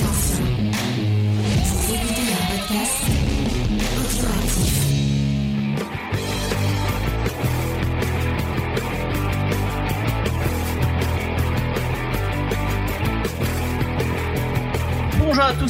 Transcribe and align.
Attention, 0.00 0.29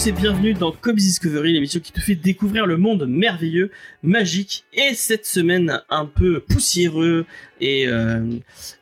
et 0.06 0.12
bienvenue 0.12 0.54
dans 0.54 0.72
Comics 0.72 1.04
Discovery, 1.04 1.52
l'émission 1.52 1.78
qui 1.78 1.92
te 1.92 2.00
fait 2.00 2.14
découvrir 2.14 2.64
le 2.64 2.78
monde 2.78 3.06
merveilleux, 3.06 3.70
magique 4.02 4.64
et 4.72 4.94
cette 4.94 5.26
semaine 5.26 5.82
un 5.90 6.06
peu 6.06 6.40
poussiéreux 6.40 7.26
et, 7.60 7.86
euh, 7.86 8.24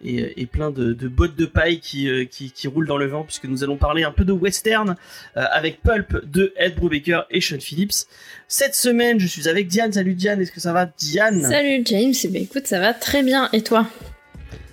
et, 0.04 0.46
plein 0.46 0.70
de, 0.70 0.92
bottes 1.08 1.34
de 1.34 1.46
paille 1.46 1.80
qui, 1.80 2.08
euh, 2.08 2.24
qui, 2.24 2.52
qui 2.52 2.68
roulent 2.68 2.86
dans 2.86 2.98
le 2.98 3.06
vent 3.06 3.24
puisque 3.24 3.46
nous 3.46 3.64
allons 3.64 3.76
parler 3.76 4.04
un 4.04 4.12
peu 4.12 4.24
de 4.24 4.32
western 4.32 4.94
euh, 5.36 5.44
avec 5.50 5.82
Pulp 5.82 6.24
de 6.24 6.52
Ed 6.56 6.76
Brubaker 6.76 7.22
et 7.30 7.40
Sean 7.40 7.58
Phillips. 7.58 8.06
Cette 8.46 8.76
semaine, 8.76 9.18
je 9.18 9.26
suis 9.26 9.48
avec 9.48 9.66
Diane. 9.66 9.92
Salut 9.92 10.14
Diane, 10.14 10.40
est-ce 10.40 10.52
que 10.52 10.60
ça 10.60 10.72
va 10.72 10.86
Diane? 10.86 11.42
Salut 11.42 11.82
James, 11.86 12.14
ben, 12.30 12.42
écoute, 12.42 12.68
ça 12.68 12.78
va 12.78 12.94
très 12.94 13.24
bien. 13.24 13.48
Et 13.52 13.62
toi? 13.62 13.88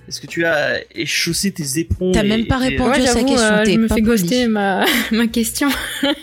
Est-ce 0.07 0.21
que 0.21 0.27
tu 0.27 0.45
as 0.45 0.81
échaussé 0.93 1.51
tes 1.51 1.79
éperons 1.79 2.11
T'as 2.11 2.23
même 2.23 2.45
pas 2.45 2.57
répondu. 2.57 2.99
Ouais, 2.99 3.07
à 3.07 3.11
sa 3.13 3.23
question, 3.23 3.37
euh, 3.37 3.65
je 3.65 3.77
me 3.77 3.87
fais 3.87 4.01
ghoster 4.01 4.47
ma, 4.47 4.85
ma 5.11 5.25
question. 5.27 5.67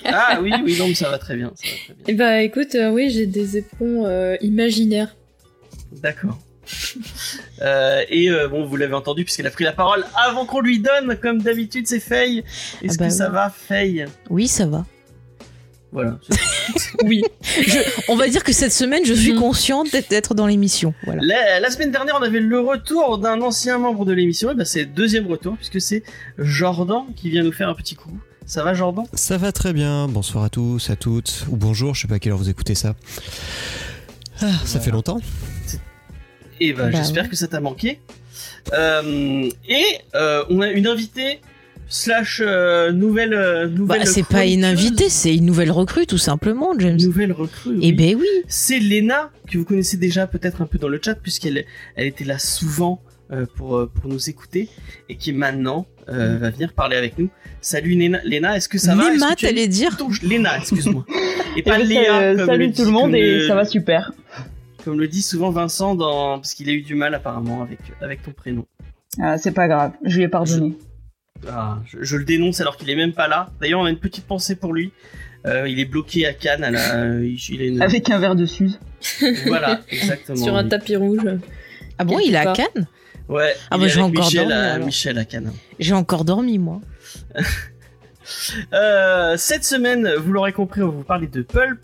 Ah 0.05 0.39
oui, 0.41 0.53
oui, 0.65 0.77
non, 0.79 0.87
mais 0.89 0.95
ça 0.95 1.11
va 1.11 1.19
très 1.19 1.35
bien. 1.37 1.53
Ça 1.57 1.65
va 1.69 1.77
très 1.85 1.95
bien. 1.95 2.05
Et 2.07 2.15
bah 2.15 2.43
écoute, 2.43 2.75
euh, 2.77 2.91
oui, 2.91 3.11
j'ai 3.11 3.27
des 3.27 3.57
éperons 3.57 4.07
euh, 4.07 4.37
imaginaires. 4.41 5.17
D'accord. 6.01 6.39
Euh, 7.61 8.03
et 8.09 8.31
euh, 8.31 8.49
bon, 8.49 8.65
vous 8.65 8.77
l'avez 8.77 8.95
entendu 8.95 9.25
puisqu'elle 9.25 9.47
a 9.47 9.51
pris 9.51 9.65
la 9.65 9.73
parole 9.73 10.05
avant 10.27 10.47
qu'on 10.47 10.61
lui 10.61 10.79
donne, 10.79 11.17
comme 11.21 11.43
d'habitude, 11.43 11.87
c'est 11.89 12.01
Faye. 12.01 12.45
Est-ce 12.83 12.95
Ah 12.95 12.97
bah 12.99 13.07
que 13.09 13.13
ça 13.13 13.27
oui. 13.29 13.35
va, 13.35 13.51
Faye? 13.51 14.05
Oui, 14.31 14.49
ça 14.49 14.67
va. 14.67 14.87
Voilà. 15.93 16.19
Oui. 17.05 17.23
Je- 17.43 17.79
on 18.09 18.17
va 18.17 18.29
dire 18.29 18.45
que 18.45 18.53
cette 18.53 18.73
semaine, 18.73 19.05
je 19.05 19.13
suis 19.13 19.33
Mhm. 19.33 19.41
consciente 19.41 19.89
d'être- 20.09 20.35
dans 20.35 20.47
l'émission. 20.47 20.95
Voilà. 21.05 21.21
La, 21.25 21.61
la 21.61 21.71
semaine 21.71 21.91
dernière, 21.91 22.17
on 22.19 22.23
avait 22.23 22.39
le 22.41 22.61
retour 22.61 23.19
d'un 23.19 23.41
ancien 23.43 23.79
membre 23.79 24.05
de 24.05 24.13
l'émission. 24.13 24.53
Et 24.53 24.55
ben, 24.55 24.65
c'est 24.65 24.81
le 24.81 24.87
deuxième 24.87 25.27
retour 25.27 25.57
puisque 25.57 25.81
c'est 25.81 26.03
Jordan 26.39 27.03
qui 27.17 27.31
vient 27.31 27.43
nous 27.43 27.51
faire 27.53 27.69
un 27.69 27.75
petit 27.75 27.97
coup. 27.97 28.17
Ça 28.47 28.63
va, 28.63 28.73
Jordan? 28.75 29.05
Ça 29.15 29.37
va 29.37 29.51
très 29.53 29.73
bien, 29.73 30.07
bonsoir 30.09 30.45
à 30.45 30.49
tous, 30.51 30.91
à 30.91 30.97
toutes, 30.97 31.45
ou 31.51 31.57
bonjour, 31.57 31.95
je 31.95 32.03
sais 32.03 32.09
pas 32.09 32.17
à 32.17 32.19
quelle 32.19 32.33
heure 32.33 32.39
vous 32.39 32.51
écoutez 32.51 32.75
ça. 32.75 32.95
Ah, 34.41 34.47
ça 34.65 34.81
fait 34.81 34.91
longtemps 34.91 35.21
Et 36.61 36.73
ben, 36.73 36.91
Bah 36.91 36.99
j'espère 36.99 37.25
ouais. 37.25 37.29
que 37.29 37.37
ça 37.37 37.49
t'a 37.49 37.61
manqué. 37.61 38.01
Euh, 38.73 39.49
et 39.69 39.85
euh, 40.15 40.45
on 40.51 40.61
a 40.61 40.69
une 40.69 40.87
invitée 40.87 41.41
slash 41.89 42.41
euh, 42.45 42.93
nouvelle 42.93 43.35
euh, 43.35 43.69
nouvelle. 43.69 44.01
Bah, 44.01 44.07
c'est 44.07 44.27
pas 44.27 44.47
une 44.47 44.65
invitée, 44.65 45.09
c'est 45.09 45.35
une 45.35 45.47
nouvelle 45.47 45.71
recrue, 45.71 46.07
tout 46.07 46.19
simplement, 46.19 46.71
James. 46.79 46.99
Nouvelle 47.01 47.33
recrue. 47.33 47.77
Eh 47.83 47.87
oui. 47.89 47.93
ben 47.93 48.17
oui. 48.19 48.27
C'est 48.49 48.79
Lena, 48.81 49.31
que 49.51 49.59
vous 49.59 49.65
connaissez 49.65 49.97
déjà 49.97 50.27
peut-être 50.27 50.63
un 50.63 50.67
peu 50.67 50.79
dans 50.79 50.89
le 50.89 51.01
chat, 51.03 51.15
puisqu'elle 51.15 51.65
elle 51.97 52.07
était 52.07 52.25
là 52.25 52.39
souvent 52.39 53.03
euh, 53.33 53.47
pour, 53.57 53.77
euh, 53.77 53.91
pour 53.93 54.11
nous 54.11 54.29
écouter, 54.31 54.69
et 55.09 55.17
qui 55.17 55.33
maintenant 55.33 55.87
euh, 56.09 56.39
va 56.39 56.51
venir 56.51 56.73
parler 56.73 56.97
avec 56.97 57.19
nous. 57.19 57.29
Salut 57.61 57.95
Lena, 57.95 58.21
Lena 58.25 58.57
est-ce 58.57 58.69
que 58.69 58.79
ça 58.79 58.95
va? 58.95 59.05
As 59.31 59.37
t'allais 59.37 59.69
dire? 59.69 59.97
touche 59.97 60.23
Lena, 60.23 60.59
excuse-moi. 60.59 61.05
Et 61.57 61.63
pas 61.63 61.79
Léa, 61.79 62.35
comme 62.35 62.47
salut 62.47 62.67
le 62.69 62.73
tout 62.73 62.77
dit- 62.83 62.85
le 62.87 62.91
monde 62.91 63.15
et 63.15 63.39
le- 63.41 63.47
ça 63.47 63.55
va 63.55 63.65
super. 63.67 64.13
Comme 64.85 64.99
le 64.99 65.07
dit 65.07 65.21
souvent 65.23 65.51
Vincent, 65.51 65.95
dans... 65.95 66.39
parce 66.39 66.55
qu'il 66.55 66.69
a 66.71 66.73
eu 66.73 66.81
du 66.83 66.95
mal 66.95 67.15
apparemment 67.15 67.63
avec, 67.63 67.79
avec 68.01 68.23
ton 68.23 68.33
prénom. 68.33 68.65
Ah, 69.21 69.37
c'est 69.39 69.53
pas 69.53 69.69
grave, 69.69 69.93
je 70.05 70.17
lui 70.17 70.25
ai 70.25 70.29
pardonné. 70.29 70.75
Ah, 71.49 71.79
je, 71.87 71.99
je 72.03 72.17
le 72.17 72.25
dénonce 72.25 72.61
alors 72.61 72.77
qu'il 72.77 72.89
est 72.91 72.97
même 72.97 73.13
pas 73.13 73.29
là. 73.29 73.51
D'ailleurs, 73.61 73.81
on 73.81 73.85
a 73.85 73.91
une 73.91 73.99
petite 73.99 74.27
pensée 74.27 74.57
pour 74.57 74.73
lui. 74.73 74.93
Euh, 75.45 75.69
il 75.69 75.81
est 75.81 75.85
bloqué 75.85 76.27
à 76.27 76.33
Cannes. 76.33 76.63
À 76.63 76.71
la... 76.71 76.95
euh, 76.95 77.35
il, 77.49 77.63
une... 77.63 77.83
Avec 77.83 78.11
un 78.11 78.19
verre 78.19 78.37
de 78.37 78.47
Suze. 78.47 78.79
Voilà, 79.47 79.81
exactement. 79.91 80.43
Sur 80.43 80.57
un 80.57 80.63
oui. 80.65 80.69
tapis 80.69 80.97
rouge. 80.97 81.21
Ah 81.99 82.05
bon, 82.05 82.19
il 82.21 82.35
est 82.35 82.39
à. 82.39 82.53
Cannes 82.53 82.87
Ouais, 83.29 83.55
Ah 83.71 83.79
bah, 83.79 83.87
est 83.87 83.89
j'ai 83.89 84.01
encore 84.01 84.25
Michel, 84.25 84.49
dormi, 84.49 84.53
à. 84.55 84.79
Michel 84.79 85.19
à 85.19 85.25
Cannes. 85.25 85.53
J'ai 85.79 85.95
encore 85.95 86.25
dormi, 86.25 86.59
moi. 86.59 86.81
Euh, 88.73 89.37
cette 89.37 89.65
semaine, 89.65 90.09
vous 90.17 90.33
l'aurez 90.33 90.53
compris, 90.53 90.81
on 90.81 90.87
va 90.87 90.93
vous 90.93 91.03
parler 91.03 91.27
de 91.27 91.43
Pulp. 91.43 91.81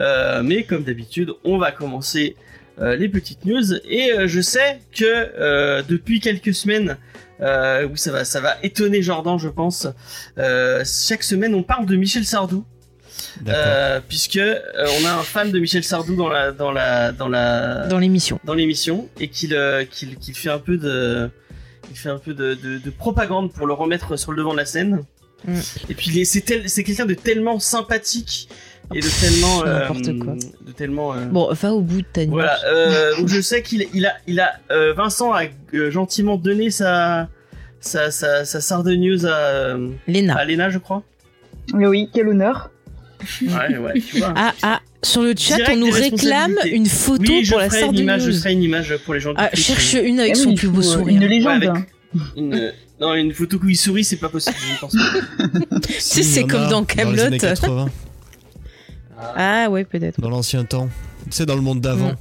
Euh, 0.00 0.42
mais 0.42 0.64
comme 0.64 0.82
d'habitude, 0.82 1.32
on 1.44 1.58
va 1.58 1.70
commencer 1.70 2.36
euh, 2.80 2.96
les 2.96 3.08
petites 3.08 3.44
news. 3.44 3.74
Et 3.88 4.12
euh, 4.12 4.26
je 4.26 4.40
sais 4.40 4.80
que 4.92 5.04
euh, 5.04 5.82
depuis 5.88 6.20
quelques 6.20 6.54
semaines, 6.54 6.96
euh, 7.40 7.86
oui, 7.90 7.98
ça 7.98 8.12
va, 8.12 8.24
ça 8.24 8.40
va 8.40 8.56
étonner 8.62 9.02
Jordan, 9.02 9.38
je 9.38 9.48
pense. 9.48 9.86
euh, 10.38 10.84
chaque 10.84 11.22
semaine, 11.22 11.54
on 11.54 11.62
parle 11.62 11.86
de 11.86 11.96
Michel 11.96 12.24
Sardou. 12.24 12.64
D'accord. 13.40 13.62
Euh, 13.66 14.00
puisque 14.06 14.36
euh, 14.36 14.54
on 15.00 15.04
a 15.06 15.12
un 15.12 15.22
fan 15.22 15.50
de 15.50 15.58
Michel 15.58 15.82
Sardou 15.84 16.16
dans 16.16 16.28
la 16.28 16.52
dans 16.52 16.70
la 16.72 17.12
dans 17.12 17.28
la 17.28 17.86
Dans 17.86 17.98
l'émission. 17.98 18.38
dans 18.44 18.54
l'émission 18.54 19.08
et 19.20 19.28
qu'il 19.28 19.54
euh, 19.54 19.84
qu'il 19.84 20.16
qu'il 20.16 20.34
fait 20.34 20.50
un 20.50 20.58
peu 20.58 20.76
de 20.76 21.30
il 21.90 21.96
fait 21.96 22.10
un 22.10 22.18
peu 22.18 22.34
de, 22.34 22.54
de, 22.54 22.78
de 22.78 22.90
propagande 22.90 23.52
pour 23.52 23.66
le 23.66 23.72
remettre 23.72 24.16
sur 24.16 24.32
le 24.32 24.38
devant 24.38 24.52
de 24.52 24.58
la 24.58 24.66
scène. 24.66 25.02
Mm. 25.46 25.58
Et 25.88 25.94
puis 25.94 26.26
c'est 26.26 26.40
tel- 26.42 26.68
c'est 26.68 26.82
quelqu'un 26.84 27.06
de 27.06 27.14
tellement 27.14 27.58
sympathique 27.58 28.48
et 28.94 29.00
de 29.00 29.20
tellement 29.20 29.64
euh, 29.64 29.80
n'importe 29.80 30.18
quoi. 30.18 30.34
de 30.66 30.72
tellement 30.72 31.12
euh, 31.14 31.24
Bon, 31.26 31.52
va 31.52 31.72
au 31.72 31.80
bout 31.80 32.02
de 32.02 32.06
ta 32.12 32.24
news. 32.24 32.32
voilà. 32.32 32.56
Euh, 32.66 33.16
donc 33.16 33.28
je 33.28 33.40
sais 33.40 33.62
qu'il 33.62 33.86
il 33.94 34.06
a 34.06 34.14
il 34.26 34.38
a 34.40 34.52
euh, 34.70 34.92
Vincent 34.94 35.32
a 35.32 35.44
euh, 35.74 35.90
gentiment 35.90 36.36
donné 36.36 36.70
sa 36.70 37.28
sa 37.80 38.10
sa, 38.10 38.44
sa 38.44 38.60
sardegneuse 38.60 39.26
à 39.26 39.36
euh, 39.36 39.88
Léna. 40.06 40.36
à 40.36 40.44
Léna, 40.44 40.70
je 40.70 40.78
crois. 40.78 41.02
Mais 41.74 41.86
oui, 41.86 42.08
quel 42.14 42.28
honneur. 42.28 42.70
Ouais 43.42 43.76
ouais. 43.78 44.00
Tu 44.00 44.18
vois. 44.18 44.32
Ah, 44.36 44.54
ah, 44.62 44.80
sur 45.02 45.22
le 45.22 45.34
chat, 45.36 45.56
Direct 45.56 45.72
on 45.74 45.86
nous 45.86 45.90
réclame 45.90 46.54
une 46.70 46.86
photo 46.86 47.24
oui, 47.26 47.44
je 47.44 47.50
pour 47.50 47.60
la 47.60 47.70
ferai 47.70 47.86
une 47.86 47.98
image, 47.98 48.22
je 48.24 48.32
ferai 48.32 48.52
une 48.52 48.62
image 48.62 48.96
pour 49.04 49.14
les 49.14 49.20
gens. 49.20 49.32
Ah, 49.36 49.50
cherche 49.54 49.94
une 49.94 50.20
avec 50.20 50.32
Eh 50.32 50.38
son 50.38 50.50
oui, 50.50 50.54
plus 50.54 50.68
beau 50.68 50.80
euh, 50.80 50.82
sourire. 50.82 51.16
Une 51.16 51.26
légende. 51.26 51.60
Ouais, 51.62 51.68
avec-. 51.68 51.84
Une, 52.36 52.72
non, 53.00 53.14
une 53.14 53.32
photo 53.32 53.58
où 53.62 53.68
il 53.68 53.76
sourit, 53.76 54.04
c'est 54.04 54.16
pas 54.16 54.28
possible. 54.28 54.56
Je 54.74 54.80
pense 54.80 54.92
pas. 54.94 55.78
Si, 55.98 56.24
c'est 56.24 56.44
comme 56.44 56.62
a 56.62 56.68
dans 56.68 56.84
80, 56.84 57.86
Ah 59.18 59.68
ouais, 59.70 59.84
peut-être. 59.84 60.20
dans 60.20 60.30
l'ancien 60.30 60.64
temps. 60.64 60.88
Tu 61.24 61.32
sais, 61.32 61.46
dans 61.46 61.56
le 61.56 61.62
monde 61.62 61.80
d'avant. 61.80 62.12
Mm. 62.12 62.16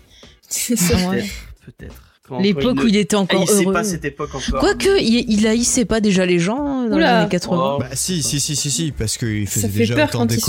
C'est 0.48 0.76
ça. 0.76 0.96
Ah 0.98 1.10
ouais. 1.10 1.24
Peut-être. 1.64 1.94
L'époque 2.38 2.76
quand 2.76 2.84
où 2.84 2.86
il 2.86 2.96
était 2.96 3.16
encore 3.16 3.40
haïssait 3.40 3.64
heureux. 3.64 3.72
pas 3.72 3.82
cette 3.82 4.04
époque 4.04 4.32
encore. 4.34 4.60
Quoique, 4.60 5.00
il, 5.00 5.28
il 5.28 5.46
haïssait 5.46 5.84
pas 5.84 6.00
déjà 6.00 6.24
les 6.24 6.38
gens 6.38 6.88
dans 6.88 6.98
les 6.98 7.04
années 7.04 7.28
80. 7.28 7.56
Oh. 7.58 7.78
Bah 7.80 7.88
si, 7.94 8.22
si, 8.22 8.38
si, 8.38 8.54
si, 8.54 8.70
si, 8.70 8.92
parce 8.92 9.18
qu'il 9.18 9.48
faisait 9.48 9.68
déjà 9.68 10.04
autant 10.04 10.26
quand 10.26 10.32
il 10.32 10.40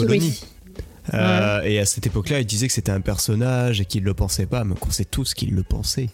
Euh, 1.14 1.62
Et 1.64 1.80
à 1.80 1.86
cette 1.86 2.06
époque-là, 2.08 2.40
il 2.40 2.46
disait 2.46 2.68
que 2.68 2.74
c'était 2.74 2.92
un 2.92 3.02
personnage 3.02 3.82
et 3.82 3.86
qu'il 3.86 4.04
le 4.04 4.14
pensait 4.14 4.46
pas, 4.46 4.64
mais 4.64 4.76
qu'on 4.76 4.92
sait 4.92 5.06
tous 5.06 5.34
qu'il 5.34 5.54
le 5.54 5.64
pensait. 5.64 6.08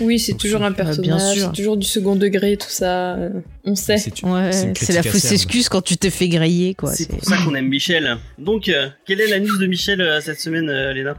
Oui, 0.00 0.18
c'est 0.18 0.34
toujours 0.34 0.62
un 0.62 0.70
bien 0.70 0.84
personnage, 0.84 1.36
sûr. 1.36 1.46
c'est 1.46 1.56
toujours 1.56 1.76
du 1.76 1.86
second 1.86 2.16
degré, 2.16 2.56
tout 2.56 2.70
ça. 2.70 3.14
euh, 3.14 3.30
On 3.64 3.74
sait. 3.74 3.98
C'est 3.98 4.22
Ouais, 4.24 4.50
la 4.94 5.02
fausse 5.02 5.32
excuse 5.32 5.68
quand 5.68 5.82
tu 5.82 5.96
te 5.96 6.10
fais 6.10 6.28
griller, 6.28 6.74
quoi. 6.74 6.92
c'est 6.92 7.04
C'est- 7.04 7.08
pour 7.16 7.24
ça 7.24 7.36
qu'on 7.44 7.54
aime 7.54 7.68
Michel. 7.68 8.18
Donc, 8.38 8.68
euh, 8.68 8.88
quelle 9.04 9.20
est 9.20 9.28
la 9.28 9.40
news 9.40 9.58
de 9.58 9.66
Michel 9.66 10.00
euh, 10.00 10.20
cette 10.20 10.40
semaine, 10.40 10.68
euh, 10.68 10.92
Léna? 10.92 11.16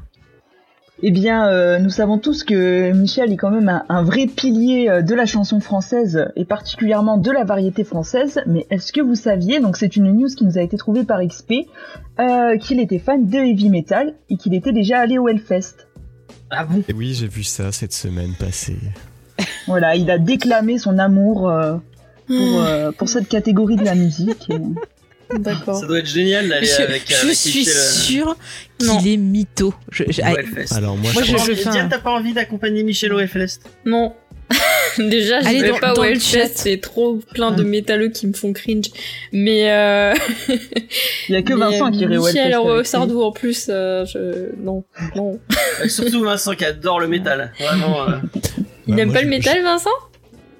Eh 1.03 1.11
bien, 1.11 1.47
euh, 1.49 1.77
nous 1.77 1.91
savons 1.91 2.17
tous 2.17 2.43
que 2.43 2.91
Michel 2.91 3.31
est 3.31 3.37
quand 3.37 3.51
même 3.51 3.69
un, 3.69 3.85
un 3.87 4.01
vrai 4.01 4.25
pilier 4.25 4.89
euh, 4.89 5.01
de 5.03 5.13
la 5.13 5.27
chanson 5.27 5.59
française 5.59 6.25
et 6.35 6.43
particulièrement 6.43 7.17
de 7.17 7.29
la 7.29 7.43
variété 7.43 7.83
française. 7.83 8.41
Mais 8.47 8.65
est-ce 8.71 8.91
que 8.91 9.01
vous 9.01 9.13
saviez, 9.13 9.59
donc 9.59 9.77
c'est 9.77 9.95
une 9.95 10.11
news 10.11 10.27
qui 10.35 10.43
nous 10.43 10.57
a 10.57 10.61
été 10.61 10.75
trouvée 10.75 11.03
par 11.03 11.19
XP, 11.23 11.67
euh, 12.19 12.57
qu'il 12.57 12.79
était 12.79 12.97
fan 12.97 13.27
de 13.29 13.37
heavy 13.37 13.69
metal 13.69 14.15
et 14.31 14.37
qu'il 14.37 14.55
était 14.55 14.71
déjà 14.73 14.99
allé 14.99 15.19
au 15.19 15.27
Hellfest. 15.27 15.87
Ah 16.49 16.65
bon? 16.65 16.81
Et 16.87 16.93
oui, 16.93 17.13
j'ai 17.13 17.27
vu 17.27 17.43
ça 17.43 17.71
cette 17.71 17.93
semaine 17.93 18.31
passée. 18.39 18.77
Voilà, 19.67 19.95
il 19.95 20.09
a 20.09 20.17
déclamé 20.17 20.79
son 20.79 20.97
amour 20.97 21.47
euh, 21.47 21.75
pour, 22.25 22.37
euh, 22.63 22.91
pour 22.91 23.07
cette 23.07 23.27
catégorie 23.27 23.75
de 23.75 23.85
la 23.85 23.93
musique. 23.93 24.49
et- 24.49 24.55
D'accord. 25.33 25.79
Ça 25.79 25.85
doit 25.85 25.99
être 25.99 26.05
génial 26.07 26.47
d'aller 26.47 26.67
Je, 26.67 26.81
avec, 26.81 27.03
je 27.07 27.15
avec 27.25 27.35
suis 27.35 27.59
Michel. 27.59 27.73
euh, 27.73 27.91
sûre 27.91 28.37
qu'il 28.79 29.07
est 29.13 29.17
mytho. 29.17 29.73
Je- 29.91 30.03
je- 30.09 30.21
ah. 30.23 30.33
Alors 30.75 30.95
moi, 30.97 31.11
Moi, 31.13 31.23
je 31.23 31.31
je- 31.37 31.53
je 31.61 31.67
un- 31.69 31.87
t'as 31.87 31.99
pas 31.99 32.11
envie 32.11 32.33
d'accompagner 32.33 32.83
Michel 32.83 33.11
au 33.13 33.19
Hellfest? 33.19 33.59
Non. 33.85 34.13
Déjà, 34.97 35.41
je 35.41 35.49
vais 35.61 35.79
pas 35.79 35.93
au 35.93 36.03
Hellfest, 36.03 36.37
chat. 36.39 36.47
c'est 36.55 36.77
trop 36.79 37.19
plein 37.33 37.51
de 37.51 37.61
Ah. 37.63 37.65
métalleux 37.67 38.07
qui 38.09 38.25
me 38.27 38.33
font 38.33 38.53
cringe. 38.53 38.85
Mais 39.33 39.69
euh... 39.71 40.13
Il 41.27 41.33
y 41.33 41.35
a 41.35 41.41
que 41.41 41.53
Vincent 41.53 41.87
euh, 41.87 41.91
qui 41.91 41.99
irait 41.99 42.17
au 42.17 42.25
Michel 42.25 42.53
Hellfest. 42.53 42.83
Sardou 42.85 43.21
en 43.21 43.31
plus, 43.33 43.67
euh, 43.69 44.05
je... 44.05 44.55
non, 44.63 44.85
non. 45.15 45.39
Euh, 45.83 45.87
Surtout 45.89 46.23
Vincent 46.23 46.55
qui 46.55 46.63
adore 46.63 46.99
le 47.01 47.07
métal. 47.09 47.51
Vraiment. 47.59 48.07
euh, 48.09 48.15
Il 48.87 48.95
Bah, 48.95 49.01
aime 49.01 49.07
moi, 49.09 49.15
pas 49.17 49.21
le 49.23 49.27
métal, 49.29 49.61
Vincent? 49.63 49.89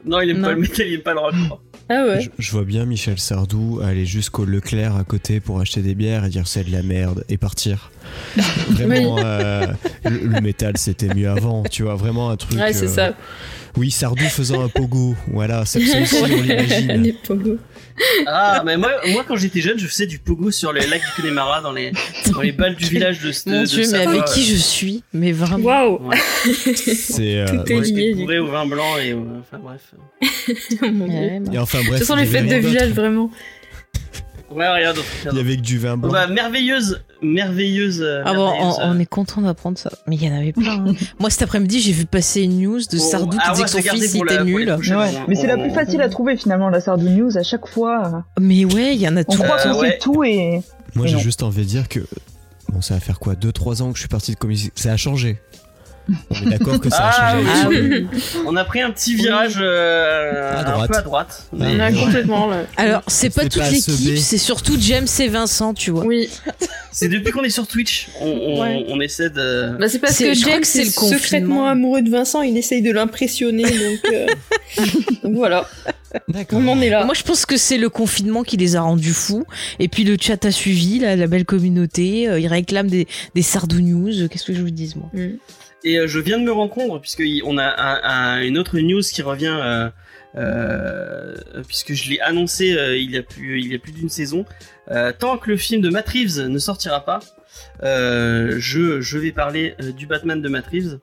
Non, 0.05 0.19
il 0.21 0.29
aime 0.31 0.41
pas 0.41 0.51
le 0.51 0.59
métal, 0.59 0.87
il 0.87 0.93
aime 0.95 1.01
pas 1.01 1.13
le 1.13 1.19
rock. 1.19 1.33
Ah 1.89 2.05
ouais. 2.05 2.21
Je, 2.21 2.29
je 2.37 2.51
vois 2.51 2.63
bien 2.63 2.85
Michel 2.85 3.17
Sardou 3.17 3.79
aller 3.83 4.05
jusqu'au 4.05 4.45
Leclerc 4.45 4.95
à 4.95 5.03
côté 5.03 5.39
pour 5.39 5.59
acheter 5.59 5.81
des 5.81 5.95
bières 5.95 6.25
et 6.25 6.29
dire 6.29 6.47
c'est 6.47 6.63
de 6.63 6.71
la 6.71 6.83
merde 6.83 7.23
et 7.29 7.37
partir. 7.37 7.91
Vraiment, 8.69 9.17
euh, 9.19 9.67
le, 10.05 10.17
le 10.27 10.41
métal 10.41 10.77
c'était 10.77 11.13
mieux 11.13 11.29
avant, 11.29 11.63
tu 11.63 11.83
vois, 11.83 11.95
vraiment 11.95 12.29
un 12.29 12.37
truc. 12.37 12.57
Ouais, 12.59 12.73
c'est 12.73 12.85
euh, 12.85 12.87
ça. 12.87 13.13
Oui, 13.77 13.91
Sardou 13.91 14.23
faisant 14.23 14.63
un 14.63 14.69
pogo. 14.69 15.15
Voilà, 15.27 15.65
c'est 15.65 15.85
ça 15.85 16.01
aussi, 16.01 16.15
on 16.21 16.25
l'imagine. 16.25 17.13
Ah, 18.27 18.61
mais 18.65 18.77
moi, 18.77 18.91
moi 19.11 19.23
quand 19.27 19.35
j'étais 19.35 19.61
jeune, 19.61 19.79
je 19.79 19.87
faisais 19.87 20.05
du 20.05 20.19
pogo 20.19 20.51
sur 20.51 20.71
les 20.73 20.85
lacs 20.87 21.01
du 21.01 21.21
Connemara 21.21 21.61
dans 21.61 21.71
les, 21.71 21.91
dans 22.31 22.41
les 22.41 22.51
balles 22.51 22.75
du 22.75 22.85
village 22.89 23.19
de, 23.21 23.29
de 23.29 23.55
Mon 23.55 23.61
de 23.61 23.65
dieu, 23.67 23.83
mais 23.91 24.05
avec 24.05 24.25
qui 24.25 24.43
je 24.45 24.55
suis 24.55 25.03
Mais 25.13 25.31
vraiment. 25.31 25.63
Waouh 25.65 26.07
Ouais. 26.07 26.17
C'est. 26.75 27.39
euh, 27.39 27.45
Tout 27.47 27.71
est 27.71 27.79
lié, 27.81 28.13
bourré 28.15 28.39
au 28.39 28.47
vin 28.47 28.65
blanc 28.65 28.97
et 28.97 29.13
au- 29.13 29.25
enfin 29.39 29.59
bref. 29.59 29.81
Mon 30.81 31.07
Dieu. 31.07 31.53
Et 31.53 31.57
enfin 31.57 31.79
bref. 31.87 31.99
Ce 31.99 32.05
sont 32.05 32.15
les 32.15 32.25
fêtes 32.25 32.47
de 32.47 32.55
village, 32.55 32.89
vraiment. 32.91 33.31
Ouais, 34.49 34.67
rien 34.67 34.93
d'autre. 34.93 35.05
rien 35.23 35.31
Il 35.33 35.37
y 35.37 35.41
avait 35.41 35.55
que 35.57 35.61
du 35.61 35.77
vin 35.77 35.97
Bon, 35.97 36.07
blanc. 36.07 36.11
bah, 36.13 36.27
merveilleuse, 36.27 37.01
merveilleuse. 37.21 38.01
euh, 38.01 38.21
Ah 38.25 38.33
bon, 38.33 38.49
on, 38.59 38.75
on 38.81 38.95
euh, 38.95 38.99
est 38.99 39.05
content 39.05 39.41
d'apprendre 39.41 39.77
ça. 39.77 39.91
Mais 40.07 40.15
il 40.15 40.23
y 40.23 40.29
en 40.31 40.35
avait 40.35 40.53
plein. 40.53 40.85
hein. 40.87 40.93
Moi, 41.19 41.29
cet 41.29 41.41
après-midi, 41.41 41.81
j'ai 41.81 41.91
vu 41.91 42.05
passer 42.05 42.43
une 42.43 42.61
news 42.61 42.79
de 42.79 42.97
bon, 42.97 43.03
Sardou 43.03 43.37
qui 43.37 43.43
ah, 43.43 43.49
on 43.49 43.53
disait 43.53 43.63
que 43.65 43.69
son 43.71 43.95
fils 43.95 44.15
était 44.15 44.43
nul. 44.43 44.69
Ouais. 44.69 44.93
on- 44.95 45.27
Mais 45.27 45.35
c'est 45.35 45.47
la 45.47 45.57
on- 45.57 45.61
plus 45.61 45.71
facile 45.71 46.01
à 46.01 46.09
trouver 46.09 46.37
finalement, 46.37 46.69
la 46.69 46.79
Sardou 46.79 47.09
News. 47.09 47.37
À 47.37 47.43
chaque 47.43 47.67
fois, 47.67 48.23
Mais 48.39 48.63
ouais, 48.65 48.95
il 48.95 49.01
y 49.01 49.07
en 49.07 49.17
a 49.17 49.21
on 49.21 49.23
tout. 49.33 49.41
croit 49.43 49.57
Euh, 49.59 49.73
qu'on 49.73 49.79
ouais. 49.79 49.89
sait 49.91 49.97
tout 49.99 50.23
et. 50.23 50.61
Moi, 50.95 51.07
j'ai 51.07 51.19
juste 51.19 51.43
envie 51.43 51.61
de 51.63 51.67
dire 51.67 51.89
que. 51.89 51.99
Bon, 52.69 52.81
ça 52.81 52.93
va 52.95 52.99
faire 52.99 53.19
quoi 53.19 53.33
2-3 53.35 53.81
ans 53.81 53.89
que 53.91 53.95
je 53.95 54.01
suis 54.01 54.09
parti 54.09 54.31
de 54.33 54.37
comédie. 54.37 54.71
Ça 54.75 54.91
a 54.91 54.97
changé. 54.97 55.39
On 56.29 56.35
est 56.35 56.45
d'accord 56.57 56.79
que 56.79 56.89
ça 56.89 57.07
a 57.07 57.11
Ah, 57.13 57.31
changé. 57.31 57.47
Ah 57.63 57.67
oui. 57.69 58.07
On 58.45 58.55
a 58.55 58.63
pris 58.63 58.81
un 58.81 58.91
petit 58.91 59.15
virage 59.15 59.55
euh, 59.59 60.53
À 60.55 60.59
un 60.59 60.63
droite. 60.63 60.89
peu 60.91 60.97
à 60.97 61.01
droite. 61.01 61.43
Ah, 61.51 61.55
mais- 61.59 61.75
On 61.75 61.79
a 61.79 61.89
ouais. 61.91 61.99
complètement 61.99 62.47
là. 62.47 62.63
Alors, 62.77 63.03
c'est 63.07 63.29
pas 63.29 63.43
toute 63.47 63.61
l'équipe, 63.69 64.17
c'est 64.17 64.37
surtout 64.37 64.77
James 64.79 65.07
et 65.19 65.27
Vincent, 65.27 65.73
tu 65.73 65.91
vois. 65.91 66.05
Oui. 66.05 66.29
C'est 66.91 67.09
depuis 67.09 67.31
qu'on 67.31 67.43
est 67.43 67.49
sur 67.51 67.67
Twitch, 67.67 68.07
on, 68.21 68.25
on, 68.27 68.61
Ouais. 68.61 68.85
on 68.89 68.99
essaie 69.01 69.29
de. 69.29 69.75
Bah, 69.79 69.87
c'est 69.87 69.99
parce 69.99 70.13
C'est- 70.15 70.29
que 70.29 70.33
je 70.33 70.41
crois 70.41 70.53
James 70.53 70.61
que 70.61 70.67
c'est 70.67 70.81
est 70.81 70.85
le 70.85 70.91
confinement. 70.91 71.19
secrètement 71.19 71.67
amoureux 71.67 72.01
de 72.01 72.09
Vincent, 72.09 72.41
il 72.41 72.57
essaye 72.57 72.81
de 72.81 72.91
l'impressionner, 72.91 73.63
donc, 73.63 73.99
euh, 74.13 74.25
donc 75.23 75.35
voilà, 75.35 75.69
D'accord. 76.27 76.59
on 76.63 76.67
en 76.69 76.81
est 76.81 76.89
là. 76.89 77.05
Moi, 77.05 77.13
je 77.13 77.21
pense 77.23 77.45
que 77.45 77.55
c'est 77.57 77.77
le 77.77 77.89
confinement 77.89 78.41
qui 78.43 78.57
les 78.57 78.75
a 78.75 78.81
rendus 78.81 79.13
fous. 79.13 79.45
Et 79.77 79.87
puis, 79.89 80.05
le 80.05 80.17
chat 80.19 80.43
a 80.45 80.51
suivi, 80.51 80.97
là, 80.99 81.15
la 81.15 81.27
belle 81.27 81.45
communauté. 81.45 82.27
euh, 82.27 82.39
ils 82.39 82.47
réclament 82.47 82.89
des, 82.89 83.07
des 83.35 83.41
Sardou 83.43 83.79
News. 83.81 84.27
Qu'est-ce 84.29 84.45
que 84.45 84.53
je 84.55 84.61
vous 84.61 84.71
dise, 84.71 84.95
moi? 84.95 85.09
Mm. 85.13 85.35
Et 85.83 85.99
euh, 85.99 86.07
je 86.07 86.19
viens 86.19 86.37
de 86.39 86.43
me 86.43 86.51
rendre 86.51 86.73
compte, 86.73 87.01
puisque 87.01 87.19
y- 87.19 87.41
on 87.45 87.57
a 87.57 87.63
un- 87.65 88.01
un- 88.03 88.41
une 88.41 88.57
autre 88.57 88.77
news 88.79 89.01
qui 89.01 89.21
revient, 89.21 89.57
euh, 89.61 89.89
euh, 90.35 91.35
puisque 91.67 91.93
je 91.93 92.09
l'ai 92.09 92.19
annoncé 92.19 92.73
euh, 92.77 92.97
il 92.97 93.11
y 93.11 93.17
a 93.17 93.23
plus, 93.23 93.59
il 93.61 93.71
y 93.71 93.75
a 93.75 93.79
plus 93.79 93.91
d'une 93.91 94.09
saison. 94.09 94.45
Tant 95.19 95.37
que 95.37 95.49
le 95.49 95.57
film 95.57 95.81
de 95.81 95.89
Matt 95.89 96.07
Reeves 96.09 96.39
ne 96.47 96.59
sortira 96.59 97.03
pas, 97.03 97.19
je, 97.83 99.01
je 99.01 99.17
vais 99.17 99.31
parler 99.31 99.75
du 99.97 100.07
Batman 100.07 100.41
de 100.41 100.49
Matt 100.49 100.67
Reeves. 100.67 100.99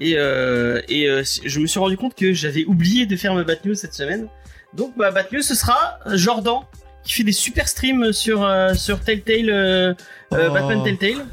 Et, 0.00 0.12
et 0.12 1.22
je 1.44 1.60
me 1.60 1.66
suis 1.66 1.80
rendu 1.80 1.96
compte 1.96 2.14
que 2.14 2.32
j'avais 2.32 2.64
oublié 2.64 3.06
de 3.06 3.16
faire 3.16 3.34
ma 3.34 3.42
Bat 3.44 3.56
News 3.64 3.74
cette 3.74 3.94
semaine. 3.94 4.28
Donc 4.74 4.96
ma 4.96 5.10
Bat 5.10 5.26
News, 5.32 5.42
ce 5.42 5.54
sera 5.54 5.98
Jordan 6.14 6.60
qui 7.04 7.14
fait 7.14 7.24
des 7.24 7.32
super 7.32 7.66
streams 7.68 8.12
sur, 8.12 8.48
sur 8.74 9.00
Telltale, 9.00 9.50
euh, 9.50 9.94
Oh. 10.30 10.36
Batman 10.52 10.82
Telltale. 10.84 11.26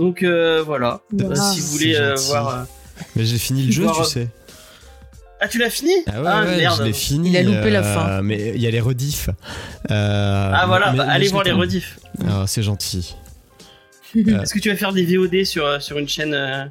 Donc 0.00 0.22
euh, 0.22 0.62
voilà, 0.64 1.02
Wow. 1.12 1.30
Euh, 1.30 1.34
si 1.36 1.60
vous 1.60 1.66
C'est 1.66 1.72
voulez 1.72 1.94
euh, 1.96 2.14
voir. 2.28 2.66
Mais 3.14 3.24
j'ai 3.26 3.38
fini 3.38 3.64
le 3.66 3.70
jeu, 3.72 3.82
Voir, 3.84 3.98
tu 4.06 4.10
sais. 4.10 4.28
Ah, 5.40 5.46
tu 5.48 5.58
l'as 5.58 5.70
fini 5.70 5.92
Ah 6.06 6.20
ouais, 6.22 6.48
ouais, 6.48 6.56
merde. 6.56 6.78
je 6.78 6.82
l'ai 6.84 6.92
fini. 6.92 7.30
Il 7.30 7.36
a 7.36 7.42
loupé 7.42 7.70
la 7.70 7.82
fin. 7.82 8.22
Mais 8.22 8.52
il 8.54 8.60
y 8.62 8.66
a 8.66 8.70
les 8.70 8.80
rediffs. 8.80 9.28
Euh, 9.90 10.52
Ah 10.54 10.66
voilà, 10.66 10.90
mais- 10.92 10.98
bah, 10.98 11.04
mais 11.06 11.12
allez 11.12 11.28
voir 11.28 11.44
les 11.44 11.52
rediffs. 11.52 11.98
Ah, 12.26 12.44
c'est 12.46 12.62
gentil. 12.62 13.14
Est-ce 14.16 14.52
que 14.54 14.58
tu 14.58 14.70
vas 14.70 14.76
faire 14.76 14.92
des 14.92 15.04
VOD 15.04 15.44
sur, 15.44 15.80
sur 15.82 15.98
une 15.98 16.08
chaîne 16.08 16.34
euh, 16.34 16.64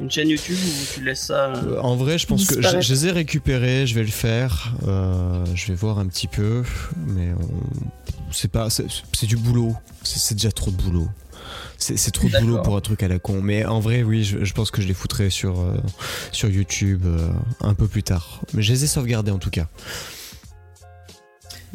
une 0.00 0.10
chaîne 0.10 0.28
YouTube 0.28 0.56
ou 0.56 0.94
tu 0.94 1.04
laisses 1.04 1.26
ça 1.26 1.52
En 1.80 1.94
vrai, 1.96 2.18
je 2.18 2.26
pense 2.26 2.44
que 2.46 2.60
je, 2.60 2.92
les 2.92 3.06
ai 3.06 3.10
récupérés, 3.12 3.86
je 3.86 3.94
vais 3.94 4.02
le 4.02 4.08
faire. 4.10 4.74
euh, 4.88 5.44
je 5.54 5.68
vais 5.68 5.74
voir 5.74 5.98
un 6.00 6.06
petit 6.06 6.26
peu, 6.28 6.62
mais 7.06 7.28
on- 7.40 8.30
c'est 8.32 8.50
pas, 8.50 8.68
c'est 8.70 9.26
du 9.26 9.36
boulot. 9.36 9.74
C'est 10.02 10.18
c'est 10.18 10.34
déjà 10.34 10.50
trop 10.50 10.70
de 10.72 10.76
boulot. 10.76 11.08
C'est 11.78 12.10
trop 12.12 12.28
de 12.28 12.38
boulot 12.40 12.62
pour 12.62 12.76
un 12.76 12.80
truc 12.80 13.02
à 13.02 13.08
la 13.08 13.18
con. 13.18 13.42
Mais 13.42 13.64
en 13.64 13.80
vrai, 13.80 14.02
oui, 14.02 14.24
je, 14.24 14.44
je 14.44 14.54
pense 14.54 14.70
que 14.70 14.80
je 14.80 14.86
les 14.86 14.94
foutrai 14.94 15.30
sur 15.30 15.60
euh, 15.60 15.76
sur 16.32 16.48
YouTube 16.48 17.02
euh, 17.06 17.28
un 17.60 17.74
peu 17.74 17.86
plus 17.86 18.02
tard. 18.02 18.40
Mais 18.54 18.62
je 18.62 18.72
les 18.72 18.84
ai 18.84 18.86
sauvegardés 18.86 19.30
en 19.30 19.38
tout 19.38 19.50
cas. 19.50 19.68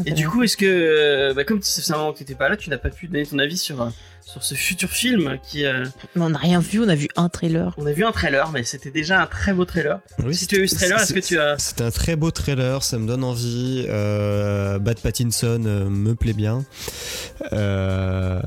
Et 0.05 0.11
du 0.11 0.29
coup, 0.29 0.43
est-ce 0.43 0.55
que, 0.55 0.65
euh, 0.65 1.33
bah, 1.33 1.43
comme 1.43 1.61
c'est 1.61 1.91
un 1.91 1.97
moment 1.97 2.13
que 2.13 2.19
t'étais 2.19 2.35
pas 2.35 2.47
là, 2.47 2.55
tu 2.55 2.69
n'as 2.69 2.77
pas 2.77 2.89
pu 2.89 3.07
donner 3.07 3.25
ton 3.25 3.37
avis 3.37 3.57
sur, 3.57 3.91
sur 4.31 4.43
ce 4.43 4.53
futur 4.55 4.89
film 4.89 5.37
qui. 5.43 5.65
euh, 5.65 5.85
Mais 6.15 6.21
on 6.23 6.29
n'a 6.29 6.37
rien 6.37 6.59
vu, 6.59 6.79
on 6.83 6.87
a 6.89 6.95
vu 6.95 7.07
un 7.15 7.29
trailer. 7.29 7.73
on 7.77 7.85
a 7.85 7.91
vu 7.91 8.05
un 8.05 8.11
trailer, 8.11 8.51
mais 8.51 8.63
c'était 8.63 8.91
déjà 8.91 9.21
un 9.21 9.25
très 9.27 9.53
beau 9.53 9.65
trailer. 9.65 9.99
Oui, 10.23 10.35
Si 10.35 10.45
tu 10.47 10.55
as 10.55 10.59
vu 10.59 10.67
ce 10.67 10.75
trailer, 10.75 10.99
est-ce 10.99 11.13
que 11.13 11.19
tu 11.19 11.39
as- 11.39 11.55
C'est 11.57 11.81
un 11.81 11.91
très 11.91 12.15
beau 12.15 12.31
trailer, 12.31 12.83
ça 12.83 12.97
me 12.97 13.07
donne 13.07 13.23
envie. 13.23 13.85
Euh, 13.89 14.77
Bad 14.79 14.99
Pattinson 14.99 15.63
euh, 15.65 15.89
me 15.89 16.13
plaît 16.15 16.33
bien. 16.33 16.63
Euh, 17.53 18.41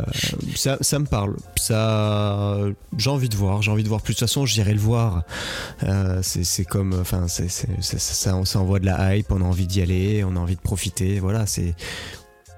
ça, 0.54 0.78
ça 0.80 0.98
me 0.98 1.06
parle. 1.06 1.36
Ça, 1.58 2.56
j'ai 2.96 3.10
envie 3.10 3.28
de 3.28 3.36
voir. 3.36 3.62
J'ai 3.62 3.70
envie 3.70 3.82
de 3.84 3.88
voir 3.88 4.02
plus. 4.02 4.14
De 4.14 4.18
toute 4.18 4.28
façon, 4.28 4.46
j'irai 4.46 4.72
le 4.74 4.80
voir. 4.80 5.24
Euh, 5.84 6.20
c'est 6.22 6.44
c'est 6.44 6.64
comme, 6.64 6.92
enfin, 7.00 7.26
ça, 7.28 7.44
ça 7.48 8.58
envoie 8.60 8.78
de 8.78 8.86
la 8.86 9.16
hype. 9.16 9.30
On 9.30 9.40
a 9.40 9.44
envie 9.44 9.66
d'y 9.66 9.82
aller. 9.82 10.24
On 10.24 10.36
a 10.36 10.38
envie 10.40 10.56
de 10.56 10.60
profiter. 10.60 11.18
Voilà, 11.20 11.46
c'est. 11.46 11.74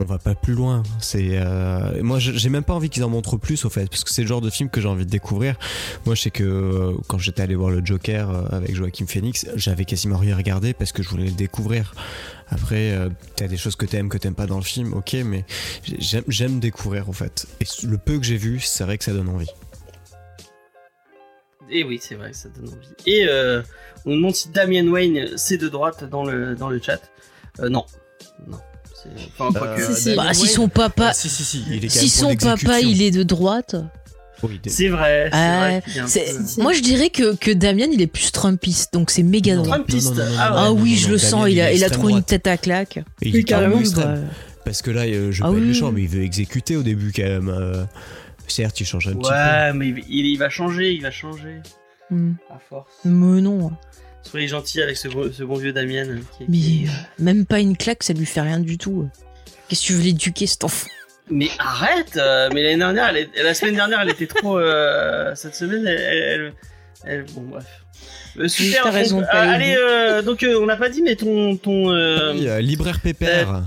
On 0.00 0.05
va 0.05 0.19
pas 0.19 0.35
plus 0.35 0.55
loin. 0.55 0.82
C'est 0.99 1.31
euh, 1.32 2.02
moi, 2.02 2.19
j'ai 2.19 2.49
même 2.49 2.64
pas 2.64 2.75
envie 2.75 2.91
qu'ils 2.91 3.05
en 3.05 3.08
montrent 3.08 3.37
plus 3.37 3.64
au 3.64 3.70
fait, 3.70 3.88
parce 3.88 4.02
que 4.02 4.11
c'est 4.11 4.23
le 4.23 4.29
genre 4.29 4.41
de 4.41 4.50
film 4.50 4.69
que 4.69 4.81
j'ai 4.81 4.88
envie 4.88 5.06
de 5.06 5.11
découvrir. 5.11 5.56
Moi, 6.05 6.14
je 6.14 6.23
sais 6.23 6.31
que 6.31 6.43
euh, 6.43 6.93
quand 7.06 7.19
j'étais 7.19 7.43
allé 7.43 7.55
voir 7.55 7.70
le 7.70 7.85
Joker 7.85 8.29
euh, 8.29 8.44
avec 8.50 8.75
Joaquin 8.75 9.06
Phoenix, 9.06 9.46
j'avais 9.55 9.85
quasiment 9.85 10.17
rien 10.17 10.37
regardé 10.37 10.75
parce 10.75 10.91
que 10.91 11.02
je 11.02 11.08
voulais 11.08 11.26
le 11.26 11.32
découvrir. 11.32 11.94
Après, 12.49 12.93
euh, 12.93 13.08
t'as 13.37 13.46
des 13.46 13.56
choses 13.56 13.76
que 13.76 13.87
t'aimes, 13.87 14.08
que 14.08 14.19
t'aimes 14.19 14.35
pas 14.35 14.46
dans 14.46 14.56
le 14.56 14.64
film, 14.64 14.93
ok, 14.94 15.14
mais 15.25 15.44
j'aime, 15.99 16.58
découvrir 16.58 17.08
en 17.08 17.12
fait. 17.12 17.46
Et 17.61 17.87
le 17.87 17.99
peu 17.99 18.19
que 18.19 18.25
j'ai 18.25 18.37
vu, 18.37 18.61
c'est 18.61 18.85
vrai 18.85 18.99
que 18.99 19.05
ça 19.05 19.12
donne 19.12 19.29
envie. 19.29 19.50
Et 21.70 21.85
oui, 21.85 21.99
c'est 22.02 22.17
vrai, 22.17 22.32
ça 22.32 22.49
donne 22.49 22.69
envie. 22.69 22.94
Et 23.06 23.26
on 24.05 24.11
nous 24.11 24.17
demande 24.17 24.35
si 24.35 24.49
Damien 24.50 24.87
Wayne 24.88 25.37
c'est 25.37 25.56
de 25.56 25.69
droite 25.69 26.05
dans 26.05 26.25
le, 26.25 26.55
dans 26.55 26.69
le 26.69 26.81
chat. 26.81 27.00
Non. 27.61 27.87
Non. 28.46 28.58
C'est- 29.05 29.29
Enfin, 29.39 29.59
quoi 29.59 29.69
Euh, 29.69 29.77
que- 29.77 29.95
Si, 29.95 30.03
si. 30.11 30.15
Bah, 30.17 30.33
si 30.35 30.47
son 30.49 30.69
papa, 30.69 31.09
Ah, 31.11 31.12
si, 31.15 31.29
si, 31.29 31.45
si, 31.45 31.65
il 31.71 31.85
est 31.85 31.89
si 31.89 32.09
son 32.09 32.35
papa, 32.37 32.81
il 32.81 33.03
est 33.03 33.11
de 33.11 33.23
droite. 33.23 33.77
Des- 34.62 34.69
C'est 34.69 34.89
vrai, 34.89 35.31
peu-. 35.31 36.62
Moi, 36.62 36.75
je 36.75 36.81
dirais 36.83 37.09
que, 37.09 37.35
que 37.35 37.51
Damien, 37.51 37.87
il 37.91 38.03
est 38.03 38.06
plus 38.06 38.31
Trumpiste, 38.31 38.93
donc 38.93 39.11
c'est 39.11 39.23
méga 39.23 39.55
Non. 39.55 39.62
droit. 39.62 39.77
Trumpiste. 39.77 40.11
Non, 40.11 40.17
non, 40.17 40.25
non, 40.25 40.31
non, 40.33 40.37
Ah, 40.39 40.73
oui, 40.73 40.91
non, 40.91 40.97
je 40.97 41.06
non, 41.06 41.12
le 41.12 41.17
Damien, 41.17 41.31
sens, 41.31 41.47
il 41.49 41.61
a, 41.62 41.73
il 41.73 41.85
a 41.85 41.89
trop 41.91 42.09
une 42.11 42.23
tête 42.23 42.47
à 42.47 42.59
claque. 42.59 42.99
Et 43.23 43.29
il 43.29 43.35
Oui, 43.35 43.41
est 43.41 43.45
carrément 43.45 43.81
bah, 43.97 44.15
Parce 44.67 44.83
que 44.83 44.91
là, 44.91 45.03
euh, 45.03 45.33
je 45.33 45.39
vais 45.39 45.45
Ah 45.45 45.51
pas 45.51 45.56
être 45.56 45.62
oui. 45.62 45.69
méchant, 45.69 45.93
mais 45.93 46.03
il 46.03 46.09
veut 46.09 46.23
exécuter 46.23 46.77
au 46.77 46.83
début 46.83 47.13
quand 47.15 47.23
même. 47.23 47.49
euh. 47.49 47.84
Certes, 48.46 48.79
il 48.81 48.87
change 48.87 49.08
un 49.08 49.13
petit 49.13 49.31
peu. 49.31 49.34
Ouais, 49.34 49.73
mais 49.73 49.89
il, 49.89 50.05
il- 50.11 50.27
il 50.27 50.37
va 50.39 50.51
changer, 50.51 50.93
il 50.93 51.01
va 51.01 51.11
changer. 51.11 51.61
hmm. 52.11 52.32
À 52.51 52.58
force. 52.69 52.91
Mais 53.06 53.41
non. 53.41 53.73
Soyez 54.25 54.49
gentil 54.49 54.83
avec 54.83 54.97
ce, 54.97 55.09
bon- 55.09 55.31
ce 55.33 55.43
bon 55.45 55.55
vieux 55.57 55.73
Damien. 55.73 56.07
euh, 56.09 56.19
qui 56.37 56.45
est- 56.45 56.49
Mais 56.49 56.89
euh, 56.89 56.93
même 57.23 57.47
pas 57.47 57.61
une 57.61 57.77
claque, 57.77 58.03
ça 58.03 58.13
lui 58.13 58.27
fait 58.27 58.41
rien 58.41 58.59
du 58.61 58.79
tout. 58.79 59.09
Qu'est-ce 59.69 59.83
que 59.83 59.87
tu 59.87 59.93
veux 59.95 60.03
l'éduquer, 60.03 60.47
cet 60.47 60.65
enfant? 60.65 60.87
Mais 61.31 61.49
arrête 61.59 62.17
euh, 62.17 62.49
Mais 62.53 62.63
l'année 62.63 62.79
dernière, 62.79 63.09
elle 63.09 63.17
est- 63.19 63.43
la 63.43 63.55
semaine 63.55 63.75
dernière, 63.77 64.01
elle 64.01 64.11
était 64.11 64.27
trop. 64.27 64.59
euh, 64.59 65.35
cette 65.35 65.55
semaine, 65.55 65.87
elle, 65.87 65.99
elle, 66.01 66.23
elle- 66.41 66.53
elle- 67.07 67.25
Bon, 67.35 67.43
bref. 67.43 67.65
Euh, 68.39 68.49
super, 68.49 68.83
t'as 68.83 68.91
raison, 68.91 69.23
euh, 69.23 69.27
allez, 69.31 69.77
euh, 69.79 70.21
donc 70.21 70.43
euh, 70.43 70.59
on 70.61 70.67
n'a 70.67 70.77
pas 70.77 70.89
dit, 70.89 71.03
mais 71.03 71.15
ton. 71.15 71.57
ton 71.57 71.93
euh, 71.93 72.33
Oui, 72.35 72.49
euh, 72.49 72.61
libraire 72.61 72.99
pépère. 73.01 73.63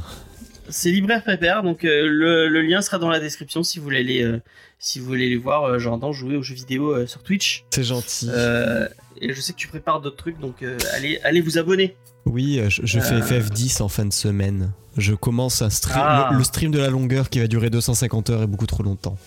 c'est 0.69 0.91
Libraire 0.91 1.23
Pépère, 1.23 1.63
donc 1.63 1.85
euh, 1.85 2.05
le, 2.09 2.49
le 2.49 2.61
lien 2.61 2.81
sera 2.81 2.97
dans 2.99 3.09
la 3.09 3.21
description 3.21 3.63
si 3.63 3.77
vous 3.79 3.85
voulez 3.85 3.99
aller, 3.99 4.23
euh, 4.23 4.41
si 4.79 4.99
vous 4.99 5.05
voulez 5.05 5.27
aller 5.27 5.37
voir 5.37 5.63
euh, 5.63 5.79
Jordan 5.79 6.11
jouer 6.11 6.35
aux 6.35 6.41
jeux 6.43 6.55
vidéo 6.55 6.91
euh, 6.93 7.07
sur 7.07 7.23
Twitch. 7.23 7.63
C'est 7.69 7.83
gentil. 7.85 8.27
Et 9.21 9.33
je 9.33 9.41
sais 9.41 9.53
que 9.53 9.57
tu 9.57 9.67
prépares 9.67 10.01
d'autres 10.01 10.17
trucs, 10.17 10.39
donc 10.39 10.61
euh, 10.63 10.77
allez, 10.95 11.19
allez 11.23 11.41
vous 11.41 11.57
abonner. 11.57 11.95
Oui, 12.25 12.59
euh, 12.59 12.69
je, 12.69 12.81
je 12.85 12.99
fais 12.99 13.15
Euh. 13.15 13.21
FF10 13.21 13.81
en 13.81 13.87
fin 13.87 14.05
de 14.05 14.13
semaine. 14.13 14.71
Je 14.97 15.13
commence 15.13 15.61
un 15.61 15.69
stream, 15.69 16.01
Ah. 16.03 16.29
le, 16.31 16.37
le 16.39 16.43
stream 16.43 16.71
de 16.71 16.79
la 16.79 16.89
longueur 16.89 17.29
qui 17.29 17.39
va 17.39 17.47
durer 17.47 17.69
250 17.69 18.29
heures 18.29 18.43
et 18.43 18.47
beaucoup 18.47 18.65
trop 18.65 18.83
longtemps. 18.83 19.17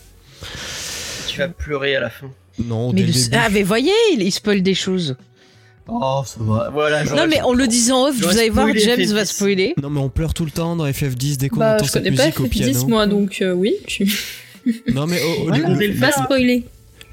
Tu 1.28 1.38
vas 1.38 1.49
pleurer 1.49 1.97
à 1.97 2.00
la 2.00 2.11
fin. 2.11 2.30
Non, 2.59 2.92
mais 2.92 3.02
le 3.02 3.06
début. 3.12 3.18
Ah, 3.32 3.49
mais 3.50 3.62
voyez, 3.62 3.92
il, 4.14 4.23
il 4.23 4.30
spoil 4.32 4.62
des 4.62 4.75
choses. 4.75 5.16
Oh, 5.88 6.23
ça 6.25 6.37
va. 6.40 6.70
Voilà, 6.70 7.04
Non, 7.04 7.26
mais 7.28 7.40
en 7.40 7.52
le 7.52 7.66
disant 7.66 8.09
off, 8.09 8.16
vous 8.16 8.28
allez 8.38 8.50
voir, 8.50 8.68
James 8.76 8.99
FF10. 9.00 9.12
va 9.14 9.25
spoiler. 9.25 9.75
Non, 9.82 9.90
mais 9.90 10.00
on 10.00 10.09
pleure 10.09 10.35
tout 10.35 10.44
le 10.44 10.50
temps 10.50 10.76
dans 10.76 10.87
FF10 10.87 11.37
dès 11.38 11.49
qu'on 11.49 11.56
Bah, 11.59 11.75
entend 11.76 11.85
je 11.85 11.90
cette 11.90 12.04
connais 12.04 12.16
pas 12.16 12.26
musique 12.26 12.40
au 12.40 12.44
FF10 12.47 12.49
piano. 12.50 12.87
moi, 12.87 13.06
donc 13.06 13.38
euh, 13.42 13.52
oui, 13.52 13.75
tu 13.87 14.04
Non, 14.92 15.06
mais 15.06 15.20
oh, 15.25 15.28
oh, 15.40 15.42
Voilà. 15.49 15.68
le- 15.68 15.76
Dès 15.76 15.87
le- 15.88 15.94
le 15.94 16.00
pas 16.00 16.12
faire. 16.12 16.25
spoiler. 16.25 16.64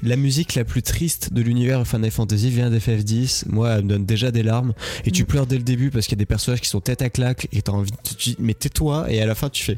La 0.02 0.16
musique 0.16 0.54
la 0.54 0.64
plus 0.64 0.82
triste 0.82 1.32
de 1.32 1.42
l'univers 1.42 1.86
Final 1.86 2.10
Fantasy 2.10 2.50
vient 2.50 2.70
d'FF10. 2.70 3.44
Moi, 3.48 3.70
elle 3.70 3.84
me 3.84 3.88
donne 3.88 4.04
déjà 4.06 4.30
des 4.30 4.42
larmes. 4.42 4.72
Et 5.04 5.10
Mm. 5.10 5.12
tu 5.12 5.24
pleures 5.24 5.46
dès 5.46 5.56
le 5.56 5.62
début 5.64 5.90
parce 5.90 6.06
qu'il 6.06 6.16
y 6.16 6.18
a 6.18 6.22
des 6.22 6.26
personnages 6.26 6.60
qui 6.60 6.68
sont 6.68 6.80
tête 6.80 7.02
à 7.02 7.10
claque 7.10 7.48
et 7.52 7.62
t'as 7.62 7.72
envie 7.72 7.90
de 7.90 7.96
te 7.96 8.14
dire, 8.14 8.36
mais 8.38 8.54
tais-toi. 8.54 9.10
Et 9.10 9.20
à 9.20 9.26
la 9.26 9.34
fin, 9.34 9.48
tu 9.50 9.62
fais. 9.64 9.76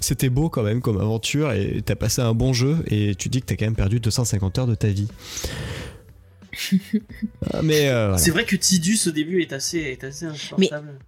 C'était 0.00 0.28
beau 0.28 0.48
quand 0.48 0.62
même 0.62 0.80
comme 0.80 1.00
aventure 1.00 1.52
et 1.52 1.82
t'as 1.84 1.96
passé 1.96 2.22
un 2.22 2.34
bon 2.34 2.52
jeu 2.52 2.78
et 2.86 3.14
tu 3.16 3.28
dis 3.28 3.40
que 3.40 3.46
t'as 3.46 3.56
quand 3.56 3.64
même 3.64 3.74
perdu 3.74 3.98
250 4.00 4.58
heures 4.58 4.66
de 4.66 4.74
ta 4.74 4.88
vie. 4.88 5.08
Ah, 7.52 7.60
Mais 7.62 7.88
euh, 7.88 8.06
voilà. 8.06 8.18
C'est 8.18 8.30
vrai 8.30 8.44
que 8.44 8.56
Tidus 8.56 9.00
au 9.08 9.10
début 9.10 9.42
est 9.42 9.52
assez, 9.52 9.78
est 9.78 10.04
assez 10.04 10.24
insupportable. 10.24 10.98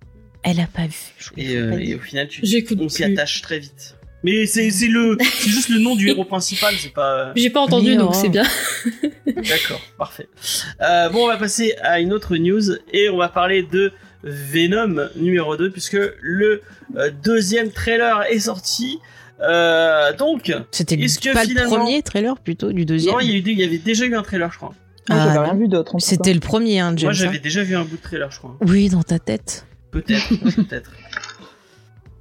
Elle 0.42 0.60
a 0.60 0.66
pas 0.66 0.86
vu. 0.86 0.96
je 1.18 1.30
Et, 1.36 1.56
euh, 1.56 1.70
pas 1.70 1.80
et 1.80 1.94
au 1.94 1.98
final, 1.98 2.28
tu, 2.28 2.40
J'écoute 2.44 2.78
on 2.80 2.88
s'y 2.88 3.02
attache 3.04 3.42
très 3.42 3.58
vite. 3.58 3.96
Mais 4.24 4.46
c'est 4.46 4.70
c'est 4.70 4.88
le, 4.88 5.16
c'est 5.20 5.48
juste 5.50 5.68
le 5.68 5.78
nom 5.78 5.94
du 5.94 6.08
héros 6.08 6.24
principal, 6.24 6.74
c'est 6.78 6.92
pas. 6.92 7.32
J'ai 7.36 7.50
pas 7.50 7.60
entendu, 7.60 7.90
Mais 7.90 7.96
donc 7.96 8.14
c'est 8.14 8.28
bien. 8.28 8.42
D'accord, 9.26 9.80
parfait. 9.96 10.28
Euh, 10.80 11.08
bon, 11.10 11.24
on 11.24 11.28
va 11.28 11.36
passer 11.36 11.74
à 11.82 12.00
une 12.00 12.12
autre 12.12 12.36
news 12.36 12.62
et 12.92 13.08
on 13.10 13.16
va 13.18 13.28
parler 13.28 13.62
de 13.62 13.92
Venom 14.24 15.08
numéro 15.16 15.56
2 15.56 15.70
puisque 15.70 15.96
le 16.20 16.62
euh, 16.96 17.10
deuxième 17.22 17.70
trailer 17.70 18.22
est 18.30 18.40
sorti. 18.40 18.98
Euh, 19.40 20.12
donc, 20.16 20.52
C'était 20.72 20.96
le- 20.96 21.04
Est-ce 21.04 21.20
que 21.20 21.32
pas 21.32 21.44
finalement- 21.44 21.76
le 21.76 21.80
premier 21.82 22.02
trailer 22.02 22.36
plutôt 22.40 22.72
du 22.72 22.84
deuxième? 22.84 23.14
non, 23.14 23.20
il 23.20 23.30
y, 23.30 23.34
a 23.34 23.36
eu- 23.36 23.42
il 23.46 23.58
y 23.60 23.62
avait 23.62 23.78
déjà 23.78 24.04
eu 24.04 24.16
un 24.16 24.22
trailer, 24.22 24.50
je 24.52 24.56
crois. 24.58 24.74
Ah, 25.08 25.24
j'avais 25.26 25.34
non. 25.38 25.42
rien 25.44 25.54
vu 25.54 25.68
d'autre. 25.68 25.94
C'était 26.00 26.34
le 26.34 26.40
premier, 26.40 26.80
hein, 26.80 26.92
James. 26.96 27.06
Moi, 27.06 27.12
j'avais 27.12 27.36
hein. 27.36 27.40
déjà 27.42 27.62
vu 27.62 27.76
un 27.76 27.84
bout 27.84 27.96
de 27.96 28.02
trailer, 28.02 28.30
je 28.32 28.38
crois. 28.38 28.56
Oui, 28.62 28.88
dans 28.88 29.04
ta 29.04 29.20
tête. 29.20 29.64
Peut-être, 29.92 30.28
peut-être. 30.56 30.90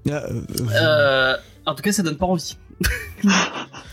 Ah, 0.09 0.23
euh, 0.29 0.41
Euh, 0.81 1.35
en 1.65 1.75
tout 1.75 1.83
cas, 1.83 1.91
ça 1.91 2.03
donne 2.03 2.17
pas 2.17 2.25
envie. 2.25 2.55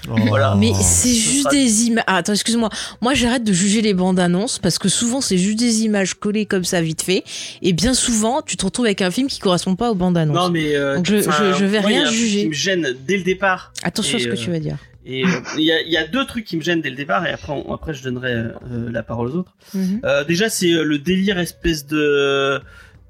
oh. 0.08 0.14
voilà. 0.28 0.54
Mais 0.58 0.72
c'est 0.74 1.08
ce 1.08 1.14
juste 1.14 1.42
sera- 1.44 1.50
des 1.50 1.84
images. 1.84 2.04
Ah, 2.06 2.16
attends, 2.16 2.32
excuse-moi. 2.32 2.68
Moi, 3.00 3.14
j'arrête 3.14 3.44
de 3.44 3.52
juger 3.52 3.80
les 3.82 3.94
bandes 3.94 4.20
annonces 4.20 4.58
parce 4.58 4.78
que 4.78 4.88
souvent, 4.88 5.20
c'est 5.20 5.38
juste 5.38 5.58
des 5.58 5.82
images 5.82 6.14
collées 6.14 6.46
comme 6.46 6.64
ça, 6.64 6.80
vite 6.80 7.02
fait. 7.02 7.24
Et 7.62 7.72
bien 7.72 7.94
souvent, 7.94 8.42
tu 8.42 8.56
te 8.56 8.64
retrouves 8.64 8.84
avec 8.86 9.02
un 9.02 9.10
film 9.10 9.28
qui 9.28 9.38
correspond 9.40 9.76
pas 9.76 9.90
aux 9.90 9.94
bandes 9.94 10.16
annonces. 10.18 10.36
Non, 10.36 10.50
mais 10.50 10.74
euh, 10.76 10.96
Donc, 10.96 11.06
je- 11.06 11.16
je- 11.22 11.52
je 11.58 11.64
vais 11.64 11.80
moi, 11.80 11.90
il 11.90 11.94
y 11.94 11.96
a 11.96 12.00
rien 12.00 12.02
un 12.02 12.06
truc 12.06 12.16
juger. 12.18 12.40
qui 12.42 12.48
me 12.48 12.52
gêne 12.52 12.94
dès 13.06 13.16
le 13.16 13.22
départ. 13.24 13.72
Attention 13.82 14.18
à 14.18 14.20
ce 14.20 14.26
que 14.26 14.32
euh, 14.32 14.36
tu 14.36 14.50
vas 14.50 14.58
dire. 14.58 14.76
Et 15.06 15.22
euh, 15.24 15.28
il 15.58 15.64
y, 15.64 15.72
a, 15.72 15.82
il 15.82 15.92
y 15.92 15.98
a 15.98 16.06
deux 16.06 16.24
trucs 16.24 16.46
qui 16.46 16.56
me 16.56 16.62
gênent 16.62 16.80
dès 16.80 16.88
le 16.88 16.96
départ, 16.96 17.26
et 17.26 17.30
après, 17.30 17.52
on- 17.52 17.74
après 17.74 17.92
je 17.92 18.02
donnerai 18.02 18.32
euh, 18.32 18.52
la 18.90 19.02
parole 19.02 19.28
aux 19.30 19.34
autres. 19.36 19.54
Mhm. 19.74 20.00
Euh, 20.04 20.24
déjà, 20.24 20.48
c'est 20.48 20.72
euh, 20.72 20.82
le 20.82 20.98
délire 20.98 21.38
espèce 21.38 21.86
de, 21.86 22.58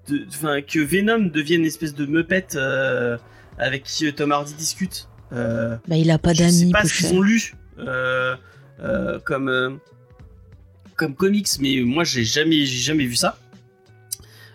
de- 0.08 0.24
enfin, 0.28 0.60
que 0.62 0.78
Venom 0.80 1.26
devienne 1.32 1.60
une 1.60 1.66
espèce 1.66 1.94
de 1.94 2.06
meupette 2.06 2.56
euh, 2.56 3.16
avec 3.58 3.84
qui 3.84 4.06
euh, 4.06 4.12
Tom 4.12 4.32
Hardy 4.32 4.54
discute. 4.54 5.08
Euh, 5.32 5.76
Bah, 5.88 5.96
il 5.96 6.10
a 6.10 6.18
pas 6.18 6.32
je 6.32 6.44
sais 6.44 6.44
d'amis, 6.60 6.72
pas 6.72 6.84
ce 6.84 6.94
qu'ils 6.94 7.14
ont 7.14 7.22
lu 7.22 7.54
euh, 7.78 8.36
euh, 8.80 9.18
comme 9.20 9.48
euh, 9.48 9.70
comme 10.96 11.14
comics, 11.14 11.48
mais 11.60 11.80
moi 11.82 12.04
j'ai 12.04 12.24
jamais 12.24 12.66
j'ai 12.66 12.78
jamais 12.82 13.06
vu 13.06 13.16
ça. 13.16 13.38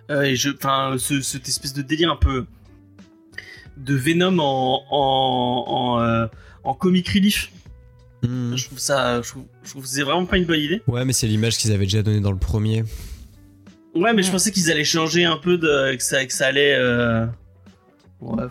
Euh, 0.10 0.24
et 0.24 0.36
je, 0.36 0.50
enfin, 0.50 0.96
ce, 0.98 1.22
cette 1.22 1.48
espèce 1.48 1.74
de 1.74 1.82
délire 1.82 2.12
un 2.12 2.16
peu 2.16 2.46
de 3.78 3.96
Venom 3.96 4.40
en 4.40 4.84
en 4.90 5.64
en, 5.68 6.02
euh, 6.02 6.28
en 6.64 6.74
comic 6.74 7.08
relief. 7.10 7.52
Hmm. 8.24 8.56
Je 8.56 8.66
trouve 8.66 8.80
ça, 8.80 9.22
je 9.22 9.30
trouve, 9.30 9.46
je 9.64 9.70
trouve 9.70 9.84
que 9.84 9.90
c'est 9.90 10.02
vraiment 10.04 10.26
pas 10.26 10.38
une 10.38 10.46
bonne 10.46 10.60
idée. 10.60 10.82
Ouais, 10.88 11.06
mais 11.06 11.14
c'est 11.14 11.28
l'image 11.28 11.58
qu'ils 11.58 11.72
avaient 11.72 11.86
déjà 11.86 12.04
donnée 12.04 12.20
dans 12.20 12.32
le 12.34 12.38
premier. 12.38 12.84
Ouais, 13.96 14.14
mais 14.14 14.22
je 14.22 14.28
Ouais. 14.28 14.34
pensais 14.34 14.52
qu'ils 14.52 14.70
allaient 14.72 14.84
changer 14.84 15.26
un 15.26 15.38
peu 15.38 15.58
de 15.58 15.96
que 15.96 16.04
ça 16.04 16.26
que 16.26 16.34
ça 16.34 16.48
allait. 16.48 16.76
Euh... 16.76 17.26
Ouais. 18.22 18.46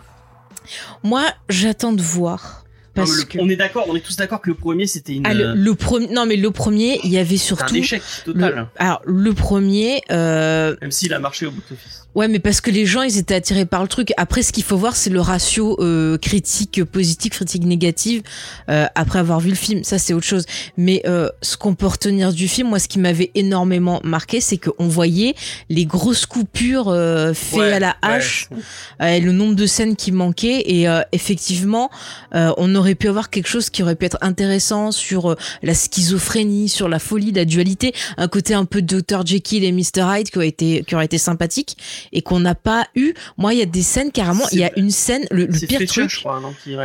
Moi, 1.03 1.23
j'attends 1.47 1.93
de 1.93 2.01
voir. 2.01 2.58
Non, 2.99 3.05
Parce 3.05 3.11
mais 3.17 3.23
le- 3.23 3.29
que. 3.29 3.37
On 3.39 3.49
est 3.49 3.55
d'accord, 3.55 3.85
on 3.89 3.95
est 3.95 4.01
tous 4.01 4.15
d'accord 4.17 4.41
que 4.41 4.49
le 4.49 4.55
premier 4.55 4.87
c'était 4.87 5.13
une. 5.13 5.25
Ah, 5.25 5.33
le, 5.33 5.53
le 5.55 5.75
premier, 5.75 6.07
non 6.07 6.25
mais 6.25 6.35
le 6.35 6.51
premier, 6.51 6.99
il 7.03 7.11
y 7.11 7.17
avait 7.17 7.37
c'était 7.37 7.53
un 7.53 7.57
surtout. 7.57 7.75
échec 7.75 8.01
total. 8.25 8.55
le- 8.55 8.65
alors 8.77 9.01
le 9.05 9.33
premier, 9.33 10.01
euh, 10.11 10.75
Même 10.81 10.91
s'il 10.91 11.13
a 11.13 11.19
marché 11.19 11.45
au 11.45 11.51
box-office. 11.51 12.07
ouais, 12.15 12.27
mais 12.27 12.39
parce 12.39 12.61
que 12.61 12.71
les 12.71 12.85
gens 12.85 13.01
ils 13.01 13.17
étaient 13.17 13.35
attirés 13.35 13.65
par 13.65 13.81
le 13.81 13.87
truc. 13.87 14.11
Après, 14.17 14.41
ce 14.43 14.51
qu'il 14.51 14.63
faut 14.63 14.77
voir, 14.77 14.95
c'est 14.95 15.09
le 15.09 15.21
ratio 15.21 15.77
euh, 15.81 16.17
critique 16.17 16.83
positive, 16.83 17.31
critique 17.31 17.63
négative 17.63 18.21
euh, 18.69 18.85
après 18.95 19.19
avoir 19.19 19.39
vu 19.39 19.49
le 19.49 19.55
film. 19.55 19.83
Ça, 19.83 19.97
c'est 19.99 20.13
autre 20.13 20.25
chose. 20.25 20.45
Mais 20.77 21.01
euh, 21.05 21.29
ce 21.41 21.57
qu'on 21.57 21.75
peut 21.75 21.87
retenir 21.87 22.33
du 22.33 22.47
film, 22.47 22.69
moi, 22.69 22.79
ce 22.79 22.87
qui 22.87 22.99
m'avait 22.99 23.31
énormément 23.35 24.01
marqué, 24.03 24.41
c'est 24.41 24.57
qu'on 24.57 24.87
voyait 24.87 25.35
les 25.69 25.85
grosses 25.85 26.25
coupures 26.25 26.89
euh, 26.89 27.33
faites 27.33 27.59
Ouais, 27.59 27.73
à 27.73 27.79
la 27.79 27.87
ouais, 27.87 27.93
hache. 28.15 28.47
c'est- 28.49 29.03
euh, 29.05 29.19
le 29.19 29.31
nombre 29.31 29.55
de 29.55 29.65
scènes 29.65 29.95
qui 29.95 30.11
manquaient 30.11 30.63
et 30.65 30.87
euh, 30.87 31.01
effectivement 31.11 31.89
euh, 32.35 32.51
on 32.57 32.73
aurait 32.75 32.88
pu 32.95 33.07
avoir 33.07 33.29
quelque 33.29 33.47
chose 33.47 33.69
qui 33.69 33.83
aurait 33.83 33.95
pu 33.95 34.05
être 34.05 34.17
intéressant 34.21 34.91
sur 34.91 35.31
euh, 35.31 35.35
la 35.63 35.73
schizophrénie 35.73 36.69
sur 36.69 36.89
la 36.89 36.99
folie 36.99 37.31
la 37.31 37.45
dualité. 37.45 37.93
Un 38.17 38.27
côté 38.27 38.53
un 38.53 38.65
peu 38.65 38.81
Dr 38.81 39.25
Jekyll 39.25 39.63
et 39.63 39.71
Mr 39.71 40.03
Hyde 40.03 40.29
qui 40.29 40.37
aurait 40.37 40.47
été 40.47 40.83
qui 40.87 40.95
aurait 40.95 41.05
été 41.05 41.17
sympathique 41.17 41.77
et 42.11 42.21
qu'on 42.21 42.39
n'a 42.39 42.55
pas 42.55 42.87
eu. 42.95 43.13
Moi 43.37 43.53
il 43.53 43.59
y 43.59 43.63
a 43.63 43.65
des 43.65 43.83
scènes 43.83 44.11
carrément 44.11 44.45
il 44.51 44.59
y 44.59 44.63
a 44.63 44.71
une 44.77 44.91
scène 44.91 45.25
le, 45.31 45.47
pire 45.47 45.77
Fletcher, 45.77 45.85
truc 45.87 46.09
je 46.09 46.19
crois, 46.19 46.39
non, 46.39 46.53
qui 46.63 46.75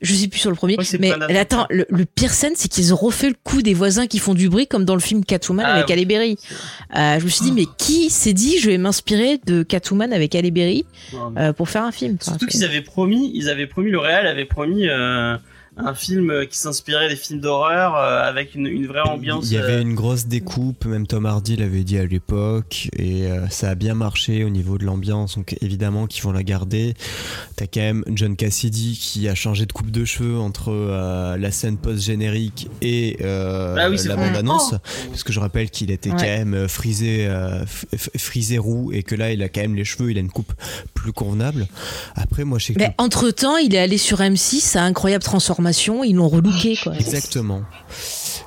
je 0.00 0.14
sais 0.14 0.28
plus 0.28 0.38
sur 0.38 0.50
le 0.50 0.56
premier, 0.56 0.76
Ouais, 0.76 0.84
mais 0.98 1.38
attends, 1.38 1.66
le, 1.70 1.86
le 1.88 2.04
pire 2.04 2.32
scène, 2.32 2.52
c'est 2.56 2.68
qu'ils 2.68 2.92
ont 2.92 2.96
refait 2.96 3.28
le 3.28 3.34
coup 3.42 3.62
des 3.62 3.74
voisins 3.74 4.06
qui 4.06 4.18
font 4.18 4.34
du 4.34 4.48
bruit, 4.48 4.66
comme 4.66 4.84
dans 4.84 4.94
le 4.94 5.00
film 5.00 5.24
Catwoman 5.24 5.64
Ah, 5.66 5.74
avec 5.74 5.88
oui. 5.88 5.92
Halle 5.92 6.04
Berry. 6.06 6.36
Euh, 6.96 7.18
je 7.18 7.24
me 7.24 7.28
suis 7.28 7.44
dit, 7.44 7.52
mais 7.52 7.64
qui 7.78 8.10
s'est 8.10 8.32
dit, 8.32 8.58
je 8.58 8.70
vais 8.70 8.78
m'inspirer 8.78 9.38
de 9.46 9.62
Catwoman 9.62 10.12
avec 10.12 10.34
Halle 10.34 10.50
Berry 10.50 10.84
euh, 11.36 11.52
pour 11.52 11.68
faire 11.68 11.84
un 11.84 11.92
film 11.92 12.16
Surtout 12.20 12.46
qu'ils 12.46 12.64
avaient 12.64 12.82
promis, 12.82 13.32
ils 13.34 13.48
avaient 13.48 13.66
promis, 13.66 13.90
le 13.90 13.98
réel 13.98 14.26
avait 14.26 14.44
promis 14.44 14.88
euh, 14.88 15.36
un 15.78 15.94
film 15.94 16.46
qui 16.50 16.58
s'inspirait 16.58 17.08
des 17.08 17.16
films 17.16 17.40
d'horreur 17.40 17.96
euh, 17.96 18.22
avec 18.28 18.54
une, 18.54 18.66
une 18.66 18.86
vraie 18.86 19.00
ambiance. 19.00 19.46
Il 19.46 19.54
y 19.54 19.56
avait 19.56 19.76
euh, 19.76 19.80
une 19.80 19.94
grosse 19.94 20.26
découpe, 20.26 20.84
même 20.84 21.06
Tom 21.06 21.24
Hardy 21.24 21.56
l'avait 21.56 21.82
dit 21.82 21.96
à 21.96 22.04
l'époque, 22.04 22.88
et 22.98 23.26
euh, 23.26 23.48
ça 23.48 23.70
a 23.70 23.74
bien 23.74 23.94
marché 23.94 24.44
au 24.44 24.50
niveau 24.50 24.76
de 24.76 24.84
l'ambiance, 24.84 25.36
donc 25.36 25.56
évidemment 25.62 26.06
qu'ils 26.06 26.22
vont 26.24 26.32
la 26.32 26.42
garder. 26.42 26.92
T'as 27.56 27.66
quand 27.66 27.80
même 27.80 28.04
John 28.12 28.36
Cassidy 28.36 28.98
qui 29.00 29.28
a 29.28 29.34
changé 29.34 29.64
de 29.64 29.72
coupe 29.72 29.90
de 29.90 30.04
cheveux 30.04 30.38
entre 30.38 30.70
euh, 30.70 31.38
la 31.38 31.50
scène 31.50 31.78
post-générique 31.78 32.68
et 32.82 33.16
euh, 33.22 33.74
Ah 33.78 33.88
oui, 33.88 33.96
la 34.04 34.16
bande-annonce, 34.16 34.74
Oh 34.74 35.08
parce 35.08 35.24
que 35.24 35.32
je 35.32 35.40
rappelle 35.40 35.70
qu'il 35.70 35.90
était 35.90 36.10
Ouais. 36.10 36.16
quand 36.18 36.22
même 36.24 36.52
euh, 36.54 36.68
frisé, 36.68 37.24
euh, 37.26 37.64
frisé 38.18 38.58
roux, 38.58 38.92
et 38.92 39.02
que 39.02 39.14
là 39.14 39.32
il 39.32 39.42
a 39.42 39.48
quand 39.48 39.62
même 39.62 39.74
les 39.76 39.84
cheveux, 39.86 40.10
il 40.10 40.18
a 40.18 40.20
une 40.20 40.30
coupe 40.30 40.52
plus 40.92 41.12
convenable. 41.12 41.66
Après, 42.14 42.44
moi 42.44 42.58
je 42.58 42.66
sais 42.66 42.74
que 42.74 42.78
Mais 42.78 42.94
entre 42.98 43.30
temps, 43.30 43.56
il 43.56 43.74
est 43.74 43.78
allé 43.78 43.96
sur 43.96 44.18
M6, 44.20 44.76
à 44.76 44.82
incroyable 44.82 45.24
transformation, 45.24 45.61
ils 46.02 46.14
l'ont 46.16 46.28
relooké 46.28 46.76
quoi. 46.82 46.94
Exactement. 46.96 47.62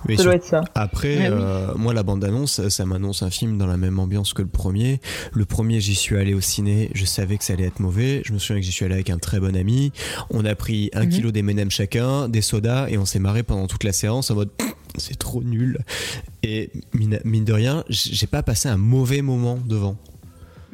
Mais 0.07 0.15
Ça 0.17 0.22
sur- 0.24 0.31
doit 0.31 0.36
être 0.36 0.45
ça. 0.45 0.62
Après, 0.75 1.17
oui. 1.17 1.24
euh, 1.29 1.74
moi, 1.75 1.93
la 1.93 2.03
bande-annonce, 2.03 2.67
ça 2.69 2.86
m'annonce 2.86 3.24
un 3.24 3.29
film 3.31 3.57
dans 3.57 3.65
la 3.67 3.77
même 3.77 3.98
ambiance 4.00 4.34
que 4.34 4.41
le 4.41 4.48
premier. 4.48 5.00
Le 5.34 5.45
premier, 5.45 5.79
j'y 5.79 5.95
suis 5.95 6.15
allé 6.17 6.34
au 6.34 6.41
ciné, 6.41 6.91
je 6.93 7.05
savais 7.05 7.38
que 7.38 7.43
ça 7.43 7.53
allait 7.53 7.65
être 7.65 7.79
mauvais. 7.79 8.22
Je 8.25 8.34
me 8.34 8.38
souviens 8.39 8.60
que 8.60 8.65
j'y 8.65 8.72
suis 8.72 8.86
allé 8.86 8.93
avec 8.95 9.10
un 9.10 9.17
très 9.17 9.39
bon 9.39 9.55
ami. 9.55 9.91
On 10.29 10.45
a 10.45 10.53
pris 10.55 10.89
un 10.93 11.05
Mhm. 11.05 11.10
kilo 11.10 11.31
d'M&M 11.31 11.72
chacun, 11.72 12.29
des 12.29 12.41
sodas, 12.41 12.88
et 12.89 12.98
on 12.98 13.05
s'est 13.05 13.19
marré 13.19 13.41
pendant 13.43 13.67
toute 13.67 13.84
la 13.84 13.93
séance 13.93 14.29
en 14.31 14.36
mode 14.36 14.50
c'est 14.98 15.17
trop 15.17 15.43
nul. 15.43 15.79
Et 16.43 16.69
mine, 16.93 17.43
de 17.45 17.53
rien, 17.53 17.84
j'ai 17.89 18.27
pas 18.27 18.43
passé 18.43 18.69
un 18.69 18.77
mauvais 18.77 19.22
moment 19.24 19.57
devant. 19.65 19.98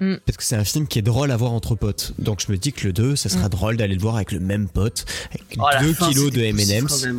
Mm. 0.02 0.16
Parce 0.26 0.36
que 0.38 0.44
c'est 0.44 0.56
un 0.56 0.64
film 0.64 0.88
qui 0.88 1.00
est 1.00 1.04
drôle 1.04 1.32
à 1.32 1.38
voir 1.38 1.52
entre 1.54 1.76
potes. 1.76 2.14
Donc 2.20 2.44
je 2.46 2.52
me 2.52 2.58
dis 2.58 2.74
que 2.74 2.88
le 2.88 2.92
2, 2.94 3.16
ça 3.16 3.30
sera 3.30 3.48
drôle 3.50 3.78
d'aller 3.78 3.96
le 3.96 4.02
voir 4.02 4.16
avec 4.16 4.32
le 4.32 4.40
même 4.40 4.68
pote, 4.68 5.06
avec 5.30 5.46
oh, 5.60 5.66
la 5.72 5.82
2 5.82 5.94
fin, 5.94 6.10
kilos 6.10 6.32
de 6.32 6.42
M&M's. 6.42 7.06
Euh, 7.06 7.14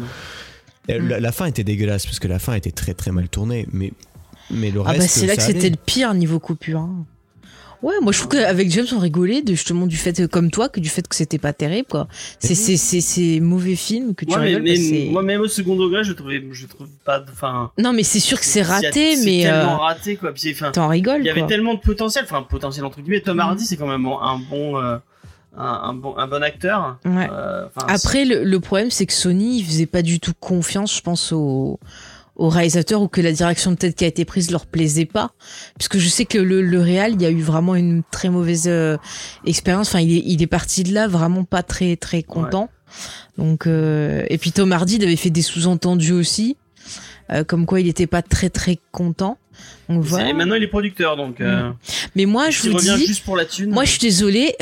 Mm. 0.88 1.08
La, 1.08 1.20
la 1.20 1.30
fin 1.32 1.46
était 1.46 1.62
dégueulasse 1.62 2.06
parce 2.06 2.18
que 2.18 2.26
la 2.26 2.40
fin 2.40 2.54
était 2.54 2.72
très 2.72 2.92
très 2.92 3.12
mal 3.12 3.28
tournée, 3.28 3.68
mais 3.72 3.92
mais 4.50 4.72
le 4.72 4.80
Ah 4.84 4.90
reste. 4.90 4.98
bah 5.00 5.06
c'est 5.08 5.26
là 5.26 5.36
que 5.36 5.42
c'était 5.42 5.70
le 5.70 5.76
pire 5.76 6.12
niveau 6.12 6.40
coupure. 6.40 6.80
hein. 6.80 7.06
Ouais, 7.82 7.94
moi 8.00 8.12
je 8.12 8.18
trouve 8.18 8.30
qu'avec 8.30 8.70
James 8.70 8.86
on 8.94 8.98
rigolait 8.98 9.42
de, 9.42 9.52
justement 9.54 9.86
du 9.86 9.96
fait 9.96 10.20
euh, 10.20 10.28
comme 10.28 10.50
toi 10.50 10.68
que 10.68 10.78
du 10.80 10.88
fait 10.88 11.06
que 11.06 11.16
c'était 11.16 11.38
pas 11.38 11.52
terrible 11.52 11.88
quoi. 11.90 12.06
C'est 12.38 12.54
c'est 12.54 12.76
c'est 12.76 13.00
ces 13.00 13.40
mauvais 13.40 13.74
films 13.76 14.14
que 14.14 14.24
tu 14.24 14.32
Ouais, 14.32 14.38
mais, 14.38 14.46
rigoles 14.46 14.62
mais 14.62 14.76
c'est- 14.76 15.08
moi, 15.10 15.22
même 15.22 15.40
au 15.40 15.48
second 15.48 15.74
degré, 15.76 16.04
je 16.04 16.12
trouvais, 16.12 16.42
je 16.52 16.66
trouve 16.66 16.86
pas. 17.04 17.24
Enfin. 17.32 17.72
Non 17.78 17.92
mais 17.92 18.02
c'est 18.04 18.20
sûr 18.20 18.38
que 18.38 18.46
c'est 18.46 18.62
raté 18.62 19.16
c'est 19.16 19.24
mais 19.24 19.42
tellement 19.42 19.74
euh, 19.74 19.76
raté 19.78 20.16
quoi. 20.16 20.32
Puis, 20.32 20.52
enfin, 20.52 20.70
t'en 20.70 20.88
rigoles 20.88 21.20
il 21.20 21.26
y 21.26 21.30
avait 21.30 21.46
tellement 21.46 21.74
de 21.74 21.80
potentiel, 21.80 22.24
enfin 22.24 22.42
potentiel 22.42 22.84
entre 22.84 23.00
guillemets. 23.00 23.20
Tom 23.20 23.34
Mhm. 23.36 23.40
Hardy, 23.40 23.64
c'est 23.66 23.76
quand 23.76 23.88
même 23.88 24.06
un 24.06 24.38
bon, 24.38 24.78
euh, 24.78 24.96
un, 25.56 25.64
un 25.64 25.92
bon, 25.94 26.16
un 26.16 26.26
bon 26.28 26.42
acteur. 26.42 26.98
Ouais. 27.04 27.28
Euh, 27.32 27.66
Après, 27.88 28.24
le, 28.24 28.44
le 28.44 28.60
problème, 28.60 28.90
c'est 28.90 29.06
que 29.06 29.12
Sony, 29.12 29.58
il 29.58 29.64
faisait 29.64 29.86
pas 29.86 30.02
du 30.02 30.20
tout 30.20 30.32
confiance, 30.38 30.96
je 30.96 31.02
pense, 31.02 31.32
au, 31.32 31.78
au 32.36 32.48
réalisateur 32.48 33.02
ou 33.02 33.08
que 33.08 33.20
la 33.20 33.32
direction 33.32 33.74
peut-être 33.76 33.94
qui 33.94 34.04
a 34.04 34.06
été 34.08 34.24
prise 34.24 34.50
leur 34.50 34.66
plaisait 34.66 35.04
pas. 35.04 35.32
Puisque 35.78 35.98
je 35.98 36.08
sais 36.08 36.24
que 36.24 36.38
le, 36.38 36.62
le 36.62 36.80
réal, 36.80 37.12
il 37.14 37.22
y 37.22 37.26
a 37.26 37.30
eu 37.30 37.42
vraiment 37.42 37.74
une 37.74 38.02
très 38.10 38.28
mauvaise 38.30 38.64
euh, 38.66 38.96
expérience. 39.46 39.88
Enfin, 39.88 40.00
il 40.00 40.16
est, 40.16 40.22
il 40.26 40.42
est 40.42 40.46
parti 40.46 40.82
de 40.82 40.92
là 40.94 41.08
vraiment 41.08 41.44
pas 41.44 41.62
très, 41.62 41.96
très 41.96 42.22
content. 42.22 42.70
Donc, 43.38 43.66
euh, 43.66 44.24
et 44.28 44.38
puis 44.38 44.52
Tom 44.52 44.72
Hardy 44.72 44.96
il 44.96 45.04
avait 45.04 45.16
fait 45.16 45.30
des 45.30 45.42
sous-entendus 45.42 46.12
aussi. 46.12 46.56
euh, 47.30 47.44
comme 47.44 47.64
quoi 47.66 47.80
il 47.80 47.88
était 47.88 48.06
pas 48.06 48.22
très 48.22 48.50
très 48.50 48.78
content. 48.90 49.38
Donc 49.88 50.02
voilà. 50.02 50.28
Et 50.30 50.32
maintenant, 50.32 50.54
il 50.54 50.62
est 50.62 50.68
producteur, 50.68 51.16
donc. 51.16 51.40
euh, 51.40 51.70
Mais 52.16 52.24
moi, 52.26 52.50
je 52.50 52.68
vous 52.70 52.78
dis, 52.78 53.06
juste 53.06 53.24
pour 53.24 53.36
la 53.36 53.44
thune. 53.44 53.70
moi, 53.70 53.84
je 53.84 53.90
suis 53.90 54.00
désolée. 54.00 54.54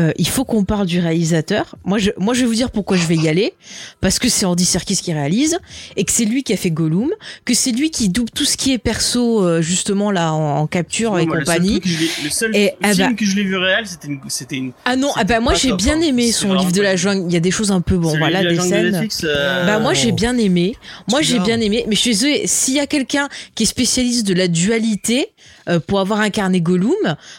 Euh, 0.00 0.12
il 0.16 0.28
faut 0.28 0.44
qu'on 0.44 0.64
parle 0.64 0.86
du 0.86 1.00
réalisateur. 1.00 1.76
Moi 1.84 1.98
je, 1.98 2.10
moi, 2.16 2.34
je 2.34 2.40
vais 2.40 2.46
vous 2.46 2.54
dire 2.54 2.70
pourquoi 2.70 2.96
je 2.96 3.06
vais 3.06 3.16
y 3.16 3.28
aller. 3.28 3.52
Parce 4.00 4.18
que 4.18 4.28
c'est 4.28 4.46
Andy 4.46 4.64
Serkis 4.64 4.96
qui 4.96 5.12
réalise 5.12 5.58
et 5.96 6.04
que 6.04 6.12
c'est 6.12 6.24
lui 6.24 6.42
qui 6.42 6.52
a 6.52 6.56
fait 6.56 6.70
Gollum, 6.70 7.10
que 7.44 7.54
c'est 7.54 7.72
lui 7.72 7.90
qui 7.90 8.08
double 8.08 8.30
tout 8.30 8.44
ce 8.44 8.56
qui 8.56 8.72
est 8.72 8.78
perso, 8.78 9.44
euh, 9.44 9.60
justement, 9.60 10.10
là, 10.10 10.32
en, 10.32 10.60
en 10.60 10.66
capture 10.66 11.18
et 11.18 11.26
Moi, 11.26 11.36
le 11.36 11.44
seul 11.44 11.56
compagnie. 11.56 11.80
Le 12.24 12.30
seul 12.30 12.56
Et, 12.56 12.72
ah 12.82 12.94
film 12.94 13.10
bah- 13.10 13.14
que 13.14 13.24
je 13.24 13.36
l'ai 13.36 13.42
vu 13.44 13.56
réel, 13.56 13.86
c'était 13.86 14.08
une, 14.08 14.20
c'était 14.28 14.56
une. 14.56 14.72
Ah 14.84 14.96
non, 14.96 15.10
ah 15.16 15.24
bah 15.24 15.40
moi 15.40 15.54
j'ai 15.54 15.72
bien 15.72 15.96
hein. 15.98 16.02
aimé 16.02 16.32
son 16.32 16.54
livre 16.54 16.72
de 16.72 16.80
la 16.82 16.96
jungle. 16.96 17.24
Il 17.28 17.32
y 17.32 17.36
a 17.36 17.40
des 17.40 17.50
choses 17.50 17.70
un 17.70 17.80
peu 17.80 17.96
bon, 17.96 18.16
voilà, 18.16 18.42
des 18.42 18.56
de 18.56 18.60
scènes. 18.60 18.90
Netflix, 18.90 19.22
euh, 19.24 19.66
Bah 19.66 19.78
moi 19.78 19.94
j'ai 19.94 20.12
bien 20.12 20.36
aimé. 20.38 20.74
Moi 21.08 21.22
j'ai 21.22 21.38
bien 21.38 21.60
aimé, 21.60 21.84
mais 21.86 21.94
je 21.94 22.00
suis 22.00 22.10
désolée, 22.10 22.46
s'il 22.46 22.74
y 22.74 22.80
a 22.80 22.86
quelqu'un 22.86 23.28
qui 23.54 23.64
est 23.64 23.66
spécialiste 23.66 24.26
de 24.26 24.34
la 24.34 24.48
dualité 24.48 25.28
euh, 25.68 25.80
pour 25.80 26.00
avoir 26.00 26.20
incarné 26.20 26.60
Gollum, 26.60 26.92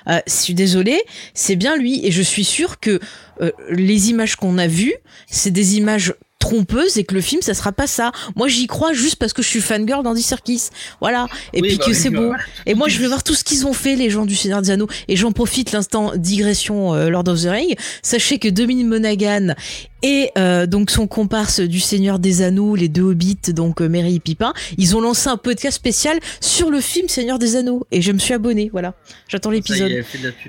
euh, 0.08 0.20
je 0.28 0.34
suis 0.34 0.54
désolée, 0.54 1.02
c'est 1.34 1.56
bien 1.56 1.76
lui 1.78 2.06
et 2.06 2.12
je 2.12 2.22
suis 2.22 2.44
sûre 2.44 2.80
que 2.80 3.00
euh, 3.42 3.52
les 3.70 4.10
images 4.10 4.36
qu'on 4.36 4.58
a 4.58 4.68
vues, 4.68 4.96
c'est 5.30 5.52
des 5.52 5.78
images 5.78 6.14
trompeuses 6.44 6.98
et 6.98 7.06
que 7.06 7.16
le 7.16 7.22
film 7.22 7.42
ça 7.42 7.54
sera 7.54 7.72
pas 7.72 7.88
ça. 7.88 8.12
Moi 8.36 8.50
j'y 8.50 8.68
crois 8.68 8.92
juste 8.92 9.16
parce 9.16 9.32
que 9.32 9.42
je 9.42 9.48
suis 9.48 9.62
fangirl 9.62 10.04
d'Andy 10.04 10.22
Serkis. 10.22 10.70
Voilà. 11.00 11.28
Et 11.54 11.62
Oui, 11.62 11.70
puis 11.70 11.78
bah 11.78 11.86
que 11.86 11.94
c'est 11.94 12.10
bah 12.10 12.20
beau. 12.20 12.34
Et 12.66 12.74
moi, 12.76 12.90
je 12.90 13.00
vais 13.00 13.08
voir 13.08 13.24
tout 13.24 13.34
ce 13.34 13.46
qu'ils 13.46 13.66
ont 13.66 13.72
fait, 13.72 13.96
les 13.96 14.10
gens 14.10 14.26
du 14.26 14.36
Seigneur 14.36 14.62
des 14.62 14.70
Anneaux. 14.70 14.90
Et 15.08 15.16
j'en 15.16 15.32
profite 15.32 15.72
l'instant 15.72 16.12
digression 16.18 16.94
euh, 16.94 17.10
Lord 17.10 17.30
of 17.30 17.42
the 17.42 17.48
Ring. 17.48 17.76
Sachez 18.02 18.40
que 18.40 18.50
Dominique 18.50 18.88
Monaghan 18.88 19.56
et 20.04 20.30
euh, 20.38 20.66
donc 20.68 20.92
son 20.92 21.08
comparse 21.08 21.60
du 21.62 21.80
Seigneur 21.80 22.20
des 22.20 22.42
Anneaux, 22.42 22.76
les 22.76 22.90
deux 22.90 23.02
hobbits, 23.04 23.38
donc 23.50 23.82
euh, 23.82 23.88
Merry 23.90 24.16
et 24.16 24.20
Pipin, 24.20 24.54
ils 24.78 24.96
ont 24.96 25.02
lancé 25.02 25.30
un 25.30 25.38
podcast 25.38 25.76
spécial 25.78 26.20
sur 26.42 26.70
le 26.70 26.82
film 26.82 27.08
Seigneur 27.08 27.40
des 27.40 27.56
Anneaux. 27.56 27.88
Et 27.92 28.02
je 28.02 28.12
me 28.12 28.20
suis 28.20 28.34
abonnée, 28.34 28.70
voilà. 28.72 28.94
J'attends 29.28 29.50
l'épisode. 29.50 29.92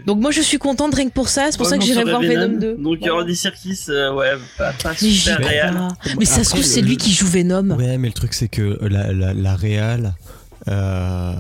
Donc 0.07 0.21
moi, 0.21 0.31
je 0.33 0.41
suis 0.41 0.59
contente 0.59 0.95
rien 0.95 1.07
que 1.09 1.15
pour 1.15 1.29
ça. 1.29 1.47
C'est 1.51 1.57
pour 1.57 1.67
ça 1.67 1.79
que 1.79 1.85
j'irai 1.85 2.05
voir 2.05 2.21
Venom 2.21 2.59
2. 2.59 2.75
Donc 2.75 2.99
il 3.01 3.07
y 3.07 3.11
aura 3.11 3.23
euh, 3.23 4.15
ouais, 4.15 4.33
pas, 4.59 4.73
pas 4.83 4.93
Mais 5.01 5.09
super 5.09 5.39
réel. 5.39 5.73
pas. 5.75 5.89
Mais 6.19 6.25
ça 6.25 6.45
se 6.45 6.51
trouve, 6.51 6.63
c'est 6.65 6.81
le- 6.81 6.89
lui 6.89 6.97
qui 6.97 7.13
joue 7.13 7.27
Venom. 7.27 7.71
Ouais, 7.77 7.97
mais 7.99 8.09
le 8.09 8.15
truc 8.15 8.35
c'est 8.35 8.49
que 8.49 8.79
la, 8.83 9.13
la, 9.13 9.33
la 9.35 9.55
réal, 9.55 10.15
euh, 10.69 11.35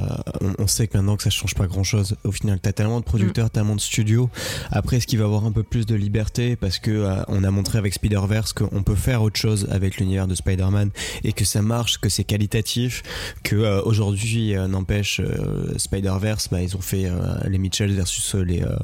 on, 0.58 0.66
sait 0.66 0.86
que 0.86 0.96
maintenant 0.96 1.16
que 1.16 1.22
ça 1.22 1.30
change 1.30 1.54
pas 1.54 1.66
grand 1.66 1.84
chose. 1.84 2.16
Au 2.24 2.32
final, 2.32 2.58
t'as 2.60 2.72
tellement 2.72 3.00
de 3.00 3.04
producteurs, 3.04 3.50
tellement 3.50 3.76
de 3.76 3.80
studios. 3.80 4.30
Après, 4.70 4.96
est-ce 4.96 5.06
qu'il 5.06 5.18
va 5.18 5.24
avoir 5.24 5.44
un 5.44 5.52
peu 5.52 5.62
plus 5.62 5.86
de 5.86 5.94
liberté 5.94 6.56
parce 6.56 6.78
que 6.78 6.90
euh, 6.90 7.22
on 7.28 7.44
a 7.44 7.50
montré 7.50 7.78
avec 7.78 7.94
Spider-Verse 7.94 8.52
qu'on 8.52 8.82
peut 8.82 8.94
faire 8.94 9.22
autre 9.22 9.38
chose 9.38 9.68
avec 9.70 9.98
l'univers 9.98 10.26
de 10.26 10.34
Spider-Man 10.34 10.90
et 11.22 11.32
que 11.32 11.44
ça 11.44 11.62
marche, 11.62 11.98
que 11.98 12.08
c'est 12.08 12.24
qualitatif, 12.24 13.02
que 13.42 13.56
euh, 13.56 13.82
aujourd'hui 13.82 14.54
euh, 14.54 14.68
n'empêche 14.68 15.20
euh, 15.20 15.72
Spider-Verse, 15.76 16.48
bah, 16.50 16.62
ils 16.62 16.76
ont 16.76 16.80
fait 16.80 17.06
euh, 17.06 17.12
les 17.48 17.58
Mitchell 17.58 17.92
versus 17.92 18.34
les 18.34 18.62
euh, 18.62 18.76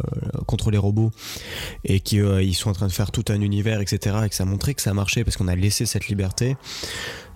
contre 0.46 0.70
les 0.70 0.78
robots 0.78 1.10
et 1.84 2.00
qu'ils 2.00 2.54
sont 2.54 2.70
en 2.70 2.74
train 2.74 2.86
de 2.86 2.92
faire 2.92 3.10
tout 3.10 3.24
un 3.28 3.40
univers, 3.40 3.80
etc. 3.80 4.16
Et 4.24 4.28
que 4.28 4.34
ça 4.34 4.44
a 4.44 4.46
montré 4.46 4.74
que 4.74 4.82
ça 4.82 4.94
marchait 4.94 5.24
parce 5.24 5.36
qu'on 5.36 5.48
a 5.48 5.56
laissé 5.56 5.86
cette 5.86 6.08
liberté. 6.08 6.56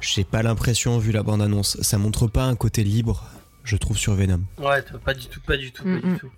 J'ai 0.00 0.24
pas 0.24 0.42
l'impression, 0.42 0.98
vu 0.98 1.12
la 1.12 1.22
bande-annonce, 1.22 1.80
ça 1.80 1.98
montre 1.98 2.26
pas 2.26 2.44
un 2.44 2.56
côté 2.56 2.84
libre, 2.84 3.24
je 3.64 3.76
trouve, 3.76 3.96
sur 3.96 4.14
Venom. 4.14 4.40
Ouais, 4.58 4.82
pas 5.04 5.14
du 5.14 5.26
tout, 5.26 5.40
pas 5.46 5.56
du 5.56 5.72
tout, 5.72 5.84
pas 5.84 6.08
du 6.08 6.18
tout. 6.18 6.30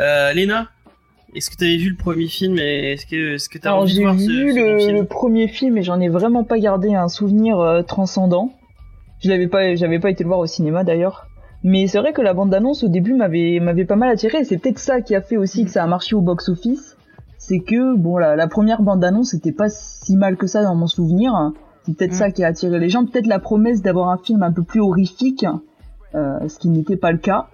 Euh, 0.00 0.32
Léna, 0.32 0.68
est-ce 1.34 1.50
que 1.50 1.56
t'avais 1.56 1.76
vu 1.76 1.90
le 1.90 1.96
premier 1.96 2.26
film 2.26 2.58
et 2.58 2.92
est-ce 2.92 3.06
que, 3.06 3.34
est-ce 3.34 3.48
que 3.48 3.58
t'as 3.58 3.72
envie 3.72 3.92
de 3.92 3.96
j'ai 3.96 4.02
voir 4.02 4.14
ce, 4.18 4.26
vu 4.26 4.52
ce 4.52 4.58
le, 4.58 4.78
film 4.78 4.96
le 4.96 5.04
premier 5.04 5.48
film 5.48 5.76
et 5.76 5.82
j'en 5.82 6.00
ai 6.00 6.08
vraiment 6.08 6.44
pas 6.44 6.58
gardé 6.58 6.94
un 6.94 7.08
souvenir 7.08 7.58
euh, 7.58 7.82
transcendant. 7.82 8.52
Je 9.20 9.28
l'avais 9.28 9.48
pas, 9.48 9.74
j'avais 9.74 9.98
pas 9.98 10.10
été 10.10 10.24
le 10.24 10.28
voir 10.28 10.38
au 10.38 10.46
cinéma 10.46 10.84
d'ailleurs. 10.84 11.26
Mais 11.64 11.86
c'est 11.88 11.98
vrai 11.98 12.12
que 12.12 12.22
la 12.22 12.34
bande 12.34 12.50
d'annonce 12.50 12.84
au 12.84 12.88
début 12.88 13.14
m'avait 13.14 13.58
m'avait 13.60 13.84
pas 13.84 13.96
mal 13.96 14.10
attiré. 14.10 14.38
et 14.38 14.44
C'est 14.44 14.58
peut-être 14.58 14.78
ça 14.78 15.00
qui 15.00 15.14
a 15.14 15.20
fait 15.20 15.36
aussi 15.36 15.64
que 15.64 15.70
ça 15.70 15.82
a 15.82 15.86
marché 15.86 16.14
au 16.14 16.20
box 16.20 16.48
office. 16.48 16.96
C'est 17.36 17.60
que 17.60 17.96
bon 17.96 18.16
la, 18.16 18.36
la 18.36 18.46
première 18.46 18.80
bande 18.82 19.00
d'annonce 19.00 19.30
c'était 19.30 19.52
pas 19.52 19.68
si 19.68 20.16
mal 20.16 20.36
que 20.36 20.46
ça 20.46 20.62
dans 20.62 20.76
mon 20.76 20.86
souvenir. 20.86 21.32
C'est 21.88 21.96
peut-être 21.96 22.10
Mm. 22.12 22.14
ça 22.14 22.30
qui 22.30 22.44
a 22.44 22.48
attiré 22.48 22.78
les 22.78 22.90
gens. 22.90 23.04
Peut-être 23.06 23.26
la 23.26 23.38
promesse 23.38 23.80
d'avoir 23.82 24.10
un 24.10 24.18
film 24.18 24.42
un 24.42 24.52
peu 24.52 24.62
plus 24.62 24.80
horrifique, 24.80 25.46
euh, 26.14 26.38
ce 26.48 26.58
qui 26.58 26.68
n'était 26.68 26.96
pas 26.96 27.12
le 27.12 27.18
cas. 27.18 27.46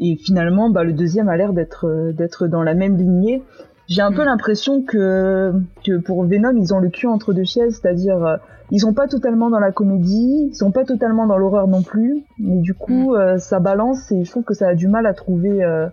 Et 0.00 0.16
finalement, 0.16 0.70
bah, 0.70 0.82
le 0.82 0.94
deuxième 0.94 1.28
a 1.28 1.36
l'air 1.36 1.52
d'être 1.52 1.86
euh, 1.86 2.12
d'être 2.12 2.46
dans 2.46 2.62
la 2.62 2.74
même 2.74 2.96
lignée. 2.96 3.42
J'ai 3.88 4.00
un 4.00 4.10
peu 4.12 4.22
Mm. 4.22 4.26
l'impression 4.26 4.82
que, 4.82 5.52
que 5.84 5.98
pour 5.98 6.24
Venom, 6.24 6.56
ils 6.56 6.72
ont 6.72 6.78
le 6.78 6.88
cul 6.88 7.06
entre 7.06 7.34
deux 7.34 7.44
chaises, 7.44 7.78
c'est-à-dire 7.82 8.24
euh, 8.24 8.36
ils 8.70 8.80
sont 8.80 8.94
pas 8.94 9.06
totalement 9.08 9.50
dans 9.50 9.58
la 9.58 9.72
comédie, 9.72 10.48
ils 10.50 10.54
sont 10.56 10.70
pas 10.70 10.84
totalement 10.84 11.26
dans 11.26 11.36
l'horreur 11.36 11.68
non 11.68 11.82
plus, 11.82 12.22
mais 12.38 12.56
du 12.56 12.72
coup 12.72 13.14
euh, 13.14 13.36
ça 13.36 13.60
balance 13.60 14.10
et 14.10 14.24
je 14.24 14.30
trouve 14.30 14.44
que 14.44 14.54
ça 14.54 14.68
a 14.68 14.74
du 14.74 14.88
mal 14.88 15.04
à 15.04 15.12
trouver 15.12 15.62
euh, 15.62 15.88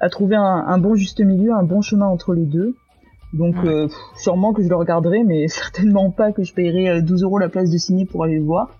à 0.00 0.08
trouver 0.08 0.34
un, 0.34 0.42
un 0.66 0.78
bon 0.78 0.96
juste 0.96 1.20
milieu, 1.20 1.52
un 1.52 1.62
bon 1.62 1.80
chemin 1.80 2.06
entre 2.06 2.34
les 2.34 2.44
deux. 2.46 2.74
Donc 3.32 3.56
Ouais. 3.62 3.68
euh, 3.68 3.86
pff, 3.88 3.96
sûrement 4.16 4.52
que 4.52 4.62
je 4.62 4.68
le 4.68 4.76
regarderai, 4.76 5.22
mais 5.24 5.48
certainement 5.48 6.10
pas 6.10 6.32
que 6.32 6.42
je 6.42 6.52
paierai 6.54 6.88
euh, 6.88 7.00
12 7.00 7.22
euros 7.22 7.38
la 7.38 7.48
place 7.48 7.70
de 7.70 7.78
ciné 7.78 8.04
pour 8.06 8.24
aller 8.24 8.36
le 8.36 8.44
voir. 8.44 8.70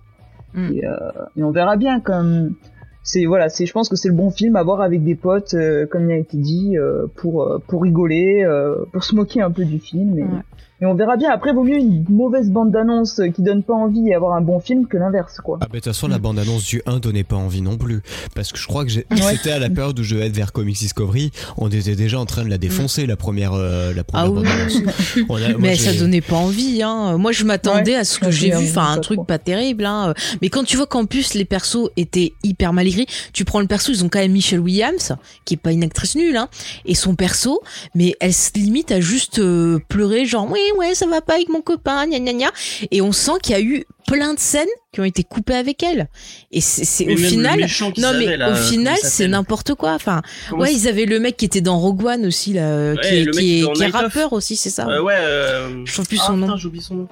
Mm. 0.53 0.71
Et, 0.73 0.85
euh, 0.85 0.95
et 1.37 1.43
on 1.43 1.51
verra 1.51 1.77
bien 1.77 1.99
comme 1.99 2.55
c'est 3.03 3.25
voilà, 3.25 3.49
c'est 3.49 3.65
je 3.65 3.73
pense 3.73 3.89
que 3.89 3.95
c'est 3.95 4.09
le 4.09 4.15
bon 4.15 4.29
film 4.31 4.55
à 4.55 4.63
voir 4.63 4.81
avec 4.81 5.03
des 5.03 5.15
potes, 5.15 5.53
euh, 5.53 5.85
comme 5.87 6.09
il 6.09 6.11
a 6.13 6.17
été 6.17 6.37
dit, 6.37 6.77
euh, 6.77 7.07
pour 7.15 7.43
euh, 7.43 7.59
pour 7.67 7.83
rigoler, 7.83 8.43
euh, 8.43 8.85
pour 8.91 9.03
se 9.03 9.15
moquer 9.15 9.41
un 9.41 9.51
peu 9.51 9.65
du 9.65 9.79
film. 9.79 10.17
Et, 10.17 10.23
Ouais. 10.23 10.41
Et 10.81 10.85
on 10.85 10.95
verra 10.95 11.17
bien. 11.17 11.29
Après, 11.31 11.51
vaut 11.53 11.63
mieux 11.63 11.77
une 11.77 12.05
mauvaise 12.09 12.49
bande 12.49 12.71
d'annonce 12.71 13.21
qui 13.35 13.41
donne 13.41 13.63
pas 13.63 13.73
envie 13.73 14.07
et 14.09 14.13
avoir 14.15 14.33
un 14.35 14.41
bon 14.41 14.59
film 14.59 14.87
que 14.87 14.97
l'inverse, 14.97 15.37
quoi. 15.43 15.57
Ah, 15.61 15.65
bah, 15.65 15.69
de 15.73 15.77
toute 15.77 15.85
façon, 15.85 16.07
la 16.07 16.19
bande-annonce 16.19 16.63
du 16.65 16.81
1 16.85 16.99
donnait 16.99 17.23
pas 17.23 17.35
envie 17.35 17.61
non 17.61 17.77
plus. 17.77 18.01
Parce 18.35 18.51
que 18.51 18.57
je 18.59 18.67
crois 18.67 18.83
que 18.85 18.91
j'ai- 18.91 19.05
c'était 19.29 19.51
à 19.51 19.59
la 19.59 19.69
période 19.69 19.99
où 19.99 20.03
je 20.03 20.15
devais 20.15 20.27
être 20.27 20.35
vers 20.35 20.51
Comics 20.53 20.77
Discovery, 20.77 21.31
on 21.57 21.67
était 21.69 21.95
déjà 21.95 22.19
en 22.19 22.25
train 22.25 22.43
de 22.43 22.49
la 22.49 22.57
défoncer, 22.57 23.05
la 23.05 23.15
première, 23.17 23.53
euh, 23.53 23.93
la 23.93 24.03
première 24.03 24.25
Ah 24.27 24.29
oui. 24.31 24.35
bande-annonce. 24.43 24.73
On 25.29 25.35
a- 25.35 25.49
moi, 25.49 25.57
Mais 25.59 25.75
ça 25.75 25.93
donnait 25.93 26.21
pas 26.21 26.35
envie. 26.37 26.81
Hein. 26.83 27.17
Moi, 27.17 27.31
je 27.31 27.43
m'attendais 27.43 27.91
Ouais, 27.91 27.97
à 27.97 28.03
ce 28.03 28.19
que 28.19 28.25
moi, 28.25 28.31
j'ai 28.31 28.51
vu, 28.51 28.69
enfin 28.69 28.91
un 28.93 28.97
truc 28.99 29.17
trop. 29.17 29.23
pas 29.25 29.37
terrible. 29.39 29.85
Hein. 29.85 30.13
Mais 30.41 30.49
quand 30.49 30.63
tu 30.63 30.77
vois 30.77 30.87
qu'en 30.87 31.05
plus 31.05 31.33
les 31.33 31.45
persos 31.45 31.89
étaient 31.97 32.33
hyper 32.43 32.73
mal 32.73 32.87
écrits, 32.87 33.07
tu 33.33 33.45
prends 33.45 33.59
le 33.59 33.67
perso, 33.67 33.91
ils 33.91 34.03
ont 34.03 34.09
quand 34.09 34.19
même 34.19 34.31
Michelle 34.31 34.59
Williams, 34.59 35.13
qui 35.45 35.55
est 35.55 35.57
pas 35.57 35.71
une 35.71 35.83
actrice 35.83 36.15
nulle, 36.15 36.37
hein, 36.37 36.47
et 36.85 36.95
son 36.95 37.15
perso, 37.15 37.61
mais 37.95 38.15
elle 38.19 38.33
se 38.33 38.51
limite 38.55 38.91
à 38.91 38.99
juste 39.01 39.39
euh, 39.39 39.79
pleurer, 39.89 40.25
genre 40.25 40.47
oui, 40.49 40.59
ouais, 40.77 40.95
ça 40.95 41.07
va 41.07 41.21
pas 41.21 41.35
avec 41.35 41.49
mon 41.49 41.61
copain, 41.61 42.05
gna 42.07 42.19
gna 42.19 42.33
gna. 42.33 42.51
Et 42.91 43.01
on 43.01 43.11
sent 43.11 43.33
qu'il 43.41 43.53
y 43.53 43.55
a 43.55 43.61
eu 43.61 43.85
plein 44.07 44.33
de 44.33 44.39
scènes 44.39 44.67
qui 44.91 45.01
ont 45.01 45.05
été 45.05 45.23
coupées 45.23 45.55
avec 45.55 45.83
elle. 45.83 46.07
Et 46.51 46.61
c'est 46.61 47.11
au 47.11 47.17
final. 47.17 47.65
Non 47.97 48.13
mais 48.17 48.43
au 48.43 48.55
final 48.55 48.97
c'est 49.01 49.27
n'importe 49.27 49.75
quoi. 49.75 49.93
Enfin 49.93 50.21
Comment 50.49 50.63
ouais 50.63 50.73
ils 50.73 50.87
avaient 50.87 51.05
le 51.05 51.19
mec 51.19 51.37
qui 51.37 51.45
était 51.45 51.61
dans 51.61 51.77
Rogue 51.79 52.03
One 52.05 52.25
aussi 52.25 52.53
là, 52.53 52.69
euh, 52.69 52.95
qui, 52.95 53.07
est, 53.07 53.25
qui 53.25 53.39
qui 53.39 53.61
est, 53.61 53.73
qui 53.73 53.85
rappeur 53.85 54.33
aussi 54.33 54.55
c'est 54.55 54.69
ça. 54.69 54.87
Euh, 54.87 55.01
ouais, 55.01 55.17
euh... 55.17 55.85
Je 55.85 55.93
trouve 55.93 56.07
plus 56.07 56.19
ah, 56.21 56.27
son 56.27 56.37
nom. 56.37 56.57
J'ai 56.57 56.67
oublié 56.67 56.83
son 56.83 56.95
nom. 56.95 57.07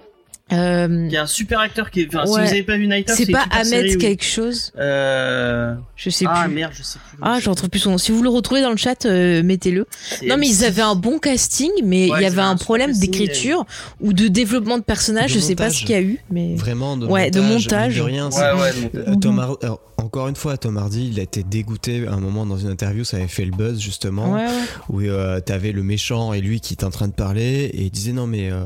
Euh, 0.53 0.87
Il 1.07 1.11
y 1.11 1.17
a 1.17 1.23
un 1.23 1.27
super 1.27 1.59
acteur 1.59 1.91
qui 1.91 2.01
est. 2.01 2.07
Enfin, 2.07 2.25
si 2.25 2.31
Ouais. 2.33 2.43
vous 2.45 2.51
avez 2.51 2.63
pas 2.63 2.77
vu 2.77 2.87
Night 2.87 3.09
Of, 3.09 3.17
c'est 3.17 3.25
pas 3.31 3.45
Ahmed 3.51 3.95
où- 3.95 3.97
quelque 3.97 4.23
chose? 4.23 4.71
Euh... 4.79 5.75
Je 5.97 6.09
sais 6.09 6.25
Ah 6.27 6.43
plus. 6.45 6.53
merde, 6.53 6.71
je 6.73 6.83
sais 6.83 6.99
plus. 7.09 7.17
Ah, 7.21 7.39
je 7.41 7.49
retrouve 7.49 7.69
plus 7.69 7.79
son 7.79 7.91
nom. 7.91 7.97
Si 7.97 8.11
vous 8.13 8.23
le 8.23 8.29
retrouvez 8.29 8.61
dans 8.61 8.71
le 8.71 8.77
chat, 8.77 9.05
euh, 9.05 9.43
mettez-le. 9.43 9.85
Non, 10.25 10.37
mais 10.37 10.47
ils 10.47 10.63
avaient 10.63 10.81
un 10.83 10.95
bon 10.95 11.19
casting, 11.19 11.69
mais 11.83 12.09
Ouais, 12.09 12.19
il 12.19 12.23
y 12.23 12.25
avait 12.25 12.41
un 12.41 12.51
un 12.51 12.55
problème 12.55 12.93
d'écriture 12.97 13.65
ou 13.99 14.13
de 14.13 14.27
développement 14.29 14.77
de 14.77 14.83
personnages. 14.83 15.33
De 15.33 15.39
je 15.39 15.43
sais 15.43 15.55
pas 15.55 15.65
montage. 15.65 15.79
ce 15.81 15.85
qu'il 15.85 15.95
y 15.95 15.99
a 15.99 16.01
eu, 16.01 16.19
mais 16.31 16.55
Vraiment 16.55 16.95
de 16.95 17.05
Ouais, 17.07 17.29
de 17.29 17.41
montage. 17.41 17.63
montage. 17.65 17.95
de 17.97 18.01
rien, 18.01 18.25
Ouais, 18.27 18.31
c'est- 18.31 18.53
ouais, 18.53 18.81
donc, 18.81 18.95
Euh, 18.95 19.15
Tom 19.19 19.39
Har- 19.39 19.57
alors, 19.61 19.81
encore 19.97 20.27
une 20.27 20.35
fois, 20.35 20.57
Tom 20.57 20.77
Hardy, 20.77 21.09
il 21.11 21.19
a 21.19 21.23
été 21.23 21.43
dégoûté 21.43 22.07
à 22.07 22.13
un 22.13 22.19
moment 22.19 22.45
dans 22.45 22.57
une 22.57 22.69
interview, 22.69 23.03
ça 23.03 23.17
avait 23.17 23.27
fait 23.27 23.45
le 23.45 23.51
buzz 23.51 23.79
justement, 23.79 24.33
ouais, 24.33 24.45
ouais. 24.45 24.51
où 24.89 25.01
euh, 25.01 25.39
t'avais 25.39 25.71
le 25.71 25.81
méchant 25.83 26.33
et 26.33 26.41
lui 26.41 26.59
qui 26.59 26.73
était 26.73 26.85
en 26.85 26.91
train 26.91 27.07
de 27.07 27.13
parler 27.13 27.65
et 27.73 27.83
il 27.83 27.91
disait 27.91 28.13
non 28.13 28.27
mais 28.27 28.51
euh, 28.51 28.65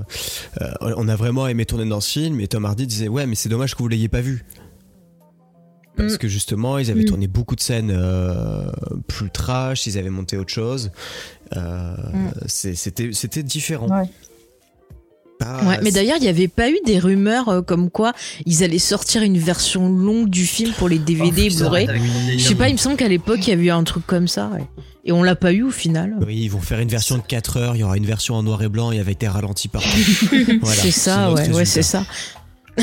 euh, 0.62 0.72
on 0.98 1.08
a 1.08 1.16
vraiment 1.16 1.48
aimé 1.48 1.66
tourner 1.66 1.86
dans 1.88 2.02
ce 2.02 2.10
film 2.20 2.40
et 2.42 2.48
Tom 2.48 2.66
Hardy 2.66 2.86
disait 2.86 3.08
ouais 3.08 3.26
mais 3.28 3.36
c'est 3.36 3.50
dommage 3.50 3.76
que 3.76 3.80
vous 3.82 3.88
l'ayez 3.88 4.10
pas 4.10 4.22
vu. 4.22 4.44
Parce 5.98 6.14
Mm. 6.14 6.18
que 6.20 6.28
justement, 6.30 6.78
ils 6.78 6.90
avaient 6.90 7.02
Mm. 7.02 7.06
tourné 7.06 7.28
beaucoup 7.28 7.56
de 7.56 7.62
scènes 7.62 7.92
euh, 7.94 8.72
plus 9.08 9.30
trash, 9.30 9.88
ils 9.88 9.98
avaient 9.98 10.10
monté 10.10 10.38
autre 10.38 10.52
chose. 10.54 10.92
Euh, 11.56 11.96
Mm. 12.14 12.32
C'était 12.48 13.10
c'était 13.14 13.44
différent. 13.44 13.88
Ouais. 13.90 14.10
Pas- 15.44 15.64
Ouais, 15.66 15.80
mais 15.84 15.92
d'ailleurs, 15.92 16.18
il 16.18 16.24
n'y 16.24 16.28
avait 16.30 16.48
pas 16.48 16.70
eu 16.70 16.78
des 16.86 17.00
rumeurs 17.00 17.50
euh, 17.50 17.62
comme 17.62 17.90
quoi 17.90 18.14
ils 18.46 18.64
allaient 18.64 18.78
sortir 18.80 19.22
une 19.24 19.38
version 19.38 19.90
longue 19.90 20.30
du 20.30 20.46
film 20.46 20.72
pour 20.78 20.88
les 20.90 21.00
DVD 21.00 21.28
Oh, 21.28 21.70
délire. 21.70 21.94
Je 22.38 22.44
sais 22.48 22.56
pas, 22.56 22.70
il 22.70 22.74
me 22.74 22.78
semble 22.78 22.96
qu'à 22.96 23.08
l'époque, 23.08 23.40
il 23.48 23.50
y 23.50 23.54
avait 23.54 23.66
eu 23.66 23.72
un 23.72 23.84
truc 23.84 24.06
comme 24.06 24.28
ça. 24.28 24.50
ouais. 24.54 24.66
Et 25.04 25.12
on 25.12 25.24
l'a 25.24 25.36
pas 25.36 25.52
eu 25.52 25.64
au 25.64 25.72
final. 25.72 26.16
Oui, 26.26 26.38
ils 26.44 26.48
vont 26.50 26.60
faire 26.62 26.80
une 26.80 26.88
version 26.90 27.18
de 27.18 27.24
4 27.24 27.58
heures, 27.58 27.76
il 27.76 27.80
y 27.80 27.84
aura 27.84 27.98
une 27.98 28.06
version 28.06 28.36
en 28.36 28.44
noir 28.44 28.62
et 28.62 28.70
blanc 28.70 28.92
et 28.92 29.00
avec 29.00 29.18
des 29.20 29.28
ralentis 29.28 29.68
partout. 29.68 29.88
Voilà, 30.62 30.82
c'est 30.82 30.92
ça, 30.92 31.32
ouais, 31.34 31.66
c'est 31.66 31.82
ça. 31.82 32.04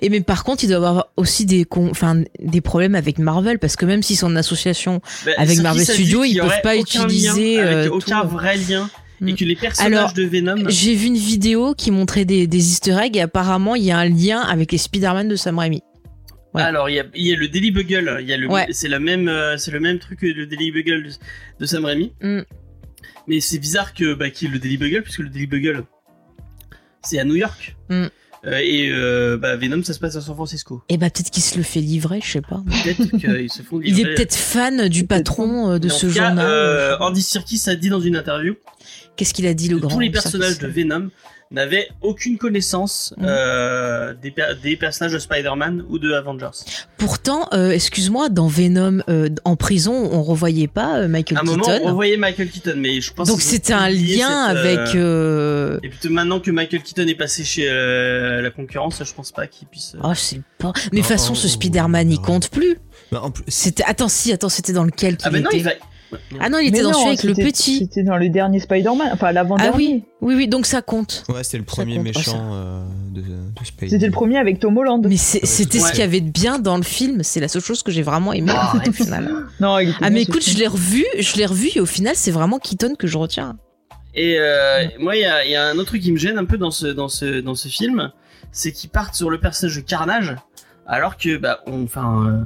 et 0.00 0.08
mais 0.08 0.20
par 0.20 0.44
contre, 0.44 0.64
il 0.64 0.68
doit 0.68 0.74
y 0.74 0.76
avoir 0.78 1.08
aussi 1.16 1.44
des 1.44 1.64
con- 1.64 1.88
enfin 1.90 2.22
des 2.42 2.60
problèmes 2.60 2.94
avec 2.94 3.18
Marvel 3.18 3.58
parce 3.58 3.76
que 3.76 3.84
même 3.84 4.02
s'ils 4.02 4.16
sont 4.16 4.26
en 4.28 4.36
association, 4.36 5.00
Bah, 5.24 5.32
avec 5.36 5.58
Marvel 5.60 5.84
Studios, 5.84 6.24
ils 6.24 6.38
peuvent 6.38 6.62
pas 6.62 6.76
aucun 6.76 7.04
utiliser, 7.04 7.56
lien 7.56 7.62
avec 7.62 7.76
euh, 7.76 7.90
aucun 7.94 8.22
tout. 8.22 8.28
vrai 8.28 8.56
lien 8.56 8.88
et 9.20 9.32
Mm. 9.32 9.36
que 9.36 9.44
les 9.44 9.56
personnages 9.56 9.92
Alors, 9.92 10.12
de 10.12 10.22
Venom. 10.24 10.56
j'ai 10.68 10.94
vu 10.94 11.06
une 11.06 11.16
vidéo 11.16 11.74
qui 11.74 11.90
montrait 11.90 12.24
des, 12.24 12.46
des 12.46 12.58
Easter 12.70 12.96
eggs 13.02 13.16
et 13.16 13.20
apparemment 13.22 13.74
il 13.74 13.84
y 13.84 13.90
a 13.90 13.98
un 13.98 14.08
lien 14.08 14.40
avec 14.40 14.72
les 14.72 14.78
Spider-Man 14.78 15.28
de 15.28 15.36
Sam 15.36 15.58
Raimi. 15.58 15.82
ouais. 16.54 16.62
Alors 16.62 16.88
il 16.90 16.94
y 17.14 17.22
y 17.28 17.32
a 17.32 17.36
le 17.36 17.48
Daily 17.48 17.70
Bugle, 17.70 18.18
il 18.20 18.26
y 18.28 18.32
a 18.32 18.36
le, 18.36 18.48
Ouais. 18.48 18.66
c'est 18.70 18.88
la 18.88 18.98
même, 18.98 19.28
euh, 19.28 19.56
c'est 19.58 19.70
le 19.70 19.80
même 19.80 19.98
truc 19.98 20.20
que 20.20 20.26
le 20.26 20.46
Daily 20.46 20.70
Bugle 20.72 21.04
de, 21.04 21.10
de 21.60 21.66
Sam 21.66 21.84
Raimi. 21.84 22.12
Mm. 22.22 22.40
Mais 23.28 23.40
c'est 23.40 23.58
bizarre 23.58 23.92
que 23.94 24.14
bah, 24.14 24.30
qu'il 24.30 24.48
y 24.48 24.50
ait 24.50 24.54
le 24.54 24.60
Daily 24.60 24.76
Bugle, 24.76 25.02
puisque 25.02 25.18
le 25.20 25.28
Daily 25.28 25.46
Bugle, 25.46 25.84
c'est 27.02 27.18
à 27.18 27.24
New 27.24 27.34
York. 27.36 27.76
Mm. 27.88 28.04
Euh, 28.44 28.58
et 28.62 28.90
euh, 28.92 29.36
bah, 29.38 29.56
Venom, 29.56 29.82
ça 29.82 29.92
se 29.92 29.98
passe 29.98 30.14
à 30.14 30.20
San 30.20 30.34
Francisco. 30.36 30.82
Et 30.88 30.98
bah 30.98 31.10
peut-être 31.10 31.30
qu'il 31.30 31.42
se 31.42 31.56
le 31.56 31.64
fait 31.64 31.80
livrer, 31.80 32.20
je 32.22 32.30
sais 32.32 32.40
pas. 32.42 32.62
Peut-être 32.84 33.16
qu'ils 33.18 33.50
se 33.50 33.62
font 33.62 33.80
Il 33.82 33.94
est 33.94 33.96
livrer. 33.96 34.14
peut-être 34.14 34.36
fan 34.36 34.88
du 34.88 35.04
patron 35.04 35.78
de 35.78 35.88
ce 35.88 36.06
cas, 36.06 36.28
journal. 36.28 36.96
Andy 37.00 37.22
Serkis 37.22 37.62
a 37.66 37.74
dit 37.74 37.88
dans 37.88 38.00
une 38.00 38.14
interview 38.14 38.54
Qu'est-ce 39.16 39.34
qu'il 39.34 39.46
a 39.46 39.54
dit 39.54 39.68
le 39.68 39.78
grand 39.78 39.90
tous 39.90 40.00
les 40.00 40.10
personnages 40.10 40.58
de 40.58 40.66
Venom 40.68 41.08
n'avaient 41.52 41.88
aucune 42.02 42.38
connaissance 42.38 43.14
Mhm. 43.18 43.24
euh, 43.28 44.14
des, 44.20 44.32
per- 44.32 44.54
des 44.60 44.76
personnages 44.76 45.12
de 45.12 45.18
Spider-Man 45.20 45.84
ou 45.88 45.98
de 46.00 46.12
Avengers. 46.12 46.50
Pourtant, 46.98 47.48
euh, 47.52 47.70
excuse-moi, 47.70 48.28
dans 48.30 48.48
Venom, 48.48 49.00
euh, 49.08 49.28
en 49.44 49.54
prison, 49.54 49.92
on 50.12 50.24
revoyait 50.24 50.66
pas 50.66 50.98
euh, 50.98 51.08
Michael 51.08 51.38
À 51.38 51.42
un 51.42 51.44
moment, 51.44 51.62
Keaton. 51.64 51.82
on 51.88 51.92
voyait 51.94 52.16
Michael 52.16 52.48
Keaton, 52.50 52.74
mais 52.76 53.00
je 53.00 53.12
pense 53.12 53.28
Donc 53.28 53.40
c'était 53.42 53.72
un 53.72 53.88
lien 53.88 54.48
cette, 54.48 54.56
avec. 54.56 54.94
Et 55.84 55.88
puis 55.88 56.08
maintenant 56.08 56.40
que 56.40 56.50
Michael 56.50 56.82
Keaton 56.82 57.06
est 57.06 57.14
passé 57.14 57.44
chez 57.44 57.68
euh, 57.70 58.42
la 58.42 58.50
concurrence, 58.50 59.00
je 59.04 59.14
pense 59.14 59.30
pas 59.30 59.46
qu'il 59.46 59.68
puisse. 59.68 59.94
euh, 59.94 59.98
Oh, 60.02 60.12
c'est 60.16 60.40
pas. 60.58 60.72
Mais 60.92 60.98
de 60.98 61.02
toute 61.02 61.06
façon, 61.06 61.34
ce 61.36 61.46
Spider-Man, 61.48 62.10
il 62.10 62.18
compte 62.20 62.50
plus. 62.50 62.76
Bah, 63.12 63.20
en 63.22 63.30
plus, 63.30 63.44
C'était. 63.46 63.84
Attends, 63.86 64.08
si, 64.08 64.32
attends, 64.32 64.48
c'était 64.48 64.72
dans 64.72 64.82
lequel 64.84 65.16
qu'il 65.16 65.28
Ah 65.28 65.30
ben 65.30 65.42
non, 65.44 65.50
il 65.52 65.62
va. 65.62 65.70
Ah 66.40 66.48
non, 66.48 66.58
il 66.58 66.68
était 66.68 66.78
Mais 66.78 66.82
dans 66.84 66.92
celui 66.92 67.06
avec 67.08 67.22
le 67.24 67.34
petit. 67.34 67.78
C'était 67.78 68.02
dans 68.02 68.16
le 68.16 68.28
dernier 68.28 68.60
Spider-Man, 68.60 69.10
enfin 69.12 69.26
Ah 69.28 69.32
l'avant-dernier. 69.32 69.76
oui, 69.76 70.04
oui, 70.20 70.34
oui, 70.34 70.48
donc 70.48 70.66
ça 70.66 70.82
compte. 70.82 71.24
ouais, 71.28 71.42
c'était 71.44 71.58
le 71.58 71.64
premier 71.64 71.98
méchant 71.98 72.50
euh, 72.52 72.84
de, 73.12 73.20
de 73.22 73.64
Spidey. 73.64 73.90
C'était 73.90 74.06
le 74.06 74.12
premier 74.12 74.38
avec 74.38 74.60
Tom 74.60 74.76
Holland. 74.76 75.04
Mais 75.08 75.16
c'était 75.16 75.78
ouais. 75.78 75.84
ce 75.84 75.90
qu'il 75.90 76.00
y 76.00 76.02
avait 76.04 76.20
de 76.20 76.30
bien 76.30 76.58
dans 76.58 76.76
le 76.76 76.82
film. 76.82 77.22
C'est 77.22 77.40
la 77.40 77.48
seule 77.48 77.62
chose 77.62 77.82
que 77.82 77.90
j'ai 77.90 78.02
vraiment 78.02 78.32
aimé 78.32 78.52
Ah, 78.54 78.72
au 78.86 78.92
final. 78.92 79.30
Non, 79.60 79.78
il 79.78 79.88
était 79.90 79.98
Ah 80.02 80.10
mais 80.10 80.22
écoute, 80.22 80.42
film. 80.42 80.56
je 80.56 80.60
l'ai 80.60 80.66
revu, 80.68 81.04
je 81.18 81.36
l'ai 81.36 81.46
revu 81.46 81.70
et 81.74 81.80
au 81.80 81.86
final, 81.86 82.14
c'est 82.16 82.30
vraiment 82.30 82.58
Keaton 82.58 82.94
que 82.98 83.06
je 83.06 83.16
retiens. 83.18 83.56
Et 84.14 84.36
euh, 84.38 84.84
moi, 84.98 85.16
il 85.16 85.22
y 85.22 85.24
a, 85.26 85.44
il 85.44 85.50
y 85.50 85.56
a 85.56 85.66
un 85.66 85.74
autre 85.74 85.86
truc 85.88 86.02
qui 86.02 86.12
me 86.12 86.16
gêne 86.16 86.38
un 86.38 86.44
peu 86.46 86.56
dans 86.56 86.70
ce 86.70 86.86
dans 86.86 87.08
ce 87.08 87.40
dans 87.40 87.54
ce 87.54 87.68
film, 87.68 88.10
c'est 88.52 88.72
qu'ils 88.72 88.88
partent 88.90 89.14
sur 89.14 89.28
le 89.28 89.38
personnage 89.38 89.76
de 89.76 89.80
Carnage, 89.82 90.34
alors 90.86 91.16
que 91.18 91.36
bah, 91.36 91.60
on, 91.66 91.84
enfin, 91.84 92.24
euh, 92.26 92.44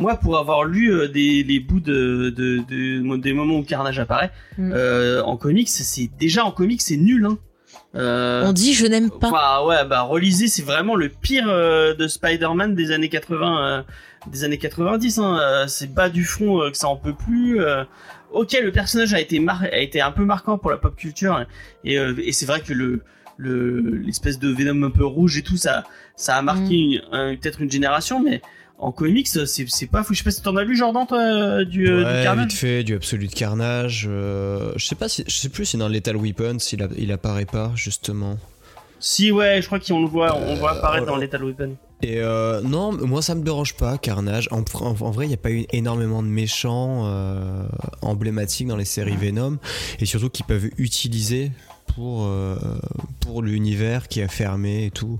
moi, 0.00 0.16
pour 0.16 0.36
avoir 0.38 0.64
lu 0.64 0.92
euh, 0.92 1.06
des 1.08 1.42
les 1.44 1.60
bouts 1.60 1.80
de, 1.80 2.30
de, 2.36 2.58
de- 2.68 3.16
des 3.18 3.32
moments 3.32 3.58
où 3.58 3.62
Carnage 3.62 3.98
apparaît 3.98 4.30
Mm. 4.58 4.72
euh, 4.74 5.22
en 5.22 5.36
comics, 5.36 5.68
c'est 5.68 6.10
déjà 6.18 6.44
en 6.44 6.50
comics, 6.50 6.82
c'est 6.82 6.96
nul. 6.96 7.26
Hein. 7.26 7.38
Euh, 7.94 8.42
On 8.46 8.52
dit 8.52 8.72
je 8.74 8.86
n'aime 8.86 9.10
pas. 9.10 9.28
Enfin, 9.28 9.66
ouais, 9.66 9.84
bah 9.88 10.02
relisez, 10.02 10.48
c'est 10.48 10.62
vraiment 10.62 10.96
le 10.96 11.08
pire 11.08 11.46
de 11.46 12.06
Spider-Man 12.08 12.74
des 12.74 12.90
années 12.92 13.08
80, 13.08 13.64
euh, 13.64 13.82
des 14.28 14.44
années 14.44 14.58
90. 14.58 15.18
Hein. 15.18 15.64
C'est 15.68 15.92
bas 15.92 16.08
du 16.08 16.24
front 16.24 16.70
que 16.70 16.76
ça 16.76 16.88
en 16.88 16.96
peut 16.96 17.14
plus. 17.14 17.60
ok, 18.32 18.56
le 18.62 18.70
personnage 18.70 19.12
a 19.14 19.20
été 19.20 19.38
mar- 19.40 19.62
a 19.72 19.78
été 19.78 20.00
un 20.00 20.12
peu 20.12 20.24
marquant 20.24 20.56
pour 20.58 20.70
la 20.70 20.76
pop 20.76 20.94
culture 20.96 21.44
et, 21.84 21.98
euh, 21.98 22.14
et 22.22 22.32
c'est 22.32 22.46
vrai 22.46 22.60
que 22.60 22.72
le 22.72 23.02
le 23.36 23.80
l'espèce 24.04 24.38
de 24.38 24.52
Venom 24.52 24.86
un 24.86 24.90
peu 24.90 25.04
rouge 25.04 25.36
et 25.38 25.42
tout 25.42 25.56
ça 25.56 25.84
ça 26.14 26.36
a 26.36 26.42
marqué 26.42 27.00
un- 27.10 27.34
peut-être 27.36 27.60
une 27.62 27.70
génération, 27.70 28.22
mais 28.22 28.40
en 28.80 28.92
comics 28.92 29.28
c'est 29.28 29.86
pas 29.86 30.02
fou. 30.02 30.14
Je 30.14 30.18
sais 30.18 30.24
pas 30.24 30.30
si 30.30 30.42
t'en 30.42 30.56
as 30.56 30.64
lu 30.64 30.76
Jordan 30.76 31.06
toi 31.06 31.18
euh, 31.18 31.64
du, 31.64 31.88
euh, 31.88 31.98
du 31.98 32.24
Carnage 32.24 32.48
vite 32.48 32.56
fait, 32.58 32.82
du 32.82 32.94
Absolute 32.94 33.34
Carnage. 33.34 34.06
euh, 34.10 34.72
je 34.76 34.84
sais 34.86 34.94
pas 34.94 35.08
si, 35.08 35.22
je 35.26 35.34
sais 35.34 35.48
plus 35.50 35.64
si 35.66 35.76
dans 35.76 35.88
Lethal 35.88 36.16
Weapons 36.16 36.56
il, 36.72 36.82
a- 36.82 36.88
il 36.96 37.12
apparaît 37.12 37.44
pas 37.46 37.72
justement. 37.74 38.36
Si 38.98 39.30
ouais, 39.32 39.60
je 39.62 39.66
crois 39.66 39.80
qu'on 39.80 40.00
le 40.02 40.08
voit, 40.08 40.36
on 40.36 40.54
voit 40.56 40.72
apparaître 40.72 41.06
dans 41.06 41.16
Lethal 41.16 41.44
Weapon. 41.44 41.76
Et 42.02 42.18
euh, 42.20 42.60
non, 42.62 42.92
moi 42.92 43.20
ça 43.22 43.34
me 43.34 43.42
dérange 43.42 43.74
pas, 43.74 43.98
Carnage. 43.98 44.48
En, 44.50 44.60
en- 44.74 44.88
en 45.00 45.10
vrai, 45.10 45.26
il 45.26 45.28
n'y 45.28 45.34
a 45.34 45.38
pas 45.38 45.50
eu 45.50 45.66
énormément 45.72 46.22
de 46.22 46.28
méchants 46.28 47.02
euh, 47.06 47.64
emblématiques 48.02 48.66
dans 48.68 48.76
les 48.76 48.84
séries 48.86 49.16
Venom, 49.16 49.58
et 49.98 50.06
surtout 50.06 50.30
qui 50.30 50.42
peuvent 50.42 50.68
utiliser 50.78 51.52
pour, 51.94 52.26
pour 53.20 53.42
l'univers 53.42 54.08
qui 54.08 54.22
a 54.22 54.28
fermé 54.28 54.86
et 54.86 54.90
tout. 54.90 55.18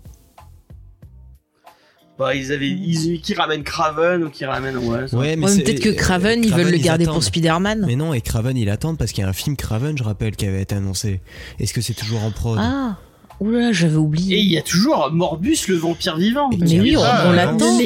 Bah 2.21 2.35
ils 2.35 2.53
avaient 2.53 2.69
ils, 2.69 3.21
qui 3.23 3.33
ramènent 3.33 3.63
Craven 3.65 4.25
ou 4.25 4.29
qui 4.29 4.45
ramènent 4.45 4.77
ouais. 4.77 4.87
Ouais, 5.13 5.15
Ouais, 5.19 5.37
mais 5.37 5.47
c'est- 5.49 5.63
peut-être 5.63 5.81
que 5.81 5.89
euh, 5.89 5.95
Craven, 5.95 6.45
ils 6.45 6.53
veulent 6.53 6.71
le 6.71 6.77
garder 6.77 7.05
attendent. 7.05 7.15
pour 7.15 7.25
Spider-Man. 7.25 7.85
Mais 7.87 7.97
non, 7.97 8.13
et 8.13 8.21
Craven, 8.21 8.59
il 8.59 8.69
attend 8.69 8.95
parce 8.95 9.13
qu'il 9.13 9.23
y 9.23 9.27
a 9.27 9.31
un 9.31 9.33
film 9.33 9.57
Craven, 9.57 9.97
je 9.97 10.03
rappelle, 10.05 10.37
qui 10.37 10.45
avait 10.45 10.61
été 10.61 10.75
annoncé. 10.75 11.23
Est-ce 11.59 11.73
que 11.73 11.81
c'est 11.81 11.95
toujours 11.95 12.23
en 12.23 12.31
prod? 12.31 12.59
Ah, 12.61 12.97
oula, 13.41 13.73
j'avais 13.73 13.95
Et 13.95 13.97
oublié. 13.97 14.39
il 14.39 14.51
y 14.53 14.59
a 14.59 14.63
toujours 14.63 15.11
Morbus 15.11 15.57
le 15.69 15.77
vampire 15.77 16.19
vivant. 16.19 16.51
Mais 16.59 16.79
oui, 16.79 16.95
on- 16.95 17.01
on 17.01 17.05
euh, 17.05 17.35
l'attend. 17.35 17.79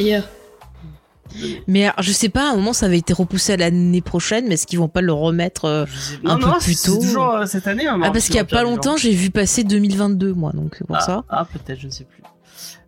Mais 1.67 1.85
alors, 1.85 1.95
je 2.03 2.13
sais 2.13 2.29
pas, 2.29 2.49
à 2.49 2.53
un 2.53 2.57
moment, 2.57 2.73
ça 2.73 2.87
avait 2.87 2.99
été 2.99 3.13
repoussé 3.13 3.53
à 3.53 3.57
l'année 3.57 4.01
prochaine, 4.01 4.47
mais 4.49 4.55
est-ce 4.55 4.67
qu'ils 4.67 4.79
vont 4.81 4.89
pas 4.89 5.01
le 5.01 5.13
remettre 5.13 5.65
euh, 5.65 5.85
un 6.25 6.35
non, 6.35 6.39
peu 6.39 6.47
non, 6.47 6.59
plus 6.61 6.75
c'est 6.75 6.91
tôt. 6.91 7.01
toujours 7.01 7.35
euh, 7.35 7.47
cette 7.47 7.67
année. 7.69 7.87
hein, 7.87 8.01
Ah, 8.03 8.11
parce 8.11 8.27
qu'il 8.27 8.35
y 8.37 8.41
a 8.41 8.45
pas 8.45 8.63
longtemps, 8.63 8.97
j'ai 8.97 9.13
vu 9.13 9.31
passer 9.31 9.65
2022, 9.65 10.33
moi, 10.33 10.53
donc 10.55 10.75
c'est 10.79 10.87
pour 10.87 10.97
ah, 10.97 11.01
ça. 11.01 11.25
Ah, 11.29 11.47
peut-être, 11.53 11.81
je 11.81 11.87
ne 11.87 11.93
sais 11.93 12.05
plus. 12.05 12.21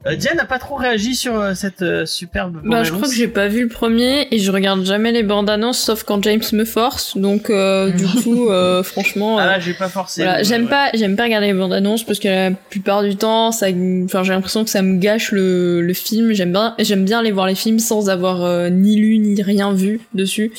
Euh, 0.06 0.14
Diane 0.14 0.36
n'a 0.36 0.44
pas 0.44 0.58
trop 0.58 0.76
réagi 0.76 1.14
sur 1.14 1.38
euh, 1.40 1.54
cette 1.54 1.82
euh, 1.82 2.06
superbe. 2.06 2.60
Bah, 2.64 2.84
je 2.84 2.92
crois 2.92 3.08
que 3.08 3.14
j'ai 3.14 3.26
pas 3.28 3.48
vu 3.48 3.62
le 3.62 3.68
premier 3.68 4.28
et 4.30 4.38
je 4.38 4.52
regarde 4.52 4.84
jamais 4.84 5.10
les 5.10 5.22
bandes 5.22 5.50
annonces 5.50 5.78
sauf 5.80 6.04
quand 6.04 6.22
James 6.22 6.42
me 6.52 6.64
force. 6.64 7.16
Donc, 7.16 7.50
euh, 7.50 7.90
du 7.90 8.04
coup, 8.22 8.48
euh, 8.50 8.82
franchement, 8.82 9.38
Ah 9.38 9.42
euh, 9.42 9.46
là, 9.46 9.58
j'ai 9.58 9.74
pas 9.74 9.88
forcé. 9.88 10.22
voilà, 10.22 10.42
j'aime 10.42 10.64
ouais. 10.64 10.70
pas, 10.70 10.90
j'aime 10.94 11.16
pas 11.16 11.24
regarder 11.24 11.48
les 11.48 11.54
bandes 11.54 11.72
annonces 11.72 12.04
parce 12.04 12.18
que 12.20 12.28
la 12.28 12.50
plupart 12.52 13.02
du 13.02 13.16
temps, 13.16 13.50
ça, 13.52 13.66
enfin, 14.04 14.22
j'ai 14.22 14.32
l'impression 14.32 14.62
que 14.64 14.70
ça 14.70 14.82
me 14.82 14.98
gâche 14.98 15.32
le, 15.32 15.80
le 15.82 15.94
film. 15.94 16.32
J'aime 16.32 16.52
bien, 16.52 16.74
j'aime 16.78 17.04
bien 17.04 17.18
aller 17.20 17.32
voir 17.32 17.46
les 17.46 17.54
films 17.56 17.78
sans 17.80 18.08
avoir 18.08 18.44
euh, 18.44 18.68
ni 18.70 18.96
lu 18.96 19.18
ni 19.18 19.42
rien 19.42 19.72
vu 19.72 20.00
dessus 20.14 20.52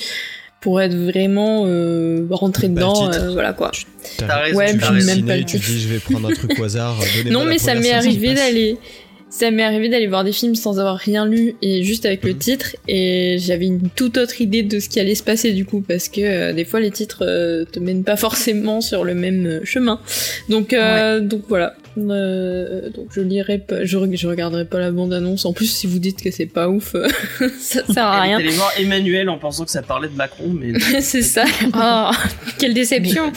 pour 0.60 0.82
être 0.82 0.96
vraiment 0.96 1.64
euh, 1.68 2.26
rentré 2.32 2.68
dedans. 2.68 2.94
titre. 3.12 3.24
euh, 3.24 3.32
voilà 3.32 3.54
quoi. 3.54 3.72
T'as 4.18 4.40
raison, 4.42 4.58
Ouais, 4.58 4.72
tu 4.74 4.78
puis 4.80 5.06
même 5.06 5.26
pas 5.26 5.38
le 5.38 5.44
tu 5.46 5.58
dis 5.60 5.80
je 5.80 5.88
vais 5.88 6.00
prendre 6.00 6.28
un 6.30 6.34
truc 6.34 6.60
au 6.60 6.64
hasard. 6.64 6.98
Non, 7.28 7.46
mais 7.46 7.60
ça 7.60 7.76
m'est 7.76 7.94
arrivé 7.94 8.34
d'aller. 8.34 8.78
Ça 9.30 9.52
m'est 9.52 9.64
arrivé 9.64 9.90
d'aller 9.90 10.08
voir 10.08 10.24
des 10.24 10.32
films 10.32 10.56
sans 10.56 10.80
avoir 10.80 10.96
rien 10.98 11.26
lu 11.26 11.56
et 11.62 11.84
juste 11.84 12.06
avec 12.06 12.24
le 12.24 12.32
Mhm. 12.32 12.38
titre 12.40 12.76
et 12.88 13.38
j'avais 13.40 13.66
une 13.66 13.90
toute 13.96 14.18
autre 14.18 14.40
idée 14.42 14.64
de 14.64 14.80
ce 14.80 14.88
qui 14.88 15.00
allait 15.02 15.16
se 15.16 15.24
passer 15.24 15.52
du 15.52 15.66
coup 15.66 15.82
parce 15.86 16.08
que 16.08 16.22
euh, 16.22 16.54
des 16.54 16.64
fois 16.64 16.80
les 16.80 16.92
titres 16.92 17.26
euh, 17.26 17.66
te 17.66 17.80
mènent 17.80 18.06
pas 18.06 18.16
forcément 18.16 18.80
sur 18.80 19.04
le 19.04 19.14
même 19.16 19.46
euh, 19.46 19.60
chemin. 19.66 20.00
Donc 20.50 20.72
euh, 20.74 21.20
donc 21.20 21.42
voilà. 21.50 21.76
Euh, 21.98 22.90
donc 22.92 23.08
je 23.12 23.22
lirai 23.22 23.58
pas, 23.58 23.84
je, 23.86 23.98
re- 23.98 24.16
je 24.16 24.28
regarderai 24.28 24.66
pas 24.66 24.80
la 24.80 24.92
bande 24.92 25.12
annonce. 25.14 25.46
En 25.46 25.54
plus 25.54 25.66
si 25.66 25.88
vous 25.88 26.00
dites 26.00 26.22
que 26.22 26.30
c'est 26.32 26.46
pas 26.46 26.70
ouf, 26.70 26.96
ça 27.60 27.86
sert 27.86 28.06
à 28.06 28.22
rien. 28.22 28.38
allée 28.38 28.50
voir 28.50 28.72
Emmanuel 28.78 29.30
en 29.30 29.38
pensant 29.38 29.66
que 29.66 29.72
ça 29.72 29.82
parlait 29.82 30.08
de 30.10 30.16
Macron, 30.16 30.50
mais 30.54 30.74
c'est 31.02 31.22
ça. 31.24 31.46
Oh, 31.74 32.12
quelle 32.60 32.74
déception. 32.74 33.32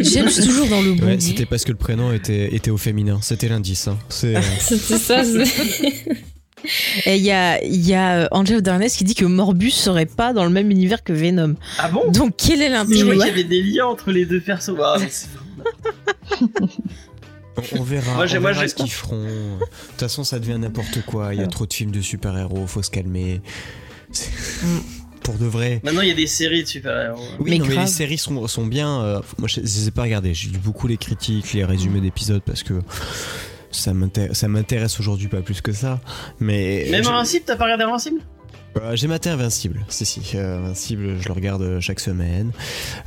J'aime 0.00 0.26
toujours 0.30 0.66
dans 0.68 0.82
le 0.82 0.92
bon 0.94 1.06
Ouais, 1.06 1.16
c'était 1.20 1.46
parce 1.46 1.64
que 1.64 1.72
le 1.72 1.76
prénom 1.78 2.12
était, 2.12 2.54
était 2.54 2.70
au 2.70 2.76
féminin. 2.76 3.18
C'était 3.22 3.48
l'indice. 3.48 3.88
Hein. 3.88 3.98
C'est, 4.08 4.36
euh, 4.36 4.40
C'était 4.60 4.98
ça. 4.98 5.22
c'est- 5.24 6.04
Et 7.06 7.16
il 7.16 7.22
y 7.22 7.30
a, 7.30 7.62
il 7.62 7.86
y 7.86 7.94
a 7.94 8.22
euh, 8.24 8.28
Angel 8.32 8.60
Darnes 8.62 8.86
qui 8.88 9.04
dit 9.04 9.14
que 9.14 9.24
Morbus 9.24 9.70
serait 9.70 10.06
pas 10.06 10.32
dans 10.32 10.44
le 10.44 10.50
même 10.50 10.70
univers 10.70 11.04
que 11.04 11.12
Venom. 11.12 11.54
ah 11.78 11.88
bon? 11.88 12.10
Donc 12.10 12.34
quel 12.36 12.60
est 12.62 12.66
Je 12.68 12.72
l'intérêt? 12.72 13.00
croyais 13.02 13.18
qu'il 13.18 13.26
y 13.28 13.30
avait 13.30 13.44
des 13.44 13.62
liens 13.62 13.86
entre 13.86 14.10
les 14.10 14.24
deux 14.26 14.40
persos. 14.40 14.74
Ah, 14.82 14.96
mais 14.98 15.08
c'est- 15.10 15.28
on, 17.56 17.80
on 17.80 17.82
verra, 17.82 18.14
Moi, 18.14 18.26
j'ai- 18.26 18.38
on 18.38 18.40
moi, 18.42 18.50
verra 18.52 18.62
j'ai- 18.62 18.68
ce 18.68 18.74
qu'ils 18.74 18.90
feront. 18.90 19.24
De 19.24 19.58
toute 19.90 20.00
façon, 20.00 20.24
ça 20.24 20.38
devient 20.38 20.58
n'importe 20.58 21.02
quoi. 21.06 21.34
Il 21.34 21.40
y 21.40 21.42
a 21.42 21.46
trop 21.46 21.66
de 21.66 21.72
films 21.72 21.90
de 21.90 22.00
super-héros. 22.00 22.66
Faut 22.66 22.82
se 22.82 22.90
calmer. 22.90 23.40
C'est- 24.12 24.30
Mm. 24.64 24.80
Pour 25.22 25.34
de 25.34 25.46
vrai. 25.46 25.80
Maintenant, 25.82 26.02
il 26.02 26.08
y 26.08 26.12
a 26.12 26.14
des 26.14 26.28
séries 26.28 26.62
de 26.62 26.68
super-héros. 26.68 27.18
Oui, 27.40 27.50
Mais 27.50 27.58
non, 27.58 27.66
mais 27.66 27.74
grave. 27.74 27.86
les 27.86 27.90
séries 27.90 28.18
sont, 28.18 28.46
sont 28.46 28.64
bien. 28.66 29.00
euh, 29.00 29.20
moi, 29.38 29.48
je, 29.48 29.58
les 29.60 29.88
ai 29.88 29.90
pas 29.90 30.02
regardées. 30.02 30.34
J'ai 30.34 30.50
lu 30.50 30.58
beaucoup 30.58 30.86
les 30.86 30.96
critiques, 30.98 31.52
les 31.52 31.64
résumés 31.64 32.00
d'épisodes 32.00 32.42
parce 32.46 32.62
que 32.62 32.74
ça 33.72 33.92
m'intéresse, 33.92 35.00
aujourd'hui 35.00 35.26
pas 35.26 35.40
plus 35.42 35.60
que 35.60 35.72
ça. 35.72 36.00
Mais 36.38 36.86
Même 36.92 37.04
Invincible, 37.06 37.44
t'as 37.44 37.56
pas 37.56 37.64
regardé 37.64 37.82
Invincible? 37.84 38.20
Euh, 38.76 38.94
j'ai 38.94 39.08
maté 39.08 39.28
Invincible. 39.30 39.84
Si 39.88 40.06
si, 40.06 40.20
euh, 40.36 40.58
Invincible, 40.58 41.16
je 41.20 41.26
le 41.26 41.32
regarde 41.34 41.80
chaque 41.80 41.98
semaine. 42.00 42.52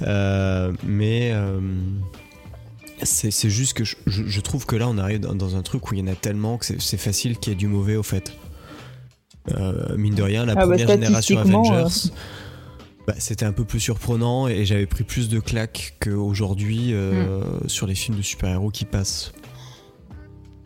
Euh, 0.01 0.73
mais 0.83 1.29
euh, 1.33 1.59
c'est 3.03 3.49
juste 3.49 3.73
que 3.73 3.83
je, 3.83 3.95
je- 4.07 4.23
je 4.27 4.41
trouve 4.41 4.65
que 4.65 4.75
là, 4.75 4.87
on 4.89 4.97
arrive 4.97 5.19
dans, 5.21 5.35
dans 5.35 5.55
un 5.55 5.61
truc 5.61 5.89
où 5.91 5.93
il 5.95 5.99
y 5.99 6.03
en 6.03 6.11
a 6.11 6.15
tellement 6.15 6.57
que 6.57 6.65
c'est- 6.65 6.97
facile 6.97 7.37
qu'il 7.37 7.51
y 7.51 7.55
ait 7.55 7.57
du 7.59 7.67
mauvais 7.67 7.95
au 7.95 8.03
fait. 8.03 8.33
Euh, 9.55 9.95
mine 9.97 10.15
de 10.15 10.21
rien, 10.23 10.45
la 10.45 10.53
Ah 10.53 10.55
bah, 10.57 10.61
première 10.63 10.87
génération 10.87 11.39
Avengers. 11.39 12.09
bah, 13.07 13.15
c'était 13.17 13.45
un 13.45 13.51
peu 13.53 13.63
plus 13.63 13.79
surprenant 13.79 14.47
et 14.47 14.65
j'avais 14.65 14.85
pris 14.85 15.03
plus 15.03 15.27
de 15.29 15.39
claques 15.39 15.95
qu'aujourd'hui 15.99 16.93
euh, 16.93 17.41
sur 17.67 17.87
les 17.87 17.95
films 17.95 18.17
de 18.17 18.21
super-héros 18.21 18.69
qui 18.69 18.85
passent. 18.85 19.31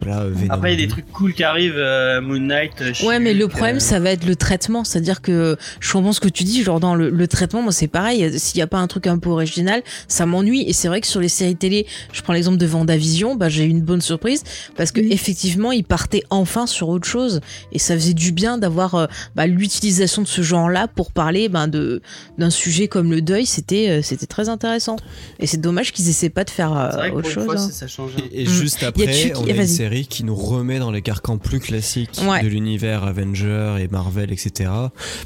Là, 0.06 0.26
Venom 0.28 0.54
Après, 0.54 0.74
il 0.74 0.80
y 0.80 0.84
a 0.84 0.86
des 0.86 0.88
2. 0.88 0.92
trucs 0.92 1.12
cool 1.12 1.34
qui 1.34 1.44
arrivent, 1.44 1.78
euh, 1.78 2.22
Moon 2.22 2.40
Knight. 2.40 2.74
euh, 2.82 2.92
Ouais, 3.06 3.20
mais 3.20 3.34
le 3.34 3.48
problème, 3.48 3.78
euh, 3.78 3.80
ça 3.80 4.00
va 4.00 4.12
être 4.12 4.26
le 4.26 4.36
traitement. 4.36 4.84
C'est-à-dire 4.84 5.22
que 5.22 5.58
je 5.80 5.92
comprends 5.92 6.14
ce 6.14 6.20
que 6.20 6.28
tu 6.30 6.44
dis, 6.44 6.64
genre 6.64 6.80
dans 6.80 6.96
le, 6.96 7.10
le 7.10 7.28
traitement, 7.28 7.62
moi 7.62 7.72
c'est 7.72 7.88
pareil. 7.88 8.40
S'il 8.40 8.58
n'y 8.58 8.62
a 8.64 8.68
pas 8.68 8.78
un 8.80 8.88
truc 8.88 9.08
un 9.08 9.18
peu 9.18 9.30
original, 9.30 9.82
ça 10.08 10.26
m'ennuie. 10.26 10.64
Et 10.68 10.74
c'est 10.74 10.88
vrai 10.88 11.02
que 11.02 11.08
sur 11.08 11.20
les 11.22 11.28
séries 11.30 11.56
télé, 11.56 11.86
je 12.12 12.22
prends 12.22 12.34
l'exemple 12.34 12.58
de 12.58 12.66
Vendavision, 12.66 13.36
bah, 13.36 13.50
j'ai 13.50 13.64
eu 13.66 13.70
une 13.70 13.82
bonne 13.82 14.02
surprise 14.02 14.44
parce 14.76 14.92
que 14.92 15.02
Oui. 15.02 15.10
effectivement, 15.12 15.72
ils 15.72 15.84
partaient 15.84 16.24
enfin 16.30 16.68
sur 16.68 16.90
autre 16.90 17.08
chose. 17.08 17.42
Et 17.72 17.80
ça 17.80 17.96
faisait 17.96 18.14
du 18.14 18.32
bien 18.32 18.58
d'avoir 18.58 18.96
euh, 18.96 19.06
bah, 19.36 19.48
l'utilisation 19.48 20.22
de 20.22 20.28
ce 20.28 20.42
genre-là 20.42 20.88
pour 20.88 21.12
parler 21.12 21.50
ben, 21.50 21.68
de 21.68 22.02
d'un 22.38 22.50
sujet 22.50 22.88
comme 22.88 23.12
le 23.12 23.22
deuil. 23.22 23.46
C'était 23.46 23.90
euh, 23.90 24.02
c'était 24.02 24.26
très 24.28 24.50
intéressant. 24.50 24.96
Et 25.40 25.48
c'est 25.48 25.60
dommage 25.62 25.92
qu'ils 25.92 26.10
essaient 26.10 26.30
pas 26.30 26.44
de 26.44 26.50
faire 26.50 26.76
euh, 26.78 27.10
autre 27.12 27.30
chose. 27.30 27.46
fois, 27.46 27.60
hein. 27.60 27.70
ça, 27.72 27.88
change. 27.88 28.12
Et, 28.32 28.42
et 28.42 28.46
Mm. 28.46 28.50
juste 28.50 28.82
Y 28.82 28.86
a 28.86 28.88
après, 28.90 29.34
on 29.36 29.46
a 29.46 29.50
une 29.50 29.56
vas-y. 29.56 29.68
Série 29.94 30.08
qui 30.08 30.24
nous 30.24 30.36
remet 30.36 30.80
dans 30.80 30.92
les 30.92 31.02
carcans 31.02 31.38
plus 31.38 31.60
classiques 31.60 32.20
Ouais. 32.28 32.42
de 32.44 32.48
l'univers 32.48 33.04
Avenger 33.04 33.76
et 33.80 33.88
Marvel, 33.88 34.32
etc. 34.32 34.72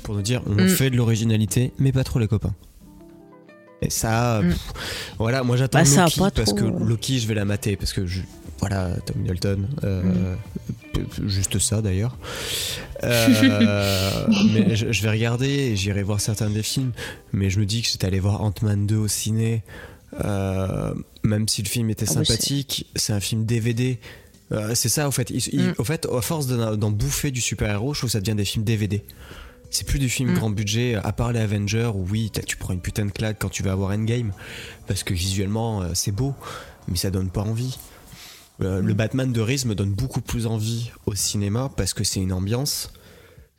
Pour 0.04 0.16
nous 0.16 0.22
dire, 0.22 0.42
on 0.46 0.56
Mm. 0.56 0.68
fait 0.68 0.90
de 0.90 0.98
l'originalité, 0.98 1.72
mais 1.80 1.92
pas 1.94 2.04
trop 2.04 2.20
les 2.20 2.28
copains. 2.28 2.54
Et 3.82 3.90
ça, 3.90 4.42
Mm. 4.44 4.50
pff, 4.50 4.74
voilà, 5.20 5.44
moi 5.44 5.56
j'attends 5.56 5.80
Bah, 5.80 5.86
Loki 5.86 6.32
parce 6.36 6.50
trop, 6.50 6.56
que. 6.58 6.64
Loki, 6.84 7.20
je 7.20 7.28
vais 7.28 7.36
la 7.36 7.46
mater 7.46 7.76
parce 7.78 7.94
que 7.94 8.06
je, 8.06 8.22
voilà, 8.60 8.90
Tom 9.06 9.18
Middleton, 9.22 9.68
euh, 9.84 10.36
Mm. 10.98 11.28
juste 11.30 11.60
ça 11.60 11.82
d'ailleurs. 11.82 12.18
Euh, 13.04 14.26
mais 14.54 14.76
je, 14.76 14.92
je 14.92 15.02
vais 15.04 15.12
regarder 15.12 15.48
et 15.48 15.76
j'irai 15.76 16.04
voir 16.04 16.20
certains 16.20 16.50
des 16.50 16.64
films. 16.64 16.92
Mais 17.32 17.50
je 17.50 17.60
me 17.60 17.66
dis 17.66 17.84
que 17.84 17.88
j'étais 17.90 18.08
allé 18.08 18.20
voir 18.20 18.42
Ant-Man 18.42 18.86
2 18.88 18.98
au 18.98 19.08
ciné. 19.08 19.64
euh, 20.24 20.94
même 21.24 21.48
si 21.50 21.62
le 21.62 21.68
film 21.68 21.90
était 21.90 22.06
Ah 22.10 22.14
bah, 22.16 22.24
sympathique, 22.26 22.88
c'est 22.96 23.12
un 23.14 23.20
film 23.20 23.46
DVD. 23.46 24.00
Euh, 24.52 24.74
c'est 24.76 24.90
ça, 24.90 25.08
au 25.08 25.12
fait. 25.12 25.30
Il- 25.30 25.42
il- 25.54 25.68
Mm. 25.70 25.74
au 25.78 25.84
fait, 25.84 26.08
à 26.12 26.22
force 26.22 26.48
d'en 26.48 26.92
bouffer 26.92 27.32
du 27.32 27.42
super-héros, 27.42 27.94
je 27.94 28.00
trouve 28.00 28.08
que 28.10 28.14
ça 28.14 28.22
devient 28.22 28.36
des 28.36 28.46
films 28.46 28.64
DVD. 28.64 29.04
C'est 29.70 29.86
plus 29.86 30.00
du 30.00 30.08
film 30.10 30.32
Mm. 30.32 30.36
grand 30.36 30.50
budget, 30.50 30.96
à 30.96 31.12
part 31.12 31.34
les 31.34 31.42
Avengers, 31.42 31.92
où 31.94 32.06
oui, 32.10 32.32
tu 32.46 32.56
prends 32.56 32.74
une 32.74 32.80
putain 32.80 33.06
de 33.06 33.12
claque 33.12 33.38
quand 33.40 33.50
tu 33.50 33.64
vas 33.64 33.74
avoir 33.74 33.92
Endgame, 33.92 34.32
parce 34.88 35.04
que 35.04 35.14
visuellement, 35.14 35.82
euh, 35.82 35.90
c'est 35.94 36.14
beau, 36.14 36.34
mais 36.88 36.96
ça 36.96 37.10
donne 37.12 37.30
pas 37.30 37.42
envie. 37.42 37.78
Euh, 38.62 38.82
Le 38.82 38.94
Batman 38.94 39.32
de 39.34 39.42
Reeves 39.42 39.68
me 39.68 39.76
donne 39.76 39.92
beaucoup 39.94 40.22
plus 40.22 40.48
envie 40.48 40.92
au 41.06 41.14
cinéma, 41.14 41.70
parce 41.76 41.94
que 41.94 42.04
c'est 42.06 42.22
une 42.22 42.32
ambiance, 42.32 42.92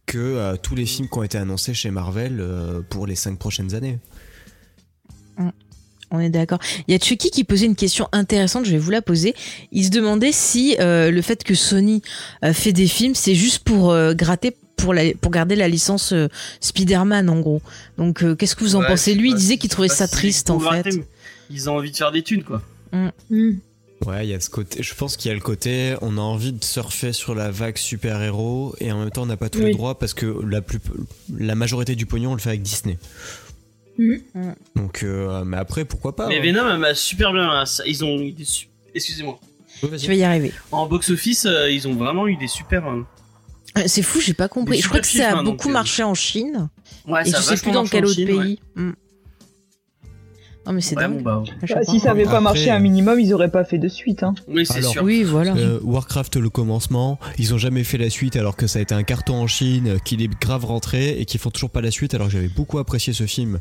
que 0.06 0.56
tous 0.62 0.74
les 0.74 0.86
films 0.86 1.06
qui 1.08 1.18
ont 1.18 1.22
été 1.22 1.36
annoncés 1.36 1.74
chez 1.74 1.90
Marvel 1.90 2.42
pour 2.88 3.06
les 3.06 3.14
cinq 3.14 3.38
prochaines 3.38 3.74
années. 3.74 3.98
On 6.10 6.20
est 6.20 6.30
d'accord. 6.30 6.58
Il 6.86 6.92
y 6.92 6.94
a 6.94 6.98
Chucky 6.98 7.30
qui 7.30 7.44
posait 7.44 7.66
une 7.66 7.76
question 7.76 8.08
intéressante, 8.12 8.64
je 8.64 8.72
vais 8.72 8.78
vous 8.78 8.90
la 8.90 9.02
poser. 9.02 9.34
Il 9.72 9.84
se 9.84 9.90
demandait 9.90 10.32
si 10.32 10.76
euh, 10.80 11.10
le 11.10 11.20
fait 11.22 11.44
que 11.44 11.54
Sony 11.54 12.02
euh, 12.44 12.52
fait 12.52 12.72
des 12.72 12.86
films, 12.86 13.14
c'est 13.14 13.34
juste 13.34 13.58
pour 13.60 13.90
euh, 13.90 14.14
gratter, 14.14 14.56
pour, 14.76 14.94
la, 14.94 15.12
pour 15.20 15.30
garder 15.30 15.54
la 15.54 15.68
licence 15.68 16.12
euh, 16.12 16.28
Spider-Man 16.60 17.28
en 17.28 17.40
gros. 17.40 17.60
Donc 17.98 18.22
euh, 18.22 18.34
qu'est-ce 18.34 18.56
que 18.56 18.64
vous 18.64 18.76
en 18.76 18.80
Ouais, 18.80 18.86
pensez? 18.86 19.14
Lui, 19.14 19.30
il 19.30 19.36
disait 19.36 19.58
qu'il 19.58 19.68
trouvait 19.68 19.88
ça 19.88 20.06
si 20.06 20.12
triste 20.12 20.48
en 20.50 20.58
fait. 20.60 20.88
Ils 21.50 21.68
ont 21.68 21.76
envie 21.76 21.90
de 21.90 21.96
faire 21.96 22.12
des 22.12 22.22
thunes, 22.22 22.42
quoi. 22.44 22.62
Mm. 22.92 23.08
Ouais, 24.06 24.26
il 24.26 24.30
y 24.30 24.34
a 24.34 24.40
ce 24.40 24.48
côté. 24.48 24.82
Je 24.82 24.94
pense 24.94 25.16
qu'il 25.16 25.28
y 25.28 25.32
a 25.32 25.34
le 25.34 25.40
côté, 25.40 25.96
on 26.02 26.16
a 26.18 26.20
envie 26.20 26.52
de 26.52 26.62
surfer 26.64 27.12
sur 27.12 27.34
la 27.34 27.50
vague 27.50 27.76
super-héros 27.76 28.74
et 28.80 28.92
en 28.92 29.00
même 29.00 29.10
temps 29.10 29.22
on 29.22 29.26
n'a 29.26 29.36
pas 29.36 29.48
tous 29.48 29.60
les 29.60 29.72
droits 29.72 29.98
parce 29.98 30.14
que 30.14 30.40
la, 30.46 30.62
plus, 30.62 30.78
la 31.36 31.56
majorité 31.56 31.96
du 31.96 32.06
pognon 32.06 32.30
on 32.30 32.34
le 32.34 32.40
fait 32.40 32.50
avec 32.50 32.62
Disney. 32.62 32.96
Mhm. 33.98 34.22
Donc, 34.76 35.02
euh, 35.02 35.42
mais 35.44 35.56
après 35.56 35.84
pourquoi 35.84 36.14
pas 36.16 36.28
Mais 36.28 36.38
hein. 36.38 36.42
Venom, 36.42 36.70
elle 36.70 36.78
m'a 36.78 36.94
super 36.94 37.32
bien. 37.32 37.50
hein, 37.50 37.66
ça- 37.66 37.84
Ils 37.86 38.04
ont 38.04 38.18
eu 38.20 38.32
des 38.32 38.44
su- 38.44 38.68
Excusez-moi. 38.94 39.38
Vas-y. 39.82 40.00
Tu 40.00 40.06
vas 40.08 40.14
y 40.14 40.22
arriver. 40.24 40.52
En 40.72 40.86
box-office, 40.86 41.46
euh, 41.46 41.70
ils 41.70 41.86
ont 41.88 41.94
vraiment 41.94 42.26
eu 42.26 42.36
des 42.36 42.48
super. 42.48 42.86
euh, 42.88 43.02
Euh, 43.76 43.82
C'est 43.86 44.02
fou, 44.02 44.20
j'ai 44.20 44.34
pas 44.34 44.48
compris. 44.48 44.80
Je 44.80 44.88
crois 44.88 45.00
que 45.00 45.06
ça 45.06 45.30
a 45.30 45.32
hein, 45.36 45.42
beaucoup 45.42 45.64
donc, 45.64 45.66
euh, 45.66 45.72
marché 45.72 46.02
en 46.02 46.14
Chine 46.14 46.68
Ouais, 47.06 47.22
et 47.22 47.30
ça 47.30 47.38
je 47.38 47.42
sais 47.42 47.56
plus 47.56 47.70
dans 47.70 47.84
quel 47.86 48.04
autre 48.06 48.14
Chine, 48.14 48.30
ouais. 48.32 48.42
pays. 48.44 48.60
Hmm. 48.76 48.92
Non 50.68 50.74
mais 50.74 50.80
c'est 50.82 50.96
Ouais, 50.96 51.02
dingue. 51.04 51.22
bon, 51.22 51.22
bah, 51.22 51.42
Bah, 51.68 51.82
si 51.82 51.98
ça 51.98 52.10
avait 52.12 52.24
pas 52.24 52.30
Après, 52.32 52.40
marché 52.42 52.70
un 52.70 52.78
minimum, 52.78 53.18
ils 53.18 53.32
auraient 53.32 53.50
pas 53.50 53.64
fait 53.64 53.78
de 53.78 53.88
suite. 53.88 54.22
Hein. 54.22 54.34
Oui, 54.48 54.64
c'est 54.66 54.78
Alors, 54.78 54.92
sûr. 54.92 55.02
Oui, 55.02 55.22
voilà. 55.24 55.56
Euh, 55.56 55.80
Warcraft 55.82 56.36
le 56.36 56.50
commencement, 56.50 57.18
ils 57.38 57.54
ont 57.54 57.58
jamais 57.58 57.84
fait 57.84 57.98
la 57.98 58.10
suite 58.10 58.36
alors 58.36 58.54
que 58.54 58.66
ça 58.66 58.78
a 58.78 58.82
été 58.82 58.94
un 58.94 59.02
carton 59.02 59.34
en 59.34 59.46
Chine, 59.46 59.88
euh, 59.88 59.98
qu'il 59.98 60.22
est 60.22 60.28
grave 60.40 60.66
rentré 60.66 61.18
et 61.18 61.24
qu'ils 61.24 61.40
font 61.40 61.50
toujours 61.50 61.70
pas 61.70 61.80
la 61.80 61.90
suite 61.90 62.12
alors 62.14 62.26
que 62.26 62.34
j'avais 62.34 62.48
beaucoup 62.48 62.78
apprécié 62.78 63.12
ce 63.14 63.24
film 63.26 63.58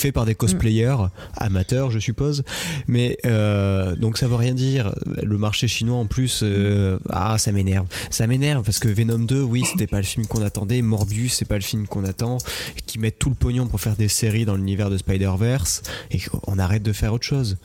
fait 0.00 0.12
par 0.12 0.24
des 0.24 0.34
cosplayers 0.34 0.96
amateurs 1.36 1.90
je 1.90 1.98
suppose. 1.98 2.42
Mais 2.88 3.18
euh, 3.26 3.94
donc 3.96 4.18
ça 4.18 4.26
veut 4.28 4.34
rien 4.36 4.54
dire. 4.54 4.94
Le 5.22 5.38
marché 5.38 5.68
chinois 5.68 5.98
en 5.98 6.06
plus 6.06 6.40
euh, 6.42 6.98
ah 7.10 7.38
ça 7.38 7.52
m'énerve. 7.52 7.86
Ça 8.10 8.26
m'énerve 8.26 8.64
parce 8.64 8.78
que 8.78 8.88
Venom 8.88 9.18
2 9.20 9.42
oui 9.42 9.64
c'était 9.70 9.86
pas 9.86 9.98
le 9.98 10.04
film 10.04 10.26
qu'on 10.26 10.42
attendait. 10.42 10.82
Morbius 10.82 11.34
c'est 11.34 11.44
pas 11.44 11.56
le 11.56 11.60
film 11.62 11.86
qu'on 11.86 12.04
attend. 12.04 12.38
Qui 12.86 12.98
mettent 12.98 13.18
tout 13.18 13.28
le 13.30 13.34
pognon 13.34 13.66
pour 13.66 13.80
faire 13.80 13.96
des 13.96 14.08
séries 14.08 14.44
dans 14.44 14.56
l'univers 14.56 14.90
de 14.90 14.96
Spider-Verse 14.96 15.82
et 16.10 16.18
qu'on 16.18 16.58
arrête 16.58 16.82
de 16.82 16.92
faire 16.92 17.12
autre 17.12 17.26
chose. 17.26 17.56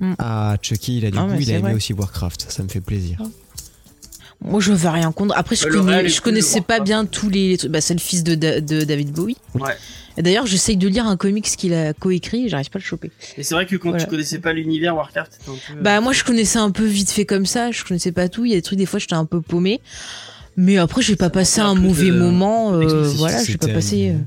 Mm. 0.00 0.14
ah 0.18 0.56
Chucky 0.62 0.98
il 0.98 1.06
a 1.06 1.10
du 1.10 1.18
Ah, 1.18 1.26
goût 1.26 1.34
il 1.40 1.50
a 1.50 1.54
aimé 1.54 1.62
vrai. 1.62 1.74
aussi 1.74 1.92
Warcraft. 1.92 2.46
Ça 2.50 2.62
me 2.62 2.68
fait 2.68 2.80
plaisir 2.80 3.18
Moi 4.44 4.60
je 4.60 4.72
veux 4.72 4.88
rien 4.88 5.10
contre. 5.12 5.34
Après 5.36 5.56
je, 5.56 5.66
Le 5.66 5.80
réel 5.80 5.84
connais, 5.84 6.04
est 6.04 6.08
je 6.08 6.14
cool, 6.20 6.24
connaissais 6.32 6.60
pas 6.60 6.80
bien 6.80 7.04
tous 7.04 7.28
les 7.28 7.56
trucs. 7.58 7.70
Bah, 7.72 7.80
c'est 7.80 7.94
le 7.94 8.00
fils 8.00 8.22
de, 8.22 8.34
Da- 8.34 8.60
de 8.60 8.82
David 8.82 9.10
Bowie. 9.10 9.36
Ouais. 9.54 9.72
Et 10.16 10.22
D'ailleurs 10.22 10.46
j'essaye 10.46 10.76
de 10.76 10.86
lire 10.88 11.06
un 11.06 11.16
comics 11.16 11.44
qu'il 11.44 11.74
a 11.74 11.92
coécrit 11.92 12.46
et 12.46 12.48
j'arrive 12.48 12.70
pas 12.70 12.78
à 12.78 12.80
le 12.80 12.84
choper. 12.84 13.10
Et 13.36 13.42
c'est 13.42 13.54
vrai 13.54 13.66
que 13.66 13.76
quand 13.76 13.90
Voilà. 13.90 14.04
tu 14.04 14.10
connaissais 14.10 14.38
pas 14.38 14.52
l'univers 14.52 14.94
Warcraft, 14.96 15.40
un 15.48 15.52
peu. 15.74 15.80
Bah 15.80 16.00
moi 16.00 16.12
je 16.12 16.22
connaissais 16.24 16.58
un 16.58 16.70
peu 16.70 16.84
vite 16.84 17.10
fait 17.10 17.24
comme 17.26 17.46
ça, 17.46 17.70
je 17.72 17.84
connaissais 17.84 18.12
pas 18.12 18.28
tout, 18.28 18.44
il 18.44 18.50
y 18.50 18.54
a 18.54 18.56
des 18.56 18.62
trucs 18.62 18.78
des 18.78 18.86
fois 18.86 18.98
j'étais 19.00 19.14
un 19.14 19.24
peu 19.26 19.40
paumé. 19.40 19.80
Mais 20.56 20.76
après 20.78 21.02
j'ai 21.02 21.14
pas 21.16 21.30
passé 21.30 21.60
un 21.60 21.74
mauvais 21.74 22.06
de- 22.06 22.12
moment, 22.18 22.74
euh, 22.74 23.02
voilà, 23.16 23.42
j'ai 23.44 23.56
pas 23.58 23.68
passé 23.68 24.10
euh, 24.10 24.18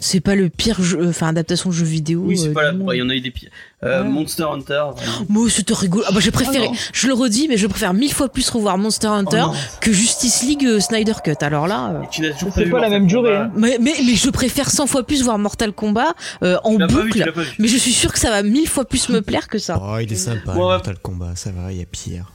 c'est 0.00 0.20
pas 0.20 0.34
le 0.34 0.48
pire 0.48 0.82
jeu 0.82 1.08
enfin 1.08 1.28
adaptation 1.28 1.70
de 1.70 1.74
jeu 1.74 1.84
vidéo. 1.84 2.22
oui, 2.24 2.36
c'est 2.38 2.48
euh, 2.48 2.52
pas 2.52 2.72
la. 2.72 2.72
Il 2.94 2.98
y 2.98 3.02
en 3.02 3.08
a 3.10 3.14
eu 3.14 3.20
des 3.20 3.30
pires. 3.30 3.50
Euh. 3.82 4.02
Monster 4.04 4.44
Hunter. 4.44 4.84
Moi 5.28 5.48
c'était 5.48 5.72
rigolo. 5.74 6.04
Ah 6.08 6.12
bah 6.12 6.20
j'ai 6.20 6.30
préféré, 6.30 6.66
non. 6.68 6.74
je 6.92 7.06
le 7.06 7.14
redis 7.14 7.48
mais 7.48 7.56
je 7.56 7.66
préfère 7.66 7.94
mille 7.94 8.12
fois 8.12 8.28
plus 8.28 8.48
revoir 8.50 8.76
Monster 8.76 9.06
Hunter 9.08 9.42
Oh 9.44 9.52
non. 9.52 9.54
que 9.80 9.92
Justice 9.92 10.42
League 10.42 10.66
euh, 10.66 10.80
Snyder 10.80 11.14
Cut. 11.24 11.32
Alors 11.42 11.66
là 11.66 11.90
euh, 11.94 12.02
Et 12.02 12.08
tu 12.10 12.20
n'as 12.22 12.32
toujours 12.32 12.52
C'est 12.54 12.64
vu 12.64 12.70
pas 12.70 12.80
la 12.80 12.90
même 12.90 13.06
durée, 13.06 13.36
hein. 13.36 13.50
mais, 13.56 13.78
mais 13.80 13.94
mais 14.04 14.14
je 14.14 14.28
préfère 14.30 14.70
100 14.70 14.86
fois 14.86 15.02
plus 15.06 15.22
voir 15.22 15.38
Mortal 15.38 15.72
Kombat 15.72 16.14
euh, 16.42 16.58
en 16.64 16.74
boucle. 16.74 17.32
vu. 17.34 17.42
mais 17.58 17.68
je 17.68 17.76
suis 17.76 17.92
sûr 17.92 18.12
que 18.12 18.18
ça 18.18 18.30
va 18.30 18.42
mille 18.42 18.68
fois 18.68 18.84
plus 18.84 19.08
me 19.08 19.22
plaire 19.22 19.48
que 19.48 19.58
ça. 19.58 19.80
Oh, 19.82 19.96
il 19.98 20.12
est 20.12 20.16
sympa, 20.16 20.52
Ouais. 20.52 20.58
Mortal 20.58 20.98
Kombat, 20.98 21.36
ça 21.36 21.50
va, 21.50 21.72
il 21.72 21.78
y 21.78 21.82
a 21.82 21.86
pire. 21.86 22.32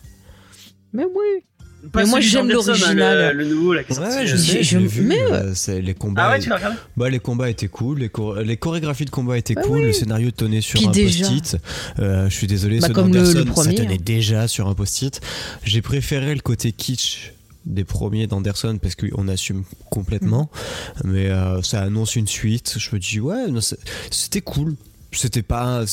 Mais 0.93 1.03
oui. 1.03 1.43
Pas 1.91 2.03
Mais 2.03 2.09
moi, 2.09 2.19
j'aime 2.19 2.45
hein, 2.49 2.53
l'original. 2.53 3.35
Le, 3.35 3.43
le 3.43 3.49
nouveau 3.49 3.73
là 3.73 3.83
qui 3.83 3.91
est 3.91 3.95
sorti, 3.95 4.15
Ouais, 4.17 4.27
je 4.27 4.35
euh, 4.35 4.37
sais. 4.37 4.63
je- 4.63 4.77
vu. 4.79 5.01
mais, 5.03 5.19
euh, 5.31 5.53
les 5.81 5.93
combats, 5.93 6.25
Ah 6.27 6.29
ouais, 6.31 6.39
tu 6.39 6.49
l'as 6.49 6.55
regardé? 6.57 6.77
Bah, 6.97 7.09
les 7.09 7.19
combats 7.19 7.49
étaient 7.49 7.67
cool, 7.67 7.99
les, 7.99 8.09
chor- 8.09 8.35
les 8.37 8.57
chorégraphies 8.57 9.05
de 9.05 9.09
combat 9.09 9.37
étaient 9.37 9.53
Bah 9.55 9.61
cool, 9.63 9.79
oui. 9.79 9.85
le 9.85 9.93
scénario 9.93 10.31
tenait 10.31 10.61
sur 10.61 10.79
Puis 10.79 10.87
un 10.87 10.91
post-it. 10.91 11.57
Euh, 11.99 12.29
je 12.29 12.33
suis 12.35 12.47
désolé, 12.47 12.79
Bah, 12.79 12.87
ceux 12.87 12.93
comme 12.93 13.13
le- 13.13 13.21
le 13.21 13.33
d'Anderson, 13.33 13.61
ça 13.63 13.73
tenait 13.73 13.95
hein. 13.95 13.97
déjà 14.03 14.47
sur 14.47 14.67
un 14.67 14.73
post-it. 14.73 15.21
J'ai 15.63 15.81
préféré 15.81 16.33
le 16.33 16.41
côté 16.41 16.71
kitsch 16.71 17.33
des 17.65 17.83
premiers 17.83 18.27
d'Anderson 18.27 18.77
parce 18.81 18.95
qu'on 18.95 19.27
assume 19.27 19.63
complètement, 19.89 20.49
Mm. 21.03 21.11
mais 21.11 21.29
euh, 21.29 21.61
ça 21.61 21.81
annonce 21.81 22.15
une 22.15 22.27
suite. 22.27 22.75
Je 22.77 22.89
me 22.93 22.99
dis 22.99 23.19
ouais, 23.19 23.45
c'était 24.11 24.41
cool. 24.41 24.75
C'était 25.11 25.41
pas, 25.43 25.83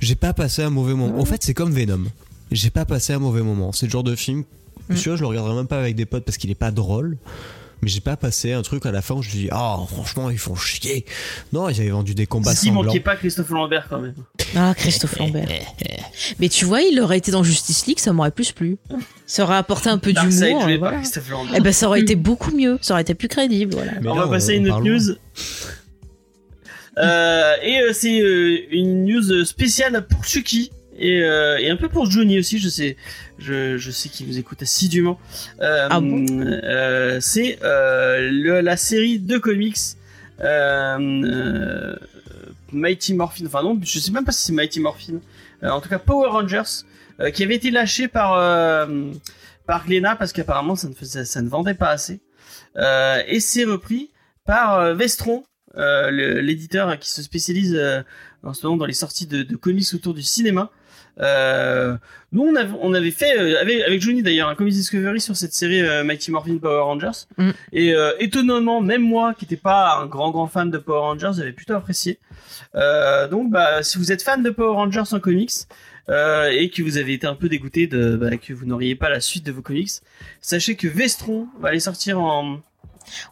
j'ai 0.00 0.14
pas 0.14 0.32
passé 0.32 0.62
un 0.62 0.70
mauvais 0.70 0.94
moment. 0.94 1.18
En 1.20 1.24
fait, 1.24 1.42
c'est 1.42 1.52
comme 1.54 1.72
Venom. 1.72 2.04
J'ai 2.52 2.70
pas 2.70 2.84
passé 2.86 3.12
un 3.12 3.18
mauvais 3.18 3.42
moment. 3.42 3.70
C'est 3.72 3.86
le 3.86 3.92
genre 3.92 4.02
de 4.02 4.16
film. 4.16 4.44
Mm. 4.90 4.96
Celui-là, 4.96 5.16
je 5.16 5.20
le 5.22 5.26
regarderai 5.28 5.54
même 5.54 5.66
pas 5.66 5.78
avec 5.78 5.96
des 5.96 6.06
potes 6.06 6.24
parce 6.24 6.36
qu'il 6.36 6.50
est 6.50 6.54
pas 6.54 6.70
drôle. 6.70 7.16
Mais 7.82 7.88
j'ai 7.88 8.00
pas 8.00 8.16
passé 8.18 8.52
un 8.52 8.60
truc 8.60 8.84
à 8.84 8.92
la 8.92 9.00
fin 9.00 9.14
où 9.14 9.22
je 9.22 9.30
me 9.30 9.32
dis 9.32 9.48
oh 9.50 9.86
franchement 9.90 10.28
ils 10.28 10.36
font 10.38 10.54
chier. 10.54 11.06
Non 11.54 11.70
ils 11.70 11.80
avaient 11.80 11.88
vendu 11.88 12.14
des 12.14 12.26
combats 12.26 12.54
S'il 12.54 12.68
sanglants. 12.72 12.84
manquait 12.84 13.00
pas 13.00 13.16
Christophe 13.16 13.48
Lambert 13.48 13.86
quand 13.88 14.00
même. 14.00 14.16
Ah, 14.54 14.74
Christophe 14.76 15.18
Lambert. 15.18 15.48
Mais 16.40 16.50
tu 16.50 16.66
vois, 16.66 16.82
il 16.82 17.00
aurait 17.00 17.16
été 17.16 17.30
dans 17.30 17.42
Justice 17.42 17.86
League, 17.86 17.98
ça 17.98 18.12
m'aurait 18.12 18.32
plus 18.32 18.52
plu. 18.52 18.76
Ça 19.24 19.44
aurait 19.44 19.56
apporté 19.56 19.88
un 19.88 19.96
peu 19.96 20.12
d'humour. 20.12 20.58
par 20.60 20.78
voilà. 20.78 20.98
Christophe 20.98 21.30
Lambert. 21.30 21.54
Eh 21.56 21.60
ben, 21.60 21.72
ça 21.72 21.86
aurait 21.86 22.00
été 22.00 22.16
beaucoup 22.16 22.54
mieux. 22.54 22.78
Ça 22.82 22.92
aurait 22.92 23.02
été 23.02 23.14
plus 23.14 23.28
crédible, 23.28 23.74
voilà. 23.74 23.92
Mais 24.02 24.08
on 24.10 24.14
là, 24.14 24.24
va 24.24 24.28
passer 24.28 24.50
à 24.50 24.54
une 24.56 24.70
autre 24.70 24.82
news. 24.82 25.16
Euh, 26.98 27.54
et 27.62 27.80
euh, 27.80 27.92
c'est 27.94 28.20
euh, 28.20 28.58
une 28.72 29.04
news 29.04 29.44
spéciale 29.44 30.06
pour 30.06 30.24
Chucky 30.24 30.70
et, 30.98 31.22
euh, 31.22 31.56
et 31.58 31.70
un 31.70 31.76
peu 31.76 31.88
pour 31.88 32.10
Johnny 32.10 32.38
aussi. 32.38 32.58
Je 32.58 32.68
sais, 32.68 32.96
je, 33.40 33.76
je 33.78 33.90
sais 33.90 34.08
qu'il 34.08 34.26
vous 34.26 34.38
écoute 34.38 34.62
assidûment. 34.62 35.18
Euh, 35.60 35.88
Ah 35.90 36.00
bon 36.00 36.24
euh, 36.30 37.18
C'est 37.20 37.58
euh, 37.64 38.62
la 38.62 38.76
série 38.76 39.18
de 39.18 39.38
comics 39.38 39.76
euh, 40.40 41.96
Mighty 42.72 43.14
Morphin. 43.14 43.46
Enfin 43.46 43.62
non, 43.62 43.78
je 43.82 43.98
sais 43.98 44.12
même 44.12 44.24
pas 44.24 44.32
si 44.32 44.44
c'est 44.44 44.52
Mighty 44.52 44.80
Morphin. 44.80 45.20
Euh, 45.62 45.70
en 45.70 45.80
tout 45.80 45.88
cas, 45.88 45.98
Power 45.98 46.28
Rangers, 46.30 46.84
euh, 47.20 47.30
qui 47.30 47.42
avait 47.42 47.56
été 47.56 47.70
lâché 47.70 48.08
par 48.08 48.34
euh, 48.34 49.10
par 49.66 49.86
Glénat 49.86 50.16
parce 50.16 50.32
qu'apparemment 50.32 50.76
ça 50.76 50.88
ne 50.88 50.94
faisait, 50.94 51.24
ça 51.24 51.42
ne 51.42 51.48
vendait 51.48 51.74
pas 51.74 51.90
assez. 51.90 52.20
Euh, 52.76 53.22
et 53.26 53.40
c'est 53.40 53.64
repris 53.64 54.10
par 54.46 54.94
Vestron, 54.94 55.44
euh, 55.76 56.40
l'éditeur 56.40 56.98
qui 56.98 57.10
se 57.10 57.22
spécialise 57.22 57.74
euh, 57.76 58.02
en 58.42 58.54
ce 58.54 58.66
moment 58.66 58.78
dans 58.78 58.86
les 58.86 58.94
sorties 58.94 59.26
de, 59.26 59.42
de 59.42 59.56
comics 59.56 59.86
autour 59.94 60.14
du 60.14 60.22
cinéma. 60.22 60.70
Euh, 61.20 61.96
nous, 62.32 62.42
on 62.42 62.54
avait, 62.54 62.72
on 62.80 62.94
avait 62.94 63.10
fait 63.10 63.38
euh, 63.38 63.60
avec, 63.60 63.82
avec 63.82 64.00
Johnny 64.00 64.22
d'ailleurs 64.22 64.48
un 64.48 64.54
Comics 64.54 64.74
Discovery 64.74 65.20
sur 65.20 65.36
cette 65.36 65.52
série 65.52 65.82
euh, 65.82 66.04
Mighty 66.04 66.30
Morphin 66.30 66.58
Power 66.58 66.82
Rangers. 66.82 67.26
Mm. 67.36 67.50
Et 67.72 67.94
étonnamment, 68.18 68.80
même 68.80 69.02
moi, 69.02 69.34
qui 69.34 69.44
n'étais 69.44 69.56
pas 69.56 69.98
un 69.98 70.06
grand 70.06 70.30
grand 70.30 70.46
fan 70.46 70.70
de 70.70 70.78
Power 70.78 71.00
Rangers, 71.00 71.32
j'avais 71.36 71.52
plutôt 71.52 71.74
apprécié. 71.74 72.18
Donc, 72.74 73.50
bah, 73.50 73.82
si 73.82 73.98
vous 73.98 74.12
êtes 74.12 74.22
fan 74.22 74.42
de 74.42 74.50
Power 74.50 74.74
Rangers 74.74 75.12
en 75.12 75.20
comics 75.20 75.52
et 76.08 76.70
que 76.74 76.82
vous 76.82 76.98
avez 76.98 77.14
été 77.14 77.26
un 77.26 77.34
peu 77.34 77.48
dégoûté 77.48 77.86
de 77.86 78.16
bah, 78.16 78.36
que 78.36 78.52
vous 78.52 78.66
n'auriez 78.66 78.94
pas 78.94 79.10
la 79.10 79.20
suite 79.20 79.44
de 79.44 79.52
vos 79.52 79.62
comics, 79.62 79.90
sachez 80.40 80.76
que 80.76 80.88
Vestron 80.88 81.48
va 81.60 81.68
aller 81.68 81.80
sortir 81.80 82.20
en 82.20 82.60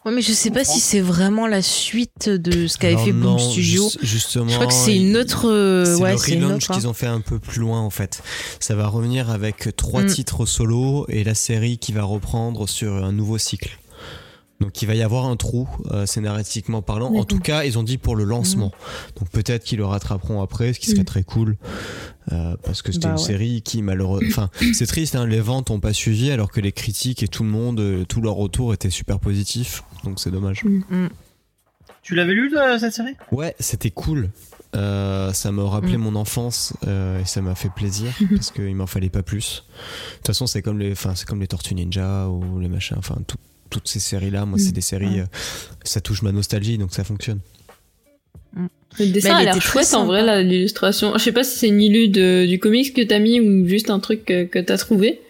Ouais, 0.05 0.11
mais 0.11 0.21
je 0.21 0.31
sais 0.33 0.51
pas 0.51 0.63
si 0.63 0.79
c'est 0.79 0.99
vraiment 1.01 1.47
la 1.47 1.61
suite 1.61 2.29
de 2.29 2.67
ce 2.67 2.77
qu'avait 2.77 2.97
fait 2.97 3.11
Boom 3.11 3.39
Studio. 3.39 3.83
juste- 3.83 3.99
justement, 4.01 4.47
Je 4.49 4.55
crois 4.55 4.67
que 4.67 4.73
c'est 4.73 4.95
une 4.95 5.15
autre. 5.17 5.47
euh, 5.49 5.85
C'est 5.85 6.01
ouais, 6.01 6.11
le 6.13 6.17
c'est 6.17 6.31
une 6.33 6.43
autre. 6.45 6.71
hein. 6.71 6.73
qu'ils 6.75 6.87
ont 6.87 6.93
fait 6.93 7.07
un 7.07 7.21
peu 7.21 7.39
plus 7.39 7.59
loin 7.61 7.79
en 7.79 7.89
fait. 7.89 8.21
Ça 8.59 8.75
va 8.75 8.87
revenir 8.87 9.29
avec 9.29 9.75
trois 9.75 10.03
Mm. 10.03 10.07
titres 10.07 10.45
solo 10.45 11.05
et 11.09 11.23
la 11.23 11.35
série 11.35 11.77
qui 11.77 11.91
va 11.93 12.03
reprendre 12.03 12.67
sur 12.67 12.93
un 13.03 13.11
nouveau 13.11 13.37
cycle. 13.37 13.77
Donc 14.59 14.81
il 14.81 14.87
va 14.87 14.93
y 14.95 15.01
avoir 15.01 15.25
un 15.25 15.37
trou 15.37 15.69
euh, 15.91 16.05
scénaristiquement 16.05 16.81
parlant. 16.81 17.13
En 17.15 17.23
tout 17.23 17.39
cas, 17.39 17.63
ils 17.63 17.79
ont 17.79 17.83
dit 17.83 17.97
pour 17.97 18.15
le 18.17 18.25
lancement. 18.25 18.71
Donc 19.17 19.29
peut-être 19.29 19.63
qu'ils 19.63 19.77
le 19.77 19.85
rattraperont 19.85 20.41
après, 20.41 20.73
ce 20.73 20.79
qui 20.79 20.87
serait 20.91 21.01
Mm. 21.01 21.05
très 21.05 21.23
cool. 21.23 21.55
Euh, 22.33 22.55
parce 22.63 22.81
que 22.81 22.91
c'était 22.91 23.07
Bah 23.07 23.13
une 23.13 23.19
ouais. 23.19 23.25
série 23.25 23.61
qui 23.61 23.81
malheureusement... 23.81 24.27
Enfin, 24.29 24.49
c'est 24.73 24.85
triste, 24.85 25.15
hein, 25.15 25.25
les 25.25 25.39
ventes 25.39 25.71
ont 25.71 25.79
pas 25.79 25.93
suivi 25.93 26.29
alors 26.29 26.51
que 26.51 26.59
les 26.59 26.71
critiques 26.73 27.23
et 27.23 27.27
tout 27.29 27.43
le 27.43 27.49
monde, 27.49 27.79
euh, 27.79 28.03
tout 28.05 28.21
leur 28.21 28.33
retour 28.35 28.73
était 28.73 28.89
super 28.89 29.19
positif. 29.19 29.83
Donc 30.03 30.19
c'est 30.19 30.29
dommage. 30.31 30.63
Tu 32.01 32.15
l'avais 32.15 32.33
lu 32.33 32.49
toi, 32.51 32.77
cette 32.79 32.93
série? 32.93 33.15
Ouais, 33.31 33.55
c'était 33.59 33.91
cool. 33.91 34.29
Euh, 34.75 35.33
ça 35.33 35.51
me 35.51 35.63
rappelait 35.63 35.97
mon 35.97 36.15
enfance 36.15 36.73
euh, 36.85 37.19
et 37.21 37.25
ça 37.25 37.41
m'a 37.41 37.55
fait 37.55 37.69
plaisir 37.69 38.11
parce 38.35 38.51
qu'il 38.51 38.75
m'en 38.75 38.85
fallait 38.85 39.09
pas 39.09 39.23
plus. 39.23 39.63
De 40.11 40.15
toute 40.17 40.27
façon, 40.27 40.45
c'est 40.47 40.61
comme 40.61 40.77
les, 40.79 40.91
enfin, 40.91 41.15
c'est 41.15 41.25
comme 41.27 41.39
les 41.41 41.47
Tortues 41.47 41.73
Ninja 41.75 42.27
ou 42.29 42.59
les 42.59 42.67
machins. 42.67 42.95
Enfin, 42.99 43.15
tout- 43.25 43.37
toutes 43.69 43.87
ces 43.87 43.99
séries-là, 43.99 44.45
moi, 44.45 44.57
c'est 44.59 44.69
Mm. 44.69 44.73
des 44.73 44.81
séries. 44.81 45.19
euh, 45.21 45.25
ça 45.83 46.01
touche 46.01 46.21
ma 46.21 46.31
nostalgie, 46.31 46.77
donc 46.77 46.93
ça 46.93 47.03
fonctionne. 47.03 47.39
Le 48.99 49.05
dessin 49.05 49.29
Mais 49.29 49.35
a 49.35 49.39
elle 49.39 49.45
l'air 49.45 49.61
chouette 49.61 49.93
en 49.93 50.05
vrai, 50.05 50.43
l'illustration. 50.43 51.13
Je 51.15 51.19
sais 51.23 51.31
pas 51.31 51.43
si 51.43 51.59
c'est 51.59 51.67
une 51.67 51.79
illu 51.81 52.07
de, 52.09 52.47
du 52.47 52.57
comics 52.59 52.91
que 52.93 53.01
t'as 53.03 53.19
mis 53.19 53.39
ou 53.39 53.67
juste 53.67 53.91
un 53.91 53.99
truc 53.99 54.25
que, 54.25 54.45
que 54.45 54.57
t'as 54.57 54.77
trouvé. 54.77 55.21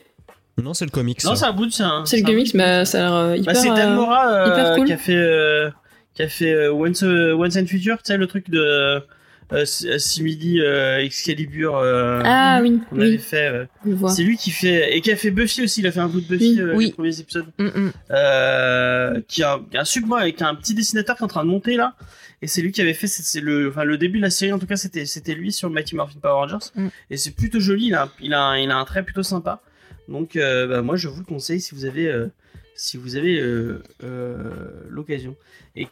Non, 0.61 0.73
c'est 0.73 0.85
le 0.85 0.91
comics. 0.91 1.23
Non, 1.25 1.35
c'est 1.35 1.45
un 1.45 1.51
bout 1.53 1.65
de 1.65 1.71
ça. 1.71 2.01
C'est 2.05 2.17
le 2.17 2.23
comics, 2.25 2.53
mais 2.53 2.85
ça 2.85 2.99
a 2.99 3.01
l'air 3.09 3.13
euh, 3.13 3.29
Bah, 3.31 3.37
hyper. 3.51 3.55
c'est 3.57 3.67
Dan 3.69 3.91
euh, 3.91 3.95
Mora 3.95 4.31
euh, 4.33 4.47
hyper 4.47 4.75
cool. 4.75 4.85
qui 4.87 4.93
a 4.93 4.97
fait 4.97 5.13
euh, 5.15 5.69
qui 6.15 6.21
a 6.21 6.29
fait 6.29 6.51
euh, 6.53 6.71
Once, 6.73 7.03
Once 7.03 7.55
and 7.57 7.65
Future, 7.67 7.97
tu 7.97 8.03
sais 8.05 8.17
le 8.17 8.27
truc 8.27 8.49
de 8.49 9.01
euh, 9.51 9.65
Simili 9.65 10.59
euh, 10.61 10.99
Excalibur 11.03 11.75
euh, 11.77 12.21
Ah 12.23 12.59
oui, 12.61 12.79
qu'on 12.89 12.99
avait 12.99 13.17
fait. 13.17 13.47
euh. 13.87 14.07
C'est 14.09 14.23
lui 14.23 14.37
qui 14.37 14.51
fait 14.51 14.95
et 14.95 15.01
qui 15.01 15.11
a 15.11 15.15
fait 15.15 15.31
Buffy 15.31 15.63
aussi. 15.63 15.81
Il 15.81 15.87
a 15.87 15.91
fait 15.91 15.99
un 15.99 16.07
bout 16.07 16.21
de 16.21 16.27
Buffy 16.27 16.53
Oui. 16.55 16.61
euh, 16.61 16.75
Oui. 16.75 16.85
les 16.87 16.91
premiers 16.93 17.19
épisodes. 17.19 17.45
Mm, 17.57 17.65
mm. 17.65 17.91
Euh, 18.11 19.21
qui 19.27 19.43
a 19.43 19.59
un 19.73 19.85
super 19.85 20.17
avec 20.17 20.41
un 20.41 20.53
petit 20.55 20.73
dessinateur 20.73 21.15
qui 21.15 21.21
est 21.21 21.25
en 21.25 21.29
train 21.29 21.43
de 21.43 21.49
monter 21.49 21.75
là. 21.75 21.95
Et 22.41 22.47
c'est 22.47 22.61
lui 22.61 22.71
qui 22.71 22.81
avait 22.81 22.93
fait 22.93 23.07
c'est 23.07 23.41
le 23.41 23.69
enfin 23.69 23.83
le 23.83 23.97
début 23.97 24.17
de 24.19 24.23
la 24.23 24.29
série 24.29 24.53
en 24.53 24.59
tout 24.59 24.65
cas 24.67 24.77
c'était 24.77 25.05
c'était 25.05 25.33
lui 25.35 25.51
sur 25.51 25.69
Mighty 25.69 25.95
Morphin 25.95 26.19
Power 26.21 26.33
Rangers 26.35 26.67
Mm. 26.75 26.87
et 27.09 27.17
c'est 27.17 27.31
plutôt 27.31 27.59
joli 27.59 27.87
il 27.87 27.95
a 27.95 28.03
un- 28.03 28.11
il 28.21 28.33
a 28.33 28.41
un, 28.41 28.57
il 28.57 28.71
a 28.71 28.77
un 28.77 28.85
trait 28.85 29.03
plutôt 29.03 29.23
sympa 29.23 29.61
donc 30.07 30.35
euh, 30.37 30.65
bah, 30.67 30.81
moi 30.81 30.95
je 30.95 31.09
vous 31.09 31.19
le 31.19 31.25
conseille 31.25 31.59
si 31.59 31.75
vous 31.75 31.83
avez 31.83 32.07
euh, 32.07 32.27
si 32.75 32.95
vous 32.95 33.17
avez 33.17 33.41
euh, 33.41 33.83
euh, 34.05 34.51
l'occasion 34.89 35.35
et 35.75 35.87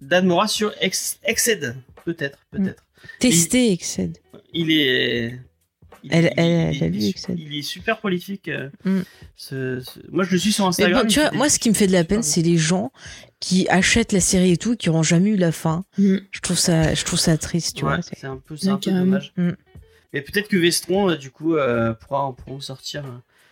Dan 0.00 0.26
Mora 0.26 0.46
sur 0.46 0.72
Ex 0.80 1.18
Exced 1.24 1.74
peut-être 2.04 2.38
peut-être 2.52 2.84
Tester 3.18 3.72
Excel. 3.72 4.12
il 4.52 4.70
est 4.70 5.38
il, 6.02 6.14
Elle- 6.14 6.32
elle- 6.38 6.74
il- 6.74 6.76
elle 6.78 6.82
a 6.82 6.86
il- 6.86 6.92
lu 6.92 7.12
il- 7.36 7.58
est 7.58 7.62
super 7.62 7.98
prolifique 7.98 8.48
euh, 8.48 8.70
Mm. 8.84 9.00
ce- 9.36 9.80
ce- 9.80 10.00
moi 10.10 10.24
je 10.24 10.32
le 10.32 10.38
suis 10.38 10.50
sur 10.52 10.64
Mais 10.64 10.68
Instagram 10.70 11.02
bon, 11.02 11.08
tu 11.08 11.20
vois, 11.20 11.28
des- 11.28 11.36
moi, 11.36 11.50
ce 11.50 11.58
qui 11.58 11.68
me 11.68 11.74
fait 11.74 11.86
de 11.86 11.92
la 11.92 12.04
peine, 12.04 12.22
c'est 12.22 12.40
les 12.40 12.56
gens 12.56 12.90
qui 13.38 13.68
achètent 13.68 14.12
la 14.12 14.20
série 14.20 14.52
et 14.52 14.56
tout, 14.56 14.72
et 14.72 14.76
qui 14.78 14.88
n'auront 14.88 15.02
jamais 15.02 15.28
eu 15.30 15.36
la 15.36 15.52
fin. 15.52 15.84
Mm. 15.98 16.16
Je 16.30 16.40
trouve 16.40 16.58
ça, 16.58 16.94
je 16.94 17.04
trouve 17.04 17.18
ça 17.18 17.36
triste, 17.36 17.76
tu 17.76 17.84
Ouais, 17.84 17.96
vois. 17.96 18.02
c'est- 18.02 18.24
un 18.26 18.36
peu, 18.38 18.54
un 18.66 18.76
peu 18.78 18.90
dommage. 18.90 19.32
Mm. 19.36 19.50
Mais 20.14 20.22
peut-être 20.22 20.48
que 20.48 20.56
Vestron, 20.56 21.10
euh, 21.10 21.16
du 21.16 21.30
coup, 21.30 21.56
euh, 21.56 21.92
pourra, 21.92 22.34
pourra 22.34 22.56
en 22.56 22.60
sortir. 22.60 23.04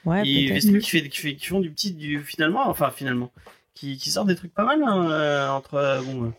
Ouais, 0.07 0.27
Et. 0.27 0.51
Vestron 0.51 0.79
qui, 0.79 0.89
fait, 0.91 1.07
qui, 1.09 1.19
fait, 1.21 1.35
qui 1.37 1.47
font 1.47 1.61
du 1.61 1.71
petit, 1.71 1.93
du, 1.93 2.21
finalement, 2.23 2.67
enfin 2.69 2.91
finalement, 2.97 3.31
qui, 3.75 3.99
qui 3.99 4.11
sortent 4.11 4.29
des 4.29 4.37
trucs 4.37 4.55
pas 4.55 4.65
mal 4.65 4.83
hein, 4.83 5.11
euh, 5.11 5.49
entre 5.51 5.75
euh, 5.75 6.01
bon, 6.01 6.33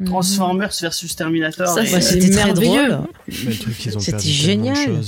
euh, 0.00 0.04
Mhm. 0.04 0.06
Transformers 0.06 0.72
versus 0.80 1.14
Terminator. 1.16 1.68
Ça, 1.68 1.84
et- 1.84 1.92
Ouais, 1.92 2.00
c'est 2.00 2.20
C'était 2.20 2.30
très 2.30 2.44
merveilleux. 2.46 2.98
C'était 3.30 4.18
génial. 4.20 5.00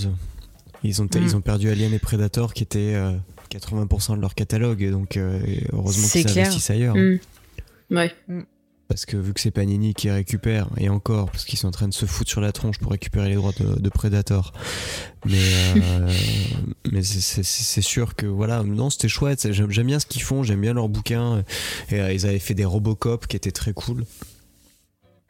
Ils 0.83 1.01
ont, 1.01 1.05
Mm. 1.05 1.09
ils 1.23 1.37
ont 1.37 1.41
perdu 1.41 1.71
Alien 1.71 1.93
et 1.95 1.99
Predator 1.99 2.53
qui 2.53 2.63
étaient 2.63 2.95
euh, 2.95 3.13
80% 3.49 4.17
de 4.17 4.21
leur 4.21 4.35
catalogue, 4.35 4.83
et 4.83 4.91
donc 4.91 5.17
euh, 5.17 5.41
heureusement 5.73 6.07
qu'ils 6.09 6.29
investissent 6.39 6.71
ailleurs. 6.71 6.95
Mm. 6.95 7.19
Ouais. 7.91 8.13
Parce 8.87 9.07
que 9.07 9.17
vu 9.17 9.33
que 9.33 9.41
c'est 9.41 9.51
Panini 9.51 9.95
qui 9.95 10.11
récupère, 10.11 10.69
et 10.77 10.91
encore, 10.91 11.31
parce 11.31 11.47
qu'ils 11.47 11.59
sont 11.59 11.69
en 11.69 11.73
train 11.73 11.89
de 11.89 11.95
se 11.95 12.05
foutre 12.05 12.29
sur 12.31 12.43
la 12.43 12.53
tronche 12.53 12.79
pour 12.79 12.93
récupérer 12.93 13.31
les 13.31 13.35
droits 13.37 13.53
de, 13.59 13.81
de 13.81 13.89
Predator. 13.89 14.53
Mais, 15.25 15.39
euh, 15.77 16.11
mais 16.93 17.03
c'est- 17.03 17.81
sûr 17.81 18.15
que 18.15 18.27
voilà, 18.27 18.63
non, 18.63 18.91
c'était 18.91 19.09
chouette. 19.09 19.51
J'aime 19.53 19.87
bien 19.87 19.99
ce 19.99 20.05
qu'ils 20.07 20.21
font, 20.23 20.43
j'aime 20.43 20.61
bien 20.61 20.75
leurs 20.75 20.91
bouquins. 20.91 21.43
Et 21.91 22.01
euh, 22.01 22.13
ils 22.13 22.27
avaient 22.27 22.39
fait 22.39 22.53
des 22.55 22.67
Robocop 22.67 23.27
qui 23.27 23.37
étaient 23.37 23.53
très 23.53 23.73
cool. 23.73 24.05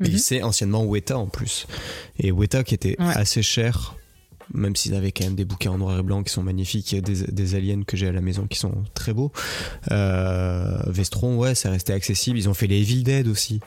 Et 0.03 0.09
Mhm. 0.11 0.19
c'est 0.19 0.43
anciennement 0.43 0.85
Weta 0.85 1.17
en 1.19 1.27
plus. 1.27 1.67
Et 2.19 2.33
Weta 2.33 2.65
qui 2.65 2.75
était 2.75 2.97
Ouais. 2.99 3.15
assez 3.15 3.43
cher, 3.43 3.95
même 4.53 4.75
s'ils 4.77 4.95
avaient 4.95 5.13
quand 5.13 5.25
même 5.25 5.37
des 5.37 5.45
bouquins 5.45 5.71
en 5.71 5.79
noir 5.79 5.99
et 5.99 6.03
blanc 6.03 6.23
qui 6.23 6.33
sont 6.33 6.43
magnifiques, 6.43 6.91
il 6.93 6.95
y 6.97 6.99
a 6.99 7.01
des, 7.01 7.23
des 7.33 7.55
aliens 7.55 7.83
que 7.85 7.97
j'ai 7.97 8.09
à 8.09 8.13
la 8.13 8.21
maison 8.21 8.47
qui 8.47 8.59
sont 8.59 8.85
très 8.95 9.13
beaux. 9.13 9.31
Euh, 9.93 10.79
Vestron, 10.87 11.37
ouais, 11.39 11.55
ça 11.55 11.71
restait 11.71 11.93
accessible. 11.93 12.39
Ils 12.39 12.49
ont 12.49 12.55
fait 12.55 12.67
les 12.67 12.81
Evil 12.81 13.03
Dead 13.05 13.29
aussi. 13.29 13.61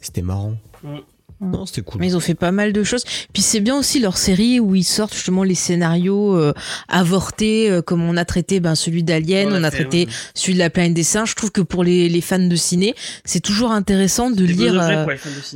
C'était 0.00 0.22
marrant. 0.22 0.54
Mm. 0.82 0.98
Non, 1.40 1.66
c'était 1.66 1.82
cool. 1.82 2.00
Mais 2.00 2.06
ils 2.08 2.16
ont 2.16 2.20
fait 2.20 2.34
pas 2.34 2.52
mal 2.52 2.72
de 2.72 2.82
choses. 2.84 3.04
Puis 3.32 3.42
c'est 3.42 3.60
bien 3.60 3.76
aussi 3.76 4.00
leur 4.00 4.16
série 4.16 4.60
où 4.60 4.74
ils 4.74 4.84
sortent 4.84 5.12
justement 5.14 5.42
les 5.42 5.54
scénarios 5.54 6.36
euh, 6.36 6.54
avortés, 6.88 7.70
euh, 7.70 7.82
comme 7.82 8.02
on 8.02 8.16
a 8.16 8.24
traité 8.24 8.60
ben, 8.60 8.74
celui 8.74 9.02
d'Alien, 9.02 9.48
on, 9.52 9.62
a 9.64 9.70
fait, 9.70 9.78
traité 9.84 10.06
ouais. 10.06 10.12
celui 10.34 10.54
de 10.54 10.58
la 10.58 10.70
planète 10.70 10.94
des 10.94 11.02
singes. 11.02 11.30
Je 11.30 11.34
trouve 11.36 11.50
que 11.50 11.60
pour 11.60 11.84
les, 11.84 12.08
les 12.08 12.20
fans 12.20 12.38
de 12.38 12.56
ciné, 12.56 12.94
c'est 13.24 13.40
toujours 13.40 13.72
intéressant 13.72 14.30
de 14.30 14.44
lire. 14.44 14.80
euh, 14.80 15.06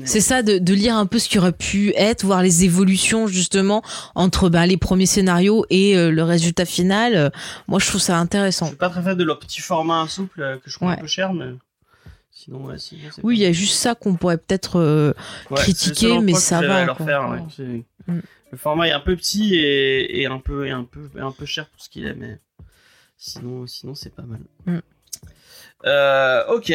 c'est 0.05 0.21
ça, 0.21 0.43
de, 0.43 0.59
de 0.59 0.75
lire 0.75 0.97
un 0.97 1.07
peu 1.07 1.19
ce 1.19 1.29
qui 1.29 1.39
aurait 1.39 1.53
pu 1.53 1.93
être, 1.97 2.25
voir 2.25 2.43
les 2.43 2.65
évolutions 2.65 3.27
justement 3.27 3.83
entre 4.15 4.49
ben, 4.49 4.67
les 4.67 4.77
premiers 4.77 5.07
scénarios 5.07 5.65
et 5.71 5.97
euh, 5.97 6.11
le 6.11 6.23
résultat 6.23 6.65
final. 6.65 7.15
Euh, 7.15 7.31
Moi, 7.69 7.79
je 7.79 7.87
trouve 7.87 8.01
ça 8.01 8.17
Je 8.17 8.23
intéressant. 8.23 8.67
suis 8.67 8.77
pas 8.77 8.91
très 8.91 9.03
fan 9.03 9.17
de 9.17 9.25
leur 9.25 9.39
petit 9.39 9.61
format 9.61 10.07
souple 10.09 10.43
euh, 10.43 10.57
que 10.57 10.71
je 10.71 10.75
trouve 10.77 10.89
un 10.89 10.97
peu 10.97 11.07
cher, 11.07 11.33
mais 11.33 11.47
sinon, 12.49 12.65
ouais, 12.65 12.79
sinon, 12.79 13.09
c'est 13.15 13.25
Oui, 13.25 13.37
il 13.37 13.43
y 13.43 13.47
a 13.47 13.53
juste 13.53 13.75
ça 13.75 13.95
qu'on 13.95 14.15
pourrait 14.15 14.39
peut-être. 14.39 14.77
euh, 14.79 15.13
Ouais, 15.51 15.59
critiquer, 15.59 16.19
mais 16.21 16.35
ça 16.35 16.61
va, 16.61 16.85
leur 16.85 16.97
faire, 16.97 17.29
ouais. 17.29 17.85
Mm. 18.07 18.21
Le 18.51 18.57
format 18.57 18.89
est 18.89 18.93
un 18.93 19.01
peu 19.01 19.15
petit 19.17 19.55
et, 19.57 20.23
et 20.23 20.27
un 20.27 20.39
peu 20.39 20.67
et 20.67 20.71
un 20.71 20.85
peu 20.85 21.11
et 21.17 21.21
un 21.21 21.33
peu 21.33 21.45
cher 21.45 21.69
pour 21.69 21.83
ce 21.83 21.91
qu'il 21.91 22.07
est, 22.07 22.15
mais 22.15 22.39
sinon 23.19 23.67
sinon 23.67 23.95
c'est 23.95 24.15
pas 24.15 24.23
mal. 24.23 24.41
Mm. 24.65 24.79
Euh, 25.85 26.47
ok, 26.55 26.73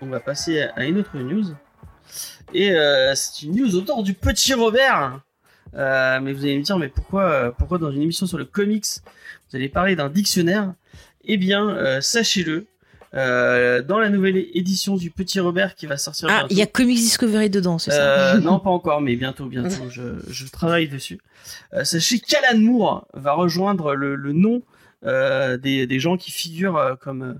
on 0.00 0.06
va 0.06 0.20
passer 0.20 0.60
à 0.62 0.84
une 0.84 0.98
autre 0.98 1.16
news 1.18 1.44
et 2.54 2.70
euh, 2.70 3.14
c'est 3.16 3.42
une 3.42 3.56
news 3.56 3.74
autour 3.74 4.04
du 4.04 4.14
petit 4.14 4.54
Robert. 4.54 5.20
Euh, 5.74 6.20
mais 6.20 6.32
vous 6.32 6.44
allez 6.44 6.56
me 6.58 6.62
dire 6.62 6.78
mais 6.78 6.88
pourquoi 6.88 7.52
pourquoi 7.58 7.78
dans 7.78 7.90
une 7.90 8.02
émission 8.02 8.26
sur 8.26 8.38
le 8.38 8.44
comics 8.44 8.86
vous 9.50 9.56
allez 9.56 9.68
parler 9.68 9.96
d'un 9.96 10.08
dictionnaire? 10.10 10.74
Eh 11.24 11.36
bien 11.36 11.68
euh, 11.70 12.00
sachez-le. 12.00 12.66
Euh, 13.14 13.82
dans 13.82 13.98
la 13.98 14.08
nouvelle 14.08 14.36
édition 14.54 14.96
du 14.96 15.10
Petit 15.10 15.38
Robert 15.40 15.74
qui 15.74 15.86
va 15.86 15.96
sortir 15.98 16.28
Ah, 16.30 16.46
il 16.50 16.56
y 16.56 16.62
a 16.62 16.66
Comics 16.66 16.96
Discovery 16.96 17.50
dedans, 17.50 17.78
c'est 17.78 17.90
ça 17.90 18.34
Euh, 18.34 18.38
non, 18.40 18.58
pas 18.58 18.70
encore, 18.70 19.00
mais 19.00 19.16
bientôt, 19.16 19.46
bientôt, 19.46 19.90
je, 19.90 20.02
je 20.28 20.46
travaille 20.46 20.88
dessus. 20.88 21.18
Euh, 21.74 21.84
sachez 21.84 22.20
qu'Alan 22.20 22.58
Moore 22.58 23.06
va 23.14 23.32
rejoindre 23.34 23.94
le, 23.94 24.14
le 24.14 24.32
nom 24.32 24.62
euh, 25.04 25.56
des, 25.56 25.86
des 25.86 25.98
gens 25.98 26.16
qui 26.16 26.30
figurent 26.30 26.76
euh, 26.76 26.94
comme, 26.94 27.38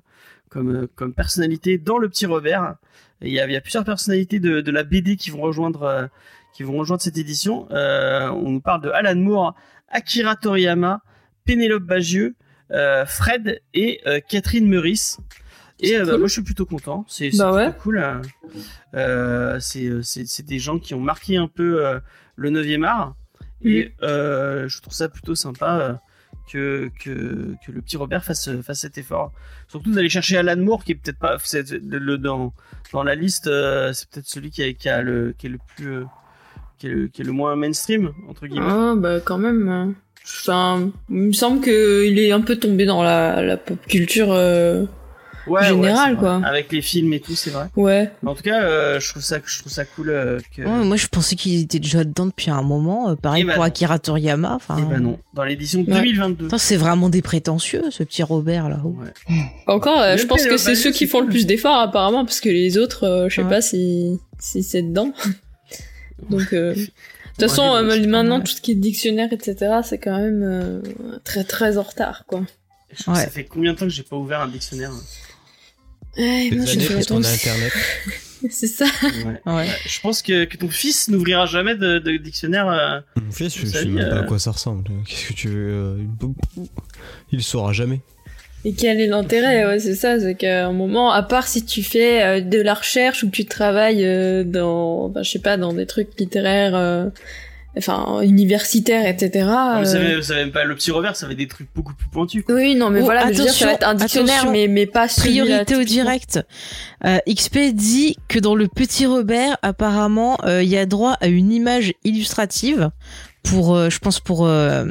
comme, 0.50 0.88
comme 0.94 1.14
personnalité 1.14 1.78
dans 1.78 1.98
le 1.98 2.08
petit 2.08 2.26
Robert. 2.26 2.74
Il 3.22 3.28
y, 3.28 3.34
y 3.34 3.40
a 3.56 3.60
plusieurs 3.60 3.84
personnalités 3.84 4.40
de, 4.40 4.60
de 4.60 4.70
la 4.72 4.82
BD 4.82 5.16
qui 5.16 5.30
vont 5.30 5.40
rejoindre, 5.40 5.82
euh, 5.84 6.06
qui 6.54 6.64
vont 6.64 6.76
rejoindre 6.76 7.00
cette 7.02 7.16
édition. 7.18 7.66
Euh, 7.70 8.28
on 8.30 8.50
nous 8.50 8.60
parle 8.60 8.82
de 8.82 8.90
Alan 8.90 9.14
Moore, 9.16 9.54
Akira 9.88 10.36
Toriyama, 10.36 11.00
Pénélope 11.44 11.84
Bagieux, 11.84 12.34
euh, 12.72 13.06
Fred 13.06 13.60
et 13.74 14.00
euh, 14.06 14.20
Catherine 14.28 14.66
Meurice. 14.66 15.18
Et 15.82 15.96
euh, 15.96 16.04
bah, 16.06 16.18
moi 16.18 16.26
je 16.28 16.32
suis 16.32 16.42
plutôt 16.42 16.64
content, 16.66 17.04
c'est 17.08 17.30
Bah 17.36 17.52
ouais. 17.52 17.72
cool. 17.82 17.98
euh. 17.98 18.20
Euh, 18.94 19.58
c'est 19.60 19.86
euh, 19.86 20.02
c'est 20.02 20.44
des 20.46 20.58
gens 20.58 20.78
qui 20.78 20.94
ont 20.94 21.00
marqué 21.00 21.36
un 21.36 21.48
peu 21.48 21.84
euh, 21.84 21.98
le 22.36 22.50
9e 22.50 22.84
art 22.84 23.14
et 23.64 23.92
euh, 24.02 24.68
je 24.68 24.80
trouve 24.80 24.92
ça 24.92 25.08
plutôt 25.08 25.34
sympa 25.34 26.00
que, 26.52 26.90
que, 27.02 27.54
que 27.64 27.72
le 27.72 27.80
petit 27.80 27.96
Robert 27.96 28.24
fasse, 28.24 28.50
fasse 28.62 28.80
cet 28.80 28.98
effort. 28.98 29.32
Surtout 29.68 29.92
d'aller 29.92 30.08
chercher 30.08 30.36
Alan 30.36 30.56
Moore 30.56 30.84
qui 30.84 30.92
est 30.92 30.94
peut-être 30.96 31.18
pas 31.18 31.36
le, 31.54 32.16
dans, 32.18 32.52
dans 32.92 33.02
la 33.04 33.14
liste, 33.14 33.44
c'est 33.44 34.08
peut-être 34.10 34.26
celui 34.26 34.50
qui, 34.50 34.62
a, 34.62 34.72
qui, 34.72 34.88
a 34.88 35.00
le, 35.02 35.34
qui 35.38 35.46
est 35.46 35.50
le 35.50 35.58
plus 35.76 36.04
qui 36.78 36.88
est 36.88 36.90
le, 36.90 37.06
qui 37.08 37.22
est 37.22 37.24
le 37.24 37.32
moins 37.32 37.54
mainstream 37.56 38.12
entre 38.28 38.46
guillemets. 38.46 38.66
Ah, 38.68 38.94
bah 38.96 39.20
quand 39.20 39.38
même. 39.38 39.68
euh. 39.68 39.92
Enfin, 40.24 40.90
il 41.08 41.16
me 41.16 41.32
semble 41.32 41.60
qu'il 41.62 42.18
est 42.18 42.32
un 42.32 42.40
peu 42.40 42.56
tombé 42.56 42.84
dans 42.84 43.02
la, 43.02 43.40
la 43.42 43.56
pop 43.56 43.78
culture. 43.86 44.32
euh, 44.32 44.84
Ouais, 45.46 45.64
Général, 45.66 46.12
ouais, 46.14 46.18
quoi. 46.18 46.40
Avec 46.44 46.70
les 46.70 46.82
films 46.82 47.12
et 47.14 47.20
tout, 47.20 47.34
c'est 47.34 47.50
vrai. 47.50 47.66
Ouais. 47.76 48.10
En 48.24 48.34
tout 48.34 48.42
cas, 48.42 48.62
euh, 48.62 49.00
je 49.00 49.08
trouve 49.10 49.22
ça, 49.22 49.38
je 49.44 49.58
trouve 49.60 49.72
ça 49.72 49.84
cool 49.84 50.10
euh, 50.10 50.38
que. 50.56 50.62
Ouais, 50.62 50.84
moi, 50.84 50.96
je 50.96 51.06
pensais 51.08 51.34
qu'il 51.36 51.60
était 51.60 51.78
déjà 51.80 52.04
dedans 52.04 52.26
depuis 52.26 52.50
un 52.50 52.62
moment. 52.62 53.10
euh, 53.10 53.14
pareil 53.16 53.42
Eh 53.42 53.46
bah 53.46 53.54
pour 53.54 53.62
non. 53.62 53.66
Akira 53.68 53.98
Toriyama. 53.98 54.54
Enfin, 54.54 54.76
Eh 54.78 54.82
ben 54.82 55.00
non, 55.00 55.18
dans 55.34 55.44
l'édition 55.44 55.80
Ouais. 55.80 55.86
2022. 55.94 56.44
Putain, 56.44 56.58
c'est 56.58 56.76
vraiment 56.76 57.08
des 57.08 57.22
prétentieux, 57.22 57.82
ce 57.90 58.02
petit 58.04 58.22
Robert 58.22 58.68
là. 58.68 58.80
Ouais. 58.84 59.34
Encore, 59.66 60.00
euh, 60.00 60.16
je 60.16 60.26
pense 60.26 60.44
que 60.46 60.56
c'est 60.56 60.72
bah, 60.72 60.76
ceux 60.76 60.92
qui 60.92 61.06
font 61.06 61.20
le 61.20 61.26
plus 61.28 61.46
d'efforts 61.46 61.78
apparemment, 61.78 62.24
parce 62.24 62.40
que 62.40 62.48
les 62.48 62.78
autres, 62.78 63.04
euh, 63.04 63.28
je 63.28 63.36
sais 63.36 63.42
Ouais. 63.42 63.48
pas 63.48 63.60
si, 63.62 64.18
si 64.38 64.62
c'est 64.62 64.82
dedans. 64.82 65.12
Donc, 66.30 66.52
euh, 66.52 66.74
de 66.74 66.80
toute 66.84 67.40
façon, 67.50 67.62
ouais, 67.62 67.78
euh, 67.78 68.06
maintenant, 68.06 68.40
tout 68.40 68.52
ce 68.52 68.60
qui 68.60 68.72
est 68.72 68.76
dictionnaire, 68.76 69.32
etc., 69.32 69.80
c'est 69.82 69.98
quand 69.98 70.16
même 70.18 70.42
euh, 70.44 70.80
très 71.24 71.42
très 71.44 71.78
en 71.78 71.82
retard, 71.82 72.24
quoi. 72.26 72.42
Je 72.96 73.04
que. 73.04 73.14
Ça 73.14 73.26
fait 73.28 73.44
combien 73.44 73.72
de 73.72 73.78
temps 73.78 73.86
que 73.86 73.90
j'ai 73.90 74.02
pas 74.02 74.16
ouvert 74.16 74.42
un 74.42 74.48
dictionnaire 74.48 74.90
Ouais, 76.16 76.50
Des 76.50 76.56
moi, 76.56 76.66
je 76.66 76.72
années 76.72 76.80
fais 76.84 76.94
parce 76.94 77.06
qu'on 77.06 77.16
a 77.16 77.18
attention. 77.28 77.50
internet. 77.52 77.72
C'est 78.50 78.66
ça. 78.66 78.86
ouais. 79.04 79.52
Ouais. 79.52 79.66
Je 79.86 80.00
pense 80.00 80.20
que, 80.20 80.44
que 80.46 80.56
ton 80.56 80.68
fils 80.68 81.08
n'ouvrira 81.08 81.46
jamais 81.46 81.76
de, 81.76 81.98
de 82.00 82.16
dictionnaire. 82.16 82.66
euh, 82.68 83.00
Mon 83.24 83.30
fils, 83.30 83.54
je, 83.56 83.60
je 83.60 83.66
sais 83.66 83.84
même 83.84 84.08
pas 84.10 84.16
à 84.16 84.18
euh, 84.18 84.24
quoi 84.24 84.38
ça 84.40 84.50
ressemble. 84.50 84.84
Qu'est-ce 85.06 85.28
que 85.28 85.32
tu 85.34 85.48
veux 85.48 85.72
euh, 85.72 85.96
Il 87.30 87.36
le 87.36 87.42
saura 87.42 87.72
jamais. 87.72 88.00
Et 88.64 88.72
quel 88.74 89.00
est 89.00 89.06
l'intérêt 89.06 89.64
Ouais, 89.66 89.78
c'est 89.80 89.94
ça, 89.94 90.18
c'est 90.20 90.34
qu'à 90.34 90.66
un 90.66 90.72
moment, 90.72 91.12
à 91.12 91.22
part 91.22 91.46
si 91.48 91.64
tu 91.64 91.82
fais 91.84 92.22
euh, 92.22 92.40
de 92.40 92.60
la 92.60 92.74
recherche 92.74 93.22
ou 93.22 93.30
que 93.30 93.36
tu 93.36 93.44
travailles 93.44 94.04
euh, 94.04 94.44
dans, 94.44 95.06
enfin, 95.06 95.22
je 95.22 95.30
sais 95.30 95.38
pas, 95.40 95.56
dans 95.56 95.72
des 95.72 95.86
trucs 95.86 96.18
littéraires, 96.18 96.74
euh, 96.76 97.06
enfin 97.76 98.20
universitaires, 98.22 99.06
etc. 99.06 99.48
Vous 99.78 99.84
savez, 99.86 100.16
vous 100.16 100.22
savez 100.22 100.40
même 100.44 100.52
pas, 100.52 100.64
le 100.64 100.74
petit 100.74 100.90
Robert, 100.90 101.16
ça 101.16 101.26
va 101.26 101.32
être 101.32 101.38
des 101.38 101.48
trucs 101.48 101.68
beaucoup 101.74 101.94
plus 101.94 102.08
pointus. 102.08 102.44
quoi. 102.44 102.54
Oui, 102.54 102.74
non, 102.74 102.90
mais 102.90 103.00
Oh, 103.00 103.04
voilà, 103.04 103.32
je 103.32 103.38
veux 103.38 103.44
dire, 103.44 103.52
ça 103.52 103.66
va 103.66 103.72
être 103.72 103.86
un 103.86 103.90
attention, 103.90 104.04
dictionnaire, 104.22 104.34
attention. 104.42 104.52
mais, 104.52 104.68
mais 104.68 104.86
pas 104.86 105.08
Priorité 105.08 105.76
au 105.76 105.82
direct. 105.84 106.40
Euh, 107.04 107.18
XP 107.28 107.72
dit 107.72 108.16
que 108.28 108.38
dans 108.38 108.54
le 108.54 108.68
petit 108.68 109.06
Robert, 109.06 109.56
apparemment, 109.62 110.38
euh, 110.44 110.62
il 110.62 110.68
y 110.68 110.76
a 110.76 110.86
droit 110.86 111.16
à 111.20 111.28
une 111.28 111.52
image 111.52 111.92
illustrative 112.04 112.90
pour, 113.42 113.74
euh, 113.74 113.90
je 113.90 113.98
pense 113.98 114.20
pour, 114.20 114.46
euh, 114.46 114.84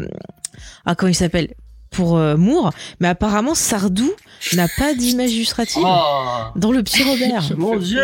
ah 0.85 0.95
comment 0.95 1.09
il 1.11 1.15
s'appelle, 1.15 1.53
pour 1.89 2.17
euh, 2.17 2.37
Moore, 2.37 2.73
mais 2.99 3.07
apparemment 3.09 3.53
Sardou 3.53 4.09
n'a 4.53 4.67
pas 4.77 4.93
d'image 4.93 5.31
illustrative 5.33 5.83
Oh 5.85 6.43
dans 6.55 6.71
le 6.71 6.83
petit 6.83 7.03
Robert. 7.03 7.43
Mon 7.57 7.77
dieu 7.77 8.01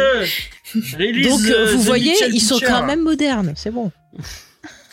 Donc 1.23 1.39
vous 1.71 1.81
voyez, 1.81 2.13
ils 2.33 2.41
sont 2.41 2.59
quand 2.59 2.85
même 2.85 3.01
modernes, 3.01 3.53
c'est 3.55 3.71
bon. 3.71 3.91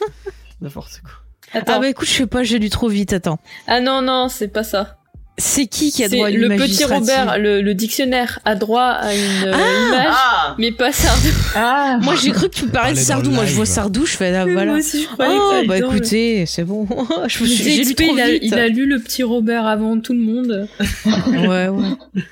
N'importe 0.61 1.01
quoi. 1.03 1.13
Attends. 1.53 1.75
Ah 1.77 1.79
bah 1.81 1.89
écoute, 1.89 2.09
je 2.09 2.13
sais 2.15 2.27
pas, 2.27 2.43
j'ai 2.43 2.59
lu 2.59 2.71
trop 2.71 2.89
vite, 2.89 3.13
attends. 3.13 3.39
Ah 3.67 3.81
non, 3.81 4.03
non, 4.03 4.29
c'est 4.29 4.49
pas 4.49 4.65
ça. 4.65 4.97
C'est 5.37 5.67
qui 5.67 5.91
qui 5.91 6.05
a 6.05 6.09
droit 6.09 6.29
à 6.29 6.31
une 6.31 6.43
le 6.43 6.49
petit 6.57 6.85
Robert, 6.85 7.39
le, 7.39 7.61
le 7.61 7.75
dictionnaire 7.75 8.39
a 8.45 8.55
droit 8.55 8.85
à 8.85 9.13
une 9.13 9.45
euh, 9.49 9.89
image, 9.89 10.07
Ah 10.17 10.55
mais 10.59 10.71
pas 10.71 10.93
Sardou. 10.93 11.29
Ah 11.57 11.99
Moi 12.03 12.15
j'ai 12.15 12.31
cru 12.31 12.49
que 12.49 12.55
tu 12.55 12.67
me 12.67 12.71
parlais 12.71 12.93
de 12.93 12.99
Sardou, 12.99 13.31
moi 13.33 13.45
je 13.45 13.53
vois. 13.55 13.67
Sardou, 13.67 14.07
je 14.07 14.17
fais 14.17 14.33
ah, 14.33 14.45
Moi 14.47 14.53
voilà. 14.55 14.75
aussi, 14.75 15.03
je 15.03 15.09
Oh 15.13 15.17
bah 15.67 15.79
le- 15.81 15.87
écoutez, 15.87 16.47
c'est 16.47 16.63
bon. 16.63 16.87
je 17.27 17.43
me 17.43 17.49
suis 17.49 17.65
Le 17.65 17.83
j'ai 17.83 17.85
lu 17.85 17.95
trop 17.97 18.15
il 18.17 18.21
a, 18.21 18.31
vite. 18.31 18.43
il 18.45 18.55
a 18.55 18.69
lu 18.69 18.87
le 18.87 19.01
petit 19.01 19.25
Robert 19.25 19.67
avant 19.67 19.99
tout 19.99 20.13
le 20.13 20.21
monde. 20.21 20.69
Ouais 21.05 21.67
ouais. 21.69 22.23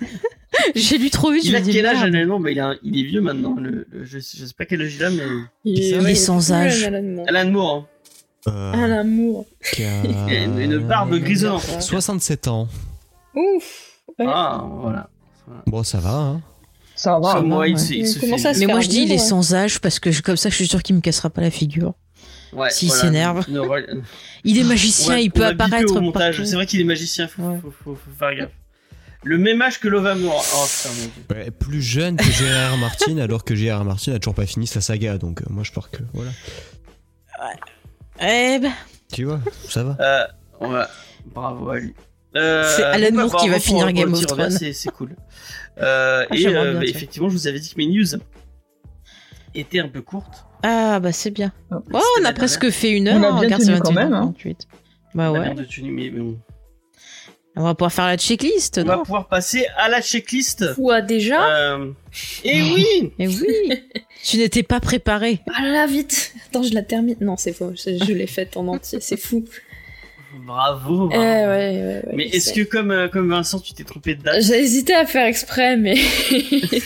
j'ai 0.75 0.99
lu 0.99 1.11
trop 1.11 1.31
vite, 1.33 1.45
Il 1.45 1.51
je 1.53 1.57
a 1.57 1.61
me 1.61 1.65
dis 1.65 1.73
quel 1.73 1.87
âge 1.87 2.01
bah, 2.41 2.51
il, 2.51 2.61
a, 2.61 2.75
il 2.83 2.99
est 3.01 3.03
vieux 3.05 3.21
maintenant. 3.21 3.55
Le, 3.59 3.87
le- 3.91 4.05
je, 4.05 4.19
je 4.19 4.45
sais 4.47 4.55
pas 4.57 4.65
quel 4.67 4.83
âge 4.83 4.95
il 4.95 5.05
a, 5.05 5.11
mais. 5.11 5.23
Il 5.65 5.79
Il 5.79 6.09
est 6.09 6.15
sans 6.15 6.53
âge. 6.53 6.85
Alan 6.85 7.03
Moore. 7.03 7.27
Alan 7.29 7.51
Moore. 7.51 7.77
hein. 8.47 8.53
Euh, 8.53 8.73
Alan 8.85 9.05
Moore. 9.05 9.45
Il 9.79 9.85
a 9.85 10.43
une, 10.45 10.59
une 10.61 10.79
barbe 10.79 11.15
grisonnante. 11.19 11.67
hein. 11.77 11.81
67 11.81 12.49
ans. 12.49 12.69
Ouf. 13.35 13.93
Ouais. 14.19 14.27
Ah, 14.29 14.65
voilà. 14.83 15.09
Bon, 15.67 15.83
ça 15.83 15.99
va, 15.99 16.11
hein. 16.15 16.41
Ça 16.95 17.19
va. 17.19 17.41
Moi, 17.41 17.59
ouais. 17.61 17.71
il 17.71 18.01
Mais 18.01 18.07
se 18.07 18.19
comment 18.21 18.37
fait 18.37 18.43
ça 18.43 18.55
se 18.55 18.61
Mais 18.61 18.67
faire 18.67 18.75
moi 18.77 18.81
je 18.83 18.89
dis 18.89 19.03
il 19.03 19.13
est 19.13 19.19
sans 19.19 19.55
âge 19.55 19.81
parce 19.81 19.99
que 19.99 20.11
je- 20.13 20.23
comme 20.23 20.37
ça 20.37 20.51
je 20.51 20.55
suis 20.55 20.67
sûr 20.69 20.83
qu'il 20.83 20.95
me 20.95 21.01
cassera 21.01 21.31
pas 21.31 21.41
la 21.41 21.51
figure. 21.51 21.95
Ouais, 22.53 22.69
S'il 22.71 22.89
voilà. 22.89 23.03
s'énerve. 23.03 23.47
Il 24.45 24.59
est 24.59 24.65
magicien, 24.65 25.15
va- 25.15 25.21
il 25.21 25.31
peut 25.31 25.45
apparaître. 25.47 25.95
C'est 26.45 26.55
vrai 26.55 26.67
qu'il 26.67 26.81
est 26.81 26.85
magicien, 26.85 27.27
faut, 27.27 27.43
Ouais. 27.43 27.59
faut, 27.63 27.71
faut, 27.71 27.95
faut 27.95 28.11
faire 28.19 28.35
gaffe. 28.37 28.51
Le 29.25 29.39
même 29.39 29.63
âge 29.63 29.79
que 29.79 29.87
Lova 29.89 30.15
Moore. 30.17 30.45
Oh 30.57 30.65
putain, 30.67 30.89
mon 30.91 31.05
dieu. 31.05 31.45
Ouais, 31.45 31.51
plus 31.53 31.81
jeune 31.83 32.17
que 32.17 32.25
Gérard 32.25 32.77
Martin, 32.79 33.19
alors 33.23 33.45
que 33.45 33.55
Gérard 33.55 33.85
Martin 33.85 34.13
a 34.15 34.19
toujours 34.19 34.35
pas 34.35 34.47
fini 34.47 34.67
sa 34.67 34.81
saga, 34.81 35.17
donc 35.19 35.43
euh, 35.43 35.45
moi 35.49 35.63
je 35.63 35.71
pars 35.73 35.91
que. 35.91 35.99
Voilà. 36.13 36.31
Eh 38.21 38.59
ben, 38.61 38.73
Tu 39.13 39.25
vois, 39.25 39.41
ça 39.69 39.85
va. 39.85 39.97
Euh, 40.01 40.67
ouais, 40.69 40.85
bravo 41.27 41.71
à 41.71 41.79
lui. 41.79 41.95
Euh, 42.37 42.73
C'est 42.77 42.83
Alan 42.85 43.15
Moore 43.15 43.37
qui 43.37 43.49
va 43.49 43.61
finir 43.61 43.85
pour 43.85 43.93
Game 43.93 44.13
of 44.15 44.27
Thrones. 44.27 44.51
C'est 44.51 44.91
cool. 44.91 45.15
Euh, 45.79 46.27
Ah, 46.31 46.37
et 46.37 46.47
euh, 46.49 46.51
bien, 46.51 46.81
bah, 46.81 46.85
effectivement, 46.85 47.31
je 47.31 47.35
vous 47.35 47.47
avais 47.47 47.59
dit 47.59 47.71
que 47.71 47.79
mes 47.79 47.87
news 47.87 48.05
étaient 49.55 49.79
un 49.79 49.89
peu 49.89 50.03
courtes. 50.03 50.45
ah 50.63 51.01
bah 51.01 51.13
c'est 51.13 51.31
bien. 51.31 51.51
Oh, 51.71 51.77
Oh, 51.95 52.01
on 52.21 52.25
a 52.27 52.33
presque 52.35 52.69
fait 52.69 52.91
une 52.91 53.09
heure. 53.09 53.17
On 53.17 53.39
a 53.39 53.47
bien 53.47 53.57
tenu 53.57 53.73
c'est 53.77 53.81
quand 53.81 53.93
même, 53.93 54.13
hein. 54.13 54.35
21h38. 54.39 54.57
Bah 55.15 55.31
On 55.33 55.35
a 55.35 55.39
ouais. 55.39 55.45
bien 55.47 55.55
de 55.55 55.65
tenue, 55.65 55.91
mais 55.93 56.11
bon. 56.11 56.39
On 57.55 57.65
va 57.65 57.75
pouvoir 57.75 57.93
faire 57.93 58.07
la 58.07 58.17
checklist, 58.17 58.81
On 58.83 58.87
va 58.87 58.99
pouvoir 58.99 59.29
passer 59.29 59.67
à 59.77 59.89
la 59.91 60.01
checklist. 60.01 60.75
Quoi 60.75 61.03
déjà 61.03 61.75
Euh, 61.75 61.93
et 62.45 62.63
oui 62.63 63.13
Eh 63.19 63.29
oui 63.29 63.83
Tu 64.25 64.39
n'étais 64.39 64.63
pas 64.63 64.81
préparé. 64.81 65.41
Ah 65.55 65.63
là 65.63 65.73
là, 65.73 65.87
vite 65.87 66.33
Attends, 66.49 66.63
je 66.63 66.73
la 66.73 66.83
termine. 66.83 67.17
Non, 67.21 67.37
c'est 67.37 67.53
faux, 67.53 67.73
je, 67.75 68.03
je 68.05 68.13
l'ai 68.13 68.27
faite 68.27 68.57
en 68.57 68.69
entier, 68.69 69.01
c'est 69.01 69.19
fou. 69.19 69.45
Bravo. 70.47 71.11
Eh 71.13 71.19
ouais, 71.19 71.25
ouais, 71.25 71.47
ouais. 71.47 72.13
mais 72.15 72.27
est-ce 72.29 72.55
que 72.55 72.63
comme, 72.63 72.91
euh, 72.91 73.09
comme 73.09 73.29
Vincent, 73.29 73.61
tu 73.61 73.75
t'es 73.75 73.85
trompé 73.85 74.15
de 74.15 74.23
date 74.23 74.43
J'ai 74.43 74.59
hésité 74.59 74.95
à 74.95 75.05
faire 75.05 75.27
exprès, 75.27 75.77
mais... 75.77 75.97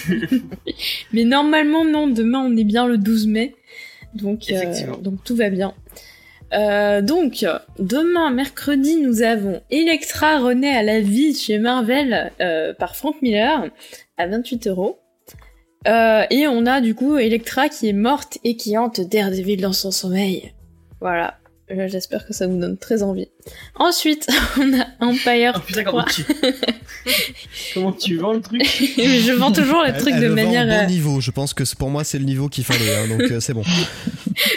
mais 1.13 1.23
normalement, 1.25 1.85
non, 1.85 2.09
demain 2.09 2.41
on 2.41 2.57
est 2.57 2.65
bien 2.65 2.89
le 2.89 2.99
12 2.99 3.29
mai. 3.29 3.55
Donc, 4.15 4.51
euh, 4.51 4.97
donc 5.01 5.23
tout 5.25 5.37
va 5.37 5.51
bien. 5.51 5.75
Euh, 6.53 7.01
donc, 7.03 7.45
demain, 7.79 8.31
mercredi, 8.31 8.97
nous 8.97 9.23
avons 9.23 9.61
Electra 9.71 10.39
renaît 10.39 10.77
à 10.77 10.83
la 10.83 11.01
vie 11.01 11.35
chez 11.35 11.59
Marvel 11.59 12.33
euh, 12.41 12.73
par 12.75 12.97
Frank 12.97 13.21
Miller 13.23 13.71
à 14.17 14.27
28 14.27 14.69
euros. 14.69 14.99
Euh, 15.89 16.25
et 16.31 16.47
on 16.49 16.67
a 16.67 16.81
du 16.81 16.95
coup 16.95 17.17
Electra 17.17 17.69
qui 17.69 17.89
est 17.89 17.93
morte 17.93 18.39
et 18.43 18.57
qui 18.57 18.77
hante 18.77 19.01
Daredevil 19.01 19.61
dans 19.61 19.73
son 19.73 19.91
sommeil. 19.91 20.53
Voilà. 21.01 21.39
Euh, 21.73 21.89
J'espère 21.89 22.25
que 22.27 22.33
ça 22.33 22.47
vous 22.47 22.59
donne 22.61 22.77
très 22.79 23.03
envie. 23.03 23.27
Ensuite, 23.75 24.29
on 24.61 24.81
a 24.81 24.87
Empire 25.01 25.55
Oh 25.57 25.61
putain, 25.67 25.83
comment 25.85 26.05
3. 26.05 26.13
tu... 26.13 26.25
comment 27.75 27.93
tu 27.93 28.17
vends 28.19 28.35
le 28.35 28.41
truc 28.41 28.63
Je 28.97 29.33
vends 29.33 29.51
toujours 29.53 29.83
Elle- 29.95 30.01
trucs 30.01 30.15
elle 30.15 30.21
de 30.21 30.27
le 30.27 30.31
vend 30.31 30.45
manière. 30.45 30.67
bon 30.67 30.85
euh, 30.85 30.87
niveau. 30.87 31.21
Je 31.21 31.31
pense 31.33 31.55
que 31.55 31.65
pour 31.77 31.91
moi 31.91 32.05
c'est 32.05 32.19
le 32.19 32.25
niveau 32.25 32.49
qu'il 32.49 32.65
fallait, 32.65 32.95
hein, 32.97 33.09
donc 33.09 33.23
euh, 33.23 33.41
c'est 33.41 33.53
bon. 33.55 33.65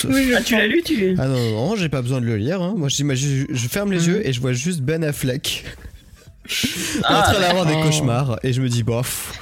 oui, 0.05 0.28
je 0.30 0.36
Ah, 0.36 0.41
tu 0.41 0.55
l'as 0.55 0.68
lu, 0.68 0.82
tu 0.84 1.16
Ah 1.18 1.28
non, 1.28 1.36
non, 1.36 1.51
non, 1.70 1.76
j'ai 1.76 1.89
pas 1.89 2.01
besoin 2.03 2.22
de 2.22 2.26
le 2.28 2.38
lire. 2.38 2.62
Hein. 2.62 2.76
Moi, 2.78 2.89
je, 2.89 3.45
je 3.49 3.68
ferme 3.68 3.91
les 3.91 3.99
Mhm. 3.99 4.07
yeux 4.07 4.28
et 4.28 4.32
je 4.34 4.39
vois 4.39 4.53
juste 4.53 4.82
Ben 4.82 5.03
Affleck 5.03 5.64
en 6.45 7.03
Ah, 7.05 7.22
train 7.32 7.39
d'avoir 7.41 7.66
des 7.66 7.74
cauchemars 7.74 8.39
et 8.43 8.53
je 8.53 8.62
me 8.62 8.70
dis, 8.70 8.84
bof, 8.84 9.34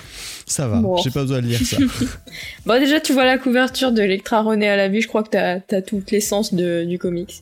ça 0.47 0.67
va, 0.67 0.77
Bon. 0.77 0.95
j'ai 0.97 1.11
pas 1.11 1.21
besoin 1.21 1.41
de 1.41 1.47
lire 1.47 1.59
ça. 1.59 1.77
Bon, 2.65 2.79
déjà, 2.79 2.99
tu 2.99 3.13
vois 3.13 3.25
la 3.25 3.37
couverture 3.37 3.91
de 3.91 4.01
Electra 4.01 4.41
René 4.41 4.67
à 4.69 4.75
la 4.77 4.87
vie, 4.87 5.01
je 5.01 5.07
crois 5.07 5.21
que 5.23 5.29
t'as 5.29 5.59
as 5.71 5.81
toute 5.81 6.09
l'essence 6.11 6.53
de- 6.53 6.83
du 6.85 6.97
comics. 6.97 7.35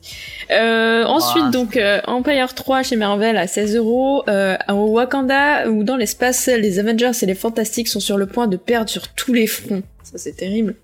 Euh, 0.50 1.04
ensuite, 1.04 1.44
Ah. 1.48 1.50
donc, 1.50 1.76
euh, 1.76 2.00
Empire 2.06 2.54
3 2.54 2.82
chez 2.82 2.96
Marvel 2.96 3.36
à 3.36 3.46
16 3.46 3.76
euros. 3.76 4.22
Euh, 4.28 4.56
Au 4.68 4.86
Wakanda, 4.88 5.68
ou 5.68 5.82
dans 5.84 5.96
l'espace, 5.96 6.46
les 6.48 6.78
Avengers 6.78 7.12
et 7.22 7.26
les 7.26 7.34
Fantastiques 7.34 7.88
sont 7.88 8.00
sur 8.00 8.18
le 8.18 8.26
point 8.26 8.46
de 8.48 8.56
perdre 8.56 8.90
sur 8.90 9.08
tous 9.08 9.32
les 9.32 9.46
fronts. 9.46 9.82
Ça, 10.02 10.18
c'est 10.18 10.36
terrible. 10.36 10.74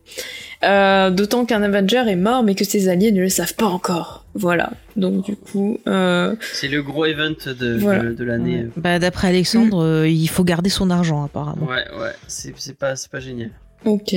Euh, 0.65 1.11
D'autant 1.11 1.45
qu'un 1.45 1.63
Avenger 1.63 2.05
est 2.09 2.17
mort, 2.17 2.43
mais 2.43 2.55
que 2.55 2.65
ses 2.65 2.89
alliés 2.89 3.13
ne 3.13 3.21
le 3.21 3.29
savent 3.29 3.55
pas 3.55 3.67
encore. 3.67 4.22
Voilà. 4.35 4.71
Donc, 4.97 5.25
du 5.27 5.37
coup, 5.37 5.79
euh, 5.87 6.35
C'est 6.55 6.69
le 6.69 6.83
gros 6.83 7.05
event 7.05 7.35
de, 7.47 7.77
Voilà. 7.79 8.05
de, 8.05 8.13
de 8.15 8.25
l'année. 8.25 8.67
Bah 8.77 8.99
d'après 8.99 9.29
Alexandre, 9.29 9.83
euh, 9.85 10.09
il 10.09 10.29
faut 10.29 10.45
garder 10.45 10.71
son 10.71 10.89
argent 10.91 11.23
apparemment. 11.25 11.67
Ouais, 11.67 11.85
ouais, 12.01 12.13
c'est 12.29 12.55
c'est 12.57 12.77
pas, 12.77 12.97
c'est 12.97 13.11
pas 13.11 13.21
génial. 13.21 13.51
Ok. 13.85 14.15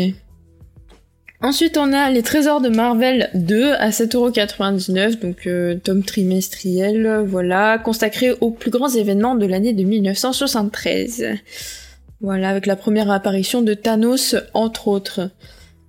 Ensuite, 1.42 1.78
on 1.78 1.92
a 1.92 2.10
les 2.10 2.24
trésors 2.24 2.62
de 2.62 2.70
Marvel 2.70 3.30
2 3.36 3.74
à 3.74 3.90
7,99€, 3.90 5.20
donc 5.20 5.48
euh, 5.48 5.76
tome 5.76 6.02
trimestriel, 6.04 7.24
voilà, 7.28 7.78
consacré 7.78 8.32
aux 8.40 8.52
plus 8.52 8.72
grands 8.72 8.90
événements 8.90 9.36
de 9.36 9.46
l'année 9.46 9.74
de 9.74 9.84
1973. 9.84 11.26
Voilà, 12.22 12.50
avec 12.50 12.66
la 12.66 12.76
première 12.78 13.12
apparition 13.12 13.62
de 13.62 13.74
Thanos, 13.74 14.36
entre 14.54 14.88
autres. 14.88 15.30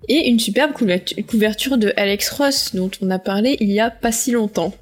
Et 0.08 0.28
une 0.28 0.38
superbe 0.38 0.72
couvertu- 0.72 1.24
couverture 1.24 1.78
de 1.78 1.92
Alex 1.96 2.30
Ross, 2.30 2.74
dont 2.74 2.90
on 3.02 3.10
a 3.10 3.18
parlé 3.18 3.56
il 3.60 3.70
y 3.70 3.80
a 3.80 3.90
pas 3.90 4.12
si 4.12 4.30
longtemps. 4.32 4.72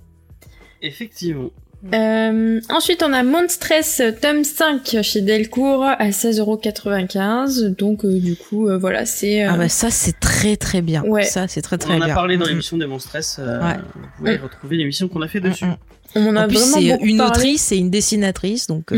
Effectivement. 0.82 1.50
Euh, 1.92 2.60
ensuite, 2.70 3.02
on 3.02 3.12
a 3.12 3.22
Monstress 3.22 4.00
tome 4.22 4.42
5 4.42 5.02
chez 5.02 5.20
Delcourt 5.20 5.84
à 5.84 6.12
16,95€. 6.12 7.74
Donc, 7.76 8.04
euh, 8.04 8.18
du 8.20 8.36
coup, 8.36 8.68
euh, 8.68 8.78
voilà, 8.78 9.04
c'est. 9.04 9.44
euh, 9.44 9.50
Ah 9.52 9.56
bah 9.58 9.68
ça 9.68 9.90
c'est 9.90 10.18
très 10.18 10.56
très 10.56 10.80
bien. 10.82 11.02
Ouais. 11.04 11.24
Ça 11.24 11.46
c'est 11.48 11.60
très 11.62 11.76
On 11.76 11.78
très 11.78 11.94
en 11.94 12.00
a 12.00 12.06
bien. 12.06 12.14
parlé 12.14 12.36
dans 12.38 12.46
Mm, 12.46 12.48
l'émission 12.48 12.78
des 12.78 12.86
Monstres. 12.86 13.16
euh, 13.38 13.60
Ouais. 13.62 13.74
Vous 13.76 14.08
pouvez 14.18 14.36
retrouver 14.36 14.76
l'émission 14.76 15.08
qu'on 15.08 15.20
a 15.22 15.28
fait 15.28 15.40
mm, 15.40 15.48
dessus. 15.50 15.64
mm. 15.66 15.76
on 16.16 16.26
en 16.28 16.36
a 16.36 16.44
En 16.44 16.48
plus 16.48 16.58
vraiment 16.58 16.92
beaucoup 16.94 17.04
une 17.06 17.18
parlé. 17.18 17.30
autrice 17.38 17.72
et 17.72 17.76
une 17.76 17.90
dessinatrice 17.90 18.66
donc. 18.66 18.90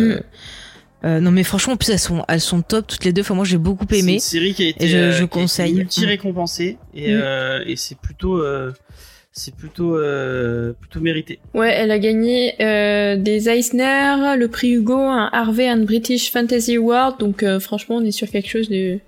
Euh, 1.07 1.21
non 1.21 1.31
mais 1.31 1.45
franchement 1.45 1.75
en 1.75 1.77
plus 1.77 1.91
elles 1.91 1.99
sont 1.99 2.25
elles 2.29 2.41
sont 2.41 2.61
top 2.63 2.87
toutes 2.87 3.05
les 3.05 3.13
deux. 3.13 3.23
Enfin 3.23 3.35
moi 3.35 3.45
j'ai 3.45 3.59
beaucoup 3.59 3.87
C'est 3.89 4.01
aimé. 4.01 4.15
une 4.15 4.21
série 4.21 4.53
qui 4.55 4.65
a 4.65 4.69
été, 4.69 4.85
Et 4.85 4.89
je- 4.89 4.97
euh, 4.97 5.13
je 5.13 5.25
conseille. 5.25 5.75
multi-récompensée 5.75 6.77
et, 6.95 7.13
Mm. 7.15 7.21
euh, 7.23 7.65
et 7.67 7.77
c'est 7.77 7.97
plutôt, 7.99 8.39
euh, 8.39 8.73
c'est 9.33 9.55
plutôt, 9.55 9.97
euh, 9.99 10.73
plutôt 10.81 11.01
mérité. 11.01 11.39
Ouais, 11.55 11.71
elle 11.71 11.91
a 11.91 11.99
gagné 11.99 12.55
euh, 12.63 13.17
des 13.17 13.49
Eisner, 13.51 14.35
le 14.39 14.47
prix 14.49 14.71
Hugo, 14.73 14.97
un 14.99 15.29
Harvey 15.33 15.71
and 15.71 15.85
British 15.85 16.31
Fantasy 16.33 16.77
Award. 16.77 17.21
Donc, 17.21 17.43
euh, 17.43 17.61
franchement, 17.61 17.97
on 17.97 18.05
est 18.05 18.11
sur 18.13 18.29
quelque 18.31 18.49
chose 18.49 18.69
de 18.71 18.99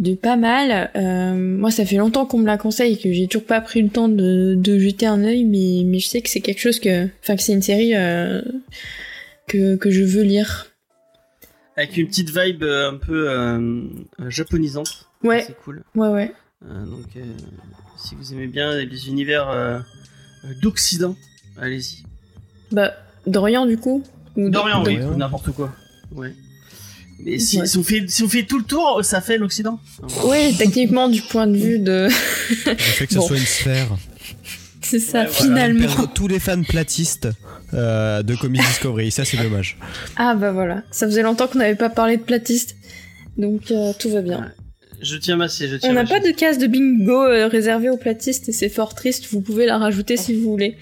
de 0.00 0.14
pas 0.14 0.34
mal. 0.34 0.90
Euh, 0.96 1.34
moi, 1.34 1.70
ça 1.70 1.86
fait 1.86 1.94
longtemps 1.98 2.26
qu'on 2.26 2.38
me 2.38 2.46
la 2.46 2.58
conseille 2.58 2.94
et 2.94 2.96
que 2.96 3.12
j'ai 3.12 3.28
toujours 3.28 3.46
pas 3.46 3.60
pris 3.60 3.80
le 3.80 3.90
temps 3.90 4.08
de, 4.08 4.56
de 4.56 4.76
jeter 4.80 5.06
un 5.06 5.22
œil, 5.22 5.44
mais, 5.44 5.84
mais 5.86 6.00
je 6.00 6.08
sais 6.08 6.20
que 6.20 6.28
c'est 6.28 6.40
quelque 6.40 6.58
chose 6.60 6.80
que, 6.80 7.04
enfin, 7.22 7.36
que 7.36 7.42
c'est 7.42 7.52
une 7.52 7.62
série 7.62 7.94
euh, 7.94 8.42
que, 9.46 9.76
que 9.76 9.90
je 9.90 10.02
veux 10.02 10.22
lire. 10.24 10.73
Avec 11.76 11.96
une 11.96 12.06
petite 12.06 12.30
vibe 12.36 12.62
euh, 12.62 12.90
un 12.92 12.96
peu 12.96 13.28
euh, 13.30 13.82
euh, 14.20 14.30
japonisante. 14.30 15.08
Ouais, 15.22 15.44
C'est 15.46 15.56
cool. 15.64 15.82
ouais, 15.96 16.08
ouais. 16.08 16.32
Euh, 16.66 16.84
donc, 16.86 17.04
euh, 17.16 17.24
si 17.98 18.14
vous 18.14 18.32
aimez 18.32 18.46
bien 18.46 18.74
les 18.76 19.08
univers 19.08 19.82
d'Occident, 20.62 21.16
allez-y. 21.58 22.04
Bah, 22.72 22.92
Dorian, 23.26 23.66
du 23.66 23.76
coup. 23.76 24.02
Ou 24.36 24.50
Dorian, 24.50 24.84
oui, 24.84 24.98
n'importe 25.16 25.50
quoi. 25.52 25.72
Ouais. 26.12 26.32
Mais 27.20 27.38
si, 27.38 27.60
Ouais. 27.60 27.66
si 27.66 27.78
on 27.78 27.84
fait, 27.84 28.04
si 28.08 28.22
on 28.24 28.28
fait 28.28 28.42
tout 28.44 28.58
le 28.58 28.64
tour, 28.64 29.00
ça 29.04 29.20
fait 29.20 29.38
l'Occident. 29.38 29.80
Oui, 30.24 30.54
techniquement, 30.58 31.08
du 31.08 31.22
point 31.22 31.46
de 31.46 31.56
vue 31.56 31.78
de. 31.78 32.08
Le 32.66 32.74
fait 32.74 33.06
que 33.06 33.12
ce 33.14 33.18
Bon. 33.18 33.26
soit 33.28 33.36
une 33.38 33.44
sphère. 33.46 33.88
C'est 34.84 34.98
ça, 34.98 35.20
Ouais, 35.20 35.26
voilà. 35.26 35.32
finalement. 35.32 35.86
Perdre 35.86 36.12
tous 36.12 36.28
les 36.28 36.38
fans 36.38 36.62
platistes 36.62 37.28
euh, 37.72 38.22
de 38.22 38.34
Comic 38.36 38.60
Discovery, 38.62 39.10
ça 39.10 39.24
c'est 39.24 39.36
dommage. 39.36 39.78
Ah 40.16 40.34
bah 40.34 40.52
voilà, 40.52 40.82
ça 40.90 41.06
faisait 41.06 41.22
longtemps 41.22 41.46
qu'on 41.46 41.58
n'avait 41.58 41.74
pas 41.74 41.90
parlé 41.90 42.16
de 42.16 42.22
platiste, 42.22 42.76
donc 43.36 43.70
euh, 43.70 43.92
tout 43.98 44.10
va 44.10 44.22
bien. 44.22 44.52
Je 45.02 45.16
tiens 45.16 45.36
ma 45.36 45.48
je 45.48 45.76
tiens 45.76 45.90
On 45.90 45.92
n'a 45.92 46.04
pas 46.04 46.20
de 46.20 46.30
case 46.30 46.56
de 46.58 46.66
bingo 46.66 47.24
euh, 47.24 47.46
réservée 47.48 47.90
aux 47.90 47.96
platistes 47.96 48.48
et 48.48 48.52
c'est 48.52 48.68
fort 48.68 48.94
triste, 48.94 49.26
vous 49.32 49.40
pouvez 49.40 49.66
la 49.66 49.76
rajouter 49.76 50.16
si 50.16 50.34
vous 50.34 50.50
voulez. 50.50 50.76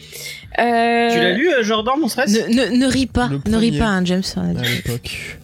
Euh... 0.59 1.11
Tu 1.11 1.19
l'as 1.19 1.33
lu, 1.33 1.49
euh, 1.51 1.63
Jordan, 1.63 1.95
mon 1.99 2.09
stress 2.09 2.31
Ne, 2.33 2.55
ne, 2.55 2.77
ne 2.77 2.87
ris 2.87 3.07
pas, 3.07 3.29
Le 3.29 3.41
ne 3.51 3.57
ris 3.57 3.77
pas 3.79 3.87
hein, 3.87 4.05
James. 4.05 4.23
on 4.37 4.51
a 4.51 4.55
dit. 4.55 4.61
à 4.61 4.75
l'époque. 4.75 5.39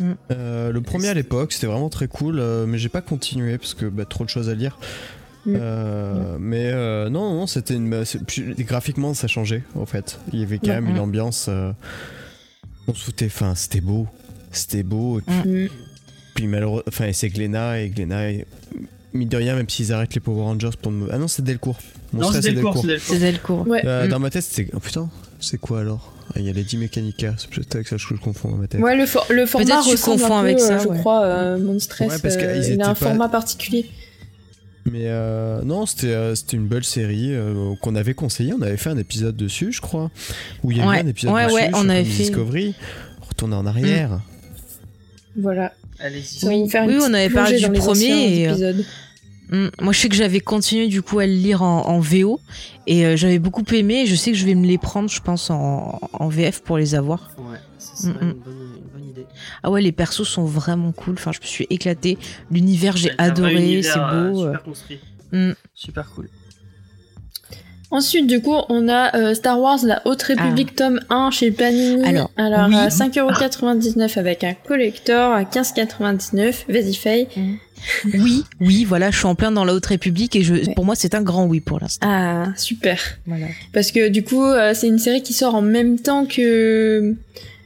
Mm. 0.00 0.12
Euh, 0.32 0.72
le 0.72 0.80
premier 0.80 1.08
à 1.08 1.14
l'époque, 1.14 1.52
c'était 1.52 1.66
vraiment 1.66 1.88
très 1.88 2.08
cool, 2.08 2.38
euh, 2.38 2.66
mais 2.66 2.78
j'ai 2.78 2.88
pas 2.88 3.00
continué 3.02 3.58
parce 3.58 3.74
que 3.74 3.86
bah, 3.86 4.04
trop 4.04 4.24
de 4.24 4.30
choses 4.30 4.48
à 4.48 4.54
lire. 4.54 4.78
Mm. 5.52 5.56
Euh, 5.60 6.36
Mais 6.40 6.70
euh, 6.72 7.08
non, 7.08 7.34
non, 7.34 7.46
c'était 7.46 7.74
une. 7.74 7.88
bah, 7.90 8.02
graphiquement, 8.58 9.14
ça 9.14 9.28
changeait 9.28 9.62
en 9.74 9.86
fait. 9.86 10.18
Il 10.32 10.40
y 10.40 10.42
avait 10.42 10.58
quand 10.58 10.68
même 10.68 10.88
une 10.88 10.98
ambiance. 10.98 11.46
euh, 11.48 11.72
on 12.86 12.94
se 12.94 13.04
foutait. 13.04 13.26
Enfin, 13.26 13.54
c'était 13.54 13.80
beau. 13.80 14.06
C'était 14.52 14.82
beau. 14.82 15.18
Et 15.18 15.22
puis, 15.22 15.64
Mm. 15.64 15.68
puis 16.34 16.46
malheureux. 16.46 16.82
Enfin, 16.88 17.10
c'est 17.12 17.28
Glenna 17.28 17.80
et 17.80 17.88
Glenna. 17.90 18.30
Et, 18.30 18.46
mine 19.12 19.28
de 19.28 19.36
rien, 19.36 19.56
même 19.56 19.68
s'ils 19.68 19.92
arrêtent 19.92 20.14
les 20.14 20.20
Power 20.20 20.42
Rangers 20.42 20.70
pour 20.80 20.92
me. 20.92 21.08
Ah 21.12 21.18
non, 21.18 21.28
c'est 21.28 21.42
Delcourt. 21.42 21.78
Non, 22.12 22.30
c'est 22.32 22.40
Delcourt, 22.40 22.76
c'est 22.78 22.86
Delcourt. 22.86 23.06
C'est 23.14 23.18
Delcourt. 23.18 23.66
Ouais. 23.68 23.82
Euh, 23.84 24.06
Mm. 24.06 24.08
Dans 24.10 24.18
ma 24.18 24.30
tête, 24.30 24.42
c'était. 24.42 24.70
Oh 24.74 24.80
putain, 24.80 25.08
c'est 25.40 25.58
quoi 25.58 25.80
alors? 25.80 26.12
Ah, 26.30 26.40
Il 26.40 26.44
y 26.44 26.50
a 26.50 26.52
les 26.52 26.62
10 26.64 26.76
Mechanica. 26.76 27.34
C'est 27.38 27.48
peut-être 27.50 27.74
avec 27.76 27.88
ça 27.88 27.96
que 27.96 28.02
je 28.02 28.14
confonds 28.14 28.50
dans 28.50 28.56
ma 28.58 28.66
tête. 28.66 28.80
Ouais, 28.80 28.96
le, 28.96 29.06
for- 29.06 29.26
le 29.30 29.46
format 29.46 29.64
Peut-être 29.66 29.84
tu 29.84 29.90
ressemble 29.92 30.20
confonds 30.20 30.36
un 30.36 30.42
peu, 30.42 30.46
avec 30.48 30.60
ça, 30.60 30.78
je 30.78 30.88
ouais. 30.88 30.98
crois, 30.98 31.22
euh, 31.24 31.58
Monstress, 31.58 32.10
Ouais, 32.12 32.18
parce 32.22 32.36
euh, 32.36 32.60
étaient 32.60 32.74
il 32.74 32.82
a 32.82 32.86
un 32.86 32.88
pas- 32.88 32.94
format 32.94 33.28
particulier. 33.30 33.86
Mais 34.90 35.04
euh, 35.06 35.62
non, 35.62 35.86
c'était 35.86 36.08
euh, 36.08 36.34
c'était 36.34 36.56
une 36.56 36.66
belle 36.66 36.84
série 36.84 37.34
euh, 37.34 37.74
qu'on 37.82 37.94
avait 37.94 38.14
conseillé. 38.14 38.52
On 38.52 38.62
avait 38.62 38.76
fait 38.76 38.90
un 38.90 38.98
épisode 38.98 39.36
dessus, 39.36 39.72
je 39.72 39.80
crois. 39.80 40.10
Où 40.62 40.70
il 40.70 40.78
y 40.78 40.80
a 40.80 40.84
eu 40.84 40.88
Ouais, 40.88 41.00
un 41.00 41.06
épisode 41.06 41.32
ouais, 41.32 41.44
dessus 41.44 41.54
ouais, 41.56 41.70
on 41.74 41.88
avait 41.88 42.04
fait. 42.04 42.22
Discovery. 42.24 42.74
Retourner 43.28 43.56
en 43.56 43.66
arrière. 43.66 44.20
Voilà. 45.36 45.72
Allez-y. 46.00 46.44
Une 46.46 46.68
Oui, 46.86 46.98
on 47.00 47.12
avait 47.14 47.30
parlé 47.30 47.58
du 47.58 47.70
premier 47.72 48.40
et, 48.42 48.48
euh. 48.48 48.72
Mm. 49.50 49.68
Moi, 49.80 49.92
je 49.92 49.98
sais 50.00 50.08
que 50.08 50.14
j'avais 50.14 50.40
continué 50.40 50.88
du 50.88 51.02
coup 51.02 51.18
à 51.18 51.26
le 51.26 51.32
lire 51.32 51.62
en, 51.62 51.86
en 51.86 52.00
VO 52.00 52.40
et 52.86 53.06
euh, 53.06 53.16
j'avais 53.16 53.38
beaucoup 53.38 53.64
aimé. 53.72 54.02
Et 54.02 54.06
je 54.06 54.14
sais 54.14 54.30
que 54.30 54.36
je 54.36 54.44
vais 54.44 54.54
me 54.54 54.66
les 54.66 54.78
prendre, 54.78 55.08
je 55.08 55.20
pense, 55.20 55.50
en, 55.50 55.98
en 56.12 56.28
VF 56.28 56.60
pour 56.62 56.78
les 56.78 56.94
avoir. 56.94 57.30
Ouais, 57.38 57.56
ça 57.78 57.96
serait 57.96 58.12
Mm, 58.12 58.14
mm. 58.14 58.30
une, 58.30 58.32
bonne, 58.34 58.54
une 58.54 58.90
bonne 58.92 58.97
idée. 58.97 58.97
Ah 59.62 59.70
ouais, 59.70 59.80
les 59.82 59.92
persos 59.92 60.24
sont 60.28 60.44
vraiment 60.44 60.92
cool. 60.92 61.14
Enfin, 61.14 61.32
je 61.32 61.40
me 61.40 61.46
suis 61.46 61.66
éclatée. 61.70 62.18
L'univers, 62.50 62.96
j'ai 62.96 63.12
adoré. 63.18 63.82
C'est 63.82 63.92
euh, 63.98 64.30
beau. 64.30 64.44
euh. 64.44 64.46
super 64.52 64.62
construit. 64.62 65.00
Mm. 65.32 65.52
Super 65.74 66.10
cool. 66.14 66.28
Ensuite, 67.90 68.26
du 68.26 68.42
coup, 68.42 68.54
on 68.68 68.86
a 68.90 69.16
euh, 69.16 69.32
Star 69.34 69.58
Wars, 69.58 69.78
la 69.82 70.02
Haute 70.06 70.22
République, 70.22 70.76
tome 70.76 71.00
1 71.08 71.30
chez 71.30 71.50
Panini. 71.50 72.04
Alors, 72.04 72.30
Alors 72.36 72.68
oui. 72.68 72.74
à 72.76 72.88
5,99€ 72.88 74.18
avec 74.18 74.44
un 74.44 74.52
collector, 74.52 75.32
à 75.32 75.44
15,99€. 75.44 76.64
Vas-y, 76.68 76.94
Faye. 76.94 77.28
Oui, 78.12 78.44
oui, 78.60 78.84
voilà, 78.84 79.10
je 79.10 79.16
suis 79.16 79.26
en 79.26 79.34
plein 79.34 79.50
dans 79.52 79.64
la 79.64 79.72
Haute 79.72 79.86
République 79.86 80.36
et 80.36 80.42
je, 80.42 80.52
Ouais. 80.52 80.74
pour 80.74 80.84
moi, 80.84 80.96
c'est 80.96 81.14
un 81.14 81.22
grand 81.22 81.46
oui 81.46 81.60
pour 81.60 81.80
l'instant. 81.80 82.06
Ah, 82.10 82.48
super. 82.56 83.00
Voilà. 83.26 83.46
Parce 83.72 83.90
que 83.90 84.08
du 84.08 84.22
coup, 84.22 84.44
euh, 84.44 84.74
c'est 84.74 84.88
une 84.88 84.98
série 84.98 85.22
qui 85.22 85.32
sort 85.32 85.54
en 85.54 85.62
même 85.62 85.98
temps 85.98 86.26
que. 86.26 87.14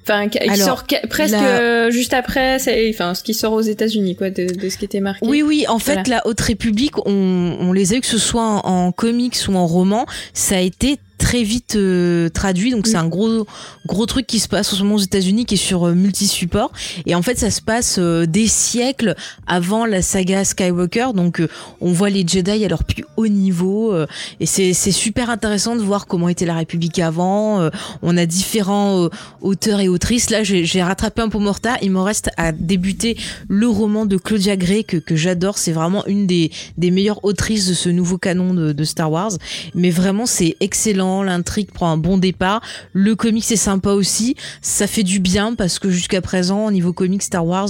Enfin, 0.02 0.28
qui 0.28 0.38
Alors, 0.38 0.56
sort 0.56 0.84
presque 1.08 1.32
la- 1.32 1.60
euh, 1.60 1.90
juste 1.90 2.12
après, 2.12 2.58
c'est- 2.58 2.90
enfin, 2.90 3.14
ce 3.14 3.22
qui 3.22 3.34
sort 3.34 3.52
aux 3.52 3.60
États-Unis, 3.60 4.16
quoi, 4.16 4.30
de, 4.30 4.46
de 4.52 4.68
ce 4.68 4.76
qui 4.76 4.84
était 4.84 5.00
marqué. 5.00 5.24
Oui, 5.26 5.42
oui, 5.42 5.64
en 5.68 5.78
fait, 5.78 5.94
Voilà. 5.94 6.08
la 6.16 6.26
Haute 6.26 6.40
République, 6.40 6.98
on, 7.06 7.56
on 7.60 7.72
les 7.72 7.92
a 7.92 7.96
eu 7.96 8.00
que 8.00 8.06
ce 8.06 8.18
soit 8.18 8.42
en, 8.44 8.86
en 8.88 8.92
comics 8.92 9.36
ou 9.48 9.54
en 9.54 9.66
roman, 9.66 10.06
ça 10.34 10.56
a 10.56 10.60
été 10.60 10.98
très 11.22 11.42
vite 11.44 11.76
euh, 11.76 12.28
traduit, 12.28 12.70
donc 12.72 12.86
c'est 12.86 12.98
Mm. 12.98 13.06
un 13.06 13.08
gros 13.08 13.46
gros 13.86 14.06
truc 14.06 14.26
qui 14.26 14.40
se 14.40 14.48
passe 14.48 14.72
en 14.72 14.76
ce 14.76 14.82
moment 14.82 14.96
aux 14.96 15.06
États-Unis, 15.12 15.44
qui 15.46 15.54
est 15.54 15.66
sur 15.70 15.86
euh, 15.86 15.94
multi-support, 15.94 16.70
et 17.06 17.14
en 17.14 17.22
fait 17.22 17.38
ça 17.38 17.50
se 17.50 17.60
passe 17.62 17.96
euh, 17.98 18.26
des 18.26 18.48
siècles 18.48 19.14
avant 19.46 19.86
la 19.86 20.02
saga 20.02 20.44
Skywalker, 20.44 21.10
donc 21.14 21.40
euh, 21.40 21.48
on 21.80 21.92
voit 21.92 22.10
les 22.10 22.24
Jedi 22.26 22.64
à 22.64 22.68
leur 22.68 22.84
plus 22.84 23.04
haut 23.16 23.28
niveau, 23.28 23.94
et 24.40 24.46
c'est 24.46 24.72
super 25.06 25.30
intéressant 25.30 25.76
de 25.76 25.82
voir 25.82 26.06
comment 26.06 26.28
était 26.28 26.46
la 26.46 26.56
République 26.62 26.98
avant. 26.98 27.68
on 28.02 28.16
a 28.16 28.26
différents 28.26 29.08
auteurs 29.40 29.80
et 29.80 29.88
autrices. 29.88 30.30
Là, 30.30 30.42
j'ai 30.42 30.64
j'ai 30.64 30.82
rattrapé 30.82 31.22
un 31.22 31.28
peu 31.28 31.38
mon 31.38 31.52
retard. 31.52 31.76
Il 31.82 31.90
me 31.90 32.00
reste 32.00 32.30
à 32.36 32.52
débuter 32.52 33.16
le 33.48 33.68
roman 33.68 34.06
de 34.06 34.16
Claudia 34.16 34.56
Gray 34.56 34.84
que, 34.84 34.96
que 34.96 35.16
j'adore. 35.16 35.58
C'est 35.58 35.72
vraiment 35.80 36.04
une 36.06 36.26
des, 36.26 36.50
des 36.78 36.90
meilleures 36.90 37.22
autrices 37.24 37.66
de 37.68 37.74
ce 37.74 37.88
nouveau 37.90 38.18
canon 38.18 38.54
de, 38.54 38.72
de 38.72 38.84
Star 38.84 39.10
Wars. 39.12 39.32
Mais 39.74 39.90
vraiment, 39.90 40.26
c'est 40.26 40.56
excellent. 40.60 41.11
L'intrigue 41.20 41.70
prend 41.70 41.90
un 41.90 41.98
bon 41.98 42.16
départ. 42.16 42.62
Le 42.94 43.14
comic, 43.14 43.44
c'est 43.44 43.56
sympa 43.56 43.90
aussi. 43.90 44.36
Ça 44.62 44.86
fait 44.86 45.02
du 45.02 45.18
bien 45.18 45.54
parce 45.54 45.78
que 45.78 45.90
jusqu'à 45.90 46.22
présent, 46.22 46.64
au 46.64 46.70
niveau 46.70 46.94
comic 46.94 47.22
Star 47.22 47.46
Wars, 47.46 47.68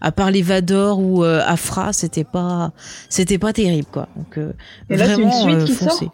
à 0.00 0.12
part 0.12 0.30
les 0.30 0.42
Vador 0.42 1.00
ou 1.00 1.24
euh, 1.24 1.42
Afra, 1.44 1.92
c'était 1.92 2.24
pas, 2.24 2.72
c'était 3.08 3.38
pas 3.38 3.52
terrible, 3.52 3.88
quoi. 3.90 4.06
Donc, 4.14 4.38
euh, 4.38 4.52
Et 4.90 4.96
là, 4.96 5.06
c'est 5.06 5.14
une 5.20 5.28
vraiment, 5.28 5.42
suite 5.42 5.56
euh, 5.56 5.64
qui 5.64 5.74
sort 5.74 5.90
foncez. 5.90 6.08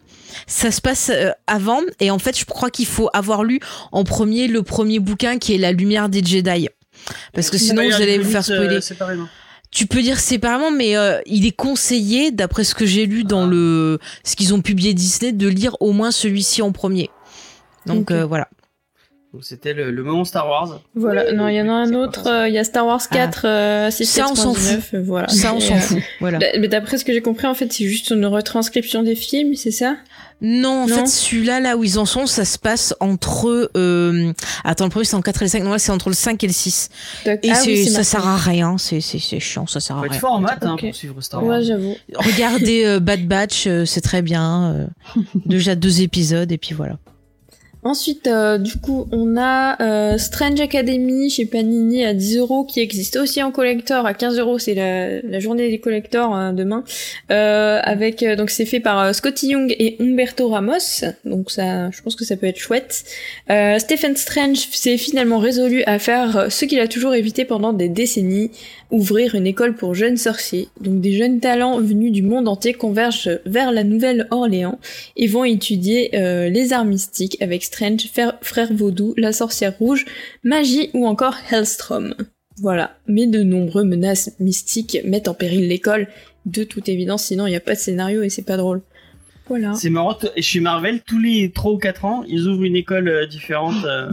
Ça 0.46 0.70
se 0.70 0.80
passe 0.80 1.12
avant 1.46 1.80
et 1.98 2.10
en 2.10 2.18
fait, 2.20 2.38
je 2.38 2.44
crois 2.44 2.70
qu'il 2.70 2.86
faut 2.86 3.10
avoir 3.12 3.42
lu 3.42 3.58
en 3.90 4.04
premier 4.04 4.46
le 4.46 4.62
premier 4.62 5.00
bouquin 5.00 5.38
qui 5.38 5.54
est 5.54 5.58
La 5.58 5.72
Lumière 5.72 6.08
des 6.08 6.24
Jedi. 6.24 6.68
Parce 7.32 7.50
que 7.50 7.58
sinon, 7.58 7.84
vous 7.84 7.94
allez 7.94 8.18
vous 8.18 8.30
faire 8.30 8.44
spoiler. 8.44 8.76
Euh, 8.76 8.80
séparément. 8.80 9.26
Tu 9.70 9.86
peux 9.86 10.02
dire 10.02 10.18
séparément, 10.18 10.70
mais 10.70 10.96
euh, 10.96 11.20
il 11.26 11.46
est 11.46 11.54
conseillé, 11.56 12.32
d'après 12.32 12.64
ce 12.64 12.74
que 12.74 12.86
j'ai 12.86 13.06
lu 13.06 13.22
dans 13.24 13.46
le 13.46 13.98
ce 14.24 14.34
qu'ils 14.34 14.52
ont 14.52 14.60
publié 14.62 14.94
Disney, 14.94 15.32
de 15.32 15.46
lire 15.48 15.76
au 15.80 15.92
moins 15.92 16.10
celui-ci 16.10 16.60
en 16.62 16.72
premier. 16.72 17.08
Donc 17.86 18.10
euh, 18.10 18.24
voilà. 18.24 18.48
Donc 19.32 19.44
c'était 19.44 19.74
le, 19.74 19.92
le 19.92 20.02
moment 20.02 20.24
Star 20.24 20.48
Wars. 20.48 20.80
Voilà, 20.96 21.32
non, 21.32 21.46
il 21.46 21.54
y 21.54 21.60
en 21.62 21.68
a 21.68 21.72
un 21.72 21.94
autre, 21.94 22.26
euh, 22.26 22.48
il 22.48 22.54
y 22.54 22.58
a 22.58 22.64
Star 22.64 22.84
Wars 22.84 23.00
4, 23.08 23.42
euh, 23.44 23.86
Ah. 23.86 23.90
Ça, 23.92 24.26
on 24.28 24.34
s'en 24.34 24.54
6,99, 24.54 24.80
euh, 24.94 25.02
voilà. 25.04 25.28
Ça, 25.28 25.54
on 25.54 25.60
s'en 25.60 25.76
fout. 25.76 25.98
Voilà. 26.18 26.40
Mais 26.58 26.66
d'après 26.66 26.98
ce 26.98 27.04
que 27.04 27.12
j'ai 27.12 27.20
compris, 27.22 27.46
en 27.46 27.54
fait, 27.54 27.72
c'est 27.72 27.84
juste 27.86 28.10
une 28.10 28.26
retranscription 28.26 29.04
des 29.04 29.14
films, 29.14 29.54
c'est 29.54 29.70
ça? 29.70 29.96
Non, 30.42 30.84
en 30.84 30.86
Non. 30.86 30.96
fait, 30.96 31.06
celui-là, 31.06 31.60
là 31.60 31.76
où 31.76 31.84
ils 31.84 31.98
en 31.98 32.06
sont, 32.06 32.26
ça 32.26 32.44
se 32.44 32.58
passe 32.58 32.94
entre. 33.00 33.70
Euh... 33.76 34.32
Attends, 34.64 34.84
le 34.84 34.90
premier, 34.90 35.04
c'est 35.04 35.16
en 35.16 35.20
4 35.22 35.42
et 35.42 35.44
le 35.44 35.50
5. 35.50 35.62
Non, 35.64 35.70
là, 35.72 35.78
c'est 35.78 35.92
entre 35.92 36.08
le 36.08 36.14
5 36.14 36.42
et 36.42 36.46
le 36.46 36.52
6. 36.52 36.88
Donc- 37.26 37.38
Et 37.42 37.50
ah 37.50 37.54
c'est- 37.54 37.66
oui, 37.66 37.86
ça 37.88 38.04
sert 38.04 38.26
à 38.26 38.36
rien. 38.36 38.76
C'est 38.78 39.00
c'est- 39.00 39.18
c'est 39.18 39.38
chiant, 39.40 39.66
ça 39.66 39.80
sert 39.80 39.96
à 39.96 40.00
Faut 40.00 40.04
être 40.06 40.12
rien. 40.12 40.20
fort 40.20 40.32
en 40.32 40.40
maths 40.40 40.58
hein, 40.62 40.76
pour 40.80 40.94
suivre 40.94 41.20
Star 41.20 41.44
Wars. 41.44 41.58
Ouais, 41.58 41.64
j'avoue. 41.64 41.94
Regardez 42.16 42.84
euh, 42.86 43.00
Bad 43.00 43.26
Batch, 43.26 43.66
euh, 43.66 43.84
c'est 43.84 44.00
très 44.00 44.22
bien. 44.22 44.72
euh, 44.74 44.86
déjà 45.46 45.74
deux 45.74 46.00
épisodes, 46.00 46.50
et 46.50 46.58
puis 46.58 46.74
voilà. 46.74 46.96
Ensuite, 47.82 48.26
euh, 48.26 48.58
du 48.58 48.76
coup, 48.76 49.08
on 49.10 49.38
a 49.38 49.80
euh, 49.82 50.18
Strange 50.18 50.60
Academy 50.60 51.30
chez 51.30 51.46
Panini 51.46 52.04
à 52.04 52.12
10 52.12 52.36
euros 52.36 52.64
qui 52.64 52.80
existe 52.80 53.16
aussi 53.16 53.42
en 53.42 53.50
collector 53.50 54.04
à 54.04 54.12
15 54.12 54.38
euros. 54.38 54.58
C'est 54.58 54.74
la, 54.74 55.22
la 55.22 55.40
journée 55.40 55.70
des 55.70 55.78
collectors 55.78 56.34
hein, 56.34 56.52
demain. 56.52 56.84
Euh, 57.30 57.80
avec 57.82 58.22
euh, 58.22 58.36
donc 58.36 58.50
c'est 58.50 58.66
fait 58.66 58.80
par 58.80 59.00
euh, 59.00 59.12
Scotty 59.14 59.48
Young 59.48 59.74
et 59.78 59.96
Humberto 59.98 60.48
Ramos. 60.48 61.06
Donc 61.24 61.50
ça, 61.50 61.90
je 61.90 62.02
pense 62.02 62.16
que 62.16 62.24
ça 62.26 62.36
peut 62.36 62.46
être 62.46 62.58
chouette. 62.58 63.04
Euh, 63.48 63.78
Stephen 63.78 64.14
Strange 64.14 64.58
s'est 64.72 64.98
finalement 64.98 65.38
résolu 65.38 65.82
à 65.84 65.98
faire 65.98 66.52
ce 66.52 66.66
qu'il 66.66 66.80
a 66.80 66.88
toujours 66.88 67.14
évité 67.14 67.46
pendant 67.46 67.72
des 67.72 67.88
décennies 67.88 68.50
ouvrir 68.90 69.34
une 69.34 69.46
école 69.46 69.74
pour 69.74 69.94
jeunes 69.94 70.16
sorciers. 70.16 70.68
Donc 70.80 71.00
des 71.00 71.16
jeunes 71.16 71.40
talents 71.40 71.80
venus 71.80 72.12
du 72.12 72.22
monde 72.22 72.48
entier 72.48 72.72
convergent 72.74 73.30
vers 73.46 73.72
la 73.72 73.84
Nouvelle-Orléans 73.84 74.78
et 75.16 75.26
vont 75.26 75.44
étudier 75.44 76.10
euh, 76.16 76.48
les 76.48 76.72
arts 76.72 76.84
mystiques 76.84 77.36
avec 77.40 77.62
Strange, 77.62 78.06
Frère, 78.12 78.38
Frère 78.42 78.72
Vaudou, 78.72 79.14
la 79.16 79.32
sorcière 79.32 79.76
rouge, 79.78 80.04
magie 80.44 80.90
ou 80.94 81.06
encore 81.06 81.36
Hellstrom. 81.50 82.14
Voilà. 82.58 82.96
Mais 83.06 83.26
de 83.26 83.42
nombreux 83.42 83.84
menaces 83.84 84.32
mystiques 84.40 84.98
mettent 85.04 85.28
en 85.28 85.34
péril 85.34 85.68
l'école, 85.68 86.08
de 86.46 86.64
toute 86.64 86.88
évidence, 86.88 87.24
sinon 87.24 87.46
il 87.46 87.50
n'y 87.50 87.56
a 87.56 87.60
pas 87.60 87.74
de 87.74 87.78
scénario 87.80 88.22
et 88.22 88.28
c'est 88.30 88.42
pas 88.42 88.56
drôle. 88.56 88.82
Voilà. 89.48 89.74
C'est 89.74 89.90
marrant, 89.90 90.16
et 90.36 90.42
chez 90.42 90.60
Marvel, 90.60 91.00
tous 91.06 91.18
les 91.18 91.50
3 91.50 91.72
ou 91.72 91.78
4 91.78 92.04
ans, 92.04 92.24
ils 92.28 92.46
ouvrent 92.46 92.64
une 92.64 92.76
école 92.76 93.08
euh, 93.08 93.26
différente 93.26 93.84
euh, 93.84 94.10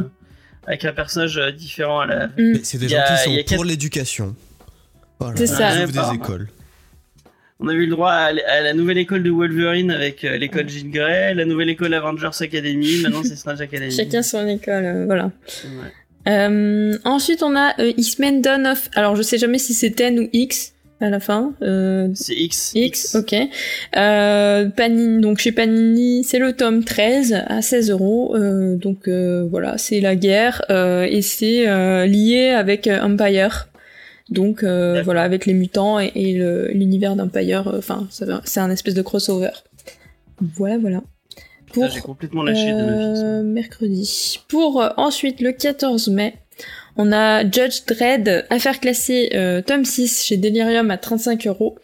avec 0.66 0.84
un 0.84 0.94
personnage 0.94 1.38
euh, 1.38 1.52
différent 1.52 2.00
à 2.00 2.06
la. 2.08 2.28
Mm. 2.28 2.32
Mais 2.38 2.60
c'est 2.64 2.78
des 2.80 2.90
gens 2.90 2.98
a- 2.98 3.16
qui 3.16 3.24
sont 3.24 3.36
pour 3.36 3.46
quatre- 3.46 3.64
l'éducation. 3.66 4.36
Voilà. 5.20 5.36
C'est 5.36 5.48
ça. 5.48 5.70
Ouais, 5.70 5.86
des 5.88 6.16
écoles. 6.16 6.48
On 7.60 7.68
a 7.68 7.74
eu 7.74 7.86
le 7.86 7.92
droit 7.92 8.12
à, 8.12 8.34
la 8.34 8.74
nouvelle 8.74 9.00
école 9.00 9.24
de 9.24 9.32
Wolverine 9.32 9.90
avec 9.90 10.24
euh, 10.24 10.38
l'école 10.38 10.70
Jean 10.70 10.92
Grey, 10.92 11.34
la 11.34 11.46
nouvelle 11.46 11.70
école 11.70 11.92
Avengers 11.96 12.30
Academy, 12.40 13.02
maintenant 13.02 13.24
c'est 13.24 13.36
Strange 13.36 13.62
Academy. 13.62 13.92
Chacun 13.92 14.22
son 14.22 14.48
école, 14.48 14.86
euh, 14.86 15.06
voilà. 15.08 15.32
Ouais. 15.66 15.92
Euh, 16.28 16.96
ensuite, 17.04 17.42
on 17.42 17.56
a 17.56 17.74
euh, 17.80 17.94
X-Men 17.98 18.42
Dawn 18.42 18.68
of. 18.68 18.90
Alors, 18.94 19.16
je 19.16 19.24
sais 19.24 19.38
jamais 19.38 19.58
si 19.58 19.74
c'est 19.74 19.90
10 19.90 20.20
ou 20.20 20.30
X 20.34 20.74
à 21.00 21.10
la 21.10 21.20
fin. 21.20 21.54
Euh, 21.62 22.10
C'est 22.14 22.36
X. 22.36 22.72
X, 22.76 23.16
ok. 23.16 23.36
Euh, 23.96 24.70
Panini, 24.70 25.22
donc 25.22 25.40
chez 25.40 25.52
Panini, 25.52 26.24
c'est 26.24 26.40
le 26.40 26.54
tome 26.54 26.84
13 26.84 27.44
à 27.48 27.62
16 27.62 27.92
euros. 27.92 28.36
Donc 28.38 29.08
euh, 29.08 29.48
voilà, 29.50 29.78
c'est 29.78 30.00
la 30.00 30.16
guerre 30.16 30.64
euh, 30.70 31.08
et 31.10 31.22
c'est 31.22 31.68
euh, 31.68 32.06
lié 32.06 32.50
avec 32.50 32.88
euh, 32.88 33.02
Empire. 33.02 33.68
Donc 34.30 34.64
euh, 34.64 35.02
voilà, 35.04 35.22
avec 35.24 35.46
les 35.46 35.54
mutants 35.54 36.00
et, 36.00 36.12
et 36.16 36.34
le- 36.34 36.68
l'univers 36.70 37.16
d'Empire. 37.16 37.68
euh, 37.68 37.78
Enfin, 37.80 38.08
c'est 38.46 38.60
un 38.60 38.72
espèce 38.72 38.94
de 38.94 39.02
crossover. 39.02 39.52
Voilà, 40.56 40.78
voilà. 40.78 41.02
Pour 41.74 41.90
J'ai 41.90 42.00
complètement 42.02 42.44
lâché 42.44 42.72
de 42.72 42.78
euh, 42.78 43.44
mercredi. 43.44 44.40
Pour 44.48 44.82
euh, 44.82 44.90
ensuite 44.98 45.42
le 45.42 45.52
14 45.52 46.08
mai, 46.10 46.36
on 46.96 47.12
a 47.12 47.44
Judge 47.44 47.86
Dredd, 47.88 48.46
affaire 48.50 48.80
classée 48.80 49.30
euh, 49.34 49.62
tome 49.62 49.86
6 49.86 50.24
chez 50.26 50.38
Delirium 50.38 50.90
à 50.92 50.98
35 50.98 51.46
euros. 51.48 51.78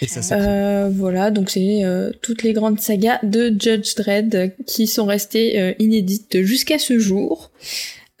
Et 0.00 0.06
ça, 0.06 0.22
c'est 0.22 0.34
Euh, 0.36 0.88
voilà, 0.92 1.30
donc 1.30 1.50
c'est 1.50 1.84
euh, 1.84 2.10
toutes 2.22 2.42
les 2.42 2.52
grandes 2.54 2.80
sagas 2.80 3.18
de 3.22 3.48
Judge 3.58 3.94
Dredd 3.96 4.52
qui 4.66 4.86
sont 4.86 5.04
restées 5.06 5.60
euh, 5.60 5.72
inédites 5.78 6.42
jusqu'à 6.42 6.78
ce 6.78 6.98
jour. 6.98 7.50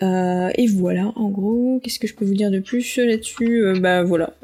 Euh, 0.02 0.50
et 0.56 0.66
voilà, 0.66 1.12
en 1.16 1.28
gros, 1.28 1.80
qu'est-ce 1.82 1.98
que 1.98 2.06
je 2.06 2.14
peux 2.14 2.24
vous 2.24 2.34
dire 2.34 2.50
de 2.50 2.58
plus 2.58 2.96
là-dessus 2.96 3.64
Euh, 3.64 3.78
Bah 3.80 4.02
voilà, 4.02 4.34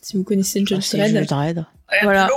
si 0.00 0.16
vous 0.16 0.22
connaissez 0.22 0.60
Ah, 0.62 0.64
Judge 0.66 0.82
c'est 0.82 0.98
Dredd, 1.24 1.64
voilà. 2.02 2.28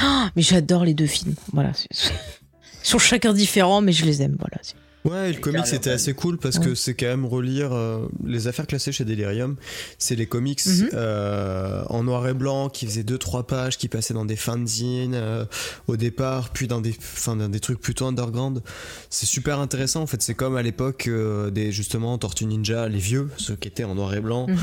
Ah, 0.00 0.30
mais 0.36 0.42
j'adore 0.42 0.84
les 0.84 0.94
deux 0.94 1.06
films. 1.06 1.34
Voilà. 1.52 1.72
Ils 1.90 2.88
sont 2.88 2.98
chacun 2.98 3.32
différents, 3.32 3.80
mais 3.80 3.92
je 3.92 4.04
les 4.04 4.22
aime. 4.22 4.36
Voilà. 4.38 4.58
Ouais, 5.06 5.32
le 5.32 5.38
comics 5.40 5.66
c'était 5.66 5.90
assez 5.90 6.12
cool 6.14 6.36
parce 6.38 6.58
que 6.58 6.74
c'est 6.74 6.94
quand 6.94 7.06
même 7.06 7.24
relire 7.24 7.72
euh, 7.72 8.06
les 8.24 8.48
affaires 8.48 8.66
classées 8.66 8.92
chez 8.92 9.04
Delirium. 9.04 9.56
C'est 9.98 10.16
les 10.16 10.26
comics 10.26 10.64
Mhm. 10.66 10.90
euh, 10.94 11.82
en 11.88 12.02
noir 12.02 12.26
et 12.28 12.34
blanc 12.34 12.68
qui 12.68 12.86
faisaient 12.86 13.02
2-3 13.04 13.44
pages, 13.46 13.78
qui 13.78 13.88
passaient 13.88 14.14
dans 14.14 14.24
des 14.24 14.36
fanzines 14.36 15.14
euh, 15.14 15.44
au 15.86 15.96
départ, 15.96 16.50
puis 16.50 16.66
dans 16.66 16.80
des, 16.80 16.90
enfin, 16.98 17.36
dans 17.36 17.48
des 17.48 17.60
trucs 17.60 17.80
plutôt 17.80 18.06
underground. 18.06 18.62
C'est 19.10 19.26
super 19.26 19.60
intéressant 19.60 20.02
en 20.02 20.06
fait. 20.06 20.22
C'est 20.22 20.34
comme 20.34 20.56
à 20.56 20.62
l'époque 20.62 21.06
euh, 21.08 21.50
des 21.50 21.72
justement 21.72 22.18
Tortue 22.18 22.46
Ninja, 22.46 22.88
les 22.88 22.98
vieux, 22.98 23.28
ceux 23.36 23.54
qui 23.56 23.68
étaient 23.68 23.84
en 23.84 23.94
noir 23.94 24.12
et 24.14 24.20
blanc. 24.20 24.46
Mhm. 24.48 24.56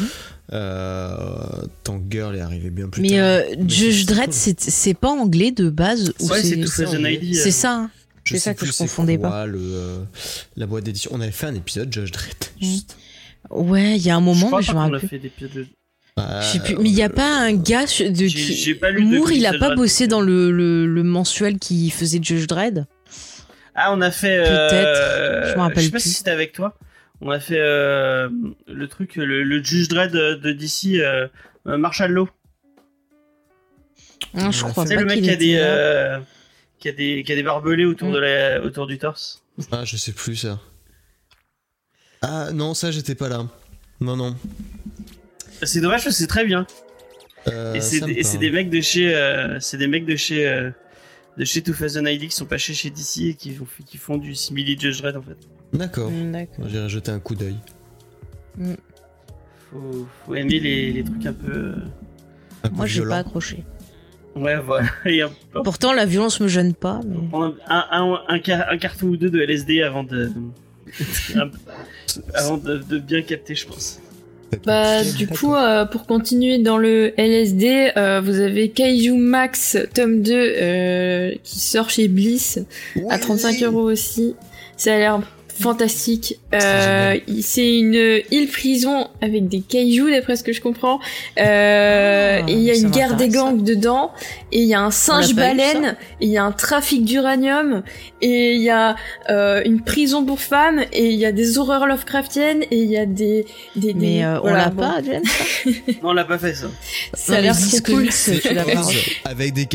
Euh, 0.51 1.25
Tank 1.83 2.03
Girl 2.09 2.35
est 2.35 2.41
arrivé 2.41 2.69
bien 2.69 2.87
plus 2.89 3.01
Mais 3.01 3.09
tard. 3.09 3.17
euh, 3.19 3.41
Mais 3.57 3.69
Judge 3.69 4.05
Dredd, 4.05 4.31
c'est 4.31 4.93
pas 4.93 5.09
anglais 5.09 5.51
de 5.51 5.69
base 5.69 6.13
ou 6.19 6.27
Ouais, 6.29 6.41
c'est 6.41 6.49
c'est 6.49 6.59
tout 6.61 6.67
c'est 7.33 7.51
ça. 7.51 7.75
hein. 7.75 7.89
Je 8.23 8.33
c'est 8.33 8.39
sais 8.39 8.43
ça 8.49 8.53
que 8.53 8.59
plus 8.59 8.67
je 8.71 8.77
confondais 8.77 9.17
quoi, 9.17 9.29
pas. 9.29 9.45
Le, 9.45 9.59
euh, 9.59 9.99
la 10.55 10.65
boîte 10.65 10.83
d'édition. 10.85 11.11
On 11.13 11.19
avait 11.21 11.31
fait 11.31 11.47
un 11.47 11.55
épisode 11.55 11.91
Judge 11.93 12.11
Dredd. 12.11 12.35
Juste. 12.61 12.95
Ouais, 13.49 13.97
il 13.97 14.01
y 14.01 14.09
a 14.09 14.15
un 14.15 14.19
Je 14.19 14.23
moment, 14.23 14.47
crois 14.47 14.59
mais 14.59 14.65
je 14.65 14.71
pas 14.71 14.87
me 14.87 14.93
rappelle. 14.93 15.09
fait 15.09 15.19
des 15.19 15.31
Ah, 16.15 16.39
Je 16.41 16.45
sais 16.47 16.59
plus. 16.59 16.77
Mais 16.77 16.89
il 16.89 16.95
y 16.95 17.01
a 17.01 17.09
pas 17.09 17.39
un 17.41 17.53
gars 17.53 17.83
de 17.85 17.87
J'ai- 17.87 18.27
qui. 18.27 18.73
pas 18.75 18.91
de 18.93 18.99
Moore, 18.99 19.31
il 19.31 19.45
a 19.45 19.57
pas 19.57 19.75
bossé 19.75 20.07
dans 20.07 20.21
euh. 20.21 20.25
le, 20.25 20.51
le, 20.51 20.85
le 20.87 21.03
mensuel 21.03 21.59
qui 21.59 21.89
faisait 21.89 22.19
Judge 22.21 22.47
Dredd. 22.47 22.85
Ah, 23.75 23.91
on 23.93 23.99
a 24.01 24.11
fait. 24.11 24.37
euh, 24.47 24.69
Peut-être, 24.69 25.49
je 25.51 25.55
me 25.55 25.59
rappelle 25.61 25.77
Je 25.79 25.85
sais 25.87 25.91
pas 25.91 25.97
plus. 25.99 26.09
si 26.09 26.13
c'était 26.13 26.29
avec 26.31 26.53
toi. 26.53 26.77
On 27.21 27.31
a 27.31 27.39
fait 27.39 27.57
euh, 27.59 28.29
le 28.67 28.87
truc, 28.87 29.15
le, 29.15 29.43
le 29.43 29.63
Judge 29.63 29.87
Dredd 29.89 30.11
de, 30.11 30.35
de 30.35 30.51
DC, 30.53 30.95
euh, 30.99 31.27
euh, 31.67 31.77
Marshall 31.77 32.11
Law. 32.11 32.29
Hein, 34.35 34.51
je 34.51 34.63
On 34.63 34.67
a 34.67 34.71
crois 34.71 34.83
fait- 34.83 34.89
C'est 34.89 34.95
pas 34.95 35.01
le 35.01 35.07
mec 35.07 35.21
qui 35.21 35.29
a, 35.29 35.35
des, 35.35 35.55
euh, 35.57 36.19
qui, 36.83 36.89
a 36.89 36.91
des, 36.91 37.23
qui 37.23 37.31
a 37.31 37.35
des 37.35 37.43
barbelés 37.43 37.85
autour, 37.85 38.09
Mm. 38.09 38.13
de 38.13 38.17
la, 38.19 38.61
autour 38.61 38.87
du 38.87 38.97
torse. 38.99 39.41
Ah, 39.71 39.85
je 39.85 39.95
sais 39.97 40.11
plus 40.11 40.35
ça. 40.35 40.59
Ah 42.21 42.49
non, 42.53 42.73
ça 42.73 42.91
j'étais 42.91 43.15
pas 43.15 43.29
là. 43.29 43.47
Non, 44.01 44.15
non. 44.17 44.35
C'est 45.63 45.79
dommage 45.81 46.03
parce 46.03 46.15
que 46.15 46.19
c'est 46.21 46.27
très 46.27 46.45
bien. 46.45 46.67
Euh, 47.47 47.73
et 47.73 47.81
c'est 47.81 48.01
des, 48.01 48.11
et 48.13 48.23
c'est 48.23 48.37
des 48.37 48.51
mecs 48.51 48.69
de 48.69 48.81
chez, 48.81 49.15
euh, 49.15 49.59
c'est 49.59 49.77
des 49.77 49.87
mecs 49.87 50.05
de 50.05 50.15
chez, 50.15 50.47
euh, 50.47 50.71
de 51.37 51.45
chez 51.45 51.61
Too 51.61 51.73
Fast 51.73 51.97
and 51.97 52.05
ID 52.05 52.21
qui 52.27 52.31
sont 52.35 52.45
pas 52.45 52.57
chez, 52.57 52.73
chez 52.73 52.89
DC 52.89 53.17
et 53.29 53.33
qui, 53.35 53.53
font- 53.53 53.65
qui 53.85 53.97
font 53.97 54.17
du 54.17 54.35
simili 54.35 54.77
Judge 54.79 55.01
Dredd 55.01 55.15
en 55.17 55.21
fait. 55.21 55.37
D'accord. 55.73 56.09
Mm. 56.11 56.45
J'irai 56.67 56.89
jeter 56.89 57.11
un 57.11 57.19
coup 57.19 57.35
d'œil. 57.35 57.55
Faut, 59.71 60.07
faut 60.25 60.35
aimer 60.35 60.59
les, 60.59 60.91
les 60.93 61.03
trucs 61.03 61.25
un 61.25 61.33
peu. 61.33 61.51
euh, 61.51 61.75
Un 62.63 62.69
peu 62.69 62.75
Moi, 62.75 62.85
j'ai 62.85 63.03
pas 63.03 63.17
accroché. 63.19 63.63
Ouais, 64.35 64.57
voilà. 64.59 64.87
Pourtant, 65.63 65.93
la 65.93 66.05
violence 66.05 66.39
me 66.39 66.47
gêne 66.47 66.73
pas. 66.73 66.99
Mais... 67.05 67.17
un, 67.67 67.85
un, 67.91 68.19
un, 68.27 68.39
car- 68.39 68.67
un 68.69 68.77
carton 68.77 69.07
ou 69.07 69.17
deux 69.17 69.29
de 69.29 69.39
LSD 69.41 69.81
avant 69.81 70.03
de. 70.03 70.31
avant 72.33 72.57
de, 72.57 72.77
de 72.77 72.97
bien 72.99 73.21
capter, 73.21 73.55
je 73.55 73.67
pense. 73.67 73.99
Bah, 74.65 75.03
du 75.03 75.27
coup, 75.27 75.55
euh, 75.55 75.85
pour 75.85 76.05
continuer 76.05 76.59
dans 76.59 76.77
le 76.77 77.13
LSD, 77.19 77.91
euh, 77.97 78.21
vous 78.21 78.39
avez 78.39 78.69
Kaiju 78.69 79.13
Max 79.13 79.77
tome 79.95 80.21
2 80.21 80.31
euh, 80.33 81.31
qui 81.43 81.59
sort 81.59 81.89
chez 81.89 82.07
Bliss 82.07 82.59
à 83.09 83.17
35 83.17 83.63
euros 83.63 83.81
aussi. 83.91 84.35
Ça 84.77 84.93
a 84.93 84.97
l'air 84.97 85.19
fantastique. 85.59 86.39
Euh, 86.53 87.17
c'est 87.41 87.71
une 87.77 88.21
île 88.31 88.47
prison 88.49 89.07
avec 89.21 89.47
des 89.47 89.61
kaiju 89.61 90.11
d'après 90.11 90.35
ce 90.35 90.43
que 90.43 90.51
je 90.53 90.61
comprends. 90.61 90.99
Euh, 91.37 92.39
Ah, 92.41 92.49
et 92.49 92.53
il 92.53 92.61
y 92.63 92.71
a 92.71 92.75
une 92.75 92.89
guerre 92.89 93.15
des 93.15 93.29
ça. 93.29 93.37
gangs 93.37 93.63
dedans. 93.63 94.11
Et 94.51 94.59
il 94.61 94.67
y 94.67 94.73
a 94.73 94.81
un 94.81 94.91
singe 94.91 95.33
baleine. 95.35 95.95
Et 96.21 96.25
il 96.25 96.31
y 96.31 96.37
a 96.37 96.43
un 96.43 96.51
trafic 96.51 97.05
d'uranium. 97.05 97.83
Et 98.21 98.53
il 98.55 98.61
y 98.61 98.69
a 98.69 98.95
euh, 99.29 99.61
une 99.65 99.81
prison 99.81 100.25
pour 100.25 100.39
femmes. 100.39 100.83
Et 100.91 101.09
il 101.09 101.19
y 101.19 101.25
a 101.25 101.31
des 101.31 101.57
horreurs 101.57 101.85
Lovecraftiennes. 101.87 102.63
Et 102.71 102.77
il 102.79 102.89
y 102.89 102.97
a 102.97 103.05
des... 103.05 103.45
des, 103.75 103.93
des- 103.93 103.99
Mais 103.99 104.25
euh, 104.25 104.39
on 104.43 104.51
l'a 104.53 104.69
bon. 104.69 104.81
pas, 104.81 105.01
James 105.05 105.23
Non, 106.03 106.09
on 106.09 106.13
l'a 106.13 106.25
pas 106.25 106.37
fait 106.37 106.53
ça. 106.55 106.67
Ça 107.13 107.35
a 107.35 107.41
l'air 107.41 107.55
trop 107.55 107.77
cool. 107.93 108.09
avec 109.25 109.53
des 109.53 109.65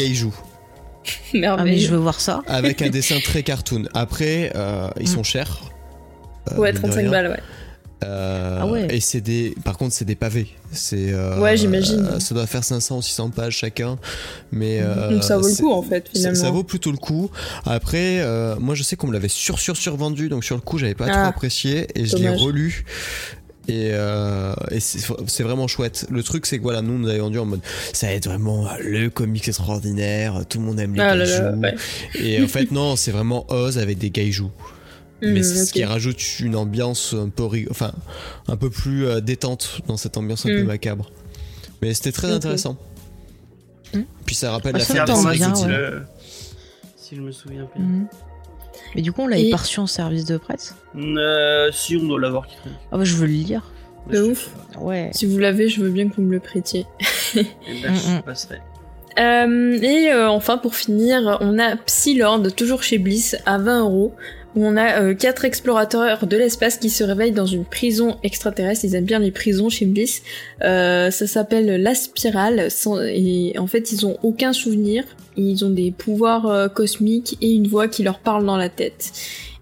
kaijus, 1.32 1.32
Ah, 1.32 1.32
mais 1.32 1.40
Merveilleux. 1.40 1.78
je 1.86 1.90
veux 1.92 1.96
voir 1.98 2.20
ça. 2.20 2.42
avec 2.46 2.82
un 2.82 2.88
dessin 2.90 3.18
très 3.20 3.42
cartoon. 3.42 3.84
Après, 3.94 4.52
euh, 4.54 4.88
ils 5.00 5.08
sont 5.08 5.22
chers. 5.22 5.60
Euh, 6.52 6.56
Ouais, 6.56 6.72
mine 6.72 6.80
de 6.82 6.86
35 6.88 7.00
rien. 7.00 7.10
balles, 7.10 7.28
ouais. 7.28 7.40
Euh, 8.04 8.58
Ah 8.62 8.66
ouais. 8.68 8.86
Et 8.94 9.00
c'est 9.00 9.20
des, 9.20 9.54
par 9.64 9.76
contre, 9.76 9.92
c'est 9.92 10.04
des 10.04 10.14
pavés. 10.14 10.46
C'est. 10.70 11.12
euh, 11.12 11.40
Ouais, 11.40 11.56
j'imagine. 11.56 12.06
euh, 12.12 12.20
ça 12.20 12.32
doit 12.32 12.46
faire 12.46 12.62
500 12.62 12.98
ou 12.98 13.02
600 13.02 13.30
pages 13.30 13.56
chacun, 13.56 13.98
mais. 14.52 14.78
euh, 14.80 15.10
Donc 15.10 15.24
ça 15.24 15.36
vaut 15.36 15.48
le 15.48 15.54
coup, 15.56 15.72
en 15.72 15.82
fait, 15.82 16.06
Ça, 16.06 16.12
finalement. 16.12 16.40
ça 16.40 16.50
vaut 16.50 16.62
plutôt 16.62 16.92
le 16.92 16.96
coup. 16.96 17.28
Après, 17.66 18.20
euh, 18.20 18.54
moi 18.60 18.76
je 18.76 18.84
sais 18.84 18.94
qu'on 18.94 19.08
me 19.08 19.12
l'avait 19.12 19.26
sur 19.28 19.58
sur 19.58 19.76
survendu, 19.76 20.28
donc 20.28 20.44
sur 20.44 20.54
le 20.54 20.60
coup 20.62 20.78
j'avais 20.78 20.94
pas 20.94 21.06
Ah, 21.08 21.12
trop 21.12 21.20
apprécié 21.30 21.88
et 21.96 22.06
je 22.06 22.16
l'ai 22.16 22.28
relu. 22.28 22.84
Et, 23.68 23.90
euh, 23.92 24.54
et 24.70 24.80
c'est 24.80 25.42
vraiment 25.42 25.68
chouette. 25.68 26.06
Le 26.10 26.22
truc 26.22 26.46
c'est 26.46 26.56
que 26.58 26.62
voilà, 26.62 26.80
nous 26.80 26.94
on 26.94 26.98
nous 27.00 27.08
avait 27.08 27.18
vendu 27.18 27.38
en 27.38 27.44
mode 27.44 27.60
ça 27.92 28.06
va 28.06 28.14
être 28.14 28.24
vraiment 28.26 28.66
le 28.82 29.08
comics 29.10 29.46
extraordinaire, 29.46 30.42
tout 30.48 30.58
le 30.58 30.64
monde 30.64 30.80
aime 30.80 30.94
les 30.94 31.00
Ah 31.00 31.14
là 31.14 31.24
kaijus. 31.26 31.42
là, 31.42 31.52
ouais. 31.52 31.74
Et 32.18 32.42
en 32.42 32.48
fait 32.48 32.70
non, 32.70 32.96
c'est 32.96 33.10
vraiment 33.10 33.44
Oz 33.52 33.76
avec 33.78 33.98
des 33.98 34.08
kaijus. 34.10 34.44
Hmm, 35.20 35.32
Mais 35.32 35.42
c'est 35.42 35.66
ce 35.66 35.72
qui 35.72 35.84
rajoute 35.84 36.38
une 36.40 36.56
ambiance 36.56 37.12
un 37.18 37.28
peu 37.28 37.42
rig- 37.44 37.66
enfin 37.70 37.92
un 38.46 38.56
peu 38.56 38.70
plus 38.70 39.04
euh, 39.06 39.20
détente 39.20 39.80
dans 39.86 39.96
cette 39.96 40.16
ambiance 40.16 40.46
un 40.46 40.50
peu 40.50 40.62
Mm. 40.62 40.66
macabre. 40.66 41.10
Mais 41.82 41.92
c'était 41.92 42.12
très 42.12 42.30
intéressant. 42.30 42.76
Mm. 43.92 44.00
Puis 44.24 44.34
ça 44.34 44.50
rappelle 44.52 44.76
Ah, 44.76 44.78
la 44.78 44.84
fin 44.84 45.04
de 45.04 45.10
Sentinels. 45.10 45.54
ouais. 45.66 45.90
le- 45.90 46.02
Si 46.96 47.16
je 47.16 47.20
me 47.20 47.32
souviens 47.32 47.68
bien. 47.76 48.06
Mais 48.94 49.02
du 49.02 49.12
coup, 49.12 49.22
on 49.22 49.26
l'avait 49.26 49.48
Et- 49.48 49.50
pas 49.50 49.56
reçu 49.58 49.80
en 49.80 49.86
service 49.86 50.24
de 50.24 50.36
presse. 50.36 50.74
Euh, 50.96 51.70
si 51.72 51.96
on 51.96 52.04
doit 52.06 52.20
l'avoir 52.20 52.46
qui 52.46 52.56
traîne. 52.56 52.72
Ah 52.92 52.96
bah, 52.98 53.04
je 53.04 53.14
veux 53.16 53.26
le 53.26 53.32
lire. 53.32 53.62
De 54.10 54.16
Je- 54.16 54.22
ouf. 54.22 54.50
Ouais. 54.80 55.10
Si 55.12 55.26
vous 55.26 55.38
l'avez, 55.38 55.68
je 55.68 55.82
veux 55.82 55.90
bien 55.90 56.08
que 56.08 56.14
vous 56.16 56.22
me 56.22 56.32
le 56.32 56.40
prêtiez. 56.40 56.86
Et 57.36 57.42
là, 57.82 57.92
je 57.94 58.08
Mm, 58.10 58.16
mm. 58.18 58.22
passerai. 58.22 58.58
Euh, 59.18 59.78
et 59.82 60.12
euh, 60.12 60.30
enfin, 60.30 60.58
pour 60.58 60.76
finir, 60.76 61.38
on 61.40 61.58
a 61.58 61.74
Psylord, 61.76 62.52
toujours 62.54 62.84
chez 62.84 62.98
Bliss, 62.98 63.36
à 63.46 63.58
20 63.58 63.80
euros. 63.80 64.14
On 64.56 64.76
a 64.76 65.02
euh, 65.02 65.14
quatre 65.14 65.44
explorateurs 65.44 66.26
de 66.26 66.36
l'espace 66.36 66.78
qui 66.78 66.90
se 66.90 67.04
réveillent 67.04 67.32
dans 67.32 67.46
une 67.46 67.64
prison 67.64 68.16
extraterrestre. 68.22 68.84
Ils 68.84 68.94
aiment 68.94 69.04
bien 69.04 69.18
les 69.18 69.30
prisons 69.30 69.68
chez 69.68 69.84
Bliss. 69.84 70.22
Euh, 70.62 71.10
ça 71.10 71.26
s'appelle 71.26 71.82
la 71.82 71.94
spirale. 71.94 72.68
et 73.12 73.58
en 73.58 73.66
fait, 73.66 73.92
ils 73.92 74.06
ont 74.06 74.18
aucun 74.22 74.52
souvenir. 74.52 75.04
Ils 75.36 75.64
ont 75.64 75.70
des 75.70 75.90
pouvoirs 75.90 76.46
euh, 76.46 76.68
cosmiques 76.68 77.36
et 77.40 77.52
une 77.52 77.68
voix 77.68 77.88
qui 77.88 78.02
leur 78.02 78.18
parle 78.20 78.46
dans 78.46 78.56
la 78.56 78.68
tête. 78.68 79.12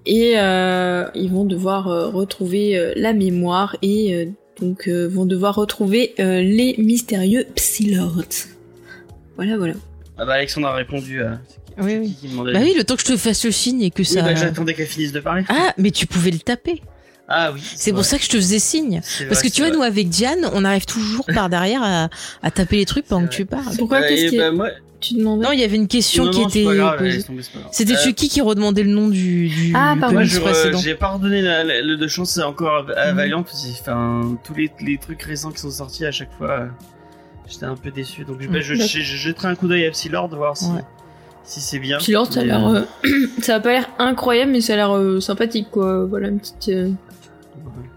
Et 0.08 0.34
ils 0.34 1.30
vont 1.32 1.44
devoir 1.44 2.12
retrouver 2.12 2.92
la 2.94 3.12
mémoire 3.12 3.76
et 3.82 4.28
donc 4.60 4.88
vont 4.88 5.24
devoir 5.24 5.56
retrouver 5.56 6.14
les 6.18 6.76
mystérieux 6.78 7.44
Psylords. 7.56 8.46
Voilà, 9.34 9.56
voilà. 9.56 9.74
Ah 10.16 10.24
bah 10.24 10.34
Alexandre 10.34 10.68
a 10.68 10.74
répondu. 10.74 11.22
Oui, 11.78 11.96
oui. 12.00 12.16
qui 12.20 12.28
Bah 12.28 12.42
oui, 12.62 12.74
le 12.76 12.84
temps 12.84 12.94
que 12.96 13.02
je 13.02 13.06
te 13.06 13.16
fasse 13.16 13.44
le 13.44 13.50
signe 13.52 13.82
et 13.82 13.90
que 13.90 13.98
Oui, 14.00 14.04
ça. 14.06 14.22
bah, 14.22 14.34
j'attendais 14.34 14.74
qu'elle 14.74 14.86
finisse 14.86 15.12
de 15.12 15.20
parler. 15.20 15.44
ah, 15.48 15.72
mais 15.78 15.90
tu 15.90 16.06
pouvais 16.06 16.30
le 16.30 16.38
taper. 16.38 16.82
Ah 17.28 17.50
oui. 17.52 17.60
C'est 17.74 17.92
pour 17.92 18.04
ça 18.04 18.18
que 18.18 18.24
je 18.24 18.28
te 18.28 18.36
faisais 18.36 18.60
signe. 18.60 19.00
Parce 19.28 19.42
que 19.42 19.48
tu 19.48 19.60
vois, 19.62 19.70
nous 19.72 19.82
avec 19.82 20.08
Diane, 20.08 20.48
on 20.52 20.64
arrive 20.64 20.84
toujours 20.86 21.26
par 21.34 21.48
derrière 21.48 21.82
à, 21.82 22.08
à 22.42 22.50
taper 22.52 22.76
les 22.76 22.86
trucs 22.86 23.06
pendant 23.06 23.26
que 23.26 23.32
tu 23.32 23.44
parles. 23.46 23.74
Pourquoi 23.76 24.02
Qu'est-ce 24.02 24.30
qui 24.30 24.38
bah, 24.38 24.52
moi... 24.52 24.68
tu 25.00 25.14
demandais 25.14 25.44
Non, 25.44 25.50
il 25.52 25.58
y 25.58 25.64
avait 25.64 25.74
une 25.76 25.88
question 25.88 26.26
non, 26.26 26.30
qui 26.30 26.40
non, 26.42 26.48
était. 26.94 27.20
C'était 27.72 27.94
Euh, 27.94 27.96
Chucky 28.04 28.28
qui 28.28 28.40
redemandait 28.40 28.84
le 28.84 28.90
nom 28.90 29.08
du, 29.08 29.48
du 29.48 29.72
Ah, 29.74 29.96
pardon. 29.98 30.14
Moi, 30.14 30.22
j'ai 30.24 30.94
pas 30.94 31.08
redonné 31.08 31.42
la- 31.42 31.64
la- 31.64 31.82
le 31.82 31.96
de 31.96 32.06
chance 32.06 32.38
encore 32.38 32.86
à. 32.96 33.12
Valiant 33.12 33.42
parce 33.42 33.60
que 33.66 33.70
enfin, 33.80 34.38
tous 34.44 34.54
les, 34.54 34.70
les 34.80 34.96
trucs 34.98 35.20
récents 35.22 35.50
qui 35.50 35.58
sont 35.58 35.70
sortis 35.72 36.06
à 36.06 36.12
chaque 36.12 36.32
fois, 36.38 36.50
euh, 36.50 36.66
j'étais 37.48 37.64
un 37.66 37.74
peu 37.76 37.90
déçu. 37.90 38.24
Donc 38.24 38.38
bah, 38.46 38.58
Mhm. 38.58 38.60
je, 38.60 38.74
je, 38.76 39.00
je 39.00 39.16
jetterai 39.16 39.48
un 39.48 39.56
coup 39.56 39.66
d'œil 39.66 39.84
à 39.84 39.90
Psylord 39.90 40.28
voir 40.28 40.56
si, 40.56 40.66
Ouais. 40.66 40.80
Si 41.46 41.60
c'est 41.60 41.78
bien. 41.78 41.98
Ça 42.00 42.40
a 42.40 42.44
l'air. 42.44 42.66
euh, 42.68 42.82
euh, 43.04 43.26
ça 43.42 43.56
a 43.56 43.60
pas 43.60 43.72
l'air 43.72 43.88
incroyable, 43.98 44.52
mais 44.52 44.60
ça 44.60 44.74
a 44.74 44.76
l'air 44.76 44.96
euh, 44.96 45.20
sympathique, 45.20 45.68
quoi. 45.70 46.04
Voilà, 46.04 46.28
un 46.28 46.36
petit, 46.38 46.72
euh, 46.74 46.90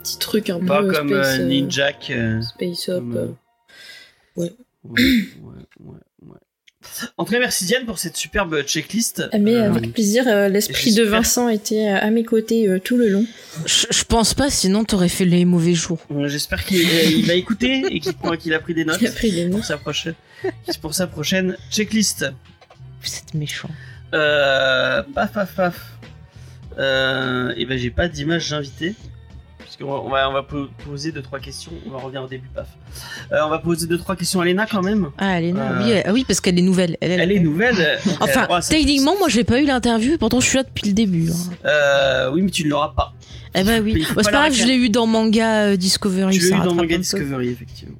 petit 0.04 0.18
truc 0.20 0.50
un 0.50 0.60
Pas 0.60 0.82
peu 0.82 0.92
comme 0.94 1.10
space, 1.10 1.40
euh, 1.40 1.42
euh, 1.42 1.46
Ninjak. 1.48 2.10
euh, 2.12 2.42
Space 2.42 2.90
Up. 2.90 3.00
comme, 3.00 3.18
euh. 3.18 3.28
Ouais, 4.36 4.52
ouais, 4.86 5.02
ouais, 5.82 5.98
ouais. 6.24 6.38
En 7.18 7.26
tout 7.26 7.34
cas, 7.34 7.40
merci 7.40 7.66
Diane 7.66 7.86
pour 7.86 8.00
cette 8.00 8.16
superbe 8.16 8.62
checklist. 8.64 9.24
Ah, 9.34 9.38
mais 9.38 9.56
Euh, 9.56 9.66
avec 9.66 9.92
plaisir, 9.94 10.24
euh, 10.28 10.48
l'esprit 10.48 10.94
de 10.94 11.04
Vincent 11.04 11.50
était 11.50 11.88
à 11.88 12.10
mes 12.10 12.24
côtés 12.24 12.68
euh, 12.70 12.80
tout 12.80 12.96
le 12.98 13.10
long. 13.10 13.26
Je, 13.66 13.86
je 13.92 14.04
pense 14.06 14.34
pas, 14.34 14.50
sinon 14.50 14.86
t'aurais 14.86 15.10
fait 15.10 15.26
les 15.26 15.44
mauvais 15.44 15.74
jours. 15.74 16.00
J'espère 16.26 16.66
qu'il 16.66 16.80
il 16.80 17.26
va 17.26 17.34
écouter 17.34 17.84
et 17.92 18.00
qu'il 18.00 18.54
a 18.54 18.60
pris 18.60 18.74
des 18.74 18.86
notes 18.86 18.98
Il 19.02 19.08
a 19.08 19.12
pris 19.12 19.32
des 19.32 19.46
pour 19.48 19.58
notes. 19.58 19.66
sa 19.68 19.78
prochaine, 19.78 20.16
pour 20.82 20.94
sa 20.94 21.08
prochaine 21.08 21.58
checklist. 21.70 22.26
Vous 23.02 23.16
êtes 23.16 23.34
méchant. 23.34 23.70
Euh, 24.14 25.04
paf, 25.16 25.34
paf, 25.34 25.54
paf. 25.56 25.76
Euh, 26.78 27.54
et 27.58 27.66
ben 27.66 27.78
j'ai 27.78 27.92
pas 27.92 28.08
d'image 28.08 28.50
d'invité. 28.50 28.96
Puisqu'on 29.60 29.86
va, 29.92 30.00
on 30.02 30.10
va, 30.10 30.30
on 30.30 30.34
va 30.34 30.44
po- 30.44 30.68
poser 30.86 31.12
deux 31.12 31.22
trois 31.22 31.40
questions. 31.40 31.72
On 31.86 31.92
va 31.92 32.00
revenir 32.00 32.24
au 32.24 32.28
début, 32.28 32.48
paf. 32.54 32.68
Euh, 33.32 33.40
on 33.46 33.50
va 33.50 33.60
poser 33.60 33.86
deux 33.88 33.98
trois 33.98 34.16
questions 34.16 34.42
à 34.42 34.46
Léna 34.46 34.66
quand 34.66 34.82
même. 34.82 35.10
Ah, 35.18 35.38
elle 35.40 35.46
est 35.46 35.54
Euh, 35.54 35.80
oui, 35.84 35.92
elle- 35.92 36.04
ah 36.08 36.14
oui, 36.14 36.26
parce 36.28 36.42
qu'elle 36.42 36.58
est 36.58 36.64
nouvelle. 36.64 36.98
Elle, 37.02 37.12
Elle 37.20 37.32
est 37.32 37.40
nouvelle. 37.40 38.00
Enfin, 38.20 38.48
à 38.50 38.62
techniquement, 38.62 39.16
moi, 39.20 39.30
j'ai 39.30 39.44
pas 39.44 39.62
eu 39.62 39.66
l'interview, 39.66 40.14
et 40.14 40.18
pourtant, 40.18 40.40
je 40.40 40.48
suis 40.48 40.58
là 40.58 40.64
depuis 40.64 40.88
le 40.88 40.94
début. 40.94 41.30
hein. 41.30 41.54
Euh, 41.66 42.32
oui, 42.32 42.42
mais 42.42 42.50
tu 42.50 42.64
ne 42.66 42.70
l'auras 42.70 42.94
pas. 42.96 43.14
Eh 43.56 43.64
ben 43.64 43.84
oui. 43.84 44.04
C'est 44.08 44.16
pas 44.16 44.32
grave, 44.32 44.54
je 44.54 44.64
l'ai 44.66 44.76
eu 44.76 44.90
dans 44.90 45.06
manga 45.08 45.64
euh, 45.66 45.76
Discovery. 45.76 46.38
L'as 46.40 46.50
ça 46.50 46.56
eu 46.56 46.62
dans 46.64 46.76
Manga. 46.76 46.98
Discovery, 46.98 47.50
effectivement. 47.50 47.98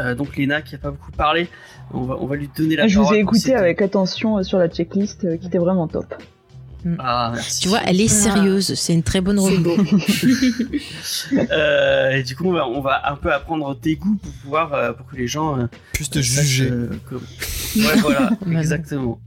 Euh, 0.00 0.14
donc 0.14 0.36
Léna 0.36 0.62
qui 0.62 0.74
a 0.74 0.78
pas 0.78 0.90
beaucoup 0.92 1.10
parlé, 1.10 1.48
on 1.94 2.02
va, 2.02 2.16
on 2.20 2.26
va 2.26 2.36
lui 2.36 2.48
donner 2.56 2.76
la 2.76 2.86
Je 2.88 2.98
vous 2.98 3.12
ai 3.14 3.18
écouté 3.18 3.54
avec 3.54 3.80
attention 3.82 4.38
euh, 4.38 4.42
sur 4.42 4.58
la 4.58 4.68
checklist 4.68 5.24
euh, 5.24 5.36
qui 5.36 5.46
était 5.46 5.58
vraiment 5.58 5.88
top. 5.88 6.14
Ah, 7.00 7.32
merci. 7.34 7.60
Tu 7.62 7.68
vois, 7.68 7.80
elle 7.86 8.00
est 8.00 8.04
Ah. 8.04 8.08
sérieuse. 8.08 8.74
C'est 8.74 8.94
une 8.94 9.02
très 9.02 9.20
bonne 9.20 9.38
revue. 9.38 9.64
Euh, 11.50 12.10
et 12.10 12.22
du 12.22 12.36
coup, 12.36 12.44
on 12.46 12.52
va, 12.52 12.66
on 12.68 12.80
va 12.80 13.10
un 13.10 13.16
peu 13.16 13.32
apprendre 13.32 13.76
tes 13.78 13.96
goûts 13.96 14.16
pour 14.22 14.32
pouvoir, 14.42 14.72
euh, 14.74 14.92
pour 14.92 15.06
que 15.06 15.16
les 15.16 15.26
gens 15.26 15.58
euh, 15.58 15.66
Plus 15.92 16.08
te 16.08 16.20
juger. 16.20 16.70
euh, 16.70 16.88
Ouais, 17.76 17.96
voilà, 18.00 18.30
non. 18.46 18.58
exactement. 18.60 19.20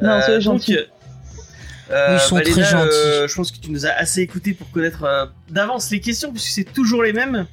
Non, 0.00 0.20
donc, 0.20 0.40
gentils. 0.40 0.78
euh, 1.90 2.14
Ils 2.14 2.20
sont 2.20 2.36
bah, 2.36 2.42
très 2.42 2.62
gentils. 2.62 2.88
euh, 2.92 3.26
je 3.28 3.34
pense 3.34 3.50
que 3.50 3.58
tu 3.58 3.70
nous 3.70 3.86
as 3.86 3.90
assez 3.90 4.20
écouté 4.20 4.52
pour 4.52 4.70
connaître 4.70 5.04
euh, 5.04 5.26
d'avance 5.48 5.90
les 5.90 6.00
questions, 6.00 6.30
puisque 6.32 6.50
c'est 6.50 6.72
toujours 6.72 7.02
les 7.02 7.12
mêmes. 7.12 7.46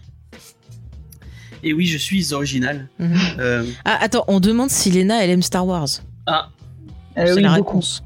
Et 1.64 1.74
oui, 1.74 1.86
je 1.86 1.97
suis 1.97 2.34
original. 2.34 2.88
Mhm. 2.99 3.18
Euh, 3.39 3.64
Ah, 3.86 3.97
attends, 4.01 4.26
on 4.28 4.39
demande 4.39 4.70
si 4.70 4.91
Lena, 4.91 5.24
elle 5.24 5.32
aime 5.32 5.41
Star 5.41 5.66
Wars. 5.66 5.88
ah, 6.28 6.49
Euh, 7.18 7.24
C'est 7.28 7.34
oui, 7.34 7.41
la 7.41 7.55
beaucoup. 7.58 7.70
réponse. 7.78 8.03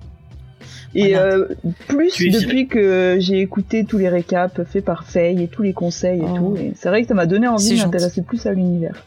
Et 0.95 1.14
Voilà. 1.14 1.34
euh, 1.36 1.47
plus 1.88 2.18
depuis 2.32 2.68
que 2.68 3.18
j'ai 3.20 3.39
écouté 3.39 3.86
tous 3.86 3.97
les 3.97 4.10
récaps 4.10 4.62
faits 4.66 4.84
par 4.86 5.06
Faye 5.06 5.43
et 5.43 5.47
tous 5.47 5.64
les 5.64 5.74
conseils 5.74 6.20
et 6.20 6.24
Oh. 6.26 6.38
tout, 6.38 6.58
et 6.58 6.74
c'est 6.76 6.89
vrai 6.89 7.02
que 7.02 7.08
ça 7.10 7.14
m'a 7.14 7.26
donné 7.26 7.47
envie 7.47 7.78
de 7.78 7.84
m'intéresser 7.84 8.22
plus 8.24 8.45
à 8.45 8.54
l'univers. 8.54 9.06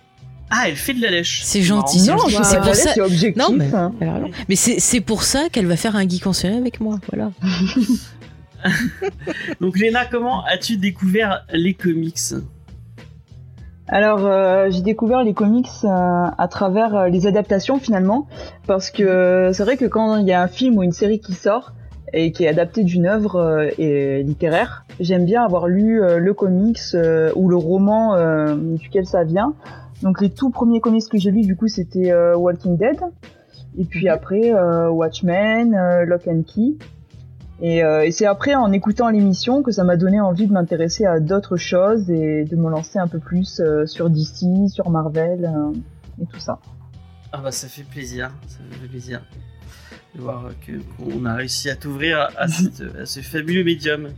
ah, 0.50 0.64
elle 0.68 0.76
fait 0.76 0.94
de 0.94 1.00
la 1.02 1.10
lèche. 1.10 1.40
C'est 1.42 1.62
gentil. 1.62 2.02
Non, 2.06 2.16
c'est 2.42 2.60
pour 2.60 2.74
ça. 2.74 2.92
c'est 2.94 3.00
objectif. 3.00 3.36
Non, 3.36 3.52
mais- 3.54 3.72
hein. 3.74 3.92
Mais 4.48 4.56
c'est 4.56 4.78
c'est 4.78 5.00
pour 5.00 5.22
ça 5.24 5.48
qu'elle 5.50 5.66
va 5.66 5.76
faire 5.76 5.96
un 5.96 6.06
geek 6.08 6.26
en 6.26 6.32
série 6.34 6.56
avec 6.56 6.80
moi. 6.80 7.00
Voilà. 7.12 7.32
Donc 9.60 9.78
Léna, 9.78 10.04
comment 10.06 10.44
as-tu 10.44 10.76
découvert 10.76 11.44
les 11.52 11.74
comics? 11.74 12.18
Alors, 13.86 14.24
euh, 14.24 14.70
j'ai 14.70 14.80
découvert 14.80 15.22
les 15.22 15.34
comics 15.34 15.68
euh, 15.84 15.88
à 15.88 16.48
travers 16.48 16.96
euh, 16.96 17.08
les 17.08 17.26
adaptations 17.26 17.78
finalement, 17.78 18.26
parce 18.66 18.90
que 18.90 19.02
euh, 19.02 19.52
c'est 19.52 19.62
vrai 19.62 19.76
que 19.76 19.84
quand 19.84 20.16
il 20.16 20.26
y 20.26 20.32
a 20.32 20.40
un 20.40 20.48
film 20.48 20.78
ou 20.78 20.82
une 20.82 20.92
série 20.92 21.20
qui 21.20 21.34
sort 21.34 21.72
et 22.14 22.32
qui 22.32 22.44
est 22.44 22.48
adapté 22.48 22.82
d'une 22.82 23.06
œuvre 23.06 23.36
euh, 23.36 23.68
et 23.76 24.22
littéraire, 24.22 24.86
j'aime 25.00 25.26
bien 25.26 25.44
avoir 25.44 25.66
lu 25.68 26.02
euh, 26.02 26.18
le 26.18 26.32
comics 26.32 26.80
euh, 26.94 27.30
ou 27.36 27.48
le 27.48 27.56
roman 27.56 28.14
euh, 28.14 28.54
duquel 28.56 29.04
ça 29.04 29.22
vient. 29.22 29.54
Donc 30.02 30.22
les 30.22 30.30
tout 30.30 30.48
premiers 30.48 30.80
comics 30.80 31.04
que 31.10 31.18
j'ai 31.18 31.30
lus 31.30 31.42
du 31.42 31.54
coup 31.54 31.68
c'était 31.68 32.10
euh, 32.10 32.36
Walking 32.36 32.78
Dead, 32.78 33.00
et 33.76 33.84
puis 33.84 34.08
après 34.08 34.54
euh, 34.54 34.88
Watchmen, 34.88 35.74
euh, 35.74 36.06
Lock 36.06 36.26
and 36.26 36.42
Key. 36.46 36.76
Et, 37.60 37.84
euh, 37.84 38.04
et 38.04 38.10
c'est 38.10 38.26
après, 38.26 38.54
en 38.54 38.72
écoutant 38.72 39.08
l'émission, 39.08 39.62
que 39.62 39.70
ça 39.70 39.84
m'a 39.84 39.96
donné 39.96 40.20
envie 40.20 40.46
de 40.46 40.52
m'intéresser 40.52 41.06
à 41.06 41.20
d'autres 41.20 41.56
choses 41.56 42.10
et 42.10 42.44
de 42.44 42.56
me 42.56 42.68
lancer 42.68 42.98
un 42.98 43.08
peu 43.08 43.18
plus 43.18 43.60
euh, 43.60 43.86
sur 43.86 44.10
DC, 44.10 44.68
sur 44.68 44.90
Marvel 44.90 45.44
euh, 45.44 46.22
et 46.22 46.26
tout 46.26 46.40
ça. 46.40 46.58
Ah 47.32 47.38
bah 47.38 47.50
ça 47.50 47.68
fait 47.68 47.82
plaisir, 47.82 48.30
ça 48.46 48.58
fait 48.80 48.88
plaisir 48.88 49.20
de 50.14 50.20
voir 50.20 50.50
qu'on 50.64 51.24
a 51.24 51.34
réussi 51.34 51.68
à 51.68 51.74
t'ouvrir 51.74 52.28
à, 52.36 52.46
ce 52.48 53.20
fabuleux 53.20 53.64
médium. 53.64 54.10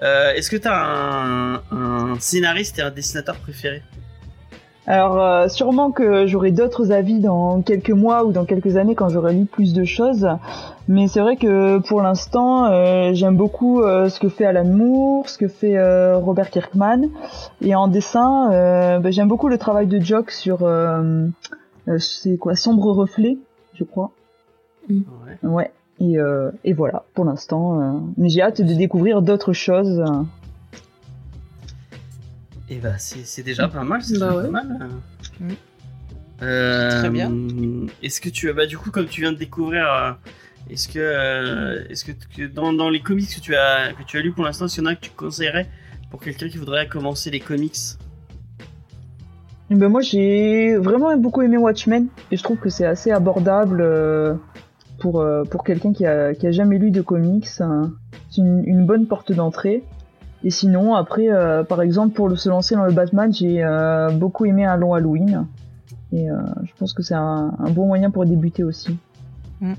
Est-ce 0.00 0.50
que 0.50 0.56
t'as 0.56 0.84
un, 0.84 1.62
un 1.70 2.18
scénariste 2.18 2.80
et 2.80 2.82
un 2.82 2.90
dessinateur 2.90 3.36
préféré 3.36 3.84
Alors 4.86 5.20
euh, 5.20 5.46
sûrement 5.48 5.92
que 5.92 6.26
j'aurai 6.26 6.50
d'autres 6.50 6.90
avis 6.90 7.20
dans 7.20 7.62
quelques 7.62 7.90
mois 7.90 8.24
ou 8.24 8.32
dans 8.32 8.44
quelques 8.44 8.76
années 8.76 8.96
quand 8.96 9.08
j'aurai 9.08 9.32
lu 9.32 9.44
plus 9.44 9.74
de 9.74 9.84
choses, 9.84 10.28
mais 10.88 11.06
c'est 11.06 11.20
vrai 11.20 11.36
que 11.36 11.78
pour 11.78 12.02
l'instant 12.02 12.64
euh, 12.64 13.10
j'aime 13.12 13.36
beaucoup 13.36 13.80
euh, 13.82 14.08
ce 14.08 14.18
que 14.18 14.28
fait 14.28 14.44
Alan 14.44 14.64
Moore, 14.64 15.28
ce 15.28 15.38
que 15.38 15.46
fait 15.46 15.76
euh, 15.76 16.18
Robert 16.18 16.50
Kirkman, 16.50 17.10
et 17.60 17.76
en 17.76 17.86
dessin 17.86 18.48
ben, 18.98 19.12
j'aime 19.12 19.28
beaucoup 19.28 19.48
le 19.48 19.58
travail 19.58 19.86
de 19.86 20.00
Jock 20.00 20.32
sur 20.32 20.68
c'est 21.98 22.36
quoi 22.36 22.56
Sombre 22.56 22.92
Reflet, 22.92 23.38
je 23.74 23.84
crois. 23.84 24.10
Ouais. 24.90 25.48
Ouais. 25.48 25.70
Et, 26.00 26.16
et 26.64 26.72
voilà, 26.72 27.04
pour 27.14 27.24
l'instant. 27.24 28.02
Mais 28.16 28.28
j'ai 28.28 28.42
hâte 28.42 28.60
de 28.60 28.74
découvrir 28.74 29.22
d'autres 29.22 29.52
choses. 29.52 30.02
Et 32.68 32.76
bah 32.76 32.96
c'est 32.98 33.24
c'est 33.24 33.42
déjà 33.42 33.68
pas 33.68 33.84
mal, 33.84 34.02
c'est 34.02 34.18
Bah 34.18 34.28
déjà 34.30 34.36
ouais. 34.38 34.44
pas 34.44 34.50
mal. 34.50 34.88
Euh, 36.42 37.00
Très 37.00 37.10
bien. 37.10 37.30
Est-ce 38.02 38.20
que 38.20 38.28
tu 38.28 38.48
as 38.50 38.52
bah 38.52 38.66
du 38.66 38.78
coup 38.78 38.90
comme 38.90 39.06
tu 39.06 39.20
viens 39.20 39.32
de 39.32 39.38
découvrir, 39.38 39.86
euh, 39.92 40.12
est-ce 40.70 40.88
que 40.88 40.98
euh, 40.98 41.84
est-ce 41.90 42.04
que, 42.04 42.12
que 42.36 42.46
dans, 42.46 42.72
dans 42.72 42.88
les 42.90 43.00
comics 43.00 43.28
que 43.34 43.40
tu 43.40 43.54
as 43.54 43.92
que 43.92 44.02
tu 44.04 44.16
as 44.18 44.20
lu 44.22 44.32
pour 44.32 44.44
l'instant, 44.44 44.68
s'il 44.68 44.82
y 44.82 44.86
en 44.86 44.90
a 44.90 44.94
que 44.94 45.00
tu 45.02 45.10
conseillerais 45.10 45.68
pour 46.10 46.20
quelqu'un 46.20 46.48
qui 46.48 46.56
voudrait 46.58 46.88
commencer 46.88 47.30
les 47.30 47.40
comics? 47.40 47.76
Et 49.70 49.74
ben 49.74 49.88
moi, 49.88 50.02
j'ai 50.02 50.76
vraiment 50.76 51.16
beaucoup 51.16 51.42
aimé 51.42 51.56
Watchmen. 51.56 52.08
Et 52.30 52.36
je 52.36 52.42
trouve 52.42 52.58
que 52.58 52.68
c'est 52.68 52.84
assez 52.84 53.10
abordable 53.10 53.82
pour, 55.00 55.24
pour 55.50 55.64
quelqu'un 55.64 55.94
qui 55.94 56.04
a, 56.04 56.34
qui 56.34 56.46
a 56.46 56.52
jamais 56.52 56.78
lu 56.78 56.90
de 56.90 57.00
comics. 57.00 57.46
C'est 57.46 57.64
une, 58.36 58.62
une 58.66 58.84
bonne 58.84 59.06
porte 59.06 59.32
d'entrée. 59.32 59.82
Et 60.44 60.50
sinon, 60.50 60.94
après, 60.94 61.28
euh, 61.28 61.62
par 61.62 61.82
exemple, 61.82 62.14
pour 62.14 62.36
se 62.38 62.48
lancer 62.48 62.74
dans 62.74 62.84
le 62.84 62.92
Batman, 62.92 63.32
j'ai 63.32 63.62
euh, 63.62 64.10
beaucoup 64.10 64.44
aimé 64.44 64.64
Un 64.64 64.76
long 64.76 64.94
Halloween. 64.94 65.46
Et 66.12 66.30
euh, 66.30 66.34
je 66.64 66.70
pense 66.78 66.92
que 66.92 67.02
c'est 67.02 67.14
un, 67.14 67.54
un 67.58 67.70
bon 67.70 67.86
moyen 67.86 68.10
pour 68.10 68.26
débuter 68.26 68.64
aussi. 68.64 68.96
Et 69.62 69.74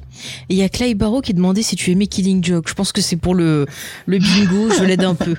il 0.49 0.55
y 0.55 0.63
a 0.63 0.69
Clay 0.69 0.93
Barrow 0.93 1.19
qui 1.19 1.33
demandait 1.33 1.61
si 1.61 1.75
tu 1.75 1.91
aimais 1.91 2.07
Killing 2.07 2.41
Joke. 2.43 2.69
Je 2.69 2.73
pense 2.73 2.93
que 2.93 3.01
c'est 3.01 3.17
pour 3.17 3.35
le, 3.35 3.65
le 4.05 4.17
bingo, 4.17 4.69
je 4.69 4.83
l'aide 4.83 5.03
un 5.03 5.15
peu. 5.15 5.35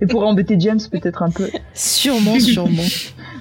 Et 0.00 0.06
pour 0.06 0.24
embêter 0.24 0.54
James 0.60 0.78
peut-être 0.90 1.22
un 1.22 1.30
peu. 1.30 1.48
Sûrement, 1.74 2.38
sûrement. 2.38 2.82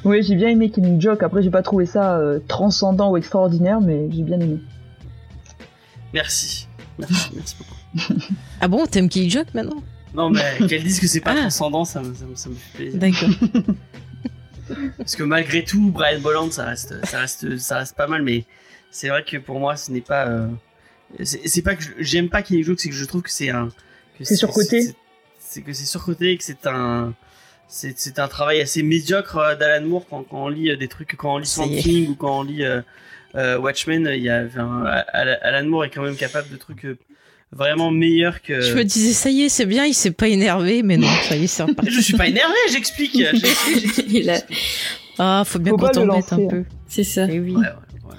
Oui, 0.05 0.23
j'ai 0.23 0.35
bien 0.35 0.47
aimé 0.47 0.69
Killing 0.69 1.01
Joke. 1.01 1.23
Après, 1.23 1.43
j'ai 1.43 1.49
pas 1.49 1.61
trouvé 1.61 1.85
ça 1.85 2.17
euh, 2.17 2.39
transcendant 2.47 3.11
ou 3.11 3.17
extraordinaire, 3.17 3.81
mais 3.81 4.09
j'ai 4.09 4.23
bien 4.23 4.39
aimé. 4.39 4.59
Merci. 6.13 6.69
Merci, 6.97 7.29
merci 7.35 7.55
beaucoup. 7.57 8.13
Ah 8.61 8.69
bon, 8.69 8.85
t'aimes 8.85 9.09
Killing 9.09 9.29
Joke 9.29 9.53
maintenant? 9.53 9.83
Non, 10.13 10.29
mais 10.29 10.41
qu'elle 10.67 10.83
dise 10.83 10.99
que 10.99 11.07
c'est 11.07 11.19
pas 11.21 11.31
Ah. 11.35 11.41
transcendant, 11.41 11.85
ça, 11.85 12.01
me- 12.01 12.13
ça, 12.13 12.25
me- 12.25 12.35
ça 12.35 12.49
me 12.49 12.55
fait 12.55 12.77
plaisir. 12.77 12.99
D'accord. 12.99 13.29
Parce 14.97 15.15
que 15.15 15.23
malgré 15.23 15.63
tout, 15.63 15.89
Brian 15.91 16.19
Bolland, 16.19 16.51
ça 16.51 16.65
reste, 16.65 17.03
ça 17.05 17.21
reste, 17.21 17.57
ça 17.57 17.79
reste 17.79 17.95
pas 17.95 18.05
mal, 18.07 18.21
mais 18.21 18.45
c'est 18.91 19.09
vrai 19.09 19.23
que 19.23 19.37
pour 19.37 19.59
moi, 19.59 19.75
ce 19.75 19.91
n'est 19.91 20.01
pas. 20.01 20.27
euh, 20.27 20.47
c'est 21.23 21.47
c'est 21.47 21.63
pas 21.63 21.75
que 21.75 21.81
je- 21.83 21.89
j'aime 21.99 22.29
pas 22.29 22.43
Killing 22.43 22.63
Joke, 22.63 22.79
c'est 22.79 22.89
que 22.89 22.95
je 22.95 23.05
trouve 23.05 23.23
que 23.23 23.31
c'est 23.31 23.49
un. 23.49 23.69
que 24.17 24.23
C'est 24.25 24.35
surcoté. 24.35 24.81
c'est- 24.83 24.95
C'est 25.39 25.61
que 25.63 25.73
c'est 25.73 25.85
surcoté 25.85 26.31
et 26.33 26.37
que 26.37 26.43
c'est 26.43 26.67
un. 26.67 27.15
C'est 27.67 27.97
c'est 27.99 28.19
un 28.19 28.27
travail 28.27 28.61
assez 28.61 28.83
médiocre 28.83 29.37
euh, 29.37 29.55
d'Alan 29.55 29.85
Moore 29.87 30.05
quand, 30.07 30.21
quand 30.23 30.45
on 30.45 30.49
lit 30.49 30.69
euh, 30.69 30.77
des 30.77 30.87
trucs, 30.87 31.15
quand 31.15 31.35
on 31.35 31.37
lit 31.39 31.47
Ça 31.47 31.63
Swamp 31.63 31.67
y 31.71 31.77
est. 31.77 31.81
Thing 31.81 32.09
ou 32.09 32.15
quand 32.15 32.39
on 32.39 32.43
lit 32.43 32.63
euh, 32.63 32.81
euh, 33.35 33.57
Watchmen, 33.57 34.07
il 34.15 34.21
y 34.21 34.29
a, 34.29 34.43
enfin, 34.45 34.83
Al- 35.13 35.39
Alan 35.41 35.67
Moore 35.67 35.85
est 35.85 35.89
quand 35.89 36.03
même 36.03 36.15
capable 36.15 36.49
de 36.49 36.57
trucs 36.57 36.85
euh, 36.85 36.97
vraiment 37.51 37.91
meilleurs 37.91 38.41
que. 38.41 38.61
Je 38.61 38.73
me 38.73 38.83
disais, 38.83 39.13
ça 39.13 39.29
y 39.29 39.43
est, 39.43 39.49
c'est 39.49 39.65
bien, 39.65 39.85
il 39.85 39.93
s'est 39.93 40.11
pas 40.11 40.27
énervé, 40.27 40.83
mais 40.83 40.97
non, 40.97 41.07
ça 41.27 41.35
y 41.35 41.43
est, 41.43 41.47
c'est 41.47 41.63
reparti. 41.63 41.91
Je 41.95 41.99
suis 42.01 42.13
pas 42.17 42.27
énervé, 42.27 42.53
j'explique. 42.71 43.15
Il 44.07 44.29
a-. 44.29 44.41
Ah, 45.17 45.43
faut 45.45 45.59
bien 45.59 45.73
qu'on 45.73 45.79
pas 45.79 45.87
le 45.87 45.93
t'embête 45.93 46.31
un 46.33 46.37
lancer. 46.37 46.47
peu. 46.49 46.63
C'est 46.87 47.03
ça. 47.03 47.27
Eh 47.29 47.39
oui. 47.39 47.51
Ouais, 47.51 47.57
ouais, 47.57 47.65
ouais. 47.65 48.15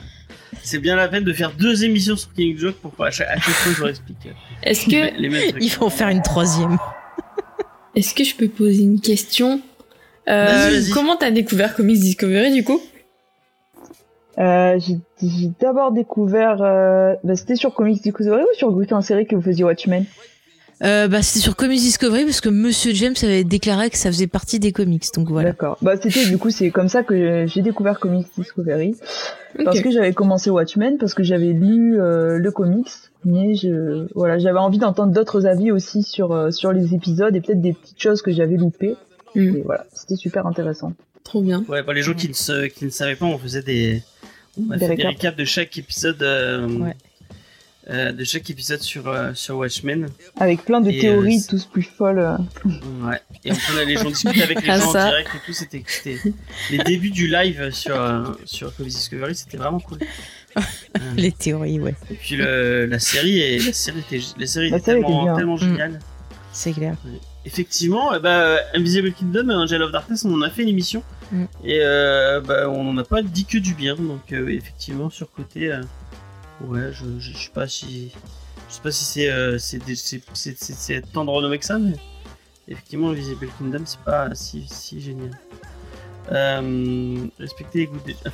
C'est 0.63 0.79
bien 0.79 0.97
la 0.97 1.09
peine 1.09 1.25
de 1.25 1.33
faire 1.33 1.53
deux 1.53 1.85
émissions 1.85 2.17
sur 2.17 2.33
King 2.35 2.59
Joke 2.59 2.77
pour 2.77 2.93
à 3.05 3.11
chaque, 3.11 3.29
à 3.29 3.41
chaque 3.41 3.55
fois 3.55 3.73
je 3.73 3.81
leur 3.81 3.89
explique 3.89 4.27
euh, 4.27 4.31
Est-ce 4.63 4.85
que, 4.85 5.19
les 5.19 5.29
mêmes 5.29 5.51
trucs. 5.51 5.65
Il 5.65 5.71
faut 5.71 5.87
en 5.87 5.91
faire 5.91 6.09
une 6.09 6.23
troisième. 6.23 6.77
est-ce 7.97 8.13
que 8.15 8.23
je 8.25 8.35
peux 8.35 8.49
poser 8.49 8.83
une 8.83 9.01
question? 9.01 9.63
Euh. 10.29 10.83
Comment 10.93 11.17
t'as 11.17 11.31
découvert 11.31 11.75
Comics 11.75 11.99
Discovery 11.99 12.53
du 12.53 12.63
coup? 12.63 12.81
Euh, 14.41 14.79
j'ai 14.79 15.51
d'abord 15.61 15.93
découvert... 15.93 16.63
Euh, 16.63 17.15
bah, 17.25 17.37
C'était 17.37 17.57
sur 17.57 17.75
Comics 17.75 18.03
Discovery 18.03 18.43
ou 18.43 18.57
sur 18.57 18.73
Griffin 18.73 18.97
en 18.97 19.03
série 19.03 19.27
que 19.27 19.37
vous 19.37 19.43
faisiez 19.43 19.65
Watchmen? 19.65 20.07
Euh, 20.83 21.09
bah, 21.09 21.21
c'était 21.21 21.41
sur 21.41 21.57
Comics 21.57 21.81
Discovery 21.81 22.25
parce 22.25 22.41
que 22.41 22.49
Monsieur 22.49 22.93
James 22.95 23.15
avait 23.23 23.45
déclaré 23.45 23.91
que 23.91 23.99
ça 23.99 24.11
faisait 24.11 24.27
partie 24.27 24.59
des 24.59 24.73
comics, 24.73 25.05
donc 25.15 25.29
voilà. 25.29 25.51
D'accord. 25.51 25.77
Bah 25.83 25.97
c'était 26.01 26.25
du 26.25 26.39
coup 26.39 26.49
c'est 26.49 26.71
comme 26.71 26.89
ça 26.89 27.03
que 27.03 27.45
j'ai 27.47 27.61
découvert 27.61 28.01
Comics 28.01 28.29
Discovery 28.39 28.97
parce 29.63 29.81
que 29.81 29.91
j'avais 29.91 30.15
commencé 30.15 30.49
Watchmen 30.49 30.97
parce 30.97 31.13
que 31.13 31.23
j'avais 31.23 31.53
lu 31.53 32.01
euh, 32.01 32.39
le 32.39 32.51
comics 32.51 32.89
mais 33.27 33.55
je 33.57 34.07
voilà 34.15 34.39
j'avais 34.39 34.59
envie 34.59 34.79
d'entendre 34.79 35.13
d'autres 35.13 35.45
avis 35.45 35.71
aussi 35.71 36.03
sur 36.03 36.33
euh, 36.33 36.51
sur 36.51 36.73
les 36.73 36.95
épisodes 36.95 37.37
et 37.37 37.43
peut-être 37.43 37.61
des 37.61 37.75
petites 37.75 38.01
choses 38.01 38.23
que 38.23 38.33
j'avais 38.33 38.57
loupées 38.57 38.97
et 39.35 39.61
voilà 39.63 39.85
c'était 39.93 40.17
super 40.17 40.47
intéressant. 40.47 40.95
Trop 41.25 41.43
bien. 41.43 41.63
Ouais, 41.69 41.83
pour 41.83 41.93
les 41.93 42.03
gens 42.03 42.15
qui 42.15 42.29
ne, 42.29 42.33
se, 42.33 42.67
qui 42.67 42.87
ne 42.87 42.91
savaient 42.91 43.15
pas, 43.15 43.27
on 43.27 43.39
faisait 43.39 43.63
des, 43.63 44.03
on 44.59 44.71
a 44.71 44.77
Des 44.77 44.87
fait 44.89 44.97
des 44.97 45.03
récaps. 45.03 45.09
récaps 45.23 45.37
de 45.39 45.45
chaque 45.45 45.79
épisode, 45.79 46.23
euh, 46.23 46.67
Ouais. 46.79 46.97
euh, 47.91 48.13
de 48.13 48.25
chaque 48.25 48.49
épisode 48.51 48.81
sur 48.81 49.09
euh, 49.09 49.33
sur 49.35 49.57
Watchmen. 49.59 50.09
Avec 50.39 50.65
plein 50.65 50.81
de 50.81 50.91
Et, 50.91 50.99
théories 51.01 51.45
tous 51.49 51.65
plus 51.67 51.83
folles. 51.83 52.39
Ouais. 52.65 53.21
Et 53.45 53.53
on 53.53 53.57
prenait 53.57 53.85
les 53.87 53.97
gens 53.97 54.11
discuter 54.11 54.43
avec 54.43 54.63
les 54.63 54.71
Ah, 54.71 54.79
gens 54.79 54.89
en 54.91 54.93
direct 54.93 55.31
et 55.35 55.47
tout. 55.47 55.53
C'était 55.53 55.83
les 56.71 56.79
débuts 56.79 57.11
du 57.11 57.27
live 57.29 57.71
sur 57.71 58.37
sur 58.45 58.75
Comics 58.77 58.93
Discovery, 58.93 59.35
c'était 59.35 59.57
vraiment 59.57 59.81
cool. 59.81 59.99
Les 61.17 61.31
théories, 61.31 61.79
ouais, 61.79 61.95
Et 62.11 62.15
puis 62.15 62.35
le, 62.35 62.85
la 62.87 62.99
série 62.99 63.39
et 63.39 63.59
la 63.61 63.73
série 63.73 64.01
était 64.01 64.21
la 64.37 64.47
série 64.47 64.69
La 64.71 64.79
était 64.79 64.85
série 64.87 64.99
était 64.99 65.07
tellement 65.07 65.23
bien. 65.25 65.37
tellement 65.37 65.55
Mm. 65.55 65.59
géniale. 65.61 65.99
c'est 66.53 66.73
clair. 66.73 66.97
Effectivement, 67.47 68.13
euh, 68.13 68.19
bah, 68.19 68.59
Invisible 68.75 69.13
Kingdom 69.13 69.49
et 69.51 69.55
Angel 69.55 69.83
of 69.83 69.93
Darkness, 69.93 70.25
on 70.25 70.35
en 70.35 70.43
a 70.43 70.51
fait 70.51 70.63
une 70.63 70.69
émission. 70.69 71.03
Mm. 71.33 71.45
Et 71.65 71.79
euh, 71.81 72.41
bah, 72.41 72.69
on 72.69 72.85
n'en 72.85 72.97
a 72.99 73.05
pas 73.05 73.23
dit 73.23 73.45
que 73.47 73.59
du 73.59 73.75
bien. 73.75 73.95
Donc, 73.97 74.33
euh, 74.33 74.49
effectivement, 74.49 75.09
sur 75.11 75.31
côté, 75.33 75.73
euh, 75.73 75.81
ouais, 76.67 76.91
je, 76.93 77.05
je, 77.19 77.33
je 77.33 77.39
sais 77.39 77.51
pas 77.55 77.67
si. 77.67 78.13
Je 78.69 78.75
sais 78.75 78.83
pas 78.83 78.91
si 78.93 79.05
c'est 79.05 79.31
euh, 79.31 79.59
c'est 79.59 79.79
des- 79.85 79.97
c'est- 79.97 80.23
c'est- 80.35 80.57
c'est- 80.63 80.75
c'est 80.77 81.03
tant 81.13 81.25
de 81.25 81.31
renommé 81.31 81.59
que 81.59 81.65
ça, 81.65 81.79
mais 81.79 81.95
effectivement, 82.69 83.09
Invisible 83.11 83.49
Kingdom, 83.59 83.83
c'est 83.85 84.01
pas 84.01 84.29
si, 84.35 84.65
si 84.69 85.01
génial. 85.01 85.31
Euh, 86.33 87.17
respecter 87.39 87.79
les 87.81 87.87
goûts 87.87 87.99
des. 88.07 88.15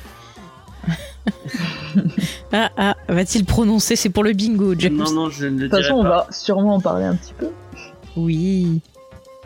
Ah, 2.53 2.69
ah, 2.77 2.95
va-t-il 3.09 3.43
prononcer 3.45 3.95
C'est 3.95 4.09
pour 4.09 4.23
le 4.23 4.31
bingo, 4.33 4.73
James. 4.77 4.95
Non, 4.95 5.11
non, 5.11 5.29
je 5.29 5.45
ne 5.47 5.51
le 5.51 5.55
De 5.57 5.61
toute 5.63 5.71
dirai 5.71 5.83
façon 5.83 5.95
on 5.95 6.03
pas. 6.03 6.09
va 6.09 6.27
sûrement 6.31 6.75
en 6.75 6.79
parler 6.79 7.05
un 7.05 7.15
petit 7.15 7.33
peu. 7.33 7.49
Oui. 8.15 8.81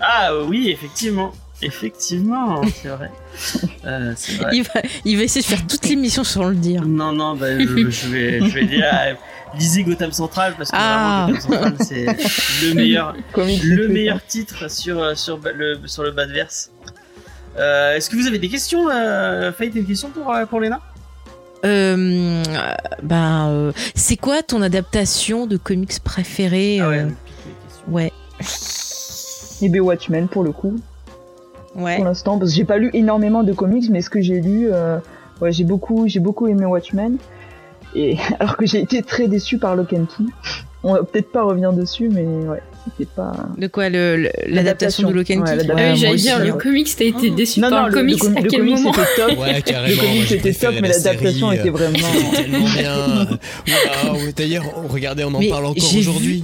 Ah 0.02 0.32
oui, 0.48 0.70
effectivement. 0.70 1.32
Effectivement, 1.62 2.62
c'est 2.82 2.88
vrai. 2.90 3.12
Euh, 3.86 4.14
c'est 4.16 4.34
vrai. 4.34 4.52
Il 4.54 4.64
va, 4.64 4.82
il 5.06 5.18
va 5.18 5.24
essayer 5.24 5.42
de 5.42 5.46
faire 5.48 5.66
toute 5.66 5.88
l'émission 5.88 6.24
sans 6.24 6.44
le 6.50 6.56
dire. 6.56 6.86
Non, 6.86 7.14
non, 7.14 7.36
bah, 7.36 7.58
je, 7.60 7.90
je 7.90 8.08
vais, 8.10 8.40
je 8.42 8.54
vais 8.54 8.66
dire, 8.66 8.86
euh, 8.94 9.14
lisez 9.58 9.84
Gotham 9.84 10.12
Central 10.12 10.54
parce 10.56 10.70
que 10.70 10.76
Ah. 10.80 11.28
vraiment 11.28 11.40
Gotham 11.48 11.78
Central 11.78 11.88
c'est 11.88 12.06
le 12.68 12.74
meilleur, 12.76 13.16
le 13.36 13.88
meilleur 13.88 14.24
titre 14.26 14.70
sur 14.70 15.02
euh, 15.02 15.16
sur 15.16 15.40
le 15.56 15.80
sur 15.88 16.04
le 16.04 16.12
bas 16.12 16.28
de 16.28 16.34
verse. 16.34 16.70
Euh, 17.58 17.96
Est-ce 17.96 18.10
que 18.12 18.16
vous 18.18 18.28
avez 18.28 18.38
des 18.38 18.50
questions, 18.50 18.88
euh, 18.90 19.52
Faye, 19.52 19.72
une 19.74 19.86
question 19.88 20.10
pour 20.10 20.32
pour 20.50 20.60
Léna? 20.60 20.80
Euh, 21.66 22.44
ben, 23.02 23.72
c'est 23.96 24.18
quoi 24.18 24.44
ton 24.44 24.62
adaptation 24.62 25.48
de 25.48 25.58
comics 25.58 26.00
préférée 26.04 26.80
Ah 26.82 26.90
ouais, 27.88 28.12
Et 29.62 29.70
B 29.70 29.78
Watchmen 29.82 30.28
pour 30.28 30.44
le 30.44 30.52
coup. 30.52 30.76
ouais. 31.76 31.96
pour 31.98 32.06
l'instant 32.06 32.38
parce 32.38 32.52
que 32.52 32.58
j'ai 32.58 32.66
pas 32.66 32.78
lu 32.78 32.90
énormément 32.94 33.44
de 33.44 33.54
comics 33.54 33.90
mais 33.90 34.02
ce 34.02 34.10
que 34.10 34.22
j'ai 34.22 34.42
lu 34.42 34.68
euh, 34.72 34.98
ouais 35.42 35.52
j'ai 35.52 35.64
beaucoup 35.64 36.08
j'ai 36.08 36.20
beaucoup 36.20 36.48
aimé 36.48 36.66
Watchmen 36.66 37.18
et 37.96 38.18
alors 38.40 38.58
que 38.58 38.66
j'ai 38.66 38.80
été 38.82 39.02
très 39.04 39.28
déçu 39.28 39.58
par 39.58 39.76
Lock 39.76 39.94
and 39.94 40.06
Key 40.06 40.24
on 40.84 40.94
va 40.94 41.04
peut-être 41.04 41.32
pas 41.32 41.44
revenir 41.44 41.72
dessus 41.74 42.10
mais 42.10 42.24
ouais 42.26 42.62
c'était 42.98 43.10
pas 43.16 43.32
De 43.60 43.68
quoi 43.68 43.90
le- 43.90 44.18
le- 44.18 44.32
L'adaptation 44.48 45.08
de 45.08 45.14
Lock 45.14 45.30
and 45.30 45.44
Key. 45.44 45.52
Ah 45.70 45.74
oui, 45.76 45.96
j'allais 45.98 46.14
aussi, 46.16 46.24
dire, 46.24 46.40
le 46.40 46.52
ouais. 46.54 46.58
comics, 46.58 46.96
t'as 46.98 47.06
été 47.06 47.30
Oh. 47.32 47.36
déçu 47.36 47.60
non 47.60 47.70
par 47.70 47.82
non 47.84 47.86
le 47.90 47.92
le, 47.92 47.98
comics, 48.00 48.20
le, 48.24 48.26
com- 48.28 48.38
à 48.38 48.42
le 48.42 48.50
quel 48.50 48.60
comics 48.62 48.76
moment 48.80 48.94
c'était 48.94 49.28
top 49.28 49.40
Ouais, 49.40 49.54
le 49.54 49.96
comics 50.02 50.32
était 50.32 50.54
top 50.54 50.74
mais 50.74 50.82
la 50.82 50.88
l'adaptation 50.98 51.50
série, 51.52 51.60
était 51.60 51.70
euh, 51.70 51.72
vraiment 51.72 51.98
C'était 52.32 52.44
tellement 52.44 52.66
bien. 52.66 53.38
D'ailleurs, 54.36 54.64
regardez, 54.90 55.24
on 55.24 55.34
en 55.36 55.40
Mais 55.40 55.50
parle 55.50 55.66
encore 55.68 55.90
vu- 55.92 56.00
aujourd'hui. 56.00 56.44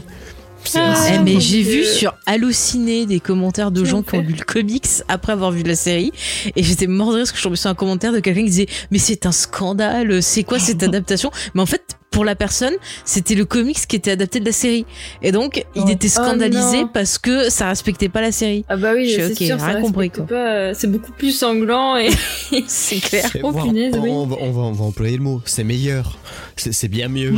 Ah, 0.75 0.95
Eh, 1.13 1.19
mais 1.19 1.39
j'ai 1.39 1.61
vu 1.61 1.83
sur 1.85 2.13
Halluciné 2.25 3.05
des 3.05 3.19
commentaires 3.19 3.71
de 3.71 3.85
gens 3.85 4.01
qui 4.03 4.15
ont 4.15 4.21
lu 4.21 4.33
le 4.37 4.43
comics 4.43 4.85
après 5.07 5.31
avoir 5.33 5.51
vu 5.51 5.63
la 5.63 5.75
série. 5.75 6.11
Et 6.55 6.63
j'étais 6.63 6.87
mort 6.87 7.09
de 7.11 7.15
rire 7.15 7.21
parce 7.23 7.31
que 7.31 7.37
je 7.37 7.43
tombais 7.43 7.55
sur 7.55 7.69
un 7.69 7.75
commentaire 7.75 8.11
de 8.11 8.19
quelqu'un 8.19 8.41
qui 8.41 8.49
disait 8.49 8.67
mais 8.91 8.99
c'est 8.99 9.25
un 9.25 9.31
scandale 9.31 10.21
c'est 10.21 10.43
quoi 10.43 10.59
cette 10.59 10.83
adaptation? 10.83 11.31
Mais 11.53 11.61
en 11.61 11.65
fait 11.65 11.96
pour 12.11 12.25
la 12.25 12.35
personne 12.35 12.73
c'était 13.05 13.35
le 13.35 13.45
comics 13.45 13.77
qui 13.87 13.95
était 13.95 14.11
adapté 14.11 14.39
de 14.39 14.45
la 14.45 14.51
série 14.51 14.85
et 15.21 15.31
donc 15.31 15.63
il 15.75 15.89
était 15.89 16.07
Oh 16.07 16.23
scandalisé 16.23 16.85
parce 16.93 17.17
que 17.17 17.49
ça 17.49 17.67
respectait 17.67 18.09
pas 18.09 18.21
la 18.21 18.31
série 18.31 18.65
Ah 18.69 18.77
bah 18.77 18.93
oui, 18.95 19.05
Je 19.09 19.21
suis 19.21 19.35
c'est 19.35 19.43
ok, 19.43 19.47
sûr, 19.47 19.59
ça 19.59 19.65
rien 19.67 19.81
compris, 19.81 20.09
quoi. 20.09 20.25
pas, 20.25 20.35
euh, 20.55 20.73
C'est 20.75 20.87
beaucoup 20.91 21.11
plus 21.11 21.31
sanglant 21.37 21.97
et 21.97 22.09
c'est 22.67 22.99
clair 22.99 23.29
c'est- 23.31 23.41
Oh, 23.43 23.51
on, 23.53 23.61
punaise, 23.67 23.93
oui. 24.01 24.09
on 24.09 24.25
va, 24.25 24.35
on 24.39 24.51
va- 24.51 24.61
on 24.61 24.71
va 24.71 24.85
employer 24.85 25.17
le 25.17 25.23
mot. 25.23 25.41
C'est 25.45 25.63
meilleur. 25.63 26.17
C'est 26.55 26.73
c'est 26.73 26.87
bien 26.87 27.07
mieux. 27.07 27.33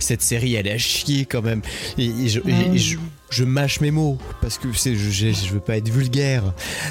Cette 0.00 0.22
série, 0.22 0.54
elle 0.54 0.66
est 0.66 0.72
à 0.72 0.78
chier 0.78 1.24
quand 1.24 1.42
même. 1.42 1.62
Et, 1.98 2.06
et 2.06 2.28
je, 2.28 2.40
et- 2.40 2.74
et 2.74 2.78
je, 2.78 2.98
je 3.30 3.44
mâche 3.44 3.80
mes 3.80 3.90
mots 3.90 4.18
parce 4.42 4.58
que 4.58 4.68
c'est, 4.74 4.94
je, 4.94 5.10
je, 5.10 5.28
je 5.32 5.52
veux 5.52 5.60
pas 5.60 5.76
être 5.76 5.88
vulgaire, 5.88 6.42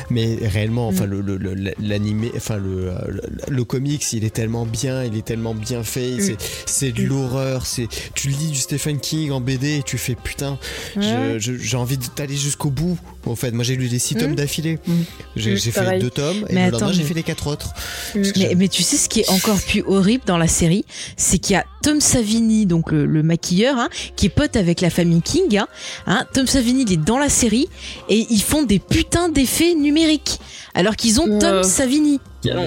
mais 0.10 0.38
réellement, 0.42 0.88
enfin, 0.88 1.06
le, 1.06 1.22
le, 1.22 1.38
le- 1.38 1.74
l'animé, 1.82 2.32
enfin, 2.36 2.58
le, 2.58 2.92
le, 3.08 3.22
le 3.48 3.64
comics, 3.66 4.04
il 4.14 4.24
est 4.24 4.30
tellement 4.34 4.66
bien, 4.66 5.04
il 5.04 5.16
est 5.18 5.26
tellement 5.26 5.54
bien 5.54 5.84
fait. 5.84 6.16
C'est, 6.20 6.38
c'est 6.66 6.92
de 6.92 7.04
l'horreur. 7.04 7.66
C'est, 7.66 7.88
tu 8.16 8.30
lis 8.30 8.52
du 8.52 8.56
Stephen 8.60 9.00
King 9.00 9.32
en 9.32 9.42
BD 9.42 9.78
et 9.80 9.84
tu 9.84 9.98
fais 9.98 10.16
putain, 10.16 10.58
je- 10.96 11.38
je- 11.40 11.58
j'ai 11.58 11.78
envie 11.78 11.98
d'aller 12.16 12.36
jusqu'au 12.38 12.70
bout. 12.70 12.98
En 13.26 13.36
fait, 13.36 13.52
moi 13.52 13.64
j'ai 13.64 13.76
lu 13.76 13.88
les 13.88 14.00
six 14.00 14.16
Mm. 14.16 14.20
tomes 14.20 14.36
d'affilée. 14.36 14.80
Mm. 14.88 14.94
J'ai, 15.36 15.54
Mm, 15.54 15.58
fait 15.58 15.72
pareil. 15.72 16.02
deux 16.02 16.10
tomes 16.10 16.46
et 16.50 16.54
Mais 16.54 16.66
le 16.68 16.72
lendemain 16.72 16.92
j'ai 16.94 17.04
fait 17.04 17.14
les 17.14 17.24
quatre 17.24 17.48
autres. 17.48 17.74
Mm. 18.16 18.22
Mais, 18.38 18.56
mais 18.56 18.68
tu 18.70 18.82
sais 18.82 18.96
ce 18.98 19.10
qui 19.10 19.20
est 19.20 19.30
encore 19.30 19.60
plus 19.62 19.84
horrible 19.86 20.24
dans 20.26 20.38
la 20.38 20.48
série, 20.48 20.86
c'est 21.18 21.38
qu'il 21.38 21.54
y 21.54 21.58
a 21.58 21.66
Tom 21.84 22.00
Savini, 22.02 22.66
donc 22.66 22.92
le, 22.92 23.06
le 23.06 23.24
maquilleur, 23.24 23.78
hein, 23.78 23.90
qui 24.16 24.28
est 24.28 24.30
pote 24.30 24.56
avec 24.56 24.80
la 24.82 24.90
famille 24.90 25.22
King. 25.22 25.58
Hein, 25.58 25.68
Hein, 26.08 26.26
Tom 26.34 26.48
Savini, 26.48 26.84
il 26.84 26.94
est 26.94 26.98
dans 26.98 27.18
la 27.18 27.30
série 27.30 27.68
et 28.10 28.26
ils 28.30 28.42
font 28.42 28.64
des 28.64 28.80
putains 28.80 29.30
d'effets 29.30 29.74
numériques, 29.76 30.40
alors 30.74 30.96
qu'ils 30.96 31.20
ont 31.20 31.40
Tom 31.40 31.56
Euh. 31.56 31.64
Savini. 31.64 32.20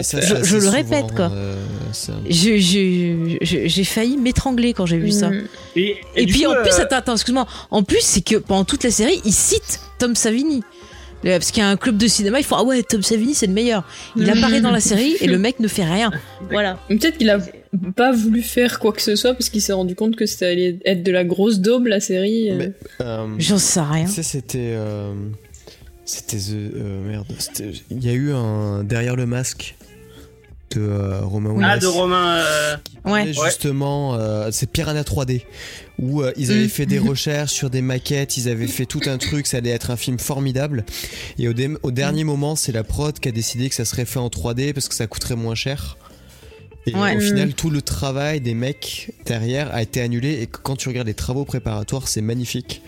Ça, 0.03 0.21
je- 0.21 0.35
le 0.35 0.45
souvent, 0.45 0.71
répète, 0.71 1.15
quoi. 1.17 1.31
euh, 1.33 1.55
J'ai 2.29 3.85
failli 3.85 4.17
m'étrangler 4.17 4.73
quand 4.75 4.87
j'ai 4.87 4.99
vu 4.99 5.11
ça. 5.13 5.31
Mm. 5.31 5.45
Et, 5.77 5.97
puis 6.27 6.43
coup, 6.43 6.51
en 6.51 6.63
plus, 6.63 6.73
euh, 6.73 6.83
attends, 6.83 6.97
attends, 6.97 7.13
excuse-moi. 7.15 7.47
En 7.71 7.83
plus, 7.83 8.01
c'est 8.03 8.21
que 8.21 8.37
pendant 8.37 8.65
toute 8.65 8.85
la 8.85 8.91
série, 8.91 9.21
il 9.25 9.33
cite 9.33 9.81
Tom 9.99 10.15
Savini. 10.15 10.63
Parce 11.23 11.51
qu'il 11.53 11.63
y 11.63 11.67
a 11.67 11.69
un 11.69 11.77
club 11.77 11.97
de 11.97 12.07
cinéma, 12.07 12.41
ils 12.41 12.45
font 12.45 12.57
ah 12.57 12.65
ouais, 12.65 12.83
Tom 12.83 13.03
Savini 13.03 13.35
c'est 13.35 13.47
le 13.47 13.53
meilleur. 13.53 13.85
Il 14.17 14.29
apparaît 14.29 14.61
dans 14.61 14.71
la 14.71 14.81
série 14.81 15.17
et 15.21 15.27
le 15.27 15.39
mec 15.39 15.61
ne 15.61 15.69
fait 15.69 15.85
rien. 15.85 16.11
Voilà. 16.51 16.79
Peut-être 16.89 17.17
qu'il 17.19 17.31
a 17.31 17.39
pas 17.97 18.13
voulu 18.13 18.43
faire 18.43 18.79
quoi 18.79 18.93
que 18.93 19.01
ce 19.01 19.17
soit 19.17 19.33
parce 19.35 19.49
qu'il 19.49 19.63
s'est 19.63 19.73
rendu 19.73 19.95
compte 19.95 20.17
que 20.17 20.27
ça 20.27 20.47
allait 20.47 20.79
être 20.85 21.03
de 21.03 21.13
la 21.13 21.25
grosse 21.25 21.61
daube 21.61 21.87
la 21.87 22.01
série. 22.01 22.51
euh. 22.51 22.69
Euh, 23.01 23.27
J'en 23.39 23.59
sais 23.59 23.81
rien. 23.81 24.05
Tu 24.07 24.13
sais, 24.13 24.23
c'était. 24.23 24.73
euh, 24.75 25.13
c'était. 26.05 26.37
The- 26.39 26.51
euh, 26.77 27.09
merde. 27.09 27.27
c'était- 27.39 27.73
Il 27.91 28.05
y 28.05 28.11
a 28.11 28.13
eu 28.13 28.33
un. 28.33 28.85
Derrière 28.85 29.17
le 29.17 29.25
masque 29.27 29.77
de 30.75 30.81
euh, 30.81 31.21
Romain 31.23 31.55
Ah, 31.63 31.79
de 31.79 31.87
Romain. 31.87 32.37
euh, 32.37 32.77
Ouais. 33.05 33.33
Justement, 33.33 34.15
euh, 34.15 34.49
c'est 34.53 34.71
Piranha 34.71 35.03
3D. 35.03 35.43
Où 35.99 36.23
euh, 36.23 36.33
ils 36.37 36.51
avaient 36.51 36.65
Mm. 36.65 36.69
fait 36.69 36.87
des 36.87 36.99
recherches 37.11 37.53
sur 37.53 37.71
des 37.71 37.83
maquettes, 37.83 38.37
ils 38.37 38.49
avaient 38.49 38.67
fait 38.67 38.87
tout 38.87 39.01
un 39.07 39.19
truc, 39.19 39.47
ça 39.47 39.59
allait 39.59 39.71
être 39.71 39.91
un 39.91 39.97
film 39.97 40.19
formidable. 40.19 40.85
Et 41.39 41.49
au, 41.49 41.53
dé- 41.53 41.71
au 41.83 41.91
dernier 41.91 42.25
moment, 42.25 42.57
c'est 42.57 42.73
la 42.73 42.85
prod 42.85 43.19
qui 43.19 43.29
a 43.29 43.33
décidé 43.33 43.69
que 43.69 43.75
ça 43.75 43.85
serait 43.85 44.05
fait 44.05 44.19
en 44.19 44.29
3D 44.29 44.73
parce 44.73 44.89
que 44.89 44.95
ça 44.95 45.07
coûterait 45.07 45.37
moins 45.37 45.55
cher. 45.55 45.97
Et 46.87 46.95
Ouais. 46.95 47.15
au 47.15 47.19
Mm. 47.19 47.21
final, 47.21 47.55
tout 47.55 47.71
le 47.71 47.83
travail 47.83 48.41
des 48.41 48.55
mecs 48.55 49.13
derrière 49.27 49.73
a 49.75 49.83
été 49.83 50.01
annulé. 50.01 50.41
Et 50.43 50.47
quand 50.49 50.77
tu 50.77 50.89
regardes 50.89 51.07
les 51.09 51.15
travaux 51.15 51.45
préparatoires, 51.45 52.09
c'est 52.09 52.23
magnifique. 52.23 52.83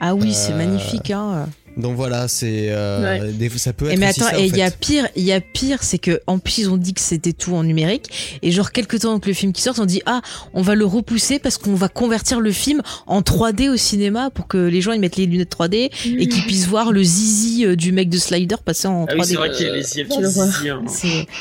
Ah 0.00 0.14
oui, 0.14 0.34
c'est 0.34 0.52
magnifique. 0.54 1.10
Hein. 1.12 1.48
Donc 1.76 1.96
voilà, 1.96 2.28
c'est 2.28 2.70
euh, 2.70 3.30
ça 3.56 3.72
peut 3.72 3.86
être 3.86 3.92
Et 3.92 3.96
mais 3.96 4.10
aussi 4.10 4.20
attends, 4.22 4.30
ça, 4.30 4.40
et 4.40 4.46
il 4.46 4.56
y 4.56 4.62
a 4.62 4.70
pire, 4.70 5.08
il 5.16 5.24
y 5.24 5.32
a 5.32 5.40
pire, 5.40 5.82
c'est 5.82 5.98
que 5.98 6.20
en 6.26 6.38
plus 6.38 6.58
ils 6.58 6.70
ont 6.70 6.76
dit 6.76 6.92
que 6.92 7.00
c'était 7.00 7.32
tout 7.32 7.54
en 7.54 7.64
numérique 7.64 8.38
et 8.42 8.50
genre 8.50 8.72
quelques 8.72 9.00
temps 9.00 9.18
que 9.18 9.28
le 9.28 9.34
film 9.34 9.52
qui 9.52 9.62
sort, 9.62 9.74
on 9.78 9.86
dit 9.86 10.02
ah 10.06 10.20
on 10.52 10.62
va 10.62 10.74
le 10.74 10.84
repousser 10.84 11.38
parce 11.38 11.58
qu'on 11.58 11.74
va 11.74 11.88
convertir 11.88 12.40
le 12.40 12.52
film 12.52 12.82
en 13.06 13.22
3D 13.22 13.70
au 13.70 13.76
cinéma 13.76 14.30
pour 14.30 14.48
que 14.48 14.58
les 14.58 14.80
gens 14.80 14.92
ils 14.92 15.00
mettent 15.00 15.16
les 15.16 15.26
lunettes 15.26 15.54
3D 15.56 15.90
et 16.04 16.26
qu'ils 16.28 16.44
puissent 16.44 16.66
voir 16.66 16.92
le 16.92 17.02
zizi 17.02 17.64
euh, 17.64 17.76
du 17.76 17.92
mec 17.92 18.08
de 18.08 18.18
Slider 18.18 18.56
passer 18.62 18.88
en 18.88 19.06
Ah 19.08 19.14
oui, 19.14 19.20
3D. 19.20 19.24
c'est 19.24 19.34
vrai 19.36 19.50
qu'il 19.50 19.66
y 19.66 19.70
a 19.70 19.74
les 19.74 19.82
zizi, 19.82 20.68
hein. 20.68 20.84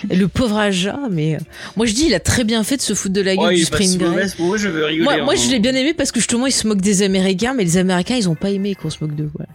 Le 0.10 0.28
pauvre 0.28 0.58
Aja, 0.58 0.98
mais 1.12 1.36
euh, 1.36 1.40
moi 1.76 1.86
je 1.86 1.94
dis 1.94 2.06
il 2.06 2.14
a 2.14 2.20
très 2.20 2.44
bien 2.44 2.64
fait 2.64 2.78
de 2.78 2.82
se 2.82 2.94
foutre 2.94 3.14
de 3.14 3.22
la 3.22 3.36
gueule 3.36 3.46
Ouais, 3.48 3.56
du 3.56 3.62
si 3.62 3.66
Spring 3.66 4.02
moi, 4.40 4.58
je 4.58 4.68
veux 4.68 4.86
rigoler. 4.86 5.04
Moi, 5.04 5.24
moi 5.24 5.34
hein. 5.34 5.38
je 5.44 5.50
l'ai 5.52 5.60
bien 5.60 5.74
aimé 5.74 5.94
parce 5.94 6.12
que 6.12 6.20
justement 6.20 6.48
il 6.48 6.52
se 6.52 6.68
moque 6.68 6.82
des 6.82 7.02
Américains, 7.04 7.54
mais 7.54 7.64
les 7.64 7.78
Américains 7.78 8.16
ils 8.16 8.30
ont 8.30 8.36
pas 8.36 8.52
aimé 8.52 8.76
qu'on 8.76 8.90
se 8.90 8.98
moque 9.02 9.16
d'eux. 9.16 9.30
Voilà. 9.36 9.50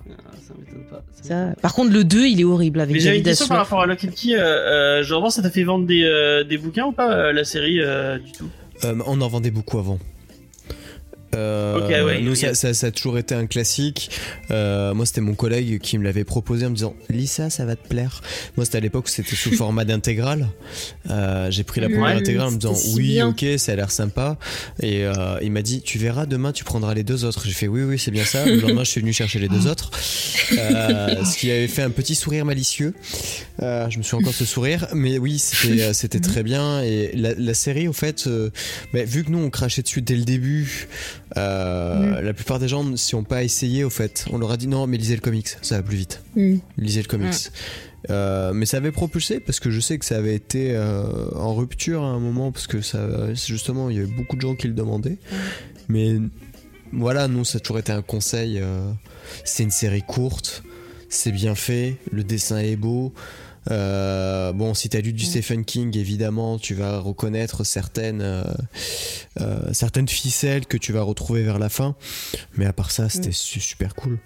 Ça. 1.26 1.48
Par 1.62 1.74
contre 1.74 1.92
le 1.92 2.04
2 2.04 2.26
il 2.26 2.40
est 2.40 2.44
horrible 2.44 2.80
avec 2.80 2.94
Mais 2.94 3.00
j'avais 3.00 3.18
une 3.18 3.24
question 3.24 3.48
par 3.48 3.58
rapport 3.58 3.82
à 3.82 3.86
Lock 3.86 4.04
and 4.04 4.12
Key. 4.14 4.34
Euh, 4.34 4.40
euh, 4.40 5.02
genre, 5.02 5.30
ça 5.30 5.42
t'a 5.42 5.50
fait 5.50 5.64
vendre 5.64 5.86
des, 5.86 6.02
euh, 6.04 6.44
des 6.44 6.58
bouquins 6.58 6.86
ou 6.86 6.92
pas, 6.92 7.12
euh, 7.12 7.32
la 7.32 7.44
série, 7.44 7.80
euh, 7.80 8.18
du 8.18 8.32
tout? 8.32 8.48
Euh, 8.84 8.94
on 9.06 9.20
en 9.20 9.28
vendait 9.28 9.50
beaucoup 9.50 9.78
avant. 9.78 9.98
Euh, 11.36 12.04
ouais, 12.04 12.20
nous, 12.22 12.34
ça, 12.34 12.54
ça- 12.54 12.74
ça 12.74 12.86
a 12.88 12.90
toujours 12.90 13.18
été 13.18 13.34
un 13.34 13.46
classique. 13.46 14.10
Euh, 14.50 14.94
moi, 14.94 15.04
c'était 15.06 15.20
mon 15.20 15.34
collègue 15.34 15.78
qui 15.80 15.98
me 15.98 16.04
l'avait 16.04 16.24
proposé 16.24 16.66
en 16.66 16.70
me 16.70 16.74
disant 16.74 16.94
Lis 17.10 17.26
ça, 17.26 17.50
ça 17.50 17.64
va 17.64 17.76
te 17.76 17.86
plaire. 17.86 18.22
Moi, 18.56 18.64
c'était 18.64 18.78
à 18.78 18.80
l'époque 18.80 19.06
où 19.06 19.08
c'était 19.10 19.36
sous 19.36 19.52
format 19.56 19.84
d'intégrale. 19.84 20.48
Euh, 21.10 21.50
J'ai 21.50 21.62
pris 21.64 21.80
la 21.80 21.88
première 21.88 22.04
Ouais, 22.06 22.12
intégrale 22.20 22.48
en 22.48 22.50
me 22.52 22.56
disant 22.58 22.74
si 22.74 22.94
Oui, 22.96 23.08
bien. 23.12 23.28
ok, 23.28 23.44
ça 23.58 23.72
a 23.72 23.76
l'air 23.76 23.90
sympa. 23.90 24.38
Et 24.82 25.04
il 25.42 25.52
m'a 25.52 25.62
dit 25.62 25.82
Tu 25.82 25.98
verras, 25.98 26.26
demain, 26.26 26.52
tu 26.52 26.64
prendras 26.64 26.94
les 26.94 27.04
deux 27.04 27.24
autres. 27.24 27.42
J'ai 27.46 27.52
fait 27.52 27.68
Oui, 27.68 27.82
oui, 27.82 27.98
c'est 27.98 28.10
bien 28.10 28.24
ça. 28.24 28.46
Le 28.46 28.56
lendemain, 28.60 28.84
je 28.84 28.90
suis 28.90 29.00
venu 29.00 29.12
chercher 29.12 29.38
les 29.38 29.48
deux 29.48 29.66
autres. 29.66 29.90
Euh, 30.52 31.24
ce 31.24 31.36
qui 31.36 31.50
avait 31.50 31.68
fait 31.68 31.82
un 31.82 31.90
petit 31.90 32.14
sourire 32.14 32.44
malicieux. 32.44 32.94
Je 33.60 33.98
me 33.98 34.02
suis 34.02 34.14
encore 34.16 34.34
ce 34.34 34.44
sourire. 34.44 34.86
Mais 34.94 35.18
oui, 35.18 35.38
c'était 35.38 36.20
très 36.20 36.42
bien. 36.42 36.82
Et 36.82 37.10
la, 37.14 37.34
la 37.34 37.54
série, 37.54 37.88
au 37.88 37.92
fait, 37.92 38.28
bah, 38.92 39.04
vu 39.04 39.24
que 39.24 39.30
nous, 39.30 39.38
on 39.38 39.50
crachait 39.50 39.82
dessus 39.82 40.02
dès 40.02 40.14
le 40.16 40.24
début, 40.24 40.88
euh, 41.36 42.20
la 42.20 42.32
plupart 42.32 42.58
des 42.58 42.68
gens, 42.68 42.96
si 42.96 43.14
on 43.14 43.24
pas 43.24 43.42
essayé, 43.42 43.84
au 43.84 43.90
fait, 43.90 44.26
on 44.30 44.38
leur 44.38 44.52
a 44.52 44.56
dit 44.56 44.68
non, 44.68 44.86
mais 44.86 44.96
lisez 44.96 45.14
le 45.14 45.20
comics, 45.20 45.48
ça 45.62 45.76
va 45.76 45.82
plus 45.82 45.96
vite. 45.96 46.22
Mm. 46.36 46.56
Lisez 46.78 47.02
le 47.02 47.08
comics. 47.08 47.50
Euh, 48.10 48.52
mais 48.52 48.66
ça 48.66 48.76
avait 48.76 48.92
propulsé 48.92 49.40
parce 49.40 49.58
que 49.58 49.70
je 49.70 49.80
sais 49.80 49.98
que 49.98 50.04
ça 50.04 50.16
avait 50.16 50.34
été 50.34 50.76
euh, 50.76 51.28
en 51.34 51.54
rupture 51.54 52.02
à 52.02 52.06
un 52.06 52.20
moment 52.20 52.52
parce 52.52 52.66
que 52.66 52.80
ça, 52.80 53.34
justement, 53.34 53.90
il 53.90 53.96
y 53.96 53.98
avait 53.98 54.12
beaucoup 54.12 54.36
de 54.36 54.40
gens 54.40 54.54
qui 54.54 54.68
le 54.68 54.74
demandaient. 54.74 55.18
Mais 55.88 56.16
voilà, 56.92 57.26
nous, 57.28 57.44
ça 57.44 57.56
a 57.56 57.60
toujours 57.60 57.78
été 57.78 57.92
un 57.92 58.02
conseil. 58.02 58.60
euh, 58.60 58.92
c'est 59.44 59.64
une 59.64 59.70
série 59.70 60.02
courte, 60.02 60.62
c'est 61.08 61.32
bien 61.32 61.54
fait, 61.54 61.96
le 62.12 62.22
dessin 62.22 62.58
est 62.58 62.76
beau. 62.76 63.12
Euh, 63.70 64.52
bon, 64.52 64.74
si 64.74 64.88
t'as 64.88 65.00
lu 65.00 65.12
du 65.12 65.24
Stephen 65.24 65.64
King, 65.64 65.96
évidemment, 65.96 66.58
tu 66.58 66.74
vas 66.74 66.98
reconnaître 66.98 67.64
certaines, 67.64 68.20
euh, 68.22 68.44
euh, 69.40 69.72
certaines 69.72 70.08
ficelles 70.08 70.66
que 70.66 70.76
tu 70.76 70.92
vas 70.92 71.02
retrouver 71.02 71.42
vers 71.42 71.58
la 71.58 71.68
fin. 71.68 71.96
Mais 72.56 72.66
à 72.66 72.72
part 72.72 72.90
ça, 72.90 73.08
c'était 73.08 73.32
su- 73.32 73.60
super 73.60 73.94
cool. 73.94 74.18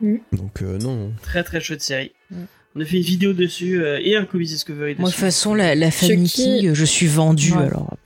Mm. 0.00 0.16
Donc, 0.32 0.62
euh, 0.62 0.78
non. 0.78 1.12
Très 1.22 1.42
très 1.44 1.60
chouette 1.60 1.82
série. 1.82 2.12
Mm. 2.30 2.36
On 2.76 2.80
a 2.80 2.84
fait 2.84 2.96
une 2.96 3.02
vidéo 3.04 3.32
dessus 3.32 3.80
euh, 3.80 4.00
et 4.02 4.16
un 4.16 4.24
Comics 4.24 4.48
Discovery 4.48 4.92
dessus. 4.94 5.00
Moi 5.00 5.10
de 5.10 5.14
toute 5.14 5.20
façon 5.20 5.54
la, 5.54 5.76
la 5.76 5.92
famille 5.92 6.26
Chucky- 6.28 6.60
King, 6.60 6.74
je 6.74 6.84
suis 6.84 7.06
vendue 7.06 7.52
Ouais. 7.52 7.62
alors. 7.66 7.96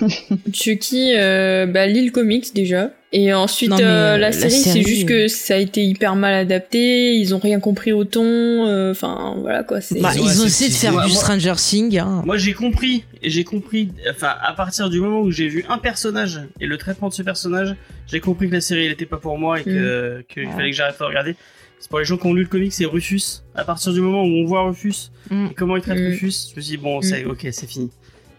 Chucky, 0.52 1.14
euh, 1.16 1.66
bah, 1.66 1.86
lit 1.86 2.04
le 2.04 2.10
comics 2.10 2.52
déjà. 2.54 2.90
Et 3.12 3.32
ensuite, 3.32 3.70
Non, 3.70 3.76
euh, 3.78 3.82
euh, 3.82 4.16
la 4.16 4.30
la 4.30 4.32
série, 4.32 4.50
c'est 4.50 4.82
juste 4.82 5.04
euh, 5.04 5.06
que 5.26 5.28
ça 5.28 5.54
a 5.54 5.58
été 5.58 5.84
hyper 5.84 6.16
mal 6.16 6.34
adapté, 6.34 7.14
ils 7.14 7.32
ont 7.32 7.38
rien 7.38 7.60
compris 7.60 7.92
au 7.92 8.04
ton, 8.04 8.24
euh, 8.24 8.90
enfin 8.90 9.36
voilà 9.40 9.62
quoi. 9.62 9.80
c'est- 9.80 10.00
Bah, 10.00 10.10
Ils 10.16 10.22
ils 10.24 10.42
ont 10.42 10.46
essayé 10.46 10.68
de 10.68 10.74
faire 10.74 10.94
Ouais, 10.96 11.04
du 11.06 11.12
moi- 11.12 11.20
Stranger 11.20 11.54
Things. 11.56 11.96
Hein. 11.98 12.22
Moi 12.26 12.38
j'ai 12.38 12.54
compris, 12.54 13.04
et 13.22 13.30
j'ai 13.30 13.44
compris, 13.44 13.90
enfin 14.10 14.34
à 14.42 14.52
partir 14.54 14.90
du 14.90 14.98
moment 14.98 15.20
où 15.20 15.30
j'ai 15.30 15.46
vu 15.46 15.64
un 15.68 15.78
personnage 15.78 16.40
et 16.60 16.66
le 16.66 16.76
traitement 16.76 17.08
de 17.08 17.14
ce 17.14 17.22
personnage, 17.22 17.76
j'ai 18.08 18.18
compris 18.18 18.48
que 18.48 18.54
la 18.54 18.60
série 18.60 18.86
elle 18.86 18.92
était 18.92 19.06
pas 19.06 19.18
pour 19.18 19.38
moi 19.38 19.60
et 19.60 19.62
que 19.62 20.24
qu'il 20.28 20.46
Ouais. 20.46 20.52
fallait 20.52 20.70
que 20.72 20.76
j'arrête 20.76 20.98
de 20.98 21.04
regarder. 21.04 21.36
C'est 21.78 21.88
pour 21.88 22.00
les 22.00 22.04
gens 22.04 22.16
qui 22.16 22.26
ont 22.26 22.32
lu 22.34 22.42
le 22.42 22.48
comic, 22.48 22.72
c'est 22.72 22.86
Rufus. 22.86 23.42
À 23.54 23.62
partir 23.64 23.92
du 23.92 24.00
moment 24.00 24.22
où 24.24 24.26
on 24.42 24.44
voit 24.44 24.66
Rufus 24.66 25.10
Mm. 25.30 25.46
et 25.52 25.54
comment 25.54 25.76
il 25.76 25.82
traite 25.82 25.98
Mm. 26.00 26.06
Rufus, 26.06 26.48
je 26.50 26.56
me 26.56 26.60
suis 26.62 26.70
dit 26.72 26.76
bon, 26.78 27.00
c'est 27.00 27.24
ok, 27.26 27.46
c'est 27.52 27.68
fini. 27.70 27.90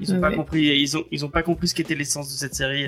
Ils 0.01 0.11
ont 0.11 0.15
Ouais, 0.15 0.21
pas 0.21 0.29
ouais. 0.29 0.35
compris, 0.35 0.61
ils 0.81 0.97
ont 0.97 1.03
ils 1.11 1.23
ont 1.25 1.29
pas 1.29 1.41
compris 1.43 1.67
ce 1.69 1.73
qu'était 1.75 1.95
l'essence 1.95 2.27
de 2.31 2.37
cette 2.37 2.53
série. 2.55 2.87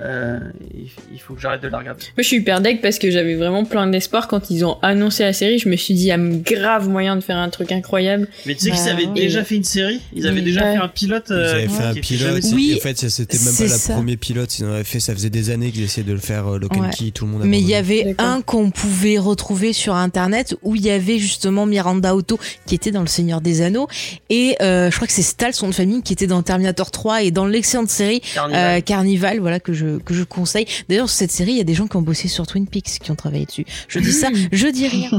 Euh, 0.00 0.38
il, 0.74 0.88
il 1.12 1.18
faut 1.20 1.34
que 1.34 1.40
j'arrête 1.40 1.62
de 1.62 1.68
la 1.68 1.78
regarder. 1.78 2.02
Moi, 2.16 2.22
je 2.22 2.26
suis 2.26 2.36
hyper 2.38 2.60
deg 2.60 2.80
parce 2.80 2.98
que 2.98 3.10
j'avais 3.10 3.34
vraiment 3.34 3.64
plein 3.64 3.86
d'espoir 3.86 4.28
quand 4.28 4.50
ils 4.50 4.64
ont 4.64 4.78
annoncé 4.82 5.22
la 5.22 5.32
série. 5.32 5.58
Je 5.58 5.68
me 5.68 5.76
suis 5.76 5.94
dit, 5.94 6.02
il 6.04 6.06
y 6.06 6.12
a 6.12 6.18
grave 6.18 6.88
moyen 6.88 7.16
de 7.16 7.20
faire 7.22 7.36
un 7.38 7.48
truc 7.48 7.72
incroyable. 7.72 8.28
Mais 8.46 8.54
tu 8.54 8.60
sais 8.64 8.70
Bah, 8.70 8.76
qu'ils 8.76 8.88
avaient 8.90 9.06
ouais. 9.06 9.14
déjà 9.14 9.44
fait 9.44 9.56
une 9.56 9.64
série, 9.64 10.00
ils 10.14 10.26
avaient 10.26 10.36
Mais 10.36 10.42
déjà 10.42 10.62
ouais. 10.64 10.76
fait 10.76 10.82
un 10.82 10.88
pilote. 10.88 11.26
Ils 11.30 11.32
euh, 11.34 11.52
avaient 11.54 11.66
qui 11.66 11.74
fait 11.74 11.82
un 11.84 11.94
pilote. 11.94 12.44
Oui, 12.54 12.74
en 12.76 12.80
fait, 12.80 12.96
c'était 13.08 13.38
même 13.38 13.46
pas 13.46 13.68
ça. 13.68 13.92
le 13.92 13.94
premier 13.96 14.16
pilote. 14.16 14.58
Ils 14.58 14.64
en 14.66 14.72
avaient 14.72 14.84
fait. 14.84 15.00
Ça 15.00 15.14
faisait 15.14 15.30
des 15.30 15.50
années 15.50 15.70
qu'ils 15.70 15.82
essayaient 15.84 16.06
de 16.06 16.12
le 16.12 16.18
faire. 16.18 16.46
Euh, 16.46 16.58
Lock 16.58 16.76
and 16.76 16.80
Ouais. 16.80 16.90
Key, 16.96 17.10
tout 17.10 17.24
le 17.26 17.32
monde. 17.32 17.42
Mais 17.44 17.60
il 17.60 17.66
y 17.68 17.74
avait 17.74 18.14
un 18.18 18.40
qu'on 18.42 18.70
pouvait 18.70 19.18
retrouver 19.18 19.72
sur 19.72 19.94
internet 19.94 20.56
où 20.62 20.76
il 20.76 20.82
y 20.82 20.90
avait 20.90 21.18
justement 21.18 21.66
Miranda 21.66 22.14
Otto 22.14 22.38
qui 22.66 22.74
était 22.74 22.90
dans 22.90 23.00
Le 23.02 23.06
Seigneur 23.06 23.40
des 23.40 23.60
Anneaux 23.62 23.88
et 24.30 24.56
euh, 24.62 24.90
je 24.90 24.96
crois 24.96 25.06
que 25.06 25.12
c'est 25.12 25.22
Stal 25.22 25.52
son 25.54 25.68
de 25.68 25.74
famille 25.74 26.02
qui 26.02 26.12
était 26.12 26.26
dans 26.30 26.42
Terminator 26.42 26.90
3 26.90 27.22
et 27.24 27.30
dans 27.30 27.46
l'excellente 27.46 27.90
série 27.90 28.20
Carnival. 28.20 28.78
euh, 28.78 28.80
Carnival 28.80 29.40
voilà 29.40 29.60
que 29.60 29.72
je 29.72 29.98
que 29.98 30.14
je 30.14 30.24
conseille. 30.24 30.66
D'ailleurs 30.88 31.08
sur 31.08 31.18
cette 31.18 31.30
série 31.30 31.52
il 31.52 31.58
y 31.58 31.60
a 31.60 31.64
des 31.64 31.74
gens 31.74 31.86
qui 31.86 31.96
ont 31.96 32.02
bossé 32.02 32.26
sur 32.28 32.46
Twin 32.46 32.66
Peaks 32.66 32.98
qui 33.02 33.10
ont 33.10 33.16
travaillé 33.16 33.44
dessus. 33.46 33.66
Je 33.88 33.98
dis 33.98 34.12
ça, 34.12 34.28
je 34.52 34.66
dis 34.68 34.88
rien. 34.88 35.10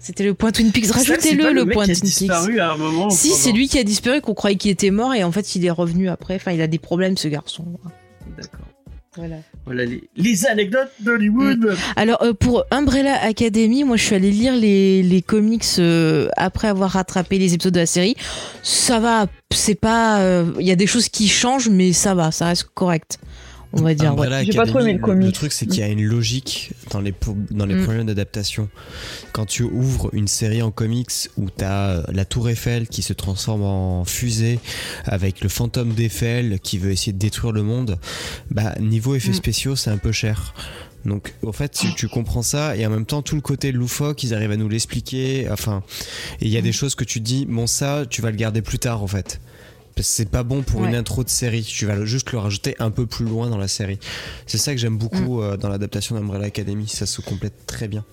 C'était 0.00 0.24
le 0.24 0.34
point 0.34 0.50
Twin 0.50 0.72
Peaks. 0.72 0.90
Rajoutez-le 0.90 1.52
le 1.52 1.64
mec 1.64 1.74
point 1.74 1.84
qui 1.84 1.92
a 1.92 1.94
Twin 1.94 2.02
Peaks. 2.10 2.18
disparu 2.18 2.60
à 2.60 2.72
un 2.72 2.76
moment. 2.76 3.10
Si, 3.10 3.30
c'est 3.30 3.52
lui 3.52 3.68
qui 3.68 3.78
a 3.78 3.84
disparu, 3.84 4.20
qu'on 4.20 4.34
croyait 4.34 4.56
qu'il 4.56 4.70
était 4.70 4.90
mort, 4.90 5.14
et 5.14 5.24
en 5.24 5.32
fait, 5.32 5.54
il 5.54 5.64
est 5.64 5.70
revenu 5.70 6.08
après. 6.08 6.36
Enfin, 6.36 6.52
il 6.52 6.60
a 6.60 6.66
des 6.66 6.78
problèmes, 6.78 7.16
ce 7.16 7.28
garçon. 7.28 7.64
D'accord. 8.36 8.66
Voilà. 9.16 9.36
Voilà 9.64 9.84
les, 9.84 10.08
les 10.16 10.46
anecdotes 10.46 10.90
d'Hollywood. 11.00 11.76
Alors, 11.96 12.22
euh, 12.22 12.32
pour 12.34 12.64
Umbrella 12.70 13.14
Academy, 13.22 13.82
moi, 13.82 13.96
je 13.96 14.04
suis 14.04 14.14
allée 14.14 14.30
lire 14.30 14.54
les, 14.54 15.02
les 15.02 15.22
comics 15.22 15.64
euh, 15.78 16.28
après 16.36 16.68
avoir 16.68 16.90
rattrapé 16.90 17.38
les 17.38 17.54
épisodes 17.54 17.74
de 17.74 17.80
la 17.80 17.86
série. 17.86 18.14
Ça 18.62 19.00
va, 19.00 19.26
c'est 19.52 19.74
pas. 19.74 20.20
euh, 20.20 20.52
Il 20.60 20.66
y 20.66 20.70
a 20.70 20.76
des 20.76 20.86
choses 20.86 21.08
qui 21.08 21.26
changent, 21.28 21.68
mais 21.68 21.92
ça 21.92 22.14
va, 22.14 22.30
ça 22.30 22.46
reste 22.46 22.68
correct. 22.74 23.18
On 23.74 23.82
va 23.82 23.92
dire, 23.92 24.16
ouais. 24.16 24.44
J'ai 24.46 24.52
pas 24.54 24.64
trop 24.66 24.80
aimé 24.80 24.94
le 24.94 24.98
comics. 24.98 25.34
truc, 25.34 25.52
c'est 25.52 25.66
qu'il 25.66 25.80
y 25.80 25.82
a 25.82 25.88
une 25.88 26.02
logique 26.02 26.72
dans 26.90 27.00
les, 27.00 27.12
dans 27.50 27.66
les 27.66 27.74
Mm. 27.74 27.82
problèmes 27.84 28.06
d'adaptation. 28.06 28.70
Quand 29.32 29.44
tu 29.44 29.62
ouvres 29.62 30.08
une 30.14 30.26
série 30.26 30.62
en 30.62 30.70
comics 30.70 31.10
où 31.36 31.48
tu 31.50 31.64
as 31.64 32.02
la 32.10 32.24
Tour 32.24 32.48
Eiffel 32.48 32.88
qui 32.88 33.02
se 33.02 33.12
transforme 33.12 33.62
en 33.62 34.04
fusée 34.06 34.58
avec 35.04 35.42
le 35.42 35.48
fantôme 35.50 35.92
d'Eiffel 35.92 36.60
qui 36.60 36.78
veut 36.78 36.90
essayer 36.92 37.12
de 37.12 37.18
détruire 37.18 37.52
le 37.52 37.62
monde, 37.62 37.98
bah, 38.50 38.74
niveau 38.80 39.14
effets 39.14 39.30
Mm. 39.32 39.34
spéciaux, 39.34 39.76
c'est 39.76 39.90
un 39.90 39.98
peu 39.98 40.12
cher. 40.12 40.54
Donc, 41.04 41.34
en 41.46 41.52
fait, 41.52 41.70
tu, 41.72 41.94
tu 41.94 42.08
comprends 42.08 42.42
ça 42.42 42.74
et 42.76 42.84
en 42.86 42.90
même 42.90 43.06
temps, 43.06 43.22
tout 43.22 43.34
le 43.36 43.40
côté 43.42 43.70
loufoque, 43.70 44.22
ils 44.24 44.32
arrivent 44.34 44.50
à 44.50 44.56
nous 44.56 44.68
l'expliquer. 44.68 45.46
Enfin, 45.50 45.82
et 46.40 46.46
il 46.46 46.50
y 46.50 46.56
a 46.56 46.62
des 46.62 46.72
choses 46.72 46.94
que 46.94 47.04
tu 47.04 47.20
te 47.20 47.24
dis, 47.24 47.44
bon, 47.46 47.66
ça, 47.66 48.04
tu 48.08 48.22
vas 48.22 48.30
le 48.30 48.36
garder 48.36 48.62
plus 48.62 48.78
tard, 48.78 49.02
en 49.02 49.06
fait. 49.06 49.40
C'est 50.02 50.30
pas 50.30 50.42
bon 50.42 50.62
pour 50.62 50.84
une 50.84 50.94
intro 50.94 51.24
de 51.24 51.28
série. 51.28 51.62
Tu 51.62 51.86
vas 51.86 52.04
juste 52.04 52.32
le 52.32 52.38
rajouter 52.38 52.74
un 52.78 52.90
peu 52.90 53.06
plus 53.06 53.24
loin 53.24 53.48
dans 53.50 53.58
la 53.58 53.68
série. 53.68 53.98
C'est 54.46 54.58
ça 54.58 54.72
que 54.72 54.78
j'aime 54.78 54.96
beaucoup 54.98 55.42
euh, 55.42 55.56
dans 55.56 55.68
l'adaptation 55.68 56.14
d'Umbrella 56.16 56.46
Academy. 56.46 56.86
Ça 56.88 57.06
se 57.06 57.20
complète 57.20 57.66
très 57.66 57.88
bien. 57.88 58.04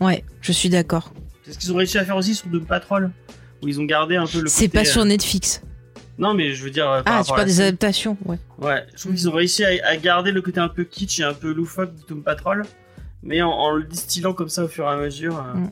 Ouais, 0.00 0.24
je 0.40 0.52
suis 0.52 0.68
d'accord. 0.68 1.12
C'est 1.44 1.52
ce 1.52 1.58
qu'ils 1.58 1.72
ont 1.72 1.76
réussi 1.76 1.98
à 1.98 2.04
faire 2.04 2.16
aussi 2.16 2.34
sur 2.34 2.48
Doom 2.48 2.66
Patrol. 2.66 3.10
Où 3.62 3.68
ils 3.68 3.80
ont 3.80 3.84
gardé 3.84 4.16
un 4.16 4.26
peu 4.26 4.40
le 4.40 4.48
C'est 4.48 4.68
pas 4.68 4.84
sur 4.84 5.02
euh, 5.02 5.06
Netflix. 5.06 5.62
Non, 6.18 6.34
mais 6.34 6.52
je 6.52 6.62
veux 6.64 6.70
dire. 6.70 6.90
euh, 6.90 7.02
par 7.02 7.20
Ah, 7.20 7.24
tu 7.24 7.30
parles 7.32 7.46
des 7.46 7.52
série. 7.52 7.68
adaptations, 7.68 8.16
ouais. 8.26 8.38
Ouais, 8.58 8.84
je 8.94 9.00
trouve 9.00 9.14
qu'ils 9.14 9.28
ont 9.28 9.32
réussi 9.32 9.64
à, 9.64 9.70
à 9.86 9.96
garder 9.96 10.30
le 10.32 10.42
côté 10.42 10.60
un 10.60 10.68
peu 10.68 10.84
kitsch 10.84 11.20
et 11.20 11.24
un 11.24 11.32
peu 11.34 11.52
loufoque 11.52 11.94
de 11.94 12.02
Doom 12.08 12.22
Patrol. 12.22 12.64
mais 13.22 13.40
en, 13.42 13.50
en 13.50 13.70
le 13.70 13.84
distillant 13.84 14.32
comme 14.34 14.48
ça 14.50 14.64
au 14.64 14.68
fur 14.68 14.84
et 14.84 14.88
à 14.88 14.96
mesure. 14.96 15.34
Mm. 15.42 15.70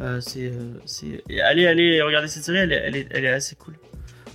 euh, 0.00 0.20
c'est, 0.20 0.52
euh, 0.52 1.40
Allez, 1.44 1.66
allez, 1.66 2.00
regardez 2.02 2.28
cette 2.28 2.44
série, 2.44 2.58
elle 2.58 2.72
est, 2.72 2.82
elle 2.86 2.96
est, 2.96 3.08
elle 3.10 3.24
est 3.24 3.28
assez 3.32 3.56
cool. 3.56 3.74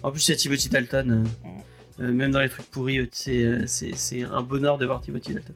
En 0.04 0.12
plus, 0.12 0.20
c'est 0.22 0.36
Timothy 0.36 0.70
Dalton. 0.70 1.26
euh, 1.46 2.04
euh, 2.04 2.12
même 2.12 2.32
dans 2.32 2.40
les 2.42 2.50
trucs 2.50 2.66
pourris, 2.70 3.00
euh, 3.00 3.64
c'est, 3.66 4.24
un 4.24 4.42
bonheur 4.42 4.78
de 4.78 4.86
voir 4.86 5.02
Timothy 5.02 5.34
Dalton. 5.34 5.54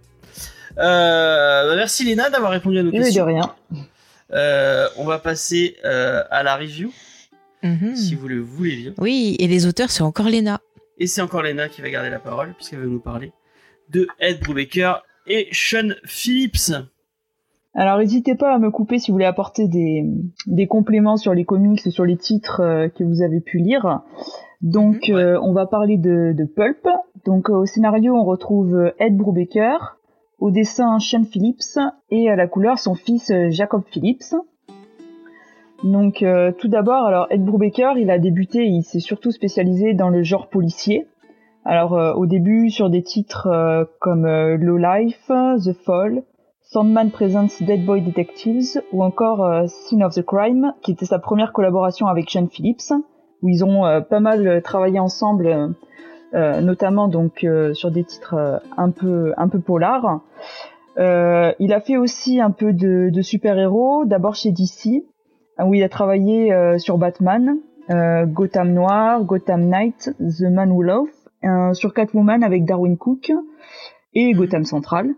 Euh, 0.78 1.70
bah, 1.70 1.76
merci 1.76 2.04
Léna 2.06 2.30
d'avoir 2.30 2.52
répondu 2.52 2.78
à 2.80 2.84
nos 2.84 2.92
Et 2.92 3.00
de 3.00 3.04
questions. 3.04 3.26
rien. 3.26 3.56
Euh, 4.34 4.88
on 4.98 5.06
va 5.06 5.20
passer 5.20 5.78
euh, 5.86 6.24
à 6.30 6.44
la 6.44 6.56
review, 6.58 6.92
Mhm. 7.64 7.96
si 7.96 8.14
vous 8.16 8.28
le 8.28 8.40
voulez 8.40 8.76
bien. 8.76 8.94
Oui, 8.98 9.36
et 9.40 9.48
les 9.48 9.66
auteurs, 9.66 9.90
c'est 9.90 10.04
encore 10.04 10.30
Lena. 10.30 10.60
Et 11.00 11.08
c'est 11.08 11.22
encore 11.22 11.42
Lena 11.44 11.70
qui 11.70 11.82
va 11.82 11.90
garder 11.90 12.10
la 12.10 12.20
parole, 12.20 12.54
puisqu'elle 12.54 12.80
va 12.80 12.86
nous 12.86 13.00
parler 13.00 13.32
de 13.90 14.08
Ed 14.20 14.40
Brubaker 14.42 15.04
et 15.28 15.48
Sean 15.52 15.90
Phillips. 16.06 16.72
Alors 17.80 18.00
n'hésitez 18.00 18.34
pas 18.34 18.56
à 18.56 18.58
me 18.60 18.72
couper 18.72 18.98
si 18.98 19.12
vous 19.12 19.16
voulez 19.16 19.26
apporter 19.26 19.68
des, 19.68 20.04
des 20.48 20.66
compléments 20.66 21.16
sur 21.16 21.34
les 21.36 21.46
comics, 21.46 21.80
sur 21.92 22.06
les 22.06 22.18
titres 22.18 22.62
euh, 22.62 22.90
que 22.90 23.04
vous 23.04 23.22
avez 23.22 23.40
pu 23.40 23.60
lire. 23.60 24.02
Donc 24.64 25.08
Mhm, 25.10 25.16
ouais. 25.16 25.22
euh, 25.22 25.40
on 25.44 25.54
va 25.54 25.68
parler 25.68 25.98
de, 25.98 26.34
de 26.36 26.44
Pulp. 26.46 26.88
Donc 27.26 27.50
euh, 27.52 27.54
au 27.54 27.66
scénario 27.68 28.16
on 28.16 28.24
retrouve 28.24 28.92
Ed 29.00 29.16
Brubaker, 29.16 29.98
au 30.40 30.50
dessin 30.50 30.98
Sean 30.98 31.24
Phillips 31.24 31.78
et 32.10 32.30
à 32.32 32.36
la 32.36 32.48
couleur 32.48 32.80
son 32.80 32.96
fils 32.96 33.32
Jacob 33.50 33.84
Phillips. 33.92 34.34
Donc 35.84 36.24
euh, 36.24 36.52
tout 36.58 36.70
d'abord 36.70 37.06
alors 37.06 37.28
Ed 37.30 37.46
Brubaker 37.46 37.94
il 37.98 38.10
a 38.10 38.18
débuté, 38.18 38.66
il 38.66 38.82
s'est 38.82 39.00
surtout 39.00 39.30
spécialisé 39.30 39.94
dans 39.94 40.10
le 40.10 40.24
genre 40.24 40.48
policier. 40.50 41.06
Alors 41.64 41.94
euh, 41.94 42.14
au 42.14 42.26
début 42.26 42.72
sur 42.72 42.90
des 42.90 43.04
titres 43.04 43.46
euh, 43.48 43.86
comme 44.00 44.26
Low 44.26 44.78
Life, 44.78 45.28
The 45.28 45.74
Fall, 45.86 46.24
Sandman 46.70 47.12
Presents 47.12 47.62
Dead 47.62 47.86
Boy 47.86 48.02
Detectives 48.02 48.82
ou 48.92 49.04
encore 49.04 49.44
euh, 49.44 49.68
Scene 49.68 50.04
of 50.04 50.14
the 50.14 50.24
Crime, 50.24 50.74
qui 50.82 50.92
était 50.92 51.06
sa 51.06 51.20
première 51.20 51.54
collaboration 51.54 52.08
avec 52.08 52.30
Sean 52.30 52.48
Phillips, 52.48 52.92
où 53.42 53.50
ils 53.50 53.64
ont 53.64 53.86
euh, 53.86 54.02
pas 54.02 54.20
mal 54.20 54.62
travaillé 54.62 55.00
ensemble, 55.00 55.76
euh, 56.34 56.62
notamment 56.62 57.08
donc 57.08 57.46
sur 57.74 57.92
des 57.92 58.04
titres 58.04 58.62
un 58.76 58.92
peu 58.92 59.34
un 59.38 59.48
peu 59.48 59.60
polars. 59.60 60.22
Il 60.98 61.74
a 61.74 61.82
fait 61.82 61.98
aussi 61.98 62.42
un 62.42 62.52
peu 62.52 62.74
de, 62.74 63.22
super-héros, 63.22 64.06
d'abord 64.06 64.36
chez 64.36 64.52
DC, 64.52 65.06
où 65.64 65.74
il 65.74 65.84
a 65.84 65.90
travaillé 65.90 66.52
sur 66.80 66.98
Batman, 66.98 67.58
Gotham 67.90 68.74
Noir, 68.74 69.24
Gotham 69.24 69.70
Knight, 69.70 70.10
The 70.20 70.50
Man 70.52 70.72
Who 70.72 70.84
euh, 71.44 71.74
sur 71.74 71.94
Catwoman 71.94 72.44
avec 72.44 72.66
Darwin 72.66 72.98
Cook 72.98 73.32
et 74.14 74.34
Gotham 74.34 74.66
Central. 74.66 75.14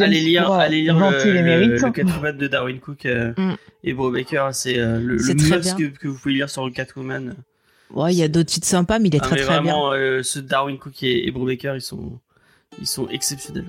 Allez 0.00 0.20
lire, 0.20 0.44
pourra 0.44 0.62
allez 0.62 0.82
lire 0.82 0.96
vanter 0.98 1.24
le, 1.26 1.32
les 1.32 1.38
le, 1.40 1.44
mérites. 1.44 1.82
le 1.98 2.32
de 2.32 2.46
Darwin 2.46 2.78
Cook 2.80 3.04
euh, 3.06 3.32
Mm. 3.36 3.54
et 3.84 3.92
Brubaker. 3.92 4.48
C'est 4.52 4.78
euh, 4.78 4.98
le, 5.00 5.18
C'est 5.18 5.34
le 5.34 5.56
must 5.56 5.76
que, 5.76 5.84
que 5.98 6.08
vous 6.08 6.18
pouvez 6.18 6.34
lire 6.34 6.48
sur 6.50 6.64
le 6.64 6.70
Catwoman. 6.72 7.34
Ouais, 7.94 8.12
il 8.12 8.18
y 8.18 8.22
a 8.22 8.28
d'autres 8.28 8.48
titres 8.50 8.66
sympas, 8.66 8.98
mais 8.98 9.08
il 9.08 9.14
est 9.14 9.20
Ah, 9.22 9.26
très 9.26 9.36
très 9.36 9.44
bien. 9.60 9.62
vraiment, 9.72 9.92
euh, 9.92 10.22
ce 10.22 10.38
Darwin 10.40 10.78
Cook 10.78 11.02
et, 11.02 11.26
et 11.26 11.30
Brubaker, 11.30 11.74
ils 11.76 11.80
sont, 11.82 12.18
ils 12.80 12.86
sont 12.86 13.06
exceptionnels. 13.08 13.66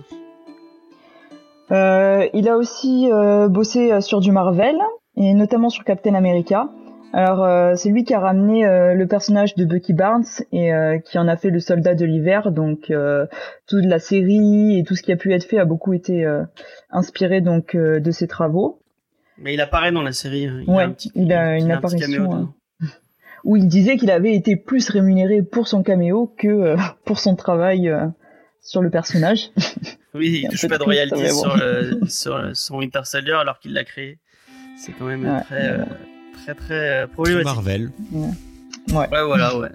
Euh, 1.71 2.27
il 2.33 2.47
a 2.47 2.55
aussi 2.57 3.09
euh, 3.11 3.47
bossé 3.49 3.99
sur 4.01 4.21
du 4.21 4.31
Marvel 4.31 4.75
et 5.17 5.33
notamment 5.33 5.69
sur 5.69 5.83
Captain 5.83 6.13
America. 6.15 6.69
Alors 7.13 7.43
euh, 7.43 7.75
c'est 7.75 7.89
lui 7.89 8.03
qui 8.03 8.13
a 8.13 8.19
ramené 8.19 8.65
euh, 8.65 8.93
le 8.93 9.07
personnage 9.07 9.55
de 9.55 9.65
Bucky 9.65 9.93
Barnes 9.93 10.25
et 10.51 10.73
euh, 10.73 10.99
qui 10.99 11.17
en 11.17 11.27
a 11.27 11.37
fait 11.37 11.49
le 11.49 11.59
soldat 11.59 11.95
de 11.95 12.05
l'hiver. 12.05 12.51
Donc 12.51 12.91
euh, 12.91 13.25
toute 13.67 13.85
la 13.85 13.97
série 13.99 14.77
et 14.77 14.83
tout 14.83 14.95
ce 14.95 15.01
qui 15.03 15.11
a 15.11 15.15
pu 15.15 15.33
être 15.33 15.45
fait 15.45 15.57
a 15.57 15.65
beaucoup 15.65 15.93
été 15.93 16.25
euh, 16.25 16.43
inspiré 16.89 17.41
donc 17.41 17.75
euh, 17.75 17.99
de 17.99 18.11
ses 18.11 18.27
travaux. 18.27 18.81
Mais 19.37 19.53
il 19.53 19.61
apparaît 19.61 19.91
dans 19.91 20.01
la 20.03 20.11
série. 20.11 20.45
hein. 20.47 20.59
Il 20.63 20.69
Ouais, 20.69 20.83
a 20.83 20.87
un 20.87 20.91
petit, 20.91 21.11
il 21.15 21.31
a 21.31 21.57
une 21.57 21.71
apparition, 21.71 22.23
dedans. 22.23 22.53
Où 23.45 23.55
il 23.55 23.67
disait 23.67 23.95
qu'il 23.97 24.11
avait 24.11 24.33
été 24.35 24.55
plus 24.55 24.89
rémunéré 24.89 25.41
pour 25.43 25.67
son 25.67 25.83
caméo 25.83 26.33
que 26.37 26.47
euh, 26.47 26.77
pour 27.05 27.19
son 27.19 27.35
travail 27.35 27.87
euh, 27.89 28.05
sur 28.61 28.81
le 28.81 28.89
personnage. 28.89 29.49
Oui, 30.13 30.39
Il 30.43 30.49
touche 30.49 30.67
pas 30.67 30.77
de 30.79 30.83
royalties 30.83 31.29
sur, 31.29 31.55
le- 31.57 31.99
sur 32.07 32.49
son 32.55 32.77
Winter 32.77 33.01
Soldier 33.03 33.33
alors 33.33 33.59
qu'il 33.59 33.73
l'a 33.73 33.83
créé. 33.83 34.17
C'est 34.75 34.91
quand 34.93 35.05
même 35.05 35.23
Ouais, 35.27 35.41
très, 35.41 35.69
euh, 35.69 35.83
très, 36.43 36.55
très 36.55 37.03
euh, 37.03 37.07
Tout 37.07 37.13
problématique. 37.13 37.45
Marvel. 37.45 37.91
Ouais, 38.13 39.07
voilà, 39.25 39.57
ouais. 39.57 39.69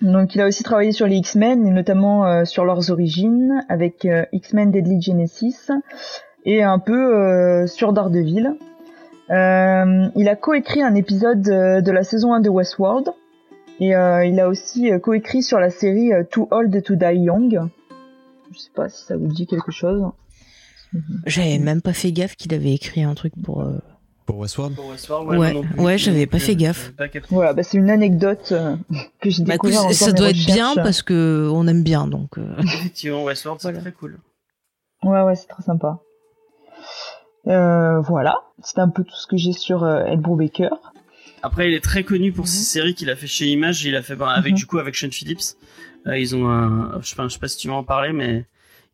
Donc 0.00 0.34
il 0.34 0.40
a 0.40 0.46
aussi 0.46 0.62
travaillé 0.62 0.92
sur 0.92 1.06
les 1.06 1.16
X-Men 1.16 1.66
et 1.66 1.70
notamment 1.70 2.26
euh, 2.26 2.44
sur 2.44 2.64
leurs 2.64 2.90
origines 2.90 3.64
avec 3.68 4.06
euh, 4.06 4.24
X-Men 4.32 4.70
Deadly 4.70 5.00
Genesis 5.02 5.68
et 6.46 6.62
un 6.62 6.78
peu 6.78 7.14
euh, 7.14 7.66
sur 7.66 7.92
Daredevil. 7.92 8.54
Euh, 9.30 10.08
il 10.16 10.28
a 10.28 10.36
coécrit 10.36 10.82
un 10.82 10.94
épisode 10.94 11.46
euh, 11.48 11.80
de 11.82 11.92
la 11.92 12.02
saison 12.02 12.32
1 12.32 12.40
de 12.40 12.48
Westworld 12.48 13.10
et 13.78 13.94
euh, 13.94 14.24
il 14.24 14.40
a 14.40 14.48
aussi 14.48 14.90
euh, 14.90 14.98
coécrit 14.98 15.42
sur 15.42 15.60
la 15.60 15.68
série 15.70 16.12
euh, 16.14 16.24
Too 16.24 16.48
Old 16.50 16.82
to 16.82 16.94
Die 16.96 17.16
Young. 17.16 17.60
Je 18.52 18.58
sais 18.58 18.70
pas 18.74 18.88
si 18.88 19.04
ça 19.04 19.16
vous 19.18 19.28
dit 19.28 19.46
quelque 19.46 19.70
chose. 19.70 20.02
J'avais 21.26 21.58
même 21.58 21.82
pas 21.82 21.92
fait 21.92 22.10
gaffe 22.10 22.36
qu'il 22.36 22.52
avait 22.54 22.72
écrit 22.72 23.02
un 23.02 23.14
truc 23.14 23.34
pour. 23.44 23.64
Pour 24.30 24.38
Westworld 24.38 24.76
Pour 24.76 24.86
Westworld, 24.86 25.28
Ouais, 25.28 25.52
plus. 25.74 25.82
ouais, 25.82 25.98
j'avais 25.98 26.26
pas 26.26 26.38
fait 26.38 26.54
gaffe. 26.54 26.92
pas. 26.96 27.06
Voilà, 27.30 27.52
bah, 27.52 27.62
c'est 27.64 27.78
une 27.78 27.90
anecdote 27.90 28.52
euh, 28.52 28.76
que 29.20 29.28
j'ai 29.30 29.42
Bah, 29.42 29.54
découvert 29.54 29.86
en 29.86 29.92
ça 29.92 30.12
doit 30.12 30.30
être 30.30 30.46
bien 30.46 30.74
parce 30.76 31.02
que 31.02 31.48
on 31.52 31.66
aime 31.66 31.82
bien, 31.82 32.06
donc. 32.06 32.38
euh, 32.38 32.54
Effectivement, 32.62 33.24
Westworld, 33.24 33.60
c'est 33.60 33.68
Voilà. 33.68 33.80
très 33.80 33.92
cool. 33.92 34.18
Ouais, 35.02 35.22
ouais, 35.22 35.34
c'est 35.34 35.48
très 35.48 35.62
sympa. 35.62 35.98
Euh, 37.48 38.00
voilà, 38.02 38.36
c'est 38.62 38.78
un 38.78 38.88
peu 38.88 39.02
tout 39.02 39.16
ce 39.16 39.26
que 39.26 39.36
j'ai 39.36 39.52
sur 39.52 39.88
Ed 39.88 40.20
Brubaker. 40.20 40.70
Après, 41.42 41.68
il 41.68 41.74
est 41.74 41.82
très 41.82 42.04
connu 42.04 42.32
pour 42.32 42.44
Mhm. 42.44 42.50
ses 42.50 42.64
séries 42.64 42.94
qu'il 42.94 43.08
a 43.10 43.16
fait 43.16 43.26
chez 43.26 43.46
Image. 43.46 43.82
Il 43.84 43.96
a 43.96 44.02
fait 44.02 44.14
ben, 44.14 44.28
avec 44.28 44.52
Mhm. 44.52 44.58
du 44.58 44.66
coup 44.66 44.78
avec 44.78 44.94
Sean 44.94 45.10
Phillips. 45.10 45.56
Euh, 46.06 46.18
ils 46.18 46.36
ont 46.36 46.48
un, 46.48 47.00
je 47.00 47.08
sais 47.08 47.16
pas, 47.16 47.24
je 47.26 47.32
sais 47.32 47.38
pas 47.38 47.48
si 47.48 47.56
tu 47.56 47.68
vas 47.68 47.74
en 47.74 47.84
parler, 47.84 48.12
mais 48.12 48.44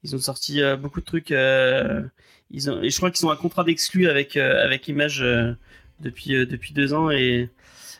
ils 0.05 0.15
ont 0.15 0.19
sorti 0.21 0.63
euh, 0.63 0.77
beaucoup 0.77 1.01
de 1.01 1.05
trucs. 1.07 1.33
euh, 1.33 2.03
ils 2.51 2.71
ont, 2.71 2.81
et 2.83 2.91
je 2.91 2.97
crois 2.97 3.11
qu'ils 3.11 3.27
ont 3.27 3.31
un 3.31 3.37
contrat 3.37 3.65
d'exclus 3.65 4.09
avec 4.09 4.37
euh, 4.37 4.65
avec 4.65 4.87
Image 4.89 5.21
euh, 5.23 5.53
depuis 6.01 6.35
euh, 6.35 6.47
depuis 6.47 6.73
deux 6.75 6.93
ans 6.95 7.11
et 7.11 7.51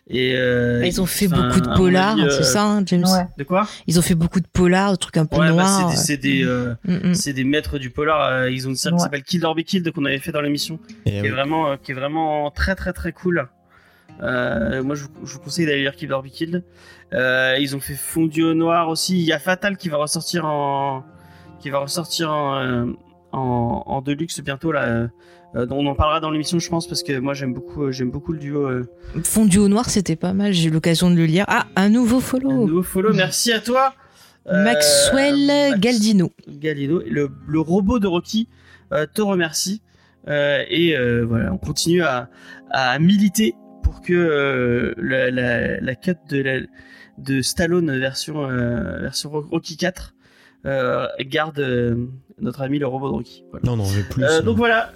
et 0.09 0.37
euh, 0.37 0.87
Ils 0.87 1.01
ont 1.01 1.07
fait 1.07 1.27
beaucoup 1.27 1.61
de 1.61 1.69
polars, 1.75 2.17
euh, 2.17 2.31
c'est 2.31 2.45
ça, 2.45 2.63
hein, 2.63 2.83
James 2.87 3.03
Ouais. 3.05 3.27
De 3.39 3.43
quoi? 3.43 3.67
Ils 3.89 3.99
ont 3.99 4.03
fait 4.03 4.15
beaucoup 4.15 4.39
de 4.39 4.47
polars, 4.47 4.93
de 4.93 4.97
trucs 4.97 5.17
un 5.17 5.27
peu 5.27 5.37
Ouais, 5.37 5.49
bah, 5.49 5.53
noirs. 5.53 5.91
c'est 5.97 5.97
des, 5.97 5.97
c'est 5.97 6.17
des, 6.17 6.45
euh, 6.45 6.75
Mm, 6.85 7.09
mm. 7.09 7.15
c'est 7.15 7.33
des 7.33 7.43
maîtres 7.43 7.79
du 7.81 7.91
polar. 7.91 8.21
euh, 8.23 8.49
ils 8.51 8.69
ont 8.69 8.71
une 8.71 8.77
série 8.77 8.93
Ouais. 8.93 8.99
qui 8.99 9.03
s'appelle 9.03 9.23
Kill 9.25 9.45
or 9.45 9.57
Be 9.57 9.63
Killed 9.63 9.91
qu'on 9.91 10.05
avait 10.05 10.21
fait 10.21 10.31
dans 10.31 10.43
l'émission. 10.43 10.79
Et 11.07 11.11
qui 11.11 11.21
oui. 11.23 11.27
est 11.27 11.31
vraiment 11.31 11.73
euh, 11.73 11.77
qui 11.83 11.91
est 11.91 11.95
vraiment 11.95 12.49
très 12.53 12.77
très 12.77 12.93
très 12.93 13.11
cool. 13.11 13.49
Euh, 14.23 14.83
moi, 14.85 14.95
je 14.95 15.03
vous, 15.05 15.27
je 15.27 15.33
vous 15.35 15.41
conseille 15.41 15.67
d'aller 15.67 15.81
lire 15.81 15.97
Kill 15.97 16.13
or 16.13 16.23
Be 16.23 16.29
Killed. 16.29 16.63
Euh, 17.13 17.57
ils 17.59 17.75
ont 17.75 17.81
fait 17.81 17.95
Fondu 17.95 18.45
au 18.45 18.55
noir 18.55 18.89
aussi. 18.89 19.19
Il 19.19 19.25
y 19.25 19.33
a 19.33 19.39
Fatal 19.41 19.77
qui 19.77 19.89
va 19.89 19.97
ressortir 19.97 20.47
en 20.47 21.05
qui 21.59 21.69
va 21.71 21.79
ressortir 21.81 22.31
en 22.31 22.57
euh, 22.63 22.87
en, 23.37 23.83
en 23.87 24.01
deluxe 24.03 24.41
bientôt 24.41 24.73
là. 24.73 24.85
euh, 24.85 25.09
dont 25.67 25.79
on 25.79 25.87
en 25.87 25.95
parlera 25.95 26.21
dans 26.21 26.31
l'émission, 26.31 26.59
je 26.59 26.69
pense, 26.69 26.87
parce 26.87 27.03
que 27.03 27.19
moi 27.19 27.33
j'aime 27.33 27.55
beaucoup 27.55 27.85
euh, 27.85 27.93
j'aime 27.93 28.11
beaucoup 28.11 28.33
le 28.33 28.39
duo. 28.39 28.67
euh, 28.69 28.85
Fondu 29.25 29.59
au 29.59 29.69
noir, 29.69 29.89
c'était 29.89 30.17
pas 30.17 30.33
mal. 30.35 30.53
J'ai 30.53 30.69
eu 30.69 30.73
l'occasion 30.73 31.11
de 31.11 31.15
le 31.17 31.25
lire. 31.25 31.45
Ah, 31.49 31.67
un 31.77 31.89
nouveau 31.89 32.19
un 32.19 32.21
follow. 32.21 32.51
nouveau 32.67 32.83
follow. 32.83 33.13
Merci 33.15 33.53
à 33.53 33.61
toi. 33.61 33.95
Euh, 34.49 34.63
Maxwell 34.65 35.47
Max- 35.47 35.81
Galdino. 35.81 36.33
Galino, 36.47 37.01
le, 37.09 37.31
le 37.49 37.61
robot 37.61 37.99
de 37.99 38.07
Rocky 38.07 38.49
euh, 38.93 39.07
te 39.13 39.23
remercie. 39.23 39.83
Euh, 40.29 40.63
et 40.69 40.97
euh, 40.97 41.25
voilà, 41.25 41.53
on 41.53 41.59
continue 41.59 42.03
à, 42.03 42.29
à 42.71 42.99
militer 42.99 43.55
pour 43.83 44.03
que 44.03 44.13
euh, 44.13 44.93
la, 44.99 45.31
la, 45.31 45.81
la 45.81 45.95
cut 45.95 46.17
de, 46.29 46.43
la, 46.43 46.59
de 47.19 47.41
Stallone 47.41 47.99
version, 47.99 48.45
euh, 48.51 48.99
version 49.01 49.31
Rocky 49.31 49.77
4 49.77 50.15
euh, 50.67 51.07
garde 51.21 51.61
euh, 51.61 52.07
notre 52.41 52.61
ami 52.63 52.79
le 52.79 52.87
robot 52.87 53.09
de 53.09 53.13
Rocky. 53.15 53.45
Voilà. 53.51 53.67
Non, 53.67 53.73
on 53.75 53.85
en 53.85 53.89
veut 53.89 54.05
plus. 54.11 54.25
Euh, 54.25 54.43
donc 54.43 54.57
voilà. 54.57 54.93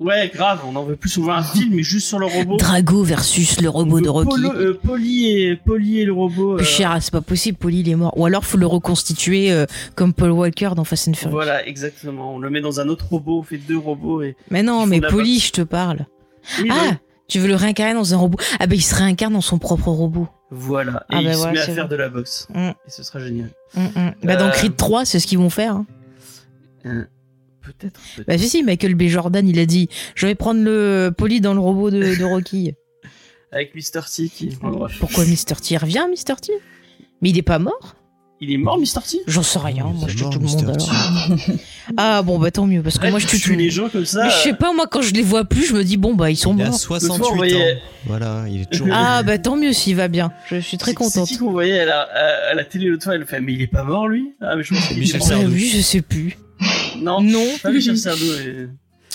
Ouais, 0.00 0.30
grave, 0.34 0.60
on 0.66 0.74
en 0.74 0.82
veut 0.82 0.96
plus. 0.96 1.16
On 1.18 1.22
veut 1.22 1.30
un 1.32 1.42
film, 1.42 1.74
mais 1.74 1.82
juste 1.84 2.08
sur 2.08 2.18
le 2.18 2.26
robot. 2.26 2.56
Drago 2.56 3.02
versus 3.04 3.60
le 3.60 3.68
robot 3.68 4.00
de 4.00 4.08
Rocky. 4.08 4.28
Polo- 4.28 4.52
euh, 4.54 4.78
Polly, 4.82 5.30
et, 5.30 5.56
Polly 5.56 6.00
et 6.00 6.04
le 6.04 6.12
robot. 6.12 6.56
Plus 6.56 6.64
euh, 6.64 6.68
cher, 6.68 6.96
c'est 7.00 7.12
pas 7.12 7.20
possible, 7.20 7.56
Polly 7.58 7.80
il 7.80 7.88
est 7.88 7.94
mort. 7.94 8.12
Ou 8.18 8.26
alors 8.26 8.44
faut 8.44 8.58
le 8.58 8.66
reconstituer 8.66 9.52
euh, 9.52 9.66
comme 9.94 10.12
Paul 10.12 10.32
Walker 10.32 10.70
dans 10.74 10.82
Fast 10.84 11.08
and 11.08 11.14
Furious. 11.14 11.30
Voilà, 11.36 11.66
exactement. 11.66 12.34
On 12.34 12.38
le 12.40 12.50
met 12.50 12.60
dans 12.60 12.80
un 12.80 12.88
autre 12.88 13.06
robot, 13.08 13.38
on 13.38 13.42
fait 13.44 13.56
deux 13.58 13.78
robots 13.78 14.22
et. 14.22 14.36
Mais 14.50 14.62
non, 14.64 14.84
mais 14.86 15.00
Polly, 15.00 15.38
je 15.38 15.52
te 15.52 15.62
parle. 15.62 16.06
Oui, 16.60 16.68
ah, 16.72 16.74
oui. 16.90 16.96
tu 17.28 17.38
veux 17.38 17.48
le 17.48 17.54
réincarner 17.54 17.94
dans 17.94 18.12
un 18.14 18.16
robot? 18.18 18.38
Ah 18.58 18.66
bah 18.66 18.74
il 18.74 18.82
se 18.82 18.94
réincarne 18.96 19.32
dans 19.32 19.40
son 19.40 19.58
propre 19.58 19.88
robot. 19.88 20.26
Voilà. 20.50 21.06
Et 21.10 21.14
Ah 21.14 21.20
il 21.22 21.26
bah 21.28 21.32
se 21.34 21.38
voilà, 21.38 21.52
met 21.52 21.58
à 21.60 21.64
faire 21.66 21.74
vrai. 21.86 21.88
de 21.88 21.96
la 21.96 22.08
boxe. 22.08 22.48
Mm. 22.52 22.68
Et 22.68 22.90
ce 22.90 23.02
sera 23.04 23.20
génial. 23.20 23.50
Mm, 23.76 23.80
mm. 23.82 24.14
Bah 24.24 24.36
dans 24.36 24.46
Euh, 24.48 24.50
Creed 24.50 24.76
3, 24.76 25.04
c'est 25.04 25.20
ce 25.20 25.26
qu'ils 25.28 25.38
vont 25.38 25.50
faire. 25.50 25.76
hein. 25.76 25.86
Euh, 26.86 27.04
peut-être. 27.62 28.00
Bah 28.26 28.38
si, 28.38 28.48
si, 28.48 28.62
Michael 28.62 28.94
B. 28.94 29.04
Jordan, 29.04 29.48
il 29.48 29.58
a 29.58 29.66
dit 29.66 29.88
«Je 30.14 30.26
vais 30.26 30.34
prendre 30.34 30.62
le 30.62 31.12
Polly 31.16 31.40
dans 31.40 31.54
le 31.54 31.60
robot 31.60 31.90
de, 31.90 32.16
de 32.16 32.24
Rocky. 32.24 32.74
Avec 33.52 33.74
Mr. 33.74 34.00
T 34.12 34.28
qui. 34.28 34.56
Pourquoi 34.98 35.24
Mr. 35.24 35.60
T 35.62 35.74
Il 35.74 35.78
revient, 35.78 36.06
Mr. 36.10 36.34
T? 36.40 36.52
Mais 37.22 37.30
il 37.30 37.38
est 37.38 37.42
pas 37.42 37.60
mort? 37.60 37.94
Il 38.40 38.52
est 38.52 38.58
mort, 38.58 38.78
Mr. 38.78 39.00
T? 39.08 39.20
J'en 39.28 39.44
sais 39.44 39.60
rien, 39.60 39.84
moi 39.84 40.08
je 40.08 40.16
tue 40.16 40.24
tout 40.24 40.40
le 40.40 40.46
monde 40.46 40.64
alors. 40.64 40.90
Ah 41.96 42.22
bon 42.22 42.38
bah 42.38 42.50
tant 42.50 42.66
mieux 42.66 42.82
parce 42.82 42.98
que 42.98 43.06
moi 43.08 43.18
je 43.18 43.26
tue 43.26 43.54
les 43.54 43.70
gens 43.70 43.88
comme 43.88 44.04
ça. 44.04 44.24
Mais 44.24 44.30
je 44.30 44.36
sais 44.36 44.54
pas 44.54 44.72
moi 44.72 44.86
quand 44.90 45.02
je 45.02 45.14
les 45.14 45.22
vois 45.22 45.44
plus, 45.44 45.66
je 45.66 45.74
me 45.74 45.84
dis 45.84 45.96
bon 45.96 46.14
bah 46.14 46.30
ils 46.30 46.36
sont 46.36 46.54
Il 46.56 46.62
a 46.62 46.66
morts. 46.70 46.78
68 46.78 47.08
L'autre 47.08 47.36
fois, 47.36 47.46
on 47.46 47.46
ans. 47.46 47.78
Voilà, 48.06 48.44
il 48.48 48.62
est 48.62 48.70
toujours. 48.70 48.88
Ah 48.92 49.22
bah 49.22 49.38
tant 49.38 49.56
mieux 49.56 49.72
s'il 49.72 49.94
va 49.96 50.08
bien. 50.08 50.32
Je 50.50 50.56
suis 50.56 50.76
très 50.76 50.94
contente. 50.94 51.26
C'est 51.26 51.34
qui 51.34 51.38
qu'on 51.38 51.52
voyait 51.52 51.80
à 51.80 52.54
la, 52.54 52.64
télé 52.64 52.88
l'autre 52.88 53.04
fois? 53.04 53.14
Elle 53.14 53.24
fait, 53.24 53.40
mais 53.40 53.52
il 53.52 53.62
est 53.62 53.68
pas 53.68 53.84
mort 53.84 54.08
lui? 54.08 54.34
Ah, 54.40 54.56
mais 54.56 54.64
je 54.64 54.74
pense 54.74 54.88
qu'il 54.88 55.02
est 55.02 55.18
mort. 55.18 55.44
Oui, 55.48 55.72
je 55.72 55.80
sais 55.80 56.02
plus. 56.02 56.36
Non, 56.96 57.20
Non. 57.20 57.44
pas 57.62 57.70
Michel 57.70 57.98
Sardou. 57.98 58.24
euh, 58.24 58.66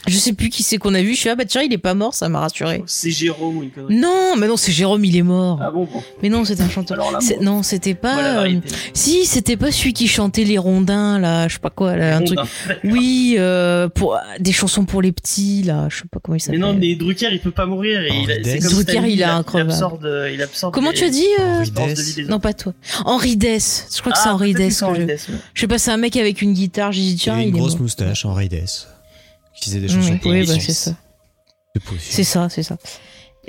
Je 0.08 0.18
sais 0.18 0.34
plus 0.34 0.50
qui 0.50 0.64
c'est 0.64 0.78
qu'on 0.78 0.94
a 0.94 1.02
vu. 1.02 1.14
Je 1.14 1.20
suis 1.20 1.30
ah 1.30 1.36
bah 1.36 1.46
tiens 1.46 1.62
il 1.62 1.74
est 1.74 1.78
pas 1.78 1.94
mort, 1.94 2.14
ça 2.14 2.30
m'a 2.30 2.40
rassuré. 2.40 2.82
C'est 2.86 3.12
Jérôme 3.12 3.58
ou 3.58 3.64
une 3.64 3.70
connerie. 3.72 3.96
Non, 3.98 4.36
mais 4.38 4.48
non 4.48 4.56
c'est 4.58 4.72
Jérôme, 4.72 5.04
il 5.04 5.16
est 5.18 5.22
mort. 5.24 5.60
Ah 5.62 5.72
bon, 5.72 5.86
bon. 5.92 6.02
Mais 6.24 6.30
non 6.30 6.46
c'était 6.46 6.64
un 6.64 6.70
chanteur. 6.70 6.98
Alors 6.98 7.12
là, 7.12 7.20
C'est- 7.22 7.38
bon. 7.38 7.44
Non 7.44 7.64
c'était 7.64 7.94
pas. 7.96 8.14
Voilà, 8.14 8.42
euh. 8.44 8.60
Si 8.94 9.26
c'était 9.26 9.58
pas 9.58 9.72
celui 9.72 9.94
qui 9.94 10.08
chantait 10.08 10.46
les 10.46 10.58
rondins 10.58 11.20
là, 11.20 11.48
je 11.48 11.54
sais 11.56 11.60
pas 11.60 11.70
quoi, 11.70 11.96
là, 11.96 12.18
un 12.18 12.22
truc. 12.24 12.40
Oui, 12.84 13.36
euh, 13.38 13.90
pour 13.90 14.18
des 14.40 14.52
chansons 14.54 14.86
pour 14.86 15.02
les 15.02 15.12
petits 15.12 15.64
là, 15.64 15.88
je 15.90 15.98
sais 15.98 16.04
pas 16.10 16.20
comment 16.24 16.36
il 16.36 16.38
Mais 16.38 16.40
s'appelle. 16.40 16.60
non, 16.60 16.74
mais 16.74 16.96
Drucker, 16.96 17.30
il 17.32 17.40
peut 17.40 17.52
pas 17.52 17.66
mourir. 17.66 18.02
Et 18.02 18.10
il 18.24 18.32
a- 18.32 18.36
c'est 18.44 18.60
comme 18.60 18.72
Drucker, 18.72 18.92
Stanley, 18.94 19.14
il 19.14 19.24
a 19.24 19.36
un 19.38 19.44
il 19.54 19.60
absorbe, 19.60 20.06
absorbe 20.42 20.74
Comment 20.74 20.92
les- 20.92 20.98
tu 20.98 21.04
as 21.04 21.10
dit 21.10 21.26
euh, 21.40 21.66
de 21.66 22.30
Non 22.30 22.40
pas 22.40 22.54
toi. 22.54 22.74
Henri 23.06 23.36
Dess. 23.38 23.88
Je 23.94 24.00
crois 24.00 24.14
que 24.14 24.18
c'est 24.20 24.30
Ah, 24.30 24.34
Henri 24.34 24.54
Dess. 24.54 24.78
c'est 24.78 24.86
je- 24.86 24.92
ouais. 25.06 25.18
Je 25.54 25.62
sais 25.62 25.68
pas, 25.68 25.78
c'est 25.78 25.92
un 25.92 25.98
mec 25.98 26.16
avec 26.16 26.42
une 26.42 26.54
guitare. 26.54 26.92
J'ai 26.92 27.02
dit 27.02 27.12
Il 27.14 27.18
tiens 27.18 27.40
il 27.40 27.50
une 27.50 27.56
est 27.56 27.60
grosse 27.60 27.78
moustache, 27.80 28.26
Henri 28.26 28.48
Dess. 28.50 28.88
Qui 29.62 29.70
faisait 29.70 29.80
des 29.80 29.88
Oui, 29.88 30.02
chansons. 30.02 30.20
oui, 30.26 30.46
bah, 30.46 30.54
pour 30.54 30.62
c'est 30.62 30.74
ça. 30.74 30.92
C'est 32.00 32.24
ça, 32.24 32.50
c'est 32.50 32.64
ça. 32.64 32.78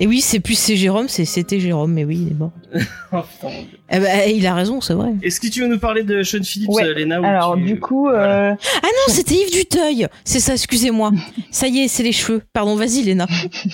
Et 0.03 0.07
oui, 0.07 0.21
c'est 0.23 0.41
plus 0.41 0.55
c'est 0.55 0.77
Jérôme, 0.77 1.09
c'est 1.09 1.25
c'était 1.27 1.61
Jérôme, 1.61 1.93
mais 1.93 2.05
oui, 2.05 2.21
il 2.27 2.33
est 2.33 2.35
mort. 2.39 2.53
Oh. 3.13 3.23
Eh 3.91 3.99
ben, 3.99 4.31
il 4.31 4.47
a 4.47 4.55
raison, 4.55 4.81
c'est 4.81 4.95
vrai. 4.95 5.11
Est-ce 5.21 5.41
que 5.41 5.49
tu 5.49 5.63
veux 5.63 5.67
nous 5.67 5.81
parler 5.81 6.05
de 6.05 6.23
Sean 6.23 6.43
Phillips, 6.45 6.71
Ouais. 6.71 6.85
euh, 6.85 6.95
Léna 6.95 7.21
ou 7.21 7.25
Alors 7.25 7.57
tu- 7.57 7.65
du 7.65 7.81
coup, 7.81 8.03
Voilà. 8.09 8.53
euh, 8.53 8.55
Ah 8.77 8.87
non, 8.87 9.13
c'était 9.13 9.35
Yves 9.35 9.51
Duteuil. 9.51 10.07
C'est 10.25 10.39
ça, 10.39 10.53
excusez-moi. 10.55 11.11
ça 11.51 11.67
y 11.67 11.81
est, 11.81 11.89
c'est 11.89 12.05
les 12.05 12.13
cheveux. 12.13 12.41
Pardon, 12.53 12.77
vas-y, 12.77 13.03
Léna. 13.03 13.27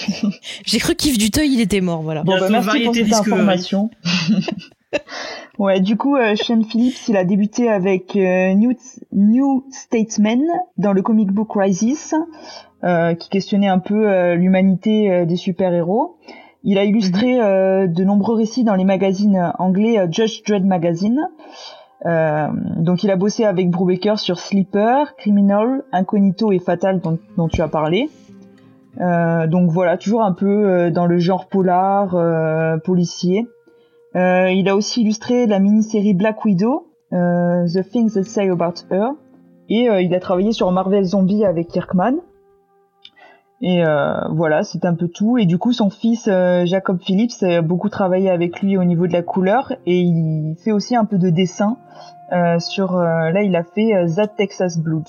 J'ai 0.64 0.78
cru 0.78 0.94
qu'Yves 0.94 1.18
Duteuil, 1.18 1.52
il 1.52 1.60
était 1.60 1.82
mort, 1.82 2.00
voilà. 2.02 2.22
bon, 2.24 2.32
bah, 2.40 2.48
merci 2.48 2.56
pour 2.56 2.66
Variété 2.72 2.94
cette 2.94 3.04
Discovery. 3.04 3.32
information. 3.32 3.90
ouais, 5.58 5.80
du 5.80 5.96
coup, 5.96 6.16
euh, 6.16 6.34
Sean 6.36 6.62
Phillips, 6.62 7.08
il 7.08 7.16
a 7.16 7.24
débuté 7.24 7.68
avec 7.68 8.16
euh, 8.16 8.54
New, 8.54 8.72
New 9.12 9.66
Statesman 9.70 10.42
dans 10.78 10.92
le 10.92 11.02
comic 11.02 11.32
book 11.32 11.48
Crisis, 11.48 12.14
euh, 12.84 13.14
qui 13.14 13.28
questionnait 13.28 13.68
un 13.68 13.78
peu 13.78 14.08
euh, 14.08 14.34
l'humanité 14.34 15.24
des 15.26 15.36
super-héros. 15.36 16.16
Il 16.62 16.78
a 16.78 16.84
illustré 16.84 17.40
euh, 17.40 17.86
de 17.86 18.04
nombreux 18.04 18.36
récits 18.36 18.64
dans 18.64 18.74
les 18.74 18.84
magazines 18.84 19.52
anglais 19.58 20.06
Judge 20.10 20.42
Dredd 20.46 20.64
Magazine. 20.64 21.28
Donc 22.04 23.02
il 23.02 23.10
a 23.10 23.16
bossé 23.16 23.44
avec 23.44 23.68
Brubaker 23.68 24.20
sur 24.20 24.38
Sleeper, 24.38 25.16
Criminal, 25.16 25.82
Incognito 25.90 26.52
et 26.52 26.60
Fatal 26.60 27.00
dont, 27.00 27.18
dont 27.36 27.48
tu 27.48 27.62
as 27.62 27.68
parlé. 27.68 28.10
Donc 29.00 29.70
voilà, 29.70 29.96
toujours 29.96 30.22
un 30.22 30.32
peu 30.32 30.92
dans 30.92 31.06
le 31.06 31.18
genre 31.18 31.46
polar, 31.46 32.14
policier. 32.84 33.48
Euh, 34.16 34.50
il 34.50 34.68
a 34.68 34.76
aussi 34.76 35.02
illustré 35.02 35.46
la 35.46 35.58
mini-série 35.58 36.14
Black 36.14 36.44
Widow, 36.44 36.90
euh, 37.12 37.66
The 37.66 37.88
Things 37.90 38.14
That 38.14 38.24
Say 38.24 38.48
About 38.48 38.74
Her, 38.90 39.10
et 39.68 39.90
euh, 39.90 40.00
il 40.00 40.14
a 40.14 40.20
travaillé 40.20 40.52
sur 40.52 40.70
Marvel 40.72 41.04
Zombie 41.04 41.44
avec 41.44 41.68
Kirkman. 41.68 42.16
Et 43.62 43.84
euh, 43.84 44.14
voilà, 44.30 44.62
c'est 44.64 44.84
un 44.84 44.94
peu 44.94 45.08
tout. 45.08 45.38
Et 45.38 45.46
du 45.46 45.56
coup, 45.58 45.72
son 45.72 45.88
fils 45.90 46.28
euh, 46.28 46.66
Jacob 46.66 47.00
Phillips 47.02 47.42
a 47.42 47.62
beaucoup 47.62 47.88
travaillé 47.88 48.30
avec 48.30 48.60
lui 48.60 48.76
au 48.76 48.84
niveau 48.84 49.06
de 49.06 49.12
la 49.12 49.22
couleur, 49.22 49.72
et 49.86 49.98
il 50.00 50.56
fait 50.62 50.72
aussi 50.72 50.94
un 50.96 51.04
peu 51.04 51.18
de 51.18 51.30
dessin. 51.30 51.76
euh, 52.32 52.58
sur 52.58 52.96
là, 52.96 53.42
il 53.42 53.54
a 53.54 53.62
fait 53.62 53.92
That 54.16 54.28
Texas 54.36 54.78
Blood. 54.78 55.04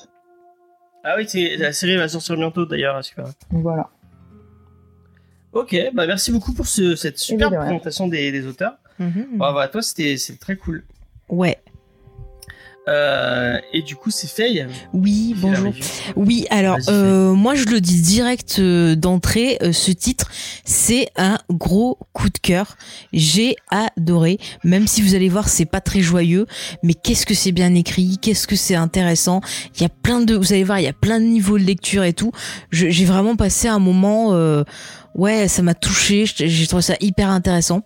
Ah 1.04 1.16
oui, 1.18 1.26
c'est- 1.28 1.58
la 1.58 1.72
série 1.74 1.96
va 1.98 2.08
sortir 2.08 2.36
bientôt 2.36 2.66
d'ailleurs, 2.66 3.04
super. 3.04 3.26
Voilà. 3.52 3.88
Ok, 5.54 5.76
bah 5.94 6.06
merci 6.06 6.32
beaucoup 6.32 6.54
pour 6.54 6.68
ce- 6.68 6.96
cette 6.96 7.18
super 7.18 7.48
Eh 7.48 7.56
rien. 7.56 7.60
présentation 7.66 8.08
des, 8.08 8.32
des 8.32 8.46
auteurs. 8.46 8.78
Bravo 9.00 9.60
à 9.60 9.68
toi, 9.68 9.82
c'était 9.82 10.16
très 10.40 10.56
cool. 10.56 10.84
Ouais. 11.30 11.58
Euh, 12.88 13.58
et 13.74 13.82
du 13.82 13.96
coup, 13.96 14.12
c'est 14.12 14.28
Faye. 14.28 14.66
Oui, 14.94 15.36
bonjour. 15.38 15.74
Oui, 16.16 16.46
alors 16.50 16.78
euh, 16.88 17.34
moi 17.34 17.54
je 17.56 17.66
le 17.66 17.82
dis 17.82 18.02
direct 18.02 18.60
euh, 18.60 18.96
d'entrée, 18.96 19.58
ce 19.74 19.92
titre 19.92 20.32
c'est 20.64 21.10
un 21.18 21.38
gros 21.50 21.98
coup 22.14 22.30
de 22.30 22.38
cœur. 22.38 22.78
J'ai 23.12 23.56
adoré, 23.70 24.40
même 24.64 24.88
si 24.88 25.02
vous 25.02 25.16
allez 25.16 25.28
voir 25.28 25.50
c'est 25.50 25.66
pas 25.66 25.82
très 25.82 26.00
joyeux, 26.00 26.46
mais 26.82 26.94
qu'est-ce 26.94 27.26
que 27.26 27.34
c'est 27.34 27.52
bien 27.52 27.74
écrit, 27.76 28.20
qu'est-ce 28.22 28.48
que 28.48 28.56
c'est 28.56 28.76
intéressant. 28.76 29.42
Il 29.76 29.82
y 29.82 29.86
a 29.86 29.90
plein 29.90 30.22
de, 30.22 30.36
vous 30.36 30.54
allez 30.54 30.64
voir, 30.64 30.80
il 30.80 30.84
y 30.84 30.88
a 30.88 30.94
plein 30.94 31.20
de 31.20 31.26
niveaux 31.26 31.58
de 31.58 31.64
lecture 31.64 32.04
et 32.04 32.14
tout. 32.14 32.32
J'ai 32.72 33.06
vraiment 33.06 33.36
passé 33.36 33.68
un 33.68 33.80
moment. 33.80 34.34
Euh, 35.18 35.22
Ouais, 35.22 35.48
ça 35.48 35.62
m'a 35.64 35.74
touché, 35.74 36.26
j'ai 36.26 36.68
trouvé 36.68 36.82
ça 36.82 36.96
hyper 37.02 37.30
intéressant. 37.30 37.82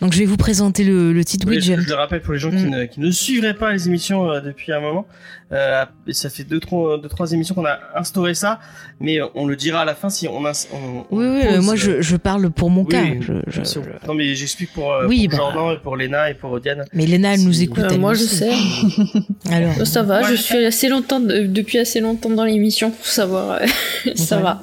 Donc 0.00 0.12
je 0.12 0.18
vais 0.20 0.24
vous 0.24 0.36
présenter 0.36 0.84
le, 0.84 1.12
le 1.12 1.24
titre. 1.24 1.46
Oui, 1.48 1.60
je, 1.60 1.74
je 1.80 1.88
le 1.88 1.94
rappelle 1.94 2.20
pour 2.22 2.32
les 2.32 2.38
gens 2.38 2.50
qui, 2.50 2.56
Mm. 2.64 2.70
ne, 2.70 2.84
qui 2.86 3.00
ne 3.00 3.10
suivraient 3.10 3.54
pas 3.54 3.72
les 3.72 3.88
émissions 3.88 4.30
euh, 4.30 4.40
depuis 4.40 4.72
un 4.72 4.80
moment. 4.80 5.06
Euh, 5.52 5.84
et 6.08 6.12
ça 6.12 6.28
fait 6.28 6.42
deux, 6.42 6.58
trois, 6.58 6.98
deux, 7.00 7.08
trois 7.08 7.30
émissions 7.32 7.54
qu'on 7.54 7.64
a 7.66 7.78
instauré 7.94 8.34
ça, 8.34 8.58
mais 8.98 9.20
euh, 9.20 9.26
on 9.36 9.46
le 9.46 9.54
dira 9.54 9.82
à 9.82 9.84
la 9.84 9.94
fin 9.94 10.10
si 10.10 10.26
on 10.26 10.44
a. 10.44 10.50
On, 10.72 10.76
on 10.76 11.16
Oui, 11.16 11.26
oui, 11.26 11.42
pose, 11.44 11.54
euh, 11.54 11.62
moi 11.62 11.74
euh, 11.74 11.76
je, 11.76 12.02
je 12.02 12.16
parle 12.16 12.50
pour 12.50 12.68
mon 12.70 12.82
oui, 12.82 12.88
cas. 12.88 13.02
oui, 13.02 13.18
Je- 13.20 13.32
je- 13.46 13.60
bien 13.60 13.64
sûr. 13.64 13.82
je- 13.84 14.06
Non, 14.08 14.14
mais 14.14 14.34
j'explique 14.34 14.72
pour, 14.72 14.92
euh, 14.92 15.06
Oui, 15.06 15.28
pour 15.28 15.38
bah. 15.38 15.44
Jordan, 15.54 15.76
et 15.76 15.80
pour 15.82 15.96
Léna 15.96 16.30
et 16.30 16.34
pour 16.34 16.58
Diane. 16.60 16.84
Mais 16.92 17.06
Léna, 17.06 17.34
elle 17.34 17.44
nous 17.44 17.62
écoute. 17.62 17.84
Euh, 17.84 17.90
elle 17.92 18.00
moi, 18.00 18.14
je 18.14 18.24
sais. 18.24 18.50
Alors, 19.50 19.70
Euh, 19.80 19.84
Ça 19.84 20.02
va, 20.02 20.22
je 20.22 20.34
suis 20.34 20.64
assez 20.64 20.88
longtemps 20.88 21.20
de- 21.20 21.46
depuis 21.46 21.78
assez 21.78 22.00
longtemps 22.00 22.30
dans 22.30 22.44
l'émission 22.44 22.90
pour 22.90 23.06
savoir. 23.06 23.60
euh, 23.62 23.66
ça 24.16 24.36
Ouais. 24.38 24.42
va. 24.42 24.62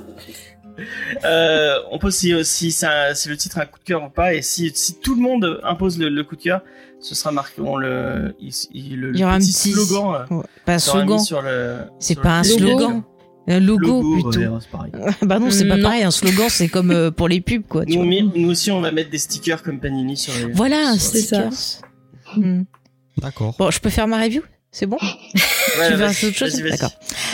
Euh, 1.25 1.75
on 1.91 1.99
pose 1.99 2.15
si, 2.15 2.33
si, 2.45 2.71
ça, 2.71 3.13
si 3.15 3.29
le 3.29 3.37
titre 3.37 3.57
a 3.59 3.61
un 3.61 3.65
coup 3.65 3.79
de 3.79 3.83
cœur 3.83 4.03
ou 4.03 4.09
pas, 4.09 4.33
et 4.33 4.41
si, 4.41 4.71
si 4.73 4.99
tout 4.99 5.15
le 5.15 5.21
monde 5.21 5.59
impose 5.63 5.99
le, 5.99 6.09
le 6.09 6.23
coup 6.23 6.35
de 6.35 6.41
cœur, 6.41 6.61
ce 6.99 7.15
sera 7.15 7.31
marqué. 7.31 7.61
On 7.61 7.77
le, 7.77 8.35
il, 8.39 8.51
il- 8.73 8.99
le, 8.99 9.11
Il 9.13 9.19
y 9.19 9.23
aura 9.23 9.35
un 9.35 9.39
petit 9.39 9.51
slogan. 9.51 10.25
euh, 10.31 10.35
Ouais, 10.35 10.43
pas 10.65 10.79
slogan. 10.79 11.17
mis 11.17 11.25
sur 11.25 11.41
le. 11.41 11.77
C'est 11.99 12.19
pas 12.19 12.39
un 12.39 12.43
slogan. 12.43 13.03
Un 13.45 13.59
logo, 13.59 13.85
Logo, 14.01 14.13
plutôt. 14.31 14.39
ouais, 14.39 14.59
c'est 14.61 14.69
pareil. 14.69 14.91
bah 15.21 15.37
non, 15.37 15.51
c'est 15.51 15.67
pas 15.67 15.75
Non. 15.75 15.83
pareil. 15.83 16.03
Un 16.03 16.11
slogan, 16.11 16.47
c'est 16.49 16.69
comme 16.69 16.91
euh, 16.91 17.11
pour 17.11 17.27
les 17.27 17.41
pubs, 17.41 17.63
quoi. 17.67 17.85
tu 17.85 17.97
Nous, 17.97 18.29
vois. 18.31 18.51
aussi, 18.51 18.71
on 18.71 18.79
va 18.79 18.91
mettre 18.93 19.09
des 19.09 19.17
stickers 19.17 19.61
comme 19.61 19.81
Panini 19.81 20.15
sur 20.15 20.33
les. 20.33 20.53
Voilà, 20.53 20.95
C'est 20.97 21.19
ça. 21.21 21.49
Hmm. 22.37 22.63
D'accord. 23.17 23.53
Bon, 23.59 23.69
je 23.69 23.79
peux 23.79 23.89
faire 23.89 24.07
ma 24.07 24.21
review? 24.23 24.41
C'est 24.73 24.87
bon 24.87 24.97
Ouais, 25.79 25.89
Tu 25.89 25.95
veux 25.95 26.05
autre 26.05 26.37
chose. 26.37 26.61
D'accord. 26.61 26.91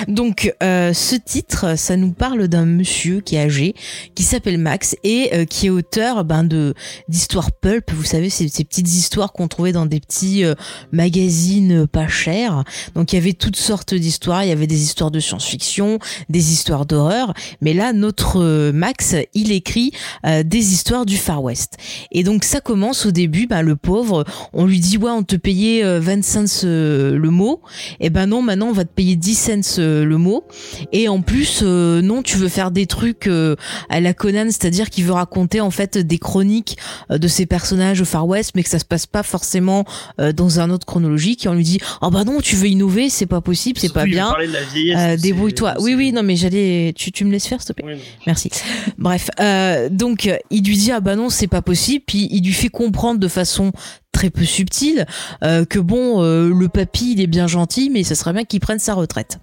Donc, 0.07 0.53
euh, 0.61 0.93
ce 0.93 1.15
titre, 1.15 1.77
ça 1.77 1.97
nous 1.97 2.11
parle 2.11 2.47
d'un 2.47 2.65
monsieur 2.65 3.21
qui 3.21 3.35
est 3.35 3.39
âgé, 3.39 3.75
qui 4.15 4.23
s'appelle 4.23 4.57
Max 4.57 4.95
et 5.03 5.33
euh, 5.33 5.45
qui 5.45 5.67
est 5.67 5.69
auteur 5.69 6.23
ben, 6.23 6.43
de 6.43 6.73
d'histoires 7.07 7.51
pulp. 7.51 7.91
Vous 7.91 8.03
savez, 8.03 8.29
ces, 8.29 8.47
ces 8.47 8.63
petites 8.63 8.87
histoires 8.87 9.33
qu'on 9.33 9.47
trouvait 9.47 9.71
dans 9.71 9.85
des 9.85 9.99
petits 9.99 10.45
euh, 10.45 10.53
magazines 10.91 11.87
pas 11.87 12.07
chers. 12.07 12.63
Donc, 12.95 13.13
il 13.13 13.15
y 13.15 13.19
avait 13.19 13.33
toutes 13.33 13.57
sortes 13.57 13.93
d'histoires. 13.93 14.43
Il 14.43 14.49
y 14.49 14.53
avait 14.53 14.67
des 14.67 14.83
histoires 14.83 15.11
de 15.11 15.19
science-fiction, 15.19 15.99
des 16.29 16.53
histoires 16.53 16.85
d'horreur. 16.85 17.33
Mais 17.61 17.73
là, 17.73 17.93
notre 17.93 18.41
euh, 18.41 18.71
Max, 18.71 19.15
il 19.33 19.51
écrit 19.51 19.91
euh, 20.25 20.43
des 20.43 20.73
histoires 20.73 21.05
du 21.05 21.17
Far 21.17 21.43
West. 21.43 21.77
Et 22.11 22.23
donc, 22.23 22.43
ça 22.43 22.61
commence 22.61 23.05
au 23.05 23.11
début. 23.11 23.47
Ben, 23.47 23.61
le 23.61 23.75
pauvre, 23.75 24.25
on 24.53 24.65
lui 24.65 24.79
dit 24.79 24.97
ouais, 24.97 25.11
on 25.11 25.23
te 25.23 25.35
payait 25.35 25.83
euh, 25.83 25.99
20 25.99 26.23
cents 26.23 26.65
euh, 26.65 27.17
le 27.29 27.35
mot. 27.35 27.61
Et 27.99 28.09
ben 28.09 28.25
non, 28.25 28.41
maintenant 28.41 28.67
on 28.67 28.73
va 28.73 28.83
te 28.83 28.93
payer 28.93 29.15
10 29.15 29.35
cents 29.35 29.79
euh, 29.79 30.03
le 30.03 30.17
mot. 30.17 30.43
Et 30.91 31.07
en 31.07 31.21
plus, 31.21 31.61
euh, 31.63 32.01
non, 32.01 32.23
tu 32.23 32.37
veux 32.37 32.49
faire 32.49 32.71
des 32.71 32.87
trucs 32.87 33.27
euh, 33.27 33.55
à 33.89 33.99
la 33.99 34.13
Conan, 34.13 34.45
c'est-à-dire 34.45 34.89
qu'il 34.89 35.05
veut 35.05 35.13
raconter 35.13 35.61
en 35.61 35.71
fait 35.71 35.97
des 35.97 36.17
chroniques 36.17 36.77
de 37.09 37.27
ces 37.27 37.45
personnages 37.45 38.01
au 38.01 38.05
Far 38.05 38.27
West, 38.27 38.51
mais 38.55 38.63
que 38.63 38.69
ça 38.69 38.79
se 38.79 38.85
passe 38.85 39.05
pas 39.05 39.23
forcément 39.23 39.85
dans 40.17 40.59
un 40.59 40.69
autre 40.69 40.85
chronologique. 40.85 41.45
Et 41.45 41.49
on 41.49 41.53
lui 41.53 41.63
dit, 41.63 41.79
oh 42.01 42.09
bah 42.09 42.23
non, 42.23 42.41
tu 42.41 42.55
veux 42.55 42.67
innover, 42.67 43.09
c'est 43.09 43.25
pas 43.25 43.41
possible, 43.41 43.79
c'est 43.79 43.93
pas 43.93 44.05
bien. 44.05 44.33
de 44.33 45.15
Débrouille-toi. 45.21 45.75
Oui, 45.79 45.95
oui, 45.95 46.11
non, 46.11 46.23
mais 46.23 46.35
j'allais. 46.35 46.93
Tu, 46.95 47.11
tu 47.11 47.25
me 47.25 47.31
laisses 47.31 47.47
faire, 47.47 47.61
s'il 47.61 47.73
te 47.75 47.81
plaît. 47.81 47.93
Oui. 47.93 48.01
Merci. 48.25 48.49
Bref, 48.97 49.29
donc 49.91 50.29
il 50.49 50.63
lui 50.63 50.77
dit 50.77 50.91
ah 50.91 50.99
bah 50.99 51.15
non 51.15 51.29
c'est 51.29 51.47
pas 51.47 51.61
possible, 51.61 52.03
puis 52.05 52.27
il 52.31 52.43
lui 52.43 52.53
fait 52.53 52.69
comprendre 52.69 53.19
de 53.19 53.27
façon 53.27 53.71
très 54.19 54.29
peu 54.29 54.43
subtile 54.43 55.05
euh, 55.45 55.63
que 55.63 55.79
bon 55.79 56.21
euh, 56.21 56.53
le 56.53 56.67
papy 56.67 57.13
il 57.13 57.21
est 57.21 57.27
bien 57.27 57.47
gentil 57.47 57.89
mais 57.89 58.03
ça 58.03 58.15
serait 58.15 58.33
bien 58.33 58.43
qu'il 58.43 58.59
prenne 58.59 58.77
sa 58.77 58.93
retraite. 58.93 59.39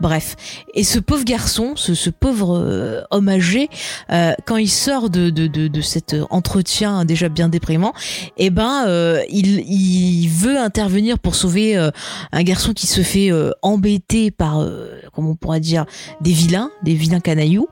Bref, 0.00 0.36
et 0.74 0.84
ce 0.84 0.98
pauvre 0.98 1.24
garçon, 1.24 1.74
ce, 1.76 2.10
pauvre 2.10 2.58
euh, 2.58 3.02
homme 3.10 3.28
âgé, 3.28 3.68
euh, 4.10 4.32
quand 4.46 4.56
il 4.56 4.70
sort 4.70 5.10
de, 5.10 5.32
cet 5.80 6.16
entretien 6.30 7.04
déjà 7.04 7.28
bien 7.28 7.48
déprimant, 7.48 7.92
eh 8.36 8.50
ben, 8.50 8.84
euh, 8.86 9.22
il, 9.30 10.28
veut 10.28 10.58
intervenir 10.58 11.18
pour 11.18 11.34
sauver 11.34 11.76
un 11.76 12.42
garçon 12.42 12.72
qui 12.72 12.86
se 12.86 13.02
fait 13.02 13.30
embêter 13.60 14.30
par, 14.30 14.66
comment 15.12 15.30
on 15.30 15.34
pourrait 15.36 15.60
dire, 15.60 15.84
des 16.20 16.32
vilains, 16.32 16.70
des 16.82 16.94
vilains 16.94 17.20
canailloux, 17.20 17.68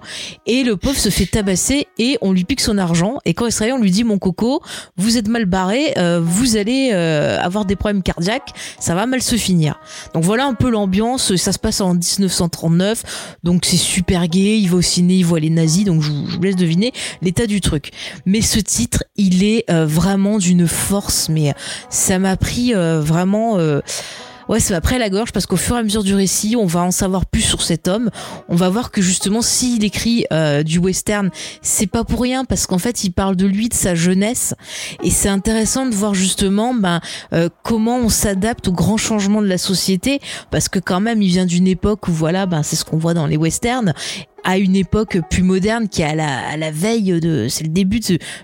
et 0.47 0.63
le 0.63 0.77
pauvre 0.77 0.99
se 0.99 1.09
fait 1.09 1.27
tabasser 1.27 1.87
et 1.99 2.19
on 2.21 2.33
lui 2.33 2.45
pique 2.45 2.61
son 2.61 2.79
argent. 2.79 3.19
Et 3.25 3.35
quand 3.35 3.47
il 3.47 3.53
se 3.53 3.61
réveille, 3.61 3.77
on 3.77 3.83
lui 3.83 3.91
dit 3.91 4.05
mon 4.05 4.19
coco, 4.19 4.63
vous 4.97 5.17
êtes 5.17 5.29
mal 5.29 5.47
barré, 5.47 5.95
vous 6.21 6.57
allez 6.57 6.93
avoir 6.93 7.65
des 7.65 7.77
problèmes 7.77 8.03
cardiaques, 8.03 8.51
ça 8.79 8.95
va 8.95 9.07
mal 9.07 9.23
se 9.23 9.37
finir. 9.37 9.81
Donc 10.15 10.25
voilà 10.25 10.47
un 10.47 10.55
peu 10.55 10.71
l'ambiance. 10.71 11.35
Ça 11.37 11.53
se 11.53 11.59
passe 11.59 11.70
en 11.81 11.95
1939, 11.95 13.37
donc 13.45 13.65
c'est 13.65 13.77
super 13.77 14.27
gay. 14.27 14.59
Il 14.59 14.69
va 14.69 14.79
au 14.79 14.83
ciné, 14.83 15.15
il 15.15 15.25
voit 15.25 15.41
les 15.41 15.51
nazis, 15.51 15.85
donc 15.85 16.03
je 16.03 16.11
vous, 16.11 16.41
laisse 16.43 16.57
deviner 16.57 16.93
l'état 17.23 17.47
du 17.47 17.61
truc. 17.61 17.91
Mais 18.27 18.41
ce 18.41 18.59
titre, 18.59 19.05
il 19.17 19.45
est 19.45 19.71
euh, 19.71 19.87
vraiment 19.87 20.39
d'une 20.39 20.67
force, 20.67 21.29
mais 21.29 21.55
ça 21.89 22.19
m'a 22.19 22.37
pris 22.37 22.75
euh, 22.75 23.01
vraiment. 23.01 23.59
euh, 23.59 23.81
Ouais, 24.51 24.59
ça 24.59 24.81
pris 24.81 24.97
à 24.97 24.99
la 24.99 25.11
gorge 25.11 25.31
parce 25.31 25.47
qu'au 25.47 25.55
fur 25.55 25.77
et 25.77 25.79
à 25.79 25.83
mesure 25.85 26.03
du 26.03 26.13
récit, 26.13 26.57
on 26.57 26.67
va 26.67 26.81
en 26.81 26.91
savoir 26.91 27.25
plus 27.25 27.41
sur 27.41 27.63
cet 27.63 27.87
homme. 27.87 28.11
On 28.49 28.57
va 28.57 28.69
voir 28.69 28.91
que 28.91 29.01
justement, 29.01 29.43
s'il 29.43 29.85
écrit 29.85 30.27
euh, 30.33 30.65
du 30.65 30.79
western, 30.79 31.31
c'est 31.63 31.87
pas 31.87 32.03
pour 32.03 32.21
rien 32.21 32.45
parce 32.45 32.67
qu'en 32.67 32.79
fait, 32.79 33.05
il 33.05 33.13
parle 33.13 33.37
de 33.37 33.47
lui, 33.47 33.69
de 33.69 33.75
sa 33.75 33.95
jeunesse, 33.95 34.55
et 35.05 35.11
c'est 35.11 35.29
intéressant 35.29 35.87
de 35.87 35.95
voir 35.95 36.15
justement 36.15 36.75
ben, 36.75 37.01
euh, 37.33 37.49
comment 37.63 37.99
on 37.99 38.09
s'adapte 38.09 38.67
aux 38.67 38.73
grands 38.73 38.97
changements 38.97 39.41
de 39.41 39.47
la 39.47 39.57
société 39.57 40.19
parce 40.51 40.69
que 40.69 40.81
quand 40.81 40.99
même, 40.99 41.23
il 41.23 41.29
vient 41.29 41.47
d'une 41.47 41.69
époque 41.69 42.09
où 42.09 42.13
voilà, 42.13 42.47
ben 42.47 42.65
c'est 42.65 42.75
ce 42.75 42.85
qu'on 42.85 42.99
voit 42.99 43.15
dans 43.15 43.29
les 43.29 43.37
westerns 43.37 43.95
à 44.45 44.59
une 44.59 44.77
époque 44.77 45.19
plus 45.31 45.43
moderne 45.43 45.89
qui 45.89 46.03
est 46.03 46.07
à 46.07 46.15
la, 46.15 46.49
à 46.49 46.57
la 46.57 46.71
veille 46.71 47.21
de 47.21 47.47
c'est 47.49 47.65
le 47.65 47.71
début 47.71 48.01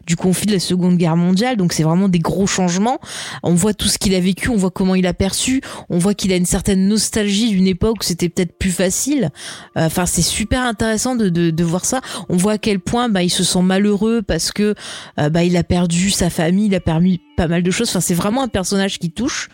du 0.07 0.17
conflit 0.17 0.47
de 0.47 0.53
la 0.53 0.61
Seconde 0.61 0.97
Guerre 0.97 1.17
mondiale. 1.17 1.57
Donc 1.57 1.73
c'est 1.73 1.83
vraiment 1.83 2.09
des 2.09 2.19
gros 2.19 2.47
changements. 2.47 2.99
On 3.43 3.55
voit 3.55 3.75
tout 3.75 3.89
ce 3.89 3.99
qu'il 3.99 4.15
a 4.15 4.21
vécu 4.21 4.49
on 4.51 4.57
voit 4.57 4.71
comment 4.71 4.95
il 4.95 5.07
a 5.07 5.15
perçu 5.15 5.61
on 5.89 5.99
voit 5.99 6.15
qu'il 6.15 6.33
a 6.33 6.37
une 6.37 6.47
certaine 6.47 6.89
nostalgie 6.89 7.51
d'une 7.51 7.67
époque 7.67 7.99
où 8.01 8.03
c'était 8.03 8.29
peut-être 8.29 8.57
plus 8.59 8.71
facile. 8.71 9.31
Enfin 9.75 10.07
c'est 10.07 10.23
super 10.23 10.63
intéressant 10.63 11.17
de, 11.17 11.29
de, 11.29 11.51
de 11.51 11.65
voir 11.65 11.85
ça. 11.85 12.01
On 12.29 12.37
voit 12.37 12.53
à 12.53 12.59
quel 12.59 12.81
point 12.81 13.09
bah, 13.09 13.23
il 13.23 13.31
se 13.31 13.45
sent 13.45 13.63
malheureux 13.63 14.23
parce 14.23 14.53
que 14.53 14.75
euh, 15.19 15.29
bah, 15.31 15.45
il 15.45 15.57
a 15.57 15.65
perdu 15.65 16.11
sa 16.11 16.31
famille 16.31 16.67
il 16.67 16.75
a 16.75 16.81
permis 16.81 17.21
pas 17.37 17.49
mal 17.49 17.63
de 17.63 17.71
choses. 17.71 17.89
Enfin 17.89 18.01
c'est 18.01 18.15
vraiment 18.15 18.43
un 18.43 18.49
personnage 18.49 18.99
qui 18.99 19.11
touche. 19.11 19.49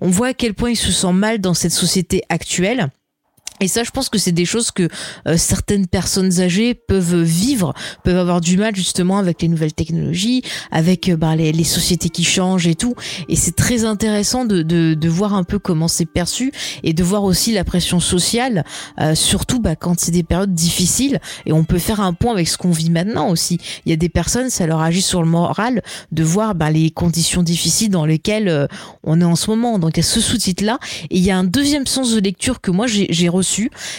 On 0.00 0.10
voit 0.10 0.28
à 0.28 0.34
quel 0.34 0.54
point 0.54 0.70
il 0.70 0.76
se 0.76 0.92
sent 0.92 1.12
mal 1.12 1.40
dans 1.40 1.54
cette 1.54 1.72
société 1.72 2.22
actuelle 2.28 2.88
et 3.60 3.68
ça, 3.68 3.84
je 3.84 3.90
pense 3.90 4.08
que 4.08 4.18
c'est 4.18 4.32
des 4.32 4.44
choses 4.44 4.70
que 4.70 4.88
euh, 5.26 5.36
certaines 5.36 5.86
personnes 5.86 6.40
âgées 6.40 6.74
peuvent 6.74 7.22
vivre, 7.22 7.74
peuvent 8.04 8.18
avoir 8.18 8.40
du 8.40 8.56
mal 8.56 8.76
justement 8.76 9.18
avec 9.18 9.40
les 9.42 9.48
nouvelles 9.48 9.72
technologies, 9.72 10.42
avec 10.70 11.08
euh, 11.08 11.16
bah, 11.16 11.36
les, 11.36 11.52
les 11.52 11.64
sociétés 11.64 12.10
qui 12.10 12.24
changent 12.24 12.66
et 12.66 12.74
tout. 12.74 12.94
Et 13.28 13.36
c'est 13.36 13.56
très 13.56 13.84
intéressant 13.84 14.44
de, 14.44 14.62
de, 14.62 14.94
de 14.94 15.08
voir 15.08 15.34
un 15.34 15.44
peu 15.44 15.58
comment 15.58 15.88
c'est 15.88 16.06
perçu 16.06 16.52
et 16.82 16.92
de 16.92 17.02
voir 17.02 17.24
aussi 17.24 17.52
la 17.52 17.64
pression 17.64 18.00
sociale, 18.00 18.64
euh, 19.00 19.14
surtout 19.14 19.60
bah, 19.60 19.74
quand 19.76 19.98
c'est 19.98 20.12
des 20.12 20.22
périodes 20.22 20.54
difficiles. 20.54 21.20
Et 21.46 21.52
on 21.52 21.64
peut 21.64 21.78
faire 21.78 22.00
un 22.00 22.12
point 22.12 22.32
avec 22.32 22.48
ce 22.48 22.58
qu'on 22.58 22.70
vit 22.70 22.90
maintenant 22.90 23.30
aussi. 23.30 23.58
Il 23.86 23.90
y 23.90 23.92
a 23.92 23.96
des 23.96 24.08
personnes, 24.10 24.50
ça 24.50 24.66
leur 24.66 24.80
agit 24.80 25.02
sur 25.02 25.22
le 25.22 25.28
moral 25.28 25.82
de 26.12 26.22
voir 26.22 26.54
bah, 26.54 26.70
les 26.70 26.90
conditions 26.90 27.42
difficiles 27.42 27.90
dans 27.90 28.04
lesquelles 28.04 28.48
euh, 28.48 28.66
on 29.02 29.20
est 29.20 29.24
en 29.24 29.36
ce 29.36 29.50
moment. 29.50 29.78
Donc 29.78 29.92
il 29.96 30.00
y 30.00 30.00
a 30.00 30.02
ce 30.02 30.20
sous-titre-là. 30.20 30.78
Et 31.10 31.16
il 31.16 31.24
y 31.24 31.30
a 31.30 31.38
un 31.38 31.44
deuxième 31.44 31.86
sens 31.86 32.12
de 32.12 32.20
lecture 32.20 32.60
que 32.60 32.70
moi 32.70 32.86
j'ai 32.86 33.06
j'ai 33.10 33.28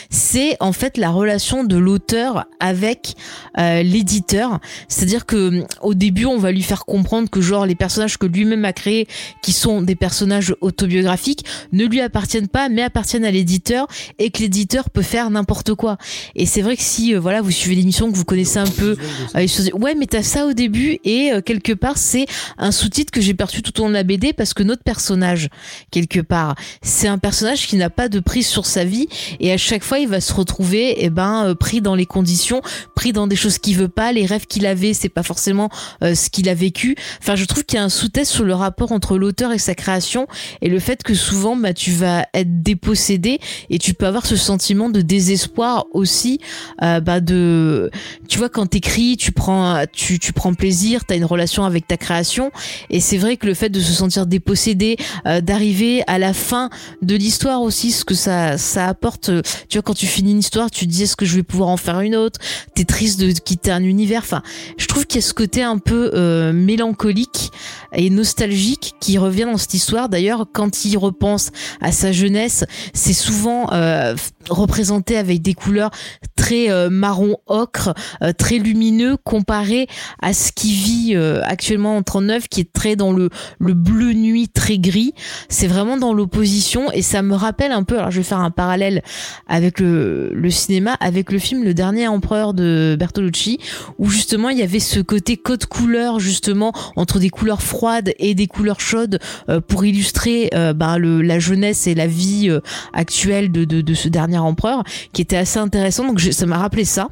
c'est 0.09 0.57
en 0.59 0.71
fait 0.73 0.97
la 0.97 1.09
relation 1.09 1.63
de 1.63 1.77
l'auteur 1.77 2.45
avec 2.59 3.15
euh, 3.57 3.83
l'éditeur. 3.83 4.59
C'est-à-dire 4.87 5.25
que 5.25 5.63
au 5.81 5.93
début, 5.93 6.25
on 6.25 6.37
va 6.37 6.51
lui 6.51 6.61
faire 6.63 6.85
comprendre 6.85 7.29
que 7.29 7.41
genre 7.41 7.65
les 7.65 7.75
personnages 7.75 8.17
que 8.17 8.25
lui-même 8.25 8.65
a 8.65 8.73
créés, 8.73 9.07
qui 9.41 9.51
sont 9.53 9.81
des 9.81 9.95
personnages 9.95 10.55
autobiographiques, 10.61 11.45
ne 11.71 11.85
lui 11.85 12.01
appartiennent 12.01 12.47
pas, 12.47 12.69
mais 12.69 12.81
appartiennent 12.83 13.25
à 13.25 13.31
l'éditeur, 13.31 13.87
et 14.19 14.29
que 14.29 14.39
l'éditeur 14.39 14.89
peut 14.89 15.01
faire 15.01 15.29
n'importe 15.29 15.73
quoi. 15.73 15.97
Et 16.35 16.45
c'est 16.45 16.61
vrai 16.61 16.75
que 16.77 16.83
si 16.83 17.13
euh, 17.15 17.19
voilà, 17.19 17.41
vous 17.41 17.51
suivez 17.51 17.75
l'émission, 17.75 18.11
que 18.11 18.17
vous 18.17 18.25
connaissez 18.25 18.57
un 18.59 18.67
peu 18.67 18.95
euh, 19.35 19.39
les 19.39 19.47
choses- 19.47 19.71
ouais, 19.73 19.95
mais 19.95 20.05
t'as 20.05 20.23
ça 20.23 20.45
au 20.45 20.53
début 20.53 20.99
et 21.03 21.31
euh, 21.31 21.41
quelque 21.41 21.73
part 21.73 21.97
c'est 21.97 22.25
un 22.57 22.71
sous-titre 22.71 23.11
que 23.11 23.21
j'ai 23.21 23.33
perçu 23.33 23.61
tout 23.61 23.79
au 23.79 23.83
long 23.83 23.89
de 23.89 23.93
la 23.93 24.03
BD 24.03 24.33
parce 24.33 24.53
que 24.53 24.63
notre 24.63 24.83
personnage 24.83 25.49
quelque 25.91 26.19
part 26.19 26.55
c'est 26.81 27.07
un 27.07 27.17
personnage 27.17 27.67
qui 27.67 27.75
n'a 27.75 27.89
pas 27.89 28.09
de 28.09 28.19
prise 28.19 28.47
sur 28.47 28.65
sa 28.65 28.83
vie 28.83 29.07
et 29.39 29.51
à 29.51 29.57
chaque 29.57 29.83
fois 29.83 29.99
il 29.99 30.07
va 30.07 30.21
se 30.21 30.33
retrouver 30.33 30.95
eh 30.97 31.09
ben 31.09 31.45
euh, 31.45 31.55
pris 31.55 31.81
dans 31.81 31.95
les 31.95 32.05
conditions, 32.05 32.61
pris 32.95 33.13
dans 33.13 33.27
des 33.27 33.35
choses 33.35 33.57
qu'il 33.57 33.75
veut 33.75 33.87
pas, 33.87 34.11
les 34.11 34.25
rêves 34.25 34.47
qu'il 34.47 34.65
avait 34.65 34.93
c'est 34.93 35.09
pas 35.09 35.23
forcément 35.23 35.69
euh, 36.03 36.15
ce 36.15 36.29
qu'il 36.29 36.49
a 36.49 36.53
vécu. 36.53 36.95
Enfin, 37.21 37.35
je 37.35 37.45
trouve 37.45 37.63
qu'il 37.63 37.77
y 37.77 37.81
a 37.81 37.83
un 37.83 37.89
sous-texte 37.89 38.31
sur 38.31 38.43
le 38.43 38.53
rapport 38.53 38.91
entre 38.91 39.17
l'auteur 39.17 39.51
et 39.51 39.57
sa 39.57 39.75
création 39.75 40.27
et 40.61 40.69
le 40.69 40.79
fait 40.79 41.03
que 41.03 41.13
souvent 41.13 41.55
bah 41.55 41.73
tu 41.73 41.91
vas 41.91 42.25
être 42.33 42.61
dépossédé 42.63 43.39
et 43.69 43.79
tu 43.79 43.93
peux 43.93 44.05
avoir 44.05 44.25
ce 44.25 44.35
sentiment 44.35 44.89
de 44.89 45.01
désespoir 45.01 45.85
aussi 45.91 46.39
euh, 46.81 46.99
bah 46.99 47.19
de 47.19 47.89
tu 48.27 48.37
vois 48.37 48.49
quand 48.49 48.67
t'écris 48.67 49.17
tu 49.17 49.31
prends 49.31 49.83
tu, 49.91 50.19
tu 50.19 50.33
prends 50.33 50.53
plaisir 50.53 51.05
t'as 51.05 51.15
une 51.15 51.25
relation 51.25 51.65
avec 51.65 51.87
ta 51.87 51.97
création 51.97 52.51
et 52.89 52.99
c'est 52.99 53.17
vrai 53.17 53.37
que 53.37 53.45
le 53.45 53.53
fait 53.53 53.69
de 53.69 53.79
se 53.79 53.93
sentir 53.93 54.25
dépossédé 54.25 54.97
euh, 55.25 55.41
d'arriver 55.41 56.03
à 56.07 56.17
la 56.17 56.33
fin 56.33 56.69
de 57.01 57.15
l'histoire 57.15 57.61
aussi 57.61 57.91
ce 57.91 58.05
que 58.05 58.15
ça 58.15 58.57
ça 58.57 58.87
apporte 58.87 59.26
tu 59.69 59.77
vois 59.77 59.81
quand 59.81 59.93
tu 59.93 60.07
finis 60.07 60.31
une 60.31 60.39
histoire 60.39 60.71
tu 60.71 60.85
te 60.85 60.91
dis 60.91 61.03
est-ce 61.03 61.15
que 61.15 61.25
je 61.25 61.35
vais 61.35 61.43
pouvoir 61.43 61.69
en 61.69 61.77
faire 61.77 61.99
une 62.01 62.15
autre? 62.15 62.39
T'es 62.75 62.85
triste 62.85 63.19
de 63.19 63.31
quitter 63.31 63.71
un 63.71 63.83
univers? 63.83 64.21
Enfin 64.23 64.43
je 64.77 64.85
trouve 64.87 65.05
qu'il 65.05 65.21
y 65.21 65.23
a 65.23 65.27
ce 65.27 65.33
côté 65.33 65.63
un 65.63 65.77
peu 65.77 66.11
euh, 66.13 66.53
mélancolique 66.53 67.51
et 67.93 68.09
nostalgique 68.09 68.95
qui 68.99 69.17
revient 69.17 69.45
dans 69.45 69.57
cette 69.57 69.73
histoire. 69.73 70.09
D'ailleurs 70.09 70.45
quand 70.51 70.85
il 70.85 70.97
repense 70.97 71.51
à 71.81 71.91
sa 71.91 72.11
jeunesse 72.11 72.65
c'est 72.93 73.13
souvent 73.13 73.71
euh, 73.71 74.15
représenté 74.49 75.17
avec 75.17 75.41
des 75.41 75.53
couleurs 75.53 75.91
très 76.35 76.69
euh, 76.69 76.89
marron 76.89 77.37
ocre, 77.47 77.93
euh, 78.23 78.31
très 78.31 78.57
lumineux 78.57 79.17
comparé 79.17 79.87
à 80.21 80.33
ce 80.33 80.51
qui 80.51 80.73
vit 80.73 81.11
euh, 81.15 81.41
actuellement 81.43 81.97
en 81.97 82.03
39 82.03 82.47
qui 82.47 82.61
est 82.61 82.71
très 82.71 82.95
dans 82.95 83.11
le 83.11 83.29
le 83.59 83.73
bleu 83.73 84.13
nuit 84.13 84.47
très 84.47 84.77
gris. 84.77 85.13
C'est 85.49 85.67
vraiment 85.67 85.97
dans 85.97 86.13
l'opposition 86.13 86.91
et 86.91 87.01
ça 87.01 87.21
me 87.21 87.35
rappelle 87.35 87.71
un 87.71 87.83
peu 87.83 87.97
alors 87.97 88.11
je 88.11 88.17
vais 88.17 88.23
faire 88.23 88.39
un 88.39 88.51
parallèle 88.51 89.01
avec 89.47 89.79
le 89.79 90.31
le 90.33 90.49
cinéma 90.49 90.93
avec 90.99 91.31
le 91.31 91.39
film 91.39 91.63
Le 91.63 91.73
dernier 91.73 92.07
empereur 92.07 92.53
de 92.53 92.95
Bertolucci 92.97 93.59
où 93.97 94.09
justement 94.09 94.49
il 94.49 94.57
y 94.57 94.63
avait 94.63 94.79
ce 94.79 94.99
côté 94.99 95.37
code 95.37 95.65
couleur 95.65 96.19
justement 96.19 96.71
entre 96.95 97.19
des 97.19 97.29
couleurs 97.29 97.61
froides 97.61 98.13
et 98.19 98.35
des 98.35 98.47
couleurs 98.47 98.79
chaudes 98.79 99.19
euh, 99.49 99.61
pour 99.61 99.85
illustrer 99.85 100.49
euh, 100.53 100.73
bah, 100.73 100.97
le 100.97 101.21
la 101.21 101.39
jeunesse 101.39 101.87
et 101.87 101.95
la 101.95 102.07
vie 102.07 102.49
euh, 102.49 102.59
actuelle 102.93 103.51
de, 103.51 103.65
de 103.65 103.81
de 103.81 103.93
ce 103.93 104.07
dernier 104.07 104.36
empereur 104.43 104.83
qui 105.13 105.21
était 105.21 105.37
assez 105.37 105.59
intéressant. 105.59 106.05
Donc 106.05 106.19
ça 106.19 106.45
m'a 106.45 106.57
rappelé 106.57 106.85
ça. 106.85 107.09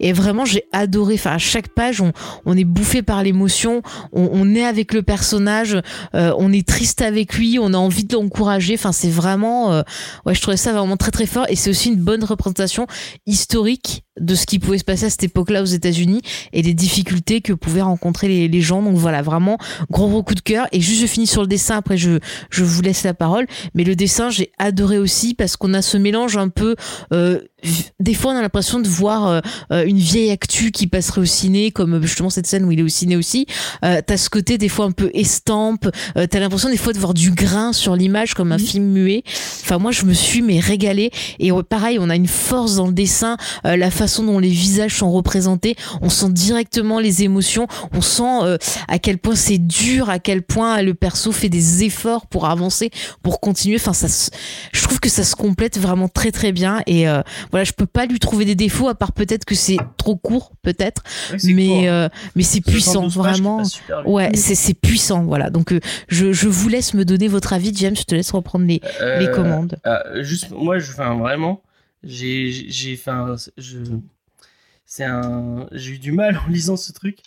Et 0.00 0.12
vraiment 0.12 0.44
j'ai 0.44 0.64
adoré. 0.72 1.14
Enfin 1.14 1.32
à 1.32 1.38
chaque 1.38 1.68
page 1.68 2.02
on, 2.44 2.56
est 2.56 2.64
bouffé 2.64 3.02
par 3.02 3.22
l'émotion. 3.22 3.82
On, 4.12 4.28
on 4.32 4.54
est 4.54 4.64
avec 4.64 4.92
le 4.92 5.02
personnage. 5.02 5.80
Euh, 6.14 6.32
on 6.38 6.52
est 6.52 6.66
triste 6.66 7.02
avec 7.02 7.34
lui. 7.34 7.58
On 7.60 7.74
a 7.74 7.78
envie 7.78 8.04
de 8.04 8.14
l'encourager. 8.14 8.74
Enfin 8.74 8.92
c'est 8.92 9.10
vraiment 9.10 9.72
euh, 9.72 9.82
ouais 10.26 10.34
je 10.34 10.40
trouvais 10.40 10.56
ça 10.56 10.72
vraiment 10.72 10.96
très 10.96 11.10
très 11.10 11.26
fort. 11.26 11.46
Et 11.48 11.56
c'est 11.56 11.70
aussi 11.70 11.88
une 11.88 11.96
bonne 11.96 12.24
représentation 12.24 12.86
historique 13.26 14.04
de 14.20 14.34
ce 14.34 14.46
qui 14.46 14.58
pouvait 14.58 14.78
se 14.78 14.84
passer 14.84 15.06
à 15.06 15.10
cette 15.10 15.24
époque-là 15.24 15.62
aux 15.62 15.66
États-Unis 15.66 16.22
et 16.52 16.62
les 16.62 16.74
difficultés 16.74 17.40
que 17.40 17.52
pouvaient 17.52 17.82
rencontrer 17.82 18.28
les, 18.28 18.48
les 18.48 18.60
gens. 18.60 18.82
Donc 18.82 18.96
voilà 18.96 19.22
vraiment 19.22 19.58
gros 19.90 20.08
gros 20.08 20.22
coup 20.22 20.34
de 20.34 20.40
cœur. 20.40 20.66
Et 20.72 20.80
juste 20.80 21.00
je 21.00 21.06
finis 21.06 21.26
sur 21.26 21.42
le 21.42 21.48
dessin. 21.48 21.76
Après 21.76 21.96
je 21.96 22.18
je 22.50 22.64
vous 22.64 22.82
laisse 22.82 23.04
la 23.04 23.14
parole. 23.14 23.46
Mais 23.74 23.84
le 23.84 23.94
dessin 23.94 24.30
j'ai 24.30 24.52
adoré 24.58 24.98
aussi 24.98 25.34
parce 25.34 25.56
qu'on 25.56 25.74
a 25.74 25.82
ce 25.82 25.96
mélange 25.96 26.36
un 26.36 26.48
peu 26.48 26.76
euh, 27.12 27.40
des 27.98 28.14
fois 28.14 28.32
on 28.32 28.36
a 28.36 28.42
l'impression 28.42 28.80
de 28.80 28.88
voir 28.88 29.26
euh, 29.26 29.40
euh, 29.72 29.84
une 29.84 29.98
vieille 29.98 30.30
actu 30.30 30.70
qui 30.70 30.86
passerait 30.86 31.20
au 31.20 31.24
ciné 31.24 31.70
comme 31.70 32.00
justement 32.02 32.30
cette 32.30 32.46
scène 32.46 32.64
où 32.64 32.72
il 32.72 32.78
est 32.78 32.84
au 32.84 32.88
ciné 32.88 33.16
aussi. 33.16 33.46
Euh, 33.84 34.00
t'as 34.04 34.16
ce 34.16 34.30
côté 34.30 34.58
des 34.58 34.68
fois 34.68 34.84
un 34.84 34.92
peu 34.92 35.10
estampe. 35.14 35.88
T'as 36.14 36.40
l'impression 36.40 36.68
des 36.68 36.76
fois 36.76 36.92
de 36.92 36.98
voir 36.98 37.14
du 37.14 37.30
grain 37.30 37.72
sur 37.72 37.96
l'image 37.96 38.34
comme 38.34 38.52
un 38.52 38.58
film 38.58 38.84
muet. 38.84 39.22
Enfin 39.62 39.78
moi 39.78 39.90
je 39.90 40.04
me 40.04 40.12
suis 40.12 40.42
mais 40.42 40.60
régalé 40.60 41.10
et 41.38 41.50
pareil 41.68 41.98
on 42.00 42.10
a 42.10 42.16
une 42.16 42.26
force 42.26 42.76
dans 42.76 42.86
le 42.86 42.92
dessin. 42.92 43.36
La 43.64 43.90
façon 43.90 44.07
dont 44.24 44.38
les 44.38 44.48
visages 44.48 44.96
sont 44.96 45.10
représentés 45.12 45.76
on 46.02 46.08
sent 46.08 46.30
directement 46.30 46.98
les 47.00 47.22
émotions 47.22 47.66
on 47.92 48.00
sent 48.00 48.22
euh, 48.42 48.56
à 48.88 48.98
quel 48.98 49.18
point 49.18 49.34
c'est 49.36 49.58
dur 49.58 50.10
à 50.10 50.18
quel 50.18 50.42
point 50.42 50.82
le 50.82 50.94
perso 50.94 51.32
fait 51.32 51.48
des 51.48 51.84
efforts 51.84 52.26
pour 52.26 52.46
avancer 52.46 52.90
pour 53.22 53.40
continuer. 53.40 53.76
Enfin 53.76 53.92
ça 53.92 54.08
se- 54.08 54.30
je 54.72 54.82
trouve 54.82 55.00
que 55.00 55.08
ça 55.08 55.24
se 55.24 55.36
complète 55.36 55.78
vraiment 55.78 56.08
très 56.08 56.30
très 56.32 56.52
bien 56.52 56.80
et 56.86 57.08
euh, 57.08 57.22
voilà 57.50 57.64
je 57.64 57.72
peux 57.72 57.86
pas 57.86 58.06
lui 58.06 58.18
trouver 58.18 58.44
des 58.44 58.54
défauts 58.54 58.88
à 58.88 58.94
part 58.94 59.12
peut-être 59.12 59.44
que 59.44 59.54
c'est 59.54 59.76
trop 59.96 60.16
court 60.16 60.52
peut-être. 60.62 61.02
Ouais, 61.32 61.38
mais 61.54 61.88
hein. 61.88 61.92
euh, 61.92 62.08
mais 62.34 62.42
c'est 62.42 62.62
72 62.64 62.72
puissant 62.72 63.08
vraiment. 63.08 63.62
ouais 64.06 64.30
c'est 64.34 64.54
c'est 64.54 64.74
puissant 64.74 65.24
voilà. 65.24 65.50
Donc 65.50 65.72
euh, 65.72 65.80
je, 66.08 66.32
je 66.32 66.48
vous 66.48 66.68
laisse 66.68 66.94
me 66.94 67.04
donner 67.04 67.28
votre 67.28 67.52
avis 67.52 67.72
James 67.74 67.96
je 67.96 68.02
te 68.04 68.14
laisse 68.14 68.30
reprendre 68.30 68.66
les, 68.66 68.80
les 69.18 69.30
commandes. 69.30 69.76
juste, 70.20 70.50
moi, 70.50 70.78
je, 70.78 70.92
enfin, 70.92 71.14
vraiment, 71.16 71.62
j'ai, 72.04 72.50
j'ai, 72.50 72.94
enfin, 72.94 73.34
je, 73.56 73.78
c'est 74.86 75.04
un, 75.04 75.68
j'ai 75.72 75.92
eu 75.92 75.98
du 75.98 76.12
mal 76.12 76.38
en 76.38 76.48
lisant 76.48 76.76
ce 76.76 76.92
truc. 76.92 77.18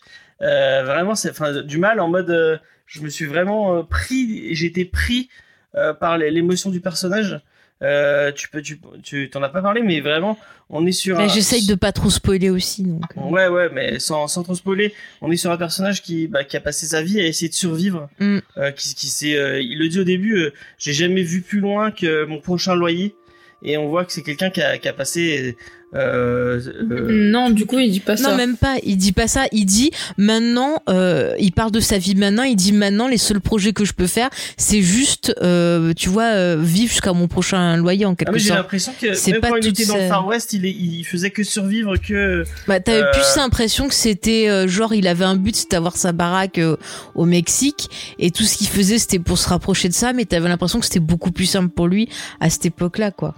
Euh, 0.42 0.84
vraiment, 0.84 1.16
c'est, 1.16 1.30
enfin, 1.30 1.62
du 1.62 1.78
mal 1.78 2.00
en 2.00 2.08
mode, 2.08 2.30
euh, 2.30 2.58
je 2.86 3.02
me 3.02 3.10
suis 3.10 3.26
vraiment 3.26 3.78
euh, 3.78 3.84
pris, 3.84 4.56
j'ai 4.56 4.66
été 4.68 4.86
pris 4.86 5.30
euh, 5.76 5.94
par 5.94 6.18
l'émotion 6.18 6.70
du 6.70 6.82
personnage. 6.82 7.42
Euh, 7.84 8.32
tu 8.32 8.48
peux, 8.48 8.62
tu, 8.62 8.80
tu 9.02 9.30
t'en 9.32 9.42
as 9.42 9.50
pas 9.50 9.62
parlé, 9.62 9.82
mais 9.82 10.02
vraiment, 10.02 10.38
on 10.70 10.86
est 10.86 10.92
sur. 10.92 11.28
J'essaye 11.30 11.66
de 11.66 11.74
pas 11.74 11.92
trop 11.92 12.12
spoiler 12.12 12.52
aussi. 12.52 12.84
Donc, 12.84 13.02
euh. 13.18 13.22
Ouais, 13.22 13.48
ouais, 13.48 13.70
mais 13.74 13.98
sans, 13.98 14.28
sans 14.28 14.44
trop 14.44 14.54
spoiler, 14.54 14.94
on 15.22 15.32
est 15.32 15.38
sur 15.38 15.52
un 15.52 15.58
personnage 15.58 16.04
qui, 16.04 16.28
bah, 16.28 16.44
qui 16.44 16.56
a 16.58 16.62
passé 16.62 16.86
sa 16.86 17.02
vie 17.02 17.20
à 17.20 17.26
essayer 17.26 17.50
de 17.50 17.56
survivre. 17.56 18.08
Mm. 18.20 18.38
Euh, 18.58 18.72
qui, 18.72 18.94
qui 18.94 19.08
s'est, 19.08 19.36
euh, 19.36 19.60
il 19.62 19.80
le 19.80 19.90
dit 19.90 20.00
au 20.00 20.04
début, 20.04 20.38
euh, 20.38 20.54
j'ai 20.78 20.94
jamais 20.94 21.24
vu 21.24 21.42
plus 21.42 21.60
loin 21.60 21.90
que 21.90 22.26
mon 22.26 22.40
prochain 22.40 22.76
loyer. 22.76 23.16
Et 23.64 23.78
on 23.78 23.90
voit 23.90 24.06
que 24.06 24.12
c'est 24.14 24.24
quelqu'un 24.24 24.50
qui 24.50 24.62
a, 24.62 24.78
qui 24.78 24.88
a 24.88 24.94
passé. 24.94 25.56
Euh, 25.94 26.62
euh, 26.90 27.08
Non, 27.10 27.50
du 27.50 27.66
coup, 27.66 27.78
il 27.78 27.92
dit 27.92 28.00
pas 28.00 28.16
ça. 28.16 28.32
Non, 28.32 28.38
même 28.38 28.56
pas. 28.56 28.78
Il 28.84 28.96
dit 28.96 29.12
pas 29.12 29.28
ça. 29.28 29.48
Il 29.52 29.66
dit 29.66 29.92
maintenant, 30.18 30.82
euh, 30.90 31.36
il 31.38 31.52
parle 31.52 31.72
de 31.72 31.82
sa 31.82 31.98
vie 31.98 32.16
maintenant. 32.16 32.44
Il 32.44 32.56
dit 32.56 32.72
maintenant, 32.72 33.10
les 33.10 33.18
seuls 33.18 33.42
projets 33.42 33.74
que 33.74 33.84
je 33.84 33.92
peux 33.92 34.08
faire, 34.08 34.30
c'est 34.56 34.82
juste, 34.82 35.36
euh, 35.42 35.92
tu 35.94 36.08
vois, 36.08 36.32
euh, 36.34 36.58
vivre 36.62 36.90
jusqu'à 36.90 37.12
mon 37.12 37.28
prochain 37.28 37.76
loyer 37.76 38.06
en 38.06 38.14
ah, 38.14 38.16
quelque 38.16 38.40
j'ai 38.40 38.48
sorte. 38.48 38.60
l'impression 38.60 38.94
que 39.00 39.14
C'est 39.14 39.34
même 39.34 39.42
pas 39.42 39.50
quand 39.50 39.58
il 39.58 39.68
était 39.68 39.86
dans 39.86 39.98
le 39.98 40.08
Far 40.08 40.26
West, 40.26 40.54
il, 40.54 40.66
est, 40.66 40.72
il 40.72 41.04
faisait 41.04 41.30
que 41.30 41.44
survivre 41.44 41.98
que. 41.98 42.46
Bah, 42.68 42.80
t'avais 42.80 43.04
Euh, 43.04 43.12
plus 43.12 43.36
l'impression 43.36 43.90
que 43.90 43.94
c'était 43.94 44.48
euh, 44.48 44.70
genre, 44.70 44.94
il 44.94 45.08
avait 45.08 45.26
un 45.26 45.36
but, 45.36 45.58
c'était 45.58 45.76
d'avoir 45.76 45.98
sa 45.98 46.14
baraque 46.14 46.58
euh, 46.58 46.78
au 47.16 47.26
Mexique, 47.26 47.90
et 48.18 48.32
tout 48.32 48.44
ce 48.44 48.58
qu'il 48.58 48.68
faisait, 48.68 48.98
c'était 48.98 49.20
pour 49.20 49.38
se 49.38 49.50
rapprocher 49.50 49.90
de 49.90 49.94
ça. 49.94 50.14
Mais 50.14 50.24
t'avais 50.24 50.48
l'impression 50.48 50.80
que 50.80 50.86
c'était 50.86 51.00
beaucoup 51.02 51.32
plus 51.32 51.48
simple 51.48 51.70
pour 51.70 51.88
lui 51.88 52.08
à 52.40 52.50
cette 52.50 52.66
époque-là, 52.66 53.12
quoi. 53.12 53.36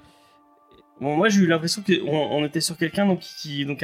Bon, 1.02 1.16
moi 1.18 1.28
j'ai 1.28 1.42
eu 1.42 1.48
l'impression 1.48 1.82
qu'on 1.82 2.08
on 2.08 2.46
était 2.46 2.62
sur 2.62 2.78
quelqu'un 2.78 3.06
donc 3.06 3.20
qui 3.20 3.66
donc 3.66 3.84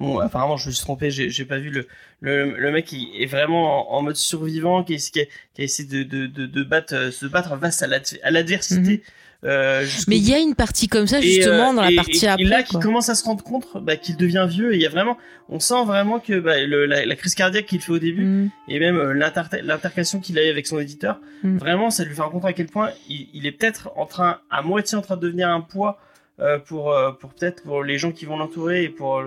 bon 0.00 0.18
apparemment 0.18 0.56
je 0.56 0.68
me 0.68 0.72
suis 0.72 0.82
trompé 0.82 1.10
j'ai 1.10 1.28
j'ai 1.30 1.44
pas 1.44 1.58
vu 1.58 1.70
le 1.70 1.86
le, 2.20 2.56
le 2.58 2.72
mec 2.72 2.86
qui 2.86 3.10
est 3.18 3.26
vraiment 3.26 3.92
en, 3.94 3.98
en 3.98 4.02
mode 4.02 4.16
survivant 4.16 4.82
qui, 4.82 4.96
qui, 4.96 5.20
a, 5.20 5.24
qui 5.54 5.60
a 5.60 5.64
essayé 5.64 5.86
de 5.88 6.02
de, 6.02 6.26
de, 6.26 6.46
de 6.46 6.62
battre 6.64 6.94
euh, 6.94 7.10
se 7.10 7.26
battre 7.26 7.56
face 7.60 7.82
à 7.82 7.86
l'adv- 7.86 8.18
à 8.22 8.30
l'adversité 8.30 9.02
euh, 9.44 9.84
jusqu'au 9.84 10.10
Mais 10.10 10.16
il 10.16 10.28
y 10.28 10.34
a 10.34 10.38
une 10.38 10.54
partie 10.54 10.88
comme 10.88 11.06
ça 11.06 11.18
Et, 11.18 11.22
justement 11.22 11.70
euh, 11.72 11.74
dans 11.76 11.82
la 11.82 11.92
et- 11.92 11.94
partie 11.96 12.24
et, 12.24 12.28
après. 12.28 12.42
Et 12.42 12.48
là, 12.48 12.62
qui 12.62 12.78
commence 12.80 13.10
à 13.10 13.14
se 13.14 13.22
rendre 13.22 13.44
compte 13.44 13.66
bah, 13.82 13.96
qu'il 13.96 14.16
devient 14.16 14.46
vieux. 14.48 14.72
Et 14.72 14.76
il 14.76 14.82
y 14.82 14.86
a 14.86 14.88
vraiment, 14.88 15.18
on 15.50 15.60
sent 15.60 15.84
vraiment 15.84 16.18
que 16.20 16.40
bah, 16.40 16.58
le- 16.64 16.86
la, 16.86 17.04
la 17.04 17.16
crise 17.16 17.34
cardiaque 17.34 17.66
qu'il 17.66 17.80
fait 17.82 17.92
au 17.92 17.98
début, 17.98 18.24
Mm. 18.24 18.50
et 18.68 18.80
même 18.80 18.96
euh, 18.96 19.12
l'inter- 19.12 19.60
l'intercation 19.62 20.20
qu'il 20.20 20.38
a 20.38 20.44
eu 20.46 20.48
avec 20.50 20.66
son 20.66 20.80
éditeur, 20.80 21.20
Mm. 21.44 21.58
vraiment, 21.58 21.90
ça 21.90 22.02
lui 22.04 22.14
fait 22.14 22.22
rencontrer 22.22 22.48
à 22.48 22.52
quel 22.54 22.66
point 22.66 22.90
il, 23.10 23.28
il 23.34 23.46
est 23.46 23.52
peut-être 23.52 23.90
en 23.96 24.06
train, 24.06 24.40
à 24.50 24.62
moitié 24.62 24.96
en 24.96 25.02
train 25.02 25.16
de 25.16 25.20
devenir 25.20 25.50
un 25.50 25.60
poids 25.60 26.00
euh, 26.40 26.58
pour, 26.58 26.92
euh, 26.92 27.12
pour 27.12 27.30
peut-être 27.34 27.62
pour 27.62 27.82
les 27.84 27.98
gens 27.98 28.12
qui 28.12 28.24
vont 28.26 28.36
l'entourer 28.36 28.84
et 28.84 28.88
pour, 28.88 29.22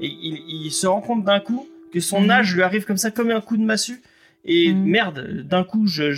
et 0.00 0.06
il, 0.06 0.64
il 0.66 0.70
se 0.72 0.86
rend 0.86 1.00
compte 1.00 1.24
d'un 1.24 1.40
coup 1.40 1.68
que 1.92 2.00
son 2.00 2.22
Mhm. 2.22 2.30
âge 2.30 2.54
lui 2.54 2.62
arrive 2.62 2.84
comme 2.84 2.96
ça, 2.96 3.10
comme 3.10 3.30
un 3.30 3.40
coup 3.40 3.56
de 3.56 3.62
massue. 3.64 4.02
Et 4.44 4.72
Mhm. 4.72 4.84
merde, 4.84 5.26
d'un 5.42 5.64
coup, 5.64 5.86
je, 5.86 6.12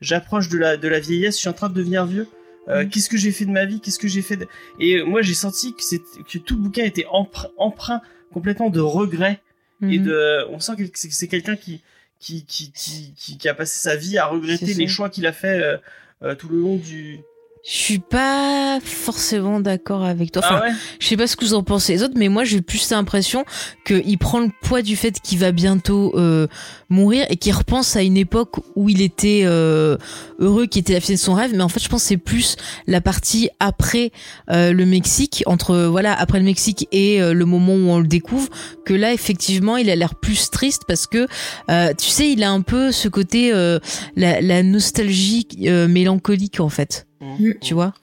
j'approche 0.00 0.48
de 0.48 0.58
la, 0.58 0.76
de 0.76 0.88
la 0.88 1.00
vieillesse, 1.00 1.36
je 1.36 1.40
suis 1.40 1.48
en 1.48 1.52
train 1.54 1.68
de 1.68 1.74
devenir 1.74 2.06
vieux. 2.06 2.28
Euh, 2.68 2.84
Mhm. 2.84 2.90
Qu'est-ce 2.90 3.08
que 3.10 3.16
j'ai 3.16 3.32
fait 3.32 3.44
de 3.44 3.50
ma 3.50 3.64
vie? 3.64 3.80
Qu'est-ce 3.80 3.98
que 3.98 4.08
j'ai 4.08 4.22
fait 4.22 4.36
de... 4.36 4.46
Et 4.78 5.02
moi, 5.02 5.20
j'ai 5.22 5.34
senti 5.34 5.74
que, 5.74 5.82
c'est- 5.82 6.00
que 6.30 6.38
tout 6.38 6.54
le 6.56 6.62
bouquin 6.62 6.84
était 6.84 7.06
empr- 7.12 7.50
empreint 7.58 8.00
complètement 8.32 8.70
de 8.70 8.80
regrets 8.80 9.40
et 9.82 9.98
Mhm. 9.98 10.04
de. 10.04 10.46
On 10.50 10.60
sent 10.60 10.76
que 10.76 10.84
c'est 10.94 11.28
quelqu'un 11.28 11.56
qui 11.56 11.82
qui, 12.20 12.44
qui, 12.46 12.70
qui, 12.70 13.36
qui, 13.36 13.48
a 13.48 13.54
passé 13.54 13.80
sa 13.80 13.96
vie 13.96 14.16
à 14.16 14.26
regretter 14.26 14.74
les 14.74 14.86
choix 14.86 15.10
qu'il 15.10 15.26
a 15.26 15.32
fait 15.32 15.60
euh, 15.60 15.76
euh, 16.22 16.34
tout 16.36 16.48
le 16.48 16.58
long 16.60 16.76
du. 16.76 17.18
Je 17.64 17.76
suis 17.76 17.98
pas 18.00 18.80
forcément 18.82 19.60
d'accord 19.60 20.02
avec 20.02 20.32
toi. 20.32 20.42
Enfin, 20.44 20.60
ah 20.62 20.66
ouais 20.66 20.72
je 20.98 21.06
sais 21.06 21.16
pas 21.16 21.28
ce 21.28 21.36
que 21.36 21.44
vous 21.44 21.54
en 21.54 21.62
pensez 21.62 21.92
les 21.92 22.02
autres, 22.02 22.14
mais 22.16 22.28
moi 22.28 22.42
j'ai 22.42 22.60
plus 22.60 22.90
l'impression 22.90 23.44
qu'il 23.84 24.18
prend 24.18 24.40
le 24.40 24.50
poids 24.62 24.82
du 24.82 24.96
fait 24.96 25.20
qu'il 25.20 25.38
va 25.38 25.52
bientôt 25.52 26.12
euh, 26.16 26.48
mourir 26.88 27.24
et 27.30 27.36
qu'il 27.36 27.52
repense 27.54 27.94
à 27.94 28.02
une 28.02 28.16
époque 28.16 28.56
où 28.74 28.88
il 28.88 29.00
était 29.00 29.42
euh, 29.44 29.96
heureux, 30.40 30.66
qui 30.66 30.80
était 30.80 30.92
la 30.92 31.00
fille 31.00 31.14
de 31.14 31.20
son 31.20 31.34
rêve. 31.34 31.52
Mais 31.54 31.62
en 31.62 31.68
fait, 31.68 31.80
je 31.80 31.88
pense 31.88 32.02
que 32.02 32.08
c'est 32.08 32.16
plus 32.16 32.56
la 32.88 33.00
partie 33.00 33.48
après 33.60 34.10
euh, 34.50 34.72
le 34.72 34.84
Mexique, 34.84 35.44
entre 35.46 35.76
voilà 35.84 36.14
après 36.14 36.38
le 36.38 36.44
Mexique 36.44 36.88
et 36.90 37.22
euh, 37.22 37.32
le 37.32 37.44
moment 37.44 37.74
où 37.74 37.90
on 37.90 38.00
le 38.00 38.08
découvre, 38.08 38.48
que 38.84 38.94
là 38.94 39.12
effectivement 39.12 39.76
il 39.76 39.88
a 39.88 39.94
l'air 39.94 40.16
plus 40.16 40.50
triste 40.50 40.82
parce 40.88 41.06
que 41.06 41.28
euh, 41.70 41.92
tu 41.96 42.08
sais 42.08 42.30
il 42.32 42.42
a 42.42 42.50
un 42.50 42.62
peu 42.62 42.90
ce 42.90 43.06
côté 43.06 43.52
euh, 43.52 43.78
la, 44.16 44.40
la 44.40 44.64
nostalgie 44.64 45.46
euh, 45.62 45.86
mélancolique 45.86 46.58
en 46.58 46.68
fait, 46.68 47.06
Mhm. 47.22 47.54
tu 47.60 47.74
vois. 47.74 47.94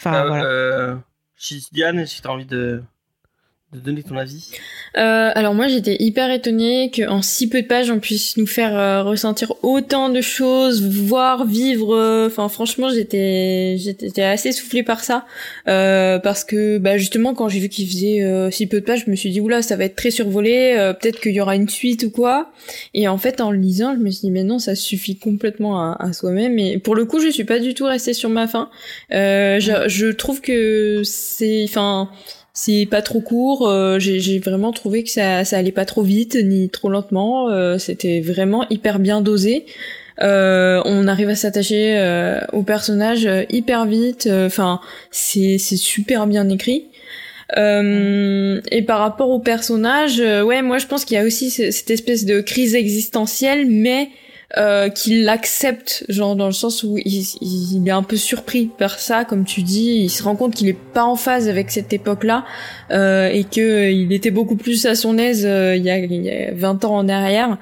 Enfin 0.00 0.14
Euh, 0.24 0.26
voilà. 0.28 0.44
euh, 0.44 0.96
si- 1.36 1.68
Diane, 1.72 2.06
si 2.06 2.22
t'as 2.22 2.30
envie 2.30 2.46
de, 2.46 2.82
de 3.72 3.80
donner 3.80 4.04
ton 4.04 4.16
avis. 4.16 4.50
Euh, 4.96 5.30
alors 5.34 5.52
moi 5.52 5.66
j'étais 5.66 5.96
hyper 5.98 6.30
étonnée 6.30 6.92
qu'en 6.94 7.20
si 7.20 7.48
peu 7.48 7.62
de 7.62 7.66
pages 7.66 7.90
on 7.90 7.98
puisse 7.98 8.36
nous 8.36 8.46
faire 8.46 8.78
euh, 8.78 9.02
ressentir 9.02 9.52
autant 9.62 10.08
de 10.08 10.20
choses, 10.20 10.82
voir, 10.82 11.44
vivre. 11.44 11.94
euh, 11.94 12.28
Enfin 12.28 12.48
franchement 12.48 12.88
j'étais 12.90 13.76
j'étais 13.76 14.22
assez 14.22 14.52
soufflée 14.52 14.84
par 14.84 15.02
ça 15.02 15.26
parce 15.64 16.44
que 16.44 16.78
bah 16.78 16.96
justement 16.96 17.34
quand 17.34 17.48
j'ai 17.48 17.58
vu 17.58 17.68
qu'il 17.68 17.88
faisait 17.88 18.22
si 18.52 18.68
peu 18.68 18.80
de 18.80 18.84
pages 18.84 19.02
je 19.04 19.10
me 19.10 19.16
suis 19.16 19.30
dit 19.30 19.40
oula 19.40 19.62
ça 19.62 19.74
va 19.74 19.84
être 19.84 19.96
très 19.96 20.12
survolé, 20.12 20.92
peut-être 21.00 21.20
qu'il 21.20 21.32
y 21.32 21.40
aura 21.40 21.56
une 21.56 21.68
suite 21.68 22.04
ou 22.04 22.10
quoi. 22.10 22.52
Et 22.94 23.08
en 23.08 23.18
fait 23.18 23.40
en 23.40 23.50
lisant 23.50 23.94
je 23.94 24.00
me 24.00 24.10
suis 24.10 24.20
dit 24.22 24.30
mais 24.30 24.44
non 24.44 24.60
ça 24.60 24.76
suffit 24.76 25.18
complètement 25.18 25.92
à, 25.92 26.12
soi-même. 26.12 26.56
Et 26.60 26.78
pour 26.78 26.94
le 26.94 27.04
coup 27.04 27.18
je 27.18 27.28
suis 27.28 27.44
pas 27.44 27.58
du 27.58 27.74
tout 27.74 27.84
restée 27.84 28.14
sur 28.14 28.30
ma 28.30 28.46
faim. 28.46 28.70
Je, 29.10 29.84
je 29.88 30.06
trouve 30.06 30.40
que 30.40 31.02
c'est 31.04 31.64
enfin 31.64 32.10
c'est 32.58 32.86
pas 32.90 33.02
trop 33.02 33.20
court. 33.20 33.68
euh, 33.68 33.98
j'ai 34.00 34.38
vraiment 34.38 34.72
trouvé 34.72 35.04
que 35.04 35.10
ça, 35.10 35.44
ça 35.44 35.58
allait 35.58 35.72
pas 35.72 35.84
trop 35.84 36.02
vite 36.02 36.36
ni 36.42 36.70
trop 36.70 36.88
lentement. 36.88 37.50
euh, 37.50 37.76
C'était 37.78 38.20
vraiment 38.20 38.66
hyper 38.70 38.98
bien 38.98 39.20
dosé. 39.20 39.66
Euh, 40.22 40.80
on 40.86 41.06
arrive 41.06 41.28
à 41.28 41.34
s'attacher 41.34 41.98
euh, 41.98 42.40
au 42.54 42.62
personnage 42.62 43.26
euh, 43.26 43.44
hyper 43.50 43.84
vite. 43.84 44.26
Enfin, 44.32 44.80
c'est 45.10 45.58
super 45.58 46.26
bien 46.26 46.48
écrit. 46.48 46.86
Euh, 47.58 48.60
et 48.72 48.82
par 48.82 48.98
rapport 49.00 49.30
au 49.30 49.38
personnage, 49.38 50.18
euh, 50.20 50.42
ouais, 50.42 50.62
moi 50.62 50.78
je 50.78 50.86
pense 50.86 51.04
qu'il 51.04 51.16
y 51.16 51.20
a 51.20 51.24
aussi 51.24 51.50
ce- 51.50 51.70
cette 51.70 51.90
espèce 51.90 52.24
de 52.24 52.40
crise 52.40 52.74
existentielle, 52.74 53.66
mais 53.68 54.08
euh, 54.58 54.88
qu'il 54.88 55.28
accepte, 55.28 56.04
genre 56.08 56.36
dans 56.36 56.46
le 56.46 56.52
sens 56.52 56.82
où 56.82 56.96
il, 56.98 57.82
est 57.86 57.90
un 57.90 58.02
peu 58.02 58.16
surpris 58.16 58.70
par 58.78 58.98
ça, 58.98 59.24
comme 59.24 59.44
tu 59.44 59.62
dis, 59.62 59.96
il 60.04 60.08
se 60.08 60.22
rend 60.22 60.36
compte 60.36 60.54
qu'il 60.54 60.68
est 60.68 60.78
pas 60.94 61.04
en 61.04 61.16
phase 61.16 61.48
avec 61.48 61.70
cette 61.70 61.92
époque-là 61.92 62.44
euh, 62.90 63.28
et 63.28 63.44
que 63.44 63.60
euh, 63.60 63.90
il 63.90 64.12
était 64.12 64.30
beaucoup 64.30 64.56
plus 64.56 64.86
à 64.86 64.94
son 64.94 65.18
aise 65.18 65.44
euh, 65.46 65.76
il, 65.76 65.84
y 65.84 65.90
a, 65.90 65.98
il 65.98 66.22
y 66.22 66.30
a 66.30 66.52
20 66.54 66.84
ans 66.84 66.96
en 66.96 67.08
arrière 67.08 67.58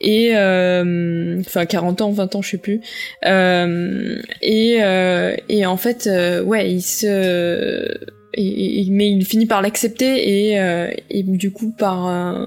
et 0.00 0.30
enfin 0.32 1.66
40 1.66 2.00
ans, 2.02 2.10
20 2.10 2.34
ans, 2.36 2.42
je 2.42 2.50
sais 2.50 2.58
plus. 2.58 2.80
Et 3.24 4.78
et 5.48 5.66
en 5.66 5.76
fait, 5.76 6.08
ouais, 6.44 6.70
il 6.72 6.82
se 6.82 7.98
et, 8.34 8.80
et- 8.82 8.90
mais 8.90 9.10
il 9.10 9.24
finit 9.24 9.46
par 9.46 9.62
l'accepter 9.62 10.50
et, 10.50 10.60
euh, 10.60 10.90
et 11.10 11.22
du 11.22 11.50
coup 11.50 11.72
par 11.76 12.46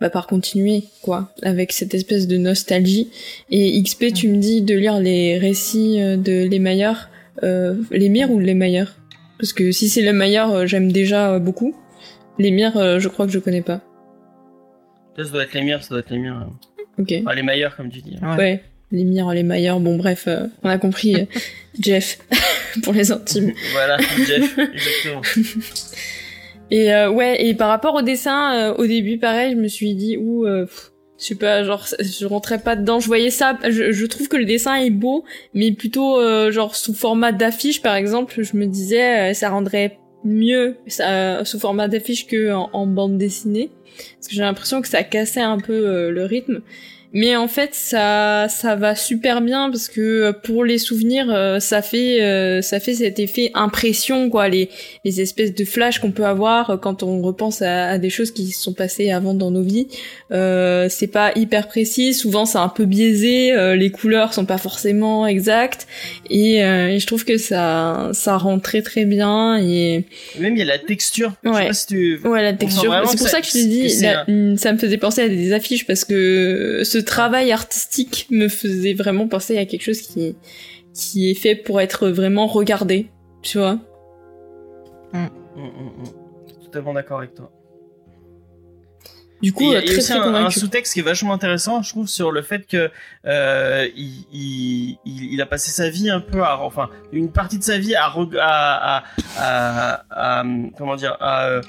bah, 0.00 0.10
par 0.10 0.26
continuer 0.26 0.84
quoi 1.02 1.32
avec 1.42 1.72
cette 1.72 1.94
espèce 1.94 2.26
de 2.26 2.36
nostalgie 2.36 3.08
et 3.50 3.80
XP 3.82 4.12
tu 4.12 4.28
me 4.28 4.36
dis 4.36 4.60
de 4.62 4.74
lire 4.74 4.98
les 5.00 5.38
récits 5.38 6.00
euh, 6.00 6.16
de 6.16 6.46
les 6.46 6.58
meilleurs 6.58 7.08
euh, 7.42 7.74
les 7.90 8.08
mires 8.08 8.30
ou 8.30 8.38
les 8.40 8.54
meilleurs? 8.54 8.94
Parce 9.38 9.52
que 9.52 9.72
si 9.72 9.88
c'est 9.88 10.02
les 10.02 10.12
meilleurs 10.12 10.52
euh, 10.52 10.66
j'aime 10.66 10.90
déjà 10.92 11.32
euh, 11.32 11.38
beaucoup 11.38 11.74
les 12.38 12.50
mires 12.50 12.98
je 13.00 13.08
crois 13.08 13.26
que 13.26 13.32
je 13.32 13.38
connais 13.38 13.62
pas 13.62 13.80
Ça, 15.16 15.24
ça 15.24 15.30
doit 15.30 15.44
être 15.44 15.54
les 15.54 15.62
miens, 15.62 15.80
ça 15.80 15.88
doit 15.90 16.00
être 16.00 16.10
les 16.10 16.18
miens. 16.18 16.48
ok 16.98 17.14
Enfin, 17.20 17.34
les 17.34 17.42
meilleurs, 17.42 17.76
comme 17.76 17.90
tu 17.90 18.00
dis. 18.02 18.16
Ouais. 18.22 18.36
ouais 18.36 18.62
les 18.92 19.04
mires 19.04 19.30
les 19.32 19.42
meilleurs 19.42 19.80
bon 19.80 19.96
bref 19.96 20.24
euh, 20.28 20.46
on 20.62 20.68
a 20.68 20.78
compris 20.78 21.16
Jeff 21.80 22.18
pour 22.82 22.92
les 22.92 23.10
intimes 23.12 23.52
Voilà, 23.72 23.96
Jeff, 24.26 24.58
exactement. 24.58 25.22
Et 26.70 26.92
euh, 26.92 27.10
ouais, 27.10 27.44
et 27.44 27.54
par 27.54 27.68
rapport 27.68 27.94
au 27.94 28.02
dessin, 28.02 28.54
euh, 28.54 28.74
au 28.74 28.86
début, 28.86 29.18
pareil, 29.18 29.52
je 29.52 29.56
me 29.56 29.68
suis 29.68 29.94
dit, 29.94 30.16
ouh, 30.16 30.46
euh, 30.46 30.66
je 31.18 31.26
sais 31.26 31.34
pas, 31.36 31.62
genre, 31.62 31.86
je 32.00 32.26
rentrais 32.26 32.58
pas 32.58 32.76
dedans. 32.76 33.00
Je 33.00 33.06
voyais 33.06 33.30
ça, 33.30 33.58
je, 33.64 33.92
je 33.92 34.06
trouve 34.06 34.28
que 34.28 34.36
le 34.36 34.44
dessin 34.44 34.74
est 34.76 34.90
beau, 34.90 35.24
mais 35.54 35.72
plutôt 35.72 36.18
euh, 36.18 36.50
genre 36.50 36.74
sous 36.74 36.94
format 36.94 37.32
d'affiche, 37.32 37.82
par 37.82 37.94
exemple. 37.94 38.42
Je 38.42 38.56
me 38.56 38.66
disais, 38.66 39.30
euh, 39.30 39.34
ça 39.34 39.50
rendrait 39.50 39.98
mieux 40.24 40.76
ça, 40.86 41.44
sous 41.44 41.58
format 41.58 41.88
d'affiche 41.88 42.26
que 42.26 42.52
en, 42.52 42.86
bande 42.86 43.18
dessinée, 43.18 43.70
parce 44.16 44.28
que 44.28 44.34
j'ai 44.34 44.42
l'impression 44.42 44.82
que 44.82 44.88
ça 44.88 45.02
cassait 45.04 45.40
un 45.40 45.58
peu 45.58 45.72
euh, 45.72 46.10
le 46.10 46.24
rythme. 46.24 46.62
Mais 47.14 47.36
en 47.36 47.46
fait 47.46 47.70
ça 47.74 48.48
ça 48.50 48.74
va 48.74 48.96
super 48.96 49.40
bien 49.40 49.70
parce 49.70 49.88
que 49.88 50.00
euh, 50.00 50.32
pour 50.32 50.64
les 50.64 50.78
souvenirs 50.78 51.30
euh, 51.30 51.60
ça 51.60 51.80
fait 51.80 52.20
euh, 52.20 52.60
ça 52.60 52.80
fait 52.80 52.94
cet 52.94 53.20
effet 53.20 53.52
impression 53.54 54.28
quoi. 54.28 54.48
Les 54.48 54.68
les 55.04 55.20
espèces 55.20 55.54
de 55.54 55.64
flashs 55.64 56.00
qu'on 56.00 56.10
peut 56.10 56.26
avoir 56.26 56.80
quand 56.82 57.04
on 57.04 57.22
repense 57.22 57.62
à, 57.62 57.90
à, 57.90 57.98
des 57.98 58.10
choses 58.10 58.32
qui 58.32 58.50
se 58.50 58.60
sont 58.60 58.72
passées 58.72 59.12
avant 59.12 59.32
dans 59.32 59.52
nos 59.52 59.62
vies. 59.62 59.86
Euh, 60.32 60.88
c'est 60.90 61.06
pas 61.06 61.30
hyper 61.36 61.68
précis. 61.68 62.14
Souvent 62.14 62.46
c'est 62.46 62.58
un 62.58 62.68
peu 62.68 62.84
biaisé. 62.84 63.54
Les 63.76 63.90
couleurs 63.90 64.34
sont 64.34 64.44
pas 64.44 64.58
forcément 64.58 65.26
exactes. 65.26 65.86
Et, 66.28 66.56
et, 66.56 66.98
je 66.98 67.06
trouve 67.06 67.24
que 67.24 67.38
ça 67.38 68.10
ça 68.12 68.36
rend 68.36 68.58
très 68.58 68.82
très 68.82 69.04
bien 69.04 69.56
et 69.58 70.04
même 70.40 70.54
il 70.54 70.58
y 70.58 70.62
a 70.62 70.64
la 70.64 70.80
texture. 70.80 71.34
Ouais. 71.44 71.72
si 71.72 71.86
tu... 71.86 72.20
ouais 72.24 72.42
la 72.42 72.54
texture. 72.54 72.92
c'est 73.06 73.18
pour 73.18 73.28
ça, 73.28 73.40
que 73.40 73.46
je 73.46 73.52
te 73.52 73.58
dis 73.58 73.90
ça 73.90 74.72
me 74.72 74.78
faisait 74.78 74.98
penser 74.98 75.22
à 75.22 75.28
des 75.28 75.52
affiches 75.52 75.86
parce 75.86 76.04
que 76.04 76.82
ce 76.82 77.03
travail 77.04 77.52
artistique 77.52 78.26
me 78.30 78.48
faisait 78.48 78.94
vraiment 78.94 79.28
penser 79.28 79.58
à 79.58 79.66
quelque 79.66 79.82
chose 79.82 80.00
qui, 80.00 80.36
qui 80.94 81.30
est 81.30 81.34
fait 81.34 81.54
pour 81.54 81.80
être 81.80 82.08
vraiment 82.08 82.46
regardé, 82.46 83.10
tu 83.42 83.58
vois. 83.58 83.78
Mm. 85.12 85.26
Mm, 85.56 85.62
mm, 85.62 86.64
Totalement 86.64 86.94
d'accord 86.94 87.18
avec 87.18 87.34
toi. 87.34 87.50
Du 89.42 89.52
coup, 89.52 89.64
il 89.64 89.72
y 89.72 89.76
a, 89.76 89.82
très, 89.82 89.98
aussi 89.98 90.12
très 90.12 90.18
un, 90.18 90.34
un 90.46 90.50
sous-texte 90.50 90.94
qui 90.94 91.00
est 91.00 91.02
vachement 91.02 91.34
intéressant, 91.34 91.82
je 91.82 91.90
trouve, 91.90 92.08
sur 92.08 92.32
le 92.32 92.40
fait 92.40 92.66
que 92.66 92.90
euh, 93.26 93.86
il, 93.94 94.24
il, 94.32 94.98
il, 95.04 95.42
a 95.42 95.46
passé 95.46 95.70
sa 95.70 95.90
vie 95.90 96.08
un 96.08 96.20
peu 96.20 96.42
à, 96.42 96.60
enfin, 96.60 96.88
une 97.12 97.30
partie 97.30 97.58
de 97.58 97.62
sa 97.62 97.76
vie 97.76 97.94
à, 97.94 98.06
à, 98.40 99.04
à, 99.36 100.40
à 100.40 100.44
comment 100.78 100.96
dire, 100.96 101.16
à 101.20 101.60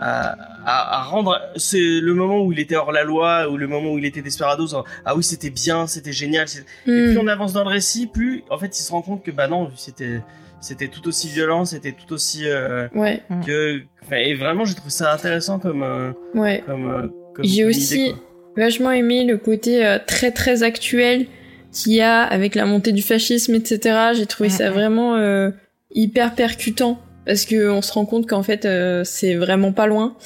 à, 0.00 0.36
à, 0.64 1.02
rendre 1.04 1.40
c'est 1.56 2.00
le 2.00 2.14
moment 2.14 2.42
où 2.44 2.52
il 2.52 2.58
était 2.60 2.76
hors 2.76 2.92
la 2.92 3.04
loi 3.04 3.48
ou 3.50 3.56
le 3.56 3.66
moment 3.66 3.92
où 3.92 3.98
il 3.98 4.04
était 4.04 4.22
Desperados 4.22 4.74
ah 5.04 5.16
oui 5.16 5.22
c'était 5.22 5.50
bien 5.50 5.86
c'était 5.86 6.12
génial 6.12 6.46
et 6.46 6.60
Hmm. 6.90 7.12
plus 7.14 7.18
on 7.18 7.26
avance 7.26 7.52
dans 7.52 7.64
le 7.64 7.70
récit 7.70 8.06
plus 8.06 8.44
en 8.50 8.58
fait 8.58 8.78
il 8.78 8.82
se 8.82 8.90
rend 8.92 9.02
compte 9.02 9.22
que 9.24 9.30
bah 9.30 9.48
non 9.48 9.70
c'était 9.76 10.20
c'était 10.60 10.88
tout 10.88 11.06
aussi 11.08 11.28
violent 11.28 11.64
c'était 11.64 11.92
tout 11.92 12.12
aussi 12.14 12.42
euh, 12.46 12.86
ouais. 12.94 13.22
Que 13.44 13.82
et 14.12 14.34
vraiment 14.34 14.64
j'ai 14.64 14.74
trouvé 14.74 14.90
ça 14.90 15.12
intéressant 15.12 15.58
comme 15.58 15.82
euh, 15.82 16.12
ouais. 16.34 16.62
comme, 16.66 16.90
euh, 16.90 17.08
comme 17.34 17.44
j'ai 17.44 17.64
aussi 17.64 18.06
idée, 18.10 18.14
vachement 18.56 18.92
aimé 18.92 19.24
le 19.24 19.36
côté 19.38 19.84
euh, 19.84 19.98
très 20.06 20.30
très 20.30 20.62
actuel 20.62 21.26
qu'il 21.72 21.92
y 21.94 22.00
a 22.00 22.22
avec 22.22 22.54
la 22.54 22.66
montée 22.66 22.92
du 22.92 23.02
fascisme 23.02 23.54
etc 23.54 24.10
j'ai 24.14 24.26
trouvé 24.26 24.50
ça 24.50 24.70
vraiment 24.70 25.16
euh, 25.16 25.50
hyper 25.90 26.34
percutant 26.34 27.00
parce 27.26 27.44
que 27.44 27.70
on 27.70 27.82
se 27.82 27.92
rend 27.92 28.04
compte 28.06 28.26
qu'en 28.26 28.42
fait 28.42 28.64
euh, 28.64 29.04
c'est 29.04 29.34
vraiment 29.34 29.72
pas 29.72 29.86
loin. 29.86 30.16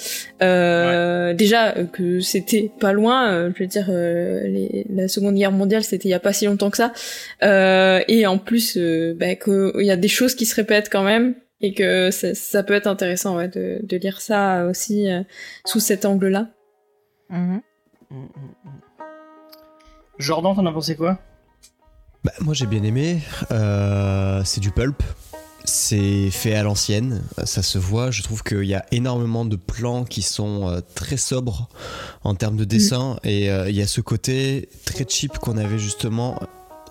Euh, 0.42 1.28
ouais. 1.28 1.34
Déjà 1.34 1.72
que 1.92 2.20
c'était 2.20 2.70
pas 2.80 2.92
loin, 2.92 3.30
euh, 3.30 3.50
je 3.54 3.62
veux 3.62 3.66
dire 3.68 3.88
les, 3.88 4.86
la 4.88 5.08
Seconde 5.08 5.34
Guerre 5.34 5.52
mondiale 5.52 5.84
c'était 5.84 6.08
il 6.08 6.12
y 6.12 6.14
a 6.14 6.20
pas 6.20 6.32
si 6.32 6.46
longtemps 6.46 6.70
que 6.70 6.76
ça, 6.76 6.92
euh, 7.42 8.00
et 8.08 8.26
en 8.26 8.38
plus 8.38 8.78
bah, 9.16 9.34
qu'il 9.34 9.84
y 9.84 9.90
a 9.90 9.96
des 9.96 10.08
choses 10.08 10.34
qui 10.34 10.46
se 10.46 10.54
répètent 10.54 10.90
quand 10.90 11.04
même 11.04 11.34
et 11.60 11.72
que 11.72 12.10
ça, 12.10 12.34
ça 12.34 12.62
peut 12.62 12.74
être 12.74 12.86
intéressant 12.86 13.36
ouais, 13.36 13.48
de, 13.48 13.80
de 13.82 13.96
lire 13.96 14.20
ça 14.20 14.66
aussi 14.66 15.10
euh, 15.10 15.22
sous 15.64 15.80
cet 15.80 16.04
angle-là. 16.04 16.48
Mhm. 17.30 17.60
Mm 18.10 18.24
-hmm. 18.24 18.72
Jordan, 20.18 20.54
t'en 20.54 20.66
as 20.66 20.72
pensé 20.72 20.96
quoi? 20.96 21.18
Bah, 22.24 22.32
Moi 22.40 22.54
j'ai 22.54 22.66
bien 22.66 22.82
aimé. 22.82 23.18
Euh, 23.50 24.42
c'est 24.44 24.60
du 24.60 24.70
pulp 24.70 25.02
c'est 25.66 26.30
fait 26.30 26.54
à 26.54 26.62
l'ancienne, 26.62 27.22
ça 27.44 27.62
se 27.62 27.78
voit. 27.78 28.10
Je 28.10 28.22
trouve 28.22 28.42
qu'il 28.42 28.64
y 28.64 28.74
a 28.74 28.86
énormément 28.92 29.44
de 29.44 29.56
plans 29.56 30.04
qui 30.04 30.22
sont 30.22 30.68
euh, 30.68 30.80
très 30.94 31.16
sobres 31.16 31.68
en 32.24 32.34
termes 32.34 32.56
de 32.56 32.64
dessin 32.64 33.14
mmh. 33.14 33.28
et 33.28 33.50
euh, 33.50 33.68
il 33.68 33.76
y 33.76 33.82
a 33.82 33.86
ce 33.86 34.00
côté 34.00 34.68
très 34.84 35.04
cheap 35.08 35.38
qu'on 35.38 35.56
avait 35.56 35.78
justement. 35.78 36.40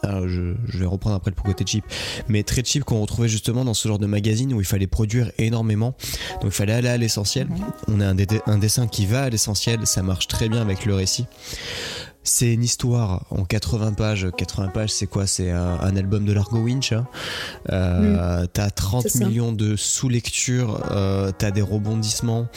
Alors 0.03 0.27
je, 0.27 0.53
je, 0.68 0.77
vais 0.77 0.85
reprendre 0.85 1.15
après 1.15 1.31
le 1.35 1.41
côté 1.41 1.64
cheap, 1.65 1.84
mais 2.27 2.43
très 2.43 2.64
cheap 2.64 2.84
qu'on 2.84 3.02
retrouvait 3.02 3.30
justement 3.30 3.65
dans 3.65 3.73
ce 3.73 3.88
genre 3.88 3.97
de 3.97 4.06
magazine 4.06 4.53
où 4.53 4.60
il 4.60 4.65
fallait 4.65 4.85
produire 4.85 5.31
énormément. 5.39 5.95
Donc 6.41 6.45
il 6.45 6.52
fallait 6.52 6.73
aller 6.73 6.89
à 6.89 6.97
l'essentiel. 6.97 7.47
Mmh. 7.47 7.56
On 7.88 8.02
a 8.02 8.07
un, 8.07 8.15
un, 8.45 8.57
dessin 8.60 8.88
qui 8.88 9.07
va 9.07 9.23
à 9.23 9.30
l'essentiel, 9.30 9.88
ça 9.88 10.03
marche 10.03 10.27
très 10.27 10.47
bien 10.47 10.61
avec 10.61 10.85
le 10.85 10.93
récit. 10.93 11.26
C'est 12.27 12.52
une 12.52 12.64
histoire 12.64 13.23
en 13.30 13.45
80 13.45 13.93
pages. 13.93 14.27
80 14.35 14.69
pages, 14.69 14.89
c'est 14.89 15.06
quoi? 15.06 15.27
C'est 15.27 15.52
un, 15.52 15.80
un, 15.80 15.95
album 15.95 16.26
de 16.26 16.34
Largo 16.34 16.57
Winch. 16.57 16.91
Hein. 16.91 17.07
Euh, 17.72 18.43
mmh. 18.43 18.47
T'as 18.52 18.72
30 18.72 19.15
millions 19.15 19.52
de 19.52 19.76
sous-lectures, 19.76 20.84
euh, 20.89 21.31
t'as 21.38 21.52
des 21.52 21.61
rebondissements, 21.61 22.47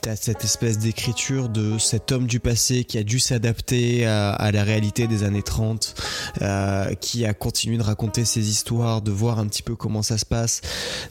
t'as 0.00 0.16
cette 0.16 0.42
espèce 0.42 0.78
d'écriture 0.78 1.48
de 1.48 1.78
cet 1.78 2.10
homme 2.10 2.26
du 2.26 2.40
passé 2.40 2.82
qui 2.82 2.98
a 2.98 3.04
dû 3.04 3.20
s'adapter 3.20 4.06
à, 4.06 4.32
à, 4.32 4.50
la 4.50 4.64
réalité 4.64 5.06
des 5.06 5.22
années 5.22 5.44
30, 5.44 5.94
euh, 6.42 6.92
qui 6.94 7.24
a 7.24 7.32
continué 7.32 7.78
de 7.78 7.84
raconter 7.84 8.24
ses 8.24 8.50
histoires, 8.50 9.02
de 9.02 9.12
voir 9.12 9.38
un 9.38 9.46
petit 9.46 9.62
peu 9.62 9.76
comment 9.76 10.02
ça 10.02 10.18
se 10.18 10.26
passe, 10.26 10.62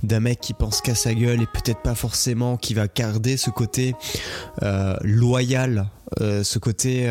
d'un 0.03 0.19
mec 0.19 0.41
qui 0.41 0.53
pense 0.53 0.81
qu'à 0.81 0.95
sa 0.95 1.13
gueule 1.13 1.41
et 1.41 1.47
peut-être 1.47 1.81
pas 1.81 1.95
forcément, 1.95 2.57
qui 2.57 2.73
va 2.73 2.87
garder 2.87 3.37
ce 3.37 3.51
côté 3.51 3.95
loyal, 5.01 5.87
ce 6.19 6.59
côté 6.59 7.09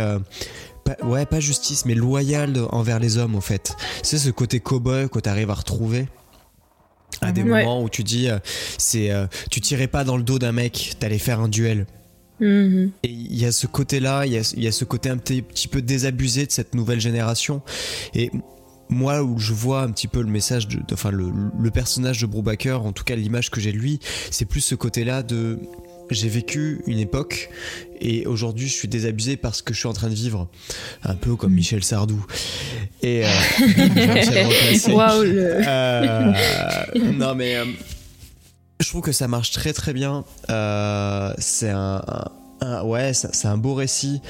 pas, 0.85 0.97
ouais, 1.05 1.27
pas 1.27 1.40
justice, 1.40 1.85
mais 1.86 1.94
loyal 1.94 2.56
envers 2.70 2.98
les 2.98 3.16
hommes, 3.16 3.35
au 3.35 3.40
fait. 3.40 3.77
C'est 4.02 4.19
ce 4.19 4.31
côté 4.31 4.61
cow-boy 4.61 5.09
que 5.09 5.19
t'arrives 5.19 5.51
à 5.51 5.55
retrouver 5.55 6.06
à 7.20 7.32
des 7.32 7.43
ouais. 7.43 7.65
moments 7.65 7.82
où 7.82 7.89
tu 7.89 8.02
dis, 8.02 8.28
euh, 8.28 8.39
c'est, 8.78 9.11
euh, 9.11 9.27
tu 9.51 9.61
tirais 9.61 9.86
pas 9.86 10.05
dans 10.05 10.16
le 10.16 10.23
dos 10.23 10.39
d'un 10.39 10.52
mec, 10.52 10.97
t'allais 10.98 11.19
faire 11.19 11.40
un 11.40 11.48
duel. 11.48 11.86
Mm 12.40 12.47
-hmm. 12.47 12.90
Et 13.05 13.09
il 13.09 13.36
y 13.39 13.47
a 13.47 13.52
ce 13.52 13.66
côté-là, 13.66 14.27
il 14.27 14.32
y 14.32 14.39
a, 14.39 14.55
y 14.56 14.66
a, 14.66 14.73
ce 14.73 14.85
côté 14.85 15.09
un 15.09 15.16
petit, 15.19 15.43
petit 15.43 15.69
peu 15.69 15.81
désabusé 15.81 16.47
de 16.47 16.52
cette 16.52 16.74
nouvelle 16.74 17.01
génération. 17.01 17.62
Et 18.15 18.31
moi 18.89 19.23
où 19.23 19.39
je 19.39 19.52
vois 19.52 19.82
un 19.82 19.90
petit 19.90 20.09
peu 20.09 20.20
le 20.20 20.31
message 20.31 20.69
de, 20.69 20.81
enfin 20.93 21.11
le, 21.11 21.31
le 21.59 21.70
personnage 21.70 22.20
de 22.20 22.27
Brubaker 22.27 22.85
en 22.85 22.93
tout 22.93 23.05
cas 23.05 23.16
l'image 23.16 23.51
que 23.51 23.61
j'ai 23.61 23.73
de 23.73 23.78
lui 23.78 23.98
c'est 24.31 24.44
plus 24.44 24.61
ce 24.61 24.74
côté 24.74 25.05
là 25.05 25.23
de 25.23 25.59
j'ai 26.10 26.28
vécu 26.28 26.82
une 26.86 26.98
époque 26.98 27.51
et 28.01 28.26
aujourd'hui 28.26 28.68
je 28.68 28.72
suis 28.74 28.89
désabusé 28.89 29.36
parce 29.36 29.62
que 29.62 29.72
je 29.74 29.78
suis 29.78 29.89
en 29.89 29.93
train 29.93 30.09
de 30.09 30.14
vivre 30.14 30.48
un 31.02 31.14
peu 31.14 31.36
comme 31.36 31.52
Michel 31.55 31.82
Sardou. 31.82 32.24
Et 33.02 33.24
euh, 33.24 33.28
wow, 34.89 35.22
le... 35.22 35.60
euh, 35.66 36.32
non 37.12 37.35
mais 37.35 37.56
euh, 37.56 37.64
je 38.81 38.89
trouve 38.89 39.02
que 39.02 39.12
ça 39.12 39.28
marche 39.28 39.52
très 39.52 39.72
très 39.72 39.93
bien. 39.93 40.24
Euh, 40.51 41.32
c'est 41.39 41.70
un, 41.70 42.02
un, 42.06 42.66
un, 42.66 42.82
ouais 42.82 43.12
c'est 43.14 43.47
un 43.47 43.56
beau 43.56 43.74
récit 43.74 44.20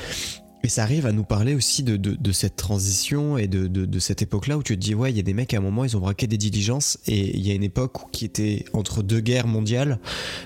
et 0.64 0.68
ça 0.68 0.82
arrive 0.82 1.04
à 1.04 1.12
nous 1.12 1.24
parler 1.24 1.54
aussi 1.54 1.82
de, 1.82 1.96
de, 1.96 2.32
cette 2.32 2.56
transition 2.56 3.36
et 3.36 3.48
de, 3.48 3.66
de, 3.66 3.84
de 3.84 3.98
cette 3.98 4.22
époque-là 4.22 4.56
où 4.56 4.62
tu 4.62 4.74
te 4.74 4.80
dis, 4.80 4.94
ouais, 4.94 5.10
il 5.10 5.16
y 5.16 5.20
a 5.20 5.22
des 5.22 5.34
mecs 5.34 5.52
à 5.52 5.58
un 5.58 5.60
moment, 5.60 5.84
ils 5.84 5.94
ont 5.94 6.00
braqué 6.00 6.26
des 6.26 6.38
diligences 6.38 6.98
et 7.06 7.36
il 7.36 7.46
y 7.46 7.50
a 7.50 7.54
une 7.54 7.62
époque 7.62 8.10
qui 8.12 8.24
était 8.24 8.64
entre 8.72 9.02
deux 9.02 9.20
guerres 9.20 9.46
mondiales, 9.46 9.98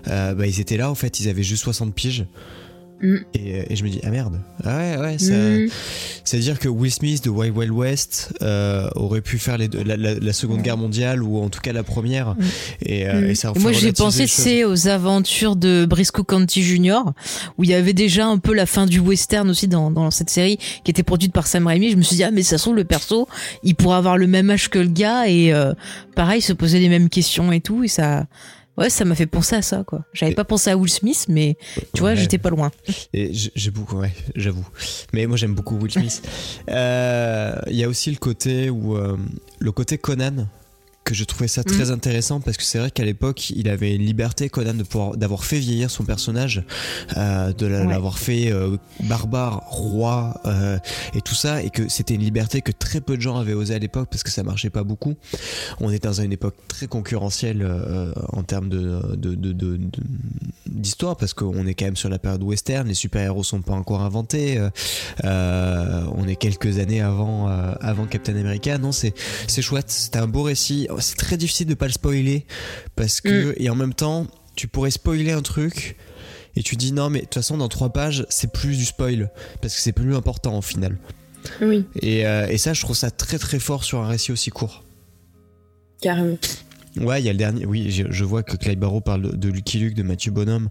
euh, 0.08 0.34
bah, 0.34 0.48
ils 0.48 0.60
étaient 0.60 0.76
là, 0.76 0.90
en 0.90 0.96
fait, 0.96 1.20
ils 1.20 1.28
avaient 1.28 1.44
juste 1.44 1.62
60 1.62 1.94
piges. 1.94 2.26
Mm. 3.00 3.16
Et, 3.34 3.72
et, 3.72 3.76
je 3.76 3.84
me 3.84 3.88
dis, 3.88 4.00
ah 4.04 4.10
merde, 4.10 4.40
ah 4.64 4.76
ouais, 4.76 4.96
ouais, 4.98 5.18
ça. 5.18 5.32
Mm. 5.34 5.68
C'est-à-dire 6.24 6.58
que 6.58 6.68
Will 6.68 6.90
Smith 6.90 7.24
de 7.24 7.30
Wild 7.30 7.56
Wild 7.56 7.72
West 7.72 8.34
euh, 8.42 8.88
aurait 8.96 9.20
pu 9.20 9.38
faire 9.38 9.56
les 9.56 9.68
deux, 9.68 9.82
la, 9.82 9.96
la, 9.96 10.14
la, 10.14 10.32
Seconde 10.32 10.58
Mm. 10.58 10.62
Guerre 10.62 10.76
mondiale 10.76 11.22
ou 11.22 11.38
en 11.38 11.48
tout 11.48 11.60
cas 11.60 11.72
la 11.72 11.82
première. 11.82 12.34
Et, 12.82 13.08
euh, 13.08 13.30
et 13.30 13.34
ça 13.34 13.52
moi, 13.56 13.72
j'ai 13.72 13.92
pensé, 13.92 14.26
c'est 14.26 14.64
aux 14.64 14.88
aventures 14.88 15.56
de 15.56 15.86
Briscoe 15.88 16.24
County 16.24 16.62
Jr., 16.62 17.00
où 17.56 17.64
il 17.64 17.70
y 17.70 17.74
avait 17.74 17.92
déjà 17.92 18.26
un 18.26 18.38
peu 18.38 18.52
la 18.54 18.66
fin 18.66 18.86
du 18.86 18.98
western 18.98 19.48
aussi 19.48 19.68
dans, 19.68 19.90
dans 19.90 20.10
cette 20.10 20.30
série 20.30 20.58
qui 20.84 20.90
était 20.90 21.02
produite 21.02 21.32
par 21.32 21.46
Sam 21.46 21.66
Raimi. 21.66 21.90
Je 21.90 21.96
me 21.96 22.02
suis 22.02 22.16
dit, 22.16 22.24
ah, 22.24 22.30
mais 22.30 22.42
ça 22.42 22.58
se 22.58 22.64
trouve, 22.64 22.76
le 22.76 22.84
perso, 22.84 23.28
il 23.62 23.74
pourrait 23.74 23.96
avoir 23.96 24.16
le 24.16 24.26
même 24.26 24.50
âge 24.50 24.68
que 24.68 24.78
le 24.78 24.88
gars 24.88 25.28
et 25.28 25.52
euh, 25.52 25.72
pareil, 26.14 26.40
se 26.40 26.52
poser 26.52 26.78
les 26.80 26.88
mêmes 26.88 27.08
questions 27.08 27.52
et 27.52 27.60
tout. 27.60 27.84
Et 27.84 27.88
ça 27.88 28.26
ouais 28.78 28.88
ça 28.90 29.04
m'a 29.04 29.14
fait 29.14 29.26
penser 29.26 29.56
à 29.56 29.62
ça 29.62 29.84
quoi 29.84 30.04
j'avais 30.14 30.34
pas 30.34 30.44
pensé 30.44 30.70
à 30.70 30.76
Will 30.76 30.90
Smith 30.90 31.26
mais 31.28 31.56
tu 31.92 32.00
vois 32.00 32.10
Ouais. 32.10 32.16
j'étais 32.16 32.38
pas 32.38 32.48
loin 32.50 32.70
Et 33.12 33.30
j'ai 33.32 33.70
beaucoup, 33.70 33.96
ouais, 33.98 34.12
j'avoue. 34.34 34.66
Mais 35.12 35.26
moi 35.26 35.36
j'aime 35.36 35.54
beaucoup 35.54 35.76
Will 35.76 35.90
Smith. 35.92 36.22
Euh, 36.70 37.54
Il 37.68 37.76
y 37.76 37.84
a 37.84 37.88
aussi 37.88 38.10
le 38.10 38.16
côté 38.18 38.70
où 38.70 38.96
euh, 38.96 39.16
le 39.58 39.72
côté 39.72 39.98
Conan 39.98 40.46
que 41.08 41.14
je 41.14 41.24
trouvais 41.24 41.48
ça 41.48 41.64
très 41.64 41.90
intéressant 41.90 42.38
parce 42.40 42.58
que 42.58 42.62
c'est 42.62 42.78
vrai 42.78 42.90
qu'à 42.90 43.02
l'époque 43.04 43.48
il 43.48 43.70
avait 43.70 43.94
une 43.94 44.02
liberté 44.04 44.50
Conan 44.50 44.74
de 44.74 44.82
pouvoir 44.82 45.16
d'avoir 45.16 45.42
fait 45.44 45.58
vieillir 45.58 45.90
son 45.90 46.04
personnage 46.04 46.62
euh, 47.16 47.50
de 47.54 47.66
Ouais. 47.66 47.86
l'avoir 47.86 48.18
fait 48.18 48.52
euh, 48.52 48.76
barbare 49.04 49.62
roi 49.70 50.38
euh, 50.44 50.78
et 51.14 51.22
tout 51.22 51.34
ça 51.34 51.62
et 51.62 51.70
que 51.70 51.88
c'était 51.88 52.14
une 52.14 52.20
liberté 52.20 52.60
que 52.60 52.72
très 52.72 53.00
peu 53.00 53.16
de 53.16 53.22
gens 53.22 53.38
avaient 53.38 53.54
osé 53.54 53.74
à 53.74 53.78
l'époque 53.78 54.08
parce 54.10 54.22
que 54.22 54.30
ça 54.30 54.42
marchait 54.42 54.68
pas 54.68 54.82
beaucoup. 54.84 55.14
On 55.80 55.90
est 55.90 56.02
dans 56.04 56.20
une 56.20 56.32
époque 56.32 56.56
très 56.68 56.86
concurrentielle 56.88 57.66
en 58.32 58.42
termes 58.42 58.68
de 58.68 59.00
d'histoire 60.66 61.16
parce 61.16 61.32
qu'on 61.32 61.66
est 61.66 61.74
quand 61.74 61.86
même 61.86 61.96
sur 61.96 62.08
la 62.10 62.18
période 62.18 62.42
western 62.42 62.86
les 62.86 62.94
super 62.94 63.22
héros 63.22 63.42
sont 63.42 63.62
pas 63.62 63.72
encore 63.72 64.02
inventés 64.02 64.60
on 65.24 66.28
est 66.28 66.36
quelques 66.36 66.78
années 66.78 67.00
avant 67.00 67.48
avant 67.48 68.04
Captain 68.06 68.36
America. 68.36 68.76
Non 68.78 68.92
c'est 68.92 69.14
c'est 69.46 69.62
chouette 69.62 69.90
c'était 69.90 70.18
un 70.18 70.26
beau 70.26 70.42
récit 70.42 70.86
c'est 71.00 71.16
très 71.16 71.36
difficile 71.36 71.66
de 71.66 71.74
pas 71.74 71.86
le 71.86 71.92
spoiler 71.92 72.46
parce 72.96 73.20
que 73.20 73.54
et 73.56 73.70
en 73.70 73.74
même 73.74 73.94
temps 73.94 74.26
tu 74.56 74.68
pourrais 74.68 74.90
spoiler 74.90 75.32
un 75.32 75.42
truc 75.42 75.96
et 76.56 76.62
tu 76.62 76.76
dis 76.76 76.92
non 76.92 77.10
mais 77.10 77.20
de 77.20 77.24
toute 77.24 77.34
façon 77.34 77.56
dans 77.56 77.68
trois 77.68 77.92
pages 77.92 78.26
c'est 78.28 78.52
plus 78.52 78.76
du 78.76 78.84
spoil 78.84 79.30
parce 79.60 79.74
que 79.74 79.80
c'est 79.80 79.92
plus 79.92 80.14
important 80.16 80.58
au 80.58 80.62
final 80.62 80.98
Oui, 81.62 81.84
Et, 82.02 82.26
euh, 82.26 82.46
et 82.48 82.58
ça, 82.58 82.72
je 82.74 82.80
trouve 82.82 82.96
ça 82.96 83.10
très 83.10 83.38
très 83.38 83.58
fort 83.58 83.84
sur 83.84 84.00
un 84.00 84.08
récit 84.08 84.32
aussi 84.32 84.50
court. 84.50 84.84
carrément. 86.00 86.36
Ouais, 87.00 87.20
il 87.20 87.24
y 87.24 87.28
a 87.28 87.32
le 87.32 87.38
dernier. 87.38 87.66
Oui, 87.66 87.90
je, 87.90 88.04
je 88.10 88.24
vois 88.24 88.42
que 88.42 88.56
Clive 88.56 88.78
Barrow 88.78 89.00
parle 89.00 89.22
de, 89.22 89.36
de 89.36 89.48
Lucky 89.48 89.78
Luke, 89.78 89.94
de 89.94 90.02
Mathieu 90.02 90.30
Bonhomme. 90.32 90.68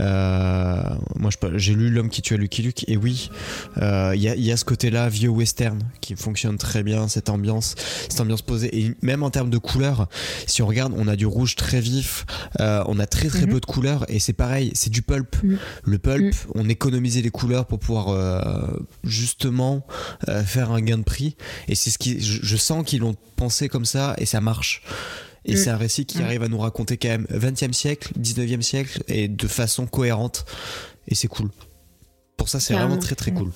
Euh, 0.00 0.82
moi, 1.16 1.30
j'ai 1.56 1.74
lu 1.74 1.90
L'homme 1.90 2.10
qui 2.10 2.22
tua 2.22 2.36
Lucky 2.36 2.62
Luke, 2.62 2.84
et 2.88 2.96
oui, 2.96 3.30
euh, 3.78 4.12
il 4.14 4.22
y, 4.22 4.28
a, 4.28 4.34
il 4.34 4.42
y 4.44 4.52
a 4.52 4.56
ce 4.56 4.64
côté-là, 4.64 5.08
vieux 5.08 5.28
western, 5.28 5.78
qui 6.00 6.14
fonctionne 6.16 6.58
très 6.58 6.82
bien, 6.82 7.08
cette 7.08 7.28
ambiance, 7.30 7.74
cette 8.08 8.20
ambiance 8.20 8.42
posée. 8.42 8.76
Et 8.78 8.94
même 9.02 9.22
en 9.22 9.30
termes 9.30 9.50
de 9.50 9.58
couleurs, 9.58 10.08
si 10.46 10.62
on 10.62 10.66
regarde, 10.66 10.92
on 10.96 11.08
a 11.08 11.16
du 11.16 11.26
rouge 11.26 11.54
très 11.56 11.80
vif, 11.80 12.26
euh, 12.60 12.82
on 12.86 12.98
a 12.98 13.06
très 13.06 13.28
très 13.28 13.42
Mhm. 13.46 13.52
peu 13.54 13.60
de 13.60 13.66
couleurs, 13.66 14.04
et 14.08 14.18
c'est 14.18 14.32
pareil, 14.32 14.72
c'est 14.74 14.90
du 14.90 15.02
pulp. 15.02 15.36
Mhm. 15.42 15.58
Le 15.84 15.98
pulp, 15.98 16.34
Mhm. 16.34 16.52
on 16.54 16.68
économisait 16.68 17.22
les 17.22 17.30
couleurs 17.30 17.66
pour 17.66 17.78
pouvoir 17.78 18.08
justement 19.04 19.86
faire 20.44 20.70
un 20.72 20.80
gain 20.80 20.98
de 20.98 21.02
prix. 21.04 21.36
Et 21.68 21.74
c'est 21.74 21.90
ce 21.90 21.98
qui, 21.98 22.20
je, 22.20 22.40
je 22.42 22.56
sens 22.56 22.84
qu'ils 22.84 23.00
l'ont 23.00 23.16
pensé 23.36 23.68
comme 23.68 23.84
ça, 23.84 24.14
et 24.18 24.26
ça 24.26 24.40
marche. 24.40 24.82
Et 25.48 25.54
Mm. 25.54 25.56
c'est 25.56 25.70
un 25.70 25.76
récit 25.76 26.06
qui 26.06 26.18
Mm. 26.18 26.22
arrive 26.24 26.42
à 26.44 26.48
nous 26.48 26.58
raconter 26.58 26.96
quand 26.96 27.08
même 27.08 27.26
20e 27.30 27.72
siècle, 27.72 28.12
19e 28.16 28.62
siècle 28.62 29.02
et 29.08 29.26
de 29.28 29.46
façon 29.48 29.86
cohérente. 29.86 30.44
Et 31.08 31.14
c'est 31.14 31.28
cool. 31.28 31.50
Pour 32.36 32.48
ça, 32.48 32.60
c'est 32.60 32.74
vraiment 32.74 32.98
très 32.98 33.14
très 33.16 33.32
cool. 33.32 33.50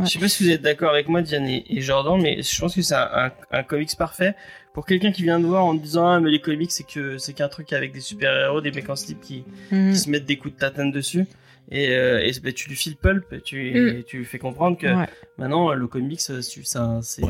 Je 0.00 0.06
sais 0.06 0.18
pas 0.20 0.28
si 0.28 0.44
vous 0.44 0.50
êtes 0.50 0.62
d'accord 0.62 0.90
avec 0.90 1.08
moi, 1.08 1.22
Diane 1.22 1.46
et, 1.48 1.80
Jordan, 1.80 2.20
mais 2.22 2.40
je 2.42 2.60
pense 2.60 2.74
que 2.74 2.82
c'est 2.82 2.94
un, 2.94 3.08
un, 3.12 3.32
un 3.50 3.62
comics 3.64 3.96
parfait 3.96 4.34
pour 4.72 4.86
quelqu'un 4.86 5.10
qui 5.10 5.22
vient 5.24 5.40
de 5.40 5.46
voir 5.46 5.64
en 5.64 5.74
disant 5.74 6.06
ah 6.06 6.20
mais 6.20 6.30
les 6.30 6.40
comics 6.40 6.70
c'est 6.70 6.86
que 6.86 7.18
c'est 7.18 7.32
qu'un 7.32 7.48
truc 7.48 7.72
avec 7.72 7.92
des 7.92 8.00
super 8.00 8.32
héros, 8.32 8.60
des 8.60 8.70
mecs 8.70 8.88
en 8.88 8.94
slip 8.96 9.20
qui, 9.20 9.42
qui 9.70 9.98
se 9.98 10.08
mettent 10.08 10.24
des 10.26 10.36
coups 10.38 10.54
de 10.54 10.58
tatane 10.60 10.92
dessus. 10.92 11.26
Et, 11.70 11.88
euh, 11.90 12.20
et 12.24 12.32
bah, 12.42 12.50
tu 12.52 12.68
lui 12.70 12.76
files 12.76 12.96
pulp, 12.96 13.30
et 13.32 13.40
tu, 13.42 13.56
Mm. 13.72 13.98
et 13.98 14.02
tu 14.04 14.18
lui 14.18 14.24
fais 14.24 14.38
comprendre 14.38 14.78
que 14.78 14.86
Ouais. 14.86 15.06
maintenant 15.36 15.74
le 15.74 15.86
comics 15.86 16.18
euh, 16.30 16.40
c'est 16.40 16.64
ça- 16.64 17.00
c'est 17.02 17.22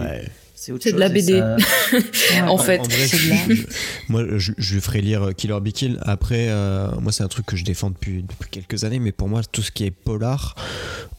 c'est 0.55 0.70
autre 0.73 0.82
C'est 0.85 0.93
de 0.93 0.98
la 0.98 1.09
BD. 1.09 1.39
ça- 1.40 1.56
En 2.48 2.56
fait, 2.59 2.78
en 2.78 2.82
vrai, 2.85 3.06
c'est 3.09 3.16
de 3.16 3.20
je- 3.23 3.28
la- 3.31 3.55
je- 3.55 3.62
moi, 4.09 4.24
je, 4.36 4.52
je 4.56 4.74
lui 4.74 4.81
ferai 4.81 5.01
lire 5.01 5.31
Killer 5.36 5.59
Be 5.60 5.70
Kill. 5.70 5.98
Après, 6.02 6.47
euh, 6.51 6.89
moi, 7.01 7.10
c'est 7.12 7.23
un 7.24 7.28
truc 7.28 7.47
que 7.47 7.56
je 7.56 7.65
défends 7.65 7.90
depuis, 7.90 8.23
depuis 8.23 8.48
quelques 8.51 8.85
années, 8.85 8.98
mais 9.01 9.12
pour 9.12 9.28
moi, 9.28 9.43
tout 9.51 9.62
ce 9.62 9.70
qui 9.73 9.85
est 9.85 9.90
polar, 9.90 10.55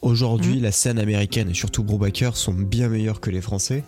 aujourd'hui, 0.01 0.59
la 0.61 0.71
scène 0.71 0.99
américaine 0.99 1.49
et 1.49 1.53
surtout 1.53 1.83
Brubaker 1.83 2.31
sont 2.37 2.53
bien 2.53 2.87
meilleurs 2.89 3.19
que 3.19 3.29
les 3.29 3.41
Français. 3.41 3.83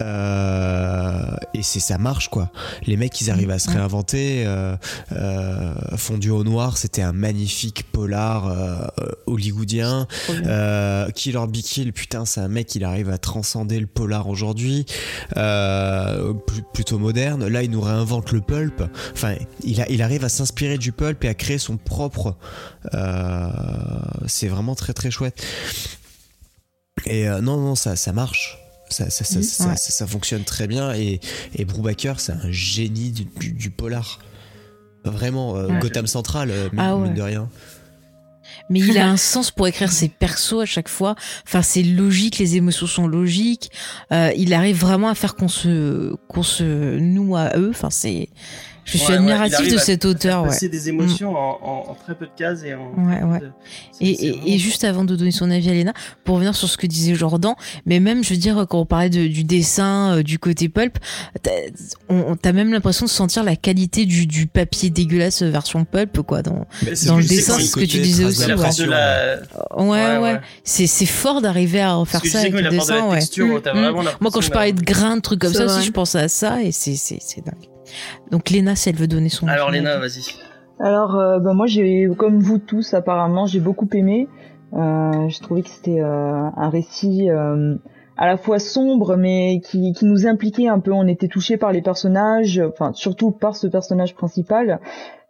Euh, 0.00 1.34
et 1.54 1.62
c'est 1.62 1.80
ça 1.80 1.98
marche 1.98 2.28
quoi. 2.28 2.50
Les 2.86 2.96
mecs 2.96 3.20
ils 3.20 3.30
arrivent 3.30 3.50
à 3.50 3.58
se 3.58 3.68
réinventer. 3.70 4.44
Euh, 4.46 4.76
euh, 5.12 5.74
Fondu 5.96 6.30
au 6.30 6.44
noir, 6.44 6.76
c'était 6.76 7.02
un 7.02 7.12
magnifique 7.12 7.84
polar 7.90 8.46
euh, 8.46 8.76
hollywoodien. 9.26 10.06
Killer 10.28 11.46
Be 11.48 11.56
Kill, 11.56 11.92
putain, 11.92 12.24
c'est 12.24 12.40
un 12.40 12.48
mec, 12.48 12.74
il 12.74 12.84
arrive 12.84 13.10
à 13.10 13.18
transcender 13.18 13.80
le 13.80 13.86
polar 13.86 14.28
aujourd'hui, 14.28 14.86
pl- 15.34 16.38
plutôt 16.72 16.98
moderne. 16.98 17.46
Là, 17.48 17.62
il 17.62 17.70
nous 17.70 17.80
réinvente 17.80 18.32
le 18.32 18.40
pulp. 18.40 18.82
Enfin, 19.12 19.34
il, 19.64 19.80
a, 19.80 19.88
il 19.90 20.02
arrive 20.02 20.24
à 20.24 20.28
s'inspirer 20.28 20.78
du 20.78 20.92
pulp 20.92 21.24
et 21.24 21.28
à 21.28 21.34
créer 21.34 21.58
son 21.58 21.76
propre. 21.76 22.36
c'est 24.26 24.48
vraiment 24.48 24.74
très 24.74 24.92
très 24.92 25.10
chouette. 25.10 25.42
Et 27.06 27.26
non, 27.26 27.56
non, 27.56 27.74
ça, 27.74 27.96
ça 27.96 28.12
marche. 28.12 28.58
Ça, 28.90 29.10
ça, 29.10 29.24
ça, 29.24 29.38
Mhm. 29.38 29.42
ça, 29.44 29.66
Ouais. 29.68 29.76
ça- 29.76 29.90
ça 29.90 30.06
fonctionne 30.06 30.44
très 30.44 30.66
bien. 30.66 30.94
Et, 30.94 31.20
et 31.54 31.64
Brubaker, 31.64 32.14
c'est 32.20 32.32
un 32.32 32.50
génie 32.50 33.10
du, 33.10 33.24
du- 33.24 33.52
du 33.52 33.70
polar. 33.70 34.18
Vraiment, 35.04 35.56
euh, 35.56 35.68
Ouais. 35.68 35.78
Gotham 35.80 36.06
Central, 36.06 36.50
euh, 36.50 36.68
mine, 36.72 36.80
Ah 36.82 36.96
ouais. 36.96 37.04
mine 37.04 37.14
de 37.14 37.22
rien. 37.22 37.48
Mais 38.70 38.80
il 38.80 38.98
a 38.98 39.08
un 39.08 39.16
sens 39.16 39.50
pour 39.50 39.66
écrire 39.66 39.90
ses 39.92 40.08
persos 40.08 40.60
à 40.62 40.66
chaque 40.66 40.88
fois. 40.88 41.14
Enfin, 41.46 41.62
c'est 41.62 41.82
logique, 41.82 42.38
les 42.38 42.56
émotions 42.56 42.86
sont 42.86 43.06
logiques. 43.06 43.70
Euh, 44.12 44.30
il 44.36 44.52
arrive 44.54 44.78
vraiment 44.78 45.08
à 45.08 45.14
faire 45.14 45.36
qu'on 45.36 45.48
se, 45.48 46.14
qu'on 46.28 46.42
se 46.42 46.98
noue 46.98 47.36
à 47.36 47.56
eux. 47.56 47.70
Enfin, 47.70 47.90
c'est, 47.90 48.28
je 48.90 48.98
suis 48.98 49.08
Ouais, 49.08 49.14
admiratif 49.18 49.70
de 49.72 49.78
cet 49.78 50.04
auteur, 50.04 50.42
ouais. 50.42 50.48
passer 50.48 50.68
des 50.68 50.88
émotions 50.88 51.36
en, 51.36 51.58
en- 51.62 51.90
en 51.90 51.94
très 51.94 52.14
peu 52.14 52.26
de 52.26 52.30
cases 52.36 52.62
et 52.64 52.74
en. 52.74 52.92
Ouais, 52.96 53.22
ouais. 53.22 53.40
de- 53.40 53.50
c'est- 53.92 54.04
Et, 54.04 54.14
c'est 54.16 54.24
et, 54.24 54.30
vraiment- 54.30 54.46
et 54.46 54.58
juste 54.58 54.84
avant 54.84 55.04
de 55.04 55.14
donner 55.16 55.30
son 55.30 55.50
avis 55.50 55.68
à 55.70 55.72
Léna, 55.74 55.92
pour 56.24 56.36
revenir 56.36 56.54
sur 56.54 56.68
ce 56.68 56.76
que 56.78 56.86
disait 56.86 57.14
Jordan, 57.14 57.54
mais 57.86 58.00
même, 58.00 58.24
je 58.24 58.30
veux 58.30 58.38
dire, 58.40 58.66
quand 58.68 58.80
on 58.80 58.86
parlait 58.86 59.10
de- 59.10 59.26
du 59.26 59.44
dessin, 59.44 60.16
euh, 60.18 60.22
du 60.22 60.38
côté 60.38 60.68
pulp, 60.68 60.98
t'as 61.42 61.50
on- 62.08 62.32
on- 62.32 62.36
t'as 62.36 62.52
même 62.52 62.72
l'impression 62.72 63.04
de 63.06 63.10
sentir 63.10 63.44
la 63.44 63.56
qualité 63.56 64.06
du, 64.06 64.26
du 64.26 64.46
papier 64.46 64.90
dégueulasse 64.90 65.42
version 65.42 65.84
pulp, 65.84 66.22
quoi. 66.22 66.42
Dans... 66.42 66.66
C'est 66.94 67.10
le 67.14 67.22
dessin, 67.24 67.58
c'est 67.58 67.64
ce 67.66 67.76
que 67.76 67.84
tu 67.84 67.98
disais 68.00 68.24
aussi, 68.24 68.46
la 68.48 68.56
ouais. 68.56 68.62
force 68.62 68.76
de 68.76 68.86
d'impression, 68.86 69.76
la. 69.76 69.84
Ouais, 69.84 70.18
ouais. 70.18 70.40
C'est, 70.64 70.86
c'est 70.86 71.06
fort 71.06 71.40
d'arriver 71.42 71.80
à 71.80 72.02
faire 72.06 72.24
ça 72.24 72.40
avec 72.40 72.52
le 72.54 72.68
dessin, 72.68 73.08
ouais. 73.08 73.20
Mm. 73.20 73.58
vraiment 73.64 74.02
Moi, 74.20 74.30
quand 74.32 74.40
je 74.40 74.50
parlais 74.50 74.72
de 74.72 74.80
grains, 74.82 75.16
de 75.16 75.20
trucs 75.20 75.40
comme 75.40 75.52
C'est 75.52 75.66
ça 75.66 75.76
aussi, 75.78 75.86
je 75.86 75.92
pensais 75.92 76.18
à 76.18 76.28
ça 76.28 76.62
et 76.62 76.72
c'est, 76.72 76.96
c'est, 76.96 77.18
c'est 77.20 77.44
dingue. 77.44 77.54
Donc, 78.30 78.50
Léna, 78.50 78.76
si 78.76 78.88
elle 78.88 78.96
veut 78.96 79.06
donner 79.06 79.28
son 79.28 79.46
Alors 79.48 79.70
Léna, 79.70 79.98
vas-y. 79.98 80.34
Alors, 80.80 81.16
euh, 81.16 81.38
bah, 81.38 81.54
moi, 81.54 81.66
j'ai, 81.66 82.08
comme 82.16 82.38
vous 82.38 82.58
tous, 82.58 82.94
apparemment, 82.94 83.46
j'ai 83.46 83.60
beaucoup 83.60 83.88
aimé. 83.92 84.28
Euh, 84.74 85.28
j'ai 85.28 85.40
trouvé 85.40 85.62
que 85.62 85.70
c'était 85.70 86.00
euh, 86.00 86.50
un 86.56 86.68
récit 86.68 87.30
euh, 87.30 87.76
à 88.16 88.26
la 88.26 88.36
fois 88.36 88.58
sombre, 88.58 89.16
mais 89.16 89.60
qui, 89.60 89.92
qui 89.92 90.04
nous 90.04 90.26
impliquait 90.26 90.68
un 90.68 90.80
peu. 90.80 90.92
On 90.92 91.06
était 91.06 91.28
touché 91.28 91.56
par 91.56 91.72
les 91.72 91.80
personnages, 91.80 92.60
enfin 92.60 92.92
surtout 92.92 93.30
par 93.30 93.56
ce 93.56 93.66
personnage 93.66 94.14
principal. 94.14 94.80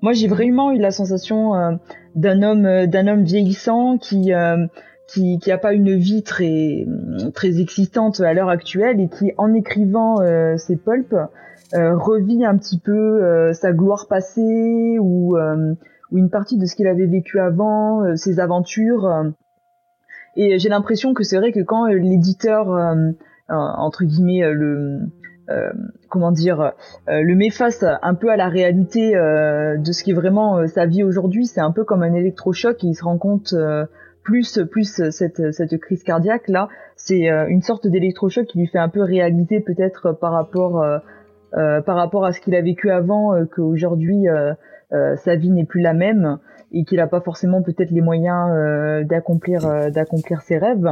Moi, 0.00 0.12
j'ai 0.12 0.26
vraiment 0.26 0.72
eu 0.72 0.78
la 0.78 0.90
sensation 0.90 1.54
euh, 1.54 1.72
d'un 2.14 2.42
homme, 2.42 2.86
d'un 2.86 3.06
homme 3.06 3.22
vieillissant 3.22 3.98
qui 3.98 4.32
euh, 4.32 4.66
qui 5.06 5.38
qui 5.38 5.52
a 5.52 5.58
pas 5.58 5.72
une 5.72 5.96
vie 5.96 6.22
très 6.22 6.86
très 7.34 7.60
excitante 7.60 8.20
à 8.20 8.32
l'heure 8.32 8.50
actuelle 8.50 9.00
et 9.00 9.08
qui, 9.08 9.32
en 9.38 9.54
écrivant 9.54 10.20
euh, 10.20 10.56
ses 10.56 10.76
pulps, 10.76 11.12
euh, 11.12 11.24
revit 11.74 12.44
un 12.44 12.56
petit 12.56 12.78
peu 12.78 12.92
euh, 12.92 13.52
sa 13.52 13.72
gloire 13.72 14.06
passée 14.08 14.98
ou, 15.00 15.36
euh, 15.36 15.74
ou 16.10 16.18
une 16.18 16.30
partie 16.30 16.58
de 16.58 16.66
ce 16.66 16.74
qu'il 16.74 16.86
avait 16.86 17.06
vécu 17.06 17.38
avant, 17.38 18.02
euh, 18.04 18.16
ses 18.16 18.40
aventures. 18.40 19.06
euh. 19.06 19.30
Et 20.36 20.58
j'ai 20.58 20.68
l'impression 20.68 21.14
que 21.14 21.24
c'est 21.24 21.36
vrai 21.36 21.52
que 21.52 21.60
quand 21.60 21.86
euh, 21.86 21.98
l'éditeur, 21.98 22.72
euh, 22.72 22.94
euh, 23.50 23.54
entre 23.54 24.04
guillemets, 24.04 24.44
euh, 24.44 24.52
le 24.52 25.00
euh, 25.50 25.72
comment 26.10 26.30
dire, 26.30 26.60
euh, 26.60 27.22
le 27.22 27.34
met 27.34 27.50
face 27.50 27.82
un 28.02 28.14
peu 28.14 28.28
à 28.30 28.36
la 28.36 28.48
réalité 28.48 29.16
euh, 29.16 29.78
de 29.78 29.92
ce 29.92 30.04
qui 30.04 30.10
est 30.10 30.14
vraiment 30.14 30.58
euh, 30.58 30.66
sa 30.66 30.84
vie 30.84 31.02
aujourd'hui, 31.02 31.46
c'est 31.46 31.60
un 31.60 31.72
peu 31.72 31.84
comme 31.84 32.02
un 32.02 32.12
électrochoc 32.12 32.84
et 32.84 32.88
il 32.88 32.94
se 32.94 33.02
rend 33.04 33.16
compte 33.16 33.54
euh, 33.54 33.86
plus 34.22 34.60
plus 34.70 35.10
cette 35.10 35.52
cette 35.52 35.80
crise 35.80 36.02
cardiaque 36.02 36.48
là, 36.48 36.68
c'est 36.96 37.30
euh, 37.30 37.46
une 37.48 37.62
sorte 37.62 37.86
d'électrochoc 37.86 38.46
qui 38.46 38.58
lui 38.58 38.66
fait 38.66 38.78
un 38.78 38.90
peu 38.90 39.00
réaliser 39.00 39.60
peut-être 39.60 40.12
par 40.12 40.32
rapport 40.32 40.82
euh, 40.82 40.98
euh, 40.98 40.98
par 41.52 41.96
rapport 41.96 42.24
à 42.24 42.32
ce 42.32 42.40
qu'il 42.40 42.54
a 42.54 42.60
vécu 42.62 42.90
avant, 42.90 43.34
euh, 43.34 43.44
qu'aujourd'hui 43.44 44.28
euh, 44.28 44.52
euh, 44.92 45.16
sa 45.16 45.36
vie 45.36 45.50
n'est 45.50 45.64
plus 45.64 45.80
la 45.80 45.92
même 45.94 46.38
et 46.72 46.84
qu'il 46.84 46.98
n'a 46.98 47.06
pas 47.06 47.20
forcément 47.20 47.62
peut-être 47.62 47.90
les 47.90 48.00
moyens 48.00 48.50
euh, 48.52 49.04
d'accomplir 49.04 49.64
euh, 49.66 49.90
d'accomplir 49.90 50.40
ses 50.42 50.58
rêves. 50.58 50.86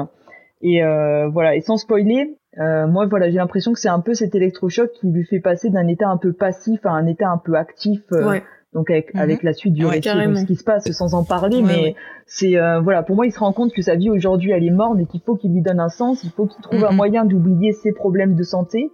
Et 0.62 0.83
euh, 0.83 1.28
voilà, 1.28 1.55
et 1.55 1.61
sans 1.61 1.77
spoiler, 1.77 2.37
euh, 2.59 2.87
moi 2.87 3.07
voilà, 3.07 3.28
j'ai 3.31 3.37
l'impression 3.37 3.73
que 3.74 3.78
c'est 3.78 3.89
un 3.91 4.01
peu 4.01 4.15
cet 4.15 4.35
électrochoc 4.35 4.91
qui 4.93 5.07
lui 5.11 5.24
fait 5.24 5.41
passer 5.41 5.69
d'un 5.70 5.87
état 5.87 6.09
un 6.09 6.16
peu 6.16 6.33
passif 6.33 6.81
à 6.85 6.91
un 6.91 7.07
état 7.07 7.28
un 7.28 7.39
peu 7.39 7.55
actif. 7.55 8.01
euh, 8.12 8.27
Ouais. 8.27 8.43
Donc 8.73 8.91
avec 8.91 9.15
Mhm. 9.15 9.20
avec 9.20 9.43
la 9.43 9.53
suite 9.55 9.73
du 9.74 9.85
Ouais, 9.85 9.93
récit, 9.93 10.09
donc 10.09 10.37
ce 10.39 10.45
qui 10.47 10.57
se 10.57 10.65
passe 10.65 10.91
sans 10.91 11.15
en 11.15 11.24
parler, 11.24 11.62
Ouais, 11.62 11.66
mais 11.66 11.95
c'est 12.27 12.57
euh, 12.59 12.81
voilà, 12.81 13.03
pour 13.03 13.16
moi 13.16 13.24
il 13.27 13.33
se 13.33 13.39
rend 13.39 13.53
compte 13.53 13.73
que 13.73 13.81
sa 13.81 13.95
vie 13.95 14.11
aujourd'hui 14.11 14.51
elle 14.51 14.65
est 14.65 14.70
morte 14.70 14.99
et 15.01 15.07
qu'il 15.07 15.20
faut 15.20 15.35
qu'il 15.37 15.53
lui 15.53 15.62
donne 15.62 15.81
un 15.81 15.89
sens, 15.89 16.24
il 16.24 16.31
faut 16.31 16.47
qu'il 16.47 16.62
trouve 16.62 16.85
un 16.85 16.91
Mhm. 16.91 16.97
moyen 16.97 17.24
d'oublier 17.24 17.73
ses 17.73 17.93
problèmes 17.93 18.35
de 18.35 18.43
santé. 18.43 18.91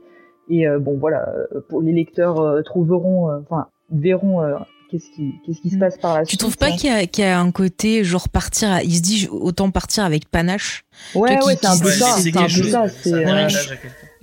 Et 0.51 0.66
euh, 0.66 0.78
bon 0.78 0.97
voilà, 0.98 1.28
euh, 1.55 1.60
pour 1.69 1.82
les 1.82 1.93
lecteurs 1.93 2.40
euh, 2.40 2.62
trouveront, 2.62 3.31
euh, 3.31 3.39
enfin 3.48 3.66
verront 3.90 4.43
euh, 4.43 4.55
qu'est-ce 4.90 5.05
qui 5.14 5.32
qu'est-ce 5.47 5.60
qui 5.60 5.70
se 5.70 5.74
Mhm. 5.74 5.81
passe 5.81 5.98
par 5.98 6.14
la 6.14 6.23
Tu 6.23 6.31
suite. 6.31 6.40
trouves 6.40 6.56
pas 6.59 6.66
hein. 6.69 6.77
qu'il 6.77 6.90
y 6.90 6.93
a, 6.93 7.06
qu'il 7.06 7.24
y 7.24 7.27
a 7.27 7.39
un 7.40 7.51
côté 7.52 8.05
genre 8.05 8.28
partir 8.28 8.70
à, 8.70 8.82
il 8.82 8.97
se 8.97 9.02
dit 9.02 9.28
autant 9.31 9.70
partir 9.70 10.05
avec 10.05 10.28
panache 10.28 10.85
Ouais 11.14 11.43
ouais, 11.44 11.56
c'est 11.60 11.66
un 11.66 11.78
peu 11.78 11.90
ça, 11.90 12.16
c'est 12.19 12.36
un 12.36 12.43
peu 12.43 12.48
ça. 12.48 12.89
C'est 12.89 13.12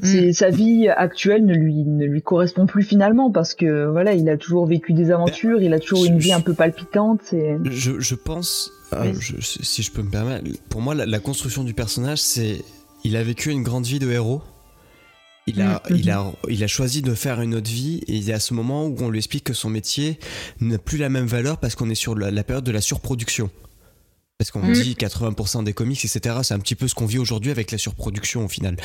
c'est 0.02 0.32
sa 0.34 0.50
vie 0.50 0.88
actuelle 0.88 1.46
ne 1.46 1.54
lui 1.54 1.84
ne 1.84 2.06
lui 2.06 2.22
correspond 2.22 2.66
plus 2.66 2.84
finalement 2.84 3.32
parce 3.32 3.54
que 3.54 3.86
voilà, 3.88 4.14
il 4.14 4.30
a 4.30 4.38
toujours 4.38 4.66
vécu 4.66 4.94
des 4.94 5.12
aventures, 5.12 5.62
il 5.62 5.74
a 5.74 5.80
toujours 5.80 6.06
je- 6.06 6.10
une 6.12 6.18
vie 6.20 6.30
je- 6.30 6.36
un 6.36 6.42
peu 6.42 6.54
palpitante. 6.54 7.20
Je, 7.66 8.00
je 8.00 8.16
pense, 8.16 8.72
euh, 8.94 9.12
je- 9.20 9.36
si 9.42 9.84
je 9.84 9.92
peux 9.92 10.02
me 10.02 10.10
permettre, 10.10 10.46
pour 10.70 10.80
moi, 10.82 10.96
la, 10.96 11.06
la 11.06 11.20
construction 11.20 11.64
du 11.64 11.74
personnage, 11.74 12.20
c'est. 12.22 12.62
Il 13.06 13.16
a 13.16 13.24
vécu 13.24 13.50
une 13.52 13.64
grande 13.64 13.86
vie 13.86 14.00
de 14.00 14.10
héros. 14.12 14.42
Il 15.56 15.62
a, 15.62 15.82
Mhm. 15.90 15.98
il, 15.98 16.10
a, 16.10 16.32
il 16.50 16.64
a 16.64 16.68
choisi 16.68 17.02
de 17.02 17.14
faire 17.14 17.42
une 17.42 17.56
autre 17.56 17.70
vie 17.70 18.02
et 18.08 18.16
il 18.16 18.24
y 18.24 18.32
a 18.34 18.40
ce 18.40 18.54
moment 18.54 18.86
où 18.86 18.96
on 19.02 19.10
lui 19.10 19.18
explique 19.20 19.44
que 19.46 19.54
son 19.54 19.70
métier 19.70 20.20
n'a 20.60 20.78
plus 20.78 20.98
la 20.98 21.10
même 21.10 21.26
valeur 21.28 21.58
parce 21.58 21.76
qu'on 21.76 21.90
est 21.90 21.96
sur 21.96 22.16
la, 22.16 22.32
la 22.32 22.44
période 22.44 22.64
de 22.66 22.72
la 22.72 22.82
surproduction. 22.82 23.50
Parce 24.38 24.52
qu'on 24.52 24.62
Mhm. 24.64 24.72
dit 24.74 24.96
80% 24.96 25.64
des 25.64 25.74
comics, 25.74 26.00
etc. 26.06 26.38
C'est 26.44 26.54
un 26.54 26.60
petit 26.60 26.76
peu 26.76 26.88
ce 26.88 26.96
qu'on 26.96 27.06
vit 27.06 27.18
aujourd'hui 27.20 27.52
avec 27.52 27.72
la 27.72 27.78
surproduction 27.78 28.46
au 28.46 28.48
final. 28.48 28.78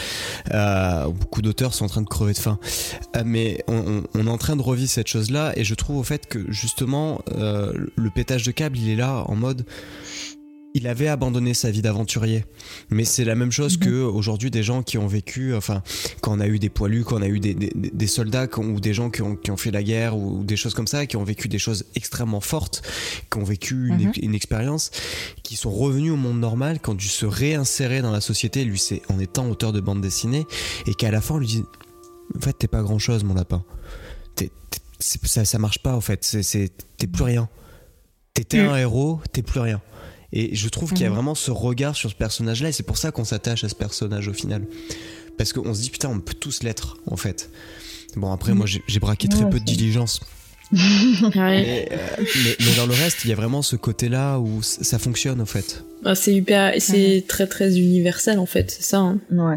Euh, 0.53 1.07
beaucoup 1.09 1.43
d'auteurs 1.43 1.75
sont 1.75 1.85
en 1.85 1.89
train 1.89 2.03
de 2.03 2.09
crever 2.09 2.33
de 2.33 2.39
faim. 2.39 2.59
Euh, 3.17 3.23
mais 3.25 3.63
on, 3.69 3.75
on- 3.77 4.03
on 4.15 4.27
est 4.27 4.31
en 4.31 4.37
train 4.39 4.57
de 4.57 4.63
revivre 4.63 4.91
cette 4.91 5.07
chose-là 5.07 5.53
et 5.57 5.63
je 5.63 5.75
trouve 5.77 5.99
au 5.99 6.03
fait 6.03 6.27
que 6.27 6.51
justement 6.51 7.23
euh, 7.37 7.73
le 7.95 8.11
pétage 8.11 8.43
de 8.43 8.51
câble 8.51 8.77
il 8.79 8.91
est 8.91 8.97
là 8.97 9.23
en 9.29 9.37
mode 9.37 9.65
il 10.77 10.89
avait 10.89 11.07
abandonné 11.07 11.55
sa 11.55 11.71
vie 11.71 11.83
d'aventurier. 11.83 12.45
Mais 12.91 13.05
c'est 13.05 13.25
la 13.25 13.37
même 13.37 13.53
chose 13.53 13.77
que 13.77 14.03
aujourd'hui 14.03 14.51
des 14.51 14.65
gens 14.65 14.83
qui 14.83 14.99
ont 14.99 15.07
vécu, 15.07 15.55
enfin, 15.55 15.83
quand 16.21 16.37
on 16.37 16.41
a 16.41 16.49
eu 16.49 16.59
des 16.59 16.69
poilus, 16.69 17.05
quand 17.05 17.19
on 17.19 17.23
a 17.23 17.29
eu 17.29 17.39
des, 17.39 17.55
des- 17.55 17.73
des 17.75 18.07
soldats 18.09 18.49
ont- 18.57 18.65
ou 18.75 18.81
des 18.81 18.93
gens 18.93 19.09
qui 19.09 19.23
ont, 19.23 19.37
qui 19.37 19.53
ont 19.53 19.57
fait 19.57 19.71
la 19.71 19.85
guerre 19.85 20.17
ou 20.17 20.43
des 20.43 20.57
choses 20.57 20.75
comme 20.75 20.89
ça, 20.89 21.07
qui 21.07 21.17
ont 21.17 21.23
vécu 21.23 21.49
des 21.49 21.61
choses 21.61 21.85
extrêmement 21.95 22.41
fortes, 22.41 22.83
qui 23.31 23.39
ont 23.39 23.45
vécu 23.45 23.89
une, 23.89 24.07
Mhm. 24.09 24.13
une 24.21 24.35
expérience, 24.35 24.91
qui 25.45 25.55
sont 25.55 25.71
revenus 25.71 26.11
au 26.13 26.17
monde 26.17 26.41
normal, 26.41 26.81
quand 26.83 26.95
dû 26.95 27.07
se 27.09 27.25
réinsérer 27.25 28.03
dans 28.03 28.11
la 28.13 28.21
société, 28.21 28.65
lui 28.65 28.79
c'est 28.79 29.01
en 29.09 29.21
étant 29.21 29.49
auteur 29.49 29.73
de 29.73 29.81
bande 29.81 30.01
dessinée, 30.01 30.45
et 30.89 30.95
qu'à 30.95 31.13
la 31.13 31.21
fin 31.21 31.37
on 31.37 31.39
lui 31.39 31.47
dit, 31.47 31.65
en 32.37 32.41
fait 32.41 32.53
t'es 32.55 32.67
pas 32.69 32.83
grand 32.83 32.99
chose 32.99 33.23
mon 33.23 33.35
lapin. 33.35 33.65
C'est- 35.01 35.25
ça, 35.27 35.45
ça 35.45 35.59
marche 35.59 35.79
pas 35.81 35.95
en 35.95 36.01
fait, 36.01 36.25
c'est- 36.25 36.43
c'est- 36.43 36.73
t'es 36.97 37.07
plus 37.07 37.23
rien. 37.25 37.49
T'étais 38.33 38.65
Mm. 38.65 38.69
un 38.71 38.77
héros, 38.79 39.21
t'es 39.33 39.43
plus 39.43 39.61
rien. 39.61 39.81
Et 40.37 40.55
je 40.55 40.69
trouve 40.69 40.93
qu'il 40.93 41.03
y 41.03 41.07
a 41.07 41.09
Mhm. 41.09 41.15
vraiment 41.15 41.35
ce 41.37 41.51
regard 41.53 41.95
sur 41.97 42.11
ce 42.11 42.15
personnage-là, 42.17 42.69
et 42.69 42.73
c'est 42.73 42.83
pour 42.83 42.99
ça 42.99 43.11
qu'on 43.13 43.25
s'attache 43.25 43.63
à 43.65 43.69
ce 43.69 43.75
personnage 43.77 44.27
au 44.29 44.33
final. 44.33 44.63
Parce 45.39 45.53
qu'on 45.53 45.73
se 45.73 45.81
dit, 45.81 45.91
putain, 45.91 46.09
on 46.11 46.19
peut 46.21 46.35
tous 46.35 46.63
l'être, 46.65 46.97
en 47.11 47.17
fait. 47.17 47.51
Bon, 48.17 48.31
après, 48.33 48.53
moi, 48.53 48.67
j'ai 48.67 49.01
braqué 49.01 49.29
très 49.29 49.45
Ouais, 49.45 49.51
peu 49.51 49.61
de 49.61 49.65
diligence. 49.65 50.21
Ouais. 50.75 51.31
Mais, 51.35 51.89
euh, 51.93 51.97
mais- 52.19 52.57
mais 52.61 52.77
dans 52.77 52.87
le 52.87 52.95
reste, 52.95 53.25
il 53.25 53.31
y 53.31 53.33
a 53.33 53.37
vraiment 53.37 53.63
ce 53.63 53.77
côté-là 53.77 54.39
où 54.41 54.61
ça 54.63 54.99
fonctionne, 54.99 55.41
en 55.41 55.47
fait. 55.47 55.85
Ah, 56.05 56.15
c'est 56.15 56.33
hyper, 56.35 56.75
c'est 56.79 57.25
très 57.29 57.47
très 57.47 57.79
universel 57.79 58.39
en 58.39 58.47
fait, 58.47 58.71
c'est 58.71 58.83
ça. 58.83 58.99
hein. 58.99 59.19
Ouais. 59.31 59.57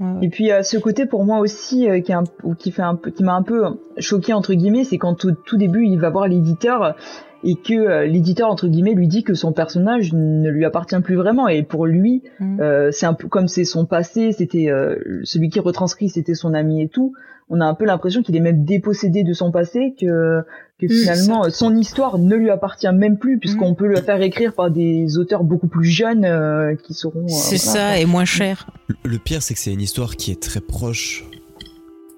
Ouais. 0.00 0.26
Et 0.26 0.28
puis 0.28 0.50
euh, 0.50 0.62
ce 0.64 0.76
côté 0.76 1.06
pour 1.06 1.24
moi 1.24 1.38
aussi 1.38 1.88
euh, 1.88 2.00
qui, 2.00 2.10
est 2.10 2.16
un- 2.16 2.24
ou 2.42 2.54
qui 2.56 2.72
fait 2.72 2.82
un 2.82 2.96
peu, 2.96 3.10
qui 3.12 3.22
m'a 3.22 3.34
un 3.34 3.42
peu 3.44 3.62
choqué 3.98 4.32
entre 4.32 4.52
guillemets, 4.54 4.82
c'est 4.84 4.98
quand 4.98 5.24
au 5.24 5.30
tout 5.32 5.56
début 5.56 5.86
il 5.86 6.00
va 6.00 6.10
voir 6.10 6.26
l'éditeur 6.26 6.96
et 7.44 7.56
que 7.56 7.74
euh, 7.74 8.06
l'éditeur 8.06 8.50
entre 8.50 8.66
guillemets 8.68 8.94
lui 8.94 9.06
dit 9.08 9.22
que 9.22 9.34
son 9.34 9.52
personnage 9.52 10.12
ne 10.12 10.48
lui 10.50 10.64
appartient 10.64 10.98
plus 11.00 11.14
vraiment 11.16 11.46
et 11.48 11.62
pour 11.62 11.86
lui 11.86 12.22
Mhm. 12.40 12.60
euh, 12.60 12.90
c'est 12.90 13.06
un 13.06 13.14
peu 13.14 13.28
comme 13.28 13.48
c'est 13.48 13.64
son 13.64 13.84
passé, 13.86 14.32
c'était 14.32 14.68
euh, 14.70 14.96
celui 15.24 15.48
qui 15.50 15.60
retranscrit 15.60 16.08
c'était 16.08 16.34
son 16.34 16.54
ami 16.54 16.80
et 16.82 16.88
tout. 16.88 17.12
On 17.50 17.60
a 17.60 17.66
un 17.66 17.74
peu 17.74 17.84
l'impression 17.84 18.22
qu'il 18.22 18.34
est 18.36 18.40
même 18.40 18.64
dépossédé 18.64 19.22
de 19.22 19.34
son 19.34 19.50
passé, 19.52 19.94
que, 20.00 20.40
que 20.80 20.86
Mm, 20.86 20.88
finalement 20.88 21.50
son 21.50 21.76
histoire 21.76 22.18
ne 22.18 22.34
lui 22.34 22.48
appartient 22.50 22.90
même 22.92 23.18
plus 23.18 23.38
puisqu'on 23.38 23.74
peut 23.74 23.86
le 23.86 24.00
faire 24.00 24.20
écrire 24.22 24.54
par 24.54 24.70
des 24.70 25.18
auteurs 25.18 25.44
beaucoup 25.44 25.68
plus 25.68 25.84
jeunes 25.84 26.24
euh, 26.24 26.74
qui 26.74 26.94
seront. 26.94 27.24
euh, 27.24 27.28
C'est 27.28 27.62
voilà, 27.62 27.80
ça, 27.92 27.98
et 27.98 28.06
moins 28.06 28.24
cher. 28.24 28.66
Le- 29.04 29.18
pire, 29.18 29.42
c'est 29.42 29.52
que 29.52 29.60
c'est 29.60 29.72
une 29.74 29.82
histoire 29.82 30.16
qui 30.16 30.30
est 30.30 30.40
très 30.40 30.60
proche 30.60 31.24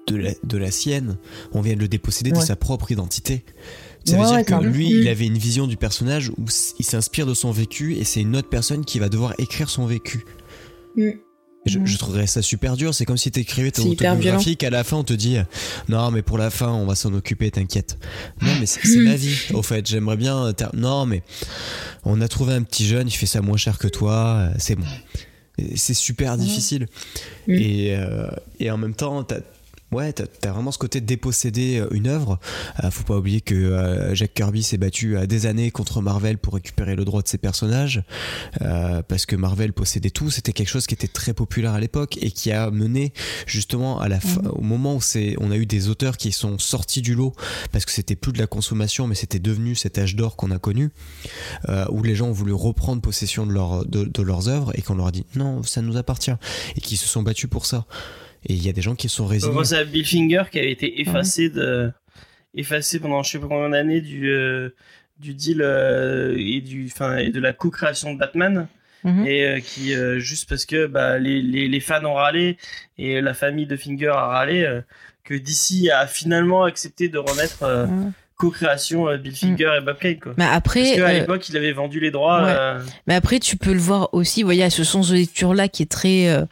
de 0.07 0.15
la, 0.15 0.29
de 0.45 0.57
la 0.57 0.71
sienne. 0.71 1.17
On 1.53 1.59
vient 1.59 1.75
de 1.75 1.81
le 1.81 1.89
déposséder 1.89 2.31
de 2.31 2.39
sa 2.39 2.55
propre 2.55 2.91
identité. 2.91 3.43
Ça 4.09 4.15
veut 4.15 4.21
Ouais, 4.23 4.27
dire 4.27 4.43
c'est 4.47 4.53
un 4.53 4.59
que 4.59 4.65
lui, 4.65 4.87
Mm. 4.93 5.01
il 5.01 5.07
avait 5.07 5.25
une 5.25 5.37
vision 5.37 5.67
du 5.67 5.77
personnage 5.77 6.29
où 6.37 6.45
il 6.79 6.85
s'inspire 6.85 7.25
de 7.25 7.33
son 7.33 7.51
vécu 7.51 7.95
et 7.95 8.03
c'est 8.03 8.21
une 8.21 8.35
autre 8.35 8.49
personne 8.49 8.85
qui 8.85 8.99
va 8.99 9.09
devoir 9.09 9.33
écrire 9.39 9.69
son 9.69 9.85
vécu. 9.85 10.25
Mm. 10.95 11.01
Et 11.65 11.69
Je, 11.69 11.79
je 11.83 11.97
trouverais 11.97 12.27
ça 12.27 12.41
super 12.41 12.77
dur. 12.77 12.93
C'est 12.93 13.03
comme 13.03 13.17
si 13.17 13.29
t'écrivais 13.29 13.71
ton 13.71 13.83
autobiographie 13.83 14.55
qu'à 14.55 14.69
la 14.69 14.85
fin 14.85 14.97
on 14.97 15.03
te 15.03 15.11
dit 15.13 15.37
non 15.89 16.11
mais 16.11 16.21
pour 16.21 16.37
la 16.37 16.49
fin 16.49 16.69
on 16.71 16.85
va 16.85 16.95
s'en 16.95 17.13
occuper, 17.13 17.51
t'inquiète. 17.51 17.97
Non 18.41 18.53
mais 18.59 18.65
c'est 18.65 18.85
ma 18.99 19.15
vie. 19.15 19.35
Au 19.53 19.61
fait, 19.61 19.85
j'aimerais 19.85 20.15
bien. 20.17 20.53
ter- 20.53 20.73
Non 20.73 21.05
mais 21.05 21.23
on 22.05 22.21
a 22.21 22.27
trouvé 22.29 22.53
un 22.53 22.63
petit 22.63 22.85
jeune, 22.87 23.07
il 23.07 23.11
fait 23.11 23.25
ça 23.25 23.41
moins 23.41 23.57
cher 23.57 23.77
que 23.79 23.87
toi, 23.89 24.37
euh, 24.37 24.53
c'est 24.57 24.75
bon. 24.75 24.85
C'est 25.75 25.95
super 25.95 26.37
difficile. 26.37 26.85
Et, 27.47 27.95
euh, 27.95 28.29
et 28.59 28.69
en 28.71 28.77
même 28.77 28.93
temps, 28.93 29.23
t'as 29.23 29.39
Ouais, 29.93 30.11
t'as 30.11 30.25
as 30.43 30.51
vraiment 30.51 30.71
ce 30.71 30.77
côté 30.77 30.99
de 30.99 31.05
déposséder 31.05 31.79
euh, 31.79 31.87
une 31.91 32.07
œuvre. 32.07 32.39
Euh, 32.83 32.91
faut 32.91 33.05
pas 33.05 33.15
oublier 33.15 33.39
que 33.39 33.55
euh, 33.55 34.13
Jack 34.15 34.33
Kirby 34.33 34.61
s'est 34.61 34.77
battu 34.77 35.17
à 35.17 35.27
des 35.27 35.45
années 35.45 35.71
contre 35.71 36.01
Marvel 36.01 36.37
pour 36.37 36.55
récupérer 36.55 36.97
le 36.97 37.05
droit 37.05 37.21
de 37.21 37.27
ses 37.29 37.37
personnages, 37.37 38.03
euh, 38.61 39.01
parce 39.01 39.25
que 39.25 39.37
Marvel 39.37 39.71
possédait 39.71 40.09
tout. 40.09 40.29
C'était 40.29 40.51
quelque 40.51 40.67
chose 40.67 40.87
qui 40.87 40.93
était 40.93 41.07
très 41.07 41.33
populaire 41.33 41.73
à 41.73 41.79
l'époque 41.79 42.17
et 42.21 42.31
qui 42.31 42.51
a 42.51 42.69
mené 42.69 43.13
justement 43.45 43.99
à 44.01 44.09
la 44.09 44.19
fin, 44.19 44.41
au 44.49 44.61
moment 44.61 44.95
où 44.95 45.01
on 45.39 45.51
a 45.51 45.55
eu 45.55 45.65
des 45.65 45.87
auteurs 45.87 46.17
qui 46.17 46.33
sont 46.33 46.59
sortis 46.59 47.01
du 47.01 47.15
lot 47.15 47.33
parce 47.71 47.85
que 47.85 47.91
c'était 47.91 48.17
plus 48.17 48.33
de 48.33 48.39
la 48.39 48.47
consommation, 48.47 49.07
mais 49.07 49.15
c'était 49.15 49.39
devenu 49.39 49.73
cet 49.73 49.97
âge 49.97 50.17
d'or 50.17 50.35
qu'on 50.35 50.51
a 50.51 50.59
connu, 50.59 50.89
euh, 51.69 51.85
où 51.91 52.03
les 52.03 52.15
gens 52.15 52.27
ont 52.27 52.33
voulu 52.33 52.51
reprendre 52.51 53.01
possession 53.01 53.47
de, 53.47 53.53
leur, 53.53 53.85
de, 53.85 54.03
de 54.03 54.21
leurs 54.21 54.49
œuvres 54.49 54.77
et 54.77 54.81
qu'on 54.81 54.95
leur 54.95 55.07
a 55.07 55.11
dit 55.11 55.25
non, 55.35 55.63
ça 55.63 55.81
nous 55.81 55.95
appartient 55.95 56.35
et 56.75 56.81
qui 56.81 56.97
se 56.97 57.07
sont 57.07 57.23
battus 57.23 57.49
pour 57.49 57.65
ça. 57.65 57.85
Et 58.47 58.53
il 58.53 58.65
y 58.65 58.69
a 58.69 58.73
des 58.73 58.81
gens 58.81 58.95
qui 58.95 59.09
sont 59.09 59.25
résignés. 59.27 59.53
Moi, 59.53 59.65
c'est 59.65 59.83
Bill 59.85 60.05
Finger 60.05 60.43
qui 60.51 60.57
avait 60.59 60.71
été 60.71 61.01
effacé 61.01 61.49
de 61.49 61.91
effacé 62.55 62.99
pendant 62.99 63.21
je 63.23 63.31
sais 63.31 63.39
pas 63.39 63.47
combien 63.47 63.69
d'années 63.69 64.01
du 64.01 64.29
euh, 64.29 64.69
du 65.19 65.33
deal 65.33 65.61
euh, 65.61 66.35
et 66.37 66.61
du 66.61 66.89
enfin 66.91 67.17
et 67.17 67.29
de 67.29 67.39
la 67.39 67.53
co-création 67.53 68.13
de 68.13 68.19
Batman 68.19 68.67
Mhm. 69.03 69.27
et 69.27 69.45
euh, 69.45 69.59
qui 69.59 69.93
euh, 69.93 70.17
juste 70.17 70.49
parce 70.49 70.65
que 70.65 70.87
bah, 70.87 71.19
les, 71.19 71.39
les, 71.39 71.67
les 71.67 71.79
fans 71.79 72.03
ont 72.03 72.15
râlé 72.15 72.57
et 72.97 73.21
la 73.21 73.35
famille 73.35 73.67
de 73.67 73.75
Finger 73.77 74.07
a 74.07 74.25
râlé 74.25 74.63
euh, 74.63 74.81
que 75.23 75.35
DC 75.35 75.89
a 75.93 76.07
finalement 76.07 76.63
accepté 76.63 77.07
de 77.07 77.19
remettre 77.19 77.61
euh, 77.61 77.85
co-création 78.37 79.07
euh, 79.07 79.17
Bill 79.17 79.35
Finger 79.35 79.71
et 79.77 79.81
Bob 79.81 79.97
Kane 79.99 80.19
quoi. 80.19 80.33
Mais 80.37 80.45
Parce 80.89 80.95
qu'à 80.97 81.09
euh, 81.09 81.19
l'époque, 81.19 81.47
il 81.47 81.55
avait 81.57 81.71
vendu 81.73 81.99
les 81.99 82.09
droits. 82.09 82.43
ouais. 82.43 82.51
euh, 82.55 82.79
mais 83.05 83.13
après, 83.13 83.39
tu 83.39 83.55
peux 83.55 83.71
le 83.73 83.79
voir 83.79 84.09
aussi. 84.13 84.41
Vous 84.41 84.47
voyez, 84.47 84.61
il 84.61 84.63
y 84.63 84.65
a 84.65 84.69
ce 84.71 84.83
sens 84.83 85.09
de 85.09 85.15
lecture 85.15 85.53
là 85.53 85.67
qui 85.67 85.83
est 85.83 85.91
très, 85.91 86.29
euh, 86.29 86.45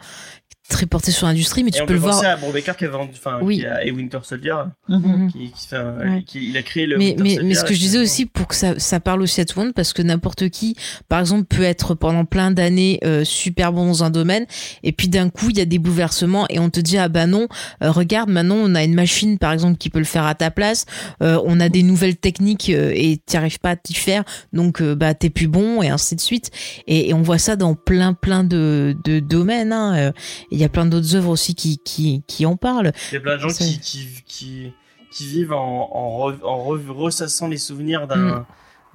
très 0.67 0.85
porté 0.87 1.11
sur 1.11 1.27
l'industrie, 1.27 1.63
mais 1.63 1.69
et 1.69 1.73
tu 1.73 1.81
on 1.81 1.85
peux 1.85 1.93
peut 1.93 1.93
le 1.93 1.99
voir. 1.99 2.23
à 2.25 2.35
Brubaker 2.37 2.75
qui 2.75 2.85
a 2.85 2.89
vendu, 2.89 3.11
enfin, 3.15 3.39
Oui. 3.41 3.59
qui 3.59 3.65
a, 3.65 3.85
et 3.85 3.91
Winter 3.91 4.19
Soldier, 4.23 4.55
Mhm. 4.89 5.31
qui, 5.31 5.51
qui, 5.51 5.75
Ouais. 5.75 6.23
il 6.35 6.57
a 6.57 6.63
créé 6.63 6.85
le. 6.87 6.97
mais, 6.97 7.09
Winter 7.11 7.23
mais, 7.23 7.29
Soldier, 7.35 7.47
mais 7.49 7.55
ce 7.55 7.63
que 7.65 7.73
je 7.73 7.79
disais 7.79 7.99
aussi 7.99 8.25
pour 8.25 8.47
que 8.47 8.55
ça, 8.55 8.77
ça 8.79 8.99
parle 8.99 9.21
aussi 9.21 9.41
à 9.41 9.45
tout 9.45 9.59
le 9.59 9.65
monde, 9.65 9.73
parce 9.75 9.93
que 9.93 10.01
n'importe 10.01 10.49
qui, 10.49 10.75
par 11.07 11.19
exemple, 11.19 11.45
peut 11.45 11.63
être 11.63 11.93
pendant 11.93 12.25
plein 12.25 12.51
d'années 12.51 12.99
euh, 13.03 13.23
super 13.23 13.73
bon 13.73 13.85
dans 13.85 14.03
un 14.03 14.09
domaine, 14.09 14.45
et 14.83 14.91
puis 14.91 15.07
d'un 15.07 15.29
coup, 15.29 15.49
il 15.51 15.57
y 15.57 15.61
a 15.61 15.65
des 15.65 15.77
bouleversements, 15.79 16.45
et 16.49 16.59
on 16.59 16.69
te 16.69 16.79
dit, 16.79 16.97
ah 16.97 17.09
bah 17.09 17.27
non, 17.27 17.47
euh, 17.83 17.91
regarde, 17.91 18.29
maintenant, 18.29 18.57
on 18.57 18.73
a 18.75 18.83
une 18.83 18.95
machine, 18.95 19.37
par 19.37 19.51
exemple, 19.53 19.77
qui 19.77 19.89
peut 19.89 19.99
le 19.99 20.05
faire 20.05 20.25
à 20.25 20.33
ta 20.35 20.49
place, 20.51 20.85
euh, 21.21 21.39
on 21.45 21.59
a 21.59 21.69
des 21.69 21.83
nouvelles 21.83 22.17
techniques, 22.17 22.69
euh, 22.69 22.91
et 22.95 23.17
t'y 23.25 23.37
arrives 23.37 23.59
pas 23.59 23.71
à 23.71 23.75
t'y 23.75 23.93
faire, 23.93 24.23
donc 24.51 24.81
euh, 24.81 24.95
bah 24.95 25.13
t'es 25.13 25.29
plus 25.29 25.47
bon, 25.47 25.83
et 25.83 25.89
ainsi 25.89 26.15
de 26.15 26.21
suite. 26.21 26.49
Et, 26.87 27.09
et 27.09 27.13
on 27.13 27.21
voit 27.21 27.37
ça 27.37 27.55
dans 27.55 27.75
plein, 27.75 28.13
plein 28.13 28.43
de, 28.43 28.95
de 29.03 29.19
domaines. 29.19 29.71
hein. 29.71 29.95
Euh, 29.95 30.11
Il 30.55 30.61
y 30.61 30.63
a 30.63 30.69
plein 30.69 30.85
d'autres 30.85 31.15
œuvres 31.15 31.29
aussi 31.29 31.53
qui, 31.53 31.77
qui, 31.77 32.23
qui 32.27 32.45
en 32.45 32.55
parlent. 32.55 32.91
Il 33.11 33.15
y 33.15 33.17
a 33.17 33.21
plein 33.21 33.35
de 33.35 33.41
gens 33.41 33.49
Ça- 33.49 33.63
qui, 33.65 33.79
qui, 33.79 34.07
qui, 34.25 34.71
qui 35.11 35.27
vivent 35.27 35.53
en, 35.53 35.89
en, 35.93 36.31
re- 36.31 36.43
en 36.43 36.65
re- 36.73 36.89
ressassant 36.89 37.47
les 37.47 37.57
souvenirs 37.57 38.07
d'un 38.07 38.45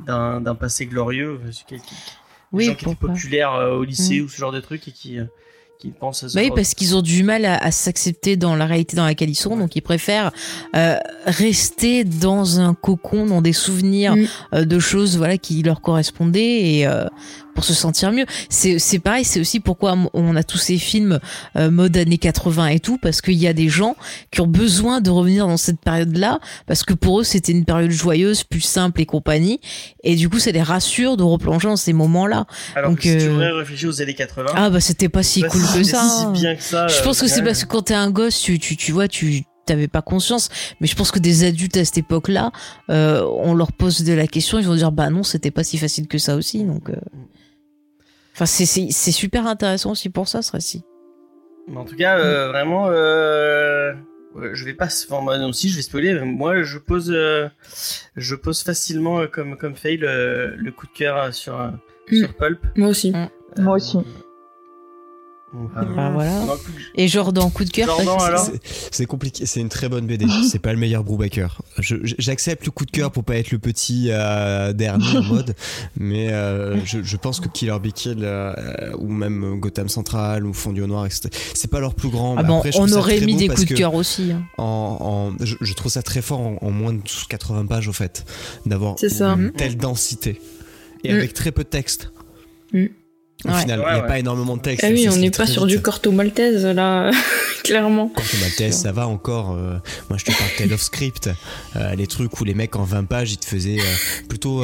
d'un 0.06 0.40
d'un 0.40 0.54
passé 0.54 0.86
glorieux. 0.86 1.38
des 1.70 1.78
Oui, 2.52 2.64
gens 2.64 2.74
qui 2.74 2.84
étaient 2.86 2.94
populaires 2.94 3.54
euh, 3.54 3.76
au 3.76 3.84
lycée 3.84 4.20
Mm. 4.20 4.24
ou 4.24 4.28
ce 4.28 4.36
genre 4.38 4.52
de 4.52 4.60
trucs 4.60 4.88
et 4.88 4.92
qui, 4.92 5.18
euh, 5.18 5.24
qui 5.78 5.90
pensent 5.90 6.24
à 6.24 6.28
ce 6.30 6.34
Bah 6.34 6.40
oui, 6.42 6.50
parce 6.54 6.74
qu'ils 6.74 6.96
ont 6.96 7.02
du 7.02 7.22
mal 7.22 7.44
à, 7.44 7.56
à 7.58 7.70
s'accepter 7.70 8.36
dans 8.36 8.56
la 8.56 8.64
réalité 8.66 8.96
dans 8.96 9.04
laquelle 9.04 9.28
ils 9.30 9.34
sont, 9.34 9.56
donc 9.58 9.76
ils 9.76 9.82
préfèrent 9.82 10.30
euh, 10.74 10.96
rester 11.26 12.04
dans 12.04 12.60
un 12.60 12.74
cocon, 12.74 13.26
dans 13.26 13.42
des 13.42 13.52
souvenirs 13.52 14.16
Mm. 14.16 14.24
euh, 14.54 14.64
de 14.64 14.78
choses 14.78 15.16
voilà 15.18 15.36
qui 15.38 15.62
leur 15.62 15.80
correspondaient 15.82 16.74
et 16.78 16.86
euh, 16.86 17.04
pour 17.55 17.64
se 17.64 17.74
sentir 17.74 18.12
mieux. 18.12 18.27
C'est 18.48 18.78
c'est 18.78 18.98
pareil, 18.98 19.24
c'est 19.24 19.40
aussi 19.40 19.60
pourquoi 19.60 19.97
on 20.14 20.36
a 20.36 20.43
tous 20.43 20.59
ces 20.59 20.78
films 20.78 21.20
euh, 21.56 21.70
mode 21.70 21.97
années 21.97 22.18
80 22.18 22.68
et 22.68 22.81
tout, 22.81 22.98
parce 22.98 23.20
qu'il 23.20 23.35
y 23.35 23.47
a 23.47 23.52
des 23.52 23.68
gens 23.68 23.97
qui 24.31 24.40
ont 24.40 24.47
besoin 24.47 25.01
de 25.01 25.10
revenir 25.10 25.47
dans 25.47 25.56
cette 25.56 25.81
période-là, 25.81 26.40
parce 26.66 26.82
que 26.82 26.94
pour 26.94 27.20
eux 27.20 27.24
c'était 27.24 27.52
une 27.52 27.64
période 27.64 27.90
joyeuse, 27.90 28.44
plus 28.44 28.60
simple 28.60 29.01
et 29.01 29.06
compagnie, 29.06 29.60
et 30.02 30.16
du 30.16 30.28
coup 30.28 30.39
ça 30.39 30.51
les 30.51 30.62
rassure 30.62 31.16
de 31.16 31.22
replonger 31.22 31.68
dans 31.68 31.77
ces 31.77 31.93
moments-là. 31.93 32.47
Alors 32.74 32.90
donc, 32.90 33.01
que 33.01 33.05
si 33.05 33.16
tu 33.16 33.24
euh, 33.24 33.31
voudrais 33.31 33.52
réfléchir 33.52 33.89
aux 33.89 34.02
années 34.02 34.14
80, 34.14 34.52
Ah 34.55 34.70
bah 34.70 34.81
c'était 34.81 35.09
pas 35.09 35.22
si 35.22 35.43
bah, 35.43 35.48
cool 35.48 35.62
que 35.74 35.82
ça. 35.82 36.02
Si 36.02 36.24
hein. 36.24 36.32
bien 36.32 36.56
que 36.56 36.62
ça. 36.62 36.86
Je 36.86 36.98
euh, 36.98 37.05
pense 37.05 37.20
que 37.20 37.27
c'est 37.27 37.40
ouais. 37.40 37.47
parce 37.47 37.64
que 37.64 37.68
quand 37.68 37.82
t'es 37.82 37.94
un 37.94 38.10
gosse, 38.10 38.40
tu, 38.40 38.59
tu, 38.59 38.77
tu 38.77 38.93
vois, 38.93 39.09
tu 39.09 39.44
t'avais 39.70 39.89
pas 39.89 40.02
conscience. 40.02 40.48
Mais 40.81 40.86
je 40.86 40.97
pense 40.97 41.10
que 41.10 41.18
des 41.18 41.44
adultes 41.44 41.77
à 41.77 41.85
cette 41.85 41.98
époque-là, 41.98 42.51
euh, 42.90 43.24
on 43.24 43.55
leur 43.55 43.72
pose 43.72 44.02
de 44.02 44.12
la 44.12 44.27
question, 44.27 44.59
ils 44.59 44.66
vont 44.66 44.74
dire 44.74 44.93
bah 44.93 45.10
non, 45.10 45.22
c'était 45.22 45.51
pas 45.51 45.64
si 45.64 45.78
facile 45.78 46.09
que 46.09 46.18
ça 46.18 46.36
aussi. 46.36 46.64
Donc, 46.64 46.90
euh, 46.90 46.97
enfin, 48.40 48.46
c'est 48.46 48.66
c'est 48.66 48.88
c'est 48.90 49.12
super 49.12 49.46
intéressant 49.46 49.90
aussi 49.92 50.08
pour 50.08 50.28
ça, 50.28 50.40
ce 50.42 50.52
récit. 50.52 50.82
Mais 51.68 51.76
en 51.76 51.84
tout 51.84 51.94
cas, 51.96 52.18
euh, 52.18 52.48
vraiment, 52.48 52.86
euh, 52.88 53.92
je 54.52 54.64
vais 54.64 54.74
pas. 54.74 54.86
Enfin, 54.86 55.20
moi 55.22 55.36
aussi, 55.46 55.68
je 55.68 55.76
vais 55.76 55.82
spoiler. 55.82 56.14
mais 56.14 56.24
Moi, 56.24 56.62
je 56.62 56.78
pose, 56.78 57.12
euh, 57.14 57.48
je 58.16 58.34
pose 58.34 58.62
facilement 58.62 59.20
euh, 59.20 59.26
comme 59.26 59.56
comme 59.56 59.76
fail 59.76 59.98
le, 59.98 60.54
le 60.56 60.72
coup 60.72 60.86
de 60.86 60.92
cœur 60.92 61.32
sur 61.34 61.60
euh, 61.60 61.68
Mm. 62.10 62.16
sur 62.16 62.34
Pulp. 62.34 62.58
Moi 62.76 62.88
aussi. 62.88 63.12
Moi 63.58 63.76
aussi. 63.76 63.98
Voilà. 65.52 66.10
Voilà. 66.10 66.47
Dans 66.47 66.52
le 66.52 66.59
coup 66.59 66.70
de- 66.72 67.01
Et 67.01 67.09
genre 67.09 67.32
dans 67.32 67.51
coup 67.51 67.64
de 67.64 67.70
cœur, 67.70 67.86
Jordan, 68.05 68.39
C'est- 68.93 69.06
compliqué, 69.06 69.47
c'est 69.47 69.60
une 69.60 69.68
très 69.68 69.89
bonne 69.89 70.06
BD. 70.06 70.24
C'est 70.48 70.59
pas 70.60 70.72
le 70.72 70.78
meilleur 70.78 71.02
Brubaker. 71.02 71.60
J'accepte 71.81 72.64
le 72.66 72.70
coup 72.70 72.85
de 72.86 72.90
cœur 72.93 73.10
pour 73.10 73.24
pas 73.24 73.36
être 73.36 73.51
le 73.51 73.59
petit 73.59 74.09
euh, 74.10 74.72
dernier 74.72 75.16
en 75.18 75.22
mode, 75.22 75.55
mais 75.98 76.32
euh, 76.32 76.78
je, 76.85 77.02
je 77.02 77.16
pense 77.16 77.40
que 77.40 77.48
Killer 77.48 77.77
Be 77.82 77.89
Kill 77.93 78.18
euh, 78.22 78.52
ou 78.98 79.09
même 79.09 79.59
Gotham 79.59 79.89
Central 79.89 80.47
ou 80.47 80.52
Fondu 80.55 80.82
au 80.82 80.86
Noir, 80.86 81.06
etc. 81.06 81.28
C'est 81.55 81.70
pas 81.70 81.81
leur 81.81 81.94
plus 81.94 82.10
grand. 82.10 82.36
ah 82.39 82.43
bon, 82.44 82.59
après, 82.59 82.70
on 82.77 82.93
aurait 82.93 83.20
mis 83.20 83.35
des 83.36 83.48
coups 83.48 83.66
de 83.66 83.74
cœur 83.74 83.94
aussi. 83.94 84.31
hein. 84.32 84.43
En, 84.59 85.32
en- 85.40 85.44
je, 85.44 85.56
je 85.60 85.74
trouve 85.74 85.90
ça 85.90 86.02
très 86.02 86.22
fort 86.22 86.40
en, 86.40 86.59
en 86.60 86.70
moins 86.70 86.93
de 86.93 87.01
80 87.28 87.66
pages 87.66 87.89
au 87.89 87.93
fait, 87.93 88.24
d'avoir 88.66 88.97
ça. 88.98 89.32
une 89.32 89.51
telle 89.52 89.77
densité 89.77 90.40
et 91.02 91.12
Mm. 91.12 91.16
avec 91.16 91.35
très 91.35 91.51
peu 91.51 91.64
de 91.64 91.68
texte. 91.68 92.12
Au 93.44 93.48
Ouais. 93.48 93.60
final, 93.60 93.78
il 93.80 93.84
Ouais, 93.86 93.92
n'y 93.94 93.98
a 93.98 94.02
ouais. 94.02 94.08
pas 94.08 94.18
énormément 94.18 94.56
de 94.56 94.62
texte. 94.62 94.84
Ah 94.86 94.92
oui, 94.92 95.08
on 95.10 95.16
n'est 95.16 95.30
pas 95.30 95.46
sur 95.46 95.64
vite. 95.64 95.76
du 95.76 95.82
Corto 95.82 96.12
Maltese 96.12 96.64
là, 96.64 97.10
clairement. 97.64 98.08
Corto 98.08 98.36
Maltese, 98.40 98.74
ça 98.76 98.92
va 98.92 99.06
encore. 99.08 99.52
euh, 99.52 99.78
moi, 100.10 100.18
je 100.18 100.24
te 100.26 100.30
parle 100.36 100.50
Tale 100.58 100.72
of 100.74 100.82
Script. 100.82 101.30
Euh, 101.76 101.94
les 101.94 102.06
trucs 102.06 102.38
où 102.40 102.44
les 102.44 102.52
mecs 102.54 102.76
en 102.76 102.84
20 102.84 103.04
pages, 103.04 103.32
ils 103.32 103.38
te 103.38 103.46
faisaient 103.46 103.78
euh, 103.80 104.24
plutôt. 104.28 104.62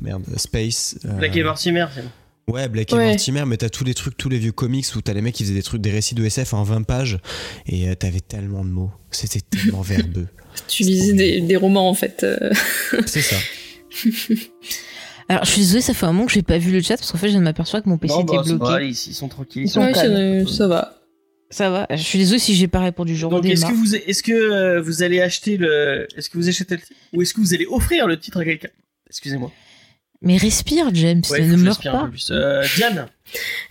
merde, 0.00 0.22
Space. 0.36 0.96
euh, 1.04 1.12
Black 1.12 1.36
et 1.36 1.42
Mortimer, 1.44 1.86
c'est 1.94 2.04
Ouais, 2.52 2.68
Black 2.68 2.92
Ouais. 2.92 3.04
et 3.04 3.08
Mortimer, 3.08 3.44
mais 3.44 3.56
t'as 3.56 3.68
tous 3.68 3.82
les 3.84 3.92
trucs, 3.94 4.16
tous 4.16 4.28
les 4.28 4.38
vieux 4.38 4.52
comics 4.52 4.86
où 4.94 5.00
t'as 5.02 5.12
les 5.12 5.20
mecs 5.20 5.34
qui 5.34 5.42
faisaient 5.42 5.54
des 5.54 5.62
trucs, 5.64 5.82
des 5.82 5.90
récits 5.90 6.14
de 6.14 6.24
SF 6.24 6.54
en 6.54 6.62
20 6.62 6.84
pages 6.84 7.18
et 7.66 7.88
euh, 7.88 7.94
t'avais 7.96 8.20
tellement 8.20 8.64
de 8.64 8.70
mots. 8.70 8.92
C'était 9.10 9.40
tellement 9.40 9.82
verbeux. 9.82 10.26
Tu 10.68 10.84
lisais 10.84 11.12
des, 11.12 11.40
des 11.42 11.56
romans 11.56 11.86
en 11.90 11.92
fait. 11.94 12.24
C'est 13.04 13.20
ça. 13.20 13.36
Alors, 15.28 15.44
je 15.44 15.50
suis 15.50 15.60
désolée, 15.62 15.80
ça 15.80 15.92
fait 15.94 16.06
un 16.06 16.12
moment 16.12 16.26
que 16.26 16.32
j'ai 16.32 16.42
pas 16.42 16.58
vu 16.58 16.70
le 16.72 16.80
chat 16.80 16.96
parce 16.96 17.10
qu'en 17.10 17.18
fait, 17.18 17.26
je 17.26 17.32
viens 17.32 17.40
de 17.40 17.44
m'apercevoir 17.44 17.82
que 17.82 17.88
mon 17.88 17.98
PC 17.98 18.14
Non, 18.14 18.22
était 18.22 18.36
bah, 18.36 18.42
bloqué. 18.44 18.64
va, 18.64 18.82
ils, 18.82 18.90
ils 18.90 18.94
sont 19.14 19.28
tranquilles. 19.28 19.62
Ils 19.64 19.68
sont 19.68 19.80
Ouais, 19.80 19.92
ça, 19.94 20.02
calmes. 20.02 20.46
ça 20.46 20.68
va. 20.68 20.92
Ça 21.50 21.70
va. 21.70 21.86
Je 21.90 21.96
suis 22.02 22.18
désolée 22.18 22.38
si 22.38 22.54
j'ai 22.54 22.68
pas 22.68 22.80
répondu. 22.80 23.16
Donc, 23.18 23.44
est-ce 23.44 23.66
que 23.66 23.72
vous, 23.72 23.94
est-ce 23.94 24.22
que 24.22 24.32
euh, 24.32 24.80
vous 24.80 25.02
allez 25.02 25.20
acheter 25.20 25.56
le, 25.56 26.06
est-ce 26.16 26.28
que 26.30 26.38
vous 26.38 26.48
achetez 26.48 26.74
le 26.76 26.80
titre 26.80 26.92
ou 27.12 27.22
est-ce 27.22 27.34
que 27.34 27.40
vous 27.40 27.54
allez 27.54 27.66
offrir 27.66 28.06
le 28.06 28.18
titre 28.18 28.38
à 28.40 28.44
quelqu'un? 28.44 28.68
Excusez-moi. 29.08 29.52
Mais 30.22 30.36
respire, 30.36 30.88
James. 30.94 31.22
Ouais, 31.30 31.42
ne 31.46 31.56
meurs 31.56 31.74
respire 31.74 31.94
un 31.94 31.98
pas. 31.98 32.04
peu 32.04 32.10
plus. 32.10 32.30
Euh, 32.30 32.62
Diane. 32.76 33.06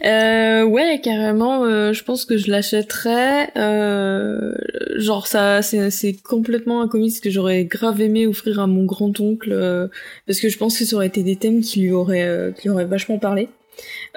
Euh, 0.05 0.63
ouais, 0.63 0.99
carrément. 1.03 1.63
euh, 1.63 1.93
je 1.93 2.03
pense 2.03 2.25
que 2.25 2.37
je 2.37 2.51
l'achèterais. 2.51 3.49
Euh, 3.57 4.53
genre 4.97 5.27
ça, 5.27 5.61
c'est 5.61 5.89
c'est 5.89 6.13
complètement 6.13 6.81
un 6.81 6.87
comics 6.87 7.19
que 7.21 7.29
j'aurais 7.29 7.65
grave 7.65 8.01
aimé 8.01 8.27
offrir 8.27 8.59
à 8.59 8.67
mon 8.67 8.83
grand 8.85 9.19
oncle 9.19 9.51
euh, 9.51 9.87
parce 10.27 10.39
que 10.39 10.49
je 10.49 10.57
pense 10.57 10.77
que 10.77 10.85
ça 10.85 10.95
aurait 10.95 11.07
été 11.07 11.23
des 11.23 11.35
thèmes 11.37 11.61
qui 11.61 11.81
lui 11.81 11.91
auraient 11.91 12.23
euh, 12.27 12.51
qui 12.51 12.63
lui 12.63 12.69
auraient 12.69 12.85
vachement 12.85 13.17
parlé. 13.17 13.49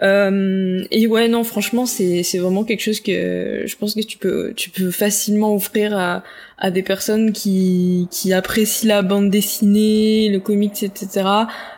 Euh, 0.03 0.85
et 0.91 1.07
ouais, 1.07 1.29
non, 1.29 1.45
franchement, 1.45 1.87
c'est 1.87 2.23
c'est 2.23 2.39
vraiment 2.39 2.65
quelque 2.65 2.83
chose 2.83 3.01
que 3.01 3.63
je 3.67 3.77
pense 3.77 3.95
que 3.95 4.01
tu 4.01 4.19
peux 4.19 4.53
tu 4.55 4.71
peux 4.71 4.91
facilement 4.91 5.55
offrir 5.55 5.97
à 5.97 6.23
à 6.59 6.71
des 6.71 6.83
personnes 6.83 7.33
qui 7.33 8.09
qui 8.11 8.33
apprécient 8.33 8.89
la 8.89 9.03
bande 9.03 9.31
dessinée, 9.31 10.29
le 10.29 10.41
comics, 10.41 10.83
etc. 10.83 11.27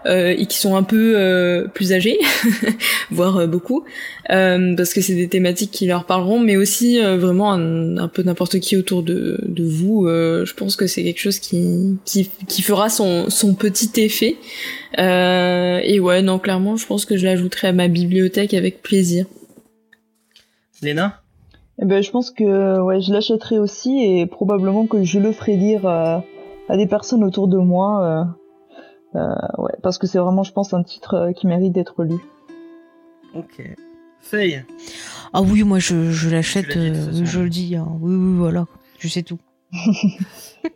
Euh, 0.06 0.34
et 0.36 0.46
qui 0.46 0.56
sont 0.56 0.74
un 0.74 0.82
peu 0.82 1.14
euh, 1.16 1.68
plus 1.68 1.92
âgés, 1.92 2.18
voire 3.10 3.36
euh, 3.36 3.46
beaucoup, 3.46 3.84
euh, 4.30 4.74
parce 4.74 4.94
que 4.94 5.02
c'est 5.02 5.14
des 5.14 5.28
thématiques 5.28 5.70
qui 5.70 5.86
leur 5.86 6.06
parleront, 6.06 6.40
mais 6.40 6.56
aussi 6.56 6.98
euh, 6.98 7.18
vraiment 7.18 7.52
un, 7.52 8.08
peu 8.08 8.22
n'importe 8.22 8.58
qui 8.60 8.76
autour 8.76 9.02
de, 9.02 9.38
de 9.46 9.64
vous. 9.64 10.06
je 10.08 10.54
pense 10.54 10.76
que 10.76 10.86
c'est 10.86 11.04
quelque 11.04 11.20
chose 11.20 11.38
qui, 11.38 11.98
qui, 12.04 12.30
qui 12.48 12.62
fera 12.62 12.88
son, 12.88 13.28
son 13.28 13.54
petit 13.54 13.90
effet. 14.00 14.36
Et 14.96 16.00
ouais, 16.00 16.22
non, 16.22 16.38
clairement, 16.38 16.76
je 16.76 16.86
pense 16.86 17.04
que 17.04 17.16
je 17.16 17.26
l'ajouterai 17.26 17.68
à 17.68 17.72
ma 17.72 17.88
bibliothèque 17.88 18.54
avec 18.54 18.82
plaisir. 18.82 19.26
Léna? 20.82 21.19
Eh 21.82 21.86
ben, 21.86 22.02
je 22.02 22.10
pense 22.10 22.30
que 22.30 22.78
ouais, 22.80 23.00
je 23.00 23.12
l'achèterai 23.12 23.58
aussi 23.58 24.02
et 24.04 24.26
probablement 24.26 24.86
que 24.86 25.02
je 25.02 25.18
le 25.18 25.32
ferai 25.32 25.56
lire 25.56 25.86
euh, 25.86 26.18
à 26.68 26.76
des 26.76 26.86
personnes 26.86 27.24
autour 27.24 27.48
de 27.48 27.56
moi. 27.56 28.04
euh, 29.14 29.18
euh, 29.18 29.34
ouais, 29.62 29.72
parce 29.82 29.98
que 29.98 30.06
c'est 30.06 30.18
vraiment, 30.18 30.42
je 30.42 30.52
pense, 30.52 30.74
un 30.74 30.82
titre 30.82 31.14
euh, 31.14 31.32
qui 31.32 31.46
mérite 31.46 31.72
d'être 31.72 32.04
lu. 32.04 32.16
Ok. 33.34 33.62
Faye. 34.20 34.64
Ah 35.32 35.40
oui, 35.40 35.62
moi 35.62 35.78
je, 35.78 36.10
je 36.10 36.28
l'achète. 36.28 36.76
Euh, 36.76 37.24
je 37.24 37.40
le 37.40 37.48
dis. 37.48 37.74
hein. 37.76 37.88
Oui, 38.00 38.14
oui, 38.14 38.36
voilà. 38.36 38.66
Je 38.98 39.08
sais 39.08 39.22
tout. 39.22 39.38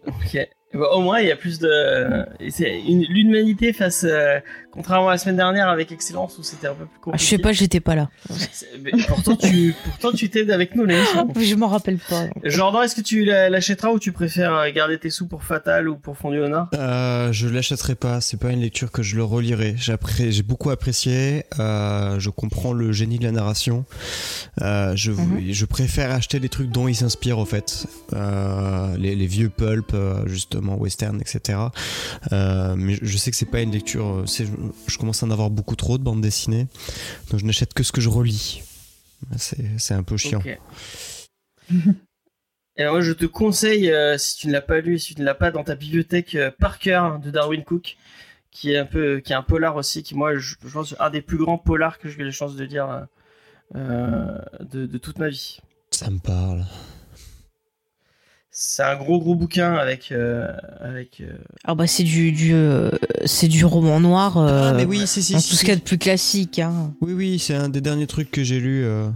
Ok. 0.06 0.48
Bah, 0.74 0.88
au 0.92 1.00
moins, 1.00 1.20
il 1.20 1.28
y 1.28 1.32
a 1.32 1.36
plus 1.36 1.58
de. 1.58 2.24
et 2.40 2.50
C'est 2.50 2.80
une- 2.80 3.04
l'humanité 3.08 3.72
face, 3.72 4.04
euh, 4.08 4.40
contrairement 4.72 5.08
à 5.08 5.12
la 5.12 5.18
semaine 5.18 5.36
dernière 5.36 5.68
avec 5.68 5.92
Excellence 5.92 6.36
où 6.38 6.42
c'était 6.42 6.66
un 6.66 6.74
peu 6.74 6.84
plus 6.86 6.94
Ah, 6.96 7.00
compliqué. 7.04 7.24
je 7.24 7.30
sais 7.30 7.38
pas, 7.38 7.52
j'étais 7.52 7.80
pas 7.80 7.94
là. 7.94 8.08
Mais 8.82 8.90
pourtant, 9.06 9.36
tu, 9.36 9.74
pourtant, 9.84 10.12
tu 10.16 10.28
t'aides 10.30 10.50
avec 10.50 10.74
nous 10.74 10.84
l'émission. 10.84 11.28
Je 11.40 11.54
m'en 11.54 11.68
rappelle 11.68 11.98
pas. 11.98 12.24
Jordan, 12.44 12.82
est-ce 12.82 12.94
que 12.96 13.00
tu 13.00 13.24
la- 13.24 13.48
l'achèteras 13.50 13.90
ou 13.90 13.98
tu 13.98 14.12
préfères 14.12 14.54
euh, 14.54 14.70
garder 14.72 14.98
tes 14.98 15.10
sous 15.10 15.26
pour 15.28 15.44
Fatal 15.44 15.88
ou 15.88 15.96
pour 15.96 16.16
Fondu 16.16 16.40
au 16.40 16.48
Nord 16.48 16.68
Euh, 16.74 17.30
je 17.32 17.46
l'achèterai 17.48 17.94
pas, 17.94 18.20
c'est 18.20 18.38
pas 18.40 18.50
une 18.50 18.60
lecture 18.60 18.90
que 18.90 19.02
je 19.02 19.16
le 19.16 19.24
relirai. 19.24 19.76
J'ai 19.78 20.42
beaucoup 20.42 20.70
apprécié, 20.70 21.44
euh, 21.60 22.18
je 22.18 22.30
comprends 22.30 22.72
le 22.72 22.90
génie 22.92 23.18
de 23.18 23.24
la 23.24 23.32
narration. 23.32 23.84
Euh, 24.62 24.92
je, 24.96 25.12
Mhm. 25.12 25.40
je 25.52 25.64
préfère 25.66 26.10
acheter 26.10 26.38
les 26.40 26.48
trucs 26.48 26.70
dont 26.70 26.88
il 26.88 26.94
s'inspire 26.94 27.38
au 27.38 27.44
fait, 27.44 27.86
Euh, 28.12 28.83
les, 28.96 29.14
les 29.14 29.26
vieux 29.26 29.48
pulp 29.48 29.92
euh, 29.94 30.26
justement 30.26 30.76
western, 30.76 31.20
etc. 31.20 31.58
Euh, 32.32 32.74
mais 32.76 32.96
je- 33.00 33.16
sais 33.16 33.30
que 33.30 33.36
c'est 33.36 33.46
pas 33.46 33.60
une 33.62 33.72
lecture. 33.72 34.06
euh, 34.06 34.24
Je 34.86 34.98
commence 34.98 35.22
à 35.22 35.26
en 35.26 35.30
avoir 35.30 35.50
beaucoup 35.50 35.76
trop 35.76 35.98
de 35.98 36.02
bandes 36.02 36.20
dessinées, 36.20 36.66
donc 37.30 37.40
je 37.40 37.44
n'achète 37.46 37.74
que 37.74 37.82
ce 37.82 37.92
que 37.92 38.00
je 38.00 38.08
relis. 38.08 38.62
C'est 39.38 39.94
un 39.94 40.02
peu 40.02 40.16
chiant. 40.16 40.40
Ok. 40.40 40.58
Et 42.76 42.84
moi, 42.86 43.00
je 43.02 43.12
te 43.12 43.24
conseille, 43.24 43.90
euh, 43.90 44.18
si 44.18 44.36
tu 44.36 44.48
ne 44.48 44.52
l'as 44.52 44.60
pas 44.60 44.80
lu, 44.80 44.98
si 44.98 45.14
tu 45.14 45.20
ne 45.20 45.24
l'as 45.26 45.34
pas 45.34 45.52
dans 45.52 45.62
ta 45.62 45.76
bibliothèque, 45.76 46.34
euh, 46.34 46.50
Parker 46.58 47.02
de 47.22 47.30
Darwin 47.30 47.62
Cook, 47.62 47.96
qui 48.50 48.72
est 48.72 48.78
un 48.78 48.84
peu, 48.84 49.20
qui 49.20 49.32
est 49.32 49.36
un 49.36 49.42
polar 49.44 49.76
aussi, 49.76 50.02
qui 50.02 50.16
moi, 50.16 50.34
je, 50.36 50.56
je 50.64 50.72
pense, 50.72 50.94
un 50.98 51.10
des 51.10 51.22
plus 51.22 51.38
grands 51.38 51.56
polars 51.58 51.98
que 52.00 52.08
j'ai 52.08 52.18
eu 52.20 52.24
la 52.24 52.32
chance 52.32 52.56
de 52.56 52.64
lire 52.64 52.90
euh, 52.90 53.04
euh, 53.76 54.38
de, 54.60 54.86
de 54.86 54.98
toute 54.98 55.18
ma 55.20 55.28
vie. 55.28 55.60
Ça 55.92 56.10
me 56.10 56.18
parle. 56.18 56.66
C'est 58.56 58.84
un 58.84 58.94
gros 58.94 59.18
gros 59.18 59.34
bouquin 59.34 59.74
avec, 59.74 60.12
euh, 60.12 60.46
avec. 60.80 61.20
euh, 61.20 61.32
Ah 61.64 61.74
bah 61.74 61.88
c'est 61.88 62.04
du, 62.04 62.30
du 62.30 62.54
euh, 62.54 62.88
c'est 63.26 63.48
du 63.48 63.64
roman 63.64 63.98
noir. 63.98 64.38
euh, 64.38 64.70
ah 64.70 64.72
mais 64.74 64.84
oui, 64.84 65.08
si 65.08 65.24
si. 65.24 65.32
si, 65.32 65.34
tout 65.34 65.40
ce 65.40 65.56
si. 65.56 65.60
qu'il 65.64 65.68
y 65.70 65.72
a 65.72 65.76
de 65.76 65.80
plus 65.80 65.98
classique. 65.98 66.60
Hein. 66.60 66.94
Oui, 67.00 67.12
oui, 67.14 67.38
c'est 67.40 67.54
un 67.56 67.68
des 67.68 67.80
derniers 67.80 68.06
trucs 68.06 68.30
que 68.30 68.44
j'ai 68.44 68.60
lu. 68.60 68.84
euh, 68.84 69.08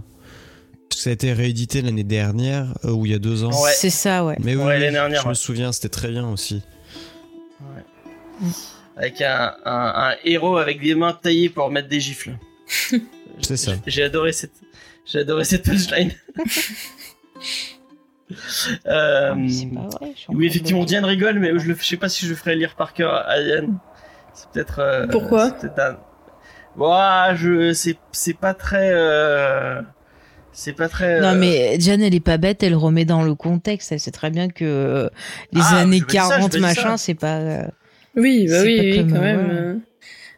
Ça 0.93 1.09
a 1.09 1.13
été 1.13 1.31
réédité 1.31 1.81
l'année 1.81 2.03
dernière, 2.03 2.73
euh, 2.83 2.91
ou 2.91 3.05
il 3.05 3.13
y 3.13 3.15
a 3.15 3.19
deux 3.19 3.45
ans. 3.45 3.63
Ouais. 3.63 3.71
C'est 3.73 3.89
ça, 3.89 4.25
ouais. 4.25 4.35
Mais 4.43 4.55
oui, 4.55 4.61
Ouais, 4.61 4.73
oui, 4.75 4.79
l'année 4.81 4.91
dernière, 4.91 5.21
je 5.21 5.25
ouais. 5.27 5.29
me 5.29 5.35
souviens, 5.35 5.71
c'était 5.71 5.87
très 5.87 6.09
bien 6.09 6.27
aussi. 6.27 6.61
avec 8.97 9.21
un, 9.21 9.53
un, 9.63 9.93
un 10.11 10.15
héros 10.25 10.57
avec 10.57 10.81
des 10.81 10.95
mains 10.95 11.13
taillées 11.13 11.47
pour 11.47 11.71
mettre 11.71 11.87
des 11.87 12.01
gifles. 12.01 12.33
C'est 13.41 13.55
ça. 13.55 13.71
J'ai 13.87 14.03
adoré 14.03 14.33
cette, 14.33 14.51
j'ai 15.05 15.19
adoré 15.19 15.45
cette 15.45 15.63
punchline. 15.63 16.11
Euh, 18.85 19.35
Ah, 19.77 19.87
pas 19.89 19.97
vrai. 20.05 20.13
oui, 20.29 20.47
effectivement. 20.47 20.83
Diane 20.85 21.05
rigole, 21.05 21.39
mais 21.39 21.51
je, 21.57 21.73
je 21.73 21.83
sais 21.83 21.97
pas 21.97 22.09
si 22.09 22.25
je 22.25 22.31
le 22.31 22.35
ferais 22.35 22.55
lire 22.55 22.75
par 22.75 22.93
cœur 22.93 23.13
à 23.27 23.41
Diane. 23.41 23.77
C'est 24.33 24.49
peut-être. 24.51 24.79
euh, 24.79 25.07
Pourquoi 25.07 25.49
c'est 25.49 25.67
peut-être 25.67 25.79
un... 25.79 25.97
Ouah, 26.77 27.33
je, 27.35 27.73
c'est, 27.73 27.97
c'est 28.11 28.35
pas 28.37 28.53
très. 28.53 28.91
euh, 28.93 29.81
C'est 30.53 30.73
pas 30.73 30.87
très. 30.87 31.19
Non 31.21 31.35
mais 31.35 31.77
Diane 31.77 32.01
elle 32.01 32.15
est 32.15 32.19
pas 32.19 32.37
bête, 32.37 32.63
elle 32.63 32.75
remet 32.75 33.05
dans 33.05 33.23
le 33.23 33.35
contexte, 33.35 33.91
elle 33.91 33.99
sait 33.99 34.11
très 34.11 34.29
bien 34.29 34.47
que 34.49 35.09
les 35.51 35.61
Ah, 35.61 35.81
années 35.81 35.97
je 35.99 36.03
me 36.03 36.07
dis 36.09 36.15
ça, 36.15 36.35
je 36.37 36.37
40 36.37 36.41
me 36.43 36.49
dis 36.49 36.57
ça. 36.59 36.67
machin 36.67 36.97
c'est 36.97 37.15
pas... 37.15 37.39
Oui, 38.15 38.47
bah 38.47 38.53
C'est 38.59 38.65
oui, 38.65 38.77
pas 38.77 38.83
oui, 38.83 38.97
comme, 38.97 39.13
quand 39.13 39.21
même. 39.21 39.49
euh. 39.51 39.73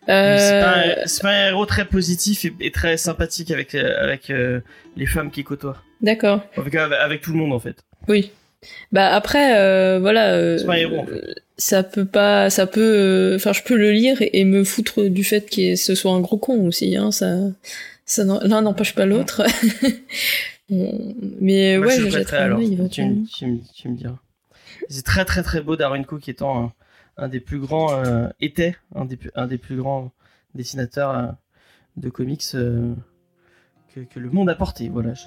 mais 0.08 0.38
C'est 0.38 0.60
pas, 0.62 0.78
un- 0.78 1.06
c'est 1.08 1.22
pas 1.22 1.30
un 1.32 1.48
héros 1.50 1.66
très 1.66 1.86
positif 1.86 2.46
et, 2.46 2.54
et 2.60 2.72
très 2.72 2.98
sympathique 2.98 3.52
avec, 3.52 3.76
avec 3.76 4.30
euh, 4.30 4.62
les 4.96 5.06
femmes 5.06 5.32
qui 5.32 5.44
côtoient. 5.44 5.78
D'accord. 6.02 6.42
Avec, 6.58 6.76
avec 6.76 7.22
tout 7.22 7.32
le 7.32 7.38
monde 7.38 7.54
en 7.54 7.60
fait. 7.60 7.84
Oui. 8.08 8.32
Bah 8.92 9.08
après, 9.14 9.58
euh, 9.60 10.00
voilà. 10.00 10.34
euh, 10.34 10.58
C'est 10.60 10.66
pas 10.66 10.80
héros, 10.80 11.00
en 11.00 11.06
fait. 11.06 11.36
Ça 11.58 11.84
peut 11.84 12.06
pas, 12.06 12.50
ça 12.50 12.68
peut. 12.68 12.82
euh, 12.82 13.36
Enfin, 13.36 13.54
je 13.54 13.64
peux 13.64 13.76
le 13.76 13.92
lire 13.92 14.18
et, 14.22 14.46
me 14.46 14.64
foutre 14.64 15.04
du 15.04 15.24
fait 15.24 15.50
que 15.50 15.76
ce 15.76 15.96
soit 15.96 16.12
un 16.12 16.20
gros 16.22 16.38
con 16.38 16.68
aussi. 16.68 16.96
Hein, 16.96 17.12
ça, 17.12 17.36
ça 18.06 18.24
l'un 18.24 18.62
n'empêche 18.62 18.94
pas 18.96 19.06
l'autre. 19.06 19.44
Mais 20.70 21.78
Moi, 21.78 21.88
ouais, 21.88 21.96
je 21.98 22.02
le 22.04 22.10
je 22.10 22.18
jetterai 22.18 22.38
alors. 22.38 22.60
œil 22.60 22.90
Tu, 22.90 23.04
me- 23.06 23.26
tu, 23.26 23.46
me- 23.46 23.60
tu 23.74 23.90
me 23.90 23.96
diras. 23.96 24.18
C'est 24.90 25.04
très 25.06 25.26
très 25.26 25.44
très 25.44 25.62
beau 25.62 25.76
Darwin 25.76 26.06
Cook 26.06 26.28
étant 26.30 26.66
un, 27.18 27.24
un 27.26 27.28
des 27.30 27.40
plus 27.40 27.60
grands 27.60 27.94
euh, 28.04 28.28
était 28.40 28.76
un 28.96 29.06
des 29.06 29.18
pu- 29.18 29.32
un 29.36 29.48
des 29.48 29.58
plus 29.58 29.76
grands 29.78 30.12
dessinateurs 30.56 31.34
de 31.98 32.10
comics 32.10 32.44
que, 33.94 34.00
que 34.02 34.20
le 34.20 34.30
monde 34.30 34.50
a 34.50 34.56
porté. 34.56 34.90
Voilà. 34.90 35.14
je-. 35.14 35.22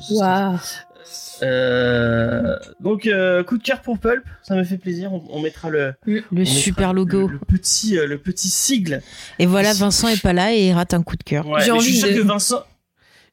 Euh, 1.42 2.56
donc 2.80 3.06
euh, 3.06 3.42
coup 3.44 3.58
de 3.58 3.62
cœur 3.62 3.80
pour 3.82 3.98
Pulp, 3.98 4.24
ça 4.42 4.54
me 4.54 4.64
fait 4.64 4.78
plaisir. 4.78 5.12
On, 5.12 5.22
on 5.30 5.40
mettra 5.40 5.68
le, 5.70 5.94
Le 6.06 6.22
on 6.32 6.34
mettra 6.36 6.54
super 6.54 6.92
logo. 6.94 7.28
le, 7.28 7.38
petit 7.38 7.98
euh, 7.98 8.06
le 8.06 8.18
petit 8.18 8.48
sigle. 8.48 9.02
Et 9.38 9.46
voilà, 9.46 9.72
Vincent 9.74 10.08
est 10.08 10.20
pas 10.22 10.32
là 10.32 10.52
et 10.54 10.68
il 10.68 10.72
rate 10.72 10.94
un 10.94 11.02
coup 11.02 11.16
de 11.16 11.22
cœur. 11.24 11.46
Ouais, 11.48 11.62
J'ai 11.62 11.72
mais 11.72 11.78
je 11.80 11.84
suis 11.84 11.90
envie 11.92 11.98
sûr 12.00 12.08
de- 12.08 12.22
que 12.22 12.26
Vincent. 12.26 12.62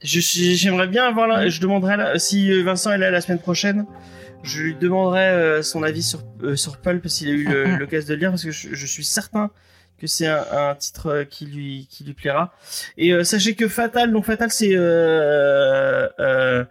J'aimerais 0.02 0.88
bien 0.88 1.04
avoir 1.08 1.28
là. 1.28 1.48
Je 1.48 1.62
demanderai 1.62 1.96
là, 1.96 2.18
si 2.20 2.62
Vincent 2.64 2.92
est 2.92 2.98
là 2.98 3.12
la 3.12 3.22
semaine 3.22 3.40
prochaine. 3.40 3.86
Je 4.44 4.62
lui 4.64 4.76
demanderai 4.76 5.20
euh, 5.30 5.62
son 5.62 5.84
avis 5.84 6.02
sur 6.02 6.24
euh, 6.42 6.56
sur 6.56 6.78
Pulp 6.78 7.08
s'il 7.08 7.30
a 7.30 7.32
eu 7.32 7.44
le- 7.48 7.68
Mhm. 7.68 7.78
l'occasion 7.78 8.08
de 8.10 8.14
le 8.16 8.20
lire 8.20 8.30
parce 8.32 8.44
que 8.44 8.50
je, 8.52 8.70
je 8.74 8.86
suis 8.88 9.04
certain 9.04 9.52
que 10.02 10.08
c'est 10.08 10.28
un, 10.28 10.44
un 10.52 10.76
titre 10.76 11.08
euh, 11.12 11.24
qui 11.24 11.46
lui 11.46 11.88
qui 11.90 12.04
lui 12.04 12.14
plaira. 12.14 12.54
Et 12.98 13.14
euh, 13.14 13.24
sachez 13.24 13.54
que 13.56 13.68
Fatal, 13.68 14.12
donc 14.12 14.26
Fatal 14.26 14.50
c'est 14.52 14.76
euh, 14.76 16.08
euh, 16.20 16.64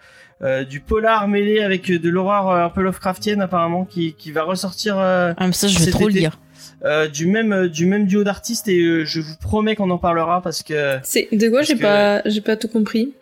euh, 0.42 0.64
du 0.64 0.80
polar 0.80 1.28
mêlé 1.28 1.60
avec 1.62 1.90
de 1.90 2.08
l'horreur 2.10 2.50
euh, 2.50 2.64
un 2.64 2.70
peu 2.70 2.82
Lovecraftienne 2.82 3.40
apparemment 3.40 3.84
qui 3.84 4.14
qui 4.14 4.32
va 4.32 4.42
ressortir. 4.42 4.98
euh, 4.98 5.32
Ah 5.36 5.46
mais 5.46 5.52
ça 5.52 5.68
je 5.68 5.78
vais 5.78 5.90
trop 5.90 6.04
le 6.06 6.10
été. 6.10 6.20
lire. 6.20 6.38
euh, 6.84 7.08
du 7.08 7.26
même 7.26 7.68
du 7.68 7.86
même 7.86 8.06
duo 8.06 8.24
d'artistes 8.24 8.66
et 8.68 8.80
euh, 8.80 9.04
je 9.04 9.20
vous 9.20 9.36
promets 9.36 9.76
qu'on 9.76 9.90
en 9.90 9.98
parlera 9.98 10.42
parce 10.42 10.62
que 10.62 10.98
C'est 11.02 11.28
de 11.32 11.48
quoi 11.48 11.62
j'ai 11.62 11.76
que- 11.76 11.82
pas 11.82 12.22
j'ai 12.26 12.40
pas 12.40 12.56
tout 12.56 12.68
compris? 12.68 13.12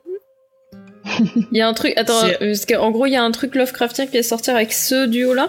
Il 1.52 1.56
y 1.58 1.60
a 1.60 1.68
un 1.68 1.74
truc 1.74 1.92
attends 1.96 2.20
parce 2.38 2.66
qu'en 2.66 2.90
gros 2.90 3.06
il 3.06 3.12
y 3.12 3.16
a 3.16 3.22
un 3.22 3.30
truc 3.30 3.54
Lovecraftien 3.54 4.06
qui 4.06 4.16
va 4.16 4.22
sortir 4.22 4.54
avec 4.54 4.72
ce 4.72 5.06
duo 5.06 5.34
là. 5.34 5.48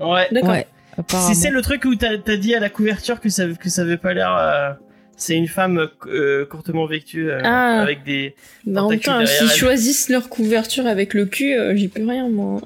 ouais. 0.00 0.28
D'accord. 0.30 0.50
Ouais, 0.50 0.66
Si 1.08 1.34
c'est 1.34 1.50
le 1.50 1.60
truc 1.62 1.84
où 1.84 1.94
t'as 1.94 2.12
as 2.26 2.36
dit 2.36 2.54
à 2.54 2.60
la 2.60 2.70
couverture 2.70 3.20
que 3.20 3.28
ça 3.28 3.44
que 3.48 3.68
ça 3.68 3.82
avait 3.82 3.96
pas 3.98 4.14
l'air 4.14 4.34
euh, 4.36 4.72
c'est 5.18 5.34
une 5.36 5.48
femme 5.48 5.88
euh, 6.06 6.44
courtement 6.46 6.86
vêtue 6.86 7.30
euh, 7.30 7.40
Ah. 7.44 7.80
avec 7.80 8.02
des 8.04 8.34
Mais 8.66 8.78
en 8.80 8.88
même 8.90 9.00
temps, 9.00 9.24
s'ils 9.26 9.50
choisissent 9.50 10.08
leur 10.08 10.28
couverture 10.28 10.86
avec 10.86 11.12
le 11.14 11.26
cul, 11.26 11.54
j'y 11.76 11.88
peux 11.88 12.06
rien 12.06 12.28
moi. 12.28 12.60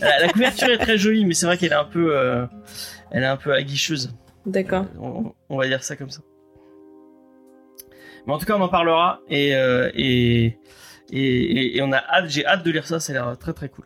la, 0.00 0.20
la 0.26 0.28
couverture 0.28 0.68
est 0.70 0.78
très 0.78 0.98
jolie 0.98 1.24
mais 1.24 1.34
c'est 1.34 1.46
vrai 1.46 1.56
qu'elle 1.58 1.72
est 1.72 1.76
un 1.76 1.84
peu 1.84 2.14
elle 3.10 3.22
est 3.22 3.26
un 3.26 3.36
peu 3.36 3.52
aguicheuse. 3.52 4.14
D'accord. 4.46 4.86
on, 5.00 5.32
on 5.48 5.56
va 5.58 5.66
dire 5.68 5.82
ça 5.84 5.96
comme 5.96 6.10
ça. 6.10 6.20
Mais 8.26 8.32
en 8.32 8.38
tout 8.38 8.46
cas, 8.46 8.56
on 8.56 8.60
en 8.60 8.68
parlera 8.68 9.20
et 9.28 9.50
et, 9.50 10.44
et, 10.44 10.56
et- 11.12 11.76
et 11.76 11.82
on 11.82 11.92
a 11.92 11.98
hâte, 11.98 12.26
j'ai 12.28 12.46
hâte 12.46 12.64
de 12.64 12.70
lire 12.70 12.86
ça, 12.86 13.00
ça 13.00 13.12
a 13.12 13.14
l'air 13.14 13.38
très 13.38 13.52
très 13.52 13.68
cool. 13.68 13.84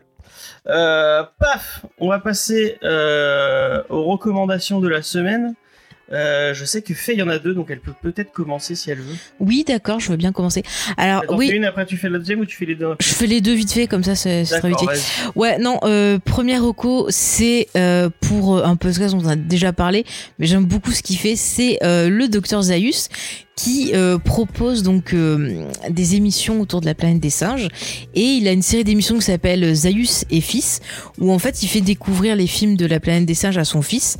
Euh, 0.69 1.23
paf, 1.39 1.85
on 1.97 2.09
va 2.09 2.19
passer 2.19 2.77
euh, 2.83 3.81
aux 3.89 4.03
recommandations 4.03 4.79
de 4.79 4.87
la 4.87 5.01
semaine. 5.01 5.53
Euh, 6.13 6.53
je 6.53 6.63
sais 6.63 6.81
que 6.81 6.93
Faye 6.93 7.15
il 7.15 7.19
y 7.19 7.21
en 7.21 7.27
a 7.27 7.37
deux, 7.37 7.53
donc 7.53 7.69
elle 7.69 7.81
peut 7.81 7.93
peut-être 8.01 8.31
commencer 8.31 8.75
si 8.75 8.89
elle 8.89 8.99
veut. 8.99 9.15
Oui, 9.41 9.65
d'accord, 9.67 9.99
je 9.99 10.09
veux 10.09 10.15
bien 10.15 10.31
commencer. 10.31 10.63
Alors, 10.95 11.23
Attends, 11.23 11.35
oui, 11.35 11.49
fais 11.49 11.57
une 11.57 11.65
après 11.65 11.85
tu 11.85 11.97
fais 11.97 12.07
la 12.07 12.17
deuxième 12.17 12.39
ou 12.39 12.45
tu 12.45 12.55
fais 12.55 12.65
les 12.65 12.75
deux? 12.75 12.95
Je 13.01 13.09
fais 13.09 13.27
les 13.27 13.41
deux 13.41 13.53
vite 13.53 13.73
fait, 13.73 13.87
comme 13.87 14.03
ça, 14.03 14.15
c'est 14.15 14.43
très 14.45 14.69
vite 14.69 14.79
D'accord, 14.79 14.93
fait. 14.93 14.99
vas-y. 15.25 15.31
Ouais, 15.35 15.57
non, 15.57 15.79
euh, 15.83 16.17
première 16.17 16.63
reco, 16.63 17.07
c'est 17.09 17.67
euh, 17.75 18.09
pour 18.21 18.63
un 18.63 18.77
podcast 18.77 19.15
dont 19.15 19.21
on 19.25 19.27
a 19.27 19.35
déjà 19.35 19.73
parlé, 19.73 20.05
mais 20.39 20.47
j'aime 20.47 20.63
beaucoup 20.65 20.91
ce 20.91 21.03
qu'il 21.03 21.17
fait, 21.17 21.35
c'est 21.35 21.77
le 21.81 22.27
docteur 22.27 22.61
Zaius 22.61 23.09
qui 23.57 23.91
euh, 23.95 24.19
propose 24.19 24.83
donc 24.83 25.13
euh, 25.13 25.65
des 25.89 26.15
émissions 26.15 26.61
autour 26.61 26.79
de 26.79 26.85
la 26.85 26.93
planète 26.93 27.19
des 27.19 27.31
singes. 27.31 27.67
Et 28.13 28.21
il 28.21 28.47
a 28.47 28.51
une 28.51 28.61
série 28.61 28.83
d'émissions 28.83 29.15
qui 29.15 29.23
s'appelle 29.23 29.73
Zaius 29.73 30.25
et 30.29 30.41
fils 30.41 30.79
où 31.19 31.31
en 31.31 31.39
fait 31.39 31.63
il 31.63 31.67
fait 31.67 31.81
découvrir 31.81 32.35
les 32.35 32.45
films 32.45 32.77
de 32.77 32.85
la 32.85 32.99
planète 32.99 33.25
des 33.25 33.33
singes 33.33 33.57
à 33.57 33.65
son 33.65 33.81
fils. 33.81 34.17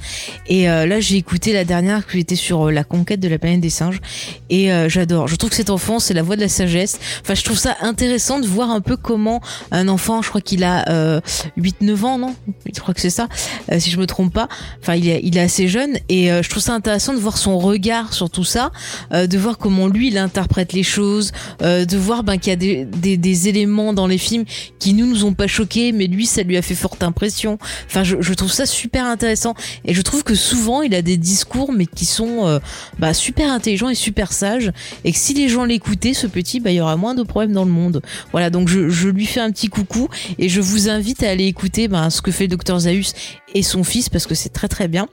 Et 0.48 0.70
euh, 0.70 0.88
là 0.88 1.00
j'ai 1.00 1.18
écouté 1.18 1.54
la 1.54 1.66
dernière 1.66 2.08
qui 2.08 2.20
était 2.20 2.36
sur 2.36 2.68
euh, 2.68 2.72
la 2.72 2.84
conquête 2.84 3.20
de 3.20 3.28
la 3.28 3.38
planète 3.38 3.62
des 3.62 3.70
singes. 3.70 4.02
Et 4.50 4.74
euh, 4.74 4.90
j'adore. 4.90 5.28
Je 5.28 5.36
trouve 5.36 5.52
que 5.52 5.56
cet 5.56 5.70
enfant 5.70 6.00
c'est 6.00 6.16
la 6.16 6.24
voix 6.24 6.36
de 6.36 6.42
la 6.42 6.50
sagesse. 6.50 7.00
Enfin 7.22 7.36
je 7.36 7.44
trouve 7.44 7.60
ça 7.60 7.78
intéressant 7.82 8.40
de 8.40 8.48
voir 8.48 8.72
un 8.72 8.82
peu 8.82 8.98
comment 8.98 9.40
un 9.72 9.88
enfant 9.88 10.24
je 10.24 10.30
crois 10.30 10.42
qu'il 10.42 10.64
a 10.64 10.90
euh, 10.90 11.22
8-9 11.60 12.06
ans 12.06 12.18
non? 12.18 12.36
Je 12.74 12.80
crois 12.80 12.96
que 12.96 13.02
c'est 13.02 13.12
ça 13.12 13.28
euh, 13.72 13.80
si 13.80 13.92
je 13.92 14.00
me 14.00 14.08
trompe 14.08 14.34
pas. 14.34 14.48
Enfin 14.82 14.96
il 14.96 15.08
est, 15.08 15.22
il 15.24 15.38
est 15.38 15.42
assez 15.42 15.68
jeune. 15.68 15.98
Et 16.10 16.32
euh, 16.32 16.42
je 16.42 16.50
trouve 16.50 16.64
ça 16.64 16.74
intéressant 16.74 17.14
de 17.14 17.20
voir 17.20 17.38
son 17.38 17.60
regard 17.60 18.14
sur 18.14 18.30
tout 18.30 18.44
ça 18.44 18.72
euh, 19.14 19.27
de 19.28 19.38
voir 19.38 19.58
comment 19.58 19.88
lui 19.88 20.08
il 20.08 20.18
interprète 20.18 20.74
les 20.74 20.84
choses 20.84 21.32
euh, 21.62 21.86
de 21.86 21.98
voir 21.98 22.24
ben, 22.24 22.38
qu'il 22.38 22.50
y 22.50 22.54
a 22.54 22.56
des, 22.56 22.86
des, 22.86 23.18
des 23.18 23.48
éléments 23.48 23.94
dans 23.94 24.08
les 24.08 24.18
films 24.18 24.46
qui 24.80 24.94
nous 24.94 25.06
nous 25.06 25.26
ont 25.26 25.34
pas 25.34 25.48
choqués 25.48 25.92
mais 25.92 26.08
lui 26.08 26.26
ça 26.26 26.44
lui 26.44 26.58
a 26.58 26.62
fait 26.62 26.76
forte 26.76 27.04
impression. 27.04 27.58
Enfin 27.88 28.04
je, 28.04 28.18
je 28.20 28.34
trouve 28.34 28.52
ça 28.52 28.66
super 28.66 29.06
intéressant. 29.06 29.54
Et 29.86 29.94
je 29.94 30.02
trouve 30.02 30.24
que 30.24 30.36
souvent 30.36 30.82
il 30.82 30.96
a 30.96 31.02
des 31.02 31.18
discours 31.18 31.72
mais 31.72 31.86
qui 31.86 32.06
sont 32.06 32.48
euh, 32.48 32.60
bah, 33.00 33.14
super 33.14 33.52
intelligents 33.52 33.90
et 33.90 33.96
super 33.96 34.32
sages. 34.32 34.72
Et 35.04 35.12
que 35.12 35.18
si 35.18 35.34
les 35.34 35.50
gens 35.50 35.66
l'écoutaient 35.66 36.14
ce 36.14 36.28
petit 36.28 36.60
bah 36.60 36.72
il 36.72 36.76
y 36.76 36.82
aura 36.82 36.98
moins 36.98 37.16
de 37.16 37.24
problèmes 37.24 37.54
dans 37.54 37.66
le 37.66 37.72
monde. 37.72 38.02
Voilà 38.32 38.50
donc 38.50 38.68
je, 38.68 38.90
je 38.90 39.10
lui 39.10 39.26
fais 39.26 39.40
un 39.40 39.52
petit 39.52 39.70
coucou 39.70 40.10
et 40.40 40.50
je 40.50 40.62
vous 40.62 40.90
invite 40.90 41.24
à 41.24 41.30
aller 41.30 41.46
écouter 41.46 41.88
ben, 41.88 42.10
ce 42.10 42.22
que 42.22 42.32
fait 42.32 42.48
Dr 42.48 42.80
Zaius 42.80 43.14
et 43.56 43.64
son 43.64 43.84
fils 43.84 44.10
parce 44.10 44.28
que 44.28 44.36
c'est 44.36 44.50
très 44.50 44.68
très 44.68 44.88
bien 44.88 45.08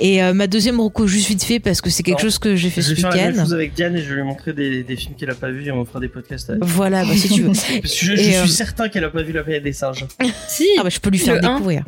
et 0.00 0.22
euh, 0.22 0.32
ma 0.34 0.46
deuxième 0.48 0.80
reco 0.80 1.06
juste 1.06 1.28
vite 1.28 1.44
fait 1.44 1.60
parce 1.60 1.80
que 1.80 1.88
c'est 1.88 2.02
quelque 2.02 2.20
chose 2.20 2.38
que 2.38 2.56
j'ai 2.56 2.68
fait 2.70 2.82
Je 2.82 2.88
ce 2.88 2.94
vais 2.94 3.00
faire 3.00 3.10
la 3.10 3.16
même 3.16 3.26
week-end 3.30 3.42
chose 3.44 3.54
avec 3.54 3.74
Diane 3.74 3.96
et 3.96 4.02
je 4.02 4.08
vais 4.08 4.16
lui 4.16 4.22
montrer 4.24 4.52
des, 4.52 4.82
des 4.82 4.96
films 4.96 5.14
qu'elle 5.14 5.30
a 5.30 5.34
pas 5.34 5.50
vus 5.50 5.66
et 5.66 5.70
on 5.72 5.84
fera 5.84 6.00
des 6.00 6.08
podcasts 6.08 6.50
avec. 6.50 6.64
voilà 6.64 7.04
bah, 7.04 7.12
si 7.14 7.28
tu 7.28 7.42
veux 7.42 7.48
Parce 7.52 7.64
que 7.64 7.86
je, 7.86 8.06
je 8.06 8.12
Et, 8.14 8.16
suis 8.24 8.34
euh, 8.36 8.46
certain 8.46 8.88
qu'elle 8.88 9.04
a 9.04 9.10
pas 9.10 9.22
vu 9.22 9.32
la 9.32 9.42
planète 9.44 9.62
des 9.62 9.72
singes. 9.72 10.04
Si. 10.48 10.66
ah 10.78 10.82
bah 10.82 10.88
je 10.90 10.98
peux 10.98 11.10
lui 11.10 11.18
faire 11.18 11.36
Le 11.36 11.44
un. 11.46 11.52
découvrir 11.54 11.84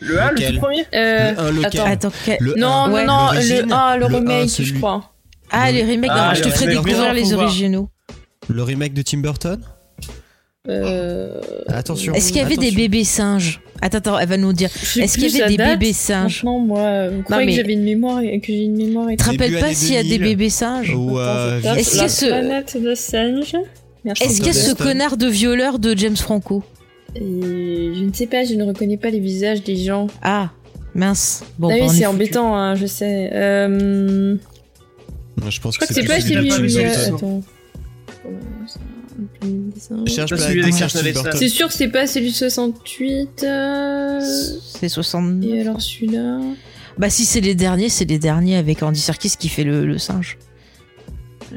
Le 0.00 0.20
1, 0.20 0.30
le 0.32 0.52
tout 0.52 0.58
premier 0.58 0.84
Euh, 0.94 1.32
Le 1.32 1.38
un, 1.38 1.50
lequel 1.52 1.80
attends. 1.80 2.08
attends 2.10 2.36
Le 2.40 2.54
Non, 2.56 2.88
non, 2.88 2.94
Ouais. 2.94 3.04
non, 3.06 3.32
le 3.32 3.72
1, 3.72 3.96
le, 3.96 4.00
le 4.00 4.06
remake, 4.16 4.48
je 4.48 4.54
celui- 4.54 4.74
crois. 4.74 5.14
ah 5.50 5.72
les 5.72 5.82
remakes 5.82 6.10
Ah, 6.12 6.28
non, 6.28 6.34
je 6.34 6.42
te 6.42 6.48
le 6.48 6.52
ferai 6.54 6.66
remake, 6.66 6.84
découvrir 6.84 7.14
les 7.14 7.32
originaux 7.32 7.88
Le 8.48 8.62
remake 8.62 8.92
de 8.92 9.02
Tim 9.02 9.18
Burton? 9.18 9.62
Euh... 10.68 11.40
Attention. 11.66 12.14
est-ce 12.14 12.28
qu'il 12.28 12.40
y 12.40 12.44
avait 12.44 12.56
des 12.56 12.70
bébés 12.70 13.02
singes 13.02 13.60
attends 13.80 13.98
attends 13.98 14.18
elle 14.20 14.28
va 14.28 14.36
nous 14.36 14.52
dire 14.52 14.70
Est-ce 14.96 15.14
qu'il 15.18 15.28
y 15.36 15.42
avait 15.42 15.50
des 15.50 15.56
date. 15.56 15.80
bébés 15.80 15.92
singes 15.92 16.36
Franchement, 16.36 16.60
moi, 16.60 17.08
vous 17.08 17.22
croyez 17.24 17.46
mais- 17.46 17.52
que 17.52 17.56
j'avais 17.56 17.72
une 17.72 17.82
mémoire 17.82 18.20
et 18.20 18.38
que 18.38 18.46
j'ai 18.46 18.62
une 18.62 18.76
mémoire 18.76 19.10
et 19.10 19.16
tu 19.16 19.24
te 19.24 19.30
rappelles 19.30 19.58
pas 19.58 19.74
s'il 19.74 19.94
y 19.94 19.96
a 19.96 20.04
des 20.04 20.18
2000. 20.18 20.22
bébés 20.22 20.50
singes 20.50 20.94
Ou 20.94 21.18
euh, 21.18 21.60
Est-ce 21.76 21.90
qu'il 21.90 21.98
y 22.00 22.04
a 22.04 22.08
ce- 22.08 22.26
planète 22.26 22.76
de 22.80 22.94
singe 22.94 23.56
Merci. 24.04 24.22
est-ce 24.22 24.36
qu'il 24.36 24.46
y 24.46 24.50
a 24.50 24.52
ce 24.52 24.72
connard 24.74 25.16
de 25.16 25.26
violeur 25.26 25.80
de 25.80 25.96
James 25.96 26.16
Franco 26.16 26.62
Et 27.16 27.20
Je 27.20 28.04
ne 28.04 28.12
sais 28.12 28.28
pas, 28.28 28.44
je 28.44 28.54
ne 28.54 28.62
reconnais 28.62 28.96
pas 28.98 29.10
les 29.10 29.18
visages 29.20 29.64
des 29.64 29.74
gens. 29.76 30.06
ah 30.22 30.50
mince 30.94 31.42
bon 31.58 31.70
ah 31.72 31.76
bah, 31.78 31.86
oui, 31.88 31.96
c'est 31.98 32.06
embêtant, 32.06 32.54
hein, 32.54 32.76
je 32.76 32.86
sais. 32.86 33.30
Euh... 33.32 34.36
Je 35.48 35.60
pense 35.60 35.74
Je 35.74 35.78
crois 35.80 35.88
que 35.88 35.94
c'est 35.94 36.04
pas 36.04 36.14
plus 36.14 36.22
celui 36.22 36.50
celui 36.50 36.52
où 36.52 36.58
de 36.62 36.66
il 36.68 36.72
y 36.72 36.84
a... 36.84 36.88
Burton. 36.88 37.14
Attends. 37.16 37.42
C'est 40.06 41.48
sûr 41.48 41.68
que 41.68 41.74
c'est 41.74 41.88
pas 41.88 42.06
celui 42.06 42.30
de 42.30 42.34
68. 42.36 43.44
euh, 43.44 44.20
c'est 44.80 44.88
60 44.88 45.42
Et 45.44 45.60
alors 45.60 45.80
celui-là? 45.80 46.40
Bah 46.98 47.08
si 47.10 47.24
c'est 47.24 47.40
les 47.40 47.54
derniers 47.54 47.88
c'est 47.88 48.04
les 48.04 48.18
derniers 48.18 48.56
avec 48.56 48.82
Andy 48.82 49.00
Serkis 49.00 49.32
qui 49.38 49.48
fait 49.48 49.64
le, 49.64 49.86
le 49.86 49.98
singe 49.98 50.36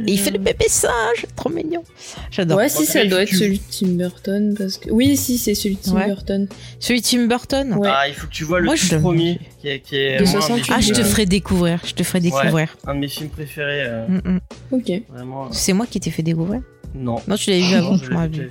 et 0.08 0.12
il 0.12 0.20
fait 0.20 0.32
le 0.32 0.40
bébé 0.40 0.66
singe 0.68 1.26
trop 1.38 1.50
mignon 1.50 1.82
j'adore 2.30 2.58
Ouais, 2.58 2.68
si 2.68 2.86
ça 2.86 3.06
doit 3.06 3.22
être 3.24 3.30
tu- 3.30 3.38
celui 3.38 3.60
de 3.60 3.64
Tim 3.70 3.88
Burton 3.96 4.54
parce 4.58 4.78
que 4.78 4.90
oui, 4.92 5.16
si 5.16 5.38
c'est 5.38 5.56
celui 5.56 5.76
de 5.76 5.82
Tim 5.82 5.94
Ouais. 5.96 6.08
Burton. 6.08 6.48
celui 6.80 7.00
de 7.02 7.06
Tim 7.06 7.28
Burton 7.28 7.74
Ouais. 7.76 7.88
Ah, 7.92 8.08
il 8.08 8.14
faut 8.14 8.28
que 8.28 8.32
tu 8.34 8.44
vois 8.44 8.60
le 8.60 8.66
Moi, 8.66 8.76
tout 8.76 8.86
je 8.86 8.92
l'aime. 8.92 9.02
premier 9.02 9.40
qui 9.62 9.68
est, 9.70 9.80
qui 9.80 9.96
est 9.96 10.18
De 10.20 10.24
moi, 10.26 10.38
un 10.38 10.42
68. 10.42 10.68
des 10.68 10.74
ah 10.74 10.82
je 10.82 10.94
te 10.94 11.00
euh, 11.00 11.04
ferai 11.04 11.26
découvrir 11.26 11.80
je 11.86 11.94
te 11.94 12.04
ferai 12.04 12.20
découvrir 12.20 12.76
un 12.88 12.96
de 12.96 13.00
mes 13.00 13.08
films 13.08 13.30
préférés. 13.30 13.84
euh, 13.86 14.08
Mm, 14.08 14.22
mm. 14.26 14.40
Ok. 14.72 14.92
Vraiment. 15.10 15.46
euh, 15.46 15.50
c'est 15.52 15.72
moi 15.74 15.86
qui 15.86 16.00
t'ai 16.02 16.12
fait 16.12 16.24
découvrir 16.24 16.62
Non. 16.96 17.18
non 17.28 17.36
tu 17.36 17.50
l'avais 17.50 17.62
vu 17.62 17.76
avant 17.76 17.92
Non, 17.92 17.98
je 17.98 18.10
l'ai 18.10 18.16
rappelle. 18.16 18.50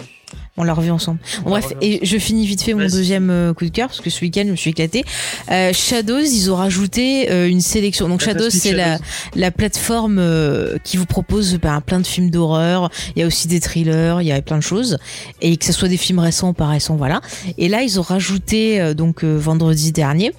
On 0.57 0.63
l'a 0.63 0.75
revu 0.75 0.91
ensemble. 0.91 1.19
On 1.45 1.51
Bref, 1.51 1.73
et 1.81 2.01
je 2.05 2.17
finis 2.17 2.47
vite 2.47 2.63
fait 2.63 2.75
mon 2.75 2.87
deuxième 2.87 3.31
euh, 3.31 3.53
coup 3.55 3.65
de 3.65 3.71
cœur 3.71 3.89
parce 3.89 4.01
que 4.01 4.11
ce 4.11 4.21
week-end 4.21 4.45
je 4.47 4.53
me 4.53 4.57
suis 4.57 4.71
éclaté. 4.71 5.05
Euh, 5.51 5.73
Shadows, 5.73 6.21
ils 6.21 6.51
ont 6.51 6.57
rajouté 6.57 7.31
euh, 7.31 7.49
une 7.49 7.61
sélection. 7.61 8.09
Donc 8.09 8.21
Shadows, 8.21 8.45
Fantastic 8.45 8.63
c'est 8.63 8.73
la, 8.73 8.93
Shadows. 8.93 9.05
la 9.35 9.51
plateforme 9.51 10.19
euh, 10.19 10.79
qui 10.85 10.97
vous 10.97 11.07
propose 11.07 11.59
ben, 11.59 11.81
plein 11.81 12.01
de 12.01 12.07
films 12.07 12.31
d'horreur. 12.31 12.91
Il 13.17 13.21
y 13.21 13.23
a 13.23 13.27
aussi 13.27 13.49
des 13.49 13.61
thrillers, 13.61 14.21
il 14.21 14.29
y 14.29 14.33
a 14.33 14.41
plein 14.43 14.59
de 14.59 14.63
choses. 14.63 14.99
Et 15.41 15.57
que 15.57 15.65
ce 15.65 15.73
soit 15.73 15.89
des 15.89 15.97
films 15.97 16.21
récents 16.21 16.51
ou 16.51 16.53
pas 16.53 16.67
récents, 16.67 16.97
voilà. 16.97 17.21
Et 17.59 17.69
là, 17.69 17.83
ils 17.83 17.99
ont 17.99 18.03
rajouté 18.03 18.95
donc 18.95 19.25
vendredi 19.25 19.93
dernier 19.93 20.33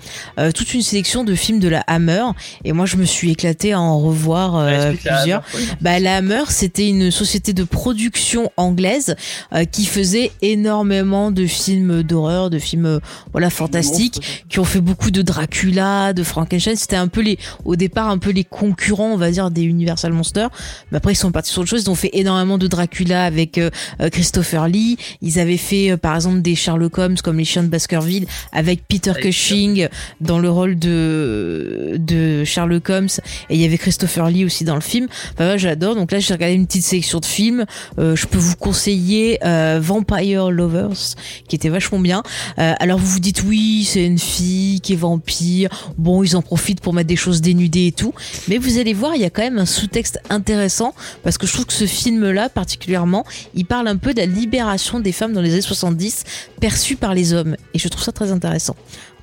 toute 0.54 0.74
une 0.74 0.82
sélection 0.82 1.24
de 1.24 1.36
films 1.36 1.60
de 1.60 1.68
la 1.68 1.82
Hammer. 1.88 2.24
Et 2.64 2.74
moi, 2.74 2.86
je 2.86 2.98
me 2.98 3.06
suis 3.06 3.32
éclaté 3.32 3.74
à 3.74 3.80
en 3.80 4.00
revoir 4.00 4.56
euh, 4.56 4.70
explique 4.70 5.04
la 5.04 5.16
plusieurs. 5.16 5.44
Hammer. 5.54 5.66
Bah, 5.82 6.00
la 6.00 6.18
Hammer, 6.18 6.44
c'était 6.50 6.88
une 6.88 7.12
société 7.12 7.54
de 7.54 7.64
production 7.64 8.52
anglaise 8.58 9.16
euh, 9.54 9.66
qui 9.66 9.86
faisait 9.86 10.05
énormément 10.42 11.32
de 11.32 11.46
films 11.46 12.04
d'horreur, 12.04 12.50
de 12.50 12.60
films 12.60 12.86
euh, 12.86 13.00
voilà 13.32 13.50
fantastiques, 13.50 14.46
qui 14.50 14.60
ont 14.60 14.64
fait 14.64 14.82
beaucoup 14.82 15.12
de 15.12 15.22
Dracula, 15.22 16.14
de 16.14 16.24
Frankenstein. 16.24 16.76
C'était 16.76 16.96
un 16.96 17.08
peu 17.08 17.22
les, 17.22 17.38
au 17.64 17.76
départ, 17.76 18.10
un 18.10 18.18
peu 18.18 18.32
les 18.32 18.44
concurrents, 18.44 19.12
on 19.12 19.18
va 19.18 19.32
dire, 19.32 19.52
des 19.52 19.64
Universal 19.64 20.14
Monsters. 20.14 20.50
Mais 20.92 20.98
après, 20.98 21.14
ils 21.14 21.18
sont 21.18 21.32
partis 21.32 21.52
sur 21.52 21.62
autre 21.62 21.70
chose. 21.70 21.84
Ils 21.84 21.90
ont 21.90 21.96
fait 21.96 22.12
énormément 22.14 22.58
de 22.58 22.68
Dracula 22.68 23.26
avec 23.26 23.58
euh, 23.58 23.70
euh, 24.02 24.10
Christopher 24.10 24.68
Lee. 24.68 24.98
Ils 25.22 25.40
avaient 25.40 25.58
fait, 25.58 25.92
euh, 25.92 25.98
par 25.98 26.16
exemple, 26.16 26.42
des 26.42 26.56
Sherlock 26.56 26.98
Holmes 26.98 27.18
comme 27.24 27.38
les 27.38 27.46
Chiens 27.46 27.64
de 27.64 27.68
Baskerville 27.68 28.26
avec 28.52 28.88
Peter 28.88 29.12
Avec 29.12 29.24
Cushing 29.24 29.88
dans 30.22 30.40
le 30.40 30.50
rôle 30.50 30.78
de 30.78 31.98
de 31.98 32.44
Sherlock 32.44 32.90
Holmes. 32.90 33.10
Et 33.50 33.56
il 33.56 33.62
y 33.62 33.66
avait 33.66 33.78
Christopher 33.78 34.30
Lee 34.30 34.46
aussi 34.46 34.64
dans 34.64 34.76
le 34.76 34.82
film. 34.82 35.08
Enfin, 35.34 35.46
moi, 35.46 35.58
j'adore. 35.58 35.96
Donc 35.96 36.12
là, 36.12 36.20
j'ai 36.20 36.34
regardé 36.34 36.56
une 36.56 36.66
petite 36.66 36.84
sélection 36.84 37.20
de 37.20 37.26
films. 37.26 37.66
Euh, 38.00 38.16
je 38.16 38.26
peux 38.26 38.38
vous 38.38 38.56
conseiller 38.56 39.40
euh, 39.46 39.80
Vampire 39.96 40.52
Lovers, 40.52 41.16
qui 41.48 41.56
était 41.56 41.70
vachement 41.70 42.00
bien. 42.00 42.22
Euh, 42.60 42.74
alors 42.80 43.00
vous 43.00 43.08
vous 43.08 43.20
dites 43.20 43.44
oui, 43.44 43.86
c'est 43.86 44.06
une 44.06 44.20
fille 44.20 44.82
qui 44.82 44.94
est 44.94 44.98
vampire. 44.98 45.70
Bon, 45.98 46.22
ils 46.22 46.36
en 46.36 46.42
profitent 46.42 46.82
pour 46.82 46.94
mettre 46.94 47.08
des 47.08 47.16
choses 47.16 47.40
dénudées 47.40 47.88
et 47.88 47.92
tout. 47.94 48.14
Mais 48.50 48.58
vous 48.58 48.78
allez 48.78 48.94
voir, 48.94 49.16
il 49.16 49.22
y 49.22 49.26
a 49.26 49.30
quand 49.30 49.44
même 49.44 49.58
un 49.58 49.66
sous-texte 49.66 50.20
intéressant 50.30 50.94
parce 51.24 51.38
que 51.38 51.48
je 51.48 51.54
trouve 51.54 51.66
que 51.66 51.74
ce 51.74 51.86
film-là, 51.86 52.50
particulièrement, 52.50 53.26
il 53.54 53.66
parle 53.66 53.88
un 53.88 53.96
peu 53.96 54.14
de 54.14 54.20
la 54.20 54.26
libération 54.26 55.00
des 55.00 55.14
femmes 55.14 55.32
dans 55.32 55.42
les 55.42 55.54
années 55.54 55.62
70 55.62 56.24
perçue 56.60 56.98
par 56.98 57.14
les 57.14 57.34
hommes. 57.34 57.56
Et 57.74 57.80
je 57.80 57.88
trouve 57.88 58.04
ça 58.04 58.12
très 58.12 58.32
intéressant. 58.32 58.76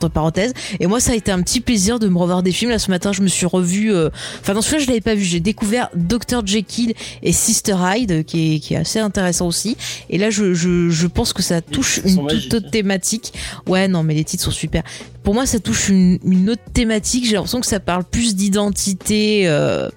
Entre 0.03 0.12
parenthèses. 0.15 0.53
Et 0.81 0.87
moi, 0.87 0.99
ça 1.01 1.12
a 1.12 1.15
été 1.15 1.31
un 1.31 1.41
petit 1.43 1.61
plaisir 1.61 1.99
de 2.01 2.09
me 2.09 2.19
revoir 2.19 2.43
des 2.43 2.51
films. 2.51 2.70
Là, 2.73 2.79
ce 2.81 2.91
matin, 2.91 3.12
je 3.12 3.23
me 3.23 3.29
suis 3.29 3.47
revu. 3.47 3.93
euh, 3.93 4.11
Enfin, 4.41 4.55
dans 4.55 4.62
celui-là, 4.62 4.83
je 4.83 4.89
l'avais 4.89 5.01
pas 5.01 5.15
vu. 5.15 5.23
J'ai 5.23 5.39
découvert 5.41 5.91
Dr. 5.95 6.45
Jekyll 6.45 6.95
et 7.23 7.33
Sister 7.33 7.77
Hyde, 7.81 8.24
qui 8.24 8.55
est, 8.55 8.59
qui 8.59 8.74
est 8.74 8.79
assez 8.79 8.99
intéressant 8.99 9.47
aussi. 9.47 9.77
Et 10.11 10.19
là, 10.19 10.31
je, 10.31 10.55
je, 10.55 10.89
je 10.91 11.07
pense 11.07 11.33
que 11.33 11.43
ça 11.43 11.61
touche 11.61 12.01
une 12.05 12.27
toute 12.27 12.55
autre 12.55 12.70
thématique. 12.70 13.33
Ouais, 13.69 13.87
non, 13.87 14.03
mais 14.03 14.15
les 14.15 14.24
titres 14.24 14.43
sont 14.45 14.51
super. 14.51 14.83
pour 15.23 15.35
moi, 15.35 15.47
ça 15.47 15.61
touche 15.61 15.89
une, 15.89 16.19
une 16.24 16.51
autre 16.51 16.62
thématique. 16.73 17.24
J'ai 17.27 17.35
l'impression 17.35 17.61
que 17.61 17.66
ça 17.66 17.79
parle 17.79 18.03
plus 18.05 18.35
d'identité, 18.35 19.43
euh, 19.47 19.89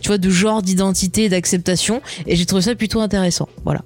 tu 0.00 0.08
vois, 0.08 0.18
de 0.18 0.30
genre 0.30 0.62
d'identité, 0.62 1.28
d'acceptation. 1.28 2.00
Et 2.26 2.36
j'ai 2.36 2.46
trouvé 2.46 2.62
ça 2.62 2.74
plutôt 2.74 3.00
intéressant. 3.00 3.48
Voilà. 3.64 3.82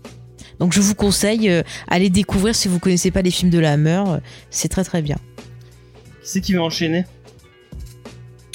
Donc 0.61 0.73
je 0.73 0.81
vous 0.81 0.95
conseille, 0.95 1.51
euh, 1.51 1.63
allez 1.89 2.11
découvrir 2.11 2.55
si 2.55 2.69
vous 2.69 2.79
connaissez 2.79 3.11
pas 3.11 3.23
les 3.23 3.33
films 3.33 3.51
de 3.51 3.59
la 3.59 3.73
Hammer. 3.73 4.03
euh, 4.07 4.19
C'est 4.51 4.69
très 4.69 4.85
très 4.85 5.03
bien. 5.03 5.17
Qui 6.25 6.31
c'est 6.31 6.41
qui 6.41 6.55
va 6.55 6.63
enchaîner 6.63 7.05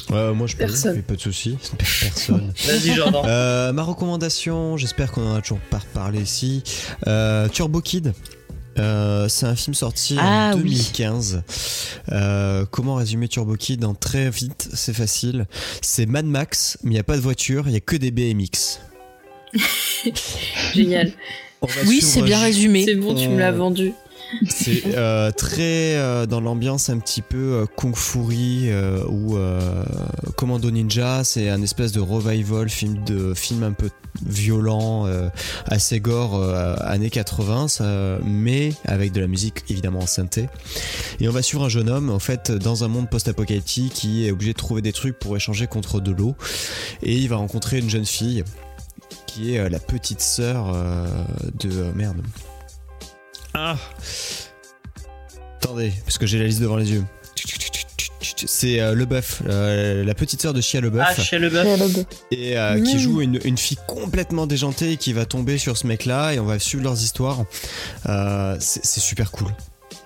Ouais, 0.09 0.33
moi 0.33 0.47
je 0.47 0.53
peux, 0.55 0.65
Personne. 0.65 0.95
mais 0.95 1.01
pas 1.03 1.13
de 1.13 1.21
soucis. 1.21 1.55
Personne. 1.77 2.51
Vas-y, 2.65 2.95
Jordan. 2.95 3.21
Euh, 3.27 3.71
ma 3.73 3.83
recommandation, 3.83 4.75
j'espère 4.75 5.11
qu'on 5.11 5.21
en 5.29 5.35
a 5.35 5.41
toujours 5.41 5.59
pas 5.69 5.77
reparlé 5.77 6.19
ici. 6.21 6.63
Euh, 7.07 7.47
Turbo 7.47 7.79
Kid. 7.81 8.13
Euh, 8.79 9.27
c'est 9.27 9.45
un 9.45 9.55
film 9.55 9.73
sorti 9.75 10.15
Ah, 10.19 10.51
en 10.53 10.57
oui. 10.57 10.63
2015. 10.71 11.43
Euh, 12.11 12.65
comment 12.71 12.95
résumer 12.95 13.27
Turbo 13.27 13.55
Kid 13.55 13.85
en 13.85 13.93
très 13.93 14.29
vite 14.31 14.69
C'est 14.73 14.93
facile. 14.93 15.45
C'est 15.81 16.07
Mad 16.07 16.25
Max, 16.25 16.79
mais 16.83 16.91
il 16.91 16.93
n'y 16.93 16.99
a 16.99 17.03
pas 17.03 17.17
de 17.17 17.21
voiture, 17.21 17.67
il 17.67 17.71
n'y 17.71 17.77
a 17.77 17.81
que 17.81 17.95
des 17.95 18.09
BMX. 18.09 18.79
Génial. 20.73 21.11
Oui, 21.85 22.01
c'est 22.01 22.21
bien 22.21 22.39
résumé. 22.39 22.85
C'est 22.85 22.95
bon, 22.95 23.13
tu 23.13 23.27
me 23.27 23.37
l'as 23.37 23.51
vendu. 23.51 23.93
C'est 24.47 24.83
euh, 24.95 25.31
très 25.31 25.95
euh, 25.95 26.25
dans 26.25 26.41
l'ambiance 26.41 26.89
un 26.89 26.99
petit 26.99 27.21
peu 27.21 27.37
euh, 27.37 27.65
Kung 27.75 27.95
euh, 28.15 29.03
ou 29.07 29.37
Commando 30.35 30.71
Ninja. 30.71 31.23
C'est 31.23 31.49
un 31.49 31.61
espèce 31.61 31.91
de 31.91 31.99
revival 31.99 32.69
film 32.69 33.03
de 33.03 33.33
film 33.33 33.63
un 33.63 33.73
peu 33.73 33.89
violent, 34.25 35.07
assez 35.65 35.99
gore, 35.99 36.43
années 36.81 37.09
80, 37.09 37.67
ça, 37.67 38.17
mais 38.23 38.73
avec 38.85 39.11
de 39.11 39.21
la 39.21 39.27
musique 39.27 39.63
évidemment 39.69 39.99
en 39.99 40.07
synthé. 40.07 40.49
Et 41.19 41.29
on 41.29 41.31
va 41.31 41.41
suivre 41.41 41.65
un 41.65 41.69
jeune 41.69 41.89
homme 41.89 42.09
en 42.09 42.19
fait 42.19 42.51
dans 42.51 42.83
un 42.83 42.87
monde 42.87 43.09
post-apocalyptique 43.09 43.93
qui 43.93 44.25
est 44.25 44.31
obligé 44.31 44.53
de 44.53 44.57
trouver 44.57 44.81
des 44.81 44.93
trucs 44.93 45.17
pour 45.19 45.35
échanger 45.35 45.67
contre 45.67 45.99
de 45.99 46.11
l'eau. 46.11 46.35
Et 47.03 47.15
il 47.15 47.29
va 47.29 47.35
rencontrer 47.37 47.79
une 47.79 47.89
jeune 47.89 48.05
fille 48.05 48.43
qui 49.27 49.53
est 49.53 49.69
la 49.69 49.79
petite 49.79 50.21
sœur 50.21 50.75
de 51.59 51.83
merde. 51.95 52.21
Ah 53.53 53.75
Attendez, 55.57 55.91
parce 56.05 56.17
que 56.17 56.25
j'ai 56.25 56.39
la 56.39 56.45
liste 56.45 56.61
devant 56.61 56.77
les 56.77 56.91
yeux. 56.91 57.03
C'est 58.45 58.79
euh, 58.79 58.93
Leboeuf, 58.95 59.41
euh, 59.47 60.03
la 60.03 60.13
petite 60.13 60.41
sœur 60.41 60.53
de 60.53 60.61
Shia 60.61 60.81
Leboeuf, 60.81 61.05
Ah, 61.17 61.21
Shia 61.21 61.39
LeBeouf. 61.39 62.05
et 62.31 62.57
euh, 62.57 62.81
qui 62.81 62.95
Mm. 62.95 62.99
joue 62.99 63.21
une, 63.21 63.39
une 63.43 63.57
fille 63.57 63.77
complètement 63.87 64.47
déjantée 64.47 64.93
et 64.93 64.97
qui 64.97 65.13
va 65.13 65.25
tomber 65.25 65.57
sur 65.57 65.77
ce 65.77 65.87
mec-là 65.87 66.33
et 66.33 66.39
on 66.39 66.45
va 66.45 66.57
suivre 66.59 66.83
leurs 66.83 67.01
histoires. 67.01 67.43
Euh, 68.07 68.55
c'est 68.59 68.99
super 68.99 69.31
cool. 69.31 69.47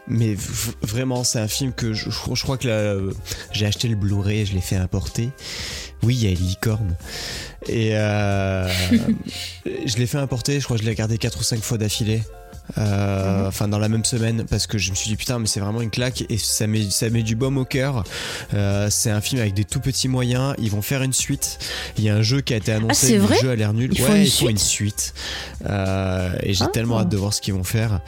Mais 0.08 0.36
vraiment, 0.82 1.24
c'est 1.24 1.40
un 1.40 1.48
film 1.48 1.72
que 1.74 1.94
je, 1.94 2.10
je- 2.10 2.34
je 2.36 2.44
crois 2.44 2.58
que 2.58 2.68
euh, 2.68 3.12
j'ai 3.52 3.66
acheté 3.66 3.88
le 3.88 3.96
Blu-ray 3.96 4.40
et 4.42 4.46
je 4.46 4.54
l'ai 4.54 4.62
fait 4.62 4.76
importer. 4.76 5.30
Oui, 6.02 6.16
il 6.16 6.24
y 6.24 6.28
a 6.28 6.32
une 6.32 6.46
licorne. 6.48 6.96
Et 7.68 7.92
euh, 7.96 8.68
je 9.86 9.98
l'ai 9.98 10.08
fait 10.08 10.18
importer, 10.18 10.60
je 10.60 10.66
crois 10.66 10.76
que 10.78 10.82
je 10.82 10.86
l'ai 10.86 10.92
regardé 10.94 11.18
4 11.18 11.40
ou 11.40 11.44
5 11.44 11.62
fois 11.62 11.78
d'affilée. 11.78 12.22
Euh, 12.78 13.48
Enfin, 13.48 13.68
dans 13.68 13.78
la 13.80 13.90
même 13.90 14.06
semaine, 14.06 14.46
parce 14.50 14.68
que 14.68 14.78
je 14.78 14.90
me 14.92 14.96
suis 14.96 15.10
dit 15.10 15.16
putain, 15.16 15.38
mais 15.38 15.48
c'est 15.48 15.60
vraiment 15.60 15.82
une 15.82 15.90
claque 15.90 16.24
et 16.30 16.38
ça 16.38 16.66
met, 16.66 16.90
ça 16.90 17.10
met 17.10 17.22
du 17.24 17.36
baume 17.36 17.58
au 17.58 17.66
cœur. 17.66 18.04
Euh, 18.54 18.90
c'est 18.90 19.12
un 19.12 19.22
film 19.22 19.42
avec 19.42 19.54
des 19.54 19.66
tout 19.66 19.80
petits 19.80 20.08
moyens. 20.08 20.56
Ils 20.60 20.72
vont 20.72 20.82
faire 20.82 21.04
une 21.04 21.14
suite. 21.14 21.60
Il 21.98 22.04
y 22.04 22.10
a 22.10 22.16
un 22.16 22.22
jeu 22.22 22.42
qui 22.42 22.54
a 22.54 22.58
été 22.58 22.72
annoncé. 22.72 23.14
mais 23.14 23.18
vrai 23.20 23.36
le 23.36 23.42
jeu 23.42 23.50
a 23.52 23.56
l'air 23.56 23.74
nul. 23.74 23.92
Ils 23.94 24.02
ouais, 24.02 24.08
font 24.08 24.16
une 24.16 24.22
ils 24.24 24.30
font 24.32 24.38
suite 24.38 24.50
une 24.52 24.58
suite. 24.58 25.14
Euh, 25.66 26.34
et 26.42 26.54
j'ai 26.54 26.64
Ah. 26.66 26.70
tellement 26.74 27.00
hâte 27.00 27.10
de 27.10 27.18
voir 27.18 27.34
ce 27.34 27.42
qu'ils 27.42 27.54
vont 27.54 27.64
faire. 27.64 28.00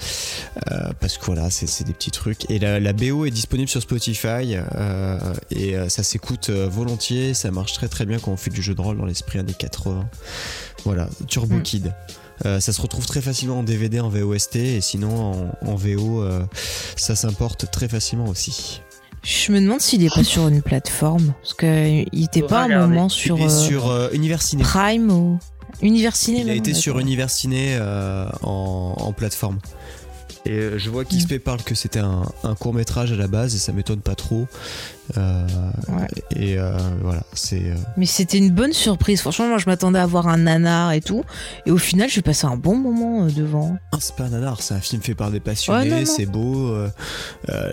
Parce 1.00 1.18
que 1.18 1.26
voilà, 1.26 1.50
c'est 1.50 1.84
des 1.84 1.94
petits 1.94 2.12
trucs. 2.12 2.50
Et 2.50 2.58
la, 2.60 2.80
la 2.80 2.94
BO 2.94 3.26
est 3.26 3.32
disponible 3.32 3.70
sur 3.70 3.82
Spotify. 3.82 4.56
et 5.52 5.76
ça 5.90 6.04
s'écoute 6.04 6.50
volontiers. 6.50 7.34
Ça 7.34 7.52
marche 7.52 7.74
très 7.74 7.88
très 7.88 8.06
bien 8.06 8.20
quand 8.20 8.32
on 8.32 8.38
fait 8.38 8.52
du 8.52 8.62
jeu 8.62 8.74
de 8.74 8.82
rôle 8.82 8.98
dans 8.98 9.06
l'esprit 9.06 9.40
années 9.40 9.54
80. 9.58 10.08
Voilà, 10.86 11.10
Turbo 11.28 11.56
Mm. 11.58 11.62
Kid. 11.64 11.94
Euh, 12.46 12.60
ça 12.60 12.74
se 12.74 12.82
retrouve 12.82 13.06
très 13.06 13.22
facilement 13.22 13.60
en 13.60 13.64
DVD, 13.64 14.00
en 14.00 14.10
VOST, 14.10 14.56
et 14.58 14.82
sinon 14.82 15.16
en, 15.64 15.70
en 15.72 15.76
VO, 15.76 16.22
euh, 16.22 16.42
ça 16.98 17.16
s'importe 17.16 17.72
très 17.72 17.88
facilement 17.88 18.26
aussi. 18.28 18.82
Je 19.24 19.52
me 19.52 19.60
demande 19.60 19.82
s'il 19.82 20.04
est 20.04 20.14
pas 20.14 20.24
sur 20.24 20.48
une 20.48 20.62
plateforme. 20.62 21.34
Parce 21.42 21.54
qu'il 21.56 22.24
était 22.24 22.42
Faut 22.42 22.48
pas 22.48 22.62
un 22.62 22.66
regarder. 22.66 22.88
moment 22.94 23.10
sur, 23.10 23.42
euh, 23.44 23.50
sur 23.50 23.90
euh, 23.90 24.10
Univers 24.14 24.42
Ciné. 24.42 24.62
Prime 24.64 25.10
ou 25.10 25.40
Univers 25.82 26.16
Ciné. 26.16 26.40
Il 26.42 26.44
a 26.44 26.46
même, 26.50 26.58
été 26.58 26.74
sur. 26.76 27.00
Univers 27.00 27.32
Ciné 27.32 27.76
euh, 27.80 28.28
en, 28.44 28.94
en 28.98 29.14
plateforme. 29.14 29.58
Et 30.48 30.52
euh, 30.52 30.78
je 30.78 30.90
vois 30.92 31.06
qu'XP 31.06 31.40
parle 31.40 31.64
que 31.64 31.74
c'était 31.74 32.00
un, 32.00 32.24
court 32.60 32.74
métrage 32.74 33.12
à 33.12 33.16
la 33.16 33.28
base 33.28 33.56
et 33.56 33.58
ça 33.58 33.72
m'étonne 33.74 34.02
pas 34.02 34.14
trop. 34.16 34.48
Euh, 35.18 35.48
Ouais. 35.88 36.08
Et 36.36 36.58
euh, 36.60 36.78
voilà, 37.02 37.24
c'est. 37.34 37.72
euh, 37.72 37.76
Mais 37.98 38.06
c'était 38.06 38.38
une 38.38 38.52
bonne 38.52 38.74
surprise. 38.74 39.22
Franchement, 39.22 39.48
moi, 39.48 39.58
je 39.58 39.66
m'attendais 39.68 40.00
à 40.00 40.06
voir 40.06 40.28
un 40.28 40.38
nanar 40.38 40.92
et 40.94 41.02
tout. 41.02 41.24
Et 41.66 41.72
au 41.72 41.78
final, 41.78 42.10
j'ai 42.10 42.22
passé 42.22 42.46
un 42.46 42.58
bon 42.58 42.76
moment 42.76 43.26
devant. 43.28 43.78
Ah, 43.92 43.98
c'est 44.00 44.16
pas 44.16 44.26
un 44.26 44.30
nanar, 44.30 44.62
c'est 44.62 44.74
un 44.76 44.80
film 44.82 45.02
fait 45.02 45.16
par 45.16 45.32
des 45.32 45.40
passionnés, 45.40 45.92
Ouais, 45.92 46.06
c'est 46.06 46.26
beau. 46.28 46.76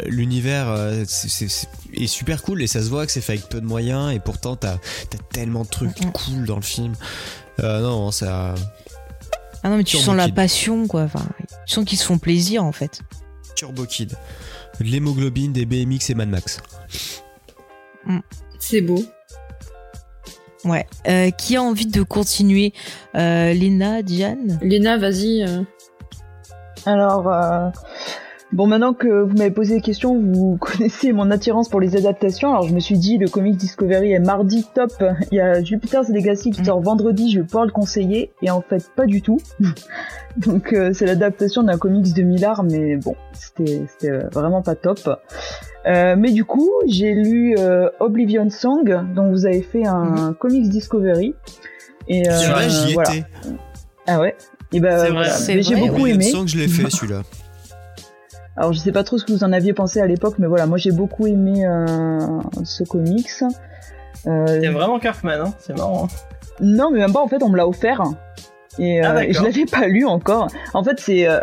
L'univers 0.07 0.75
est 1.95 2.07
super 2.07 2.43
cool 2.43 2.63
et 2.63 2.67
ça 2.67 2.83
se 2.83 2.89
voit 2.89 3.07
que 3.07 3.13
c'est 3.13 3.21
fait 3.21 3.33
avec 3.35 3.49
peu 3.49 3.61
de 3.61 3.67
moyens 3.67 4.13
et 4.15 4.19
pourtant 4.21 4.57
t'as 4.57 4.75
as 4.75 4.79
tellement 5.33 5.63
de 5.63 5.69
trucs 5.69 6.01
Mhm. 6.05 6.13
cool 6.13 6.47
dans 6.47 6.57
le 6.57 6.63
film. 6.63 6.95
Non, 7.63 8.11
ça. 8.11 8.55
Ah 9.63 9.69
non, 9.69 9.77
mais 9.77 9.85
tu 9.85 9.93
Turbo 9.97 10.07
sens 10.07 10.17
la 10.17 10.29
passion, 10.29 10.87
quoi. 10.89 11.03
Enfin, 11.03 11.25
tu 11.67 11.75
sens 11.75 11.85
qu'ils 11.85 11.99
se 11.99 12.05
font 12.05 12.19
plaisir, 12.19 12.65
en 12.65 12.73
fait. 12.73 13.01
Turbo 13.55 13.85
Kid. 13.85 14.17
De 14.81 14.85
L'hémoglobine, 14.85 15.53
des 15.53 15.67
BMX 15.67 16.11
et 16.11 16.15
Mad 16.15 16.29
Max. 16.29 16.61
C'est 18.59 18.81
beau. 18.81 19.03
Ouais. 20.65 20.87
Euh, 21.09 21.31
qui 21.31 21.57
a 21.57 21.63
envie 21.63 21.87
de 21.87 22.03
continuer? 22.03 22.73
Euh, 23.17 23.53
Léna, 23.53 24.03
Diane? 24.03 24.59
Léna, 24.63 24.97
vas-y. 24.97 25.43
euh. 25.43 25.63
Alors, 26.87 27.29
euh, 27.29 27.69
bon, 28.53 28.67
maintenant 28.67 28.95
que 28.95 29.23
vous 29.23 29.37
m'avez 29.37 29.51
posé 29.51 29.77
des 29.77 29.81
questions, 29.81 30.15
vous 30.19 30.57
connaissez 30.61 31.13
mon 31.13 31.31
attirance 31.31 31.69
pour 31.69 31.81
les 31.81 31.97
adaptations. 31.97 32.51
Alors, 32.51 32.67
je 32.69 32.75
me 32.75 32.81
suis 32.81 32.99
dit, 32.99 33.19
le 33.19 33.29
Comics 33.29 33.57
Discovery 33.57 34.13
est 34.13 34.19
mardi 34.19 34.67
top. 34.75 34.93
Il 35.31 35.37
y 35.37 35.41
a 35.41 35.63
Jupiter's 35.63 36.09
Legacy 36.09 36.51
qui 36.51 36.61
Mm. 36.63 36.65
sort 36.65 36.81
vendredi, 36.81 37.31
je 37.33 37.41
vais 37.41 37.45
pouvoir 37.47 37.65
le 37.67 37.73
conseiller. 37.73 38.33
Et 38.43 38.51
en 38.51 38.61
fait, 38.63 38.89
pas 38.95 39.07
du 39.07 39.23
tout. 39.23 39.39
Donc, 40.37 40.73
euh, 40.73 40.93
c'est 40.93 41.07
l'adaptation 41.07 41.63
d'un 41.63 41.77
comics 41.79 42.13
de 42.15 42.23
Millard, 42.23 42.63
mais 42.65 42.97
bon, 42.97 43.15
c'était 43.33 43.83
c'était, 43.89 44.17
vraiment 44.33 44.63
pas 44.63 44.75
top. 44.75 44.99
Euh, 45.87 46.15
mais 46.17 46.31
du 46.31 46.45
coup, 46.45 46.71
j'ai 46.87 47.13
lu 47.15 47.55
euh, 47.59 47.89
Oblivion 48.01 48.49
Song, 48.51 48.85
dont 49.15 49.31
vous 49.31 49.47
avez 49.47 49.63
fait 49.63 49.87
un 49.87 50.33
Comics 50.39 50.69
Discovery. 50.69 51.35
Et 52.09 52.29
euh, 52.29 52.33
Celui-là, 52.33 52.69
j'y 52.69 52.95
voilà. 52.95 53.15
étais. 53.15 53.25
Ah 54.07 54.21
ouais. 54.21 54.35
Et 54.73 54.81
ben, 54.81 54.91
C'est 54.91 54.97
vrai. 55.05 55.11
voilà. 55.13 55.31
C'est 55.31 55.55
Mais 55.57 55.63
j'ai 55.63 55.75
vrai, 55.75 55.89
beaucoup 55.89 56.03
Oui, 56.03 56.11
aimé. 56.13 56.33
que 56.33 56.47
je 56.47 56.59
l'ai 56.59 56.69
fait 56.69 56.89
celui-là. 56.91 57.23
Alors 58.57 58.73
je 58.73 58.79
sais 58.79 58.93
pas 58.93 59.03
trop 59.05 59.19
ce 59.19 59.25
que 59.25 59.33
vous 59.33 59.45
en 59.45 59.53
aviez 59.53 59.73
pensé 59.73 60.01
à 60.01 60.07
l'époque, 60.07 60.35
mais 60.39 60.47
voilà, 60.47 60.67
moi 60.67 60.79
j'ai 60.79 60.93
beaucoup 60.93 61.27
aimé 61.27 61.65
euh, 61.67 62.19
ce 62.65 62.85
comics. 62.85 63.29
Euh, 64.27 64.71
vraiment 64.71 64.99
Kirkman, 64.99 65.41
hein 65.41 65.55
C'est 65.59 65.77
marrant. 65.77 66.05
hein. 66.05 66.09
non, 66.61 66.91
mais 66.91 66.99
même 67.01 67.13
pas. 67.13 67.21
En 67.21 67.29
fait, 67.29 67.43
on 67.43 67.49
me 67.49 67.57
l'a 67.57 67.67
offert 67.67 68.03
et, 68.79 69.05
euh, 69.05 69.09
Ah, 69.17 69.25
et 69.25 69.33
je 69.33 69.43
l'avais 69.43 69.65
pas 69.65 69.87
lu 69.89 70.05
encore. 70.05 70.49
En 70.75 70.85
fait, 70.85 71.01
c'est 71.01 71.27
euh, 71.29 71.41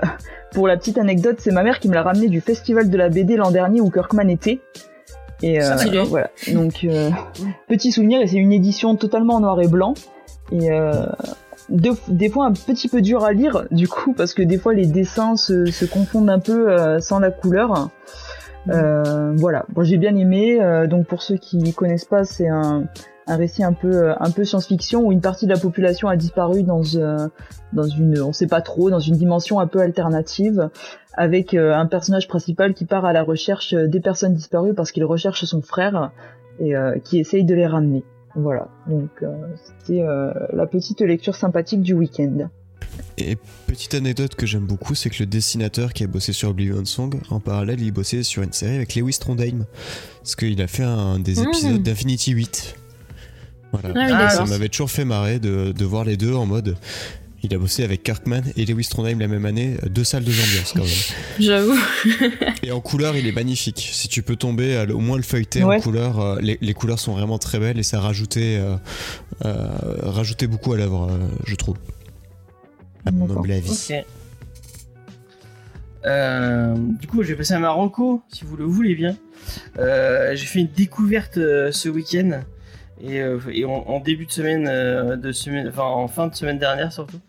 pour 0.52 0.68
la 0.68 0.77
petite 0.77 0.98
anecdote, 0.98 1.38
c'est 1.40 1.52
ma 1.52 1.64
mère 1.64 1.80
qui 1.80 1.90
me 1.90 1.94
l'a 1.95 2.03
ramené 2.03 2.27
du 2.27 2.41
festival 2.41 2.90
de 2.90 2.98
la 2.98 3.10
BD 3.10 3.36
l'an 3.38 3.52
dernier 3.52 3.81
où 3.81 3.90
Kirkman 3.90 4.30
était. 4.30 4.61
Et 5.41 5.61
euh, 5.64 5.76
voilà. 6.07 6.30
Donc 6.53 6.84
euh, 6.84 7.10
petit 7.68 7.91
souvenir 7.91 8.22
et 8.22 8.27
c'est 8.27 8.38
une 8.38 8.52
édition 8.52 8.95
totalement 8.98 9.36
en 9.36 9.40
noir 9.40 9.60
et 9.61 9.68
blanc 9.69 9.94
et 10.52 10.69
euh, 10.72 11.06
de- 11.70 11.91
des 12.08 12.30
fois 12.30 12.46
un 12.48 12.54
petit 12.54 12.88
peu 12.88 13.02
dur 13.02 13.24
à 13.24 13.34
lire 13.34 13.66
du 13.72 13.88
coup 13.88 14.14
parce 14.14 14.34
que 14.34 14.41
des 14.44 14.58
fois 14.58 14.74
les 14.74 14.86
dessins 14.86 15.36
se, 15.36 15.66
se 15.66 15.86
confondent 15.86 16.30
un 16.30 16.40
peu 16.40 16.72
euh, 16.72 17.00
sans 17.00 17.20
la 17.20 17.32
couleur. 17.32 17.90
Euh, 18.70 19.34
voilà, 19.38 19.66
bon, 19.74 19.84
j'ai 19.84 19.98
bien 19.98 20.16
aimé. 20.16 20.62
euh, 20.62 20.86
donc 20.86 21.08
pour 21.08 21.22
ceux 21.22 21.38
qui 21.38 21.74
connaissent 21.74 22.06
pas, 22.06 22.24
c'est 22.26 22.48
un, 22.50 22.84
un 23.26 23.36
récit 23.36 23.64
un 23.64 23.74
peu 23.74 23.88
euh, 23.91 24.14
un 24.20 24.30
peu 24.32 24.44
science-fiction 24.44 25.02
où 25.02 25.12
une 25.12 25.22
partie 25.22 25.46
de 25.48 25.54
la 25.54 25.60
population 25.60 26.08
a 26.08 26.16
disparu 26.18 26.64
dans 26.64 26.82
euh, 26.96 27.28
dans 27.74 27.84
une 27.88 28.20
on 28.22 28.34
sait 28.34 28.48
pas 28.48 28.62
trop 28.62 28.90
dans 28.90 29.00
une 29.00 29.16
dimension 29.16 29.60
un 29.60 29.68
peu 29.68 29.80
alternative 29.80 30.70
avec 31.16 31.54
euh, 31.54 31.74
un 31.74 31.86
personnage 31.86 32.28
principal 32.28 32.74
qui 32.74 32.86
part 32.86 33.06
à 33.06 33.14
la 33.14 33.24
recherche 33.24 33.74
des 33.74 34.00
personnes 34.02 34.34
disparues 34.34 34.74
parce 34.74 34.91
qu'il 34.91 35.06
recherche 35.06 35.46
son 35.46 35.62
frère 35.62 36.12
et 36.60 36.76
euh, 36.76 36.98
qui 37.04 37.18
essaye 37.20 37.46
de 37.46 37.56
les 37.56 37.66
ramener. 37.66 38.04
Voilà, 38.35 38.68
donc 38.88 39.10
euh, 39.23 39.27
c'était 39.64 40.01
euh, 40.01 40.31
la 40.53 40.65
petite 40.68 41.01
lecture 41.01 41.35
sympathique 41.35 41.81
du 41.81 41.93
week-end. 41.93 42.49
Et 43.18 43.38
petite 43.68 43.93
anecdote 43.95 44.35
que 44.35 44.45
j'aime 44.45 44.65
beaucoup, 44.65 44.95
c'est 44.95 45.10
que 45.10 45.19
le 45.19 45.26
dessinateur 45.26 45.93
qui 45.93 46.03
a 46.03 46.07
bossé 46.07 46.31
sur 46.31 46.49
Oblivion 46.49 46.85
Song, 46.85 47.19
en 47.30 47.39
parallèle, 47.39 47.81
il 47.81 47.91
bossait 47.91 48.23
sur 48.23 48.43
une 48.43 48.53
série 48.53 48.76
avec 48.76 48.95
Lewis 48.95 49.18
Trondheim. 49.19 49.65
Parce 50.19 50.35
qu'il 50.35 50.61
a 50.61 50.68
fait 50.68 50.84
un 50.84 51.19
des 51.19 51.35
Mmh. 51.41 51.47
épisodes 51.47 51.84
d'Infinity 51.84 52.31
8. 52.31 52.76
Voilà. 53.73 53.93
Ah 53.95 54.30
ça 54.30 54.45
m'avait 54.45 54.69
toujours 54.69 54.89
fait 54.89 55.06
marrer 55.06 55.39
de, 55.39 55.72
de 55.72 55.85
voir 55.85 56.03
les 56.03 56.18
deux 56.18 56.34
en 56.34 56.45
mode. 56.45 56.76
Il 57.41 57.53
a 57.56 57.57
bossé 57.57 57.84
avec 57.86 58.03
Kirkman 58.03 58.41
et 58.57 58.66
Lewis 58.66 58.88
Trondheim 58.90 59.18
la 59.20 59.28
même 59.28 59.45
année, 59.45 59.78
euh, 59.84 59.88
deux 59.90 60.03
salles, 60.03 60.24
deux 60.26 60.34
ambiances 60.34 60.74
quand 60.74 60.84
même. 60.84 60.90
J'avoue. 61.40 61.80
Et 62.64 62.72
en 62.72 62.82
couleur, 62.82 63.16
il 63.16 63.26
est 63.28 63.32
magnifique. 63.32 63.90
Si 63.94 64.10
tu 64.10 64.24
peux 64.24 64.36
tomber, 64.36 64.86
au 64.94 64.99
moins 64.99 65.16
le 65.16 65.24
feuilleter 65.24 65.64
Ouais. 65.64 65.78
en 65.78 65.80
couleur, 65.80 66.20
euh, 66.20 66.38
les, 66.41 66.57
les 66.60 66.74
couleurs 66.74 66.99
sont 66.99 67.14
vraiment 67.14 67.38
très 67.38 67.57
belles 67.60 67.80
et 67.80 67.84
ça 67.84 68.02
rajoutait, 68.02 68.57
euh, 68.60 68.76
euh, 69.45 69.68
rajoutait 70.02 70.48
beaucoup 70.48 70.74
à 70.74 70.78
l'œuvre, 70.78 71.10
euh, 71.11 71.28
je 71.45 71.56
trouve. 71.56 71.78
À 73.06 73.11
mon 73.11 73.30
humble 73.30 73.52
avis. 73.53 73.94
Euh, 76.06 76.76
du 76.99 77.07
coup, 77.07 77.24
je 77.24 77.30
vais 77.30 77.36
passer 77.36 77.53
à 77.53 77.60
Marocco, 77.60 78.22
si 78.32 78.45
vous 78.45 78.56
le 78.57 78.66
voulez 78.66 78.95
bien. 78.95 79.18
Euh, 79.78 80.36
j'ai 80.36 80.45
fait 80.45 80.60
une 80.60 80.68
découverte 80.76 81.38
euh, 81.38 81.72
ce 81.72 81.90
week-end 81.90 82.41
et, 83.02 83.20
euh, 83.22 83.40
et 83.52 83.66
en, 83.66 83.72
en 83.72 83.99
début 83.99 84.26
de 84.26 84.32
semaine, 84.32 84.68
euh, 84.70 85.16
de 85.16 85.32
semaine, 85.32 85.68
enfin 85.70 85.84
en 85.84 86.07
fin 86.07 86.28
de 86.28 86.36
semaine 86.36 86.60
dernière 86.60 86.91
surtout. 86.94 87.20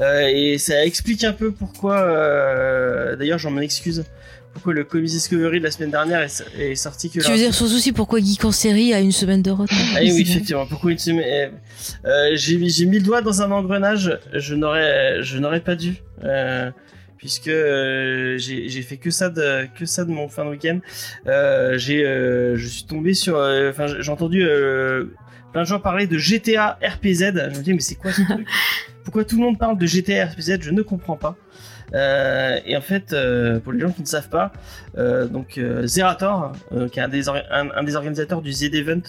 Euh, 0.00 0.28
et 0.32 0.58
ça 0.58 0.84
explique 0.84 1.22
un 1.24 1.32
peu 1.32 1.52
pourquoi. 1.52 2.00
euh, 2.02 3.16
D'ailleurs, 3.16 3.38
j'en 3.38 3.50
m'en 3.50 3.60
excuse. 3.60 4.04
Pourquoi 4.52 4.72
le 4.72 4.84
Comics 4.84 5.10
Discovery 5.10 5.58
de 5.58 5.64
la 5.64 5.70
semaine 5.72 5.90
dernière 5.90 6.20
est, 6.22 6.44
est 6.58 6.74
sorti 6.76 7.10
que 7.10 7.18
Tu 7.20 7.28
veux 7.30 7.36
dire 7.36 7.52
surtout 7.52 7.74
aussi 7.74 7.90
pourquoi 7.92 8.20
Geek 8.20 8.44
en 8.44 8.52
série 8.52 8.94
a 8.94 9.00
une 9.00 9.10
semaine 9.10 9.42
de 9.42 9.50
retard 9.50 9.76
Ah 9.96 9.98
oui, 10.00 10.20
effectivement. 10.20 10.64
Pourquoi 10.66 10.92
une 10.92 10.98
semaine 10.98 11.50
euh, 12.04 12.08
euh, 12.08 12.30
J'ai 12.36 12.56
mis, 12.56 12.70
j'ai 12.70 12.86
mis 12.86 12.98
le 12.98 13.04
doigt 13.04 13.20
dans 13.20 13.42
un 13.42 13.50
engrenage. 13.50 14.16
Je 14.32 14.54
n'aurais, 14.54 15.22
je 15.24 15.38
n'aurais 15.38 15.58
pas 15.60 15.74
dû, 15.74 15.96
euh, 16.22 16.70
puisque 17.18 17.46
j'ai, 17.50 18.68
j'ai 18.68 18.82
fait 18.82 18.96
que 18.96 19.10
ça 19.10 19.28
de, 19.28 19.66
que 19.76 19.86
ça 19.86 20.04
de 20.04 20.10
mon 20.10 20.28
fin 20.28 20.44
de 20.44 20.50
week-end. 20.50 20.78
J'ai, 21.76 22.04
je 22.54 22.66
suis 22.68 22.84
tombé 22.84 23.14
sur, 23.14 23.34
enfin, 23.36 23.86
j'ai 23.98 24.10
entendu 24.12 24.46
plein 25.52 25.62
de 25.62 25.66
gens 25.66 25.80
parler 25.80 26.06
de 26.06 26.16
GTA 26.16 26.78
RPZ. 26.80 27.32
Je 27.52 27.58
me 27.58 27.62
dis 27.62 27.72
mais 27.74 27.80
c'est 27.80 27.96
quoi 27.96 28.12
ce 28.12 28.22
truc? 28.22 28.46
Pourquoi 29.04 29.24
tout 29.24 29.36
le 29.36 29.42
monde 29.42 29.58
parle 29.58 29.78
de 29.78 29.86
GTA 29.86 30.26
RPZ 30.26 30.58
Je 30.60 30.70
ne 30.70 30.82
comprends 30.82 31.16
pas. 31.16 31.36
Euh, 31.94 32.58
et 32.66 32.76
en 32.76 32.80
fait, 32.80 33.12
euh, 33.12 33.60
pour 33.60 33.72
les 33.72 33.78
gens 33.80 33.90
qui 33.90 34.00
ne 34.02 34.06
savent 34.06 34.30
pas, 34.30 34.50
euh, 34.98 35.26
donc 35.26 35.58
euh, 35.58 35.86
Zerator, 35.86 36.52
euh, 36.72 36.88
qui 36.88 36.98
est 36.98 37.02
un 37.02 37.08
des, 37.08 37.28
or- 37.28 37.36
un, 37.52 37.68
un 37.76 37.84
des 37.84 37.94
organisateurs 37.94 38.40
du 38.42 38.52
Z 38.52 38.64
Event, 38.74 39.02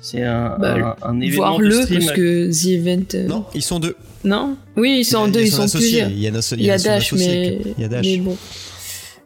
c'est 0.00 0.22
un, 0.22 0.56
Bah, 0.58 0.96
un, 1.02 1.08
un 1.08 1.20
événement 1.20 1.36
Voir 1.46 1.58
de 1.58 1.64
le 1.64 1.82
stream. 1.82 2.00
parce 2.00 2.12
que 2.12 2.50
The 2.52 2.66
Event. 2.66 3.04
euh, 3.14 3.26
Non, 3.26 3.46
ils 3.54 3.62
sont 3.62 3.80
deux. 3.80 3.96
Non? 4.24 4.56
Oui, 4.76 4.98
ils 5.00 5.04
sont 5.04 5.24
Il 5.26 5.30
a- 5.30 5.32
deux, 5.32 5.40
il 5.40 5.42
y 5.42 5.44
a 5.44 5.46
ils 5.46 5.50
son 5.50 5.56
sont 5.56 5.62
associé, 5.64 5.88
plusieurs. 5.88 6.08
Il 6.10 6.18
y 6.20 6.26
a, 6.26 6.28
Il 6.28 6.64
y 6.66 6.70
a 6.70 6.78
son 6.78 6.84
Dash, 6.90 7.12
mais. 7.14 7.58
Il 7.78 7.82
y 7.82 7.84
a 7.84 7.88
Dash. 7.88 8.06
Mais 8.06 8.16
bon. 8.18 8.36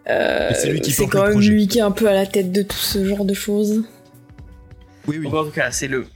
Euh, 0.08 0.50
c'est 0.54 1.06
quand 1.06 1.22
même 1.24 1.32
projet. 1.32 1.52
lui 1.52 1.68
qui 1.68 1.78
est 1.78 1.82
un 1.82 1.90
peu 1.90 2.08
à 2.08 2.12
la 2.14 2.26
tête 2.26 2.50
de 2.52 2.62
tout 2.62 2.76
ce 2.76 3.04
genre 3.04 3.24
de 3.24 3.34
choses. 3.34 3.82
Oui, 5.06 5.18
oui. 5.20 5.26
En 5.26 5.44
tout 5.44 5.50
cas, 5.50 5.70
c'est 5.72 5.88
le 5.88 6.06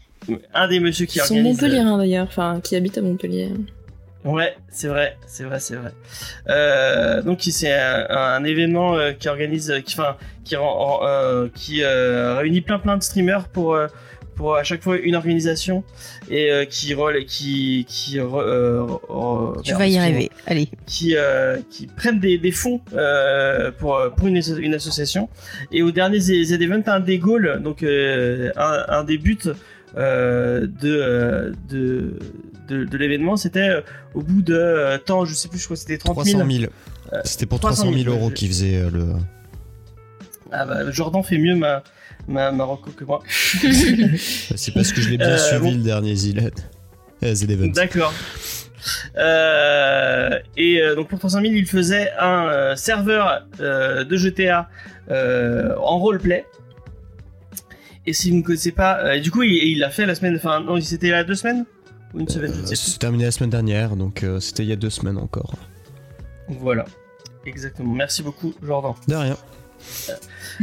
un 0.55 0.67
des 0.69 0.81
messieurs 0.81 1.07
qui 1.07 1.19
Ils 1.19 1.23
sont 1.23 1.35
organise. 1.35 1.53
Montpellier 1.63 1.85
d'ailleurs, 1.99 2.27
enfin 2.29 2.61
qui 2.63 2.75
habite 2.75 2.97
à 2.99 3.03
Montpellier. 3.03 3.51
Ouais, 4.27 4.57
c'est 4.69 4.89
vrai, 4.89 5.17
c'est 5.27 5.45
vrai, 5.45 5.61
c'est 5.61 5.77
vrai. 5.77 5.93
Euh, 6.49 7.23
donc 7.23 7.39
c'est 7.43 7.73
un, 7.73 8.07
un 8.11 8.43
événement 8.45 8.97
euh, 8.97 9.13
qui 9.13 9.29
organise, 9.29 9.71
euh, 9.71 9.81
qui, 9.81 9.95
enfin, 9.99 10.17
qui, 10.45 10.57
rend- 10.57 11.01
euh, 11.07 11.49
qui 11.55 11.85
réunit 11.85 12.61
plein 12.61 12.79
plein 12.81 12.97
de 12.97 13.03
streamers 13.03 13.47
pour 13.49 13.79
pour 14.35 14.57
à 14.57 14.65
chaque 14.65 14.83
fois 14.83 14.99
une 14.99 15.15
organisation 15.17 15.83
et 16.29 16.67
qui 16.69 16.93
rôle, 16.93 17.25
qui 17.25 17.87
qui 17.89 18.17
re- 18.19 18.99
re- 19.09 19.63
Tu 19.63 19.71
merde, 19.71 19.81
vas 19.81 19.87
y 19.87 19.97
arriver. 19.97 20.31
Allez. 20.47 20.69
qui, 20.87 21.15
qui 21.71 21.87
prennent 21.87 22.21
des, 22.21 22.37
des 22.37 22.51
fonds 22.51 22.81
pour, 23.79 23.99
pour 24.17 24.27
une, 24.27 24.37
asso- 24.39 24.59
une 24.59 24.75
association. 24.75 25.29
Et 25.73 25.83
au 25.83 25.91
dernier 25.91 26.21
Z 26.21 26.33
Z 26.45 26.53
Event, 26.61 26.83
un 26.87 27.01
des 27.01 27.19
goals, 27.19 27.63
donc 27.63 27.83
un, 27.83 28.85
un 28.89 29.05
des 29.05 29.17
buts 29.19 29.39
de, 29.95 31.55
de, 31.71 32.19
de, 32.69 32.85
de 32.85 32.97
l'événement, 32.99 33.37
c'était 33.37 33.69
euh, 33.69 33.81
au 34.15 34.23
bout 34.23 34.43
de 34.43 34.55
euh, 34.55 34.99
temps, 34.99 35.25
je 35.25 35.35
sais 35.35 35.49
plus, 35.49 35.59
je 35.59 35.65
crois 35.65 35.77
que 35.77 35.81
c'était 35.81 35.99
30 35.99 36.25
000. 36.25 36.39
300 36.41 36.51
000. 36.61 36.73
C'était 37.25 37.47
pour 37.47 37.61
300 37.61 37.83
300 37.85 37.93
000, 37.99 38.05
000 38.05 38.17
euros 38.17 38.31
je- 38.31 38.35
qui 38.35 38.49
faisait 38.49 38.77
euh, 38.77 38.91
le. 38.91 39.07
Ah 40.53 40.65
bah, 40.65 40.91
Jordan 40.91 41.23
fait 41.23 41.39
mieux 41.39 41.55
ma, 41.57 41.83
ma, 42.29 42.51
ma 42.53 42.65
reco 42.65 42.91
que 42.91 43.05
moi. 43.05 43.23
C'est 43.29 44.73
parce 44.75 44.93
que 44.93 45.01
je 45.01 45.11
l'ai 45.11 45.19
bien 45.19 45.31
Euh, 45.31 45.39
suivi 45.39 45.63
bon. 45.63 45.71
le 45.73 45.83
dernier 45.83 46.15
Zilet. 46.15 46.53
Euh, 47.25 47.35
Z 47.35 47.45
Event. 47.51 47.69
D'accord. 47.69 48.13
Euh, 49.17 50.39
et 50.57 50.81
euh, 50.81 50.95
donc 50.95 51.09
pour 51.09 51.19
300 51.19 51.41
000, 51.41 51.53
il 51.55 51.67
faisait 51.67 52.11
un 52.21 52.47
euh, 52.49 52.77
serveur 52.77 53.47
euh, 53.61 54.05
de 54.05 54.17
GTA 54.17 54.69
euh, 55.11 55.75
en 55.79 55.99
roleplay. 55.99 56.45
Et 58.07 58.13
si 58.13 58.31
vous 58.31 58.37
ne 58.37 58.43
connaissez 58.43 58.71
pas, 58.73 58.99
euh, 59.05 59.19
du 59.19 59.31
coup, 59.33 59.43
il 59.43 59.55
il 59.55 59.79
l'a 59.81 59.91
fait 59.91 60.07
la 60.07 60.15
semaine, 60.15 60.37
enfin 60.37 60.61
non, 60.61 60.81
c'était 60.81 61.09
il 61.09 61.15
a 61.15 61.25
deux 61.25 61.35
semaines 61.35 61.65
une 62.19 62.29
semaine, 62.29 62.53
Euh, 62.53 62.67
plus. 62.67 62.77
C'est 62.77 62.99
terminé 62.99 63.25
la 63.25 63.31
semaine 63.31 63.51
dernière, 63.51 63.97
donc 63.97 64.23
euh, 64.23 64.41
c'était 64.41 64.63
il 64.63 64.69
y 64.69 64.73
a 64.73 64.77
deux 64.77 64.91
semaines 64.91 65.19
encore. 65.19 65.55
Voilà, 66.49 66.85
exactement. 67.45 67.93
Merci 67.93 68.23
beaucoup, 68.23 68.55
Jordan. 68.63 68.95
De 69.09 69.15
rien. 69.15 69.37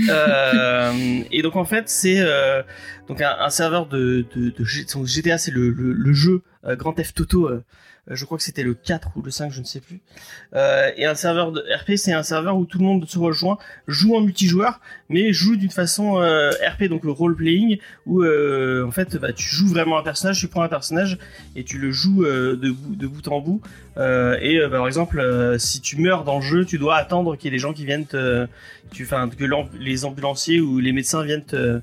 Euh, 0.10 1.22
et 1.32 1.42
donc 1.44 1.56
en 1.56 1.66
fait 1.66 1.88
c'est 1.88 2.20
euh, 2.20 2.64
donc 3.08 3.22
un, 3.22 3.36
un 3.40 3.50
serveur 3.52 3.86
de, 3.86 4.26
de, 4.36 4.54
GTA 5.06 5.38
c'est 5.38 5.52
le, 5.52 5.70
le, 5.70 5.94
le 5.94 6.14
jeu 6.14 6.42
euh, 6.66 6.76
Grand 6.76 6.94
Theft 6.94 7.20
Auto 7.22 7.48
je 8.10 8.26
crois 8.26 8.38
que 8.38 8.44
c'était 8.44 8.64
le 8.64 8.74
4 8.74 9.12
ou 9.16 9.22
le 9.22 9.32
5 9.32 9.52
je 9.52 9.60
ne 9.60 9.66
sais 9.66 9.80
plus. 9.80 10.02
Euh, 10.56 10.92
et 10.98 11.06
un 11.06 11.16
serveur 11.16 11.52
de 11.52 11.62
RP 11.62 11.96
c'est 11.96 12.14
un 12.14 12.24
serveur 12.24 12.58
où 12.58 12.66
tout 12.66 12.78
le 12.78 12.86
monde 12.86 13.08
se 13.08 13.18
rejoint 13.18 13.58
joue 13.88 14.16
en 14.16 14.22
multijoueur 14.22 14.82
mais 15.10 15.32
joue 15.32 15.56
d'une 15.56 15.72
façon 15.72 16.20
euh, 16.20 16.52
RP 16.68 16.86
donc 16.86 17.04
role 17.04 17.36
playing 17.36 17.78
où 18.06 18.24
euh, 18.24 18.86
en 18.86 18.92
fait 18.92 19.18
bah, 19.18 19.32
tu 19.32 19.46
joues 19.46 19.68
vraiment 19.68 19.98
un 19.98 20.04
personnage 20.04 20.40
tu 20.40 20.48
prends 20.48 20.64
un 20.64 20.70
personnage 20.70 21.18
et 21.56 21.64
tu 21.64 21.78
le 21.78 21.92
joues 21.92 22.26
euh, 22.26 22.56
de 22.58 23.08
bout 23.08 23.28
en 23.28 23.40
bout 23.40 23.62
euh, 23.98 24.38
et 24.42 24.60
bah, 24.60 24.78
par 24.78 24.88
exemple 24.88 25.20
euh, 25.20 25.60
si 25.60 25.80
tu 25.80 25.98
meurs 26.02 26.24
dans 26.24 26.38
le 26.38 26.42
jeu 26.42 26.66
tu 26.66 26.80
dois 26.80 26.96
attendre 26.96 27.36
qu'il 27.36 27.46
y 27.46 27.48
ait 27.50 27.58
des 27.58 27.60
gens 27.60 27.74
qui 27.74 27.86
viennent 27.86 28.08
te 28.08 28.48
tu, 28.92 29.06
que 29.06 29.78
les 29.80 30.06
ambulanciers 30.06 30.60
ou 30.60 30.80
les 30.80 30.92
médecins 30.94 31.24
viennent 31.24 31.46
te, 31.46 31.80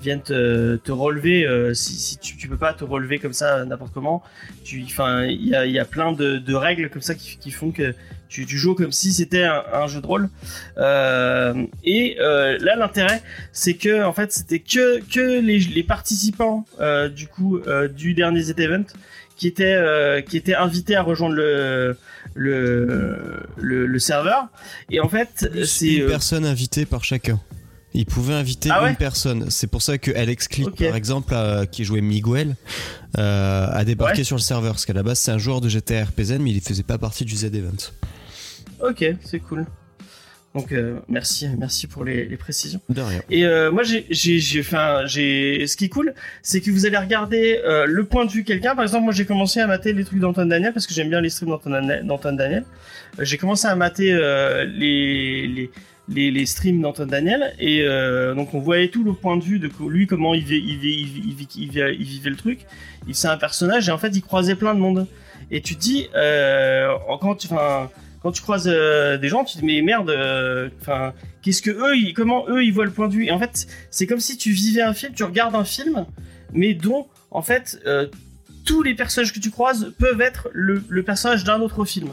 viennent 0.00 0.22
te, 0.22 0.76
te 0.76 0.90
relever 0.90 1.46
euh, 1.46 1.72
si, 1.72 1.92
si 1.92 2.18
tu, 2.18 2.36
tu 2.36 2.48
peux 2.48 2.56
pas 2.56 2.72
te 2.72 2.82
relever 2.82 3.20
comme 3.20 3.32
ça 3.32 3.58
euh, 3.58 3.64
n'importe 3.64 3.92
comment 3.92 4.24
enfin 4.84 5.24
il 5.24 5.46
y 5.46 5.54
a, 5.54 5.64
y 5.64 5.78
a 5.78 5.84
plein 5.84 6.12
de, 6.12 6.38
de 6.38 6.54
règles 6.54 6.90
comme 6.90 7.02
ça 7.02 7.14
qui, 7.14 7.38
qui 7.38 7.52
font 7.52 7.70
que 7.70 7.94
tu, 8.28 8.44
tu 8.44 8.56
joues 8.56 8.74
comme 8.74 8.92
si 8.92 9.12
c'était 9.12 9.44
un, 9.44 9.62
un 9.72 9.86
jeu 9.86 10.00
de 10.00 10.06
rôle. 10.06 10.30
Et 11.84 12.16
là 12.18 12.76
l'intérêt 12.76 13.22
c'est 13.52 13.74
que 13.74 14.02
en 14.02 14.12
fait 14.12 14.32
c'était 14.32 14.58
que 14.58 15.00
que 15.00 15.40
les, 15.40 15.60
les 15.60 15.82
participants 15.84 16.64
du 17.14 17.28
coup 17.28 17.60
du 17.94 18.14
dernier 18.14 18.42
Z 18.42 18.54
Event 18.58 18.86
qui 19.42 19.48
étaient 19.48 19.74
euh, 19.74 20.20
qui 20.20 20.36
étaient 20.36 20.54
invités 20.54 20.94
à 20.94 21.02
rejoindre 21.02 21.34
le 21.34 21.96
le, 22.34 23.42
le, 23.56 23.86
le 23.86 23.98
serveur 23.98 24.46
et 24.88 25.00
en 25.00 25.08
fait 25.08 25.50
c'est 25.64 25.94
une 25.94 26.02
euh, 26.02 26.08
personne 26.08 26.46
invitée 26.46 26.86
par 26.86 27.02
chacun. 27.02 27.40
Il 27.92 28.06
pouvait 28.06 28.34
inviter 28.34 28.68
Ah 28.72 28.84
ouais 28.84 28.90
une 28.90 28.96
personne. 28.96 29.50
C'est 29.50 29.66
pour 29.66 29.82
ça 29.82 29.98
que 29.98 30.12
Alex 30.16 30.46
Click, 30.48 30.76
par 30.86 30.94
exemple, 30.96 31.34
euh, 31.34 31.66
qui 31.66 31.84
jouait 31.84 32.00
Miguel, 32.00 32.54
a 33.18 33.84
débarqué 33.84 34.18
Ouais. 34.18 34.24
sur 34.24 34.36
le 34.36 34.40
serveur. 34.40 34.72
Parce 34.74 34.86
qu'à 34.86 34.94
la 34.94 35.02
base, 35.02 35.18
c'est 35.18 35.30
un 35.32 35.36
joueur 35.38 35.60
de 35.60 35.68
GTA 35.68 36.04
RPZ, 36.04 36.38
mais 36.40 36.52
il 36.52 36.60
faisait 36.62 36.84
pas 36.84 36.96
partie 36.96 37.24
du 37.26 37.34
Z 37.36 37.46
Event. 37.46 37.92
Ok, 38.80 39.04
c'est 39.24 39.40
cool. 39.40 39.66
Donc 40.54 40.70
euh, 40.72 40.98
merci, 41.08 41.48
merci 41.58 41.86
pour 41.86 42.04
les, 42.04 42.26
les 42.26 42.36
précisions. 42.36 42.80
De 42.90 43.00
rien. 43.00 43.22
Et 43.30 43.46
euh, 43.46 43.70
moi 43.72 43.84
j'ai 43.84 44.04
j'ai 44.10 44.38
j'ai 44.38 44.60
enfin 44.60 45.06
j'ai 45.06 45.66
ce 45.66 45.78
qui 45.78 45.86
est 45.86 45.88
cool, 45.88 46.12
c'est 46.42 46.60
que 46.60 46.70
vous 46.70 46.84
allez 46.84 46.98
regarder 46.98 47.58
euh, 47.64 47.86
le 47.86 48.04
point 48.04 48.26
de 48.26 48.30
vue 48.30 48.42
de 48.42 48.46
quelqu'un. 48.46 48.74
Par 48.74 48.82
exemple, 48.84 49.04
moi 49.04 49.12
j'ai 49.14 49.24
commencé 49.24 49.60
à 49.60 49.66
mater 49.66 49.94
les 49.94 50.04
trucs 50.04 50.18
d'Antoine 50.20 50.50
Daniel 50.50 50.74
parce 50.74 50.86
que 50.86 50.92
j'aime 50.92 51.08
bien 51.08 51.22
les 51.22 51.30
streams 51.30 51.48
d'Antoine 51.48 52.02
d'Antoine 52.06 52.36
Daniel. 52.36 52.64
Euh, 53.18 53.24
j'ai 53.24 53.38
commencé 53.38 53.66
à 53.66 53.74
mater 53.76 54.12
euh, 54.12 54.64
les, 54.64 55.46
les 55.46 55.70
les 56.08 56.30
les 56.30 56.44
streams 56.46 56.82
d'Antoine 56.82 57.08
Daniel 57.08 57.54
et 57.58 57.82
euh, 57.82 58.34
donc 58.34 58.52
on 58.52 58.58
voyait 58.58 58.88
tout 58.88 59.04
le 59.04 59.14
point 59.14 59.38
de 59.38 59.44
vue 59.44 59.58
de 59.58 59.70
lui 59.88 60.06
comment 60.06 60.34
il, 60.34 60.44
vi- 60.44 60.62
il, 60.62 60.78
vi- 60.78 60.98
il, 61.00 61.06
vi- 61.06 61.22
il, 61.28 61.34
vi- 61.34 61.48
il, 61.56 61.70
vi- 61.70 61.96
il 61.98 62.04
vivait 62.06 62.28
le 62.30 62.36
truc. 62.36 62.66
Il 63.08 63.14
c'est 63.14 63.28
un 63.28 63.38
personnage 63.38 63.88
et 63.88 63.92
en 63.92 63.96
fait 63.98 64.08
il 64.14 64.20
croisait 64.20 64.56
plein 64.56 64.74
de 64.74 64.80
monde. 64.80 65.06
Et 65.50 65.62
tu 65.62 65.76
te 65.76 65.80
dis 65.80 66.08
euh, 66.14 66.92
quand 67.22 67.36
tu 67.36 67.46
enfin 67.50 67.88
quand 68.22 68.32
tu 68.32 68.42
croises 68.42 68.68
euh, 68.68 69.18
des 69.18 69.28
gens, 69.28 69.44
tu 69.44 69.56
te 69.56 69.60
dis 69.60 69.66
mais 69.66 69.82
merde, 69.82 70.10
euh, 70.10 70.68
qu'est-ce 71.42 71.60
que 71.60 71.70
eux, 71.70 72.12
comment 72.14 72.48
eux, 72.48 72.64
ils 72.64 72.72
voient 72.72 72.84
le 72.84 72.92
point 72.92 73.08
de 73.08 73.14
vue? 73.14 73.26
Et 73.26 73.32
en 73.32 73.38
fait, 73.38 73.66
c'est 73.90 74.06
comme 74.06 74.20
si 74.20 74.36
tu 74.36 74.52
vivais 74.52 74.82
un 74.82 74.94
film, 74.94 75.12
tu 75.12 75.24
regardes 75.24 75.56
un 75.56 75.64
film, 75.64 76.06
mais 76.52 76.74
dont, 76.74 77.06
en 77.30 77.42
fait, 77.42 77.80
euh, 77.86 78.06
tous 78.64 78.82
les 78.82 78.94
personnages 78.94 79.32
que 79.32 79.40
tu 79.40 79.50
croises 79.50 79.92
peuvent 79.98 80.20
être 80.20 80.48
le, 80.52 80.80
personnage 81.02 81.42
d'un 81.42 81.60
autre 81.60 81.84
film. 81.84 82.10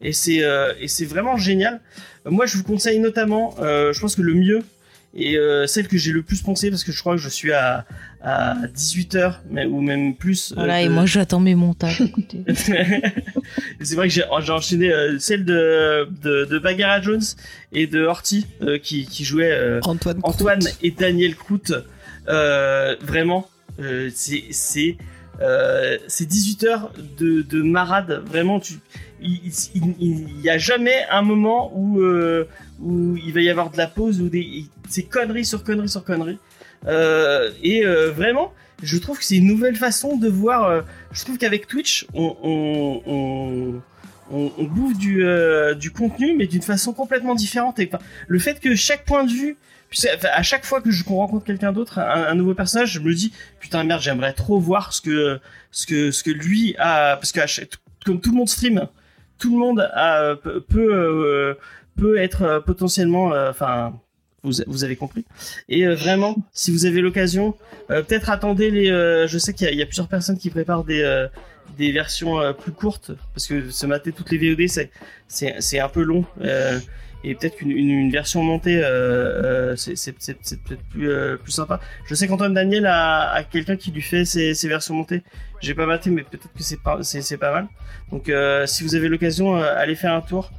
Et 0.00 0.12
c'est 0.12 0.42
et 0.80 0.88
c'est 0.88 1.04
vraiment 1.04 1.36
génial. 1.36 1.80
Moi, 2.24 2.46
je 2.46 2.56
vous 2.56 2.62
conseille 2.62 3.00
notamment, 3.00 3.54
je 3.58 4.00
pense 4.00 4.14
que 4.14 4.22
le 4.22 4.32
mieux 4.32 4.62
et 5.14 5.36
euh, 5.36 5.66
celle 5.66 5.88
que 5.88 5.98
j'ai 5.98 6.12
le 6.12 6.22
plus 6.22 6.40
pensé 6.42 6.70
parce 6.70 6.84
que 6.84 6.92
je 6.92 7.00
crois 7.00 7.14
que 7.16 7.20
je 7.22 7.28
suis 7.28 7.52
à 7.52 7.84
à 8.22 8.54
18 8.74 9.14
heures, 9.14 9.40
mais 9.50 9.64
ou 9.64 9.80
même 9.80 10.14
plus. 10.14 10.52
euh, 10.52 10.56
Voilà, 10.56 10.82
et 10.82 10.86
de- 10.88 10.90
moi 10.92 11.06
j'attends 11.06 11.40
mes 11.40 11.54
montages. 11.54 12.00
écoutez. 12.06 12.44
c'est 12.54 13.94
vrai 13.94 14.08
que 14.08 14.14
j'ai 14.14 14.22
j'ai 14.42 14.52
enchaîné 14.52 14.92
euh, 14.92 15.18
celle 15.18 15.44
de, 15.44 16.08
de, 16.22 16.44
de 16.44 16.58
Bagheera 16.58 17.00
Jones 17.00 17.22
et 17.72 17.86
de 17.86 18.02
Horty 18.04 18.46
euh, 18.62 18.78
qui, 18.78 19.06
qui 19.06 19.24
jouaient 19.24 19.52
euh, 19.52 19.80
Antoine 19.84 20.20
Antoine 20.22 20.60
et 20.82 20.90
Daniel 20.90 21.34
Croûte. 21.34 21.72
Euh, 22.28 22.96
vraiment, 23.00 23.48
euh, 23.80 24.10
c'est 24.14 24.44
c'est 24.50 24.96
Euh, 25.42 25.96
c'est 26.06 26.26
18 26.26 26.64
heures 26.64 26.92
de, 27.18 27.40
de 27.40 27.62
marade. 27.62 28.22
Vraiment, 28.26 28.60
tu, 28.60 28.74
il, 29.22 29.40
il, 29.74 29.94
il 29.98 30.40
y 30.42 30.50
a 30.50 30.58
jamais 30.58 31.06
un 31.10 31.22
moment 31.22 31.72
où 31.74 31.98
euh, 32.02 32.46
où 32.80 33.16
il 33.16 33.32
va 33.32 33.40
y 33.40 33.50
avoir 33.50 33.70
de 33.70 33.76
la 33.76 33.86
pause 33.86 34.20
ou 34.20 34.28
des 34.28 34.64
c'est 34.88 35.02
conneries 35.02 35.44
sur 35.44 35.62
conneries 35.62 35.88
sur 35.88 36.04
conneries. 36.04 36.38
Euh, 36.86 37.50
et 37.62 37.84
euh, 37.84 38.10
vraiment, 38.10 38.52
je 38.82 38.96
trouve 38.98 39.18
que 39.18 39.24
c'est 39.24 39.36
une 39.36 39.46
nouvelle 39.46 39.76
façon 39.76 40.16
de 40.16 40.28
voir. 40.28 40.64
euh, 40.64 40.82
je 41.12 41.24
trouve 41.24 41.38
qu'avec 41.38 41.66
Twitch, 41.66 42.06
on, 42.14 42.36
on, 42.42 43.82
on, 44.30 44.64
bouffe 44.64 44.96
du, 44.96 45.24
euh, 45.24 45.74
du 45.74 45.90
contenu, 45.90 46.34
mais 46.36 46.46
d'une 46.46 46.62
façon 46.62 46.92
complètement 46.92 47.34
différente. 47.34 47.78
Et 47.78 47.90
enfin, 47.92 48.02
le 48.28 48.38
fait 48.38 48.60
que 48.60 48.74
chaque 48.74 49.04
point 49.04 49.24
de 49.24 49.32
vue, 49.32 49.56
à 50.32 50.42
chaque 50.42 50.64
fois 50.64 50.80
que 50.80 50.90
je 50.90 51.04
rencontre 51.04 51.44
quelqu'un 51.44 51.72
d'autre, 51.72 51.98
un, 51.98 52.34
nouveau 52.34 52.54
personnage, 52.54 52.92
je 52.92 53.00
me 53.00 53.12
dis 53.12 53.32
putain 53.58 53.82
merde, 53.82 54.00
j'aimerais 54.00 54.32
trop 54.32 54.60
voir 54.60 54.92
ce 54.92 55.00
que 55.00 55.40
ce 55.72 55.86
que 55.86 56.10
ce 56.12 56.22
que 56.22 56.30
lui 56.30 56.76
a, 56.78 57.16
parce 57.16 57.32
que 57.32 57.40
comme 58.04 58.20
tout 58.20 58.30
le 58.30 58.36
monde 58.36 58.48
stream, 58.48 58.86
tout 59.38 59.52
le 59.52 59.58
monde 59.58 59.80
a, 59.92 60.36
peut 60.36 60.60
peut, 60.60 60.94
euh, 60.94 61.54
peut 62.00 62.16
être 62.16 62.42
euh, 62.42 62.60
potentiellement, 62.60 63.32
euh, 63.32 63.50
enfin. 63.50 63.92
vous, 64.42 64.84
avez 64.84 64.96
compris. 64.96 65.26
Et 65.68 65.86
euh, 65.86 65.94
vraiment, 65.94 66.34
si 66.52 66.70
vous 66.70 66.86
avez 66.86 67.02
l'occasion, 67.02 67.54
peut-être 67.88 68.30
attendez 68.30 68.70
les. 68.70 68.86
je 68.86 69.38
sais 69.38 69.52
qu'il 69.52 69.72
y, 69.74 69.82
a- 69.82 69.86
plusieurs 69.86 70.08
personnes 70.08 70.38
qui 70.38 70.48
préparent 70.50 70.84
des 70.84 71.92
versions 71.92 72.38
plus 72.54 72.72
courtes 72.72 73.12
parce 73.34 73.46
que 73.46 73.70
se 73.70 73.86
mater 73.86 74.12
toutes 74.12 74.30
les 74.30 74.38
VOD, 74.38 74.88
c'est 75.28 75.78
un 75.78 75.88
peu 75.88 76.02
long. 76.02 76.24
Et 77.24 77.34
peut-être 77.34 77.56
qu'une 77.56 77.70
une, 77.70 77.90
une 77.90 78.10
version 78.10 78.42
montée, 78.42 78.80
euh, 78.82 79.72
euh, 79.72 79.76
c'est 79.76 80.12
peut-être 80.12 80.82
plus 80.90 81.10
euh, 81.10 81.36
plus 81.36 81.52
sympa. 81.52 81.80
Je 82.06 82.14
sais 82.14 82.26
qu'Antoine 82.28 82.54
Daniel 82.54 82.86
a, 82.86 83.30
a 83.30 83.44
quelqu'un 83.44 83.76
qui 83.76 83.90
lui 83.90 84.02
fait 84.02 84.24
ses, 84.24 84.54
ses 84.54 84.68
versions 84.68 84.94
montées. 84.94 85.22
J'ai 85.60 85.74
pas 85.74 85.86
maté, 85.86 86.10
mais 86.10 86.22
peut-être 86.22 86.48
que 86.52 86.62
c'est 86.62 86.80
pas 86.82 86.98
c'est 87.02 87.36
pas 87.36 87.52
mal. 87.52 87.68
Donc 88.10 88.28
euh, 88.28 88.66
si 88.66 88.82
vous 88.82 88.94
avez 88.94 89.08
l'occasion, 89.08 89.56
euh, 89.56 89.74
allez 89.76 89.94
faire 89.94 90.14
un 90.14 90.22
tour. 90.22 90.50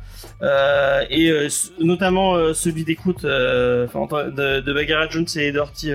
Euh, 0.44 1.04
et 1.10 1.32
notamment 1.80 2.54
celui 2.54 2.84
d'écoute 2.84 3.24
de, 3.26 3.88
de 4.60 4.74
Bagheera 4.74 5.10
Jones 5.10 5.26
et 5.36 5.52
Dorty. 5.52 5.94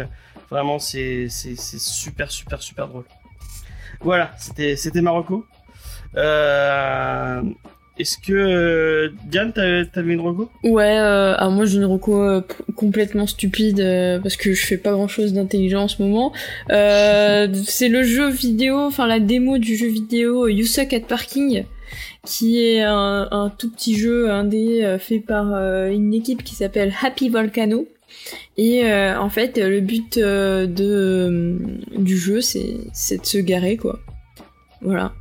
vraiment, 0.51 0.78
c'est 0.78 1.28
c'est 1.28 1.56
c'est 1.56 1.80
super 1.80 2.30
super 2.30 2.62
super 2.62 2.88
drôle. 2.88 3.05
Voilà, 4.01 4.32
c'était 4.38 4.76
c'était 4.76 5.01
Marocco. 5.01 5.47
Euh, 6.16 7.43
Est-ce 7.98 8.18
que 8.18 8.32
euh, 8.35 9.09
Diane, 9.27 9.52
t'as- 9.55 9.86
t'avais 9.86 10.12
une 10.12 10.20
reco? 10.20 10.51
Ouais, 10.64 10.98
euh, 10.98 11.35
alors 11.39 11.51
moi 11.51 11.64
j'ai 11.64 11.78
une 11.78 11.86
reco 11.86 12.23
euh, 12.23 12.43
complètement 12.74 13.27
stupide 13.27 13.81
euh, 13.81 14.18
parce 14.20 14.36
que 14.36 14.52
je 14.52 14.66
fais 14.66 14.77
pas 14.77 14.93
grand 14.93 15.09
chose 15.09 15.32
d'intelligent 15.32 15.85
en 15.85 15.89
ce 15.89 16.02
moment. 16.02 16.31
Euh, 16.70 17.48
c'est 17.64 17.89
le 17.89 18.02
jeu 18.02 18.28
vidéo, 18.28 18.77
enfin 18.81 19.06
la 19.06 19.18
démo 19.18 19.56
du 19.56 19.77
jeu 19.77 19.89
vidéo 19.89 20.47
You 20.47 20.66
Suck 20.66 20.93
at 20.93 21.01
Parking, 21.01 21.64
qui 22.27 22.62
est 22.62 22.82
un, 22.82 23.28
un 23.31 23.48
tout 23.56 23.70
petit 23.73 23.97
jeu 23.97 24.31
indé 24.31 24.97
fait 25.01 25.20
par 25.20 25.47
une 25.89 26.12
équipe 26.12 26.43
qui 26.44 26.55
s'appelle 26.55 26.93
Happy 27.02 27.31
Volcano. 27.31 27.86
Et 28.59 28.82
en 28.86 29.28
fait, 29.31 29.56
le 29.59 29.81
but 29.81 30.18
de 30.18 31.56
du 31.97 32.18
jeu, 32.18 32.40
c'est 32.43 33.16
de 33.18 33.24
se 33.27 33.39
garer 33.39 33.77
quoi. 33.78 34.01
Voilà. 34.82 35.12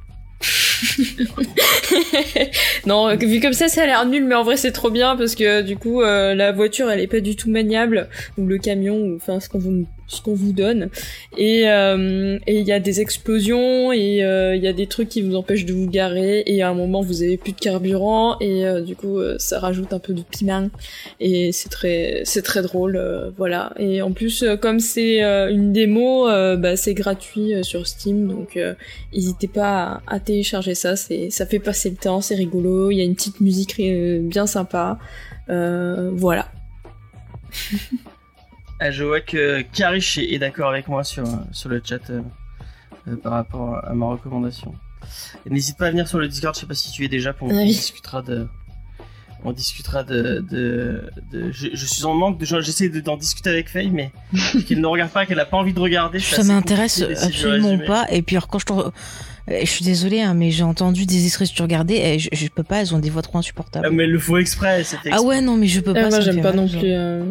non, 2.86 3.10
euh, 3.10 3.16
vu 3.16 3.40
comme 3.40 3.54
ça, 3.54 3.68
ça 3.68 3.84
a 3.84 3.86
l'air 3.86 4.06
nul, 4.06 4.26
mais 4.26 4.36
en 4.36 4.44
vrai, 4.44 4.58
c'est 4.58 4.72
trop 4.72 4.90
bien 4.90 5.16
parce 5.16 5.36
que 5.36 5.62
du 5.62 5.78
coup, 5.78 6.02
euh, 6.02 6.36
la 6.36 6.52
voiture, 6.52 6.90
elle 6.90 7.00
est 7.00 7.08
pas 7.08 7.20
du 7.20 7.36
tout 7.36 7.50
maniable, 7.50 8.10
ou 8.38 8.46
le 8.46 8.58
camion, 8.58 8.98
ou 8.98 9.16
enfin 9.16 9.40
ce 9.40 9.50
qu'on 9.50 9.60
vous 9.60 9.86
ce 10.08 10.22
qu'on 10.22 10.36
vous 10.36 10.54
donne. 10.54 10.90
Et 11.38 11.70
euh, 11.70 12.38
il 12.48 12.62
y 12.62 12.72
a 12.72 12.80
des 12.80 13.02
explosions 13.02 13.92
et 13.92 14.24
euh, 14.24 14.56
il 14.56 14.64
y 14.64 14.68
a 14.68 14.74
des 14.74 14.88
trucs 14.88 15.10
qui 15.10 15.22
vous 15.22 15.36
empêchent 15.36 15.66
de 15.66 15.74
vous 15.74 15.88
garer. 15.88 16.44
Et 16.46 16.62
à 16.62 16.70
un 16.70 16.74
moment, 16.74 17.02
vous 17.02 17.24
avez 17.24 17.38
plus 17.38 17.54
de 17.54 17.60
carburant 17.60 18.38
et 18.40 18.66
euh, 18.66 18.82
du 18.82 18.96
coup, 18.96 19.20
euh, 19.20 19.36
ça 19.40 19.60
rajoute 19.60 19.94
un 19.94 20.00
peu 20.00 20.14
de 20.14 20.22
piment. 20.22 20.70
Et 21.20 21.52
c'est 21.52 21.70
très 21.70 22.22
c'est 22.24 22.42
très 22.42 22.62
drôle, 22.62 22.96
euh, 22.98 23.32
voilà. 23.38 23.74
Et 23.78 24.02
en 24.02 24.12
plus, 24.12 24.44
euh, 24.44 24.56
comme 24.58 24.80
c'est 24.80 25.24
euh, 25.24 25.50
une 25.52 25.74
démo, 25.74 26.28
euh, 26.28 26.56
bah, 26.58 26.76
c'est 26.76 26.94
gratuit 26.94 27.54
euh, 27.54 27.64
sur 27.64 27.88
Steam, 27.88 28.28
donc 28.28 28.58
euh, 28.58 28.74
n'hésitez 29.14 29.48
pas 29.48 30.02
à, 30.08 30.16
à 30.16 30.20
télécharger 30.20 30.76
ça, 30.76 30.96
c'est 30.96 31.30
ça 31.30 31.46
fait 31.46 31.60
passer 31.60 31.90
le 31.90 31.96
temps, 31.96 32.22
c'est 32.22 32.36
rigolo, 32.36 32.92
il 32.92 32.98
y 32.98 33.02
a 33.02 33.04
une 33.04 33.16
petite 33.16 33.42
musique 33.42 33.80
euh, 33.80 34.20
bien 34.22 34.48
sympa, 34.48 34.98
euh, 35.50 36.12
voilà. 36.14 36.52
Ah, 38.80 38.92
je 38.92 39.04
vois 39.04 39.22
que 39.22 39.62
Karish 39.62 40.18
est, 40.18 40.38
d'accord 40.38 40.70
avec 40.70 40.88
moi 40.88 41.04
sur, 41.04 41.24
sur 41.52 41.70
le 41.70 41.82
chat 41.84 42.10
euh, 42.10 42.22
euh, 43.08 43.16
par 43.16 43.34
rapport 43.34 43.84
à 43.86 43.94
ma 43.94 44.08
recommandation. 44.08 44.74
N'hésite 45.50 45.78
pas 45.78 45.88
à 45.88 45.92
venir 45.92 46.08
sur 46.08 46.20
le 46.20 46.28
Discord, 46.28 46.54
je 46.56 46.62
sais 46.62 46.66
pas 46.66 46.74
si 46.74 46.92
tu 46.92 47.06
es 47.06 47.08
déjà, 47.08 47.32
pour, 47.34 47.48
Ah 47.52 47.54
on 47.54 47.60
oui. 47.62 47.68
discutera 47.68 48.22
de. 48.22 48.48
On 49.44 49.52
discutera 49.52 50.04
de. 50.04 50.44
de, 50.50 51.10
de- 51.32 51.52
je, 51.52 51.68
je 51.74 51.86
suis 51.86 52.04
en 52.06 52.16
manque 52.16 52.40
de 52.40 52.46
gens, 52.46 52.60
j'essaie 52.62 52.90
de- 52.90 53.00
d'en 53.00 53.16
discuter 53.16 53.50
avec 53.52 53.70
Faye, 53.70 53.92
mais 53.92 54.12
qu'elle 54.68 54.82
ne 54.82 54.88
regarde 54.88 55.12
pas, 55.12 55.26
qu'elle 55.26 55.40
a 55.40 55.46
pas 55.46 55.58
envie 55.58 55.74
de 55.74 55.80
regarder. 55.80 56.20
Ça 56.20 56.44
m'intéresse 56.44 57.02
absolument 57.02 57.78
pas. 57.86 58.08
Et 58.12 58.24
puis 58.24 58.36
alors 58.36 58.48
quand 58.48 58.60
je 58.60 58.66
te... 58.66 58.74
Je 59.48 59.66
suis 59.66 59.86
désolée, 59.86 60.22
hein, 60.22 60.34
mais 60.34 60.50
j'ai 60.50 60.64
entendu 60.64 61.06
des 61.06 61.26
extraits 61.26 61.50
que 61.50 61.54
tu 61.56 61.62
regardais 61.62 62.16
et 62.16 62.20
je, 62.20 62.30
je 62.32 62.48
peux 62.48 62.64
pas, 62.64 62.82
elles 62.82 62.96
ont 62.96 63.00
des 63.00 63.12
voix 63.12 63.22
trop 63.22 63.38
insupportables. 63.38 63.86
Ah, 63.88 63.92
mais 63.92 64.08
le 64.08 64.18
faut 64.18 64.38
exprès, 64.38 64.84
c'était 64.84 65.10
Ah 65.12 65.22
ouais, 65.22 65.40
non, 65.42 65.56
mais 65.56 65.68
je 65.68 65.82
peux 65.82 65.94
pas. 65.94 66.06
Euh, 66.06 66.10
moi 66.10 66.20
j'aime 66.22 66.42
pas 66.42 66.52
mal, 66.54 66.66
non 66.66 66.68
plus. 66.68 66.80
euh. 66.92 67.24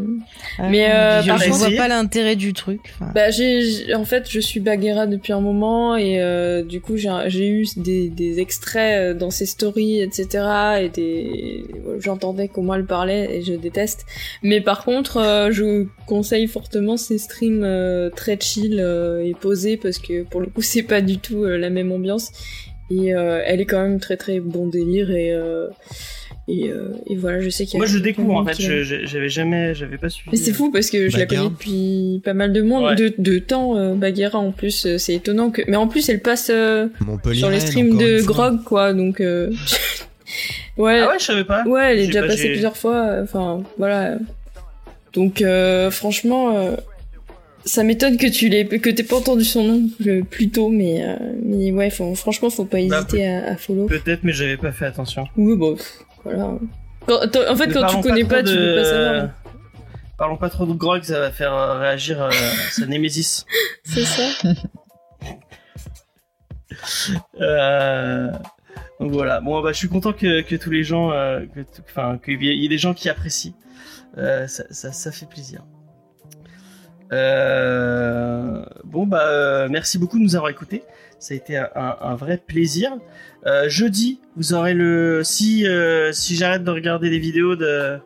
Ah 0.59 0.69
Mais, 0.71 0.89
euh, 0.91 1.23
je, 1.23 1.29
par 1.29 1.39
je 1.39 1.51
vois 1.51 1.71
pas 1.77 1.89
l'intérêt 1.89 2.37
du 2.37 2.53
truc. 2.53 2.81
enfin. 3.01 3.11
Bah 3.15 3.31
j'ai 3.33 3.63
j'ai- 3.63 3.95
en 3.95 4.05
fait 4.05 4.27
je 4.31 4.39
suis 4.39 4.61
Bagheera 4.61 5.07
depuis 5.09 5.33
un 5.33 5.41
moment 5.41 5.97
et 5.97 6.21
euh, 6.23 6.63
du 6.63 6.81
coup 6.81 6.97
j'ai 6.97 7.11
j'ai 7.27 7.49
eu 7.49 7.67
des, 7.77 8.09
des 8.11 8.39
extraits 8.39 9.01
euh, 9.01 9.15
dans 9.19 9.31
ses 9.31 9.47
stories 9.47 10.01
etc 10.01 10.45
et 10.83 10.89
des 10.91 11.65
j'entendais 11.99 12.47
comment 12.49 12.75
elle 12.75 12.85
parlait 12.87 13.37
et 13.39 13.43
je 13.43 13.55
déteste 13.55 14.07
mais 14.43 14.61
par 14.61 14.85
contre 14.85 15.17
euh, 15.17 15.51
je 15.51 15.87
conseille 16.07 16.47
fortement 16.47 16.97
ses 16.97 17.19
streams 17.19 17.63
euh, 17.65 18.11
très 18.11 18.39
chill 18.41 18.79
euh, 18.81 19.25
et 19.25 19.35
posés 19.35 19.77
parce 19.77 19.99
que 19.99 20.23
pour 20.23 20.41
le 20.41 20.47
coup 20.47 20.63
c'est 20.63 20.83
pas 20.83 21.01
du 21.01 21.19
tout 21.19 21.43
euh, 21.45 21.57
la 21.57 21.71
même 21.71 21.91
ambiance 21.91 22.04
et 22.91 23.15
euh, 23.15 23.43
elle 23.45 23.61
est 23.61 23.65
quand 23.67 23.83
même 23.83 23.99
très 24.01 24.17
très 24.17 24.41
bon 24.41 24.67
délire 24.69 25.11
et 25.11 25.33
euh, 25.33 25.69
et, 26.47 26.69
euh, 26.69 26.89
et 27.07 27.17
voilà 27.17 27.41
je 27.41 27.49
sais 27.49 27.65
qu'il 27.65 27.75
y 27.75 27.77
a 27.77 27.79
Moi 27.79 27.87
je 27.87 27.99
découvre 27.99 28.35
en 28.35 28.45
fait, 28.45 28.61
j'avais 28.61 29.31
jamais, 29.31 29.75
j'avais 29.75 29.97
pas 29.97 30.11
suivi. 30.11 30.29
Mais 30.33 30.37
c'est 30.37 30.53
fou 30.53 30.71
parce 30.71 30.91
que 30.91 31.09
je 31.09 31.17
la 31.17 31.25
connais 31.25 31.49
depuis 31.49 32.21
pas 32.23 32.35
mal 32.35 32.53
de 32.53 32.61
monde, 32.61 32.85
Ouais. 32.85 32.95
de, 32.97 33.15
de 33.17 33.39
temps, 33.39 33.77
euh, 33.79 33.95
Bagheera 33.95 34.39
en 34.39 34.53
plus, 34.53 34.85
euh, 34.85 34.99
c'est 34.99 35.15
étonnant 35.15 35.51
que. 35.51 35.63
Mais 35.69 35.77
en 35.77 35.89
plus, 35.89 36.07
elle 36.11 36.21
passe 36.21 36.51
euh, 36.51 36.89
sur 37.33 37.49
les 37.49 37.61
streams 37.61 37.97
de 37.97 38.21
Grog, 38.23 38.63
quoi, 38.65 38.93
donc. 38.93 39.23
euh, 39.23 39.51
ouais, 40.77 41.01
Ah 41.01 41.09
ouais, 41.09 41.19
je 41.19 41.25
savais 41.25 41.45
pas. 41.45 41.65
ouais, 41.67 41.93
elle 41.95 42.01
est 42.01 42.07
déjà 42.09 42.21
pas- 42.21 42.29
passée 42.29 42.49
plusieurs 42.51 42.77
fois, 42.77 42.97
euh, 43.07 43.23
enfin, 43.23 43.63
voilà. 43.79 44.19
Donc, 45.15 45.41
euh, 45.41 45.91
franchement, 45.91 46.55
euh, 46.57 46.77
ça 47.65 47.83
m'étonne 47.83 48.17
que 48.17 48.27
tu 48.31 48.49
l'aies, 48.49 48.67
que 48.67 48.91
t'aies 48.91 49.03
pas 49.03 49.17
entendu 49.17 49.45
son 49.45 49.65
nom 49.65 49.89
euh, 50.07 50.23
plus 50.23 50.51
tôt, 50.51 50.69
mais, 50.69 51.05
euh, 51.07 51.17
mais 51.43 51.73
ouais, 51.73 51.91
faut- 51.91 52.15
franchement, 52.15 52.51
faut 52.51 52.65
pas 52.65 52.79
Bah, 52.87 52.99
hésiter 53.01 53.27
à, 53.27 53.53
à 53.53 53.57
follow. 53.57 53.87
Peut-être, 53.87 54.23
mais 54.23 54.33
j'avais 54.33 54.57
pas 54.57 54.73
fait 54.73 54.87
attention. 54.87 55.27
Oui, 55.37 55.57
bon, 55.57 55.77
voilà. 56.25 56.59
Quand- 57.07 57.21
en 57.23 57.57
fait, 57.57 57.67
Ne 57.69 57.73
quand 57.75 57.87
tu 57.87 58.01
connais 58.01 58.25
pas, 58.25 58.43
tu 58.43 58.51
de- 58.51 58.57
peux 58.57 58.77
pas 58.83 58.85
savoir. 58.85 59.29
Parlons 60.17 60.37
pas 60.37 60.49
trop 60.49 60.65
de 60.65 60.73
Grog, 60.75 61.03
ça 61.03 61.19
va 61.19 61.31
faire 61.33 61.53
euh, 61.53 61.79
réagir 61.79 62.23
euh, 62.23 62.31
sa 62.71 62.87
némésis. 62.87 63.45
C'est 63.85 64.05
ça. 64.05 64.23
Euh, 67.41 68.31
Donc 69.01 69.13
voilà. 69.13 69.41
Bon, 69.41 69.61
bah, 69.63 69.73
je 69.73 69.79
suis 69.79 69.89
content 69.89 70.13
que, 70.13 70.43
que 70.43 70.57
tous 70.57 70.71
les 70.71 70.83
gens, 70.85 71.13
enfin, 71.89 72.19
qu'il 72.25 72.43
y 72.43 72.65
ait 72.65 72.69
des 72.69 72.79
gens 72.79 72.95
qui 72.95 73.09
apprécient. 73.09 73.55
Ça, 74.17 74.47
ça, 74.71 74.93
ça 74.93 75.13
fait 75.13 75.27
plaisir. 75.27 75.63
Euh, 77.13 78.65
Bon, 78.85 79.07
bah, 79.07 79.27
euh, 79.27 79.69
merci 79.69 79.99
beaucoup 79.99 80.19
de 80.19 80.23
nous 80.23 80.37
avoir 80.37 80.51
écoutés. 80.51 80.83
Ça 81.19 81.35
a 81.35 81.37
été 81.37 81.57
un, 81.57 81.69
un- 81.75 81.97
un 82.01 82.15
vrai 82.15 82.37
plaisir. 82.37 82.93
Euh, 83.47 83.69
jeudi, 83.69 84.21
vous 84.37 84.55
aurez 84.55 84.73
le. 84.75 85.23
Si, 85.25 85.67
si 86.13 86.37
j'arrête 86.37 86.63
de 86.65 86.71
regarder 86.71 87.11
des 87.11 87.19
vidéos 87.19 87.57
de. 87.57 87.99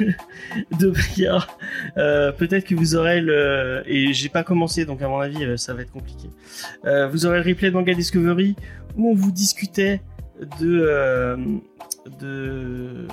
de 0.78 0.92
euh, 1.96 2.32
peut-être 2.32 2.64
que 2.66 2.74
vous 2.74 2.96
aurez 2.96 3.20
le. 3.22 3.82
Et 3.86 4.12
j'ai 4.12 4.28
pas 4.28 4.42
commencé, 4.44 4.84
donc 4.84 5.00
à 5.00 5.08
mon 5.08 5.20
avis, 5.20 5.56
ça 5.58 5.72
va 5.74 5.82
être 5.82 5.92
compliqué. 5.92 6.28
Vous 7.10 7.24
aurez 7.26 7.42
le 7.42 7.48
replay 7.48 7.70
de 7.70 7.74
Manga 7.74 7.94
Discovery 7.94 8.56
où 8.96 9.10
on 9.10 9.14
vous 9.14 9.32
discutait 9.32 10.02
de. 10.60 11.36
de. 12.20 13.06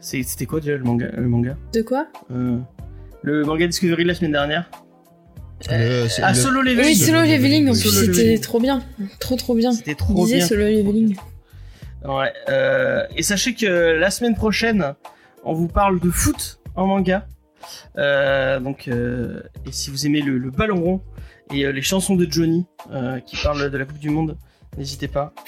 C'était 0.00 0.46
quoi 0.46 0.58
déjà 0.58 0.76
le 0.76 0.82
manga, 0.84 1.06
le 1.16 1.28
manga? 1.28 1.56
De 1.72 1.82
quoi? 1.82 2.08
Euh, 2.32 2.58
Le 3.22 3.44
manga 3.44 3.66
Discovery 3.66 4.02
de 4.02 4.08
la 4.08 4.14
semaine 4.14 4.32
dernière 4.32 4.70
Le- 5.70 6.08
c'est 6.08 6.22
Ah, 6.22 6.30
le- 6.32 6.34
Solo 6.36 6.60
Leveling 6.62 6.86
Oui, 6.86 6.96
Solo 6.96 7.20
Leveling, 7.22 7.68
en 7.68 7.72
Oui, 7.72 7.80
plus, 7.80 7.90
c'était 8.14 8.38
trop 8.38 8.58
bien. 8.60 8.82
Trop, 9.20 9.36
trop 9.36 9.54
bien. 9.54 9.72
C'était 9.72 9.94
trop 9.94 10.14
Disait 10.24 10.38
bien. 10.38 10.46
Solo 10.46 10.64
Leveling. 10.64 11.16
Ouais. 12.04 12.32
euh, 12.48 13.04
et 13.16 13.22
sachez 13.22 13.54
que 13.54 13.66
la 13.66 14.10
semaine 14.10 14.34
prochaine, 14.34 14.94
on 15.44 15.52
vous 15.54 15.68
parle 15.68 16.00
de 16.00 16.10
foot 16.10 16.58
en 16.74 16.86
manga. 16.86 17.26
Euh, 17.96 18.58
donc, 18.58 18.88
euh, 18.88 19.40
et 19.66 19.70
si 19.70 19.90
vous 19.90 20.04
aimez 20.04 20.20
le, 20.20 20.36
le 20.38 20.50
ballon 20.50 20.80
rond, 20.82 21.00
et 21.54 21.64
euh, 21.64 21.70
les 21.70 21.82
chansons 21.82 22.16
de 22.16 22.26
Johnny 22.28 22.66
euh, 22.92 23.20
qui 23.20 23.36
parlent 23.36 23.70
de 23.70 23.78
la 23.78 23.84
Coupe 23.84 23.98
du 23.98 24.10
Monde. 24.10 24.36
N'hésitez 24.78 25.08
pas. 25.08 25.32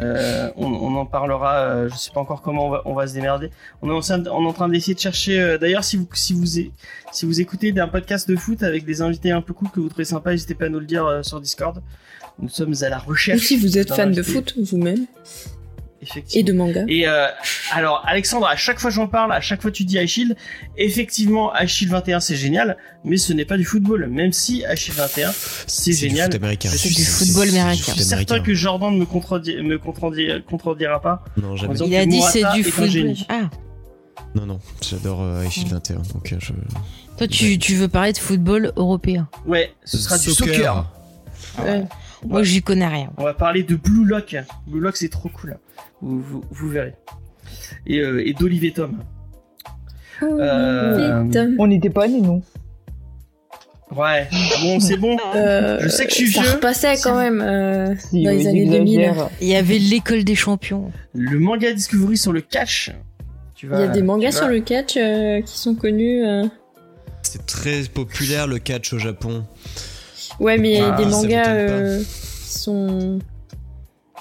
Euh, 0.00 0.50
on, 0.56 0.66
on 0.66 0.94
en 0.96 1.06
parlera. 1.06 1.56
euh, 1.56 1.88
je 1.88 1.96
sais 1.96 2.10
pas 2.12 2.20
encore 2.20 2.42
comment 2.42 2.66
on 2.66 2.70
va, 2.70 2.82
on 2.84 2.94
va 2.94 3.06
se 3.06 3.14
démerder. 3.14 3.50
On 3.82 3.88
est 3.90 3.92
en 3.92 4.00
train, 4.00 4.22
on 4.26 4.44
est 4.44 4.48
en 4.48 4.52
train 4.52 4.68
d'essayer 4.68 4.94
de 4.94 5.00
chercher. 5.00 5.40
euh, 5.40 5.58
D'ailleurs, 5.58 5.82
si 5.82 5.96
vous 5.96 6.06
si 6.14 6.34
vous 6.34 6.44
si 6.46 7.26
vous 7.26 7.40
écoutez 7.40 7.72
d'un 7.72 7.88
podcast 7.88 8.28
de 8.28 8.36
foot 8.36 8.62
avec 8.62 8.84
des 8.84 9.00
invités 9.02 9.30
un 9.32 9.40
peu 9.40 9.54
cool 9.54 9.70
que 9.70 9.80
vous 9.80 9.88
trouvez 9.88 10.04
sympa, 10.04 10.30
n'hésitez 10.32 10.54
pas 10.54 10.66
à 10.66 10.68
nous 10.68 10.78
le 10.80 10.86
dire 10.86 11.06
euh, 11.06 11.22
sur 11.22 11.40
Discord. 11.40 11.82
Nous 12.38 12.48
sommes 12.48 12.74
à 12.82 12.88
la 12.88 12.98
recherche. 12.98 13.40
si 13.46 13.56
vous 13.56 13.78
êtes 13.78 13.92
fan 13.92 14.12
de 14.12 14.22
foot 14.22 14.54
vous-même 14.62 15.06
Effectivement. 16.00 16.40
et 16.40 16.42
de 16.44 16.52
manga. 16.52 16.84
Et 16.88 17.08
euh, 17.08 17.26
alors 17.72 18.04
Alexandre, 18.06 18.46
à 18.46 18.54
chaque 18.56 18.78
fois 18.78 18.90
j'en 18.90 19.08
parle, 19.08 19.32
à 19.32 19.40
chaque 19.40 19.60
fois 19.62 19.70
tu 19.72 19.84
dis 19.84 19.98
Shield. 20.06 20.36
Effectivement, 20.76 21.52
Shield 21.66 21.92
21 21.92 22.20
c'est 22.20 22.36
génial, 22.36 22.76
mais 23.04 23.16
ce 23.16 23.32
n'est 23.32 23.44
pas 23.44 23.56
du 23.56 23.64
football. 23.64 24.06
Même 24.08 24.32
si 24.32 24.62
Shield 24.76 24.96
21, 24.98 25.32
c'est 25.66 25.90
du 25.90 25.96
génial. 25.96 26.26
foot 26.30 26.34
américain. 26.40 26.68
Je 26.70 26.76
C'est 26.76 26.88
suis 26.88 26.94
du 26.96 27.04
football 27.04 27.48
c'est 27.48 27.58
américain. 27.58 27.84
Je 27.88 27.92
suis 27.92 28.04
certain 28.04 28.40
que 28.40 28.54
Jordan 28.54 28.94
ne 28.94 28.98
me, 29.00 29.06
contredit, 29.06 29.56
me 29.62 29.78
contredira 30.40 31.00
pas. 31.00 31.24
Non, 31.36 31.56
jamais. 31.56 31.74
Il 31.78 31.96
a 31.96 32.06
dit 32.06 32.22
c'est 32.22 32.44
du 32.54 32.62
football. 32.62 33.14
Ah, 33.28 33.50
Non, 34.36 34.46
non, 34.46 34.60
j'adore 34.88 35.20
euh, 35.22 35.48
Shield 35.50 35.68
21. 35.72 35.96
Donc, 36.14 36.32
euh, 36.32 36.36
je... 36.38 36.52
toi 37.16 37.26
tu, 37.26 37.58
tu 37.58 37.74
veux 37.74 37.88
parler 37.88 38.12
de 38.12 38.18
football 38.18 38.72
européen. 38.76 39.28
Ouais, 39.46 39.72
ce 39.84 39.96
sera 39.98 40.16
du 40.18 40.30
soccer. 40.30 40.86
Ouais. 41.64 41.84
Moi 42.26 42.42
j'y 42.42 42.62
connais 42.62 42.86
rien. 42.88 43.10
On 43.16 43.24
va 43.24 43.34
parler 43.34 43.62
de 43.62 43.76
Blue 43.76 44.04
Lock. 44.04 44.36
Blue 44.66 44.80
Lock 44.80 44.96
c'est 44.96 45.08
trop 45.08 45.28
cool. 45.28 45.58
Vous, 46.00 46.20
vous, 46.20 46.44
vous 46.50 46.68
verrez. 46.68 46.94
Et, 47.86 48.00
euh, 48.00 48.26
et 48.26 48.32
d'Olivier 48.34 48.72
Tom. 48.72 48.98
Euh, 50.22 51.22
Vite. 51.24 51.38
On 51.58 51.66
n'était 51.66 51.90
pas 51.90 52.08
nés, 52.08 52.20
nous. 52.20 52.42
Ouais, 53.94 54.28
bon 54.60 54.80
c'est 54.80 54.96
bon. 54.98 55.16
Euh, 55.34 55.78
Je 55.80 55.88
sais 55.88 56.04
que 56.04 56.10
je 56.10 56.16
suis 56.16 56.32
ça 56.32 56.42
vieux. 56.42 56.50
repassait 56.52 56.96
quand 57.02 57.16
même 57.16 57.40
euh, 57.40 57.94
Si, 57.96 58.22
dans 58.22 58.30
oui, 58.32 58.36
les 58.38 58.46
années 58.46 58.66
2000. 58.68 59.00
exagère. 59.00 59.30
Il 59.40 59.48
y 59.48 59.54
avait 59.56 59.78
l'école 59.78 60.24
des 60.24 60.34
champions. 60.34 60.92
Le 61.14 61.38
manga 61.38 61.72
Discovery 61.72 62.18
sur 62.18 62.32
le 62.32 62.42
catch. 62.42 62.90
Tu 63.54 63.66
Il 63.66 63.72
y 63.78 63.82
a 63.82 63.88
des 63.88 64.02
mangas 64.02 64.32
sur 64.32 64.46
le 64.48 64.60
catch 64.60 64.96
euh, 64.98 65.40
qui 65.40 65.56
sont 65.58 65.74
connus. 65.74 66.22
euh. 66.26 66.44
C'est 67.22 67.46
très 67.46 67.82
populaire 67.84 68.46
le 68.46 68.58
catch 68.58 68.92
au 68.92 68.98
Japon. 68.98 69.44
Ouais, 70.40 70.56
mais 70.58 70.80
Ah, 70.80 70.96
des 70.96 71.04
mangas 71.06 71.48
euh, 71.52 71.98
qui 72.02 72.48
sont. 72.58 73.18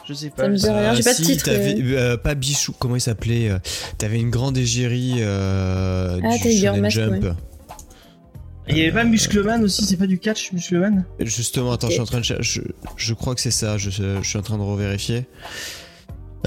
Je 0.07 0.13
sais 0.13 0.29
pas. 0.29 0.43
Ça 0.43 0.49
me 0.49 0.55
dit 0.55 0.69
rien, 0.69 0.93
j'ai 0.95 1.03
pas 1.03 1.11
de 1.13 1.17
si, 1.17 1.23
titre, 1.23 1.45
t'avais- 1.45 1.75
euh, 1.79 2.17
pas 2.17 2.33
Bichou, 2.33 2.73
comment 2.79 2.95
il 2.95 3.01
s'appelait 3.01 3.49
euh, 3.49 3.59
T'avais 3.97 4.19
une 4.19 4.29
grande 4.29 4.57
égérie 4.57 5.15
euh, 5.19 6.19
Ah, 6.23 6.33
du 6.37 6.39
Tiger 6.41 6.67
Shonen 6.67 6.81
Mask, 6.81 6.95
Jump. 6.95 7.23
ouais. 7.23 7.31
Et 8.69 8.71
Il 8.71 8.77
y 8.77 8.81
avait 8.83 8.91
pas 8.91 9.03
Muscleman 9.05 9.63
aussi, 9.63 9.85
c'est 9.85 9.95
pas 9.97 10.07
du 10.07 10.17
catch, 10.19 10.51
Muscleman? 10.51 11.05
Justement, 11.19 11.71
attends, 11.71 11.87
je 11.87 11.93
suis 11.93 12.01
en 12.01 12.05
train 12.05 12.19
de 12.19 12.25
je, 12.41 12.61
je 12.97 13.13
crois 13.13 13.33
que 13.35 13.39
c'est 13.41 13.51
ça, 13.51 13.77
je, 13.77 13.89
je 13.89 14.21
suis 14.27 14.37
en 14.37 14.41
train 14.41 14.57
de 14.57 14.63
revérifier. 14.63 15.25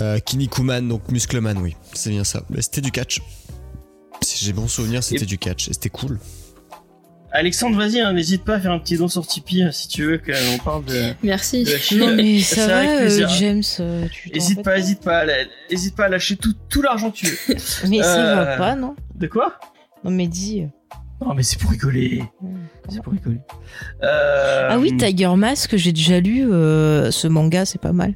Euh, 0.00 0.18
Kinnikuman, 0.18 0.86
donc 0.86 1.10
Muscleman, 1.10 1.56
oui, 1.58 1.76
c'est 1.94 2.10
bien 2.10 2.24
ça. 2.24 2.42
Mais 2.50 2.60
c'était 2.62 2.80
du 2.82 2.90
catch. 2.90 3.20
Si 4.22 4.44
j'ai 4.44 4.52
bon 4.52 4.68
souvenir, 4.68 5.02
c'était 5.02 5.24
du 5.26 5.38
catch 5.38 5.68
et 5.68 5.72
c'était 5.72 5.88
cool. 5.88 6.18
Alexandre, 7.32 7.76
vas-y, 7.76 8.00
hein, 8.00 8.12
n'hésite 8.12 8.44
pas 8.44 8.54
à 8.56 8.60
faire 8.60 8.72
un 8.72 8.78
petit 8.80 8.96
don 8.96 9.06
sur 9.08 9.24
Tipeee 9.26 9.62
euh, 9.64 9.70
si 9.70 9.86
tu 9.88 10.04
veux 10.04 10.18
qu'on 10.18 10.58
parle 10.64 10.84
de. 10.84 11.12
Merci. 11.22 11.62
de 11.64 11.70
la 11.70 11.78
Chine. 11.78 11.98
Non 12.00 12.14
mais 12.14 12.40
C'est 12.42 12.56
ça 12.56 12.66
va, 12.66 12.80
euh, 12.82 13.28
James. 13.38 13.62
euh, 13.78 14.06
tu 14.10 14.30
t'en 14.30 14.36
Hésite 14.36 14.56
fais 14.56 14.62
pas, 14.62 14.78
hésite 14.78 15.00
pas, 15.02 15.18
à 15.18 15.24
la- 15.26 15.44
hésite 15.70 15.94
pas 15.96 16.06
à 16.06 16.08
lâcher 16.08 16.36
tout, 16.36 16.54
tout 16.68 16.82
l'argent 16.82 17.10
que 17.10 17.16
tu 17.18 17.26
veux. 17.26 17.54
Mais 17.88 18.02
ça 18.02 18.16
Euh, 18.32 18.34
va 18.44 18.56
pas, 18.56 18.74
non 18.74 18.96
De 19.14 19.26
quoi 19.28 19.60
Non 20.04 20.10
mais 20.10 20.26
dis. 20.26 20.66
Non, 21.24 21.34
mais 21.34 21.42
c'est 21.42 21.58
pour 21.60 21.70
rigoler. 21.70 22.24
C'est 22.88 23.02
pour 23.02 23.12
rigoler. 23.12 23.40
Euh, 24.02 24.68
Ah 24.70 24.78
oui, 24.78 24.96
Tiger 24.96 25.28
Mask, 25.36 25.76
j'ai 25.76 25.92
déjà 25.92 26.18
lu 26.18 26.50
euh, 26.50 27.10
ce 27.10 27.28
manga, 27.28 27.64
c'est 27.66 27.80
pas 27.80 27.92
mal. 27.92 28.14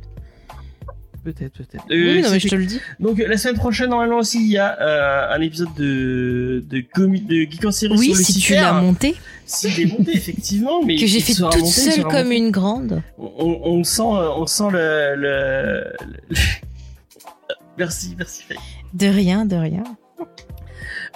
Peut-être, 1.24 1.54
peut-être. 1.54 1.84
oui, 1.88 2.20
non 2.22 2.30
mais 2.30 2.38
je 2.38 2.48
te 2.48 2.54
le 2.54 2.66
dis. 2.66 2.80
Donc 3.00 3.18
la 3.18 3.38
semaine 3.38 3.56
prochaine, 3.56 3.88
normalement 3.90 4.18
aussi, 4.18 4.44
il 4.44 4.50
y 4.52 4.58
a 4.58 4.78
euh, 4.80 5.34
un 5.34 5.40
épisode 5.40 5.72
de 5.74 6.62
de, 6.68 6.78
comi- 6.80 7.24
de 7.26 7.50
Geek 7.50 7.64
en 7.64 7.72
série 7.72 7.94
Oui, 7.96 8.14
sur 8.14 8.16
si 8.16 8.38
tu 8.38 8.52
l'as 8.52 8.72
monté, 8.74 9.16
S'il 9.46 9.80
est 9.80 9.86
monté, 9.98 10.12
effectivement, 10.14 10.82
mais 10.84 10.96
que 10.96 11.06
j'ai 11.06 11.20
fait 11.20 11.32
toute 11.32 11.44
monté, 11.56 11.66
seule 11.70 12.02
comme 12.04 12.24
monté. 12.24 12.36
une 12.36 12.50
grande. 12.50 13.02
On, 13.18 13.58
on 13.64 13.84
sent, 13.84 14.02
euh, 14.02 14.28
on 14.36 14.46
sent 14.46 14.64
le. 14.72 15.14
le- 15.16 15.92
le- 16.28 16.36
merci, 17.78 18.14
merci. 18.18 18.42
Faye. 18.42 18.58
De 18.92 19.06
rien, 19.06 19.44
de 19.46 19.56
rien. 19.56 19.82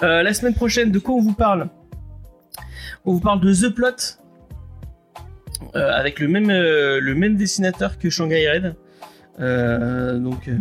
Euh, 0.01 0.23
la 0.23 0.33
semaine 0.33 0.53
prochaine, 0.55 0.91
de 0.91 0.99
quoi 0.99 1.15
on 1.15 1.21
vous 1.21 1.33
parle? 1.33 1.69
On 3.05 3.13
vous 3.13 3.19
parle 3.19 3.41
de 3.41 3.53
The 3.53 3.69
Plot. 3.73 4.17
euh, 5.75 5.91
avec 5.91 6.19
le 6.19 6.27
même, 6.27 6.49
euh, 6.49 6.99
le 6.99 7.15
même 7.15 7.35
dessinateur 7.35 7.97
que 7.99 8.09
Shanghai 8.09 8.49
Red. 8.49 8.75
Euh, 9.39 10.17
donc, 10.19 10.47
euh, 10.47 10.53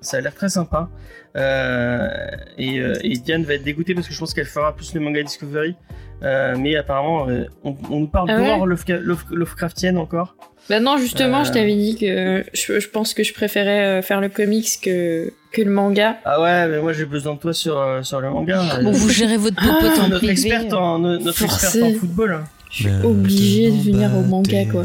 ça 0.00 0.18
a 0.18 0.20
l'air 0.20 0.34
très 0.34 0.48
sympa. 0.48 0.88
Euh, 1.36 2.08
et, 2.56 2.80
euh, 2.80 2.94
et 3.02 3.14
Diane 3.16 3.44
va 3.44 3.54
être 3.54 3.62
dégoûtée 3.64 3.94
parce 3.94 4.08
que 4.08 4.14
je 4.14 4.18
pense 4.18 4.34
qu'elle 4.34 4.46
fera 4.46 4.74
plus 4.74 4.94
le 4.94 5.00
manga 5.00 5.22
Discovery. 5.22 5.74
Euh, 6.22 6.56
mais 6.58 6.74
apparemment, 6.76 7.28
euh, 7.28 7.44
on, 7.62 7.76
on 7.90 8.00
nous 8.00 8.08
parle 8.08 8.28
Ah 8.30 8.38
ouais 8.38 8.46
d'horreur 8.48 8.66
Lovecra- 8.66 8.98
Love- 9.00 9.30
Lovecraftienne 9.30 9.98
encore. 9.98 10.34
Bah 10.68 10.80
non, 10.80 10.98
justement, 10.98 11.40
Euh. 11.42 11.44
je 11.44 11.52
t'avais 11.52 11.76
dit 11.76 11.96
que 11.96 12.44
je, 12.52 12.80
je 12.80 12.88
pense 12.88 13.14
que 13.14 13.22
je 13.22 13.32
préférais 13.32 14.02
faire 14.02 14.20
le 14.20 14.28
comics 14.28 14.80
que, 14.82 15.32
que 15.52 15.62
le 15.62 15.70
manga. 15.70 16.16
Ah 16.24 16.40
ouais, 16.42 16.66
mais 16.68 16.80
moi 16.80 16.92
j'ai 16.92 17.04
besoin 17.04 17.34
de 17.34 17.38
toi 17.38 17.52
sur, 17.52 17.80
sur 18.02 18.20
le 18.20 18.30
manga. 18.30 18.62
Bon, 18.82 18.90
vous 18.90 19.08
gérez 19.08 19.36
votre 19.36 19.56
popote 19.62 19.92
Ah, 19.96 20.00
en 20.04 20.08
notre 20.08 20.16
privé. 20.26 20.32
experte 20.32 20.72
en, 20.72 20.98
no- 20.98 21.18
notre 21.18 21.38
Forcé. 21.38 21.66
experte 21.78 21.94
en 21.94 21.98
football. 22.00 22.40
Je 22.70 22.76
suis 22.88 22.90
obligée 23.04 23.70
de 23.70 23.76
venir 23.92 24.10
au 24.16 24.22
manga, 24.22 24.64
quoi. 24.70 24.82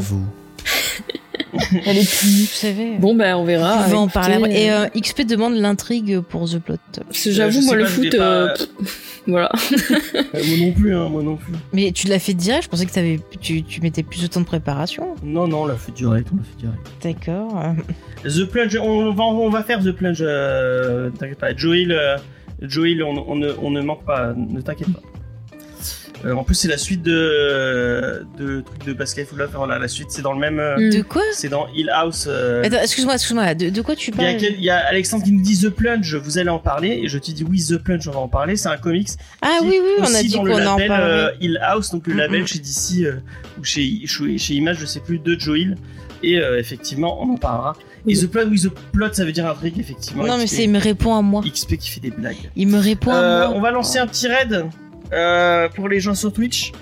Elle 1.86 1.98
est 1.98 2.08
plus. 2.18 2.40
Vous 2.42 2.46
savez. 2.46 2.96
Bon, 2.98 3.14
bah, 3.14 3.36
on 3.38 3.44
verra. 3.44 3.84
on 3.86 3.90
va 3.90 3.98
en 3.98 4.08
parler. 4.08 4.36
Et 4.54 4.70
euh, 4.70 4.84
euh, 4.84 5.00
XP 5.00 5.22
demande 5.26 5.54
l'intrigue 5.54 6.20
pour 6.20 6.48
The 6.48 6.58
Plot. 6.58 6.76
parce 7.06 7.22
que 7.24 7.30
j'avoue, 7.30 7.60
moi, 7.62 7.76
le 7.76 7.84
foot, 7.86 8.16
pas- 8.16 8.22
euh, 8.22 8.54
voilà. 9.26 9.50
Euh, 10.34 10.42
moi 10.46 10.56
non 10.58 10.72
plus, 10.72 10.94
hein, 10.94 11.08
moi 11.08 11.22
non 11.22 11.36
plus. 11.36 11.52
Mais 11.72 11.92
tu 11.92 12.06
l'as 12.08 12.18
fait 12.18 12.34
direct, 12.34 12.64
je 12.64 12.68
pensais 12.68 12.86
que 12.86 12.92
t'avais, 12.92 13.20
tu, 13.40 13.62
tu 13.62 13.80
mettais 13.80 14.02
plus 14.02 14.20
de 14.22 14.26
temps 14.26 14.40
de 14.40 14.44
préparation. 14.46 15.14
Non, 15.22 15.46
non, 15.46 15.62
on 15.62 15.66
l'a 15.66 15.76
fait 15.76 15.92
direct, 15.92 16.28
on 16.32 16.36
l'a 16.36 16.42
fait 16.42 16.56
direct. 16.58 16.86
D'accord. 17.02 17.62
The 18.24 18.44
Plunge, 18.44 18.76
on 18.82 19.12
va, 19.12 19.24
on 19.24 19.48
va 19.50 19.62
faire 19.62 19.80
The 19.82 19.92
Plunge, 19.92 20.18
euh, 20.22 21.10
t'inquiète 21.10 21.38
pas. 21.38 21.54
Joel, 21.56 21.92
euh, 21.92 22.16
Joel 22.62 23.02
on, 23.02 23.24
on 23.28 23.36
ne, 23.36 23.50
on 23.62 23.70
ne 23.70 23.80
manque 23.80 24.04
pas, 24.04 24.32
ne 24.36 24.60
t'inquiète 24.60 24.92
pas. 24.92 25.00
Euh, 26.24 26.32
en 26.34 26.42
plus, 26.44 26.54
c'est 26.54 26.68
la 26.68 26.78
suite 26.78 27.02
de, 27.02 28.26
de 28.38 28.60
trucs 28.62 28.84
de 28.86 28.92
basket 28.92 29.28
Full 29.28 29.38
Love. 29.38 29.50
Voilà, 29.54 29.78
la 29.78 29.88
suite, 29.88 30.08
c'est 30.10 30.22
dans 30.22 30.32
le 30.32 30.38
même. 30.38 30.58
euh. 30.58 30.90
De 30.90 31.02
quoi 31.02 31.22
C'est 31.32 31.48
dans 31.48 31.66
Hill 31.74 31.90
House. 31.90 32.26
euh, 32.28 32.62
Attends, 32.64 32.80
excuse-moi, 32.82 33.14
excuse-moi. 33.14 33.54
De, 33.54 33.70
de 33.70 33.82
quoi 33.82 33.94
tu 33.94 34.10
Il 34.10 34.16
y, 34.16 34.20
a 34.20 34.26
parles 34.28 34.36
quel- 34.40 34.54
il 34.54 34.64
y 34.64 34.70
a 34.70 34.78
Alexandre 34.86 35.24
qui 35.24 35.32
nous 35.32 35.42
dit 35.42 35.60
The 35.60 35.68
Plunge, 35.68 36.14
vous 36.16 36.38
allez 36.38 36.48
en 36.50 36.58
parler, 36.58 37.00
et 37.02 37.08
je 37.08 37.18
te 37.18 37.30
dis 37.30 37.44
oui, 37.44 37.62
The 37.62 37.76
Plunge, 37.78 38.08
on 38.08 38.12
va 38.12 38.20
en 38.20 38.28
parler. 38.28 38.56
C'est 38.56 38.68
un 38.68 38.76
comics. 38.76 39.08
Ah 39.42 39.58
oui, 39.62 39.78
oui, 39.82 39.90
on 40.00 40.14
a 40.14 40.22
dit 40.22 40.30
qu'on 40.32 40.50
en 40.50 40.76
label 40.76 40.90
euh. 40.92 41.30
Hill 41.40 41.58
House, 41.62 41.90
donc 41.90 42.06
le 42.06 42.14
Mm, 42.14 42.18
label 42.18 42.46
chez 42.46 42.58
DC 42.58 43.06
ou 43.58 43.64
chez, 43.64 44.00
chez, 44.06 44.38
chez 44.38 44.54
Image, 44.54 44.78
je 44.78 44.86
sais 44.86 45.00
plus, 45.00 45.18
de 45.18 45.38
Joe 45.38 45.58
Hill. 45.58 45.76
Et 46.22 46.36
effectivement, 46.58 47.20
on 47.22 47.34
en 47.34 47.36
parlera. 47.36 47.74
Et. 48.06 48.14
The 48.16 48.26
Plot, 48.28 48.44
oui, 48.50 48.58
The 48.60 48.70
Plot, 48.92 49.12
ça 49.12 49.26
veut 49.26 49.32
dire 49.32 49.46
un 49.46 49.52
truc, 49.54 49.74
effectivement. 49.78 50.24
Non, 50.26 50.38
mais 50.38 50.46
c'est, 50.46 50.64
il 50.64 50.70
me 50.70 50.78
répond 50.78 51.14
à 51.14 51.20
moi. 51.20 51.42
XP 51.46 51.76
qui 51.76 51.90
fait 51.90 52.00
des 52.00 52.10
blagues. 52.10 52.50
Il 52.56 52.68
me 52.68 52.78
répond 52.78 53.10
à 53.12 53.20
moi. 53.48 53.52
on 53.54 53.60
va 53.60 53.70
lancer 53.70 53.98
un 53.98 54.06
petit 54.06 54.26
raid 54.26 54.64
euh, 55.12 55.68
pour 55.68 55.88
les 55.88 56.00
gens 56.00 56.14
sur 56.14 56.32
Twitch. 56.32 56.72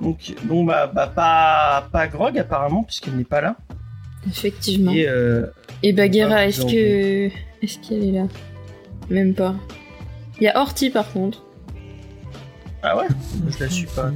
Donc, 0.00 0.34
bon, 0.44 0.64
bah, 0.64 0.90
bah 0.92 1.06
pas, 1.14 1.88
pas 1.90 2.06
Grog 2.08 2.38
apparemment, 2.38 2.82
puisqu'elle 2.82 3.16
n'est 3.16 3.24
pas 3.24 3.40
là. 3.40 3.56
Effectivement. 4.28 4.92
Et 4.92 5.06
euh, 5.08 5.46
Et 5.82 5.92
Bagheera, 5.92 6.46
est-ce 6.46 6.62
que. 6.66 7.26
Est-ce 7.62 7.78
qu'elle 7.78 8.04
est 8.04 8.12
là? 8.12 8.26
Même 9.08 9.34
pas. 9.34 9.54
Il 10.40 10.44
y 10.44 10.48
a 10.48 10.58
Horty 10.60 10.90
par 10.90 11.10
contre. 11.12 11.42
ah 12.82 12.96
ouais, 12.98 13.06
je 13.48 13.64
la 13.64 13.70
suis 13.70 13.86
pas. 13.86 14.10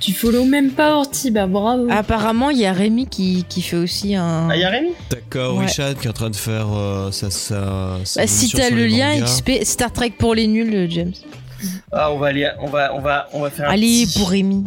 Tu 0.00 0.12
follow 0.12 0.44
même 0.44 0.70
pas 0.70 0.96
Horty, 0.96 1.30
bah 1.30 1.46
bravo. 1.46 1.86
Apparemment, 1.90 2.50
il 2.50 2.58
y 2.58 2.66
a 2.66 2.72
Rémi 2.72 3.06
qui, 3.06 3.44
qui 3.48 3.60
fait 3.62 3.76
aussi 3.76 4.14
un. 4.16 4.48
Ah, 4.50 4.56
y'a 4.56 4.70
Rémi? 4.70 4.92
D'accord, 5.10 5.56
Ouais. 5.58 5.66
Richard 5.66 5.94
qui 5.94 6.06
est 6.06 6.10
en 6.10 6.14
train 6.14 6.30
de 6.30 6.36
faire 6.36 6.66
euh, 6.74 7.10
sa, 7.12 7.30
sa, 7.30 7.98
sa 8.04 8.22
Bah, 8.22 8.26
si 8.26 8.50
t'as 8.50 8.70
le 8.70 8.86
lien. 8.86 9.20
XP, 9.20 9.62
Star 9.64 9.92
Trek 9.92 10.14
pour 10.18 10.34
les 10.34 10.46
nuls, 10.46 10.74
euh, 10.74 10.86
James. 10.88 11.12
Ah, 11.92 12.12
on 12.12 12.18
va 12.18 12.28
aller, 12.28 12.48
on 12.60 12.66
va, 12.68 12.94
on 12.94 13.00
va, 13.00 13.28
on 13.32 13.40
va 13.40 13.50
faire 13.50 13.68
un 13.68 13.72
Allez, 13.72 14.04
petit- 14.06 14.18
pour 14.18 14.30
Rémi. 14.30 14.64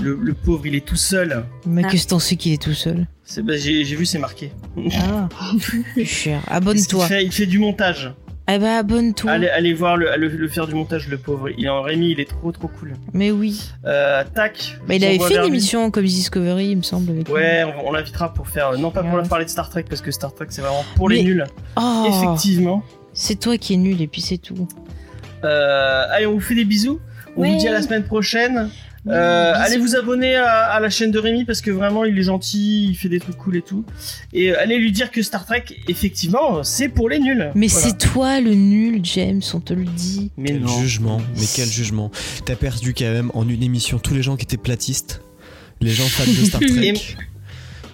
Le, 0.00 0.14
le 0.20 0.32
pauvre, 0.34 0.64
il 0.66 0.74
est 0.76 0.84
tout 0.86 0.94
seul. 0.96 1.44
Mais 1.66 1.82
Ah. 1.84 1.88
qu'est-ce 1.90 2.04
que 2.04 2.10
t'en 2.10 2.18
sais 2.20 2.36
qu'il 2.36 2.52
est 2.52 2.62
tout 2.62 2.72
seul 2.74 3.06
C'est, 3.24 3.42
bah, 3.42 3.54
j'ai, 3.56 3.84
j'ai 3.84 3.96
vu, 3.96 4.06
c'est 4.06 4.18
marqué. 4.20 4.52
Ah, 4.96 5.28
plus 5.94 6.04
cher. 6.04 6.40
Abonne-toi. 6.46 7.06
il 7.20 7.32
fait 7.32 7.46
du 7.46 7.58
montage. 7.58 8.12
Eh 8.50 8.58
bah, 8.58 8.78
abonne-toi. 8.78 9.30
Allez, 9.32 9.48
allez 9.48 9.74
voir 9.74 9.96
le, 9.98 10.08
le, 10.16 10.28
le 10.28 10.48
faire 10.48 10.66
du 10.68 10.74
montage, 10.74 11.08
le 11.08 11.18
pauvre. 11.18 11.50
Il 11.50 11.66
est 11.66 11.68
en 11.68 11.82
Rémi, 11.82 12.12
il 12.12 12.20
est 12.20 12.28
trop, 12.30 12.50
trop 12.52 12.68
cool. 12.68 12.94
Mais 13.12 13.30
oui. 13.30 13.60
Euh, 13.84 14.22
tac. 14.34 14.78
Bah, 14.86 14.94
il 14.94 15.04
avait 15.04 15.18
fait 15.18 15.36
une 15.36 15.44
émission 15.46 15.90
comme 15.90 16.04
Discovery, 16.04 16.68
il 16.70 16.76
me 16.78 16.82
semble. 16.82 17.10
Avec 17.10 17.28
Ouais, 17.28 17.64
on, 17.64 17.88
on 17.88 17.92
l'invitera 17.92 18.32
pour 18.32 18.48
faire. 18.48 18.72
Non, 18.78 18.90
pas 18.90 19.02
pour 19.02 19.18
Ouais. 19.18 19.28
parler 19.28 19.44
de 19.44 19.50
Star 19.50 19.68
Trek, 19.68 19.84
parce 19.88 20.00
que 20.00 20.10
Star 20.12 20.32
Trek, 20.32 20.46
c'est 20.50 20.62
vraiment 20.62 20.84
pour 20.96 21.08
les 21.10 21.18
Mais- 21.18 21.24
nuls. 21.24 21.44
Oh, 21.76 22.06
Effectivement. 22.08 22.82
c'est 23.12 23.38
toi 23.38 23.58
qui 23.58 23.74
es 23.74 23.76
nul 23.76 24.00
et 24.00 24.06
puis 24.06 24.20
c'est 24.22 24.38
tout. 24.38 24.66
Euh, 25.44 26.04
allez, 26.10 26.26
on 26.26 26.32
vous 26.34 26.40
fait 26.40 26.54
des 26.54 26.64
bisous. 26.64 27.00
On 27.36 27.44
vous 27.52 27.58
dit 27.58 27.68
à 27.68 27.72
la 27.72 27.82
semaine 27.82 28.04
prochaine. 28.04 28.70
Euh, 29.06 29.52
allez 29.56 29.78
vous 29.78 29.96
abonner 29.96 30.34
à, 30.36 30.64
à 30.64 30.80
la 30.80 30.90
chaîne 30.90 31.10
de 31.12 31.18
Rémi 31.18 31.44
parce 31.46 31.60
que 31.62 31.70
vraiment 31.70 32.04
il 32.04 32.18
est 32.18 32.22
gentil, 32.24 32.88
il 32.90 32.94
fait 32.94 33.08
des 33.08 33.20
trucs 33.20 33.36
cool 33.38 33.56
et 33.56 33.62
tout. 33.62 33.84
Et 34.34 34.50
euh, 34.50 34.60
allez 34.60 34.76
lui 34.76 34.92
dire 34.92 35.10
que 35.10 35.22
Star 35.22 35.46
Trek, 35.46 35.64
effectivement, 35.86 36.62
c'est 36.62 36.88
pour 36.88 37.08
les 37.08 37.18
nuls. 37.20 37.50
Mais 37.54 37.68
Voilà. 37.68 37.86
c'est 37.88 37.96
toi 37.96 38.40
le 38.40 38.52
nul, 38.54 39.00
James, 39.04 39.40
on 39.54 39.60
te 39.60 39.72
le 39.72 39.84
dit. 39.84 40.30
Mais 40.36 40.48
Quel 40.50 40.60
non. 40.60 40.80
jugement, 40.80 41.22
mais 41.36 41.46
quel 41.54 41.68
jugement. 41.68 42.10
T'as 42.44 42.56
perdu 42.56 42.92
quand 42.92 43.04
même 43.10 43.30
en 43.34 43.48
une 43.48 43.62
émission 43.62 43.98
tous 43.98 44.12
les 44.14 44.22
gens 44.22 44.36
qui 44.36 44.44
étaient 44.44 44.56
platistes, 44.58 45.22
les 45.80 45.92
gens 45.92 46.04
fans 46.04 46.24
de 46.30 46.44
Star 46.44 46.60
Trek, 46.68 46.94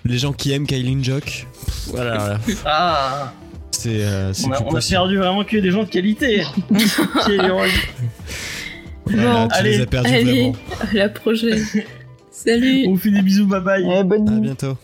les 0.07 0.19
gens 0.19 0.33
qui 0.33 0.51
aiment 0.53 0.67
Kylie 0.67 1.05
Jock. 1.05 1.47
Pff, 1.55 1.89
Voilà, 1.89 2.17
voilà. 2.17 2.41
Ah, 2.65 3.33
c'est 3.85 4.03
euh, 4.03 4.33
on 4.47 4.53
a, 4.53 4.63
on 4.65 4.75
a 4.77 4.81
perdu 4.81 5.17
vraiment 5.19 5.45
que 5.45 5.57
des 5.59 5.71
gens 5.71 5.83
de 5.85 5.89
qualité. 5.89 6.43
Voilà, 9.07 9.33
Bon, 9.35 9.49
tu 9.49 9.55
allez, 9.55 9.71
les 9.77 9.81
as 9.83 9.87
perdus 9.87 10.11
allez. 10.11 10.25
vraiment. 10.25 10.57
À 10.81 10.95
la 10.95 11.09
prochaine. 11.11 11.63
Salut 12.31 12.85
on 12.87 12.93
vous 12.93 12.97
fait 12.99 13.11
des 13.11 13.21
bisous, 13.23 13.47
bye 13.47 13.61
bye. 13.61 13.85
Eh, 13.87 14.03
bonne 14.03 14.27
À 14.29 14.33
nuit. 14.33 14.41
bientôt. 14.41 14.77